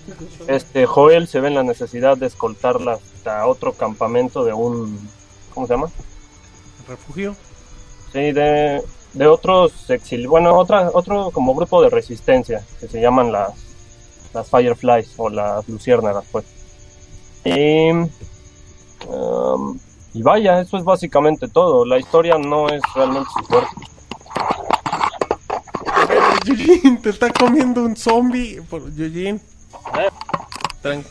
este 0.48 0.86
Joel 0.86 1.28
se 1.28 1.42
ve 1.42 1.50
en 1.50 1.56
la 1.56 1.64
necesidad 1.64 2.18
de 2.18 2.26
escoltarla 2.26 2.94
hasta 2.94 3.46
otro 3.46 3.74
campamento 3.74 4.44
de 4.44 4.54
un, 4.54 5.00
¿cómo 5.54 5.68
se 5.68 5.74
llama? 5.74 5.92
Refugio. 6.88 7.36
Sí, 8.12 8.32
de, 8.32 8.82
de 9.14 9.28
otros 9.28 9.90
exil, 9.90 10.28
bueno, 10.28 10.56
otra, 10.58 10.90
otro 10.94 11.32
como 11.32 11.54
grupo 11.54 11.82
de 11.82 11.90
resistencia 11.90 12.64
que 12.80 12.88
se 12.88 13.02
llaman 13.02 13.32
las, 13.32 13.54
las 14.34 14.50
Fireflies 14.50 15.14
o 15.18 15.30
las 15.30 15.68
Luciérnagas, 15.68 16.26
pues. 16.32 16.46
Y, 17.44 17.92
um, 19.08 19.78
y 20.14 20.22
vaya, 20.22 20.62
eso 20.62 20.78
es 20.78 20.84
básicamente 20.84 21.48
todo. 21.48 21.86
La 21.86 21.98
historia 21.98 22.38
no 22.38 22.70
es 22.70 22.82
realmente 22.96 23.30
su 23.38 23.46
fuerte. 23.46 23.76
Eugene, 26.46 26.98
te 27.02 27.10
está 27.10 27.32
comiendo 27.32 27.84
un 27.84 27.96
zombie. 27.96 28.62
Por... 28.70 28.82
Eugene. 28.82 29.40
Tran- 30.82 31.04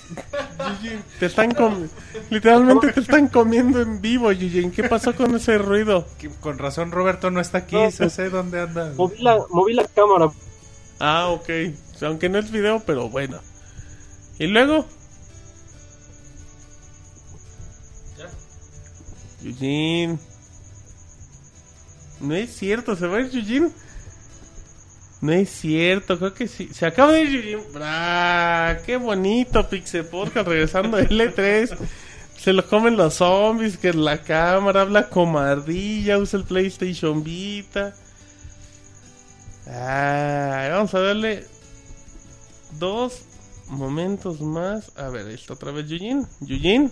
te 1.21 1.27
están 1.27 1.55
com- 1.55 1.87
Literalmente 2.29 2.93
te 2.93 3.01
están 3.01 3.29
comiendo 3.29 3.81
en 3.81 4.01
vivo, 4.01 4.33
Eugene. 4.33 4.73
¿Qué 4.73 4.83
pasó 4.85 5.15
con 5.15 5.35
ese 5.37 5.59
ruido? 5.59 6.07
Que 6.19 6.29
Con 6.29 6.59
razón 6.59 6.91
Roberto 6.91 7.31
no 7.31 7.41
está 7.41 7.59
aquí, 7.59 7.77
No, 7.77 7.89
no 7.99 8.11
sé 8.11 8.31
dónde 8.31 8.61
anda. 8.61 8.93
Moví 8.97 9.19
la, 9.23 9.39
moví 9.51 9.75
la 9.75 9.85
cámara. 9.87 10.31
Ah, 10.99 11.29
ok. 11.29 11.49
O 11.95 11.99
sea, 11.99 12.09
aunque 12.09 12.29
no 12.29 12.39
es 12.39 12.51
video, 12.51 12.81
pero 12.85 13.09
bueno. 13.09 13.39
¿Y 14.39 14.49
luego? 14.49 14.87
Eugene. 19.45 20.19
No 22.21 22.35
es 22.35 22.55
cierto, 22.55 22.97
¿se 22.97 23.07
va 23.07 23.19
a 23.19 23.21
ir 23.21 23.31
Eugene? 23.35 23.71
No 25.21 25.33
es 25.33 25.51
cierto, 25.51 26.19
creo 26.19 26.33
que 26.33 26.49
sí. 26.49 26.71
Se 26.73 26.87
acaba 26.87 27.13
de 27.13 27.23
ir. 27.23 27.59
¡Bra! 27.73 28.81
¡Qué 28.87 28.97
bonito 28.97 29.69
Pixel 29.69 30.07
Podcast 30.07 30.49
regresando 30.49 30.97
de 30.97 31.09
L3! 31.09 31.77
Se 32.39 32.55
lo 32.55 32.67
comen 32.67 32.97
los 32.97 33.15
zombies, 33.15 33.77
que 33.77 33.93
la 33.93 34.23
cámara 34.23 34.81
habla 34.81 35.11
como 35.11 35.39
ardilla, 35.39 36.17
usa 36.17 36.39
el 36.39 36.47
PlayStation 36.47 37.23
Vita. 37.23 37.95
Ay, 39.67 40.71
vamos 40.71 40.95
a 40.95 41.01
darle 41.01 41.45
dos 42.79 43.21
momentos 43.69 44.41
más. 44.41 44.97
A 44.97 45.11
ver, 45.11 45.29
esto 45.29 45.53
otra 45.53 45.71
vez. 45.71 45.91
Eugene, 45.91 46.91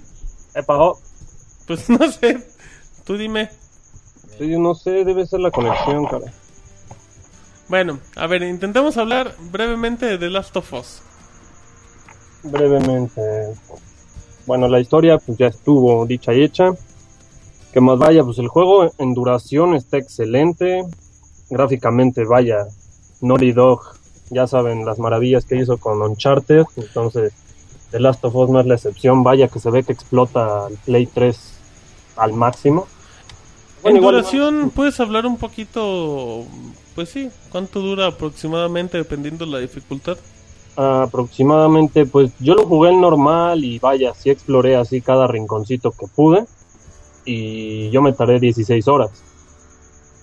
¿Me 0.54 0.62
pagó? 0.62 1.00
pues 1.66 1.88
no 1.88 2.12
sé. 2.12 2.46
Tú 3.04 3.16
dime. 3.16 3.48
Sí, 4.38 4.48
no 4.58 4.74
sé, 4.74 5.04
debe 5.04 5.26
ser 5.26 5.40
la 5.40 5.50
conexión, 5.50 6.04
cara. 6.06 6.30
Bueno, 7.68 7.98
a 8.16 8.26
ver, 8.26 8.42
intentemos 8.42 8.96
hablar 8.96 9.34
brevemente 9.50 10.06
de 10.06 10.18
The 10.18 10.30
Last 10.30 10.56
of 10.56 10.72
Us. 10.72 11.02
brevemente. 12.42 13.20
Bueno, 14.46 14.68
la 14.68 14.80
historia 14.80 15.18
pues 15.18 15.36
ya 15.36 15.48
estuvo 15.48 16.06
dicha 16.06 16.32
y 16.32 16.42
hecha. 16.42 16.72
Que 17.72 17.82
más 17.82 17.98
vaya, 17.98 18.24
pues 18.24 18.38
el 18.38 18.48
juego 18.48 18.90
en 18.96 19.12
duración 19.12 19.74
está 19.74 19.98
excelente. 19.98 20.84
Gráficamente, 21.50 22.24
vaya, 22.24 22.66
Naughty 23.20 23.52
Dog, 23.52 23.82
ya 24.30 24.46
saben 24.46 24.86
las 24.86 24.98
maravillas 24.98 25.44
que 25.44 25.56
hizo 25.56 25.76
con 25.76 26.00
Uncharted. 26.00 26.64
Entonces, 26.76 27.34
The 27.90 28.00
Last 28.00 28.24
of 28.24 28.34
Us 28.34 28.48
no 28.48 28.60
es 28.60 28.66
la 28.66 28.74
excepción. 28.76 29.22
Vaya 29.22 29.48
que 29.48 29.60
se 29.60 29.70
ve 29.70 29.82
que 29.82 29.92
explota 29.92 30.68
el 30.70 30.78
Play 30.78 31.06
3 31.06 31.38
al 32.16 32.32
máximo. 32.32 32.86
En 33.90 33.96
igual- 33.96 34.16
duración, 34.16 34.70
¿puedes 34.74 34.98
hablar 35.00 35.26
un 35.26 35.36
poquito? 35.36 36.44
Pues 36.94 37.08
sí, 37.10 37.30
¿cuánto 37.50 37.80
dura 37.80 38.06
aproximadamente 38.06 38.98
dependiendo 38.98 39.46
la 39.46 39.58
dificultad? 39.58 40.16
aproximadamente, 40.80 42.06
pues 42.06 42.30
yo 42.38 42.54
lo 42.54 42.64
jugué 42.64 42.90
en 42.90 43.00
normal 43.00 43.64
y 43.64 43.80
vaya, 43.80 44.14
sí 44.14 44.30
exploré 44.30 44.76
así 44.76 45.00
cada 45.00 45.26
rinconcito 45.26 45.90
que 45.90 46.06
pude 46.06 46.44
y 47.24 47.90
yo 47.90 48.00
me 48.00 48.12
tardé 48.12 48.38
16 48.38 48.86
horas. 48.86 49.10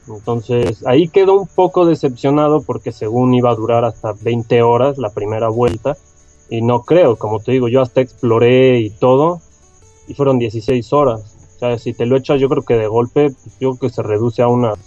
Entonces 0.08 0.86
ahí 0.88 1.10
quedo 1.10 1.34
un 1.34 1.48
poco 1.48 1.86
decepcionado 1.86 2.62
porque 2.62 2.94
según 2.94 3.34
iba 3.34 3.52
a 3.52 3.56
durar 3.56 3.84
hasta 3.84 4.14
20 4.14 4.62
horas 4.62 4.98
la 4.98 5.10
primera 5.10 5.50
vuelta 5.50 5.98
y 6.50 6.62
no 6.62 6.84
creo, 6.84 7.18
como 7.18 7.42
te 7.42 7.52
digo, 7.52 7.68
yo 7.68 7.82
hasta 7.82 8.00
exploré 8.00 8.80
y 8.80 8.92
todo 8.92 9.42
y 10.08 10.14
fueron 10.14 10.40
16 10.40 10.94
horas. 10.94 11.35
Sea, 11.68 11.78
si 11.80 11.94
te 11.94 12.06
lo 12.06 12.18
echas 12.18 12.40
yo 12.40 12.50
creo 12.50 12.64
que 12.64 12.76
de 12.76 12.88
golpe, 12.88 13.32
pues, 13.32 13.60
yo 13.60 13.76
creo 13.76 13.80
que 13.80 13.90
se 13.90 14.04
reduce 14.04 14.42
a 14.42 14.48
unas 14.48 14.78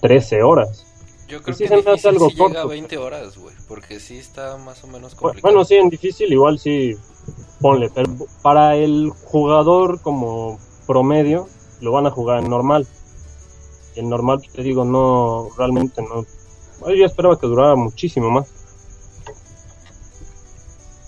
13 0.00 0.42
horas. 0.42 0.84
Yo 1.26 1.42
creo 1.42 1.54
sí 1.56 1.68
que 1.68 1.74
hace 1.74 1.84
difícil 1.84 2.08
algo 2.08 2.30
sí 2.30 2.36
llega 2.36 2.44
a 2.44 2.52
corto. 2.52 2.68
20 2.68 2.98
horas, 2.98 3.36
güey. 3.36 3.54
Porque 3.68 4.00
sí 4.00 4.16
está 4.16 4.56
más 4.56 4.82
o 4.84 4.86
menos 4.86 5.14
complicado. 5.14 5.52
Bueno, 5.52 5.64
sí, 5.64 5.74
en 5.74 5.90
difícil 5.90 6.32
igual 6.32 6.58
sí, 6.58 6.96
ponle, 7.60 7.90
pero 7.94 8.08
para 8.40 8.76
el 8.76 9.10
jugador 9.10 10.00
como 10.00 10.58
promedio 10.86 11.48
lo 11.80 11.92
van 11.92 12.06
a 12.06 12.10
jugar 12.10 12.42
en 12.42 12.48
normal. 12.48 12.86
Y 13.94 14.00
en 14.00 14.08
normal, 14.08 14.40
te 14.54 14.62
digo, 14.62 14.84
no, 14.84 15.48
realmente 15.56 16.02
no. 16.02 16.24
Yo 16.94 17.04
esperaba 17.04 17.38
que 17.38 17.46
durara 17.46 17.74
muchísimo 17.74 18.30
más. 18.30 18.48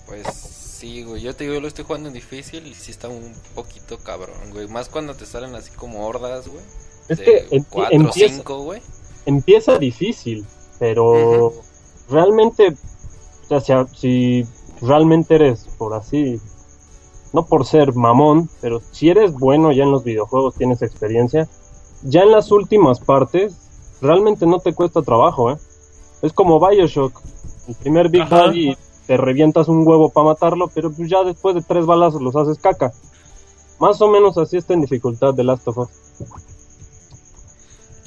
Pues 0.05 0.40
sí, 0.81 1.03
güey. 1.03 1.21
Yo 1.21 1.35
te 1.35 1.43
digo, 1.43 1.53
yo 1.53 1.61
lo 1.61 1.67
estoy 1.67 1.85
jugando 1.85 2.07
en 2.09 2.15
difícil 2.15 2.65
y 2.65 2.73
sí 2.73 2.89
está 2.89 3.07
un 3.07 3.33
poquito 3.53 3.99
cabrón, 3.99 4.49
güey. 4.51 4.67
Más 4.67 4.89
cuando 4.89 5.13
te 5.13 5.27
salen 5.27 5.53
así 5.55 5.71
como 5.71 6.07
hordas, 6.07 6.47
güey. 6.47 6.63
Es 7.07 7.19
de 7.19 7.23
que 7.23 7.49
empie- 7.49 7.65
4 7.69 7.97
o 7.97 8.01
empieza, 8.01 8.35
5, 8.35 8.59
güey. 8.63 8.81
empieza 9.27 9.77
difícil, 9.77 10.45
pero 10.79 11.53
realmente, 12.09 12.75
o 13.49 13.59
sea, 13.59 13.85
si, 13.93 14.43
si 14.43 14.85
realmente 14.85 15.35
eres, 15.35 15.67
por 15.77 15.93
así, 15.93 16.39
no 17.31 17.45
por 17.45 17.65
ser 17.65 17.93
mamón, 17.93 18.49
pero 18.59 18.81
si 18.91 19.09
eres 19.09 19.33
bueno 19.33 19.71
ya 19.71 19.83
en 19.83 19.91
los 19.91 20.03
videojuegos, 20.03 20.55
tienes 20.55 20.81
experiencia, 20.81 21.47
ya 22.01 22.23
en 22.23 22.31
las 22.31 22.51
últimas 22.51 22.99
partes, 22.99 23.53
realmente 24.01 24.47
no 24.47 24.59
te 24.59 24.73
cuesta 24.73 25.03
trabajo, 25.03 25.51
¿eh? 25.51 25.57
Es 26.23 26.33
como 26.33 26.59
Bioshock, 26.59 27.21
el 27.67 27.75
primer 27.75 28.09
Big 28.09 28.23
Ajá. 28.23 28.51
Te 29.11 29.17
revientas 29.17 29.67
un 29.67 29.85
huevo 29.85 30.07
para 30.07 30.27
matarlo, 30.27 30.69
pero 30.69 30.89
pues 30.89 31.09
ya 31.09 31.21
después 31.25 31.53
de 31.53 31.61
tres 31.61 31.85
balazos 31.85 32.21
los 32.21 32.33
haces 32.33 32.57
caca. 32.57 32.93
Más 33.77 34.01
o 34.01 34.07
menos 34.07 34.37
así 34.37 34.55
está 34.55 34.73
en 34.73 34.79
dificultad 34.79 35.33
de 35.33 35.43
Last 35.43 35.67
of 35.67 35.79
Us. 35.79 35.89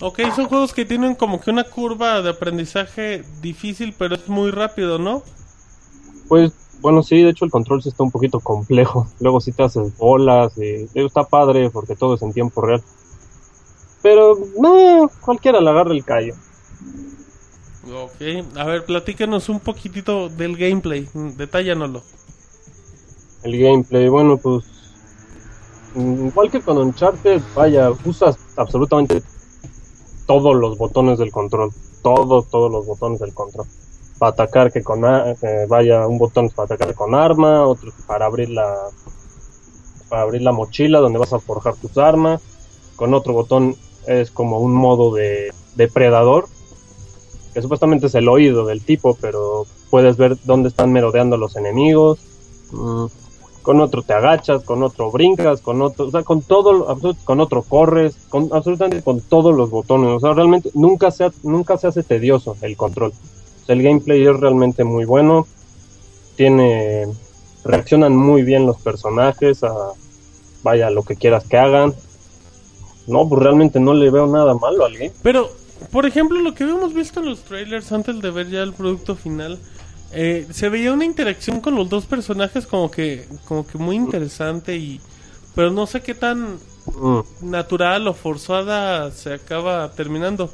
Ok, 0.01 0.21
son 0.35 0.47
juegos 0.47 0.73
que 0.73 0.87
tienen 0.87 1.15
como 1.15 1.43
que 1.43 1.51
una 1.51 1.65
curva 1.65 2.23
de 2.23 2.31
aprendizaje 2.31 3.23
difícil, 3.43 3.95
pero 3.99 4.15
es 4.15 4.31
muy 4.31 4.51
rápido, 4.51 4.99
¿no? 4.99 5.23
Pues 6.27 6.55
bueno, 6.81 7.03
sí, 7.03 7.23
de 7.23 7.29
hecho 7.29 7.45
el 7.45 7.51
control 7.51 7.83
sí 7.83 7.91
está 7.91 8.03
un 8.03 8.11
poquito 8.11 8.41
complejo. 8.41 9.07
Luego 9.21 9.43
sí 9.43 9.53
te 9.53 9.65
haces 9.65 9.99
bolas 9.99 10.57
y 10.57 10.87
digo, 10.95 11.07
está 11.07 11.25
padre 11.25 11.69
porque 11.69 11.97
todo 11.97 12.15
es 12.15 12.23
en 12.23 12.33
tiempo 12.33 12.63
real. 12.63 12.83
Pero 14.01 14.39
no, 14.59 15.11
cualquiera 15.21 15.61
le 15.61 15.69
agarra 15.69 15.93
el 15.93 16.03
callo. 16.03 16.35
Ok, 17.93 18.57
a 18.57 18.65
ver, 18.65 18.85
platícanos 18.85 19.49
un 19.49 19.61
poquitito 19.61 20.29
del 20.29 20.57
gameplay, 20.57 21.09
detállanoslo. 21.13 22.03
El 23.43 23.59
gameplay, 23.59 24.09
bueno, 24.09 24.39
pues 24.39 24.65
igual 25.97 26.51
que 26.51 26.61
con 26.61 26.79
Uncharted, 26.79 27.43
vaya, 27.55 27.91
usas 28.05 28.37
absolutamente 28.57 29.23
todos 30.27 30.57
los 30.57 30.79
botones 30.79 31.19
del 31.19 31.31
control. 31.31 31.71
Todos, 32.03 32.49
todos 32.51 32.71
los 32.71 32.87
botones 32.87 33.21
del 33.21 33.33
control. 33.33 33.67
Para 34.19 34.33
atacar 34.33 34.73
que 34.73 34.83
con, 34.83 35.05
eh, 35.05 35.67
vaya, 35.69 36.07
un 36.07 36.19
botón 36.19 36.51
para 36.51 36.67
atacar 36.67 36.95
con 36.95 37.15
arma, 37.15 37.67
otro 37.67 37.93
para 38.07 38.27
abrir 38.27 38.51
la, 38.51 38.75
para 40.09 40.23
abrir 40.23 40.43
la 40.43 40.53
mochila 40.53 41.01
donde 41.01 41.19
vas 41.19 41.33
a 41.33 41.39
forjar 41.39 41.75
tus 41.77 41.97
armas. 41.99 42.43
Con 42.97 43.15
otro 43.15 43.33
botón 43.33 43.77
es 44.07 44.31
como 44.31 44.61
un 44.61 44.75
modo 44.75 45.15
de 45.15 45.53
depredador, 45.77 46.47
que 47.55 47.63
supuestamente 47.63 48.09
es 48.09 48.15
el 48.17 48.29
oído 48.29 48.67
del 48.67 48.83
tipo, 48.83 49.17
pero 49.21 49.65
puedes 49.91 50.17
ver 50.17 50.37
dónde 50.45 50.69
están 50.69 50.93
merodeando 50.93 51.37
los 51.37 51.57
enemigos. 51.57 52.19
Mm, 52.73 53.05
con 53.63 53.81
otro 53.81 54.03
te 54.03 54.13
agachas, 54.13 54.63
con 54.65 54.83
otro 54.83 55.11
brincas, 55.11 55.63
con 55.63 55.81
otro, 55.81 56.09
o 56.09 56.11
sea, 56.11 56.23
con 56.23 56.43
todo, 56.43 56.87
con 57.25 57.41
otro 57.41 57.63
corres, 57.63 58.15
con 58.29 58.51
absolutamente 58.53 59.03
con 59.03 59.21
todos 59.23 59.55
los 59.57 59.71
botones. 59.71 60.11
O 60.11 60.21
sea, 60.21 60.35
realmente 60.35 60.71
nunca 60.75 61.11
se, 61.11 61.25
ha- 61.25 61.33
nunca 61.45 61.79
se 61.79 61.87
hace 61.87 62.03
tedioso 62.03 62.57
el 62.61 62.77
control. 62.77 63.13
O 63.63 63.67
sea, 63.67 63.75
el 63.75 63.83
gameplay 63.83 64.23
es 64.27 64.37
realmente 64.39 64.85
muy 64.85 65.07
bueno. 65.07 65.47
Tiene, 66.37 67.07
reaccionan 67.65 68.15
muy 68.17 68.43
bien 68.43 68.67
los 68.67 68.77
personajes 68.79 69.63
a, 69.63 69.73
vaya, 70.63 70.91
lo 70.91 71.03
que 71.05 71.17
quieras 71.17 71.45
que 71.45 71.57
hagan. 71.57 71.95
No, 73.07 73.29
pues 73.29 73.43
realmente 73.43 73.81
no 73.81 73.95
le 73.95 74.11
veo 74.11 74.27
nada 74.27 74.55
malo 74.55 74.85
al 74.85 74.95
game. 74.95 75.13
Pero, 75.23 75.49
por 75.91 76.07
ejemplo, 76.07 76.41
lo 76.41 76.55
que 76.55 76.65
habíamos 76.65 76.95
visto 76.95 77.21
en 77.21 77.27
los 77.27 77.41
trailers 77.45 77.91
antes 77.93 78.21
de 78.21 78.31
ver 78.31 78.49
ya 78.51 78.63
el 78.63 78.73
producto 78.73 79.15
final, 79.17 79.59
eh, 80.13 80.47
se 80.51 80.69
veía 80.69 80.93
una 80.93 81.05
interacción 81.05 81.61
con 81.61 81.75
los 81.75 81.89
dos 81.89 82.07
personajes 82.07 82.67
como 82.67 82.91
que, 82.91 83.27
como 83.47 83.67
que 83.67 83.79
muy 83.79 83.97
interesante 83.97 84.77
y, 84.77 85.01
pero 85.55 85.71
no 85.71 85.87
sé 85.87 86.03
qué 86.03 86.15
tan 86.15 86.59
Mm. 86.87 87.21
natural 87.51 88.07
o 88.09 88.13
forzada 88.15 89.11
se 89.11 89.33
acaba 89.33 89.91
terminando. 89.93 90.51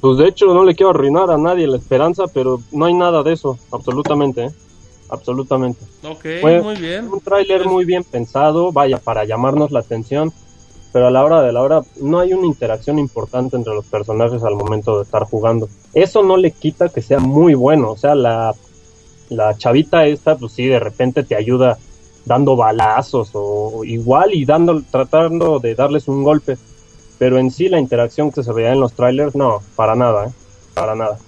Pues 0.00 0.18
de 0.18 0.28
hecho 0.28 0.46
no 0.54 0.64
le 0.64 0.76
quiero 0.76 0.90
arruinar 0.90 1.30
a 1.30 1.36
nadie 1.38 1.66
la 1.66 1.76
esperanza, 1.76 2.24
pero 2.32 2.60
no 2.70 2.84
hay 2.84 2.94
nada 2.94 3.22
de 3.24 3.32
eso, 3.32 3.58
absolutamente, 3.72 4.44
¿eh? 4.44 4.50
absolutamente. 5.08 5.84
Ok, 6.04 6.24
Fue 6.40 6.62
muy 6.62 6.76
bien. 6.76 7.08
Un 7.08 7.20
tráiler 7.20 7.66
muy 7.66 7.84
bien 7.84 8.04
pensado, 8.04 8.70
vaya, 8.70 8.98
para 8.98 9.24
llamarnos 9.24 9.72
la 9.72 9.80
atención, 9.80 10.32
pero 10.92 11.06
a 11.06 11.10
la 11.10 11.24
hora 11.24 11.42
de 11.42 11.52
la 11.52 11.62
hora 11.62 11.82
no 12.00 12.20
hay 12.20 12.32
una 12.32 12.46
interacción 12.46 12.98
importante 12.98 13.56
entre 13.56 13.74
los 13.74 13.84
personajes 13.86 14.42
al 14.42 14.56
momento 14.56 14.96
de 14.96 15.04
estar 15.04 15.24
jugando. 15.24 15.68
Eso 15.94 16.22
no 16.22 16.36
le 16.36 16.50
quita 16.50 16.88
que 16.88 17.02
sea 17.02 17.18
muy 17.18 17.54
bueno, 17.54 17.90
o 17.90 17.96
sea, 17.96 18.14
la, 18.14 18.54
la 19.28 19.56
chavita 19.56 20.06
esta, 20.06 20.36
pues 20.36 20.52
sí, 20.52 20.66
de 20.66 20.80
repente 20.80 21.22
te 21.22 21.36
ayuda 21.36 21.78
dando 22.24 22.56
balazos 22.56 23.30
o 23.32 23.84
igual 23.84 24.34
y 24.34 24.44
dando, 24.44 24.82
tratando 24.82 25.58
de 25.58 25.74
darles 25.74 26.08
un 26.08 26.22
golpe, 26.22 26.58
pero 27.18 27.38
en 27.38 27.50
sí 27.50 27.68
la 27.68 27.80
interacción 27.80 28.30
que 28.30 28.42
se 28.42 28.52
veía 28.52 28.72
en 28.72 28.80
los 28.80 28.92
trailers, 28.92 29.34
no, 29.34 29.62
para 29.76 29.94
nada, 29.94 30.26
¿eh? 30.26 30.32
para 30.74 30.94
nada. 30.94 31.18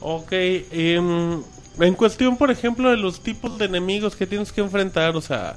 Ok, 0.00 0.32
em, 0.32 1.42
en 1.78 1.94
cuestión, 1.94 2.36
por 2.36 2.50
ejemplo, 2.50 2.90
de 2.90 2.96
los 2.96 3.20
tipos 3.20 3.58
de 3.58 3.66
enemigos 3.66 4.16
que 4.16 4.26
tienes 4.26 4.52
que 4.52 4.60
enfrentar, 4.60 5.16
o 5.16 5.20
sea, 5.20 5.56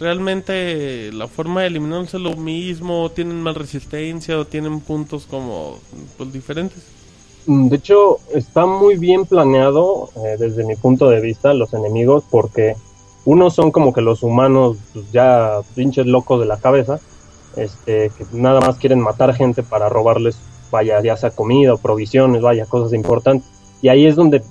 realmente 0.00 1.12
la 1.12 1.28
forma 1.28 1.60
de 1.60 1.68
eliminarlos 1.68 2.14
es 2.14 2.20
lo 2.20 2.34
mismo, 2.36 3.10
tienen 3.10 3.42
más 3.42 3.56
resistencia 3.56 4.38
o 4.38 4.46
tienen 4.46 4.80
puntos 4.80 5.26
como 5.26 5.78
pues 6.16 6.32
diferentes. 6.32 6.82
Mm, 7.46 7.68
De 7.68 7.76
hecho, 7.76 8.18
está 8.34 8.66
muy 8.66 8.96
bien 8.96 9.26
planeado 9.26 10.10
eh, 10.16 10.36
desde 10.38 10.64
mi 10.64 10.76
punto 10.76 11.08
de 11.10 11.20
vista 11.20 11.54
los 11.54 11.74
enemigos 11.74 12.24
porque 12.30 12.76
unos 13.24 13.54
son 13.54 13.70
como 13.70 13.92
que 13.92 14.00
los 14.00 14.22
humanos 14.22 14.78
pues, 14.92 15.10
ya 15.12 15.60
pinches 15.74 16.06
locos 16.06 16.40
de 16.40 16.46
la 16.46 16.58
cabeza, 16.58 16.98
este, 17.56 18.10
que 18.16 18.24
nada 18.32 18.60
más 18.60 18.76
quieren 18.76 19.00
matar 19.00 19.34
gente 19.34 19.62
para 19.62 19.88
robarles, 19.88 20.38
vaya, 20.70 21.02
ya 21.02 21.16
sea 21.16 21.30
comida 21.30 21.74
o 21.74 21.78
provisiones, 21.78 22.40
vaya, 22.42 22.66
cosas 22.66 22.94
importantes. 22.94 23.48
Y 23.82 23.88
ahí 23.88 24.06
es 24.06 24.16
donde 24.16 24.42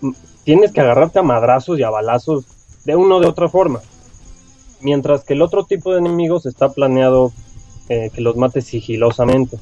mm, 0.00 0.12
tienes 0.44 0.72
que 0.72 0.80
agarrarte 0.80 1.18
a 1.18 1.22
madrazos 1.22 1.78
y 1.78 1.82
a 1.82 1.90
balazos 1.90 2.46
de 2.84 2.96
una 2.96 3.16
o 3.16 3.20
de 3.20 3.26
otra 3.26 3.48
forma. 3.48 3.80
Mientras 4.84 5.24
que 5.24 5.32
el 5.32 5.42
otro 5.42 5.64
tipo 5.64 5.92
de 5.92 5.98
enemigos 5.98 6.46
está 6.46 6.68
planeado 6.68 7.32
eh, 7.88 8.10
que 8.14 8.20
los 8.20 8.36
mates 8.36 8.66
sigilosamente. 8.66 9.58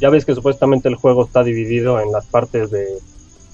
Ya 0.00 0.10
ves 0.10 0.24
que 0.24 0.34
supuestamente 0.34 0.88
el 0.88 0.94
juego 0.94 1.24
está 1.24 1.42
dividido 1.42 1.98
en 2.00 2.12
las 2.12 2.26
partes 2.26 2.70
de, 2.70 2.84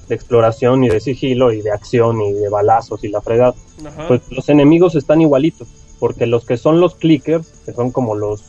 de 0.09 0.15
exploración 0.15 0.83
y 0.85 0.89
de 0.89 1.01
sigilo 1.01 1.53
y 1.53 1.63
de 1.63 1.71
acción 1.71 2.21
y 2.21 2.33
de 2.33 2.49
balazos 2.49 3.05
y 3.05 3.09
la 3.09 3.21
fregada. 3.21 3.55
Ajá. 3.87 4.09
Pues 4.09 4.21
los 4.31 4.49
enemigos 4.49 4.97
están 4.97 5.21
igualitos, 5.21 5.69
porque 6.01 6.27
los 6.27 6.45
que 6.45 6.57
son 6.57 6.81
los 6.81 6.97
clickers, 6.97 7.47
que 7.65 7.73
son 7.73 7.93
como 7.93 8.17
los 8.17 8.43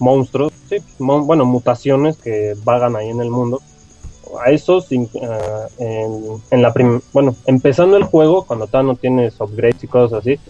monstruos, 0.00 0.52
sí, 0.68 0.78
mon- 0.98 1.26
bueno, 1.28 1.44
mutaciones 1.44 2.16
que 2.16 2.54
vagan 2.64 2.96
ahí 2.96 3.08
en 3.08 3.20
el 3.20 3.30
mundo, 3.30 3.60
a 4.44 4.50
esos 4.50 4.88
ah, 5.22 5.66
en, 5.78 6.24
en 6.50 6.62
la 6.62 6.74
bueno, 7.12 7.36
empezando 7.46 7.96
el 7.96 8.02
juego, 8.04 8.44
cuando 8.44 8.66
todavía 8.66 8.92
no 8.92 8.98
tienes 8.98 9.40
upgrades 9.40 9.84
y 9.84 9.86
cosas 9.86 10.20
así, 10.20 10.40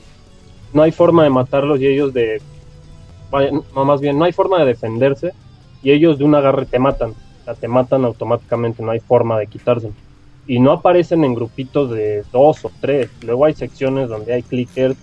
no 0.73 0.83
hay 0.83 0.93
forma 0.93 1.25
de 1.25 1.31
matarlos 1.31 1.81
y 1.81 1.87
ellos 1.87 2.13
de 2.13 2.41
no, 3.75 3.85
más 3.85 4.01
bien 4.01 4.19
no 4.19 4.25
hay 4.25 4.33
forma 4.33 4.59
de 4.59 4.67
defenderse 4.67 5.33
y 5.83 5.91
ellos 5.91 6.19
de 6.19 6.25
un 6.25 6.35
agarre 6.35 6.67
te 6.67 6.79
matan, 6.79 7.15
te 7.61 7.69
matan 7.69 8.05
automáticamente, 8.05 8.83
no 8.83 8.91
hay 8.91 9.01
forma 9.01 9.39
de 9.39 9.47
quitárselo. 9.47 9.95
Y 10.47 10.59
no 10.59 10.73
aparecen 10.73 11.25
en 11.25 11.35
grupitos 11.35 11.91
de 11.91 12.25
dos 12.33 12.65
o 12.65 12.71
tres. 12.81 13.11
Luego 13.23 13.45
hay 13.45 13.55
secciones 13.55 14.09
donde 14.09 14.35
hay 14.35 14.43
clickers, 14.43 14.97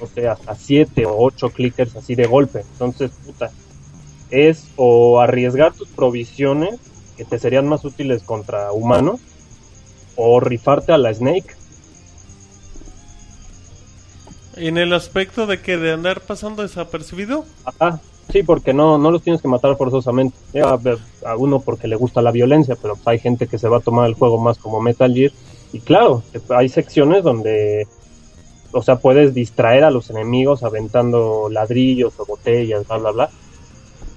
no 0.00 0.06
sé, 0.06 0.28
hasta 0.28 0.54
siete 0.54 1.04
o 1.04 1.16
ocho 1.16 1.50
clickers 1.50 1.96
así 1.96 2.14
de 2.14 2.26
golpe. 2.26 2.60
Entonces, 2.72 3.10
puta, 3.26 3.50
es 4.30 4.70
o 4.76 5.20
arriesgar 5.20 5.72
tus 5.72 5.88
provisiones, 5.88 6.80
que 7.16 7.24
te 7.24 7.38
serían 7.38 7.68
más 7.68 7.84
útiles 7.84 8.22
contra 8.22 8.72
humanos, 8.72 9.20
o 10.16 10.40
rifarte 10.40 10.92
a 10.92 10.98
la 10.98 11.12
Snake. 11.12 11.54
En 14.62 14.78
el 14.78 14.92
aspecto 14.92 15.48
de 15.48 15.60
que 15.60 15.76
de 15.76 15.90
andar 15.90 16.20
pasando 16.20 16.62
desapercibido, 16.62 17.44
Ajá, 17.64 18.00
sí, 18.30 18.44
porque 18.44 18.72
no, 18.72 18.96
no 18.96 19.10
los 19.10 19.20
tienes 19.20 19.42
que 19.42 19.48
matar 19.48 19.76
forzosamente. 19.76 20.36
A, 20.62 20.78
a 21.26 21.36
uno 21.36 21.58
porque 21.58 21.88
le 21.88 21.96
gusta 21.96 22.22
la 22.22 22.30
violencia, 22.30 22.76
pero 22.80 22.96
hay 23.04 23.18
gente 23.18 23.48
que 23.48 23.58
se 23.58 23.66
va 23.66 23.78
a 23.78 23.80
tomar 23.80 24.06
el 24.06 24.14
juego 24.14 24.38
más 24.38 24.58
como 24.58 24.80
Metal 24.80 25.12
Gear. 25.12 25.32
Y 25.72 25.80
claro, 25.80 26.22
hay 26.50 26.68
secciones 26.68 27.24
donde, 27.24 27.88
o 28.70 28.82
sea, 28.82 29.00
puedes 29.00 29.34
distraer 29.34 29.82
a 29.82 29.90
los 29.90 30.10
enemigos 30.10 30.62
aventando 30.62 31.48
ladrillos 31.50 32.14
o 32.18 32.24
botellas, 32.24 32.86
bla, 32.86 32.98
bla, 32.98 33.10
bla. 33.10 33.30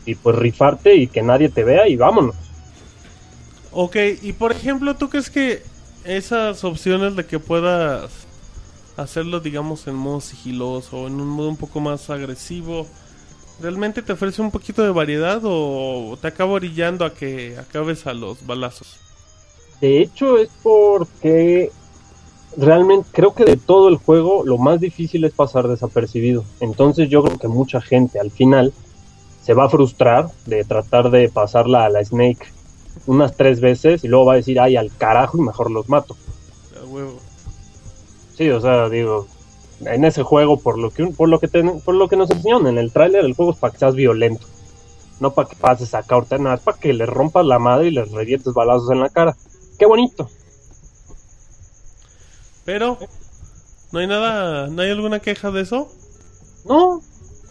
Y 0.06 0.14
pues 0.14 0.36
rifarte 0.36 0.96
y 0.96 1.08
que 1.08 1.24
nadie 1.24 1.50
te 1.50 1.64
vea 1.64 1.88
y 1.88 1.96
vámonos. 1.96 2.36
Ok, 3.72 3.96
y 4.22 4.34
por 4.34 4.52
ejemplo, 4.52 4.96
¿tú 4.96 5.10
crees 5.10 5.32
que 5.32 5.64
esas 6.04 6.64
opciones 6.64 7.16
de 7.16 7.26
que 7.26 7.40
puedas 7.40 8.25
hacerlo, 8.98 9.40
digamos, 9.40 9.88
en 9.88 9.96
modo 9.96 10.22
sigiloso 10.22 11.02
o 11.02 11.08
en 11.08 11.20
un 11.20 11.28
modo 11.28 11.50
un 11.50 11.58
poco 11.58 11.80
más 11.80 12.10
agresivo, 12.10 12.88
realmente 13.60 14.02
te 14.02 14.14
ofrece 14.14 14.42
un 14.42 14.52
poquito 14.52 14.84
de 14.84 14.92
variedad 14.92 15.42
o 15.44 16.18
te 16.22 16.28
acaba 16.28 16.54
orillando 16.54 17.06
a 17.06 17.14
que 17.14 17.58
acabes 17.58 18.08
a 18.08 18.14
los 18.14 18.46
balazos? 18.46 18.98
De 19.82 20.02
hecho, 20.02 20.38
es 20.38 20.50
porque 20.64 21.72
realmente 22.58 23.10
creo 23.12 23.34
que 23.34 23.46
de 23.46 23.58
todo 23.58 23.90
el 23.90 23.98
juego 23.98 24.44
lo 24.46 24.58
más 24.58 24.80
difícil 24.80 25.24
es 25.26 25.34
pasar 25.34 25.68
desapercibido. 25.68 26.46
Entonces 26.60 27.10
yo 27.10 27.24
creo 27.24 27.38
que 27.38 27.48
mucha 27.48 27.82
gente 27.82 28.20
al 28.20 28.32
final 28.32 28.74
se 29.44 29.54
va 29.54 29.66
a 29.66 29.70
frustrar 29.70 30.30
de 30.46 30.64
tratar 30.64 31.12
de 31.12 31.30
pasarla 31.30 31.86
a 31.86 31.90
la 31.90 32.04
Snake 32.04 32.48
unas 33.06 33.36
tres 33.36 33.60
veces 33.60 34.04
y 34.04 34.08
luego 34.08 34.26
va 34.26 34.34
a 34.34 34.38
decir, 34.38 34.60
ay, 34.60 34.76
al 34.76 34.92
carajo 34.98 35.38
y 35.38 35.42
mejor 35.42 35.70
los 35.70 35.90
mato. 35.90 36.16
A 36.82 36.86
huevo. 36.86 37.20
Sí, 38.38 38.50
o 38.50 38.60
sea, 38.60 38.90
digo, 38.90 39.28
en 39.82 40.04
ese 40.06 40.24
juego, 40.24 40.60
por 40.60 40.78
lo 40.78 40.92
que, 40.92 41.06
por 41.08 41.30
lo 41.30 41.40
que, 41.40 41.48
te- 41.48 41.64
por 41.64 41.96
lo 41.96 42.08
que 42.10 42.18
nos 42.18 42.30
enseñaron 42.32 42.68
en 42.68 42.78
el 42.78 42.92
tráiler, 42.92 43.24
el 43.26 43.34
juego 43.34 43.52
es 43.54 43.58
para 43.58 43.74
que 43.74 43.80
seas 43.80 43.96
violento. 43.96 44.46
No 45.20 45.34
para 45.34 45.48
que 45.48 45.56
pases 45.56 45.94
ahorita, 45.94 46.38
nada, 46.38 46.56
es 46.56 46.62
para 46.62 46.78
que 46.78 46.94
le 46.94 47.06
rompas 47.06 47.46
la 47.46 47.58
madre 47.60 47.88
y 47.88 47.92
les 47.92 48.12
revientes 48.12 48.54
balazos 48.54 48.92
en 48.92 49.00
la 49.00 49.10
cara. 49.10 49.36
¡Qué 49.80 49.86
bonito! 49.86 50.30
Pero, 52.66 52.98
¿no 53.92 54.00
hay 54.00 54.08
nada, 54.08 54.68
no 54.68 54.82
hay 54.82 54.90
alguna 54.92 55.20
queja 55.22 55.52
de 55.52 55.62
eso? 55.62 55.90
No, 56.66 57.02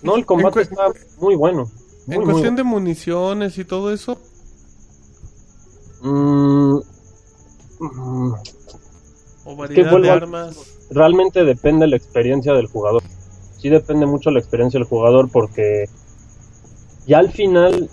no, 0.02 0.16
el 0.16 0.26
combate 0.26 0.62
está 0.62 0.92
muy 1.18 1.36
bueno. 1.36 1.70
Muy, 2.06 2.16
en 2.16 2.22
muy 2.22 2.32
cuestión 2.32 2.56
de 2.56 2.64
municiones 2.64 3.56
y 3.56 3.64
todo 3.64 3.92
eso. 3.92 4.18
Mm, 6.02 6.78
mm, 7.78 8.32
o 9.44 9.56
variedad 9.56 9.90
vuelvo 9.90 10.06
de 10.06 10.12
armas. 10.12 10.56
realmente 10.90 11.44
depende 11.44 11.86
la 11.86 11.96
experiencia 11.96 12.52
del 12.54 12.66
jugador. 12.66 13.02
Sí 13.58 13.68
depende 13.68 14.06
mucho 14.06 14.30
la 14.30 14.38
experiencia 14.40 14.78
del 14.78 14.86
jugador 14.88 15.28
porque 15.30 15.88
ya 17.06 17.18
al 17.18 17.30
final, 17.32 17.88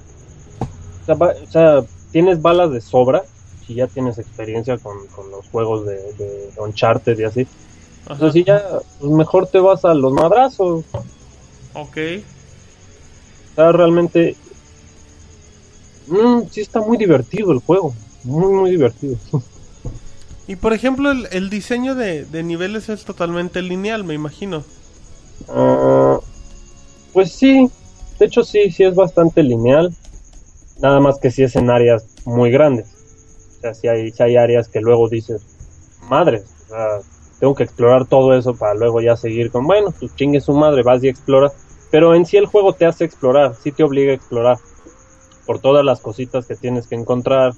o 1.02 1.06
sea, 1.06 1.16
va- 1.16 1.34
o 1.48 1.52
sea, 1.52 1.84
tienes 2.12 2.42
balas 2.42 2.72
de 2.72 2.82
sobra 2.82 3.24
si 3.66 3.76
ya 3.76 3.88
tienes 3.88 4.18
experiencia 4.18 4.78
con, 4.78 5.08
con 5.08 5.30
los 5.32 5.46
juegos 5.48 5.86
de, 5.86 5.96
de 6.14 6.50
Uncharted 6.58 7.18
y 7.20 7.24
así. 7.24 7.48
O 8.10 8.16
sea, 8.18 8.32
si 8.32 8.44
ya, 8.44 8.62
pues 9.00 9.12
mejor 9.12 9.48
te 9.48 9.60
vas 9.60 9.86
a 9.86 9.94
los 9.94 10.12
madrazos. 10.12 10.84
Ok. 11.74 11.98
O 13.52 13.56
sea, 13.56 13.72
realmente, 13.72 14.36
mm, 16.08 16.42
sí 16.52 16.62
está 16.62 16.82
muy 16.82 16.98
divertido 16.98 17.52
el 17.52 17.60
juego. 17.60 17.94
Muy, 18.24 18.52
muy 18.54 18.72
divertido. 18.72 19.16
Y 20.48 20.56
por 20.56 20.74
ejemplo, 20.74 21.12
el, 21.12 21.28
el 21.32 21.50
diseño 21.50 21.96
de, 21.96 22.26
niveles 22.44 22.90
es 22.90 23.06
totalmente 23.06 23.62
lineal, 23.62 24.04
me 24.04 24.14
imagino. 24.14 24.64
Ah, 25.48 26.20
pues 27.14 27.32
sí, 27.32 27.70
de 28.20 28.26
hecho 28.26 28.44
sí, 28.44 28.72
sí 28.72 28.84
es 28.84 28.96
bastante 28.96 29.44
lineal. 29.44 29.94
Nada 30.82 31.00
más 31.00 31.20
que 31.20 31.30
sí 31.30 31.44
es 31.44 31.56
en 31.56 31.70
áreas 31.70 32.06
muy 32.26 32.52
grandes. 32.52 32.88
O 33.58 33.62
sea, 33.62 33.74
sí 33.76 33.88
hay, 33.88 34.36
áreas 34.36 34.68
que 34.68 34.82
luego 34.82 35.08
dices, 35.08 35.44
madre, 36.10 36.44
tengo 37.40 37.54
que 37.54 37.64
explorar 37.64 38.08
todo 38.08 38.36
eso 38.36 38.56
para 38.56 38.74
luego 38.74 39.02
ya 39.02 39.16
seguir 39.16 39.52
con, 39.52 39.68
bueno, 39.68 39.94
pues 40.00 40.16
chingue 40.16 40.42
su 40.42 40.54
madre, 40.54 40.82
vas 40.82 41.04
y 41.04 41.10
exploras. 41.10 41.54
Pero 41.92 42.16
en 42.16 42.26
sí 42.26 42.38
el 42.38 42.48
juego 42.48 42.74
te 42.74 42.86
hace 42.86 43.04
explorar, 43.04 43.56
sí 43.62 43.72
te 43.72 43.84
obliga 43.84 44.12
a 44.12 44.16
explorar 44.16 44.58
por 45.46 45.60
todas 45.60 45.86
las 45.86 46.00
cositas 46.00 46.48
que 46.48 46.56
tienes 46.56 46.88
que 46.88 46.96
encontrar, 46.96 47.54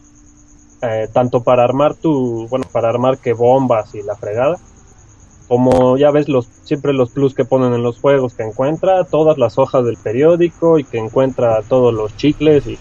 eh, 0.86 1.08
tanto 1.14 1.44
para 1.44 1.64
armar 1.64 1.96
tu, 1.96 2.46
bueno, 2.50 2.66
para 2.70 2.90
armar 2.90 3.18
que 3.18 3.32
bombas 3.32 3.96
y 3.96 4.04
la 4.04 4.18
fregada, 4.18 4.58
como 5.48 5.98
ya 5.98 6.12
ves 6.12 6.28
los 6.28 6.50
siempre 6.64 6.92
los 6.92 7.12
plus 7.12 7.34
que 7.34 7.46
ponen 7.46 7.74
en 7.74 7.84
los 7.84 8.00
juegos, 8.00 8.34
que 8.34 8.44
encuentra 8.44 9.06
todas 9.06 9.38
las 9.38 9.58
hojas 9.58 9.86
del 9.86 9.96
periódico 9.96 10.80
y 10.80 10.84
que 10.84 10.98
encuentra 10.98 11.62
todos 11.62 11.94
los 11.94 12.18
chicles 12.18 12.68
y 12.68 12.78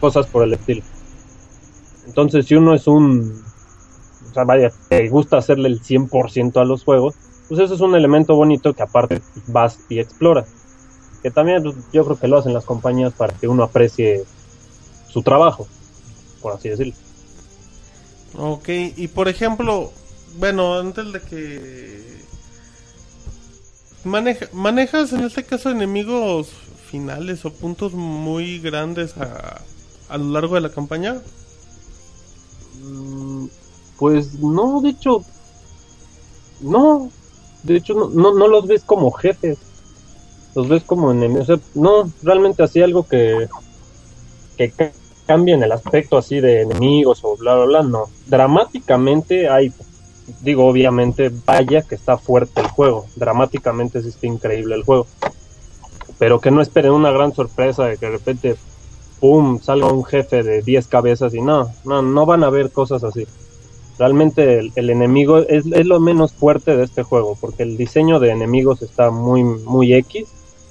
cosas 0.00 0.26
por 0.26 0.42
el 0.42 0.52
estilo. 0.52 0.82
Entonces, 2.06 2.44
si 2.44 2.56
uno 2.56 2.74
es 2.74 2.86
un, 2.86 3.42
o 4.30 4.34
sea, 4.34 4.44
vaya, 4.44 4.70
te 4.90 5.08
gusta 5.08 5.38
hacerle 5.38 5.68
el 5.68 5.80
100% 5.80 6.60
a 6.60 6.64
los 6.66 6.84
juegos, 6.84 7.14
pues 7.48 7.58
eso 7.58 7.74
es 7.74 7.80
un 7.80 7.94
elemento 7.94 8.36
bonito 8.36 8.74
que 8.74 8.82
aparte 8.82 9.22
vas 9.46 9.78
y 9.88 9.98
exploras. 9.98 10.46
Que 11.22 11.30
también 11.30 11.62
pues, 11.62 11.74
yo 11.90 12.04
creo 12.04 12.18
que 12.18 12.28
lo 12.28 12.36
hacen 12.36 12.52
las 12.52 12.66
compañías 12.66 13.14
para 13.14 13.32
que 13.32 13.48
uno 13.48 13.62
aprecie 13.62 14.24
su 15.08 15.22
trabajo, 15.22 15.66
por 16.42 16.52
así 16.52 16.68
decirlo. 16.68 17.05
Ok, 18.36 18.68
y 18.96 19.08
por 19.08 19.28
ejemplo, 19.28 19.92
bueno, 20.38 20.78
antes 20.78 21.12
de 21.12 21.22
que... 21.22 22.26
Maneja, 24.04 24.46
¿Manejas 24.52 25.12
en 25.12 25.24
este 25.24 25.44
caso 25.44 25.70
enemigos 25.70 26.48
finales 26.90 27.44
o 27.44 27.52
puntos 27.52 27.92
muy 27.94 28.60
grandes 28.60 29.16
a, 29.18 29.66
a 30.08 30.18
lo 30.18 30.30
largo 30.32 30.54
de 30.54 30.60
la 30.62 30.70
campaña? 30.72 31.22
Mm, 32.72 33.48
Pues 33.96 34.34
no, 34.34 34.80
de 34.82 34.90
hecho, 34.90 35.26
no, 36.60 37.12
de 37.62 37.76
hecho 37.76 37.94
no, 37.94 38.08
no, 38.10 38.34
no 38.34 38.48
los 38.48 38.66
ves 38.66 38.84
como 38.84 39.10
jefes, 39.12 39.58
los 40.54 40.68
ves 40.68 40.84
como 40.84 41.12
enemigos, 41.12 41.48
no, 41.74 42.12
realmente 42.22 42.62
así 42.62 42.82
algo 42.82 43.06
que, 43.08 43.48
que 44.56 44.72
ca- 45.26 45.34
cambie 45.34 45.54
en 45.54 45.62
el 45.62 45.72
aspecto 45.72 46.16
así 46.18 46.40
de 46.40 46.62
enemigos 46.62 47.20
o 47.22 47.36
bla, 47.36 47.54
bla, 47.54 47.64
bla, 47.66 47.82
no. 47.82 48.04
Dramáticamente 48.26 49.48
hay, 49.48 49.72
digo, 50.40 50.66
obviamente, 50.66 51.30
vaya 51.44 51.82
que 51.82 51.94
está 51.94 52.18
fuerte 52.18 52.60
el 52.60 52.68
juego, 52.68 53.06
dramáticamente 53.16 54.02
sí 54.02 54.08
está 54.08 54.26
increíble 54.26 54.74
el 54.74 54.82
juego, 54.84 55.06
pero 56.18 56.40
que 56.40 56.50
no 56.50 56.62
esperen 56.62 56.92
una 56.92 57.10
gran 57.10 57.34
sorpresa 57.34 57.84
de 57.84 57.96
que 57.98 58.06
de 58.06 58.12
repente 58.12 58.56
pum, 59.20 59.60
salga 59.60 59.86
un 59.88 60.04
jefe 60.04 60.42
de 60.42 60.62
10 60.62 60.86
cabezas 60.88 61.34
y 61.34 61.40
no, 61.40 61.70
no, 61.84 62.02
no 62.02 62.26
van 62.26 62.44
a 62.44 62.50
ver 62.50 62.70
cosas 62.70 63.02
así. 63.04 63.26
Realmente 63.98 64.58
el, 64.58 64.72
el 64.76 64.90
enemigo 64.90 65.38
es, 65.38 65.64
es 65.72 65.86
lo 65.86 66.00
menos 66.00 66.32
fuerte 66.32 66.76
de 66.76 66.84
este 66.84 67.02
juego, 67.02 67.36
porque 67.40 67.62
el 67.62 67.76
diseño 67.78 68.20
de 68.20 68.30
enemigos 68.30 68.82
está 68.82 69.10
muy, 69.10 69.42
muy 69.42 69.94
X, 69.94 70.28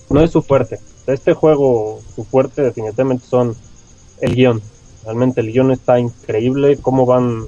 no 0.09 0.21
es 0.21 0.29
su 0.31 0.43
fuerte. 0.43 0.79
Este 1.07 1.33
juego, 1.33 2.01
su 2.15 2.23
fuerte 2.23 2.61
definitivamente 2.61 3.25
son 3.25 3.55
el 4.21 4.35
guion. 4.35 4.61
Realmente 5.03 5.41
el 5.41 5.51
guion 5.51 5.71
está 5.71 5.99
increíble, 5.99 6.77
cómo 6.81 7.05
van, 7.05 7.45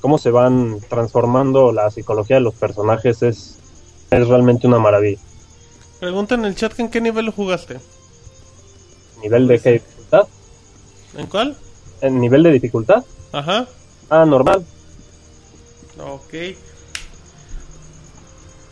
cómo 0.00 0.18
se 0.18 0.30
van 0.30 0.78
transformando 0.88 1.72
la 1.72 1.90
psicología 1.90 2.36
de 2.36 2.42
los 2.42 2.54
personajes 2.54 3.22
es, 3.22 3.58
es 4.10 4.28
realmente 4.28 4.66
una 4.66 4.78
maravilla. 4.78 5.20
Pregunta 6.00 6.34
en 6.34 6.44
el 6.46 6.54
chat 6.56 6.72
que 6.72 6.82
en 6.82 6.88
qué 6.90 7.00
nivel 7.00 7.26
lo 7.26 7.32
jugaste. 7.32 7.78
Nivel 9.22 9.46
de 9.46 9.58
qué 9.60 9.72
dificultad, 9.72 10.26
¿En 11.16 11.26
cuál? 11.26 11.56
en 12.00 12.20
nivel 12.20 12.42
de 12.42 12.50
dificultad, 12.52 13.04
Ajá. 13.32 13.66
ah, 14.08 14.24
normal. 14.24 14.64
Ok. 15.98 16.30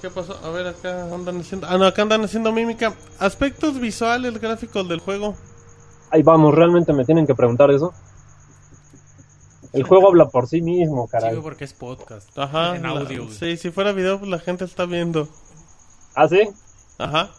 ¿Qué 0.00 0.10
pasó? 0.14 0.38
A 0.44 0.50
ver, 0.50 0.66
acá 0.68 1.12
andan 1.12 1.40
haciendo... 1.40 1.66
Ah, 1.68 1.76
no, 1.76 1.84
acá 1.84 2.02
andan 2.02 2.24
haciendo 2.24 2.52
mímica. 2.52 2.94
Aspectos 3.18 3.78
visuales, 3.80 4.40
gráficos 4.40 4.88
del 4.88 5.00
juego. 5.00 5.36
Ahí 6.10 6.22
vamos, 6.22 6.54
realmente 6.54 6.92
me 6.92 7.04
tienen 7.04 7.26
que 7.26 7.34
preguntar 7.34 7.70
eso. 7.70 7.92
El 9.72 9.82
juego 9.82 10.08
habla 10.08 10.28
por 10.28 10.48
sí 10.48 10.62
mismo, 10.62 11.04
Sí, 11.06 11.10
caray. 11.12 11.30
güey, 11.32 11.42
porque 11.42 11.64
es 11.64 11.74
podcast. 11.74 12.36
Ajá. 12.38 12.76
En 12.76 12.86
audio. 12.86 13.24
güey. 13.26 13.36
sí, 13.36 13.56
si 13.58 13.70
fuera 13.70 13.92
video, 13.92 14.18
pues 14.18 14.30
la 14.30 14.38
gente 14.38 14.64
está 14.64 14.86
viendo. 14.86 15.28
¿Ah, 16.14 16.26
sí? 16.28 16.48
Ajá. 16.96 17.30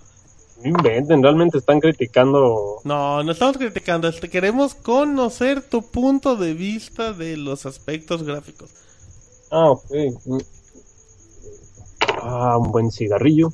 No 0.61 0.69
inventen, 0.69 1.23
realmente 1.23 1.57
están 1.57 1.79
criticando. 1.79 2.81
No, 2.83 3.23
no 3.23 3.31
estamos 3.31 3.57
criticando. 3.57 4.07
este, 4.07 4.29
queremos 4.29 4.75
conocer 4.75 5.61
tu 5.61 5.81
punto 5.81 6.35
de 6.35 6.53
vista 6.53 7.13
de 7.13 7.37
los 7.37 7.65
aspectos 7.65 8.23
gráficos. 8.23 8.69
Ah, 9.49 9.71
ok. 9.71 9.85
Ah, 12.21 12.57
un 12.57 12.71
buen 12.71 12.91
cigarrillo. 12.91 13.51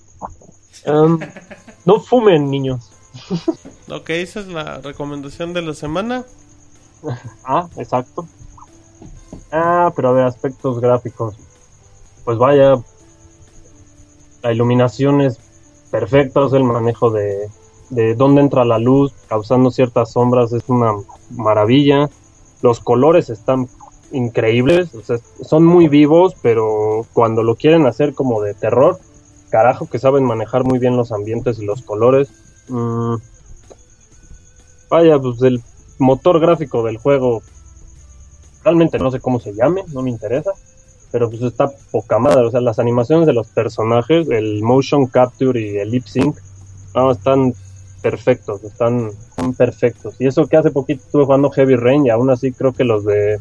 No 1.86 2.00
fumen, 2.02 2.50
niños. 2.50 2.92
Ok, 3.90 4.10
esa 4.12 4.40
es 4.40 4.48
la 4.48 4.80
recomendación 4.80 5.54
de 5.54 5.62
la 5.62 5.74
semana. 5.74 6.26
Ah, 7.44 7.68
exacto. 7.78 8.28
Ah, 9.52 9.92
pero 9.96 10.14
ver, 10.14 10.26
aspectos 10.26 10.80
gráficos. 10.80 11.36
Pues 12.24 12.38
vaya, 12.38 12.76
la 14.42 14.52
iluminación 14.52 15.22
es 15.22 15.40
perfecta, 15.92 16.42
o 16.42 16.50
sea, 16.50 16.58
el 16.58 16.66
manejo 16.66 17.12
de, 17.12 17.50
de 17.90 18.16
dónde 18.16 18.42
entra 18.42 18.66
la 18.66 18.80
luz, 18.80 19.14
causando 19.28 19.72
ciertas 19.72 20.12
sombras, 20.12 20.52
es 20.54 20.64
una 20.68 20.94
maravilla. 21.32 22.10
Los 22.62 22.80
colores 22.80 23.30
están 23.30 23.70
increíbles, 24.12 24.94
o 24.96 25.04
sea, 25.04 25.18
son 25.44 25.66
muy 25.66 25.88
vivos, 25.88 26.36
pero 26.42 27.06
cuando 27.14 27.44
lo 27.44 27.56
quieren 27.56 27.86
hacer 27.86 28.14
como 28.14 28.42
de 28.42 28.54
terror, 28.54 29.00
carajo 29.50 29.88
que 29.88 30.00
saben 30.00 30.24
manejar 30.24 30.64
muy 30.64 30.80
bien 30.80 30.98
los 30.98 31.12
ambientes 31.12 31.60
y 31.60 31.66
los 31.66 31.82
colores. 31.82 32.30
Mm, 32.68 33.16
vaya, 34.90 35.20
pues 35.20 35.42
el 35.44 35.62
motor 36.00 36.40
gráfico 36.40 36.84
del 36.84 36.98
juego 36.98 37.42
realmente 38.64 38.98
no 38.98 39.12
sé 39.12 39.20
cómo 39.20 39.40
se 39.40 39.54
llame, 39.54 39.84
no 39.94 40.02
me 40.02 40.10
interesa, 40.10 40.52
pero 41.12 41.30
pues 41.30 41.42
está 41.44 41.70
poca 41.92 42.18
madre, 42.18 42.46
o 42.46 42.52
sea, 42.52 42.62
las 42.62 42.80
animaciones 42.80 43.28
de 43.28 43.34
los 43.34 43.48
personajes, 43.48 44.28
el 44.30 44.64
motion 44.64 45.06
capture 45.06 45.60
y 45.62 45.78
el 45.78 45.92
lip 45.92 46.06
sync, 46.06 46.36
no, 46.96 47.12
están 47.12 47.54
perfectos, 48.02 48.64
están, 48.64 49.08
están 49.08 49.54
perfectos. 49.54 50.16
Y 50.20 50.28
eso 50.28 50.48
que 50.48 50.58
hace 50.58 50.72
poquito 50.72 51.04
estuve 51.04 51.26
jugando 51.26 51.50
Heavy 51.50 51.76
Rain 51.76 52.06
y 52.06 52.10
aún 52.10 52.30
así 52.30 52.52
creo 52.52 52.74
que 52.74 52.84
los 52.84 53.06
de 53.06 53.40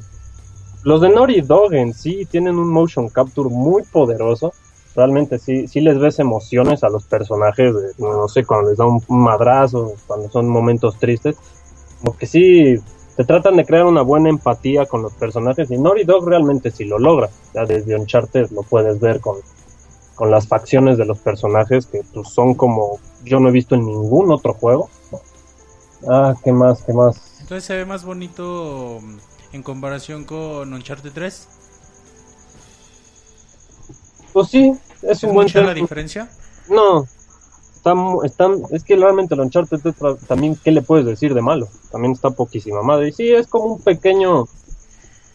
los 0.84 1.01
de 1.01 1.09
Naughty 1.09 1.40
Dog 1.40 1.72
en 1.74 1.94
sí 1.94 2.26
tienen 2.30 2.59
un 2.59 2.68
motion 2.68 3.09
capture 3.09 3.48
muy 3.48 3.82
poderoso. 3.82 4.52
Realmente 4.95 5.39
sí, 5.39 5.66
sí 5.66 5.81
les 5.81 5.99
ves 5.99 6.19
emociones 6.19 6.85
a 6.85 6.89
los 6.89 7.05
personajes, 7.05 7.75
no 7.99 8.29
sé, 8.29 8.45
cuando 8.45 8.71
les 8.71 8.79
da 8.79 8.87
un, 8.87 9.03
un 9.09 9.21
madrazo, 9.21 9.95
cuando 10.07 10.31
son 10.31 10.49
momentos 10.49 10.99
tristes. 10.99 11.37
Como 12.01 12.16
que 12.16 12.27
sí, 12.27 12.81
te 13.16 13.25
tratan 13.25 13.57
de 13.57 13.65
crear 13.65 13.87
una 13.87 14.03
buena 14.03 14.29
empatía 14.29 14.87
con 14.87 15.03
los 15.03 15.12
personajes 15.15 15.71
y 15.71 15.79
Naughty 15.79 16.05
Dog 16.05 16.29
realmente 16.29 16.71
sí 16.71 16.85
lo 16.85 16.99
logra. 16.99 17.31
Ya 17.55 17.65
desde 17.65 17.97
Uncharted 17.97 18.51
lo 18.51 18.62
puedes 18.62 18.99
ver 19.01 19.21
con, 19.21 19.37
con 20.15 20.31
las 20.31 20.49
facciones 20.49 20.99
de 20.99 21.05
los 21.05 21.19
personajes 21.19 21.87
que 21.87 22.03
pues, 22.12 22.29
son 22.29 22.55
como 22.55 22.99
yo 23.25 23.41
no 23.41 23.49
he 23.49 23.53
visto 23.53 23.75
en 23.75 23.87
ningún 23.87 24.31
otro 24.33 24.55
juego. 24.55 24.91
Ah, 26.09 26.35
¿qué 26.43 26.53
más? 26.53 26.83
¿Qué 26.83 26.93
más? 26.93 27.41
Entonces 27.41 27.65
se 27.65 27.77
ve 27.77 27.87
más 27.87 28.05
bonito 28.05 29.01
mm, 29.03 29.16
en 29.55 29.62
comparación 29.62 30.25
con 30.25 30.73
Uncharted 30.73 31.12
3. 31.12 31.49
Pues 34.35 34.48
sí, 34.48 34.74
es 35.02 35.19
¿Es 35.19 35.24
un 35.24 35.32
buen 35.32 35.48
la 35.55 35.73
diferencia? 35.73 36.28
No, 36.69 37.06
está, 37.77 37.94
está- 38.24 38.51
es 38.73 38.82
que 38.82 38.97
realmente 38.97 39.35
el 39.35 39.40
Uncharted 39.40 39.78
también, 40.27 40.59
¿qué 40.62 40.73
le 40.73 40.82
puedes 40.82 41.06
decir 41.06 41.32
de 41.35 41.40
malo? 41.40 41.69
También 41.93 42.12
está 42.12 42.31
poquísima 42.31 42.82
madre. 42.82 43.09
Y 43.09 43.12
sí, 43.12 43.32
es 43.32 43.47
como 43.47 43.66
un 43.66 43.81
pequeño... 43.81 44.48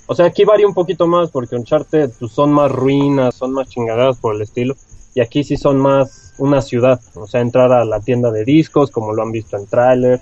O 0.06 0.16
sea, 0.16 0.26
aquí 0.26 0.44
varía 0.44 0.68
un 0.68 0.74
poquito 0.74 1.08
más 1.08 1.32
porque 1.32 1.56
Uncharted 1.56 2.12
pues, 2.20 2.34
son 2.34 2.52
más 2.52 2.70
ruinas, 2.72 3.36
son 3.36 3.54
más 3.54 3.70
chingadas 3.70 4.18
por 4.18 4.36
el 4.36 4.42
estilo. 4.42 4.76
Y 5.16 5.22
aquí 5.22 5.46
sí 5.46 5.56
son 5.56 5.78
más 5.80 6.34
una 6.38 6.62
ciudad. 6.62 7.00
O 7.16 7.26
sea, 7.26 7.40
entrar 7.40 7.72
a 7.72 7.86
la 7.86 8.02
tienda 8.02 8.32
de 8.32 8.44
discos, 8.44 8.92
como 8.92 9.14
lo 9.14 9.24
han 9.24 9.32
visto 9.32 9.56
en 9.56 9.66
tráiler. 9.66 10.20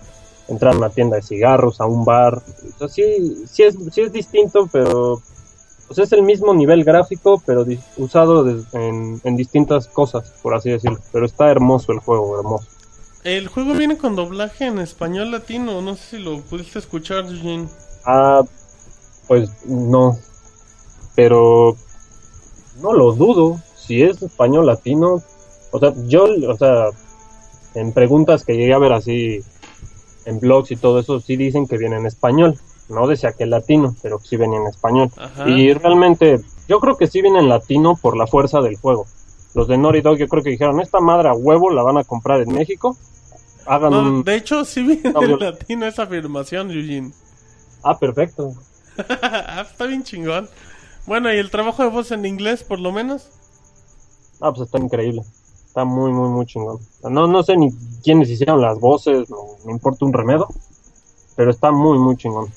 Entrar 0.49 0.75
a 0.75 0.77
una 0.77 0.89
tienda 0.91 1.15
de 1.15 1.23
cigarros, 1.23 1.81
a 1.81 1.87
un 1.87 2.05
bar. 2.05 2.43
O 2.75 2.77
sea, 2.77 2.87
sí, 2.89 3.43
sí, 3.49 3.63
es, 3.63 3.75
sí 3.91 4.01
es 4.01 4.11
distinto, 4.13 4.69
pero... 4.71 5.19
Pues 5.87 5.99
es 5.99 6.11
el 6.11 6.21
mismo 6.23 6.53
nivel 6.53 6.83
gráfico, 6.83 7.41
pero 7.45 7.65
usado 7.97 8.43
de- 8.43 8.63
en, 8.73 9.21
en 9.23 9.35
distintas 9.37 9.87
cosas, 9.87 10.33
por 10.41 10.53
así 10.53 10.69
decirlo. 10.69 10.99
Pero 11.13 11.25
está 11.25 11.49
hermoso 11.49 11.91
el 11.93 11.99
juego, 11.99 12.37
hermoso. 12.37 12.67
El 13.23 13.47
juego 13.47 13.73
viene 13.73 13.97
con 13.97 14.15
doblaje 14.15 14.65
en 14.65 14.79
español 14.79 15.31
latino. 15.31 15.81
No 15.81 15.95
sé 15.95 16.17
si 16.17 16.17
lo 16.19 16.41
pudiste 16.41 16.79
escuchar, 16.79 17.25
Eugene. 17.25 17.67
Ah, 18.05 18.43
pues 19.27 19.49
no. 19.65 20.17
Pero 21.15 21.75
no 22.81 22.93
lo 22.93 23.13
dudo. 23.13 23.59
Si 23.75 24.01
es 24.03 24.21
español 24.21 24.65
latino. 24.65 25.21
O 25.71 25.79
sea, 25.79 25.93
yo, 26.07 26.25
o 26.47 26.57
sea, 26.57 26.85
en 27.75 27.91
preguntas 27.91 28.43
que 28.43 28.55
llegué 28.55 28.73
a 28.73 28.77
ver 28.79 28.93
así 28.93 29.41
en 30.25 30.39
blogs 30.39 30.71
y 30.71 30.75
todo 30.75 30.99
eso, 30.99 31.19
sí 31.19 31.35
dicen 31.37 31.67
que 31.67 31.77
viene 31.77 31.97
en 31.97 32.05
español. 32.05 32.57
No 32.89 33.07
decía 33.07 33.33
que 33.33 33.45
latino, 33.45 33.95
pero 34.01 34.19
sí 34.19 34.37
venía 34.37 34.59
en 34.59 34.67
español. 34.67 35.11
Ajá. 35.17 35.47
Y 35.49 35.73
realmente, 35.73 36.39
yo 36.67 36.79
creo 36.79 36.97
que 36.97 37.07
sí 37.07 37.21
viene 37.21 37.39
en 37.39 37.49
latino 37.49 37.95
por 38.01 38.15
la 38.15 38.27
fuerza 38.27 38.61
del 38.61 38.77
juego. 38.77 39.05
Los 39.53 39.67
de 39.67 39.77
Naughty 39.77 40.01
Dog 40.01 40.17
yo 40.17 40.27
creo 40.27 40.43
que 40.43 40.51
dijeron, 40.51 40.79
esta 40.79 40.99
madre 40.99 41.29
a 41.29 41.33
huevo 41.33 41.69
la 41.71 41.83
van 41.83 41.97
a 41.97 42.03
comprar 42.03 42.41
en 42.41 42.53
México. 42.53 42.95
Hagan 43.65 43.91
No, 43.91 43.99
un... 44.01 44.23
de 44.23 44.35
hecho, 44.35 44.63
sí 44.63 44.83
viene 44.83 45.11
No, 45.11 45.21
yo- 45.21 45.33
en 45.33 45.39
latino 45.39 45.85
esa 45.85 46.03
afirmación, 46.03 46.71
Eugene. 46.71 47.11
Ah, 47.83 47.97
perfecto. 47.97 48.53
Ah, 49.21 49.65
Está 49.69 49.85
bien 49.85 50.03
chingón. 50.03 50.49
Bueno, 51.05 51.31
¿y 51.33 51.37
el 51.37 51.51
trabajo 51.51 51.83
de 51.83 51.89
voz 51.89 52.11
en 52.11 52.25
inglés, 52.25 52.63
por 52.63 52.79
lo 52.79 52.91
menos? 52.91 53.29
Ah, 54.41 54.51
pues 54.51 54.65
está 54.67 54.77
increíble. 54.79 55.21
Está 55.67 55.85
muy, 55.85 56.11
muy, 56.11 56.29
muy 56.29 56.45
chingón. 56.45 56.79
No, 57.03 57.27
no 57.27 57.43
sé 57.43 57.55
ni 57.57 57.69
quiénes 58.03 58.29
hicieron 58.29 58.61
las 58.61 58.79
voces, 58.79 59.29
no 59.29 59.37
me 59.65 59.71
importa 59.71 60.03
un 60.05 60.13
remedo, 60.13 60.47
pero 61.35 61.51
está 61.51 61.71
muy, 61.71 61.99
muy 61.99 62.17
chingón. 62.17 62.47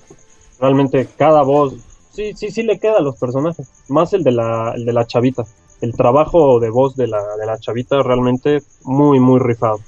Realmente 0.61 1.09
cada 1.17 1.43
voz, 1.43 1.75
sí, 2.13 2.33
sí, 2.35 2.51
sí 2.51 2.63
le 2.63 2.79
queda 2.79 2.99
a 2.99 3.03
los 3.03 3.17
personajes. 3.17 3.69
Más 3.89 4.13
el 4.13 4.23
de 4.23 4.33
la, 4.33 4.73
el 4.75 4.85
de 4.85 4.93
la 4.93 5.07
chavita. 5.07 5.45
El 5.81 5.95
trabajo 5.95 6.61
de 6.61 6.69
voz 6.69 6.97
de 6.97 7.07
la, 7.07 7.37
de 7.37 7.47
la 7.47 7.59
chavita 7.59 8.03
realmente 8.03 8.63
muy, 8.83 9.19
muy 9.19 9.41
rifado. 9.41 9.81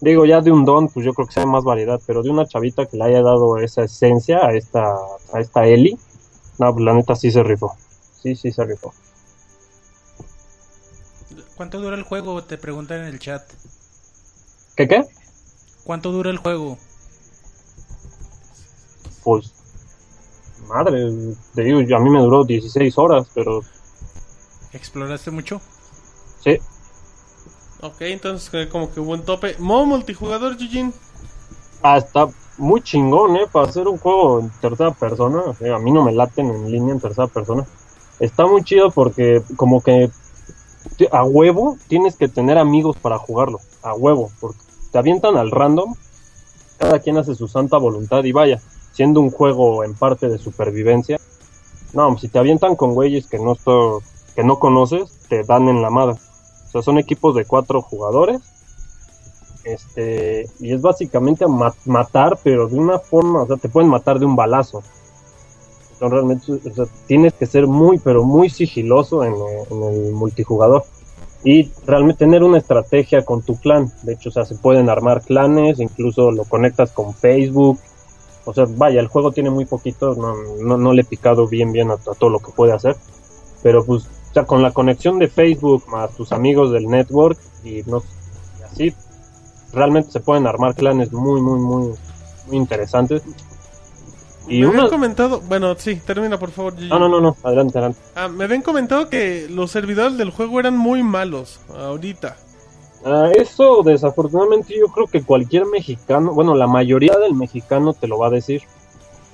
Digo, 0.00 0.24
ya 0.24 0.40
de 0.40 0.50
un 0.50 0.64
don, 0.64 0.88
pues 0.88 1.04
yo 1.04 1.12
creo 1.12 1.26
que 1.26 1.34
sea 1.34 1.46
más 1.46 1.64
variedad, 1.64 2.00
pero 2.06 2.22
de 2.22 2.30
una 2.30 2.46
chavita 2.46 2.86
que 2.86 2.96
le 2.96 3.04
haya 3.04 3.22
dado 3.22 3.58
esa 3.58 3.84
esencia 3.84 4.46
a 4.46 4.54
esta, 4.54 4.94
a 5.32 5.40
esta 5.40 5.66
Ellie, 5.66 5.98
no, 6.58 6.72
pues 6.72 6.84
la 6.84 6.94
neta 6.94 7.14
sí 7.14 7.30
se 7.30 7.42
rifó. 7.42 7.76
Sí, 8.22 8.34
sí 8.36 8.50
se 8.50 8.64
rifó. 8.64 8.94
¿Cuánto 11.56 11.80
dura 11.80 11.96
el 11.96 12.02
juego? 12.02 12.42
Te 12.42 12.58
preguntan 12.58 13.02
en 13.02 13.06
el 13.06 13.18
chat. 13.18 13.42
¿Qué 14.76 14.88
qué? 14.88 15.04
¿Cuánto 15.84 16.10
dura 16.10 16.30
el 16.30 16.38
juego? 16.38 16.78
pues 19.24 19.53
madre, 20.64 21.10
te 21.54 21.62
digo, 21.62 21.80
yo- 21.82 21.96
a 21.96 22.00
mí 22.00 22.10
me 22.10 22.20
duró 22.20 22.44
16 22.44 22.98
horas, 22.98 23.28
pero 23.34 23.60
¿Exploraste 24.72 25.30
mucho? 25.30 25.60
sí, 26.38 26.58
Ok, 27.80 28.00
entonces 28.02 28.52
eh, 28.54 28.68
como 28.68 28.90
que 28.92 29.00
buen 29.00 29.24
tope. 29.24 29.56
Modo 29.58 29.86
multijugador, 29.86 30.56
Eugene. 30.60 30.92
ah, 31.82 31.98
está 31.98 32.28
muy 32.56 32.82
chingón, 32.82 33.36
¿eh? 33.36 33.46
Para 33.50 33.66
hacer 33.66 33.88
un 33.88 33.98
juego 33.98 34.40
en 34.40 34.50
tercera 34.60 34.92
persona, 34.92 35.40
o 35.40 35.54
sea, 35.54 35.76
a 35.76 35.78
mí 35.78 35.90
no 35.92 36.02
me 36.04 36.12
laten 36.12 36.50
en 36.50 36.70
línea 36.70 36.94
en 36.94 37.00
tercera 37.00 37.26
persona. 37.28 37.66
Está 38.18 38.46
muy 38.46 38.62
chido 38.62 38.90
porque 38.90 39.42
como 39.56 39.82
que 39.82 40.10
a 41.10 41.24
huevo 41.24 41.76
tienes 41.88 42.16
que 42.16 42.28
tener 42.28 42.58
amigos 42.58 42.96
para 43.00 43.18
jugarlo, 43.18 43.60
a 43.82 43.94
huevo, 43.94 44.30
porque 44.40 44.60
te 44.92 44.98
avientan 44.98 45.36
al 45.36 45.50
random, 45.50 45.94
cada 46.78 46.98
quien 47.00 47.18
hace 47.18 47.34
su 47.34 47.48
santa 47.48 47.78
voluntad 47.78 48.24
y 48.24 48.32
vaya, 48.32 48.60
siendo 48.94 49.20
un 49.20 49.30
juego 49.30 49.84
en 49.84 49.94
parte 49.94 50.28
de 50.28 50.38
supervivencia. 50.38 51.18
No, 51.92 52.16
si 52.16 52.28
te 52.28 52.38
avientan 52.38 52.76
con 52.76 52.94
güeyes 52.94 53.26
que 53.26 53.38
no 53.38 53.52
esto- 53.52 54.02
que 54.34 54.42
no 54.42 54.58
conoces, 54.58 55.12
te 55.28 55.44
dan 55.44 55.68
en 55.68 55.82
la 55.82 55.90
madre. 55.90 56.16
O 56.68 56.70
sea, 56.70 56.82
son 56.82 56.98
equipos 56.98 57.34
de 57.34 57.44
cuatro 57.44 57.82
jugadores. 57.82 58.40
Este, 59.64 60.48
y 60.60 60.72
es 60.72 60.80
básicamente 60.82 61.46
ma- 61.46 61.74
matar, 61.86 62.38
pero 62.42 62.68
de 62.68 62.76
una 62.76 62.98
forma, 62.98 63.42
o 63.42 63.46
sea, 63.46 63.56
te 63.56 63.68
pueden 63.68 63.90
matar 63.90 64.18
de 64.18 64.26
un 64.26 64.36
balazo. 64.36 64.82
Entonces, 65.92 66.12
realmente, 66.12 66.52
o 66.52 66.74
sea, 66.74 66.84
tienes 67.06 67.32
que 67.34 67.46
ser 67.46 67.66
muy, 67.66 67.98
pero 67.98 68.24
muy 68.24 68.50
sigiloso 68.50 69.24
en, 69.24 69.34
en 69.70 69.82
el 69.82 70.12
multijugador. 70.12 70.84
Y 71.44 71.70
realmente 71.86 72.24
tener 72.24 72.42
una 72.42 72.58
estrategia 72.58 73.24
con 73.24 73.42
tu 73.42 73.56
clan. 73.56 73.92
De 74.02 74.14
hecho, 74.14 74.30
o 74.30 74.32
sea, 74.32 74.44
se 74.44 74.56
pueden 74.56 74.88
armar 74.88 75.22
clanes, 75.22 75.78
incluso 75.78 76.30
lo 76.30 76.44
conectas 76.44 76.90
con 76.92 77.14
Facebook. 77.14 77.78
O 78.44 78.52
sea, 78.52 78.66
vaya, 78.68 79.00
el 79.00 79.08
juego 79.08 79.32
tiene 79.32 79.50
muy 79.50 79.64
poquito, 79.64 80.14
no, 80.14 80.34
no, 80.62 80.76
no 80.76 80.92
le 80.92 81.02
he 81.02 81.04
picado 81.04 81.48
bien, 81.48 81.72
bien 81.72 81.90
a, 81.90 81.94
a 81.94 82.14
todo 82.18 82.30
lo 82.30 82.40
que 82.40 82.52
puede 82.52 82.72
hacer. 82.72 82.96
Pero 83.62 83.84
pues, 83.84 84.04
o 84.04 84.34
sea, 84.34 84.44
con 84.44 84.62
la 84.62 84.72
conexión 84.72 85.18
de 85.18 85.28
Facebook 85.28 85.84
más 85.88 86.14
tus 86.14 86.32
amigos 86.32 86.70
del 86.72 86.88
network 86.88 87.38
y, 87.64 87.82
no, 87.86 88.02
y 88.60 88.62
así, 88.62 88.94
realmente 89.72 90.10
se 90.10 90.20
pueden 90.20 90.46
armar 90.46 90.74
clanes 90.74 91.12
muy, 91.12 91.40
muy, 91.40 91.58
muy, 91.60 91.94
muy 92.46 92.56
interesantes. 92.56 93.22
Y 94.46 94.60
me 94.60 94.66
una... 94.66 94.78
habían 94.80 94.90
comentado... 94.90 95.40
Bueno, 95.40 95.74
sí, 95.78 95.96
termina 96.04 96.38
por 96.38 96.50
favor, 96.50 96.74
no, 96.78 97.08
no, 97.08 97.20
no, 97.20 97.36
adelante, 97.42 97.78
adelante. 97.78 98.00
Ah, 98.14 98.28
me 98.28 98.44
habían 98.44 98.60
comentado 98.60 99.08
que 99.08 99.46
los 99.48 99.70
servidores 99.70 100.18
del 100.18 100.30
juego 100.30 100.60
eran 100.60 100.76
muy 100.76 101.02
malos 101.02 101.60
ahorita. 101.74 102.36
Ah, 103.04 103.30
eso 103.36 103.82
desafortunadamente 103.84 104.74
yo 104.78 104.86
creo 104.88 105.06
que 105.06 105.22
cualquier 105.22 105.66
mexicano, 105.66 106.32
bueno, 106.32 106.54
la 106.54 106.66
mayoría 106.66 107.18
del 107.18 107.34
mexicano 107.34 107.92
te 107.92 108.06
lo 108.08 108.18
va 108.18 108.28
a 108.28 108.30
decir. 108.30 108.62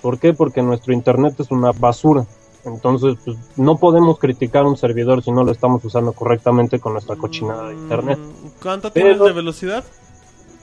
¿Por 0.02 0.18
qué? 0.18 0.32
Porque 0.32 0.62
nuestro 0.62 0.92
internet 0.92 1.38
es 1.38 1.50
una 1.50 1.72
basura. 1.72 2.26
Entonces, 2.64 3.16
pues, 3.24 3.38
no 3.56 3.78
podemos 3.78 4.18
criticar 4.18 4.64
un 4.66 4.76
servidor 4.76 5.22
si 5.22 5.30
no 5.30 5.44
lo 5.44 5.52
estamos 5.52 5.84
usando 5.84 6.12
correctamente 6.12 6.78
con 6.80 6.92
nuestra 6.94 7.16
cochinada 7.16 7.68
de 7.68 7.74
internet. 7.74 8.18
Mm, 8.18 8.48
¿Cuánto 8.62 8.92
Pero- 8.92 9.06
tienes 9.06 9.24
de 9.24 9.32
velocidad? 9.32 9.84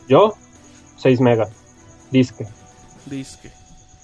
Yo, 0.08 0.34
6 0.98 1.22
megas, 1.22 1.50
disque. 2.12 2.48
Disque. 3.06 3.52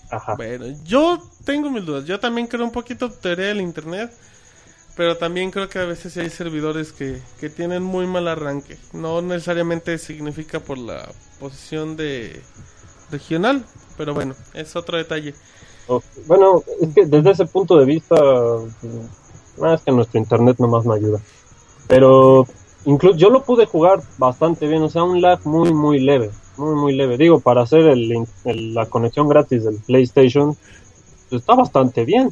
Ajá. 0.10 0.36
Bueno, 0.36 0.66
yo 0.86 1.20
tengo 1.44 1.70
mis 1.70 1.86
dudas. 1.86 2.06
Yo 2.06 2.20
también 2.20 2.48
creo 2.48 2.64
un 2.64 2.72
poquito 2.72 3.12
teoría 3.12 3.48
del 3.48 3.62
internet. 3.62 4.12
Pero 4.96 5.18
también 5.18 5.50
creo 5.50 5.70
que 5.70 5.80
a 5.80 5.86
veces 5.86 6.16
hay 6.18 6.30
servidores 6.30 6.94
que, 6.94 7.20
que 7.40 7.50
tienen 7.50 7.82
muy 7.82 8.06
mal 8.06 8.28
arranque. 8.28 8.78
No 8.94 9.22
necesariamente 9.22 9.98
significa 9.98 10.60
por 10.60 10.78
la 10.78 11.10
posición 11.40 11.98
de 11.98 12.42
regional. 13.12 13.66
Pero 13.98 14.14
bueno, 14.14 14.36
es 14.54 14.76
otro 14.76 14.98
detalle. 14.98 15.34
O- 15.88 16.02
Bueno, 16.28 16.64
es 16.82 16.94
que 16.94 17.06
desde 17.06 17.32
ese 17.32 17.46
punto 17.46 17.78
de 17.78 17.86
vista, 17.86 18.16
es 19.74 19.82
que 19.82 19.92
nuestro 19.92 20.20
internet 20.20 20.58
nomás 20.60 20.86
no 20.86 20.94
ayuda. 20.94 21.20
Pero 21.88 22.48
incluso 22.86 23.18
yo 23.18 23.30
lo 23.30 23.44
pude 23.44 23.66
jugar 23.66 24.02
bastante 24.18 24.68
bien, 24.68 24.82
o 24.84 24.90
sea, 24.90 25.04
un 25.04 25.22
lag 25.22 25.40
muy, 25.46 25.74
muy 25.74 26.00
leve, 26.00 26.32
muy, 26.58 26.76
muy 26.76 26.96
leve. 26.96 27.18
Digo, 27.18 27.40
para 27.40 27.62
hacer 27.64 27.82
el- 27.88 28.28
la 28.74 28.86
conexión 28.88 29.28
gratis 29.28 29.64
del 29.64 29.78
PlayStation, 29.78 30.56
pues 31.30 31.42
está 31.42 31.56
bastante 31.56 32.06
bien. 32.06 32.30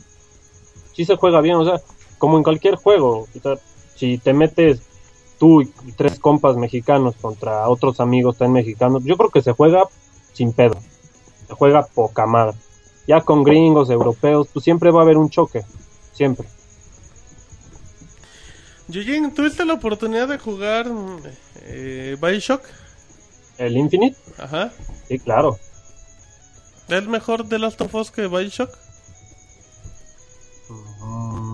Sí 0.94 1.06
se 1.06 1.16
juega 1.16 1.42
bien, 1.42 1.56
o 1.56 1.66
sea, 1.66 1.82
como 2.22 2.38
en 2.38 2.44
cualquier 2.44 2.76
juego. 2.76 3.28
O 3.36 3.40
sea, 3.42 3.56
si 3.96 4.20
te 4.20 4.32
metes 4.32 4.80
tú 5.40 5.64
y 5.64 5.92
tres 5.98 6.20
compas 6.20 6.56
mexicanos 6.56 7.16
contra 7.20 7.68
otros 7.68 8.00
amigos 8.00 8.38
también 8.38 8.64
mexicanos, 8.64 9.04
yo 9.04 9.18
creo 9.18 9.32
que 9.32 9.42
se 9.42 9.54
juega 9.54 9.86
sin 10.34 10.54
pedo. 10.54 10.78
Se 11.48 11.56
juega 11.56 11.88
poca 11.88 12.28
madre 12.28 12.56
ya 13.08 13.22
con 13.22 13.44
gringos, 13.44 13.90
europeos, 13.90 14.48
pues 14.54 14.64
siempre 14.64 14.92
va 14.92 15.00
a 15.00 15.04
haber 15.04 15.18
un 15.18 15.30
choque, 15.30 15.64
siempre. 16.14 16.48
Eugene, 18.88 19.32
¿tuviste 19.32 19.66
la 19.66 19.74
oportunidad 19.74 20.28
de 20.28 20.38
jugar 20.38 20.86
eh, 21.64 22.18
Bioshock? 22.22 22.64
¿El 23.58 23.78
Infinite? 23.78 24.18
Ajá. 24.38 24.72
Sí, 25.08 25.18
claro. 25.20 25.58
¿Es 26.88 27.08
mejor 27.08 27.46
de 27.46 27.58
Last 27.58 27.82
of 27.82 27.96
Us 27.96 28.12
que 28.12 28.28
Bioshock? 28.28 28.70
Mm, 30.70 31.51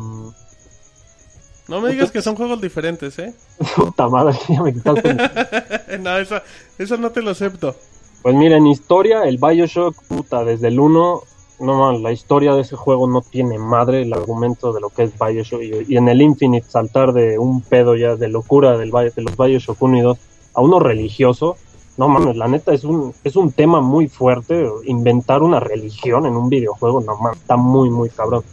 No 1.68 1.82
me 1.82 1.92
digas 1.92 2.12
que 2.12 2.22
son 2.22 2.36
juegos 2.36 2.62
diferentes, 2.62 3.20
¿eh? 3.20 3.34
Puta 3.76 4.08
madre, 4.08 4.38
ya 4.50 4.62
me 4.62 4.74
quitaste. 4.74 5.18
no, 6.00 6.18
eso, 6.18 6.38
eso 6.78 6.98
no 6.98 7.12
te 7.12 7.22
lo 7.22 7.32
acepto. 7.32 7.76
Pues 8.22 8.36
mira, 8.36 8.58
en 8.58 8.68
historia, 8.68 9.24
el 9.24 9.38
Bioshock, 9.38 9.96
puta, 10.04 10.44
desde 10.44 10.70
el 10.70 10.80
1, 10.80 11.22
no, 11.60 11.80
man, 11.80 12.04
la 12.04 12.12
historia 12.12 12.54
de 12.54 12.62
ese 12.62 12.76
juego 12.76 13.08
no 13.08 13.22
tiene 13.22 13.58
madre, 13.58 14.04
el 14.04 14.14
argumento 14.14 14.74
de 14.74 14.82
lo 14.82 14.90
que 14.90 15.04
es 15.04 15.12
Bioshock. 15.20 15.62
Y, 15.62 15.94
y 15.94 15.98
en 15.98 16.08
el 16.08 16.22
Infinite, 16.22 16.70
saltar 16.70 17.14
de 17.14 17.38
un 17.38 17.62
pedo 17.62 17.96
ya 17.96 18.16
de 18.16 18.28
locura 18.28 18.78
del, 18.78 18.92
de 18.92 19.22
los 19.22 19.38
Bioshock 19.38 19.82
1 19.82 19.98
y 19.98 20.02
2 20.02 20.18
a 20.54 20.62
uno 20.62 20.80
religioso, 20.80 21.58
no 21.98 22.08
mames, 22.08 22.36
la 22.38 22.48
neta 22.48 22.74
es 22.74 22.84
un, 22.84 23.14
es 23.24 23.36
un 23.36 23.52
tema 23.52 23.82
muy 23.82 24.08
fuerte. 24.08 24.70
Inventar 24.86 25.44
una 25.44 25.60
religión 25.60 26.26
en 26.26 26.36
un 26.36 26.50
videojuego, 26.50 27.02
no 27.02 27.18
mames, 27.18 27.40
está 27.40 27.58
muy, 27.58 27.90
muy 27.90 28.10
cabrón. 28.10 28.44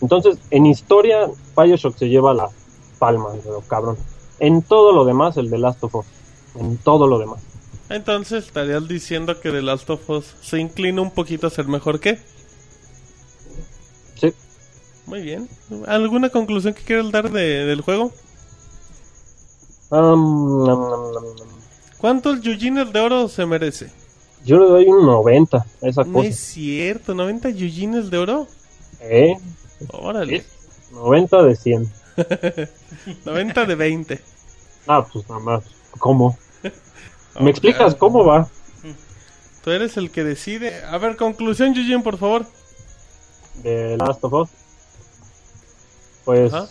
Entonces, 0.00 0.38
en 0.50 0.66
historia, 0.66 1.28
Bioshock 1.56 1.96
se 1.96 2.08
lleva 2.08 2.32
la 2.34 2.48
palma, 3.02 3.30
pero 3.42 3.60
cabrón. 3.62 3.96
En 4.38 4.62
todo 4.62 4.92
lo 4.92 5.04
demás, 5.04 5.36
el 5.36 5.50
de 5.50 5.58
Last 5.58 5.82
of 5.82 5.96
Us. 5.96 6.06
En 6.54 6.76
todo 6.76 7.08
lo 7.08 7.18
demás. 7.18 7.40
Entonces 7.88 8.46
estarías 8.46 8.86
diciendo 8.86 9.40
que 9.40 9.50
The 9.50 9.60
Last 9.60 9.90
of 9.90 10.08
Us 10.08 10.36
se 10.40 10.58
inclina 10.60 11.02
un 11.02 11.10
poquito 11.10 11.48
a 11.48 11.50
ser 11.50 11.66
mejor 11.66 11.98
que. 11.98 12.20
Sí. 14.20 14.32
Muy 15.06 15.20
bien. 15.22 15.48
¿Alguna 15.88 16.30
conclusión 16.30 16.74
que 16.74 16.82
quieras 16.84 17.10
dar 17.10 17.28
de- 17.32 17.64
del 17.66 17.80
juego? 17.80 18.12
Nam. 19.90 20.64
¿Cuántos 21.98 22.40
Yujines 22.40 22.92
de 22.92 23.00
oro 23.00 23.28
se 23.28 23.44
merece? 23.46 23.90
Yo 24.44 24.58
le 24.58 24.66
doy 24.66 24.84
un 24.86 25.04
90 25.06 25.58
a 25.58 25.86
esa 25.88 26.04
No 26.04 26.12
cosa. 26.14 26.28
es 26.28 26.38
cierto, 26.38 27.14
90 27.14 27.50
Yujines 27.50 28.10
de 28.10 28.18
oro. 28.18 28.46
¿Eh? 29.00 29.34
Órale. 29.92 30.44
90 30.92 31.42
de 31.42 31.56
100. 31.56 31.90
90 33.24 33.64
de 33.64 33.74
20. 33.74 34.20
Ah, 34.86 35.06
pues 35.10 35.28
nada 35.28 35.40
más. 35.40 35.64
¿Cómo? 35.98 36.38
Oh, 37.34 37.42
¿Me 37.42 37.50
explicas 37.50 37.94
claro. 37.94 37.98
cómo 37.98 38.24
va? 38.24 38.48
Tú 39.62 39.70
eres 39.70 39.96
el 39.96 40.10
que 40.10 40.24
decide. 40.24 40.84
A 40.84 40.98
ver, 40.98 41.16
conclusión, 41.16 41.72
Yujin, 41.74 42.02
por 42.02 42.18
favor. 42.18 42.46
de 43.62 43.96
Last 43.96 44.24
of 44.24 44.32
Us. 44.32 44.48
Pues 46.24 46.52
Ajá. 46.52 46.68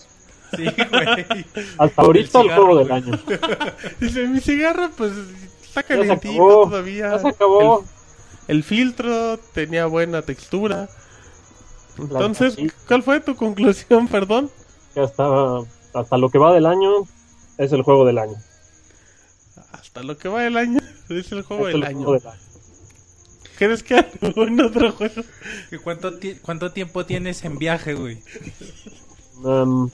Sí, 0.56 0.66
güey. 0.66 1.45
hasta 1.78 2.02
ahorita 2.02 2.42
el, 2.42 2.53
juego 2.53 2.78
del 2.80 2.92
año. 2.92 3.20
Dice, 4.00 4.28
mi 4.28 4.42
cigarro, 4.42 4.90
pues 4.98 5.14
está 5.64 5.80
acabó. 5.80 6.66
todavía. 6.70 7.11
Ya 7.11 7.20
se 7.20 7.28
acabó. 7.30 7.86
El, 8.48 8.58
el 8.58 8.64
filtro 8.64 9.38
tenía 9.53 9.86
buena 9.86 10.22
textura. 10.22 10.90
Entonces. 11.98 12.58
¿cuál 12.88 13.03
fue 13.03 13.20
tu 13.20 13.36
conclusión, 13.36 14.08
perdón? 14.08 14.50
Que 14.94 15.00
hasta, 15.02 15.26
hasta 15.94 16.18
lo 16.18 16.30
que 16.30 16.38
va 16.38 16.53
del 16.53 16.66
año 16.66 16.90
es 17.58 17.72
el 17.72 17.82
juego 17.84 18.06
del 18.06 18.18
año. 18.18 18.36
Hasta 19.72 20.03
lo 20.03 20.18
que 20.18 20.30
va 20.30 20.45
el 20.45 20.58
año, 20.58 20.80
es 21.10 21.32
el 21.32 21.44
juego 21.44 21.68
Es 21.68 21.74
del 21.74 21.84
el 21.84 21.88
año. 21.90 22.03
juego 22.06 22.14
del 22.20 22.28
año. 22.28 22.42
¿Crees 23.58 23.84
que 23.84 23.95
algún 24.22 24.60
otro 24.61 24.92
juego? 24.92 25.22
¿Y 25.72 25.78
¿Cuánto, 25.78 26.18
ti- 26.18 26.36
¿Cuánto 26.42 26.72
tiempo 26.72 27.06
tienes 27.06 27.44
en 27.45 27.58
viaje, 27.60 27.94
güey? 27.94 28.20
Um, 29.44 29.90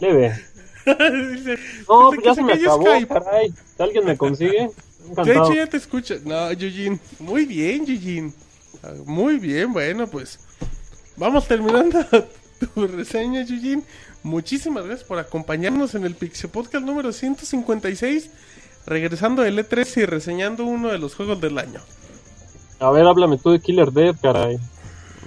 leve. 0.00 0.38
Dice, 0.84 1.58
No, 1.88 2.10
pues 2.10 2.20
ya 2.22 2.30
se 2.34 2.40
se 2.40 2.42
me 2.42 2.52
acabó, 2.54 2.82
Skype. 2.84 3.08
caray. 3.14 3.54
Si 3.76 3.82
alguien 3.82 4.04
me 4.04 4.16
consigue, 4.16 4.70
De 5.24 5.32
hecho, 5.32 5.52
ya 5.54 5.66
te 5.66 5.76
escucho. 5.78 6.14
No, 6.24 6.50
Eugene. 6.50 6.98
Muy 7.18 7.44
bien, 7.46 7.84
Eugene. 7.88 8.32
Ah, 8.82 8.92
Muy 9.06 9.38
bien, 9.38 9.72
bueno, 9.72 10.06
pues. 10.06 10.38
Vamos 11.16 11.46
terminando 11.48 11.98
tu 12.74 12.86
reseña, 12.86 13.40
Eugene. 13.40 13.82
Muchísimas 14.22 14.84
gracias 14.84 15.06
por 15.06 15.18
acompañarnos 15.18 15.94
en 15.94 16.04
el 16.04 16.14
Pixie 16.14 16.48
Podcast 16.48 16.84
número 16.84 17.12
156. 17.12 18.30
Regresando 18.86 19.42
del 19.42 19.58
E3 19.58 20.02
y 20.02 20.06
reseñando 20.06 20.64
uno 20.64 20.88
de 20.88 20.98
los 20.98 21.14
juegos 21.14 21.40
del 21.40 21.58
año. 21.58 21.80
A 22.80 22.90
ver, 22.90 23.06
háblame 23.06 23.38
tú 23.38 23.50
de 23.50 23.60
Killer 23.60 23.92
Dead, 23.92 24.16
caray. 24.20 24.58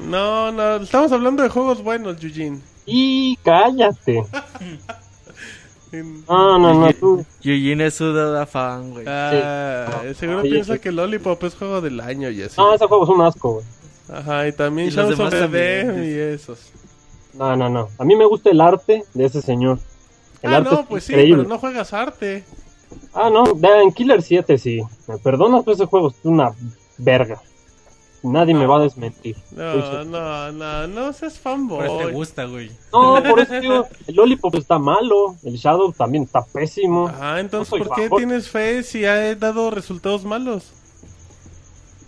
No, 0.06 0.52
no, 0.52 0.76
estamos 0.78 1.12
hablando 1.14 1.42
de 1.42 1.50
juegos 1.50 1.82
buenos, 1.82 2.22
Eugene. 2.22 2.60
Y 2.86 3.38
cállate. 3.38 4.24
No, 6.28 6.60
no, 6.60 6.74
no, 6.74 6.94
tú. 6.94 7.26
Eugene 7.42 7.86
es 7.86 7.94
su 7.94 8.12
dada 8.14 8.46
fan, 8.46 8.92
güey. 8.92 9.06
Ah, 9.08 10.02
seguro 10.18 10.40
Oye, 10.40 10.50
piensa 10.50 10.74
sí. 10.74 10.80
que 10.80 10.92
Lollipop 10.92 11.42
es 11.44 11.56
juego 11.56 11.80
del 11.80 12.02
año 12.02 12.30
y 12.30 12.42
así. 12.42 12.56
No, 12.58 12.74
ese 12.74 12.86
juego 12.86 13.06
es 13.06 13.10
un 13.10 13.22
asco, 13.22 13.54
güey. 13.54 13.66
Ajá, 14.10 14.48
y 14.48 14.52
también 14.52 14.90
Shadows 14.90 15.20
of 15.20 15.52
the 15.52 16.06
y 16.06 16.34
esos. 16.34 16.60
No, 17.38 17.56
no, 17.56 17.70
no. 17.70 17.90
A 17.98 18.04
mí 18.06 18.16
me 18.16 18.26
gusta 18.26 18.50
el 18.50 18.62
arte 18.62 19.04
de 19.14 19.26
ese 19.26 19.42
señor. 19.42 19.80
El 20.42 20.54
Ah, 20.54 20.58
arte 20.58 20.70
no, 20.72 20.80
es 20.82 20.88
pues 20.88 21.04
sí, 21.04 21.14
pero 21.14 21.44
no 21.44 21.58
juegas 21.60 21.94
arte. 21.94 22.44
Ah, 23.14 23.30
no, 23.30 23.44
en 23.82 23.92
Killer 23.92 24.22
7 24.22 24.58
sí. 24.58 24.82
Me 25.08 25.18
perdonas, 25.18 25.64
pero 25.64 25.76
ese 25.76 25.86
juego 25.86 26.10
es 26.10 26.16
una 26.24 26.54
verga. 26.98 27.42
Nadie 28.24 28.56
me 28.56 28.66
va 28.66 28.78
a 28.78 28.80
desmentir. 28.84 29.36
No, 29.52 30.04
no, 30.04 30.52
no, 30.52 30.88
no 30.88 31.14
seas 31.14 31.40
Pero 31.44 31.62
te 31.62 31.90
fanboy. 31.90 32.12
gusta, 32.14 32.46
güey. 32.46 32.72
No, 32.92 33.22
por 33.22 33.40
eso 33.40 33.60
digo, 33.60 33.88
el 34.08 34.16
Lollipop 34.16 34.56
está 34.56 34.80
malo, 34.80 35.36
el 35.44 35.56
Shadow 35.58 35.92
también 35.94 36.24
está 36.24 36.44
pésimo. 36.44 37.12
Ah, 37.20 37.40
entonces, 37.40 37.72
No 37.78 37.86
¿por 37.86 37.96
qué 37.96 38.02
fanboy. 38.04 38.18
tienes 38.26 38.50
fe 38.50 38.82
si 38.82 39.06
ha 39.06 39.36
dado 39.36 39.70
resultados 39.70 40.26
malos? 40.26 40.72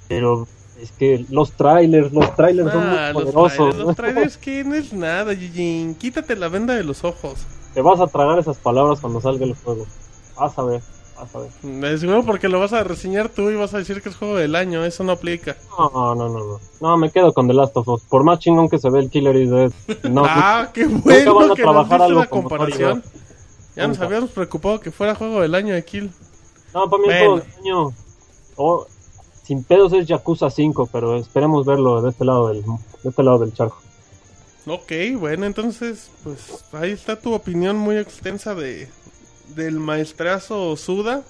Pero 0.07 0.47
es 0.81 0.91
que 0.91 1.25
los 1.29 1.51
trailers, 1.53 2.11
los 2.13 2.35
trailers 2.35 2.71
son 2.71 2.87
muy 2.89 2.97
Ah, 2.97 3.11
los 3.13 3.23
poderosos. 3.23 3.57
trailers, 3.57 3.77
los 3.79 3.95
trailers 3.95 4.37
que 4.39 4.63
no 4.63 4.75
es 4.75 4.93
nada, 4.93 5.33
Eugene. 5.33 5.95
Quítate 5.97 6.35
la 6.35 6.47
venda 6.49 6.75
de 6.75 6.83
los 6.83 7.03
ojos. 7.03 7.39
Te 7.73 7.81
vas 7.81 7.99
a 7.99 8.07
tragar 8.07 8.39
esas 8.39 8.57
palabras 8.57 8.99
cuando 8.99 9.21
salga 9.21 9.45
el 9.45 9.55
juego. 9.55 9.85
Vas 10.39 10.57
a 10.57 10.63
ver, 10.63 10.81
vas 11.19 11.35
a 11.35 11.39
ver. 11.39 11.49
Eh, 11.93 11.97
Seguro 11.97 12.23
porque 12.23 12.47
lo 12.47 12.59
vas 12.59 12.73
a 12.73 12.83
reseñar 12.83 13.29
tú 13.29 13.49
y 13.49 13.55
vas 13.55 13.73
a 13.73 13.77
decir 13.79 14.01
que 14.01 14.09
es 14.09 14.15
juego 14.15 14.35
del 14.35 14.55
año. 14.55 14.83
Eso 14.85 15.03
no 15.03 15.11
aplica. 15.13 15.55
No, 15.77 15.89
no, 16.15 16.15
no, 16.15 16.29
no. 16.29 16.59
No, 16.81 16.97
me 16.97 17.09
quedo 17.11 17.33
con 17.33 17.47
The 17.47 17.53
Last 17.53 17.75
of 17.77 17.87
Us. 17.87 18.01
Por 18.03 18.23
más 18.23 18.39
chingón 18.39 18.69
que 18.69 18.77
se 18.79 18.89
ve 18.89 18.99
el 18.99 19.09
Killer 19.09 19.35
is 19.35 19.49
Dead. 19.51 19.71
No, 20.09 20.23
ah, 20.25 20.69
qué 20.73 20.85
van 20.85 21.01
bueno 21.01 21.39
a 21.39 21.55
que 21.55 21.63
nos 21.63 21.73
trabajar 21.73 22.01
algo 22.01 22.19
la 22.19 22.27
comparación. 22.27 23.03
Ya 23.75 23.87
nos 23.87 23.99
habíamos 23.99 24.31
preocupado 24.31 24.79
que 24.79 24.89
fuera 24.91 25.13
juego 25.13 25.41
del 25.41 25.53
año 25.53 25.73
de 25.75 25.83
Kill. 25.85 26.11
no 26.73 26.89
para 26.89 27.01
mí 27.01 27.07
juego 27.09 27.37
del 27.39 27.47
año. 27.59 27.91
oh, 28.55 28.87
sin 29.47 29.63
pedos 29.63 29.93
es 29.93 30.05
Yakuza 30.07 30.49
5, 30.49 30.89
pero 30.91 31.15
esperemos 31.15 31.65
verlo 31.65 32.01
de 32.01 32.09
este 32.09 32.25
lado 32.25 32.49
del, 32.49 32.63
de 32.63 33.09
este 33.09 33.23
lado 33.23 33.39
del 33.39 33.53
charco. 33.53 33.81
Ok, 34.65 34.91
bueno, 35.17 35.45
entonces, 35.45 36.11
pues 36.25 36.65
ahí 36.73 36.91
está 36.91 37.17
tu 37.17 37.33
opinión 37.33 37.77
muy 37.77 37.95
extensa 37.97 38.53
de 38.53 38.89
del 39.55 39.79
maestrazo 39.79 40.75
Suda. 40.75 41.23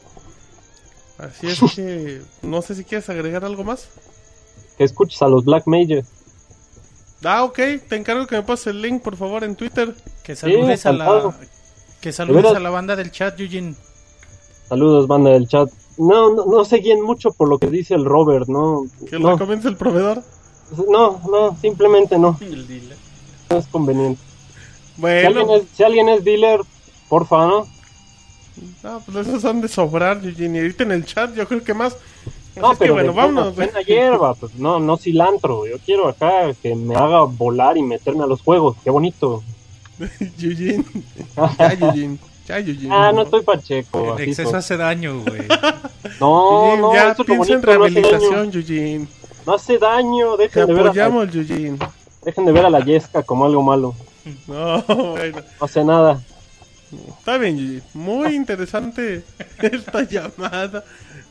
Así 1.19 1.45
es 1.45 1.59
que 1.75 2.21
no 2.41 2.63
sé 2.63 2.73
si 2.73 2.83
quieres 2.83 3.07
agregar 3.09 3.45
algo 3.45 3.63
más. 3.63 3.89
Que 4.79 4.83
escuches 4.83 5.21
a 5.21 5.27
los 5.27 5.45
Black 5.45 5.67
Mages. 5.67 6.07
Ah, 7.23 7.43
ok, 7.43 7.59
te 7.87 7.95
encargo 7.95 8.25
que 8.25 8.35
me 8.35 8.43
pases 8.43 8.67
el 8.67 8.81
link, 8.81 9.03
por 9.03 9.15
favor, 9.15 9.43
en 9.43 9.55
Twitter. 9.55 9.95
Que 10.23 10.35
saludes 10.35 10.85
a 10.87 10.89
encantado. 10.89 11.35
la... 11.39 11.47
Que 12.01 12.11
saludes 12.11 12.45
a 12.45 12.59
la 12.59 12.69
banda 12.71 12.95
del 12.95 13.11
chat, 13.11 13.39
Eugene. 13.39 13.75
Saludos, 14.69 15.07
banda 15.07 15.31
del 15.31 15.47
chat. 15.47 15.69
No, 15.97 16.33
no, 16.33 16.45
no 16.45 16.65
se 16.65 16.77
guíen 16.77 17.01
mucho 17.01 17.31
por 17.31 17.49
lo 17.49 17.57
que 17.57 17.67
dice 17.67 17.95
el 17.95 18.05
Robert, 18.05 18.47
no. 18.47 18.85
Que 19.09 19.17
No, 19.19 19.31
recomiendas 19.31 19.65
el 19.65 19.77
proveedor. 19.77 20.23
no, 20.89 21.19
no, 21.29 21.57
simplemente 21.59 22.17
no. 22.19 22.37
No 23.49 23.57
es 23.57 23.67
conveniente. 23.67 24.21
Si 24.95 25.01
Bueno, 25.01 25.27
alguien 25.27 25.49
es, 25.51 25.63
si 25.75 25.83
alguien 25.83 26.09
es 26.09 26.23
dealer, 26.23 26.61
porfa, 27.09 27.47
¿no? 27.47 27.65
no, 28.83 28.99
pues 29.05 29.27
esos 29.27 29.41
son 29.41 29.61
de 29.61 29.67
sobrar, 29.67 30.19
Eugene. 30.23 30.57
Y 30.57 30.61
ahorita 30.61 30.83
en 30.83 30.91
el 30.91 31.05
chat, 31.05 31.33
yo 31.35 31.47
creo 31.47 31.63
que 31.63 31.73
más. 31.73 31.93
Así 31.93 32.59
No, 32.61 32.71
es 32.71 32.77
que 32.79 32.83
pero 32.85 32.93
bueno, 32.95 33.09
de 33.09 33.13
buena- 33.13 33.27
vámonos. 33.33 33.55
buena 33.55 33.81
hierba, 33.81 34.33
pues 34.33 34.55
no, 34.55 34.79
no 34.79 34.97
cilantro. 34.97 35.67
Yo 35.67 35.77
quiero 35.85 36.07
acá 36.09 36.53
que 36.61 36.73
me 36.75 36.95
haga 36.95 37.21
volar 37.23 37.77
y 37.77 37.83
meterme 37.83 38.23
a 38.23 38.27
los 38.27 38.41
juegos. 38.41 38.75
Qué 38.83 38.89
bonito. 38.89 39.43
Eugene. 40.41 40.83
Ya, 41.59 41.73
Eugene. 41.73 42.17
Ya, 42.47 42.55
ah, 42.91 43.11
no 43.11 43.23
estoy 43.23 43.41
pacheco. 43.43 44.17
El 44.17 44.29
exceso 44.29 44.55
hace 44.55 44.77
daño, 44.77 45.21
güey. 45.21 45.41
No, 46.19 46.63
Eugene, 46.71 46.81
no, 46.81 46.93
ya 46.93 47.11
eso 47.11 47.23
piensa 47.25 47.53
en 47.53 47.61
rehabilitación, 47.61 48.51
Eugene. 48.53 49.07
No 49.45 49.53
hace 49.53 49.77
daño, 49.77 50.35
Te 50.37 50.43
dejen 50.43 50.65
de, 50.67 50.73
ver 50.73 50.85
a, 50.85 50.89
apoyamos, 50.89 51.35
Eugene. 51.35 51.77
dejen 52.23 52.45
de 52.45 52.51
ver 52.53 52.65
a 52.65 52.69
la 52.69 52.79
Yesca 52.79 53.23
como 53.23 53.45
algo 53.45 53.61
malo. 53.61 53.93
No, 54.47 54.81
bueno. 54.83 55.37
No 55.59 55.65
hace 55.65 55.83
nada. 55.83 56.21
Está 57.19 57.37
bien, 57.37 57.57
Eugene. 57.59 57.81
Muy 57.93 58.35
interesante 58.35 59.23
esta 59.61 60.03
llamada. 60.03 60.83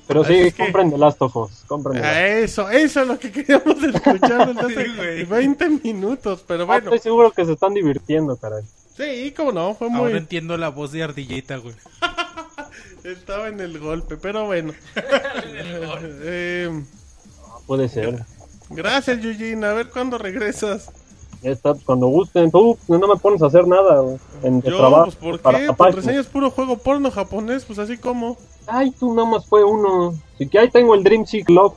Pero 0.07 0.21
Así 0.23 0.35
sí, 0.35 0.41
es 0.41 0.55
que- 0.55 0.63
compren 0.63 0.91
The 0.91 0.99
Last 0.99 1.21
of 1.23 1.37
Us. 1.37 1.65
Compren 1.67 2.05
Eso, 2.05 2.71
eso 2.71 3.01
es 3.03 3.09
lo 3.09 3.19
que 3.19 3.33
queríamos 3.33 3.83
escuchar 3.83 4.55
desde 4.55 4.61
hace 4.61 4.85
Sí, 4.87 4.93
güey. 4.97 5.25
20 5.25 5.69
minutos. 5.83 6.45
Pero. 6.47 6.63
Ah, 6.63 6.67
bueno, 6.67 6.85
Estoy 6.85 6.99
seguro 7.01 7.33
que 7.33 7.45
se 7.45 7.53
están 7.55 7.75
divirtiendo, 7.75 8.37
caray. 8.37 8.63
Sí, 8.97 9.33
cómo 9.37 9.53
no, 9.53 9.75
fue 9.75 9.89
Ahora 9.89 10.11
muy. 10.11 10.13
entiendo 10.19 10.57
la 10.57 10.69
voz 10.71 10.93
de 10.93 11.03
Ardillita, 11.03 11.57
güey. 11.59 11.75
Estaba 13.05 13.49
en 13.49 13.61
el 13.61 13.79
golpe, 13.79 14.17
pero 14.17 14.47
bueno. 14.47 14.73
Eh, 16.23 16.85
Puede 17.67 17.89
ser. 17.89 18.25
gracias, 18.71 19.25
Eugene. 19.25 19.67
A 19.67 19.73
ver 19.73 19.89
cuándo 19.91 20.19
regresas. 20.19 20.91
Ya 21.43 21.51
está, 21.51 21.73
pues, 21.75 21.85
cuando 21.85 22.07
gusten. 22.09 22.51
Tú 22.51 22.79
pues, 22.87 23.01
no 23.01 23.07
me 23.09 23.17
pones 23.17 23.43
a 23.43 23.47
hacer 23.47 23.67
nada 23.67 24.01
güey, 24.01 24.17
en 24.43 24.57
el 24.57 24.63
Yo, 24.63 24.77
trabajo. 24.79 25.05
pues, 25.05 25.17
¿por 25.17 25.41
para 25.41 25.59
qué? 25.61 25.67
tapar. 25.67 25.91
Tu 25.91 25.97
reseña 25.97 26.21
es 26.21 26.27
puro 26.27 26.51
juego 26.51 26.79
porno 26.79 27.11
japonés, 27.11 27.65
pues 27.65 27.79
así 27.79 27.97
como. 27.99 28.37
Ay, 28.67 28.91
tú 28.93 29.15
nada 29.15 29.29
más 29.29 29.47
fue 29.47 29.63
uno. 29.65 30.15
Así 30.35 30.49
que 30.49 30.59
ahí 30.59 30.71
tengo 30.71 30.95
el 30.95 31.05
Dream 31.05 31.25
Seek 31.27 31.49
Love. 31.51 31.77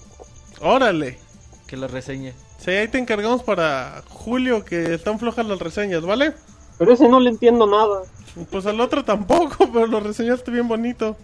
Órale. 0.61 1.19
Que 1.67 1.77
lo 1.77 1.87
reseñe. 1.87 2.33
Sí, 2.57 2.71
ahí 2.71 2.87
te 2.87 2.97
encargamos 2.97 3.43
para 3.43 4.03
Julio, 4.09 4.65
que 4.65 4.93
están 4.95 5.19
flojas 5.19 5.45
las 5.45 5.59
reseñas, 5.59 6.01
¿vale? 6.03 6.33
Pero 6.79 6.93
ese 6.93 7.07
no 7.07 7.19
le 7.19 7.29
entiendo 7.29 7.67
nada. 7.67 8.01
Pues 8.49 8.65
al 8.65 8.79
otro 8.81 9.03
tampoco, 9.03 9.69
pero 9.73 9.85
lo 9.85 9.99
reseñaste 9.99 10.49
bien 10.49 10.67
bonito. 10.67 11.15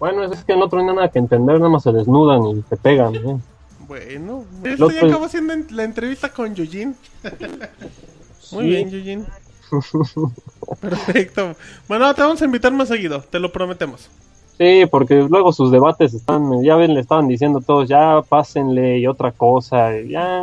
Bueno, 0.00 0.24
es 0.24 0.44
que 0.44 0.52
en 0.54 0.62
otro 0.62 0.82
no 0.82 0.90
hay 0.90 0.96
nada 0.96 1.10
que 1.10 1.18
entender, 1.20 1.58
nada 1.58 1.70
más 1.70 1.84
se 1.84 1.92
desnudan 1.92 2.44
y 2.46 2.62
te 2.62 2.76
pegan. 2.76 3.14
¿eh? 3.14 3.38
Bueno, 3.86 4.44
esto 4.64 4.90
ya 4.90 5.06
acabó 5.06 5.28
siendo 5.28 5.54
la 5.70 5.84
entrevista 5.84 6.30
con 6.30 6.48
Eugene. 6.58 6.94
Muy 8.52 8.64
Sí. 8.64 8.68
bien, 8.68 8.92
Eugene. 8.92 9.24
Perfecto. 10.80 11.54
Bueno, 11.88 12.12
te 12.14 12.22
vamos 12.22 12.40
a 12.42 12.44
invitar 12.44 12.72
más 12.72 12.88
seguido, 12.88 13.20
te 13.22 13.38
lo 13.38 13.50
prometemos. 13.52 14.08
Sí, 14.58 14.84
porque 14.90 15.26
luego 15.28 15.52
sus 15.52 15.70
debates 15.70 16.14
están, 16.14 16.62
ya 16.62 16.76
ven, 16.76 16.94
le 16.94 17.00
estaban 17.00 17.28
diciendo 17.28 17.60
todos, 17.60 17.88
ya 17.88 18.22
pásenle 18.28 18.98
y 18.98 19.06
otra 19.06 19.32
cosa, 19.32 19.96
y 19.98 20.10
ya. 20.10 20.40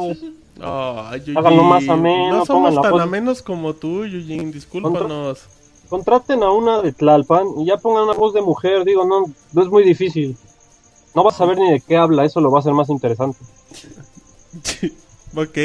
Ay, 0.62 1.20
Eugene. 1.20 1.40
Háganlo 1.40 1.64
más 1.64 1.88
ameno, 1.90 2.38
No 2.38 2.46
somos 2.46 2.82
tan 2.82 3.00
amenos 3.00 3.42
como 3.42 3.74
tú, 3.74 4.04
Eugene, 4.04 4.52
discúlpanos. 4.52 5.48
Contraten 5.90 6.44
a 6.44 6.52
una 6.52 6.82
de 6.82 6.92
Tlalpan 6.92 7.60
y 7.60 7.66
ya 7.66 7.78
pongan 7.78 8.04
una 8.04 8.14
voz 8.14 8.34
de 8.34 8.42
mujer, 8.42 8.84
digo, 8.84 9.06
no, 9.06 9.26
no 9.52 9.62
es 9.62 9.68
muy 9.70 9.84
difícil. 9.84 10.38
No 11.14 11.24
vas 11.24 11.40
a 11.40 11.46
ver 11.46 11.58
ni 11.58 11.72
de 11.72 11.80
qué 11.80 11.98
habla, 11.98 12.26
eso 12.26 12.42
lo 12.42 12.52
va 12.52 12.60
a 12.60 12.62
hacer 12.62 12.74
más 12.74 12.90
interesante. 12.90 13.38
ok. 15.36 15.58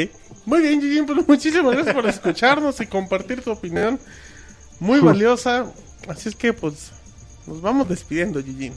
Muy 0.45 0.61
bien, 0.61 0.81
Eugene, 0.81 1.03
pues 1.03 1.27
muchísimas 1.27 1.73
gracias 1.73 1.95
por 1.95 2.07
escucharnos 2.07 2.79
y 2.81 2.85
compartir 2.87 3.43
tu 3.43 3.51
opinión. 3.51 3.99
Muy 4.79 4.99
valiosa. 4.99 5.71
Así 6.07 6.29
es 6.29 6.35
que, 6.35 6.53
pues, 6.53 6.91
nos 7.45 7.61
vamos 7.61 7.89
despidiendo, 7.89 8.39
Eugene. 8.39 8.75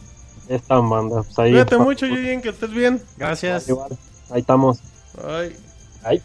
Esta 0.48 0.80
manda, 0.80 1.22
pues 1.22 1.38
ahí. 1.38 1.50
Cuídate 1.52 1.78
mucho, 1.78 2.06
Eugene, 2.06 2.42
que 2.42 2.48
estés 2.48 2.70
bien. 2.70 3.02
Gracias. 3.16 3.68
Igual, 3.68 3.96
Ahí 4.30 4.40
estamos. 4.40 4.80
Ay. 6.02 6.22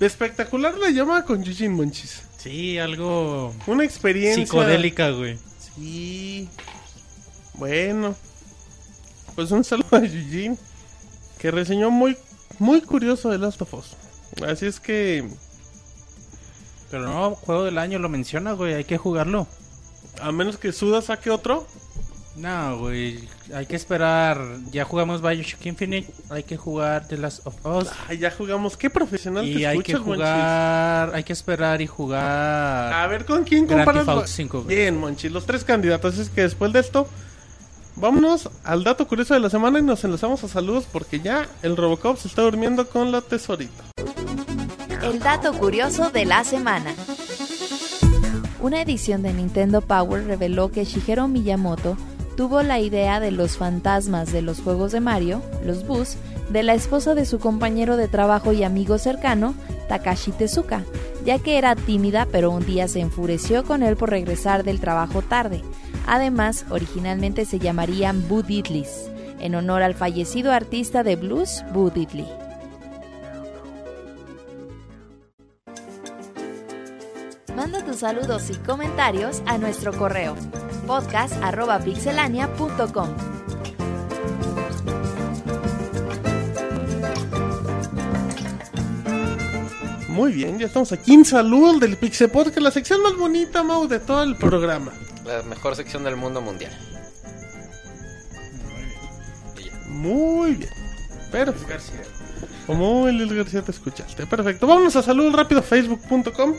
Espectacular 0.00 0.76
la 0.78 0.90
llama 0.90 1.24
con 1.24 1.42
Yujin 1.42 1.72
Monchis. 1.72 2.22
Sí, 2.36 2.78
algo 2.78 3.52
Una 3.66 3.84
experiencia. 3.84 4.44
psicodélica, 4.44 5.10
güey. 5.10 5.38
Sí. 5.74 6.48
Bueno. 7.54 8.14
Pues 9.34 9.50
un 9.50 9.64
saludo 9.64 9.96
a 9.96 10.00
Yujin. 10.04 10.56
Que 11.38 11.50
reseñó 11.50 11.90
muy, 11.90 12.16
muy 12.58 12.80
curioso 12.80 13.30
de 13.30 13.38
Last 13.38 13.62
of 13.62 13.74
Us. 13.74 13.96
Así 14.46 14.66
es 14.66 14.78
que, 14.80 15.28
Pero 16.90 17.04
no, 17.04 17.34
juego 17.34 17.64
del 17.64 17.78
año 17.78 17.98
lo 17.98 18.08
menciona, 18.08 18.52
güey. 18.52 18.74
Hay 18.74 18.84
que 18.84 18.98
jugarlo. 18.98 19.46
a 20.20 20.30
menos 20.32 20.58
que 20.58 20.72
Suda 20.72 21.02
saque 21.02 21.30
otro. 21.30 21.66
No, 22.38 22.78
güey. 22.78 23.28
Hay 23.52 23.66
que 23.66 23.74
esperar. 23.74 24.38
Ya 24.70 24.84
jugamos 24.84 25.20
Bioshock 25.20 25.66
Infinite. 25.66 26.12
Hay 26.30 26.44
que 26.44 26.56
jugar 26.56 27.08
The 27.08 27.18
Last 27.18 27.44
of 27.46 27.66
Us. 27.66 27.88
Ay, 28.08 28.18
ya 28.18 28.30
jugamos. 28.30 28.76
Qué 28.76 28.88
profesional 28.90 29.44
Y 29.46 29.56
te 29.56 29.66
hay 29.66 29.78
que 29.80 29.92
escuchas, 29.92 30.06
Monchis. 30.06 30.24
jugar. 30.24 31.14
Hay 31.14 31.24
que 31.24 31.32
esperar 31.32 31.82
y 31.82 31.86
jugar. 31.86 32.92
A 32.92 33.06
ver, 33.08 33.24
¿con 33.24 33.42
quién 33.44 33.66
comparas? 33.66 34.06
Theft 34.06 34.08
Auto 34.08 34.26
5, 34.26 34.62
güey. 34.62 34.76
Bien, 34.76 34.96
Monchi, 34.98 35.28
los 35.28 35.46
tres 35.46 35.64
candidatos. 35.64 36.16
Es 36.18 36.30
que 36.30 36.42
después 36.42 36.72
de 36.72 36.78
esto, 36.80 37.08
vámonos 37.96 38.48
al 38.62 38.84
dato 38.84 39.08
curioso 39.08 39.34
de 39.34 39.40
la 39.40 39.50
semana 39.50 39.80
y 39.80 39.82
nos 39.82 40.04
enlazamos 40.04 40.44
a 40.44 40.48
saludos 40.48 40.86
porque 40.92 41.18
ya 41.18 41.48
el 41.62 41.76
Robocop 41.76 42.18
se 42.18 42.28
está 42.28 42.42
durmiendo 42.42 42.88
con 42.88 43.10
la 43.10 43.20
tesorita. 43.20 43.84
El 45.02 45.18
dato 45.18 45.52
curioso 45.54 46.10
de 46.10 46.24
la 46.24 46.44
semana. 46.44 46.94
Una 48.60 48.82
edición 48.82 49.22
de 49.22 49.32
Nintendo 49.32 49.80
Power 49.80 50.24
reveló 50.24 50.70
que 50.70 50.84
Shigeru 50.84 51.28
Miyamoto 51.28 51.96
tuvo 52.38 52.62
la 52.62 52.78
idea 52.78 53.18
de 53.18 53.32
los 53.32 53.56
fantasmas 53.56 54.30
de 54.30 54.42
los 54.42 54.60
juegos 54.60 54.92
de 54.92 55.00
Mario, 55.00 55.42
los 55.64 55.84
Bus, 55.84 56.14
de 56.50 56.62
la 56.62 56.74
esposa 56.74 57.16
de 57.16 57.26
su 57.26 57.40
compañero 57.40 57.96
de 57.96 58.06
trabajo 58.06 58.52
y 58.52 58.62
amigo 58.62 58.96
cercano, 58.98 59.56
Takashi 59.88 60.30
Tezuka, 60.30 60.84
ya 61.24 61.40
que 61.40 61.58
era 61.58 61.74
tímida 61.74 62.28
pero 62.30 62.52
un 62.52 62.64
día 62.64 62.86
se 62.86 63.00
enfureció 63.00 63.64
con 63.64 63.82
él 63.82 63.96
por 63.96 64.10
regresar 64.10 64.62
del 64.62 64.78
trabajo 64.78 65.20
tarde. 65.20 65.62
Además, 66.06 66.64
originalmente 66.70 67.44
se 67.44 67.58
llamarían 67.58 68.28
Boo 68.28 68.44
Diddleys, 68.44 69.10
en 69.40 69.56
honor 69.56 69.82
al 69.82 69.94
fallecido 69.94 70.52
artista 70.52 71.02
de 71.02 71.16
blues 71.16 71.64
Boo 71.72 71.90
Diddley. 71.90 72.47
Manda 77.58 77.84
tus 77.84 77.96
saludos 77.96 78.48
y 78.50 78.54
comentarios 78.54 79.42
a 79.44 79.58
nuestro 79.58 79.92
correo 79.92 80.36
podcast.pixelania.com. 80.86 83.08
Muy 90.10 90.30
bien, 90.30 90.60
ya 90.60 90.66
estamos 90.66 90.92
aquí 90.92 91.14
en 91.14 91.24
saludos 91.24 91.80
del 91.80 91.96
Pixel 91.96 92.30
Podcast, 92.30 92.58
la 92.58 92.70
sección 92.70 93.02
más 93.02 93.16
bonita, 93.16 93.64
Mau, 93.64 93.88
de 93.88 93.98
todo 93.98 94.22
el 94.22 94.36
programa. 94.36 94.92
La 95.26 95.42
mejor 95.42 95.74
sección 95.74 96.04
del 96.04 96.14
mundo 96.14 96.40
mundial. 96.40 96.70
Muy 99.88 100.54
bien. 100.54 100.70
Perfecto. 101.32 101.92
Como 102.68 103.08
el 103.08 103.34
García 103.34 103.62
te 103.62 103.72
escuchaste. 103.72 104.28
Perfecto. 104.28 104.68
Vámonos 104.68 104.94
a 104.94 105.02
salud 105.02 105.34
rápido 105.34 105.60
facebook.com. 105.60 106.54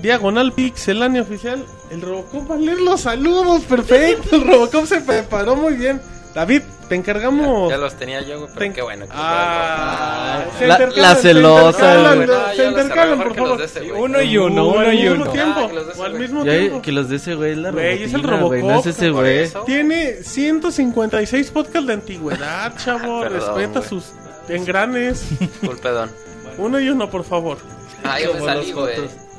Diagonal 0.00 0.52
Pixelania 0.52 1.22
oficial. 1.22 1.64
El 1.90 2.00
Robocop 2.02 2.50
va 2.50 2.54
a 2.54 2.58
leer 2.58 2.80
los 2.80 3.00
saludos. 3.02 3.62
Perfecto. 3.62 4.36
El 4.36 4.46
Robocop 4.46 4.84
se 4.86 5.00
preparó 5.00 5.56
muy 5.56 5.74
bien. 5.74 6.00
David, 6.34 6.62
te 6.88 6.94
encargamos. 6.94 7.70
Ya 7.70 7.76
los 7.76 7.94
tenía 7.96 8.20
yo, 8.20 8.38
güey, 8.38 8.48
pero 8.50 8.60
Ten- 8.60 8.72
qué 8.72 8.82
bueno. 8.82 9.04
que 9.06 9.12
Ah, 9.12 10.44
se 10.58 10.66
La- 10.68 10.78
la 10.78 11.14
se 11.16 11.22
celosa, 11.22 11.68
intercalan, 11.96 12.16
güey. 12.26 12.56
Se 12.56 12.64
intercalan, 12.66 13.18
por 13.18 13.34
favor. 13.34 13.62
ese, 13.62 13.80
güey. 13.80 14.00
Uno 14.02 14.22
y 14.22 14.38
uno, 14.38 14.68
uno 14.68 14.92
y 14.92 15.08
uno. 15.08 15.26
tiempo. 15.30 15.60
Ah, 15.64 15.66
que 15.68 15.74
los 15.74 15.86
de 15.86 15.92
ese, 15.92 16.00
o 16.00 16.04
al 16.04 16.10
güey. 16.12 16.22
mismo 16.22 16.44
Ya, 16.44 16.52
tiempo. 16.52 16.82
que 16.82 16.92
los 16.92 17.08
de 17.08 17.16
ese 17.16 17.34
güey 17.34 17.50
es 17.52 17.58
la 17.58 17.70
Güey, 17.72 18.02
es 18.04 18.14
el 18.14 18.22
güey, 18.22 18.30
No 18.32 18.36
es 18.36 18.40
Robocop, 18.40 18.86
ese 18.86 19.10
güey. 19.10 19.50
Tiene 19.66 20.22
156 20.22 21.50
podcasts 21.50 21.86
de 21.88 21.92
antigüedad, 21.94 22.76
chavo. 22.84 23.22
Perdón, 23.22 23.40
Respeta 23.40 23.78
güey. 23.80 23.88
sus 23.88 24.04
engranes. 24.48 25.24
Disculpedón. 25.40 26.12
Uno 26.58 26.78
y 26.78 26.88
uno, 26.90 27.10
por 27.10 27.24
favor. 27.24 27.58
Ah, 28.04 28.20
yo 28.20 28.34
me 28.34 28.40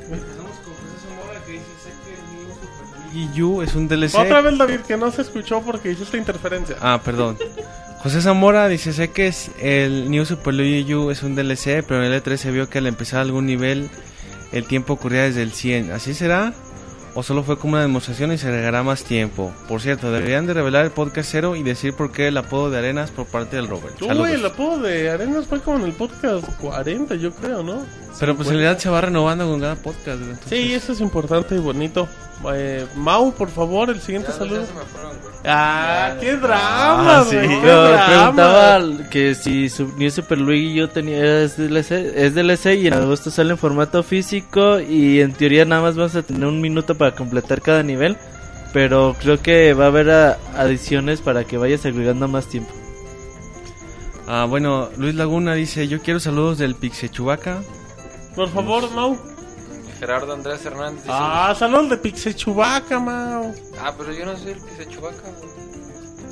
Como 0.02 0.16
salí, 0.16 0.20
los 0.20 0.20
güey. 0.20 0.20
fotos. 0.20 0.72
Y 3.14 3.30
You 3.34 3.60
es 3.62 3.74
un 3.74 3.88
DLC. 3.88 4.14
Otra 4.14 4.40
vez, 4.40 4.56
David, 4.56 4.80
que 4.80 4.96
no 4.96 5.10
se 5.10 5.22
escuchó 5.22 5.60
porque 5.62 5.92
hiciste 5.92 6.16
interferencia. 6.16 6.76
Ah, 6.80 7.00
perdón. 7.04 7.36
José 7.98 8.20
Zamora 8.22 8.66
dice, 8.68 8.92
sé 8.92 9.10
que 9.10 9.28
es 9.28 9.50
el 9.60 10.10
New 10.10 10.24
Super 10.24 10.54
Luigi 10.54 10.92
U 10.94 11.10
es 11.10 11.22
un 11.22 11.36
DLC, 11.36 11.84
pero 11.86 12.04
en 12.04 12.12
el 12.12 12.22
E3 12.22 12.36
se 12.36 12.50
vio 12.50 12.68
que 12.68 12.78
al 12.78 12.86
empezar 12.86 13.20
algún 13.20 13.46
nivel 13.46 13.90
el 14.50 14.64
tiempo 14.64 14.94
ocurría 14.94 15.22
desde 15.22 15.42
el 15.42 15.52
100. 15.52 15.92
¿Así 15.92 16.14
será? 16.14 16.52
¿O 17.14 17.22
solo 17.22 17.42
fue 17.42 17.58
como 17.58 17.74
una 17.74 17.82
demostración 17.82 18.32
y 18.32 18.38
se 18.38 18.46
agregará 18.48 18.82
más 18.82 19.04
tiempo? 19.04 19.52
Por 19.68 19.82
cierto, 19.82 20.10
deberían 20.10 20.46
de 20.46 20.54
revelar 20.54 20.84
el 20.86 20.90
podcast 20.92 21.28
cero 21.30 21.56
y 21.56 21.62
decir 21.62 21.92
por 21.94 22.10
qué 22.10 22.28
el 22.28 22.36
apodo 22.38 22.70
de 22.70 22.78
Arenas 22.78 23.10
por 23.10 23.26
parte 23.26 23.56
del 23.56 23.68
Robert. 23.68 24.00
Uy, 24.00 24.30
el 24.32 24.46
apodo 24.46 24.78
de 24.80 25.10
Arenas 25.10 25.46
fue 25.46 25.60
como 25.60 25.78
en 25.78 25.84
el 25.84 25.92
podcast 25.92 26.44
40, 26.58 27.14
yo 27.16 27.30
creo, 27.34 27.62
¿no? 27.62 27.84
Pero 28.18 28.34
pues 28.34 28.48
en 28.48 28.54
realidad 28.54 28.78
se 28.78 28.88
va 28.88 29.02
renovando 29.02 29.46
con 29.46 29.60
cada 29.60 29.74
podcast. 29.76 30.22
entonces- 30.22 30.48
Sí, 30.48 30.72
eso 30.72 30.92
es 30.92 31.00
importante 31.00 31.54
y 31.54 31.58
bonito. 31.58 32.08
Eh, 32.54 32.86
Mau, 32.96 33.32
por 33.32 33.50
favor, 33.50 33.88
el 33.90 34.00
siguiente 34.00 34.28
Ya, 34.32 34.38
saludo. 34.38 34.60
ya 34.62 34.66
se 34.66 34.72
me 34.74 34.80
fueron, 34.80 35.10
güey. 35.20 35.32
Ah, 35.44 36.14
qué 36.20 36.36
drama, 36.36 37.18
Ah, 37.20 37.24
sí. 37.28 37.36
güey, 37.36 37.48
qué 37.48 37.58
Pero 37.62 37.82
drama. 37.88 38.06
preguntaba 38.06 39.08
que 39.10 39.34
si 39.34 39.68
su 39.68 39.88
New 39.96 40.10
Super 40.10 40.38
Luigi 40.38 40.74
yo 40.74 40.88
tenía 40.88 41.42
es 41.42 41.56
DLC, 41.56 42.12
es 42.16 42.34
DLC 42.34 42.74
y 42.74 42.86
en 42.88 42.94
agosto 42.94 43.30
sale 43.30 43.50
en 43.52 43.58
formato 43.58 44.02
físico 44.02 44.80
y 44.80 45.20
en 45.20 45.32
teoría 45.32 45.64
nada 45.64 45.82
más 45.82 45.96
vamos 45.96 46.14
a 46.16 46.22
tener 46.22 46.46
un 46.46 46.60
minuto 46.60 46.96
para 46.96 47.14
completar 47.14 47.60
cada 47.62 47.82
nivel, 47.82 48.16
pero 48.72 49.14
creo 49.20 49.40
que 49.40 49.72
va 49.74 49.84
a 49.84 49.88
haber 49.88 50.10
a- 50.10 50.38
adiciones 50.56 51.20
para 51.20 51.44
que 51.44 51.58
vayas 51.58 51.84
agregando 51.86 52.26
más 52.28 52.46
tiempo. 52.46 52.72
Ah, 54.26 54.46
bueno, 54.48 54.88
Luis 54.96 55.14
Laguna 55.14 55.54
dice, 55.54 55.88
yo 55.88 56.00
quiero 56.00 56.20
saludos 56.20 56.58
del 56.58 56.74
Pixie 56.76 57.08
Chubaca. 57.08 57.62
Por 58.36 58.48
favor, 58.48 58.90
Mau. 58.92 59.16
Gerardo 60.02 60.32
Andrés 60.32 60.64
Hernández. 60.66 61.04
dice, 61.04 61.14
Ah, 61.16 61.54
saludos 61.56 61.90
de 61.90 61.96
Pixie 61.96 62.34
Chubaca, 62.34 62.98
Mau. 62.98 63.54
Ah, 63.80 63.94
pero 63.96 64.12
yo 64.12 64.26
no 64.26 64.36
soy 64.36 64.50
el 64.50 64.60
que 64.64 64.74
se 64.84 64.88
chubaca, 64.90 65.22
güey. 65.38 65.52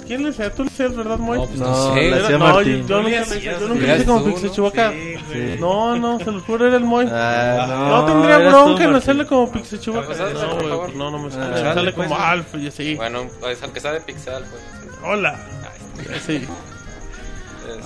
¿Quién 0.09 0.23
le 0.25 0.31
decía? 0.31 0.53
¿Tú 0.53 0.65
le 0.65 0.71
decías, 0.71 0.97
verdad, 0.97 1.19
Moy? 1.19 1.39
No, 1.39 1.47
pues 1.47 1.61
No, 1.61 1.67
no 1.69 1.95
sé. 1.95 2.09
Era- 2.09 2.31
no, 2.37 2.63
yo, 2.63 2.79
nunca 2.79 3.01
le 3.09 3.21
hice, 3.23 3.41
yo 3.41 3.61
nunca 3.69 4.05
como 4.05 4.27
¿no? 4.27 4.53
Chubaca. 4.53 4.91
Sí. 4.91 5.57
No, 5.61 5.97
no, 5.97 6.19
se 6.19 6.33
lo 6.33 6.41
juro, 6.41 6.67
era 6.67 6.79
el 6.79 6.83
Moy. 6.85 7.07
Ah, 7.13 7.67
no, 7.69 8.05
tendría 8.07 8.39
bronca 8.39 8.83
en 8.83 8.95
hacerle 8.97 9.25
como 9.27 9.53
Pixie 9.53 9.79
Chubaca. 9.79 10.07
Pues 10.09 10.19
No, 10.19 10.25
por 10.51 10.55
güey, 10.57 10.69
favor. 10.69 10.85
pues 10.87 10.97
no, 10.97 11.11
no 11.13 11.19
me 11.21 11.29
Ah, 11.29 11.31
sale. 11.31 11.61
Sale 11.75 11.93
pues. 11.93 12.09
como 12.09 12.21
Alf 12.21 12.55
y 12.57 12.67
así. 12.67 12.97
Bueno, 12.97 13.29
pues 13.39 13.63
aunque 13.63 13.79
sea 13.79 13.93
de 13.93 14.01
Pixel, 14.01 14.43
pues. 14.51 14.63
Hola. 15.05 15.39
Sí. 16.27 16.45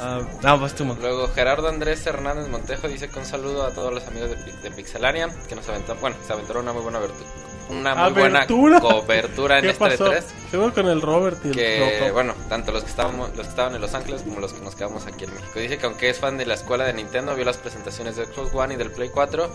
Ah, 0.00 0.20
ah, 0.42 0.54
vas 0.56 0.74
tú, 0.74 0.84
Mo. 0.84 0.96
Luego 1.00 1.28
Gerardo 1.28 1.68
Andrés 1.68 2.06
Hernández 2.06 2.48
Montejo 2.48 2.88
dice 2.88 3.08
que 3.08 3.18
un 3.18 3.24
saludo 3.24 3.64
a 3.64 3.70
todos 3.72 3.92
los 3.92 4.06
amigos 4.06 4.30
de, 4.30 4.36
de 4.36 4.70
Pixelania 4.70 5.28
que 5.48 5.54
nos 5.54 5.68
aventaron, 5.68 6.00
bueno, 6.00 6.16
se 6.26 6.32
aventaron 6.32 6.62
una 6.64 6.72
muy 6.72 6.82
buena 6.82 6.98
abertura, 6.98 7.28
una 7.70 7.94
muy 7.94 8.04
¿Abertura? 8.22 8.50
buena 8.56 8.80
cobertura 8.80 9.58
en 9.58 9.64
¿Qué 9.64 9.70
este 9.70 9.84
pasó? 9.90 10.12
E3 10.12 10.22
Seguro 10.50 10.74
con 10.74 10.86
el 10.88 11.00
Robert 11.02 11.38
y 11.44 11.48
el 11.48 11.54
que 11.54 12.10
bueno, 12.12 12.34
tanto 12.48 12.72
los 12.72 12.84
que 12.84 12.90
estábamos 12.90 13.28
los 13.36 13.46
que 13.46 13.50
estaban 13.50 13.74
en 13.74 13.80
Los 13.80 13.94
Ángeles 13.94 14.22
como 14.22 14.40
los 14.40 14.52
que 14.52 14.60
nos 14.60 14.74
quedamos 14.74 15.06
aquí 15.06 15.24
en 15.24 15.34
México. 15.34 15.58
Dice 15.58 15.78
que 15.78 15.86
aunque 15.86 16.10
es 16.10 16.18
fan 16.18 16.36
de 16.38 16.46
la 16.46 16.54
escuela 16.54 16.84
de 16.84 16.92
Nintendo, 16.92 17.34
vio 17.34 17.44
las 17.44 17.56
presentaciones 17.58 18.16
de 18.16 18.26
Xbox 18.26 18.54
One 18.54 18.74
y 18.74 18.76
del 18.76 18.90
Play 18.90 19.08
4, 19.08 19.50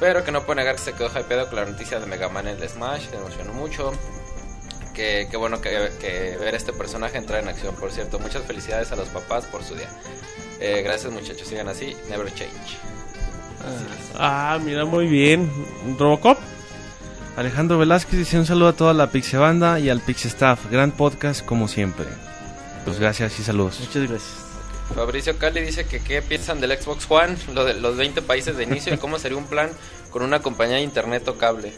pero 0.00 0.24
que 0.24 0.32
no 0.32 0.42
puede 0.44 0.60
negar 0.60 0.76
que 0.76 0.82
se 0.82 0.92
quedó 0.94 1.08
hypeado 1.08 1.46
con 1.48 1.56
la 1.56 1.66
noticia 1.66 2.00
de 2.00 2.06
Mega 2.06 2.28
Man 2.28 2.48
en 2.48 2.60
el 2.60 2.68
Smash, 2.68 3.08
que 3.08 3.16
emocionó 3.16 3.52
mucho. 3.52 3.92
Que, 4.94 5.28
que 5.30 5.36
bueno 5.36 5.60
que, 5.60 5.90
que 6.00 6.36
ver 6.38 6.54
este 6.54 6.72
personaje 6.72 7.18
entrar 7.18 7.42
en 7.42 7.48
acción, 7.48 7.74
por 7.76 7.92
cierto. 7.92 8.18
Muchas 8.18 8.44
felicidades 8.44 8.92
a 8.92 8.96
los 8.96 9.08
papás 9.08 9.46
por 9.46 9.62
su 9.64 9.74
día. 9.74 9.88
Eh, 10.60 10.82
gracias 10.82 11.10
muchachos, 11.12 11.48
sigan 11.48 11.68
así, 11.68 11.96
never 12.08 12.32
change. 12.34 12.78
Ah, 14.18 14.58
mira, 14.62 14.84
muy 14.84 15.06
bien. 15.06 15.50
Robocop. 15.98 16.38
Alejandro 17.36 17.78
Velázquez 17.78 18.18
dice 18.18 18.38
un 18.38 18.46
saludo 18.46 18.68
a 18.68 18.72
toda 18.74 18.92
la 18.92 19.10
Pixie 19.10 19.38
Banda 19.38 19.78
y 19.80 19.88
al 19.88 20.00
Pixie 20.00 20.28
Staff. 20.28 20.70
Gran 20.70 20.92
podcast 20.92 21.44
como 21.44 21.68
siempre. 21.68 22.06
Pues 22.84 22.98
gracias 22.98 23.38
y 23.38 23.42
saludos. 23.42 23.80
Muchas 23.80 24.08
gracias. 24.08 24.34
Fabricio 24.94 25.38
Cali 25.38 25.60
dice 25.60 25.84
que 25.84 26.00
qué 26.00 26.20
piensan 26.20 26.60
del 26.60 26.76
Xbox 26.76 27.06
One, 27.08 27.36
lo 27.54 27.64
de 27.64 27.74
los 27.74 27.96
20 27.96 28.22
países 28.22 28.56
de 28.56 28.64
inicio 28.64 28.92
y 28.92 28.98
cómo 28.98 29.18
sería 29.18 29.38
un 29.38 29.46
plan 29.46 29.70
con 30.10 30.22
una 30.22 30.40
compañía 30.42 30.76
de 30.76 30.82
internet 30.82 31.26
o 31.28 31.38
cable. 31.38 31.72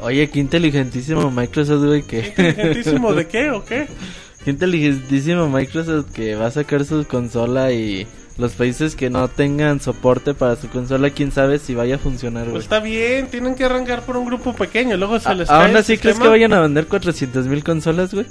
Oye, 0.00 0.28
qué 0.30 0.38
inteligentísimo 0.40 1.30
Microsoft, 1.30 1.84
güey, 1.84 2.02
que... 2.02 2.28
Inteligentísimo, 2.28 3.12
¿de 3.14 3.26
qué 3.26 3.50
o 3.50 3.64
qué? 3.64 3.88
Qué 4.44 4.50
inteligentísimo 4.52 5.48
Microsoft 5.48 6.12
que 6.12 6.36
va 6.36 6.46
a 6.46 6.50
sacar 6.52 6.84
su 6.84 7.04
consola 7.06 7.72
y 7.72 8.06
los 8.38 8.52
países 8.52 8.94
que 8.94 9.10
no 9.10 9.26
tengan 9.26 9.80
soporte 9.80 10.32
para 10.32 10.54
su 10.54 10.68
consola, 10.68 11.10
quién 11.10 11.32
sabe 11.32 11.58
si 11.58 11.74
vaya 11.74 11.96
a 11.96 11.98
funcionar, 11.98 12.44
Pues 12.44 12.52
güey. 12.52 12.62
está 12.62 12.78
bien, 12.78 13.26
tienen 13.26 13.56
que 13.56 13.64
arrancar 13.64 14.02
por 14.02 14.16
un 14.16 14.24
grupo 14.24 14.54
pequeño, 14.54 14.96
luego 14.96 15.18
se 15.18 15.28
A- 15.28 15.34
les 15.34 15.48
cae 15.48 15.66
Aún 15.66 15.76
así, 15.76 15.98
¿crees 15.98 16.14
sistema. 16.14 16.22
que 16.22 16.28
vayan 16.28 16.52
a 16.52 16.60
vender 16.60 16.86
400 16.86 17.46
mil 17.46 17.64
consolas, 17.64 18.14
güey? 18.14 18.26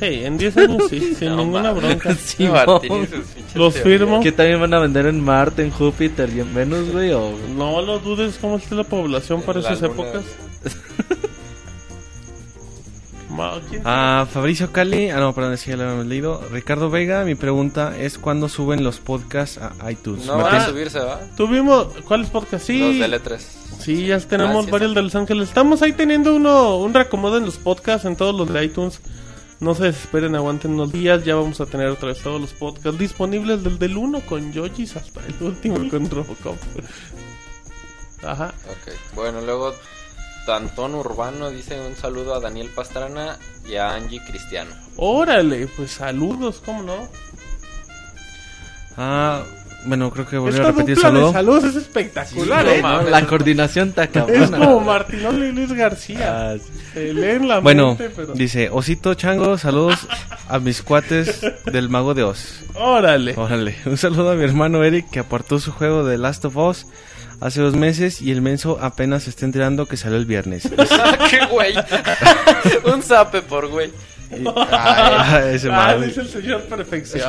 Sí, 0.00 0.24
en 0.24 0.36
10 0.36 0.56
años 0.56 0.82
sí, 0.90 1.14
sin 1.18 1.36
ninguna 1.36 1.70
bronca. 1.70 2.12
Sí, 2.18 2.48
pinches 2.82 3.20
Los 3.54 3.74
firmo. 3.76 4.20
¿Que 4.20 4.32
también 4.32 4.60
van 4.60 4.74
a 4.74 4.80
vender 4.80 5.06
en 5.06 5.20
Marte, 5.20 5.62
en 5.62 5.70
Júpiter 5.70 6.28
y 6.36 6.40
en 6.40 6.52
Venus, 6.52 6.90
güey? 6.90 7.12
O... 7.12 7.32
No 7.56 7.80
lo 7.82 8.00
dudes 8.00 8.36
cómo 8.40 8.56
está 8.56 8.74
la 8.74 8.84
población 8.84 9.42
para 9.42 9.60
En 9.60 9.64
la 9.64 9.70
esas 9.72 9.82
luna. 9.82 9.92
épocas. 10.10 10.24
¿Quién 13.68 13.82
Ah, 13.84 14.26
Fabricio 14.32 14.72
Cali, 14.72 15.10
ah 15.10 15.18
no, 15.20 15.34
perdón, 15.34 15.56
sí, 15.58 15.70
ya 15.70 15.76
lo 15.76 15.84
habíamos 15.84 16.06
leído. 16.06 16.42
Ricardo 16.50 16.90
Vega, 16.90 17.24
mi 17.24 17.34
pregunta 17.34 17.96
es 17.98 18.18
¿cuándo 18.18 18.48
suben 18.48 18.84
los 18.84 18.98
podcasts 18.98 19.58
a 19.58 19.90
iTunes? 19.90 20.26
No 20.26 20.34
van 20.34 20.42
Martín. 20.42 20.60
a 20.60 20.66
subirse, 20.66 20.98
¿va? 21.00 21.20
Tuvimos, 21.36 21.88
¿cuáles 22.06 22.28
podcast? 22.30 22.66
Sí, 22.66 22.78
Los 23.00 23.10
de 23.10 23.18
L3. 23.18 23.38
sí, 23.80 24.06
ya 24.06 24.18
tenemos 24.20 24.52
Gracias. 24.66 24.70
varios 24.70 24.94
de 24.94 25.02
Los 25.02 25.14
Ángeles. 25.14 25.48
Estamos 25.48 25.82
ahí 25.82 25.92
teniendo 25.92 26.34
uno, 26.36 26.76
un 26.78 26.92
reacomodo 26.94 27.38
en 27.38 27.46
los 27.46 27.56
podcasts, 27.56 28.04
en 28.06 28.16
todos 28.16 28.34
los 28.34 28.52
de 28.52 28.64
iTunes. 28.64 29.00
No 29.60 29.74
se 29.76 29.84
desesperen, 29.84 30.34
aguanten 30.34 30.72
unos 30.72 30.90
días. 30.92 31.24
Ya 31.24 31.36
vamos 31.36 31.60
a 31.60 31.66
tener 31.66 31.86
otra 31.86 32.08
vez 32.08 32.20
todos 32.20 32.40
los 32.40 32.52
podcasts 32.52 32.98
disponibles 32.98 33.62
desde 33.62 33.86
el 33.86 33.96
1 33.96 34.20
con 34.22 34.52
Yojis 34.52 34.96
hasta 34.96 35.20
el 35.24 35.34
último 35.40 35.76
con 35.88 36.10
Robocop. 36.10 36.56
Ajá. 38.24 38.52
Ok, 38.68 38.92
bueno, 39.14 39.40
luego 39.40 39.72
Tantón 40.46 40.94
Urbano 40.94 41.50
dice 41.50 41.78
un 41.80 41.96
saludo 41.96 42.34
a 42.34 42.40
Daniel 42.40 42.68
Pastrana 42.74 43.38
y 43.68 43.76
a 43.76 43.94
Angie 43.94 44.20
Cristiano. 44.26 44.70
Órale, 44.96 45.66
pues 45.76 45.92
saludos, 45.92 46.60
¿cómo 46.64 46.82
no? 46.82 47.08
Ah, 48.96 49.42
bueno, 49.86 50.10
creo 50.10 50.26
que 50.28 50.38
volví 50.38 50.58
a 50.58 50.62
repetir 50.64 50.90
el 50.90 50.94
dupla 50.96 51.10
de 51.10 51.16
saludo. 51.16 51.32
saludos 51.32 51.64
es 51.64 51.76
espectacular, 51.76 52.66
Sí, 52.66 52.74
¿eh? 52.74 52.82
no. 52.82 53.02
La 53.02 53.26
coordinación 53.26 53.88
está 53.88 54.04
Es 54.04 54.10
cabrona. 54.10 54.58
como 54.58 54.80
Martinoli 54.80 55.46
y 55.46 55.52
Luis 55.52 55.72
García. 55.72 56.50
Ah, 56.52 56.56
sí. 56.58 56.70
Se 56.92 57.12
leen 57.14 57.48
la 57.48 57.60
Bueno, 57.60 57.88
mente, 57.98 58.10
pero... 58.14 58.32
dice 58.34 58.68
Osito 58.70 59.14
Chango, 59.14 59.56
saludos 59.58 60.06
a 60.48 60.58
mis 60.58 60.82
cuates 60.82 61.40
del 61.72 61.88
Mago 61.88 62.14
de 62.14 62.22
Oz. 62.24 62.60
Órale. 62.74 63.34
Órale, 63.36 63.76
un 63.86 63.96
saludo 63.96 64.30
a 64.30 64.34
mi 64.34 64.44
hermano 64.44 64.84
Eric 64.84 65.08
que 65.10 65.18
apartó 65.20 65.58
su 65.58 65.72
juego 65.72 66.04
de 66.04 66.18
Last 66.18 66.44
of 66.44 66.56
Us 66.56 66.86
hace 67.42 67.60
dos 67.60 67.74
meses 67.74 68.22
y 68.22 68.30
el 68.30 68.40
menso 68.42 68.78
apenas 68.80 69.24
se 69.24 69.30
está 69.30 69.44
enterando 69.44 69.86
que 69.86 69.96
salió 69.96 70.16
el 70.16 70.26
viernes. 70.26 70.68
¡Qué 71.30 71.46
güey! 71.50 71.74
un 72.94 73.02
zape 73.02 73.42
por 73.42 73.68
güey. 73.68 73.90
Y, 74.30 74.44
ah, 74.56 75.42
ese 75.52 75.68
Ah, 75.70 75.96
dice 75.96 76.20
el 76.22 76.28
señor 76.28 76.62
perfección. 76.62 77.22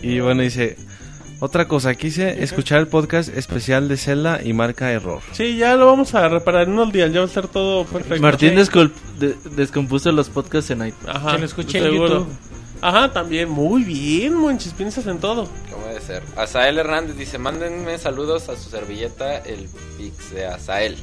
Y 0.00 0.20
bueno, 0.20 0.42
dice, 0.42 0.76
otra 1.40 1.68
cosa, 1.68 1.94
quise 1.94 2.42
escuchar 2.42 2.78
el 2.78 2.86
podcast 2.88 3.28
especial 3.36 3.86
de 3.88 3.96
Zelda 3.98 4.40
y 4.42 4.52
marca 4.54 4.90
error. 4.92 5.20
sí, 5.32 5.56
ya 5.58 5.76
lo 5.76 5.86
vamos 5.86 6.14
a 6.14 6.28
reparar 6.28 6.62
en 6.68 6.72
unos 6.72 6.92
días. 6.92 7.12
Ya 7.12 7.20
va 7.20 7.24
a 7.26 7.28
estar 7.28 7.48
todo 7.48 7.84
perfecto. 7.84 8.22
Martín 8.22 8.54
Sí. 8.64 8.90
de- 9.18 9.36
descompuso 9.56 10.10
los 10.12 10.30
podcasts 10.30 10.70
en 10.70 10.86
iTunes. 10.86 11.14
Ajá, 11.14 11.32
Que 11.32 11.38
lo 11.38 11.44
escuche 11.44 11.78
en. 11.80 11.94
YouTube. 11.94 12.28
Ajá, 12.80 13.12
también. 13.12 13.48
Muy 13.48 13.82
bien, 13.84 14.34
Monchis. 14.34 14.72
Piensas 14.72 15.06
en 15.06 15.18
todo. 15.18 15.48
¿Cómo 15.70 15.86
debe 15.86 16.00
ser? 16.00 16.22
Azael 16.36 16.78
Hernández 16.78 17.16
dice, 17.16 17.38
mándenme 17.38 17.98
saludos 17.98 18.48
a 18.48 18.56
su 18.56 18.70
servilleta, 18.70 19.38
el 19.38 19.68
Pix 19.96 20.32
de 20.32 20.46
Azael. 20.46 20.96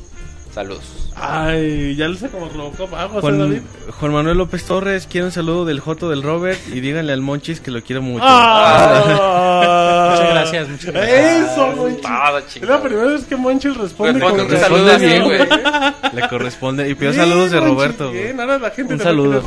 Saludos. 0.54 1.12
Ay, 1.18 1.96
ya 1.98 2.08
lo 2.08 2.16
sé 2.16 2.30
como 2.30 2.48
Robocop. 2.48 2.94
¿eh, 2.94 2.96
David. 2.98 3.20
Juan, 3.20 3.64
Juan 4.00 4.14
Manuel 4.14 4.38
López 4.38 4.64
Torres 4.64 5.06
quiere 5.06 5.26
un 5.26 5.34
saludo 5.34 5.66
del 5.66 5.82
Joto 5.82 6.10
del 6.10 6.24
Robert 6.24 6.58
y 6.72 6.80
díganle 6.80 7.12
al 7.12 7.20
Monchis 7.20 7.60
que 7.60 7.72
lo 7.72 7.84
quiero 7.84 8.02
mucho. 8.02 8.24
Ah. 8.26 10.12
Muchas 10.12 10.30
gracias, 10.30 10.70
muchas 10.70 10.94
gracias. 10.94 11.52
Eso, 11.52 11.68
Monchis. 11.76 12.02
Todo 12.02 12.38
Es 12.38 12.62
la 12.62 12.82
primera 12.82 13.08
vez 13.08 13.26
que 13.26 13.36
Monchis 13.36 13.76
responde 13.76 14.14
Responde 14.14 14.48
con. 14.48 16.14
Le 16.16 16.30
corresponde. 16.30 16.90
Y 16.90 16.96
pidió 16.96 17.12
Bien, 17.12 17.22
saludos 17.26 17.52
de 17.52 17.60
Roberto. 17.60 18.10
güey. 18.12 18.24
Bien, 18.24 18.40
ahora 18.40 18.58
la 18.58 18.70
gente 18.72 18.94
Un 18.94 19.00
saludo. 19.02 19.44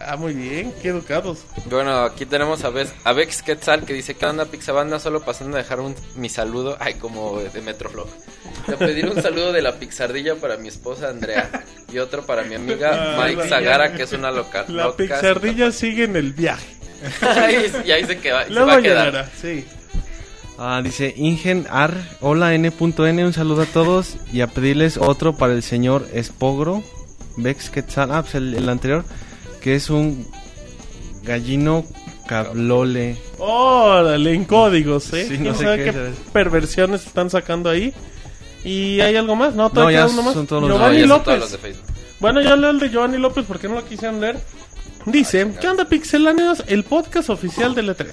Ah, 0.00 0.16
muy 0.16 0.32
bien, 0.32 0.72
qué 0.80 0.88
educados. 0.88 1.38
Bueno, 1.68 2.02
aquí 2.04 2.24
tenemos 2.24 2.62
a, 2.64 2.70
Vex, 2.70 2.92
a 3.04 3.12
Vex 3.12 3.42
Quetzal 3.42 3.84
que 3.84 3.92
dice, 3.94 4.14
¿qué 4.14 4.26
onda 4.26 4.44
Pixabanda? 4.44 5.00
Solo 5.00 5.22
pasando 5.24 5.56
a 5.56 5.60
dejar 5.60 5.80
un, 5.80 5.94
mi 6.14 6.28
saludo, 6.28 6.76
ay, 6.78 6.94
como 6.94 7.40
de 7.40 7.60
Metroflog. 7.60 8.06
De 8.68 8.76
pedir 8.76 9.06
un 9.08 9.20
saludo 9.20 9.52
de 9.52 9.60
la 9.62 9.74
Pixardilla 9.78 10.36
para 10.36 10.56
mi 10.56 10.68
esposa 10.68 11.08
Andrea 11.08 11.50
y 11.92 11.98
otro 11.98 12.24
para 12.24 12.44
mi 12.44 12.54
amiga 12.54 13.16
Ah, 13.18 13.24
Mike 13.26 13.48
Zagara, 13.48 13.92
que 13.94 14.04
es 14.04 14.12
una 14.12 14.30
loca. 14.30 14.64
La 14.68 14.84
loca- 14.84 14.96
pixardilla 14.98 15.72
sigue 15.72 16.04
en 16.04 16.16
el 16.16 16.32
viaje. 16.32 16.66
Y 17.84 17.90
ahí 17.90 18.04
se, 18.04 18.18
queda, 18.18 18.46
se 18.46 18.52
va 18.54 18.74
a 18.74 18.82
quedar. 18.82 19.06
llegará, 19.06 19.30
sí. 19.40 19.64
Ah, 20.58 20.80
dice 20.82 21.14
Ingen 21.16 21.66
Ar, 21.70 21.94
hola 22.20 22.52
N.N, 22.54 23.24
un 23.26 23.32
saludo 23.32 23.62
a 23.62 23.66
todos 23.66 24.16
y 24.32 24.40
a 24.40 24.48
pedirles 24.48 24.96
otro 24.96 25.36
para 25.36 25.52
el 25.52 25.62
señor 25.62 26.06
Espogro, 26.12 26.82
Vex 27.36 27.70
Quetzal, 27.70 28.10
ah, 28.12 28.22
pues 28.22 28.34
el, 28.34 28.54
el 28.54 28.68
anterior, 28.68 29.04
que 29.60 29.74
es 29.74 29.90
un 29.90 30.26
gallino 31.22 31.84
cablole. 32.26 33.16
Órale, 33.38 34.34
en 34.34 34.44
códigos, 34.44 35.12
¿eh? 35.12 35.22
Sí, 35.24 35.28
¿Quién 35.36 35.44
no 35.44 35.54
sé 35.54 35.64
sabe 35.64 35.84
qué 35.84 36.10
perversiones 36.32 37.06
están 37.06 37.30
sacando 37.30 37.70
ahí? 37.70 37.92
¿Y 38.64 39.00
hay 39.00 39.16
algo 39.16 39.36
más? 39.36 39.54
No, 39.54 39.64
No, 39.64 39.70
todavía 39.70 40.00
ya 40.06 40.12
uno 40.12 40.22
más. 40.22 40.34
son 40.34 40.46
todos 40.46 40.62
los 40.62 40.70
de- 40.70 40.74
No, 40.76 40.80
Giovanni 40.84 41.06
López. 41.06 41.24
todos 41.24 41.38
los 41.40 41.52
de 41.52 41.58
Facebook. 41.58 41.86
Bueno, 42.20 42.40
yo 42.42 42.56
leo 42.56 42.70
el 42.70 42.80
de 42.80 42.90
Giovanni 42.90 43.18
López 43.18 43.44
porque 43.46 43.68
no 43.68 43.76
lo 43.76 43.84
quisieron 43.86 44.20
leer. 44.20 44.38
Dice, 45.06 45.52
¿qué 45.60 45.68
onda 45.68 45.84
pixeláneos? 45.86 46.64
El 46.66 46.84
podcast 46.84 47.30
oficial 47.30 47.74
del 47.74 47.88
E3. 47.90 48.12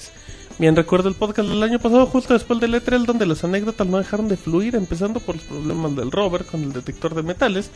Bien 0.57 0.73
recuerdo 0.73 1.09
el 1.09 1.15
podcast 1.15 1.49
del 1.49 1.63
año 1.63 1.79
pasado, 1.79 2.05
justo 2.05 2.33
después 2.33 2.61
del 2.61 2.75
E3, 2.75 3.05
donde 3.05 3.25
las 3.25 3.43
anécdotas 3.43 3.85
no 3.87 3.97
dejaron 3.97 4.29
de 4.29 4.37
fluir, 4.37 4.77
empezando 4.77 5.19
por 5.19 5.35
los 5.35 5.43
problemas 5.43 5.97
del 5.97 6.11
rover 6.11 6.45
con 6.45 6.63
el 6.63 6.71
detector 6.71 7.13
de 7.13 7.23
metales, 7.23 7.71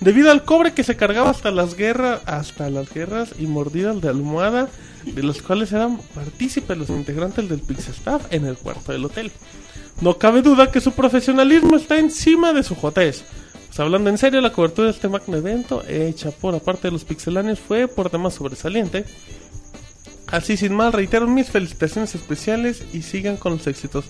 debido 0.00 0.30
al 0.30 0.42
cobre 0.42 0.72
que 0.72 0.82
se 0.82 0.96
cargaba 0.96 1.28
hasta 1.28 1.50
las 1.50 1.76
guerras, 1.76 2.22
hasta 2.24 2.70
las 2.70 2.92
guerras 2.92 3.34
y 3.38 3.46
mordidas 3.46 4.00
de 4.00 4.08
almohada, 4.08 4.70
de 5.04 5.22
los 5.22 5.42
cuales 5.42 5.72
eran 5.72 5.98
partícipes 6.14 6.78
los 6.78 6.88
integrantes 6.88 7.50
del 7.50 7.60
Pixestaff 7.60 8.32
en 8.32 8.46
el 8.46 8.56
cuarto 8.56 8.92
del 8.92 9.04
hotel. 9.04 9.30
No 10.00 10.16
cabe 10.16 10.40
duda 10.40 10.70
que 10.70 10.80
su 10.80 10.92
profesionalismo 10.92 11.76
está 11.76 11.98
encima 11.98 12.54
de 12.54 12.62
su 12.62 12.74
jotez. 12.74 13.24
Pues 13.66 13.78
hablando 13.78 14.08
en 14.08 14.16
serio, 14.16 14.40
la 14.40 14.52
cobertura 14.52 14.86
de 14.86 14.94
este 14.94 15.08
magno 15.08 15.36
evento, 15.36 15.82
hecha 15.86 16.30
por 16.30 16.54
aparte 16.54 16.88
de 16.88 16.92
los 16.92 17.04
pixelanes, 17.04 17.60
fue 17.60 17.88
por 17.88 18.10
demás 18.10 18.32
sobresaliente. 18.32 19.04
Así 20.32 20.56
sin 20.56 20.74
mal, 20.74 20.92
reitero 20.92 21.28
mis 21.28 21.48
felicitaciones 21.50 22.14
especiales 22.16 22.82
y 22.92 23.02
sigan 23.02 23.36
con 23.36 23.52
los 23.52 23.66
éxitos. 23.68 24.06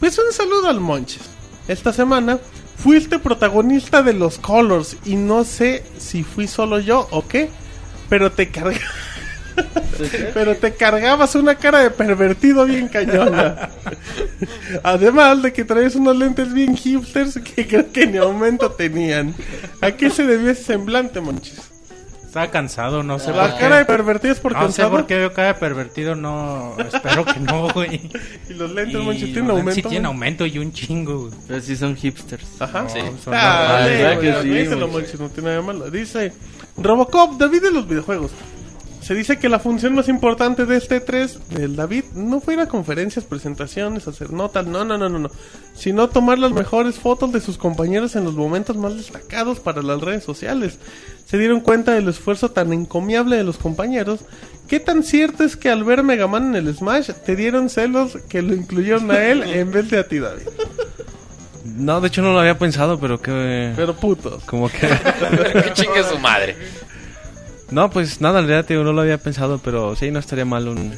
Pues 0.00 0.16
un 0.18 0.32
saludo 0.32 0.68
al 0.68 0.80
Monches. 0.80 1.22
Esta 1.66 1.92
semana 1.92 2.38
fuiste 2.76 3.18
protagonista 3.18 4.02
de 4.02 4.14
los 4.14 4.38
Colors 4.38 4.96
y 5.04 5.16
no 5.16 5.44
sé 5.44 5.82
si 5.98 6.22
fui 6.22 6.46
solo 6.46 6.78
yo 6.78 7.06
o 7.10 7.26
qué, 7.26 7.50
pero 8.08 8.30
te 8.32 8.50
carga- 8.50 8.80
pero 10.34 10.56
te 10.56 10.74
cargabas 10.74 11.34
una 11.34 11.56
cara 11.56 11.80
de 11.80 11.90
pervertido 11.90 12.64
bien 12.64 12.86
cañona. 12.88 13.70
Además 14.84 15.42
de 15.42 15.52
que 15.52 15.64
traes 15.64 15.96
unos 15.96 16.16
lentes 16.16 16.52
bien 16.54 16.76
hipsters 16.76 17.34
que 17.40 17.66
creo 17.66 17.90
que 17.90 18.06
ni 18.06 18.18
aumento 18.18 18.70
tenían. 18.70 19.34
¿A 19.80 19.90
qué 19.90 20.08
se 20.10 20.24
debió 20.24 20.50
ese 20.50 20.62
semblante, 20.62 21.20
Monchis? 21.20 21.58
Estaba 22.28 22.50
cansado, 22.50 23.02
no 23.02 23.18
sé 23.18 23.32
La 23.32 23.48
por 23.50 23.58
cara 23.58 23.76
de 23.78 23.86
qué. 23.86 23.92
pervertido 23.92 24.32
es 24.34 24.38
por 24.40 24.52
No 24.52 24.58
sé 24.58 24.64
cansado. 24.66 24.90
por 24.90 25.06
qué 25.06 25.16
veo 25.16 25.32
cara 25.32 25.48
de 25.48 25.54
pervertido, 25.54 26.14
no. 26.14 26.76
Espero 26.78 27.24
que 27.24 27.40
no, 27.40 27.70
güey. 27.70 28.02
Y 28.50 28.52
los 28.54 28.70
lentes, 28.70 29.00
Y 29.00 29.04
Monchis, 29.04 29.24
tienen 29.32 29.48
los 29.48 29.58
aumento. 29.58 29.74
Sí, 29.74 29.82
tienen 29.82 30.02
¿no? 30.02 30.08
aumento 30.10 30.44
y 30.46 30.58
un 30.58 30.70
chingo, 30.72 31.20
güey. 31.20 31.32
Pero 31.48 31.60
sí 31.62 31.74
son 31.74 31.96
hipsters. 31.96 32.46
Ajá. 32.60 32.82
No, 32.82 32.88
Sí. 32.90 33.00
son 33.24 33.32
Ah, 33.34 33.58
normales, 33.60 33.96
sí, 33.96 34.02
¿verdad 34.02 34.16
güey. 34.20 34.32
que 34.34 34.42
sí, 34.42 34.48
díselo, 34.50 34.88
güey? 34.88 35.02
Monchis, 35.02 35.20
no 35.20 35.28
tiene 35.30 35.48
nada 35.48 35.60
de 35.60 35.66
malo. 35.66 35.90
Dice 35.90 36.32
Robocop, 36.76 37.38
David 37.38 37.62
de 37.62 37.70
los 37.70 37.88
videojuegos. 37.88 38.30
Se 39.08 39.14
dice 39.14 39.38
que 39.38 39.48
la 39.48 39.58
función 39.58 39.94
más 39.94 40.06
importante 40.10 40.66
de 40.66 40.76
este 40.76 41.00
3 41.00 41.38
del 41.48 41.76
David 41.76 42.04
no 42.12 42.40
fue 42.40 42.52
ir 42.52 42.60
a 42.60 42.68
conferencias, 42.68 43.24
presentaciones, 43.24 44.06
hacer 44.06 44.34
notas, 44.34 44.66
no, 44.66 44.84
no, 44.84 44.98
no, 44.98 45.08
no, 45.08 45.18
no, 45.18 45.30
sino 45.74 46.10
tomar 46.10 46.38
las 46.38 46.52
mejores 46.52 46.96
fotos 46.96 47.32
de 47.32 47.40
sus 47.40 47.56
compañeros 47.56 48.16
en 48.16 48.24
los 48.24 48.34
momentos 48.34 48.76
más 48.76 48.98
destacados 48.98 49.60
para 49.60 49.80
las 49.80 50.02
redes 50.02 50.24
sociales. 50.24 50.78
Se 51.24 51.38
dieron 51.38 51.62
cuenta 51.62 51.94
del 51.94 52.06
esfuerzo 52.06 52.50
tan 52.50 52.70
encomiable 52.74 53.36
de 53.36 53.44
los 53.44 53.56
compañeros. 53.56 54.20
¿Qué 54.68 54.78
tan 54.78 55.02
cierto 55.02 55.42
es 55.42 55.56
que 55.56 55.70
al 55.70 55.84
ver 55.84 56.02
Mega 56.02 56.26
Man 56.26 56.54
en 56.54 56.66
el 56.66 56.76
Smash 56.76 57.10
te 57.24 57.34
dieron 57.34 57.70
celos 57.70 58.18
que 58.28 58.42
lo 58.42 58.52
incluyeron 58.52 59.10
a 59.10 59.24
él 59.24 59.42
en 59.46 59.70
vez 59.70 59.88
de 59.88 60.00
a 60.00 60.06
ti, 60.06 60.18
David? 60.18 60.48
No, 61.64 62.02
de 62.02 62.08
hecho 62.08 62.20
no 62.20 62.34
lo 62.34 62.40
había 62.40 62.58
pensado, 62.58 63.00
pero 63.00 63.22
que... 63.22 63.72
Pero 63.74 63.96
putos. 63.96 64.44
Como 64.44 64.68
que... 64.68 64.80
que 64.80 65.72
chingue 65.72 66.04
su 66.04 66.18
madre. 66.18 66.56
No, 67.70 67.90
pues 67.90 68.20
nada, 68.20 68.40
en 68.40 68.48
realidad 68.48 68.82
no 68.82 68.92
lo 68.92 69.02
había 69.02 69.18
pensado, 69.18 69.58
pero 69.58 69.94
sí, 69.94 70.10
no 70.10 70.18
estaría 70.18 70.44
mal 70.44 70.68
un... 70.68 70.94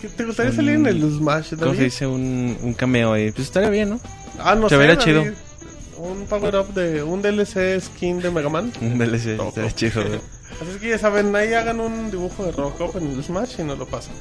¿Qué 0.00 0.08
¿Te 0.08 0.24
gustaría 0.24 0.52
salir 0.52 0.74
en 0.74 0.86
el 0.86 1.00
Smash, 1.00 1.54
¿Cómo 1.58 1.74
se 1.74 1.84
dice? 1.84 2.06
Un, 2.06 2.56
un 2.62 2.74
cameo 2.74 3.12
ahí. 3.12 3.30
Pues 3.30 3.46
estaría 3.46 3.70
bien, 3.70 3.90
¿no? 3.90 4.00
Ah, 4.38 4.54
no 4.54 4.68
Se 4.68 4.76
vería 4.76 4.98
chido. 4.98 5.24
Un 5.96 6.26
power 6.26 6.56
up 6.56 6.74
de 6.74 7.02
un 7.02 7.22
DLC 7.22 7.80
skin 7.80 8.20
de 8.20 8.30
Mega 8.30 8.48
Man. 8.48 8.72
Un 8.80 8.98
DLC, 8.98 9.36
No, 9.36 9.48
estaría 9.48 9.70
no. 9.70 9.76
chido. 9.76 10.02
Así 10.60 10.70
es 10.70 10.76
que 10.76 10.90
ya 10.90 10.98
saben, 10.98 11.34
ahí 11.34 11.52
hagan 11.52 11.80
un 11.80 12.10
dibujo 12.10 12.44
de 12.44 12.52
Robocop 12.52 12.96
en 12.96 13.10
el 13.10 13.24
Smash 13.24 13.56
y 13.58 13.62
nos 13.64 13.78
lo 13.78 13.86
pasan. 13.86 14.14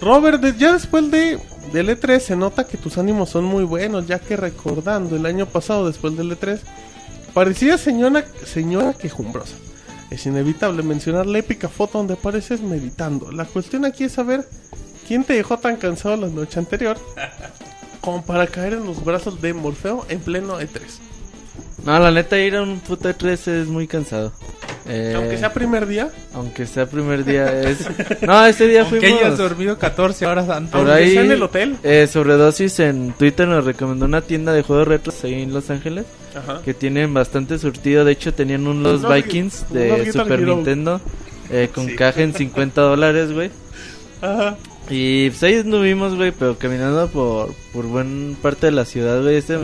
Robert, 0.00 0.42
ya 0.56 0.72
después 0.74 1.10
de 1.10 1.38
del 1.72 1.88
E3 1.88 2.20
se 2.20 2.36
nota 2.36 2.64
que 2.66 2.76
tus 2.76 2.98
ánimos 2.98 3.30
son 3.30 3.44
muy 3.44 3.64
buenos, 3.64 4.06
ya 4.06 4.18
que 4.18 4.36
recordando 4.36 5.16
el 5.16 5.26
año 5.26 5.46
pasado 5.46 5.86
después 5.86 6.16
del 6.16 6.30
E3, 6.38 6.60
parecía 7.34 7.78
señora, 7.78 8.24
señora 8.44 8.92
quejumbrosa. 8.92 9.56
Es 10.12 10.26
inevitable 10.26 10.82
mencionar 10.82 11.24
la 11.24 11.38
épica 11.38 11.70
foto 11.70 11.96
donde 11.96 12.12
apareces 12.12 12.60
meditando. 12.60 13.32
La 13.32 13.46
cuestión 13.46 13.86
aquí 13.86 14.04
es 14.04 14.12
saber 14.12 14.46
quién 15.08 15.24
te 15.24 15.32
dejó 15.32 15.56
tan 15.56 15.76
cansado 15.76 16.18
la 16.18 16.28
noche 16.28 16.58
anterior 16.58 16.98
como 18.02 18.22
para 18.22 18.46
caer 18.46 18.74
en 18.74 18.84
los 18.84 19.02
brazos 19.02 19.40
de 19.40 19.54
Morfeo 19.54 20.04
en 20.10 20.20
pleno 20.20 20.60
E3. 20.60 20.82
No, 21.86 21.98
la 21.98 22.10
neta, 22.10 22.38
ir 22.38 22.56
a 22.56 22.62
un 22.62 22.80
puto 22.80 23.08
E3 23.08 23.62
es 23.62 23.68
muy 23.68 23.86
cansado. 23.86 24.34
Eh, 24.88 25.12
Aunque 25.16 25.38
sea 25.38 25.52
primer 25.52 25.86
día, 25.86 26.10
aunque 26.34 26.66
sea 26.66 26.86
primer 26.86 27.24
día. 27.24 27.60
Es... 27.62 27.86
No, 28.22 28.44
ese 28.44 28.66
día 28.66 28.82
Aunque 28.82 29.00
fuimos. 29.00 29.20
hayas 29.20 29.38
dormido 29.38 29.78
14 29.78 30.26
horas 30.26 30.48
antes. 30.48 30.72
Por 30.72 30.90
ahí, 30.90 31.12
sea 31.12 31.22
en 31.24 31.30
el 31.32 31.42
hotel. 31.42 31.76
eh, 31.84 32.08
Sobredosis 32.10 32.80
en 32.80 33.12
Twitter 33.12 33.46
nos 33.46 33.64
recomendó 33.64 34.06
una 34.06 34.22
tienda 34.22 34.52
de 34.52 34.62
juegos 34.62 34.88
retros 34.88 35.22
ahí 35.24 35.42
en 35.42 35.52
Los 35.54 35.70
Ángeles 35.70 36.04
Ajá. 36.36 36.62
que 36.64 36.74
tienen 36.74 37.14
bastante 37.14 37.58
surtido. 37.58 38.04
De 38.04 38.12
hecho, 38.12 38.34
tenían 38.34 38.66
un 38.66 38.82
Los 38.82 39.00
Unos 39.04 39.14
Vikings 39.14 39.66
de 39.70 40.10
Super. 40.12 40.40
Nintendo 40.42 41.00
eh, 41.50 41.68
con 41.72 41.86
Sí. 41.86 41.94
caja 41.96 42.22
en 42.22 42.34
50 42.34 42.80
dólares, 42.80 43.32
güey. 43.32 43.50
Ajá. 44.20 44.56
Y 44.90 45.30
pues 45.30 45.42
ahí 45.44 45.54
anduvimos, 45.60 46.16
güey, 46.16 46.32
pero 46.32 46.58
caminando 46.58 47.06
por, 47.08 47.54
por 47.72 47.86
buena 47.86 48.36
parte 48.42 48.66
de 48.66 48.72
la 48.72 48.84
ciudad, 48.84 49.22
güey. 49.22 49.36
Este 49.36 49.56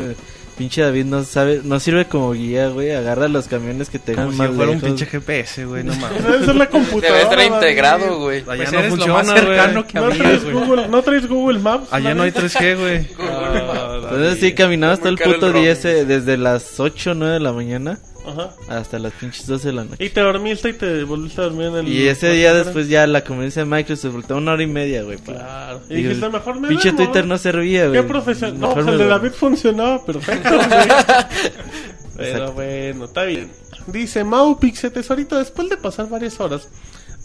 pinche 0.59 0.83
David 0.83 1.05
no 1.07 1.25
sabe, 1.25 1.61
no 1.65 1.81
sirve 1.81 2.07
como 2.07 2.33
guía, 2.33 2.69
güey. 2.69 2.91
Agarra 2.91 3.29
los 3.29 3.47
camiones 3.49 3.89
que 3.89 3.99
te 3.99 4.15
Como 4.15 4.33
si 4.33 4.37
más 4.39 4.51
fuera 4.51 4.73
un 4.73 4.81
pinche 4.81 5.07
GPS, 5.07 5.65
güey, 5.65 5.85
no 5.85 5.95
mames. 5.95 6.23
Debe 6.25 6.39
ser 6.45 6.47
la 6.49 6.53
Debe 6.67 6.69
computadora. 6.69 7.23
estar 7.23 7.39
David. 7.39 7.55
integrado, 7.55 8.19
güey. 8.19 8.39
Allá 8.41 8.57
Pues 8.57 8.73
no 8.73 8.79
eres 8.81 8.91
lo 8.91 8.97
funciona, 8.97 9.23
más 9.23 9.41
cercano 9.41 9.73
güey. 9.73 9.87
que 9.87 9.99
¿No 9.99 10.05
había, 10.07 10.19
traes, 10.19 10.45
güey. 10.45 10.55
Google, 10.55 10.89
¿No 10.89 11.03
traes 11.03 11.29
Google 11.29 11.59
Maps? 11.61 11.89
Allá 11.93 12.15
no 12.15 12.23
hay 12.25 12.31
David? 12.33 12.49
3G, 12.51 12.77
güey. 12.81 13.07
Ah, 13.21 14.01
Entonces 14.03 14.39
sí, 14.41 14.53
todo 15.01 15.09
muy 15.09 15.11
el 15.11 15.19
puto 15.19 15.47
el 15.49 15.53
día 15.55 15.73
ese, 15.73 16.05
desde 16.05 16.37
las 16.37 16.79
8 16.81 17.13
o 17.13 17.15
9 17.15 17.35
de 17.35 17.41
la 17.41 17.53
mañana 17.53 17.99
Ajá. 18.29 18.51
hasta 18.69 18.99
las 18.99 19.13
pinches 19.15 19.47
12 19.47 19.69
de 19.69 19.73
la 19.75 19.85
noche. 19.85 20.05
Y 20.05 20.11
te 20.11 20.21
dormiste 20.21 20.69
y 20.71 20.73
te 20.75 21.03
volviste 21.05 21.41
a 21.41 21.45
dormir 21.45 21.67
en 21.69 21.77
el... 21.77 21.89
Y 21.89 22.09
ese 22.09 22.31
día 22.33 22.53
después 22.55 22.89
ya 22.89 23.07
la 23.07 23.23
conveniencia 23.25 23.65
de 23.65 23.71
Microsoft 23.71 24.13
faltó 24.13 24.37
una 24.37 24.53
hora 24.53 24.63
y 24.63 24.67
media, 24.67 25.03
güey. 25.03 25.19
para- 25.19 25.39
Claro. 25.39 25.81
Y 25.89 25.95
Y 25.95 25.97
dijiste, 26.03 26.27
el 26.27 26.33
mejor 26.33 26.61
me 26.61 26.69
Pinche. 26.69 26.93
Twitter 26.93 27.27
no 27.27 27.39
servía, 27.39 27.89
güey. 27.89 28.01
Qué 28.01 28.07
profesional. 28.07 28.61
No, 28.61 28.69
Mejor 28.69 28.85
pues 28.85 28.87
el 28.93 28.99
de 28.99 29.05
duermo. 29.05 29.19
David 29.23 29.33
funcionaba 29.37 30.05
perfecto. 30.05 30.51
güey. 30.57 30.69
Pero 32.17 32.53
bueno, 32.53 33.05
está 33.07 33.25
bien. 33.25 33.51
Dice 33.87 34.25
Mau 34.25 34.59
Pixel 34.59 34.93
Tesorito, 34.93 35.39
después 35.39 35.69
de 35.71 35.77
pasar 35.77 36.09
varias 36.09 36.39
horas 36.41 36.69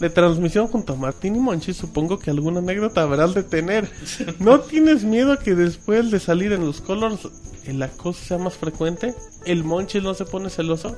de 0.00 0.10
transmisión 0.10 0.66
junto 0.68 0.94
a 0.94 0.96
Martín 0.96 1.36
y 1.36 1.38
Monchi, 1.38 1.72
supongo 1.72 2.18
que 2.18 2.30
alguna 2.30 2.58
anécdota 2.60 3.02
habrás 3.02 3.34
de 3.34 3.42
tener. 3.42 3.90
¿No 4.38 4.60
tienes 4.60 5.04
miedo 5.04 5.32
a 5.32 5.38
que 5.38 5.54
después 5.54 6.10
de 6.10 6.20
salir 6.20 6.52
en 6.52 6.66
los 6.66 6.80
colors 6.80 7.28
el 7.64 7.82
acoso 7.82 8.24
sea 8.24 8.38
más 8.38 8.54
frecuente? 8.54 9.14
¿El 9.46 9.64
Monchi 9.64 10.00
no 10.00 10.14
se 10.14 10.24
pone 10.24 10.50
celoso? 10.50 10.96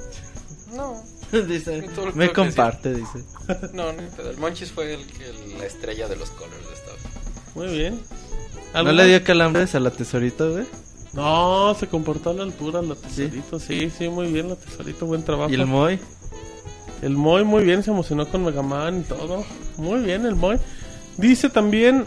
No, 0.75 1.03
Dice, 1.47 1.83
todo 1.95 2.13
me 2.15 2.33
comparte, 2.33 2.95
dice. 2.95 3.25
no, 3.73 3.93
no, 3.93 4.03
pero 4.17 4.31
el 4.31 4.37
Monchis 4.39 4.71
fue 4.73 4.95
el, 4.95 5.05
que- 5.07 5.57
la 5.59 5.67
estrella 5.67 6.09
de 6.09 6.17
los 6.17 6.31
colors 6.31 6.67
de 6.69 6.75
esta 6.75 6.93
vez. 6.93 7.55
Muy 7.55 7.67
bien. 7.77 8.01
¿No 8.73 8.79
¿Algo 8.81 8.93
le 8.93 9.07
dio 9.07 9.25
calambres 9.25 9.75
a 9.75 9.81
la 9.81 9.91
tesorito, 9.91 10.53
güey? 10.53 10.65
No, 11.15 11.75
se 11.79 11.87
comportó 11.89 12.31
a 12.31 12.35
la 12.35 12.43
altura 12.45 12.83
la 12.83 12.95
tesorito. 12.95 13.59
Sí, 13.59 13.91
sí, 13.91 14.09
muy 14.09 14.31
bien 14.31 14.49
la 14.51 14.57
tesorito. 14.57 15.07
Buen 15.07 15.23
trabajo. 15.25 15.51
¿Y 15.51 15.55
el 15.55 15.67
Moy? 15.67 15.99
El 17.03 17.15
Moy 17.17 17.45
muy 17.45 17.65
bien, 17.65 17.83
se 17.83 17.91
emocionó 17.91 18.27
con 18.29 18.45
Mega 18.45 18.63
Man 18.63 19.01
y 19.01 19.03
todo. 19.03 19.45
Muy 19.77 20.01
bien 20.01 20.25
el 20.27 20.35
Moy. 20.35 20.59
Dice 21.19 21.49
también, 21.51 22.07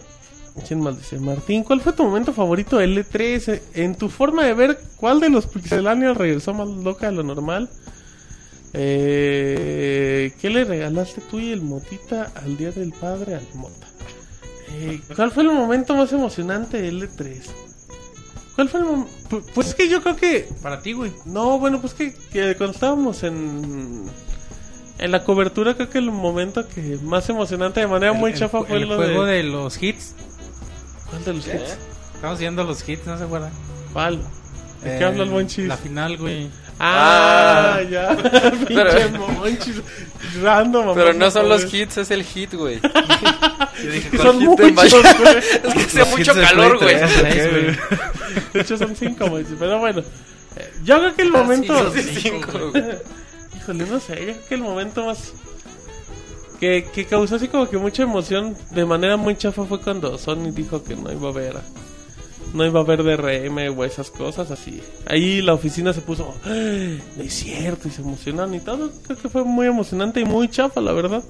¿quién 0.68 0.82
más 0.82 0.98
dice? 0.98 1.20
Martín, 1.20 1.64
¿cuál 1.64 1.82
fue 1.82 1.94
tu 1.94 2.04
momento 2.04 2.34
favorito 2.34 2.78
del 2.78 2.98
E3? 2.98 3.62
En 3.76 3.96
tu 3.96 4.10
forma 4.10 4.46
de 4.46 4.54
ver, 4.54 4.80
¿cuál 4.98 5.20
de 5.20 5.30
los 5.30 5.46
pixelanios 5.48 6.18
regresó 6.18 6.54
más 6.54 6.68
loca 6.68 7.08
de 7.10 7.16
lo 7.16 7.24
normal? 7.24 7.70
Eh, 8.74 10.32
¿Qué 10.40 10.50
le 10.50 10.64
regalaste 10.64 11.22
tú 11.22 11.40
y 11.40 11.52
el 11.52 11.62
Motita 11.62 12.32
al 12.36 12.56
Día 12.58 12.72
del 12.72 12.92
Padre 12.94 13.36
al 13.36 13.48
Mota? 13.56 13.88
Eh, 14.74 15.02
¿Cuál 15.16 15.32
fue 15.32 15.44
el 15.44 15.52
momento 15.52 15.96
más 15.96 16.12
emocionante 16.14 16.82
del 16.82 17.02
E3? 17.02 17.42
¿Cuál 18.56 18.70
fue 18.70 18.80
el 18.82 18.86
momento? 18.86 19.12
Pues 19.54 19.70
es 19.70 19.76
que 19.76 19.90
yo 19.90 20.02
creo 20.04 20.16
que 20.16 20.48
Para 20.62 20.82
ti, 20.82 20.94
güey. 20.94 21.12
no, 21.26 21.58
bueno, 21.60 21.82
pues 21.82 21.94
que, 21.94 22.14
que 22.32 22.56
cuando 22.56 22.74
estábamos 22.74 23.24
en 23.24 24.04
en 25.00 25.12
la 25.12 25.24
cobertura 25.24 25.74
creo 25.76 25.90
que 25.90 25.98
el 25.98 26.12
momento 26.12 26.68
que 26.68 26.98
más 27.04 27.28
emocionante 27.30 27.80
de 27.80 27.88
manera 27.88 28.14
muy 28.14 28.34
chafa 28.34 28.60
el, 28.60 28.66
fue 28.66 28.78
el 28.78 28.90
lo 28.90 28.96
juego 28.98 29.26
de... 29.26 29.34
de... 29.38 29.44
los 29.44 29.82
hits. 29.82 30.14
¿Cuál 31.10 31.24
de 31.26 31.34
los 31.34 31.48
hits? 31.48 31.78
Estamos 32.16 32.40
viendo 32.40 32.64
los 32.64 32.88
hits, 32.88 33.06
¿no 33.08 33.18
se 33.18 33.24
acuerdan? 33.24 33.52
¿Cuál? 33.94 34.18
¿De 34.84 34.98
qué 34.98 35.04
Eh, 35.04 35.06
habla 35.06 35.24
el 35.24 35.30
Monchis? 35.32 35.68
La 35.68 35.78
final, 35.78 36.18
güey. 36.18 36.48
Ah, 36.82 37.78
Ah. 37.78 37.82
ya. 37.82 38.16
Pinche 38.68 38.84
Pero- 38.84 39.18
Monchis. 39.18 39.82
Random. 40.42 40.94
Pero 40.96 41.14
no 41.14 41.32
son 41.32 41.50
los 41.50 41.74
hits, 41.74 41.98
es 41.98 42.12
el 42.12 42.24
hit, 42.24 42.54
güey. 42.54 42.76
Es 42.76 44.04
que 44.06 44.18
¿cuál 44.18 44.28
son 44.28 44.40
muchos, 44.40 44.72
güey. 44.74 45.38
Es 45.64 45.74
que 45.74 46.02
hace 46.02 46.06
mucho 46.06 46.34
calor, 46.34 46.78
güey. 46.78 46.98
tres, 46.98 47.12
Seis, 47.12 47.46
¿ok, 47.46 47.52
güey. 47.52 47.64
güey? 47.64 47.78
De 48.54 48.62
hecho 48.62 48.78
son 48.78 48.96
cinco, 48.96 49.28
Monchis. 49.28 49.56
Pero 49.60 49.80
bueno. 49.80 50.02
eh, 50.56 50.72
Yo 50.84 51.00
creo 51.00 51.16
que 51.16 51.22
el 51.24 51.32
momento... 51.32 51.76
son 51.92 51.94
Cinco, 52.04 52.70
güey. 52.72 52.84
Híjole, 53.60 53.86
no 53.86 54.00
sé, 54.00 54.16
yo 54.16 54.34
creo 54.34 54.46
que 54.48 54.56
el 54.56 54.62
momento 54.62 55.06
más 55.06 55.34
que, 56.60 56.88
que 56.94 57.06
causó 57.06 57.36
así 57.36 57.48
como 57.48 57.70
que 57.70 57.78
mucha 57.78 58.04
emoción 58.04 58.56
de 58.72 58.86
manera 58.86 59.16
muy 59.18 59.36
chafa 59.38 59.64
fue 59.66 59.80
cuando 59.80 60.18
Sony 60.18 60.52
dijo 60.52 60.84
que 60.84 60.96
no 60.96 61.12
iba 61.12 61.28
a 61.28 61.32
haber 61.32 61.56
no 62.54 62.66
iba 62.66 62.80
a 62.80 62.84
haber 62.84 63.04
DRM 63.04 63.78
o 63.78 63.86
esas 63.86 64.10
cosas 64.10 64.50
así. 64.50 64.82
Ahí 65.06 65.40
la 65.44 65.54
oficina 65.54 65.94
se 65.94 66.02
puso, 66.02 66.34
"Ah, 66.46 66.50
no 66.50 67.24
es 67.24 67.34
cierto, 67.34 67.88
y 67.88 67.92
se 67.92 68.02
emocionaron 68.02 68.56
y 68.56 68.60
todo. 68.60 68.90
Creo 69.06 69.18
que 69.20 69.30
fue 69.30 69.44
muy 69.44 69.68
emocionante 69.68 70.20
y 70.20 70.26
muy 70.26 70.48
chafa, 70.50 70.82
la 70.82 70.92
verdad. 70.94 71.24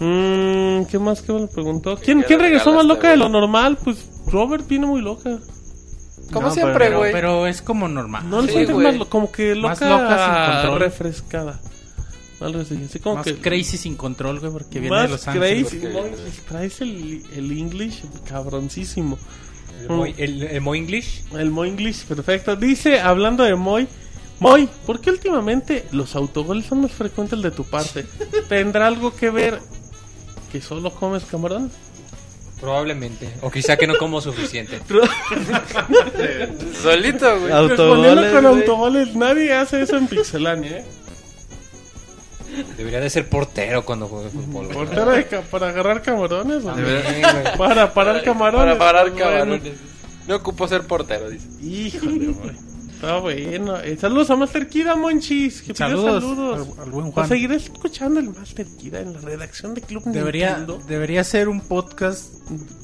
Mm, 0.00 0.84
¿Qué 0.84 0.98
más 0.98 1.20
que 1.20 1.32
me 1.34 1.46
preguntó? 1.48 1.96
¿Quién, 1.96 2.20
¿Qué 2.20 2.26
¿quién 2.28 2.40
regresó 2.40 2.72
más 2.72 2.86
loca 2.86 3.10
de 3.10 3.16
lo 3.18 3.28
normal? 3.28 3.76
Pues 3.84 3.98
Robert 4.28 4.66
viene 4.66 4.86
muy 4.86 5.02
loca. 5.02 5.38
Como 6.32 6.48
No, 6.48 6.54
siempre, 6.54 6.86
Pero, 6.86 6.98
güey. 6.98 7.12
pero 7.12 7.46
es 7.46 7.62
como 7.62 7.88
normal. 7.88 8.28
No 8.28 8.42
le 8.42 8.52
Sí, 8.66 8.72
más 8.72 9.06
como 9.06 9.32
que 9.32 9.54
loca, 9.54 9.68
Más 9.68 9.80
loca 9.80 10.52
sin 10.52 10.60
control. 10.62 10.80
refrescada. 10.80 11.60
Algo 12.40 12.60
así, 12.60 12.78
así 12.88 12.98
como 13.00 13.16
Más 13.16 13.24
que 13.24 13.34
crazy 13.36 13.76
sin 13.78 13.96
control, 13.96 14.38
güey, 14.38 14.52
porque 14.52 14.78
viene 14.78 14.96
de 15.02 15.08
Los 15.08 15.26
Ángeles. 15.26 15.68
crazy, 15.68 15.86
porque- 15.86 16.12
traes 16.48 16.80
el, 16.82 17.22
el 17.34 17.50
English 17.58 18.02
cabroncísimo. 18.28 19.18
El 19.82 19.88
Moy, 19.88 20.14
el, 20.18 20.42
el 20.42 20.60
Moy 20.60 20.78
English. 20.78 21.24
El 21.32 21.50
Moy 21.50 21.68
English, 21.70 22.04
perfecto. 22.04 22.54
Dice, 22.56 23.00
hablando 23.00 23.42
de 23.44 23.54
Moy, 23.56 23.88
Moy, 24.40 24.68
¿por 24.86 25.00
qué 25.00 25.10
últimamente 25.10 25.86
los 25.92 26.14
autogoles 26.14 26.66
son 26.66 26.82
más 26.82 26.92
frecuentes 26.92 27.40
de 27.42 27.50
tu 27.50 27.64
parte? 27.64 28.06
¿Tendrá 28.48 28.86
algo 28.86 29.14
que 29.16 29.30
ver 29.30 29.58
que 30.52 30.60
solo 30.60 30.92
comes 30.94 31.24
camarón? 31.24 31.70
Probablemente. 32.60 33.28
O 33.42 33.50
quizá 33.50 33.76
que 33.76 33.86
no 33.86 33.96
como 33.96 34.20
suficiente. 34.20 34.80
Solito, 36.82 37.40
güey. 37.40 37.52
Autogoles, 37.52 38.32
con 38.32 38.42
güey. 38.44 38.54
autogoles, 38.60 39.14
nadie 39.14 39.52
hace 39.52 39.82
eso 39.82 39.96
en 39.96 40.06
Pixelania, 40.08 40.78
¿eh? 40.78 40.84
Debería 42.76 42.98
de 43.00 43.10
ser 43.10 43.28
portero 43.28 43.84
cuando 43.84 44.08
juegue 44.08 44.30
fútbol. 44.30 44.64
güey. 44.66 44.76
¿Portero 44.76 45.10
de 45.12 45.26
ca- 45.26 45.42
para 45.42 45.68
agarrar 45.68 46.02
camarones? 46.02 46.64
o 46.64 46.72
güey. 46.72 47.56
Para 47.56 47.92
parar 47.94 48.22
camarones. 48.22 48.76
Para 48.76 48.78
parar 48.78 49.10
Bueno. 49.12 49.24
camarones. 49.24 49.62
No 50.26 50.36
ocupo 50.36 50.66
ser 50.66 50.82
portero, 50.82 51.30
dice. 51.30 51.46
Híjole, 51.62 52.26
güey. 52.26 52.67
Está 53.00 53.18
bueno. 53.20 53.78
Eh, 53.78 53.96
saludos 53.96 54.28
a 54.30 54.36
Master 54.36 54.68
Kira, 54.68 54.96
Monchis. 54.96 55.62
Que 55.62 55.72
pidió 55.72 55.76
Saludos, 55.88 56.22
saludos. 56.24 56.68
al- 56.78 56.84
al 56.84 56.90
buen 56.90 57.12
Juan. 57.12 57.28
seguiré 57.28 57.54
escuchando 57.56 58.18
el 58.18 58.30
Master 58.30 58.66
Kira 58.78 59.00
en 59.00 59.12
la 59.12 59.20
redacción 59.20 59.74
de 59.74 59.82
Club 59.82 60.02
Debería, 60.06 60.56
Nintendo. 60.56 60.82
debería 60.88 61.22
ser 61.22 61.48
un 61.48 61.60
podcast 61.60 62.32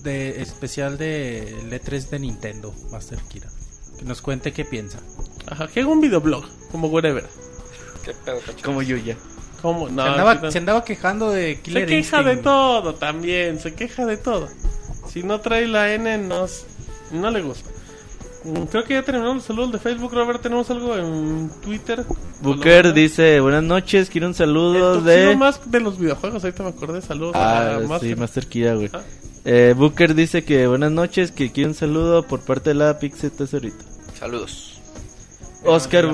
de 0.05 0.41
especial 0.41 0.99
de 0.99 1.57
letras 1.69 2.11
de 2.11 2.21
Nintendo, 2.21 2.73
Master 2.93 3.19
Kira. 3.29 3.49
Que 3.99 4.05
nos 4.05 4.23
cuente 4.23 4.53
qué 4.53 4.65
piensa. 4.65 4.99
Ajá, 5.49 5.67
que 5.67 5.81
haga 5.81 5.89
un 5.91 6.01
videoblog, 6.01 6.45
como 6.71 6.87
whatever. 6.89 7.25
¿Qué 8.05 8.13
pedo? 8.25 8.39
Como 8.65 8.83
Yuya. 8.83 9.17
Como, 9.63 9.89
no, 9.89 10.03
se, 10.05 10.09
andaba, 10.11 10.35
sí, 10.35 10.41
no. 10.43 10.51
se 10.53 10.59
andaba 10.59 10.85
quejando 10.85 11.31
de 11.31 11.55
Se 11.57 11.61
Killer 11.63 11.87
queja 11.87 11.99
Instinct. 12.19 12.27
de 12.27 12.37
todo 12.37 12.95
también, 12.95 13.59
se 13.59 13.75
queja 13.75 14.05
de 14.07 14.17
todo. 14.17 14.49
Si 15.11 15.23
no 15.25 15.41
trae 15.41 15.67
la 15.67 15.93
N, 15.93 16.19
no, 16.19 16.47
no 17.13 17.31
le 17.31 17.43
gusta. 17.43 17.71
Mm, 18.45 18.65
Creo 18.71 18.85
que 18.85 18.95
ya 18.95 19.03
terminamos 19.03 19.37
los 19.37 19.45
saludos 19.45 19.73
de 19.73 19.79
Facebook, 19.79 20.13
Robert. 20.13 20.41
Tenemos 20.43 20.69
algo 20.71 20.97
en 20.97 21.51
Twitter. 21.63 22.05
Booker 22.43 22.87
Hola, 22.87 22.95
dice, 22.95 23.41
buenas 23.41 23.63
noches, 23.63 24.11
quiero 24.11 24.27
un 24.27 24.35
saludo 24.35 24.99
El 24.99 25.05
de... 25.05 25.17
de... 25.29 25.37
más 25.37 25.71
de 25.71 25.81
los 25.81 25.99
videojuegos, 25.99 26.45
ahorita 26.45 26.63
me 26.63 26.69
acordé. 26.71 27.01
Saludos 27.01 27.33
Ah, 27.35 27.77
a 27.77 27.81
sí, 27.81 27.87
Master. 27.87 28.17
Master 28.19 28.47
Kira, 28.47 28.75
güey. 28.75 28.91
Ah. 28.93 29.01
Eh, 29.47 29.75
Booker 29.77 30.15
dice 30.15 30.45
que 30.45 30.67
buenas 30.67 30.91
noches, 30.93 31.31
que 31.33 31.53
quiere 31.53 31.69
un 31.71 31.75
saludo 31.75 32.23
por 32.27 32.41
parte 32.41 32.71
de 32.71 32.75
la 32.75 32.99
Pixel 32.99 33.31
Tesorito. 33.31 33.85
Saludos. 34.19 34.74
Oscar, 35.65 36.09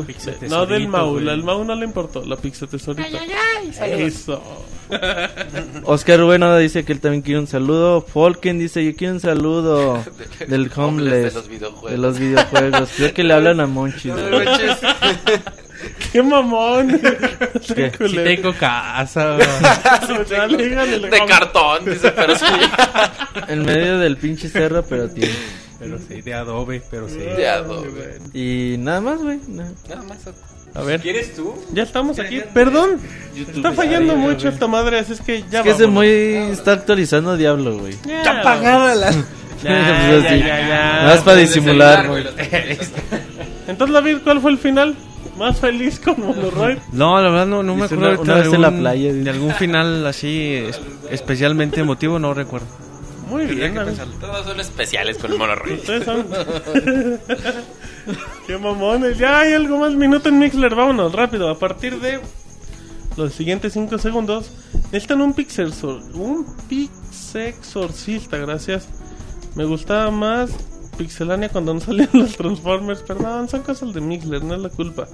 No, 0.48 0.66
del 0.66 0.88
Mau. 0.88 1.12
güey. 1.12 1.28
El 1.28 1.42
Mau 1.44 1.64
no 1.64 1.74
le 1.74 1.84
importó. 1.84 2.24
La 2.24 2.36
pizza 2.36 2.66
tesorita. 2.66 3.08
Eso. 3.86 4.42
Oscar 5.84 6.22
Bueno 6.24 6.56
dice 6.58 6.84
que 6.84 6.92
él 6.92 7.00
también 7.00 7.22
quiere 7.22 7.38
un 7.40 7.46
saludo. 7.46 8.02
Folken 8.02 8.58
dice, 8.58 8.84
yo 8.84 8.94
quiero 8.96 9.14
un 9.14 9.20
saludo 9.20 10.02
del 10.48 10.70
homeless. 10.74 11.34
de 11.34 11.40
los 11.40 11.48
videojuegos. 11.48 11.90
De 11.90 11.98
los 11.98 12.18
videojuegos. 12.18 12.90
Creo 12.96 13.14
que 13.14 13.24
le 13.24 13.34
hablan 13.34 13.60
a 13.60 13.66
Monchis. 13.66 14.12
¡Qué 16.12 16.22
mamón! 16.22 17.00
¿Qué? 17.74 17.90
Sí 18.06 18.14
tengo 18.16 18.52
casa, 18.52 19.38
díganle, 20.58 21.08
De 21.08 21.24
cartón, 21.26 21.84
dice, 21.86 22.10
pero 22.10 22.36
sí. 22.36 22.44
En 23.48 23.62
medio 23.64 23.98
del 23.98 24.16
pinche 24.18 24.48
cerro, 24.50 24.84
pero 24.84 25.08
tiene. 25.08 25.32
Pero 25.80 25.98
sí, 25.98 26.20
de 26.20 26.34
adobe, 26.34 26.80
pero 26.90 27.08
sí. 27.08 27.16
De 27.18 27.48
adobe. 27.48 28.18
Y 28.34 28.76
nada 28.78 29.00
más, 29.00 29.20
güey. 29.20 29.40
nada. 29.48 29.72
Nada 29.88 30.02
más. 30.02 30.18
A 30.74 30.82
ver, 30.82 31.00
¿Quieres 31.00 31.34
tú? 31.34 31.52
ya 31.72 31.82
estamos 31.82 32.20
aquí. 32.20 32.42
Perdón, 32.54 33.00
está 33.34 33.72
fallando 33.72 34.14
mucho 34.14 34.48
esta 34.48 34.68
madre, 34.68 35.00
así 35.00 35.14
es 35.14 35.20
que 35.20 35.42
ya 35.50 35.60
Es 35.60 35.64
que 35.64 35.74
se 35.74 35.86
muy 35.88 36.06
está 36.08 36.74
actualizando 36.74 37.36
Diablo, 37.36 37.76
güey. 37.78 37.94
Ya 38.06 38.40
apagada 38.40 38.94
la... 38.94 39.10
Ya, 39.10 40.06
Pues 40.10 40.22
ya, 40.24 40.36
ya, 40.38 41.02
más 41.06 41.18
para 41.22 41.38
disimular. 41.38 42.06
Entonces, 43.68 43.94
David, 43.94 44.18
¿cuál 44.22 44.40
fue 44.40 44.52
el 44.52 44.58
final? 44.58 44.94
¿Más 45.36 45.58
feliz 45.58 45.98
con 46.00 46.20
Monoroid? 46.20 46.78
No, 46.92 47.20
la 47.20 47.30
verdad 47.30 47.46
no, 47.46 47.62
no 47.62 47.74
me 47.74 47.84
acuerdo 47.86 48.08
una- 48.10 48.20
una 48.20 48.42
de, 48.42 48.58
la 48.58 48.66
algún, 48.68 48.80
playa, 48.80 49.12
de 49.12 49.30
algún 49.30 49.54
final 49.54 50.06
así 50.06 50.54
es- 50.54 50.80
especialmente 51.10 51.80
emotivo, 51.80 52.18
no 52.18 52.32
recuerdo. 52.34 52.66
Muy 53.30 53.46
bien. 53.46 53.74
Todos 54.20 54.44
son 54.44 54.60
especiales 54.60 55.18
con 55.18 55.32
el 55.32 55.38
monorroid. 55.38 55.78
Ustedes 55.78 56.04
son... 56.04 56.26
Qué 58.46 58.58
mamones. 58.58 59.18
Ya 59.18 59.40
hay 59.40 59.52
algo 59.52 59.78
más 59.78 59.94
minuto 59.94 60.28
en 60.28 60.38
Mixler. 60.38 60.74
Vámonos, 60.74 61.12
rápido. 61.12 61.48
A 61.48 61.58
partir 61.58 62.00
de 62.00 62.20
los 63.16 63.32
siguientes 63.32 63.72
5 63.72 63.98
segundos, 63.98 64.50
necesitan 64.92 65.20
un 65.20 65.34
pixelsor. 65.34 66.02
Un 66.14 66.46
pixexorcista, 66.68 68.36
gracias. 68.38 68.88
Me 69.54 69.64
gustaba 69.64 70.10
más 70.10 70.50
Pixelania 71.00 71.48
cuando 71.48 71.72
no 71.72 71.80
salían 71.80 72.10
los 72.12 72.36
Transformers. 72.36 73.02
Perdón, 73.02 73.48
son 73.48 73.62
cosas 73.62 73.94
de 73.94 74.00
Mixler, 74.00 74.44
no 74.44 74.54
es 74.54 74.60
la 74.60 74.68
culpa. 74.68 75.08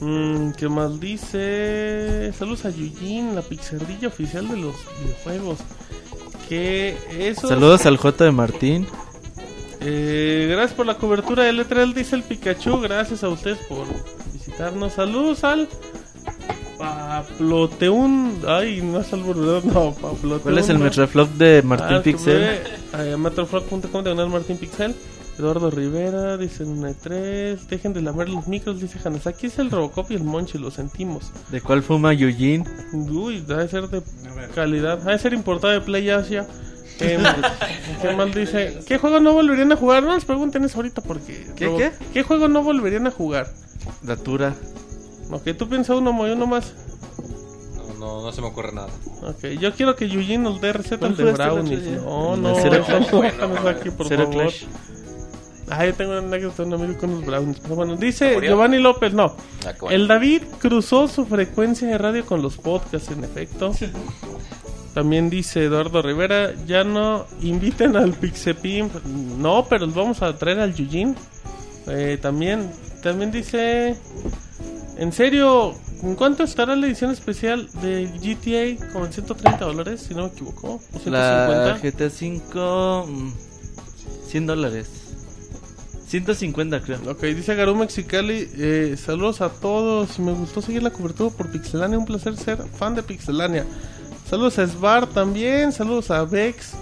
Mm, 0.00 0.50
¿Qué 0.52 0.68
más 0.68 0.98
dice? 0.98 2.32
Saludos 2.36 2.64
a 2.64 2.70
Yujin, 2.70 3.36
la 3.36 3.42
pixardilla 3.42 4.08
oficial 4.08 4.48
de 4.48 4.56
los 4.56 4.74
videojuegos. 5.00 5.58
Que 6.52 6.94
eso. 7.18 7.48
Saludos 7.48 7.86
al 7.86 7.96
J 7.96 8.24
de 8.24 8.30
Martín. 8.30 8.86
Eh, 9.80 10.48
gracias 10.50 10.74
por 10.74 10.84
la 10.84 10.98
cobertura 10.98 11.44
de 11.44 11.52
L3, 11.54 11.94
dice 11.94 12.14
el 12.14 12.22
Pikachu. 12.22 12.78
Gracias 12.82 13.24
a 13.24 13.30
ustedes 13.30 13.56
por 13.70 13.86
visitarnos. 14.34 14.92
Saludos 14.92 15.44
al 15.44 15.66
Paploteun. 16.76 18.42
Ay, 18.46 18.82
no 18.82 19.00
es 19.00 19.10
Albornoz, 19.14 19.64
no, 19.64 19.94
Paploteun. 19.94 20.40
¿Cuál 20.40 20.58
es 20.58 20.68
el. 20.68 20.78
Metroflop 20.78 21.30
de 21.30 21.62
Martín 21.62 21.96
Ah, 21.96 22.02
Pixel? 22.02 22.42
Eh, 22.98 23.16
Metroflop.com 23.16 24.02
diagonal 24.04 24.28
Martín 24.28 24.58
Pixel. 24.58 24.94
Eduardo 25.38 25.70
Rivera, 25.70 26.36
dice 26.36 26.64
un 26.64 26.82
E3. 26.82 27.58
Dejen 27.68 27.92
de 27.94 28.02
lamer 28.02 28.28
los 28.28 28.46
micros, 28.46 28.80
dice 28.80 28.98
Hanasaki. 29.02 29.46
Es 29.46 29.58
el 29.58 29.70
Robocop 29.70 30.10
y 30.10 30.14
el 30.14 30.24
Monchi, 30.24 30.58
lo 30.58 30.70
sentimos. 30.70 31.30
¿De 31.50 31.60
cuál 31.60 31.82
fuma 31.82 32.12
Yujin? 32.12 32.64
Uy, 32.92 33.40
debe 33.40 33.66
ser 33.68 33.88
de 33.88 34.02
calidad. 34.54 34.98
Debe 34.98 35.18
ser 35.18 35.32
importado 35.32 35.72
de 35.72 35.80
Play 35.80 36.10
Asia. 36.10 36.46
Eh, 37.00 37.18
¿Qué 38.02 38.14
mal 38.14 38.32
dice? 38.32 38.80
¿Qué 38.86 38.98
juego 38.98 39.20
no 39.20 39.32
volverían 39.32 39.72
a 39.72 39.76
jugar? 39.76 40.02
No 40.02 40.14
les 40.14 40.24
pregunten 40.26 40.64
eso 40.64 40.76
ahorita 40.76 41.00
porque... 41.00 41.46
¿Qué, 41.56 41.66
Robo- 41.66 41.78
qué? 41.78 41.92
¿Qué 42.12 42.22
juego 42.22 42.48
no 42.48 42.62
volverían 42.62 43.06
a 43.06 43.10
jugar? 43.10 43.48
Datura. 44.02 44.54
Ok, 45.30 45.48
tú 45.58 45.66
piensas 45.68 45.96
uno, 45.96 46.28
y 46.28 46.30
uno 46.32 46.46
más. 46.46 46.74
No, 47.74 47.94
no, 47.98 48.22
no 48.22 48.32
se 48.32 48.42
me 48.42 48.48
ocurre 48.48 48.72
nada. 48.72 48.88
Ok, 49.22 49.46
yo 49.58 49.72
quiero 49.72 49.96
que 49.96 50.04
Eugene 50.04 50.38
nos 50.44 50.60
dé 50.60 50.74
recetas 50.74 50.98
¿Cuál 50.98 51.16
de 51.16 51.30
este 51.30 51.42
brownies. 51.42 52.02
No, 52.02 52.34
El 52.34 52.42
no, 52.42 52.54
Zero 52.56 52.74
eso 52.76 52.84
Clash. 52.84 53.12
no, 53.12 53.44
Hanasaki, 53.44 53.90
por 53.90 54.08
favor. 54.08 54.30
Clash. 54.30 54.64
Ah, 55.68 55.86
yo 55.86 55.94
tengo 55.94 56.12
una 56.12 56.20
anécdota 56.20 56.62
de 56.62 56.68
un 56.68 56.74
amigo 56.74 56.98
con 56.98 57.10
los 57.12 57.24
brownies. 57.24 57.60
Pero 57.60 57.74
bueno, 57.76 57.96
dice. 57.96 58.38
Giovanni 58.40 58.78
López, 58.78 59.12
no. 59.12 59.36
Ah, 59.66 59.72
bueno. 59.80 59.96
El 59.96 60.08
David 60.08 60.42
cruzó 60.58 61.08
su 61.08 61.24
frecuencia 61.26 61.88
de 61.88 61.98
radio 61.98 62.26
con 62.26 62.42
los 62.42 62.56
podcasts, 62.58 63.10
en 63.10 63.24
efecto. 63.24 63.72
También 64.94 65.30
dice 65.30 65.64
Eduardo 65.64 66.02
Rivera, 66.02 66.52
ya 66.66 66.84
no 66.84 67.26
inviten 67.40 67.96
al 67.96 68.12
Pixepimp. 68.12 68.92
No, 69.38 69.66
pero 69.68 69.86
los 69.86 69.94
vamos 69.94 70.20
a 70.20 70.36
traer 70.36 70.60
al 70.60 70.74
Yujin. 70.74 71.16
Eh, 71.86 72.18
también, 72.20 72.70
también 73.02 73.30
dice, 73.30 73.96
en 74.98 75.12
serio, 75.12 75.74
¿en 76.02 76.14
cuánto 76.14 76.42
estará 76.44 76.76
la 76.76 76.86
edición 76.86 77.10
especial 77.10 77.68
de 77.80 78.06
GTA? 78.20 78.92
Como 78.92 79.06
en 79.06 79.12
130 79.12 79.64
dólares, 79.64 80.04
si 80.06 80.14
no 80.14 80.24
me 80.24 80.28
equivoco. 80.28 80.74
¿O 80.74 80.98
150? 80.98 81.10
La 81.12 81.78
GTA 81.78 82.10
5... 82.10 83.06
mm, 83.08 83.32
100 84.28 84.46
dólares. 84.46 85.01
150 86.12 86.82
creo. 86.82 86.98
Ok, 87.08 87.22
dice 87.22 87.54
Garú 87.54 87.74
Mexicali, 87.74 88.46
eh, 88.58 88.96
saludos 89.02 89.40
a 89.40 89.48
todos, 89.48 90.18
me 90.18 90.32
gustó 90.32 90.60
seguir 90.60 90.82
la 90.82 90.90
cobertura 90.90 91.34
por 91.34 91.50
Pixelania, 91.50 91.96
un 91.98 92.04
placer 92.04 92.36
ser 92.36 92.58
fan 92.78 92.94
de 92.94 93.02
Pixelania. 93.02 93.64
Saludos 94.28 94.58
a 94.58 94.66
Sbar 94.66 95.06
también, 95.06 95.72
saludos 95.72 96.10
a 96.10 96.22
Vex. 96.24 96.72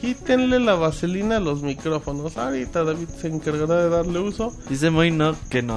Quítenle 0.00 0.58
la 0.58 0.74
vaselina 0.74 1.36
a 1.36 1.40
los 1.40 1.62
micrófonos. 1.62 2.36
Ahorita 2.36 2.82
David 2.82 3.08
se 3.20 3.28
encargará 3.28 3.76
de 3.84 3.88
darle 3.90 4.18
uso. 4.18 4.52
Dice 4.68 4.90
muy 4.90 5.12
no 5.12 5.36
que 5.50 5.62
no. 5.62 5.76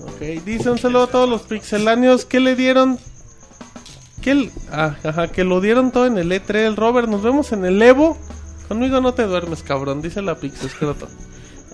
Ok, 0.00 0.20
dice 0.46 0.70
un 0.70 0.78
saludo 0.78 1.02
a 1.02 1.06
todos 1.08 1.28
los 1.28 1.42
pixelanios. 1.42 2.24
¿Qué 2.24 2.40
le 2.40 2.56
dieron? 2.56 2.98
¿Qué 4.22 4.30
el- 4.30 4.50
ah, 4.70 4.96
ajá, 5.04 5.28
que 5.28 5.44
lo 5.44 5.60
dieron 5.60 5.92
todo 5.92 6.06
en 6.06 6.16
el 6.16 6.32
E3. 6.32 6.74
Robert, 6.74 7.08
nos 7.08 7.22
vemos 7.22 7.52
en 7.52 7.66
el 7.66 7.80
Evo. 7.82 8.16
Conmigo 8.68 9.02
no 9.02 9.12
te 9.12 9.24
duermes, 9.24 9.62
cabrón, 9.62 10.00
dice 10.00 10.22
la 10.22 10.36
Pixescroto. 10.36 11.06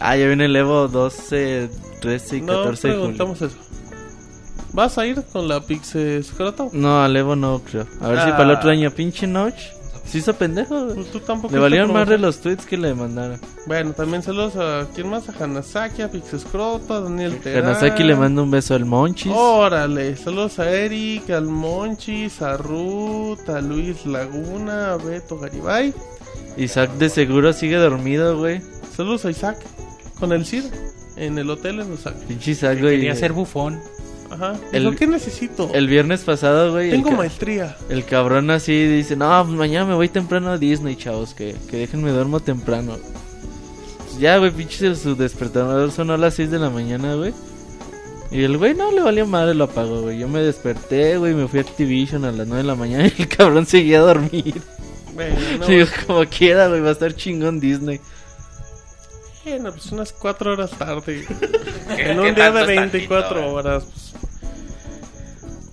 Ah, 0.01 0.17
ya 0.17 0.27
viene 0.27 0.45
el 0.47 0.57
Evo 0.57 0.89
12, 0.89 1.69
13 2.01 2.37
y 2.37 2.41
No 2.43 2.53
14 2.59 2.89
de 2.89 2.95
julio. 2.95 3.07
preguntamos 3.17 3.43
eso. 3.43 3.57
¿Vas 4.73 4.99
a 4.99 5.07
ir 5.07 5.23
con 5.33 5.49
la 5.49 5.61
Pixescroto? 5.61 6.71
No, 6.73 7.03
al 7.03 7.17
Evo 7.17 7.35
no 7.37 7.61
creo. 7.61 7.87
A 8.01 8.09
ver 8.09 8.19
si 8.23 8.29
Ah. 8.31 8.37
para 8.37 8.45
el 8.45 8.57
otro 8.57 8.71
año, 8.71 8.91
pinche 8.91 9.27
Notch. 9.27 9.59
Se 10.05 10.19
hizo 10.19 10.33
pendejo. 10.35 10.95
Pues 10.95 11.11
tú 11.11 11.21
tampoco. 11.21 11.53
Le 11.55 11.61
valieron 11.61 11.93
más 11.93 12.09
de 12.09 12.17
los 12.17 12.41
tweets 12.41 12.65
que 12.65 12.79
le 12.79 12.95
mandaron. 12.95 13.39
Bueno, 13.67 13.93
también 13.93 14.23
saludos 14.23 14.57
a. 14.57 14.87
¿Quién 14.95 15.11
más? 15.11 15.29
A 15.29 15.45
Hanasaki, 15.45 16.01
a 16.01 16.11
Pixescroto, 16.11 16.95
a 16.95 17.01
Daniel 17.01 17.39
Terán. 17.41 17.63
Kanazaki 17.65 18.05
le 18.05 18.17
manda 18.17 18.41
un 18.41 18.51
beso 18.51 18.75
al 18.75 18.87
Monchis. 18.87 19.31
Órale, 19.35 20.17
saludos 20.17 20.59
a 20.61 20.71
Eric, 20.71 21.29
al 21.29 21.45
Monchis, 21.45 22.41
a 22.41 22.57
Ruth, 22.57 23.51
a 23.51 23.61
Luis 23.61 24.07
Laguna, 24.07 24.93
a 24.95 24.97
Beto 24.97 25.39
Garibay. 25.39 25.93
Isaac 26.57 26.93
de 26.93 27.11
seguro 27.11 27.53
sigue 27.53 27.77
dormido, 27.77 28.39
güey. 28.39 28.63
Saludos 28.97 29.27
a 29.27 29.31
Isaac, 29.31 29.59
con 30.19 30.33
el 30.33 30.45
CID, 30.47 30.65
en 31.17 31.39
el 31.39 31.49
hotel 31.51 31.81
en 31.81 31.93
Osaka. 31.93 32.19
Pinche 32.27 32.53
Isaac, 32.53 32.81
güey. 32.81 32.97
Quería 32.97 33.15
ser 33.15 33.33
bufón. 33.33 33.81
Ajá. 34.31 34.57
El- 34.73 34.95
¿qué 34.97 35.07
necesito? 35.07 35.71
El 35.73 35.87
viernes 35.89 36.21
pasado, 36.21 36.73
güey. 36.73 36.91
Tengo 36.91 37.11
el, 37.11 37.17
maestría. 37.17 37.77
el 37.89 38.05
cabrón 38.05 38.51
así 38.51 38.87
dice: 38.87 39.17
No, 39.17 39.43
pues 39.47 39.57
mañana 39.57 39.87
me 39.87 39.95
voy 39.95 40.09
temprano 40.09 40.51
a 40.51 40.59
Disney, 40.59 40.97
chavos. 40.97 41.33
Que, 41.35 41.57
que 41.71 41.79
déjenme 41.79 42.11
duermo 42.11 42.41
temprano. 42.41 42.97
Pues 44.05 44.19
ya, 44.19 44.37
güey, 44.39 44.51
pinche 44.51 44.95
su 44.97 45.17
despertador 45.17 45.91
sonó 45.93 46.15
a 46.15 46.19
las 46.19 46.35
6 46.35 46.51
de 46.51 46.59
la 46.59 46.71
mañana, 46.71 47.15
güey. 47.15 47.33
Y 48.31 48.43
el 48.43 48.59
güey 48.59 48.75
no 48.75 48.91
le 48.93 49.01
valió 49.01 49.27
madre, 49.27 49.55
lo 49.55 49.65
apagó, 49.65 50.03
güey. 50.03 50.19
Yo 50.19 50.29
me 50.29 50.41
desperté, 50.41 51.17
güey, 51.17 51.33
me 51.33 51.49
fui 51.49 51.61
a 51.61 51.63
Activision 51.63 52.27
a 52.27 52.33
las 52.33 52.47
9 52.47 52.63
de 52.63 52.67
la 52.69 52.75
mañana 52.75 53.07
y 53.07 53.23
el 53.23 53.29
cabrón 53.29 53.65
seguía 53.65 54.01
a 54.01 54.03
dormir. 54.03 54.61
Bueno, 55.15 55.37
Digo, 55.69 55.87
como 56.07 56.25
quiera, 56.27 56.69
güey, 56.69 56.83
va 56.83 56.91
a 56.91 56.93
estar 56.93 57.15
chingón 57.15 57.59
Disney. 57.59 58.01
Bueno, 59.51 59.73
pues 59.73 59.93
unas 59.93 60.13
4 60.13 60.53
horas 60.53 60.71
tarde. 60.73 61.27
¿Qué- 61.97 62.11
en 62.11 62.21
un 62.21 62.35
día 62.35 62.51
de 62.51 62.59
tanto 62.61 62.61
es 62.61 62.67
24 62.93 63.29
tantito, 63.29 63.49
eh? 63.49 63.53
horas. 63.53 63.85
pues, 63.85 64.15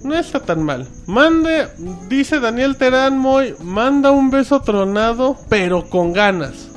no 0.03 0.13
está 0.15 0.39
tan 0.39 0.61
mal. 0.63 0.87
Mande, 1.07 1.67
dice 2.07 2.39
Daniel 2.39 2.77
Terán 2.77 3.17
Moy, 3.17 3.55
manda 3.61 4.11
un 4.11 4.29
beso 4.29 4.61
tronado, 4.61 5.35
pero 5.49 5.89
con 5.89 6.13
ganas. 6.13 6.69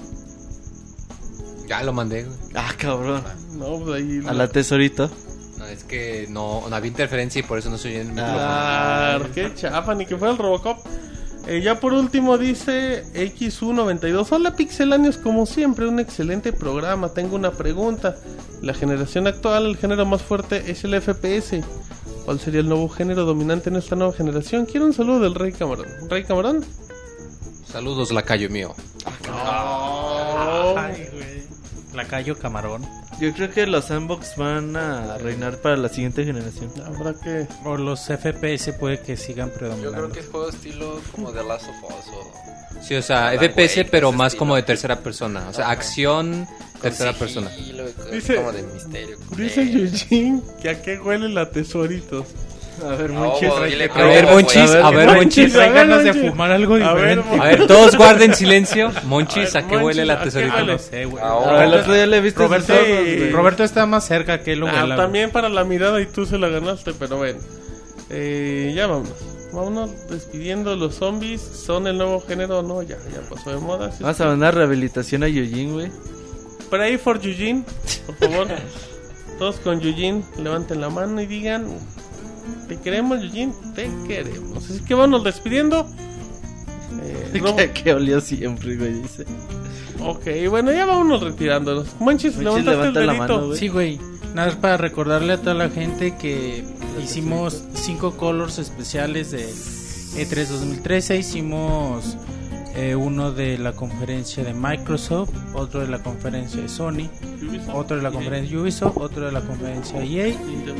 Ya 1.68 1.82
lo 1.82 1.92
mandé, 1.92 2.24
güey. 2.24 2.36
Ah, 2.54 2.72
cabrón. 2.78 3.22
No, 3.52 3.78
pues 3.80 3.96
ahí. 3.96 4.22
A 4.26 4.32
la 4.32 4.48
tesorito. 4.48 5.10
No, 5.58 5.66
es 5.66 5.84
que 5.84 6.26
no, 6.30 6.62
no 6.70 6.74
había 6.74 6.88
interferencia 6.88 7.40
y 7.40 7.42
por 7.42 7.58
eso 7.58 7.68
no 7.68 7.76
se 7.76 7.88
oye 7.88 8.00
el 8.00 8.08
micrófono. 8.08 8.36
Claro, 8.38 9.26
qué 9.34 9.54
chafa, 9.54 9.94
ni 9.94 10.06
que 10.06 10.16
fuera 10.16 10.32
el 10.32 10.38
Robocop. 10.38 10.78
Eh, 11.48 11.62
ya 11.62 11.80
por 11.80 11.94
último 11.94 12.36
dice 12.36 13.04
XU92. 13.14 14.26
Hola 14.32 14.54
pixelanios, 14.54 15.16
como 15.16 15.46
siempre, 15.46 15.88
un 15.88 15.98
excelente 15.98 16.52
programa. 16.52 17.14
Tengo 17.14 17.36
una 17.36 17.52
pregunta. 17.52 18.16
La 18.60 18.74
generación 18.74 19.26
actual, 19.26 19.64
el 19.64 19.78
género 19.78 20.04
más 20.04 20.20
fuerte 20.20 20.70
es 20.70 20.84
el 20.84 21.00
FPS. 21.00 21.64
¿Cuál 22.26 22.38
sería 22.38 22.60
el 22.60 22.68
nuevo 22.68 22.90
género 22.90 23.24
dominante 23.24 23.70
en 23.70 23.76
esta 23.76 23.96
nueva 23.96 24.12
generación? 24.12 24.66
Quiero 24.66 24.84
un 24.84 24.92
saludo 24.92 25.20
del 25.20 25.34
Rey 25.34 25.52
Camarón. 25.52 25.86
¿Rey 26.10 26.24
Camarón? 26.24 26.66
Saludos, 27.66 28.12
lacayo 28.12 28.50
mío. 28.50 28.74
Lacayo 31.94 32.38
Camarón. 32.38 32.86
Yo 33.20 33.32
creo 33.32 33.50
que 33.50 33.66
los 33.66 33.86
sandbox 33.86 34.36
van 34.36 34.76
a 34.76 35.18
reinar 35.18 35.56
para 35.58 35.76
la 35.76 35.88
siguiente 35.88 36.24
generación. 36.24 36.70
Habrá 36.86 37.14
que... 37.14 37.46
O 37.64 37.76
los 37.76 38.00
FPS 38.06 38.72
puede 38.78 39.00
que 39.00 39.16
sigan 39.16 39.48
Yo 39.50 39.54
predominando. 39.54 39.96
creo 39.96 40.12
que 40.12 40.20
es 40.20 40.26
juego 40.28 40.48
estilo 40.50 41.00
como 41.12 41.32
de 41.32 41.42
Last 41.44 41.66
of 41.68 41.76
Us 41.84 42.06
o... 42.14 42.82
Sí, 42.82 42.94
o 42.94 43.02
sea, 43.02 43.32
FPS, 43.32 43.78
Wake, 43.78 43.88
pero 43.90 44.12
más 44.12 44.28
estilo. 44.28 44.38
como 44.38 44.54
de 44.56 44.62
tercera 44.62 45.00
persona. 45.00 45.48
O 45.48 45.52
sea, 45.52 45.64
Ajá. 45.64 45.72
acción, 45.72 46.46
con 46.72 46.80
tercera 46.80 47.12
persona. 47.12 47.50
sigilo 47.50 47.84
Dice- 48.12 48.36
como 48.36 48.52
de 48.52 48.62
misterio. 48.62 49.16
Dice 49.36 49.62
Eugene 49.62 50.42
que 50.62 50.70
a 50.70 50.80
qué 50.82 50.98
huele 51.00 51.28
la 51.28 51.50
tesoritos. 51.50 52.26
A 52.84 52.94
ver, 52.94 53.12
Monchis. 53.12 53.50
dile 53.66 53.90
A 53.92 54.04
ver, 54.04 54.24
Monchis, 54.26 54.70
a 54.74 54.90
ver, 54.90 55.14
Monchis. 55.16 55.54
Ganas 55.54 56.04
de 56.04 56.14
fumar 56.14 56.50
algo 56.50 56.76
diferente. 56.76 57.28
A 57.40 57.44
ver, 57.44 57.66
todos 57.66 57.96
guarden 57.96 58.34
silencio. 58.34 58.90
Monchis, 59.04 59.54
A 59.56 59.60
ver, 59.60 59.64
¿a 59.64 59.68
qué 59.68 59.76
huele 59.78 60.04
la 60.04 60.14
Monchis, 60.16 60.36
¿a 60.36 60.40
qué 60.40 60.46
tesorita? 60.46 60.72
No 60.72 60.78
sé, 60.78 61.04
güey. 61.06 61.24
El 61.64 61.74
otro 61.74 61.94
día 61.94 62.06
le 62.06 62.20
viste 62.20 62.42
Roberto. 62.42 62.74
Roberto 63.32 63.64
está 63.64 63.86
más 63.86 64.04
cerca 64.06 64.40
que 64.40 64.56
lo 64.56 64.68
Ah, 64.68 64.94
también 64.96 65.30
para 65.30 65.48
la 65.48 65.64
mirada 65.64 66.00
y 66.00 66.06
tú 66.06 66.26
se 66.26 66.38
la 66.38 66.48
ganaste, 66.48 66.92
pero 66.98 67.16
bueno. 67.16 67.38
Eh, 68.10 68.72
ya 68.74 68.86
vámonos. 68.86 69.14
Vámonos 69.52 70.08
despidiendo. 70.08 70.76
Los 70.76 70.96
zombies 70.96 71.40
son 71.40 71.86
el 71.86 71.96
nuevo 71.98 72.20
género, 72.20 72.62
no, 72.62 72.82
ya, 72.82 72.96
ya 73.12 73.20
pasó 73.28 73.50
de 73.50 73.58
moda. 73.58 73.90
Vamos 74.00 74.20
a 74.20 74.26
mandar 74.26 74.54
rehabilitación 74.54 75.22
a 75.24 75.28
Yujin, 75.28 75.72
güey. 75.72 75.90
Pray 76.70 76.98
for 76.98 77.16
Eugene, 77.24 77.64
por 78.06 78.16
favor. 78.16 78.46
Todos 79.38 79.56
con 79.56 79.80
Eugene, 79.80 80.22
levanten 80.36 80.80
la 80.80 80.90
mano 80.90 81.20
y 81.20 81.26
digan: 81.26 81.66
Te 82.68 82.76
queremos, 82.78 83.22
Eugene, 83.22 83.52
te 83.74 83.88
queremos. 84.06 84.64
Así 84.70 84.80
que 84.80 84.94
vámonos 84.94 85.24
despidiendo. 85.24 85.86
Eh, 87.02 87.38
Rob- 87.40 87.56
que, 87.56 87.72
que 87.82 87.94
olió 87.94 88.20
siempre, 88.20 88.76
güey, 88.76 88.94
dice. 89.02 89.24
ok, 90.00 90.26
bueno, 90.50 90.72
ya 90.72 90.84
vámonos 90.86 91.22
retirándonos. 91.22 91.86
Monchis, 91.98 92.34
Monchis, 92.36 92.44
levantaste 92.64 92.70
levanta 92.70 93.00
el 93.00 93.06
la 93.06 93.12
dedito. 93.14 93.34
mano, 93.34 93.46
güey. 93.48 93.58
Sí, 93.58 93.68
güey. 93.68 93.98
Nada 94.34 94.48
más 94.48 94.56
para 94.56 94.76
recordarle 94.76 95.32
a 95.32 95.38
toda 95.40 95.54
la 95.54 95.70
gente 95.70 96.14
que 96.16 96.64
hicimos 97.02 97.62
cinco 97.74 98.16
colors 98.16 98.58
especiales 98.58 99.30
de 99.30 99.48
E3 100.16 100.46
2013. 100.48 101.16
Hicimos 101.16 102.16
eh, 102.80 102.94
uno 102.94 103.32
de 103.32 103.58
la 103.58 103.72
conferencia 103.72 104.44
de 104.44 104.54
Microsoft, 104.54 105.30
otro 105.52 105.80
de 105.80 105.88
la 105.88 106.00
conferencia 106.00 106.62
de 106.62 106.68
Sony, 106.68 107.10
otro 107.74 107.96
de 107.96 108.02
la 108.04 108.12
conferencia 108.12 108.56
de 108.56 108.62
Ubisoft, 108.62 108.98
otro 108.98 109.26
de 109.26 109.32
la 109.32 109.40
conferencia 109.40 109.98
de 109.98 110.06
EA 110.06 110.28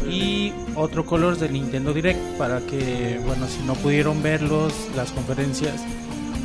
y 0.08 0.52
otro 0.76 1.04
colors 1.04 1.40
de 1.40 1.48
Nintendo 1.48 1.92
Direct 1.92 2.20
para 2.38 2.60
que, 2.60 3.20
bueno, 3.26 3.48
si 3.48 3.64
no 3.64 3.74
pudieron 3.74 4.22
verlos, 4.22 4.72
las 4.94 5.10
conferencias 5.10 5.74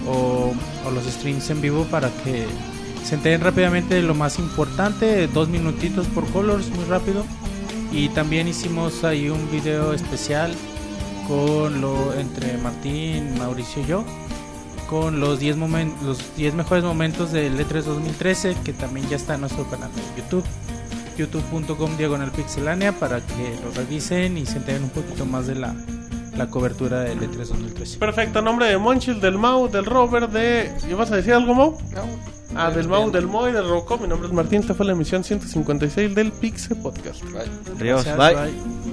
o, 0.07 0.53
o 0.88 0.91
los 0.91 1.03
streams 1.03 1.48
en 1.51 1.61
vivo 1.61 1.83
para 1.83 2.09
que 2.23 2.48
se 3.03 3.14
enteren 3.14 3.41
rápidamente 3.41 3.93
de 3.93 4.01
lo 4.01 4.15
más 4.15 4.40
importante, 4.40 5.27
dos 5.27 5.49
minutitos 5.49 6.07
por 6.07 6.25
colors, 6.32 6.67
muy 6.69 6.85
rápido. 6.85 7.23
Y 7.91 8.09
también 8.09 8.48
hicimos 8.48 9.03
ahí 9.03 9.30
un 9.30 9.51
video 9.51 9.93
especial 9.93 10.51
con 11.27 11.80
lo 11.80 12.11
entre 12.15 12.57
Martín, 12.57 13.38
Mauricio 13.38 13.83
y 13.83 13.85
yo 13.85 14.03
con 14.89 15.19
los 15.19 15.39
10 15.39 15.57
momen- 15.57 15.93
los 16.03 16.35
10 16.35 16.53
mejores 16.53 16.83
momentos 16.83 17.31
del 17.31 17.57
E3 17.59 17.83
2013 17.83 18.55
que 18.63 18.73
también 18.73 19.07
ya 19.09 19.15
está 19.15 19.35
en 19.35 19.41
nuestro 19.41 19.69
canal 19.69 19.89
de 19.95 20.21
YouTube 20.21 20.43
youtube.com 21.17 21.95
diagonal 21.97 22.31
pixelánea 22.31 22.91
para 22.93 23.21
que 23.21 23.55
lo 23.63 23.71
revisen 23.71 24.37
y 24.37 24.45
se 24.45 24.57
enteren 24.57 24.83
un 24.83 24.89
poquito 24.89 25.25
más 25.25 25.45
de 25.47 25.55
la, 25.55 25.75
la 26.35 26.47
cobertura 26.47 27.01
del 27.01 27.19
E3 27.19 27.35
2013 27.47 27.99
Perfecto, 27.99 28.41
nombre 28.41 28.67
de 28.67 28.77
Monchis, 28.77 29.21
del 29.21 29.37
Mau, 29.37 29.67
del 29.69 29.85
Robert, 29.85 30.31
de. 30.31 30.71
¿Ibas 30.89 31.11
a 31.11 31.17
decir 31.17 31.33
algo, 31.33 31.53
Mau? 31.53 31.77
No. 31.93 32.33
Ah, 32.55 32.69
del 32.71 32.87
Mau, 32.87 33.09
del 33.11 33.25
Mo 33.27 33.47
y 33.49 33.51
del 33.51 33.67
Rocco. 33.67 33.97
Mi 33.97 34.07
nombre 34.07 34.27
es 34.27 34.33
Martín. 34.33 34.59
Esta 34.61 34.75
fue 34.75 34.85
la 34.85 34.91
emisión 34.91 35.23
156 35.23 36.13
del 36.13 36.31
Pixel 36.31 36.77
Podcast. 36.77 37.23
Bye. 37.31 37.49
Adiós, 37.79 38.05
bye. 38.15 38.92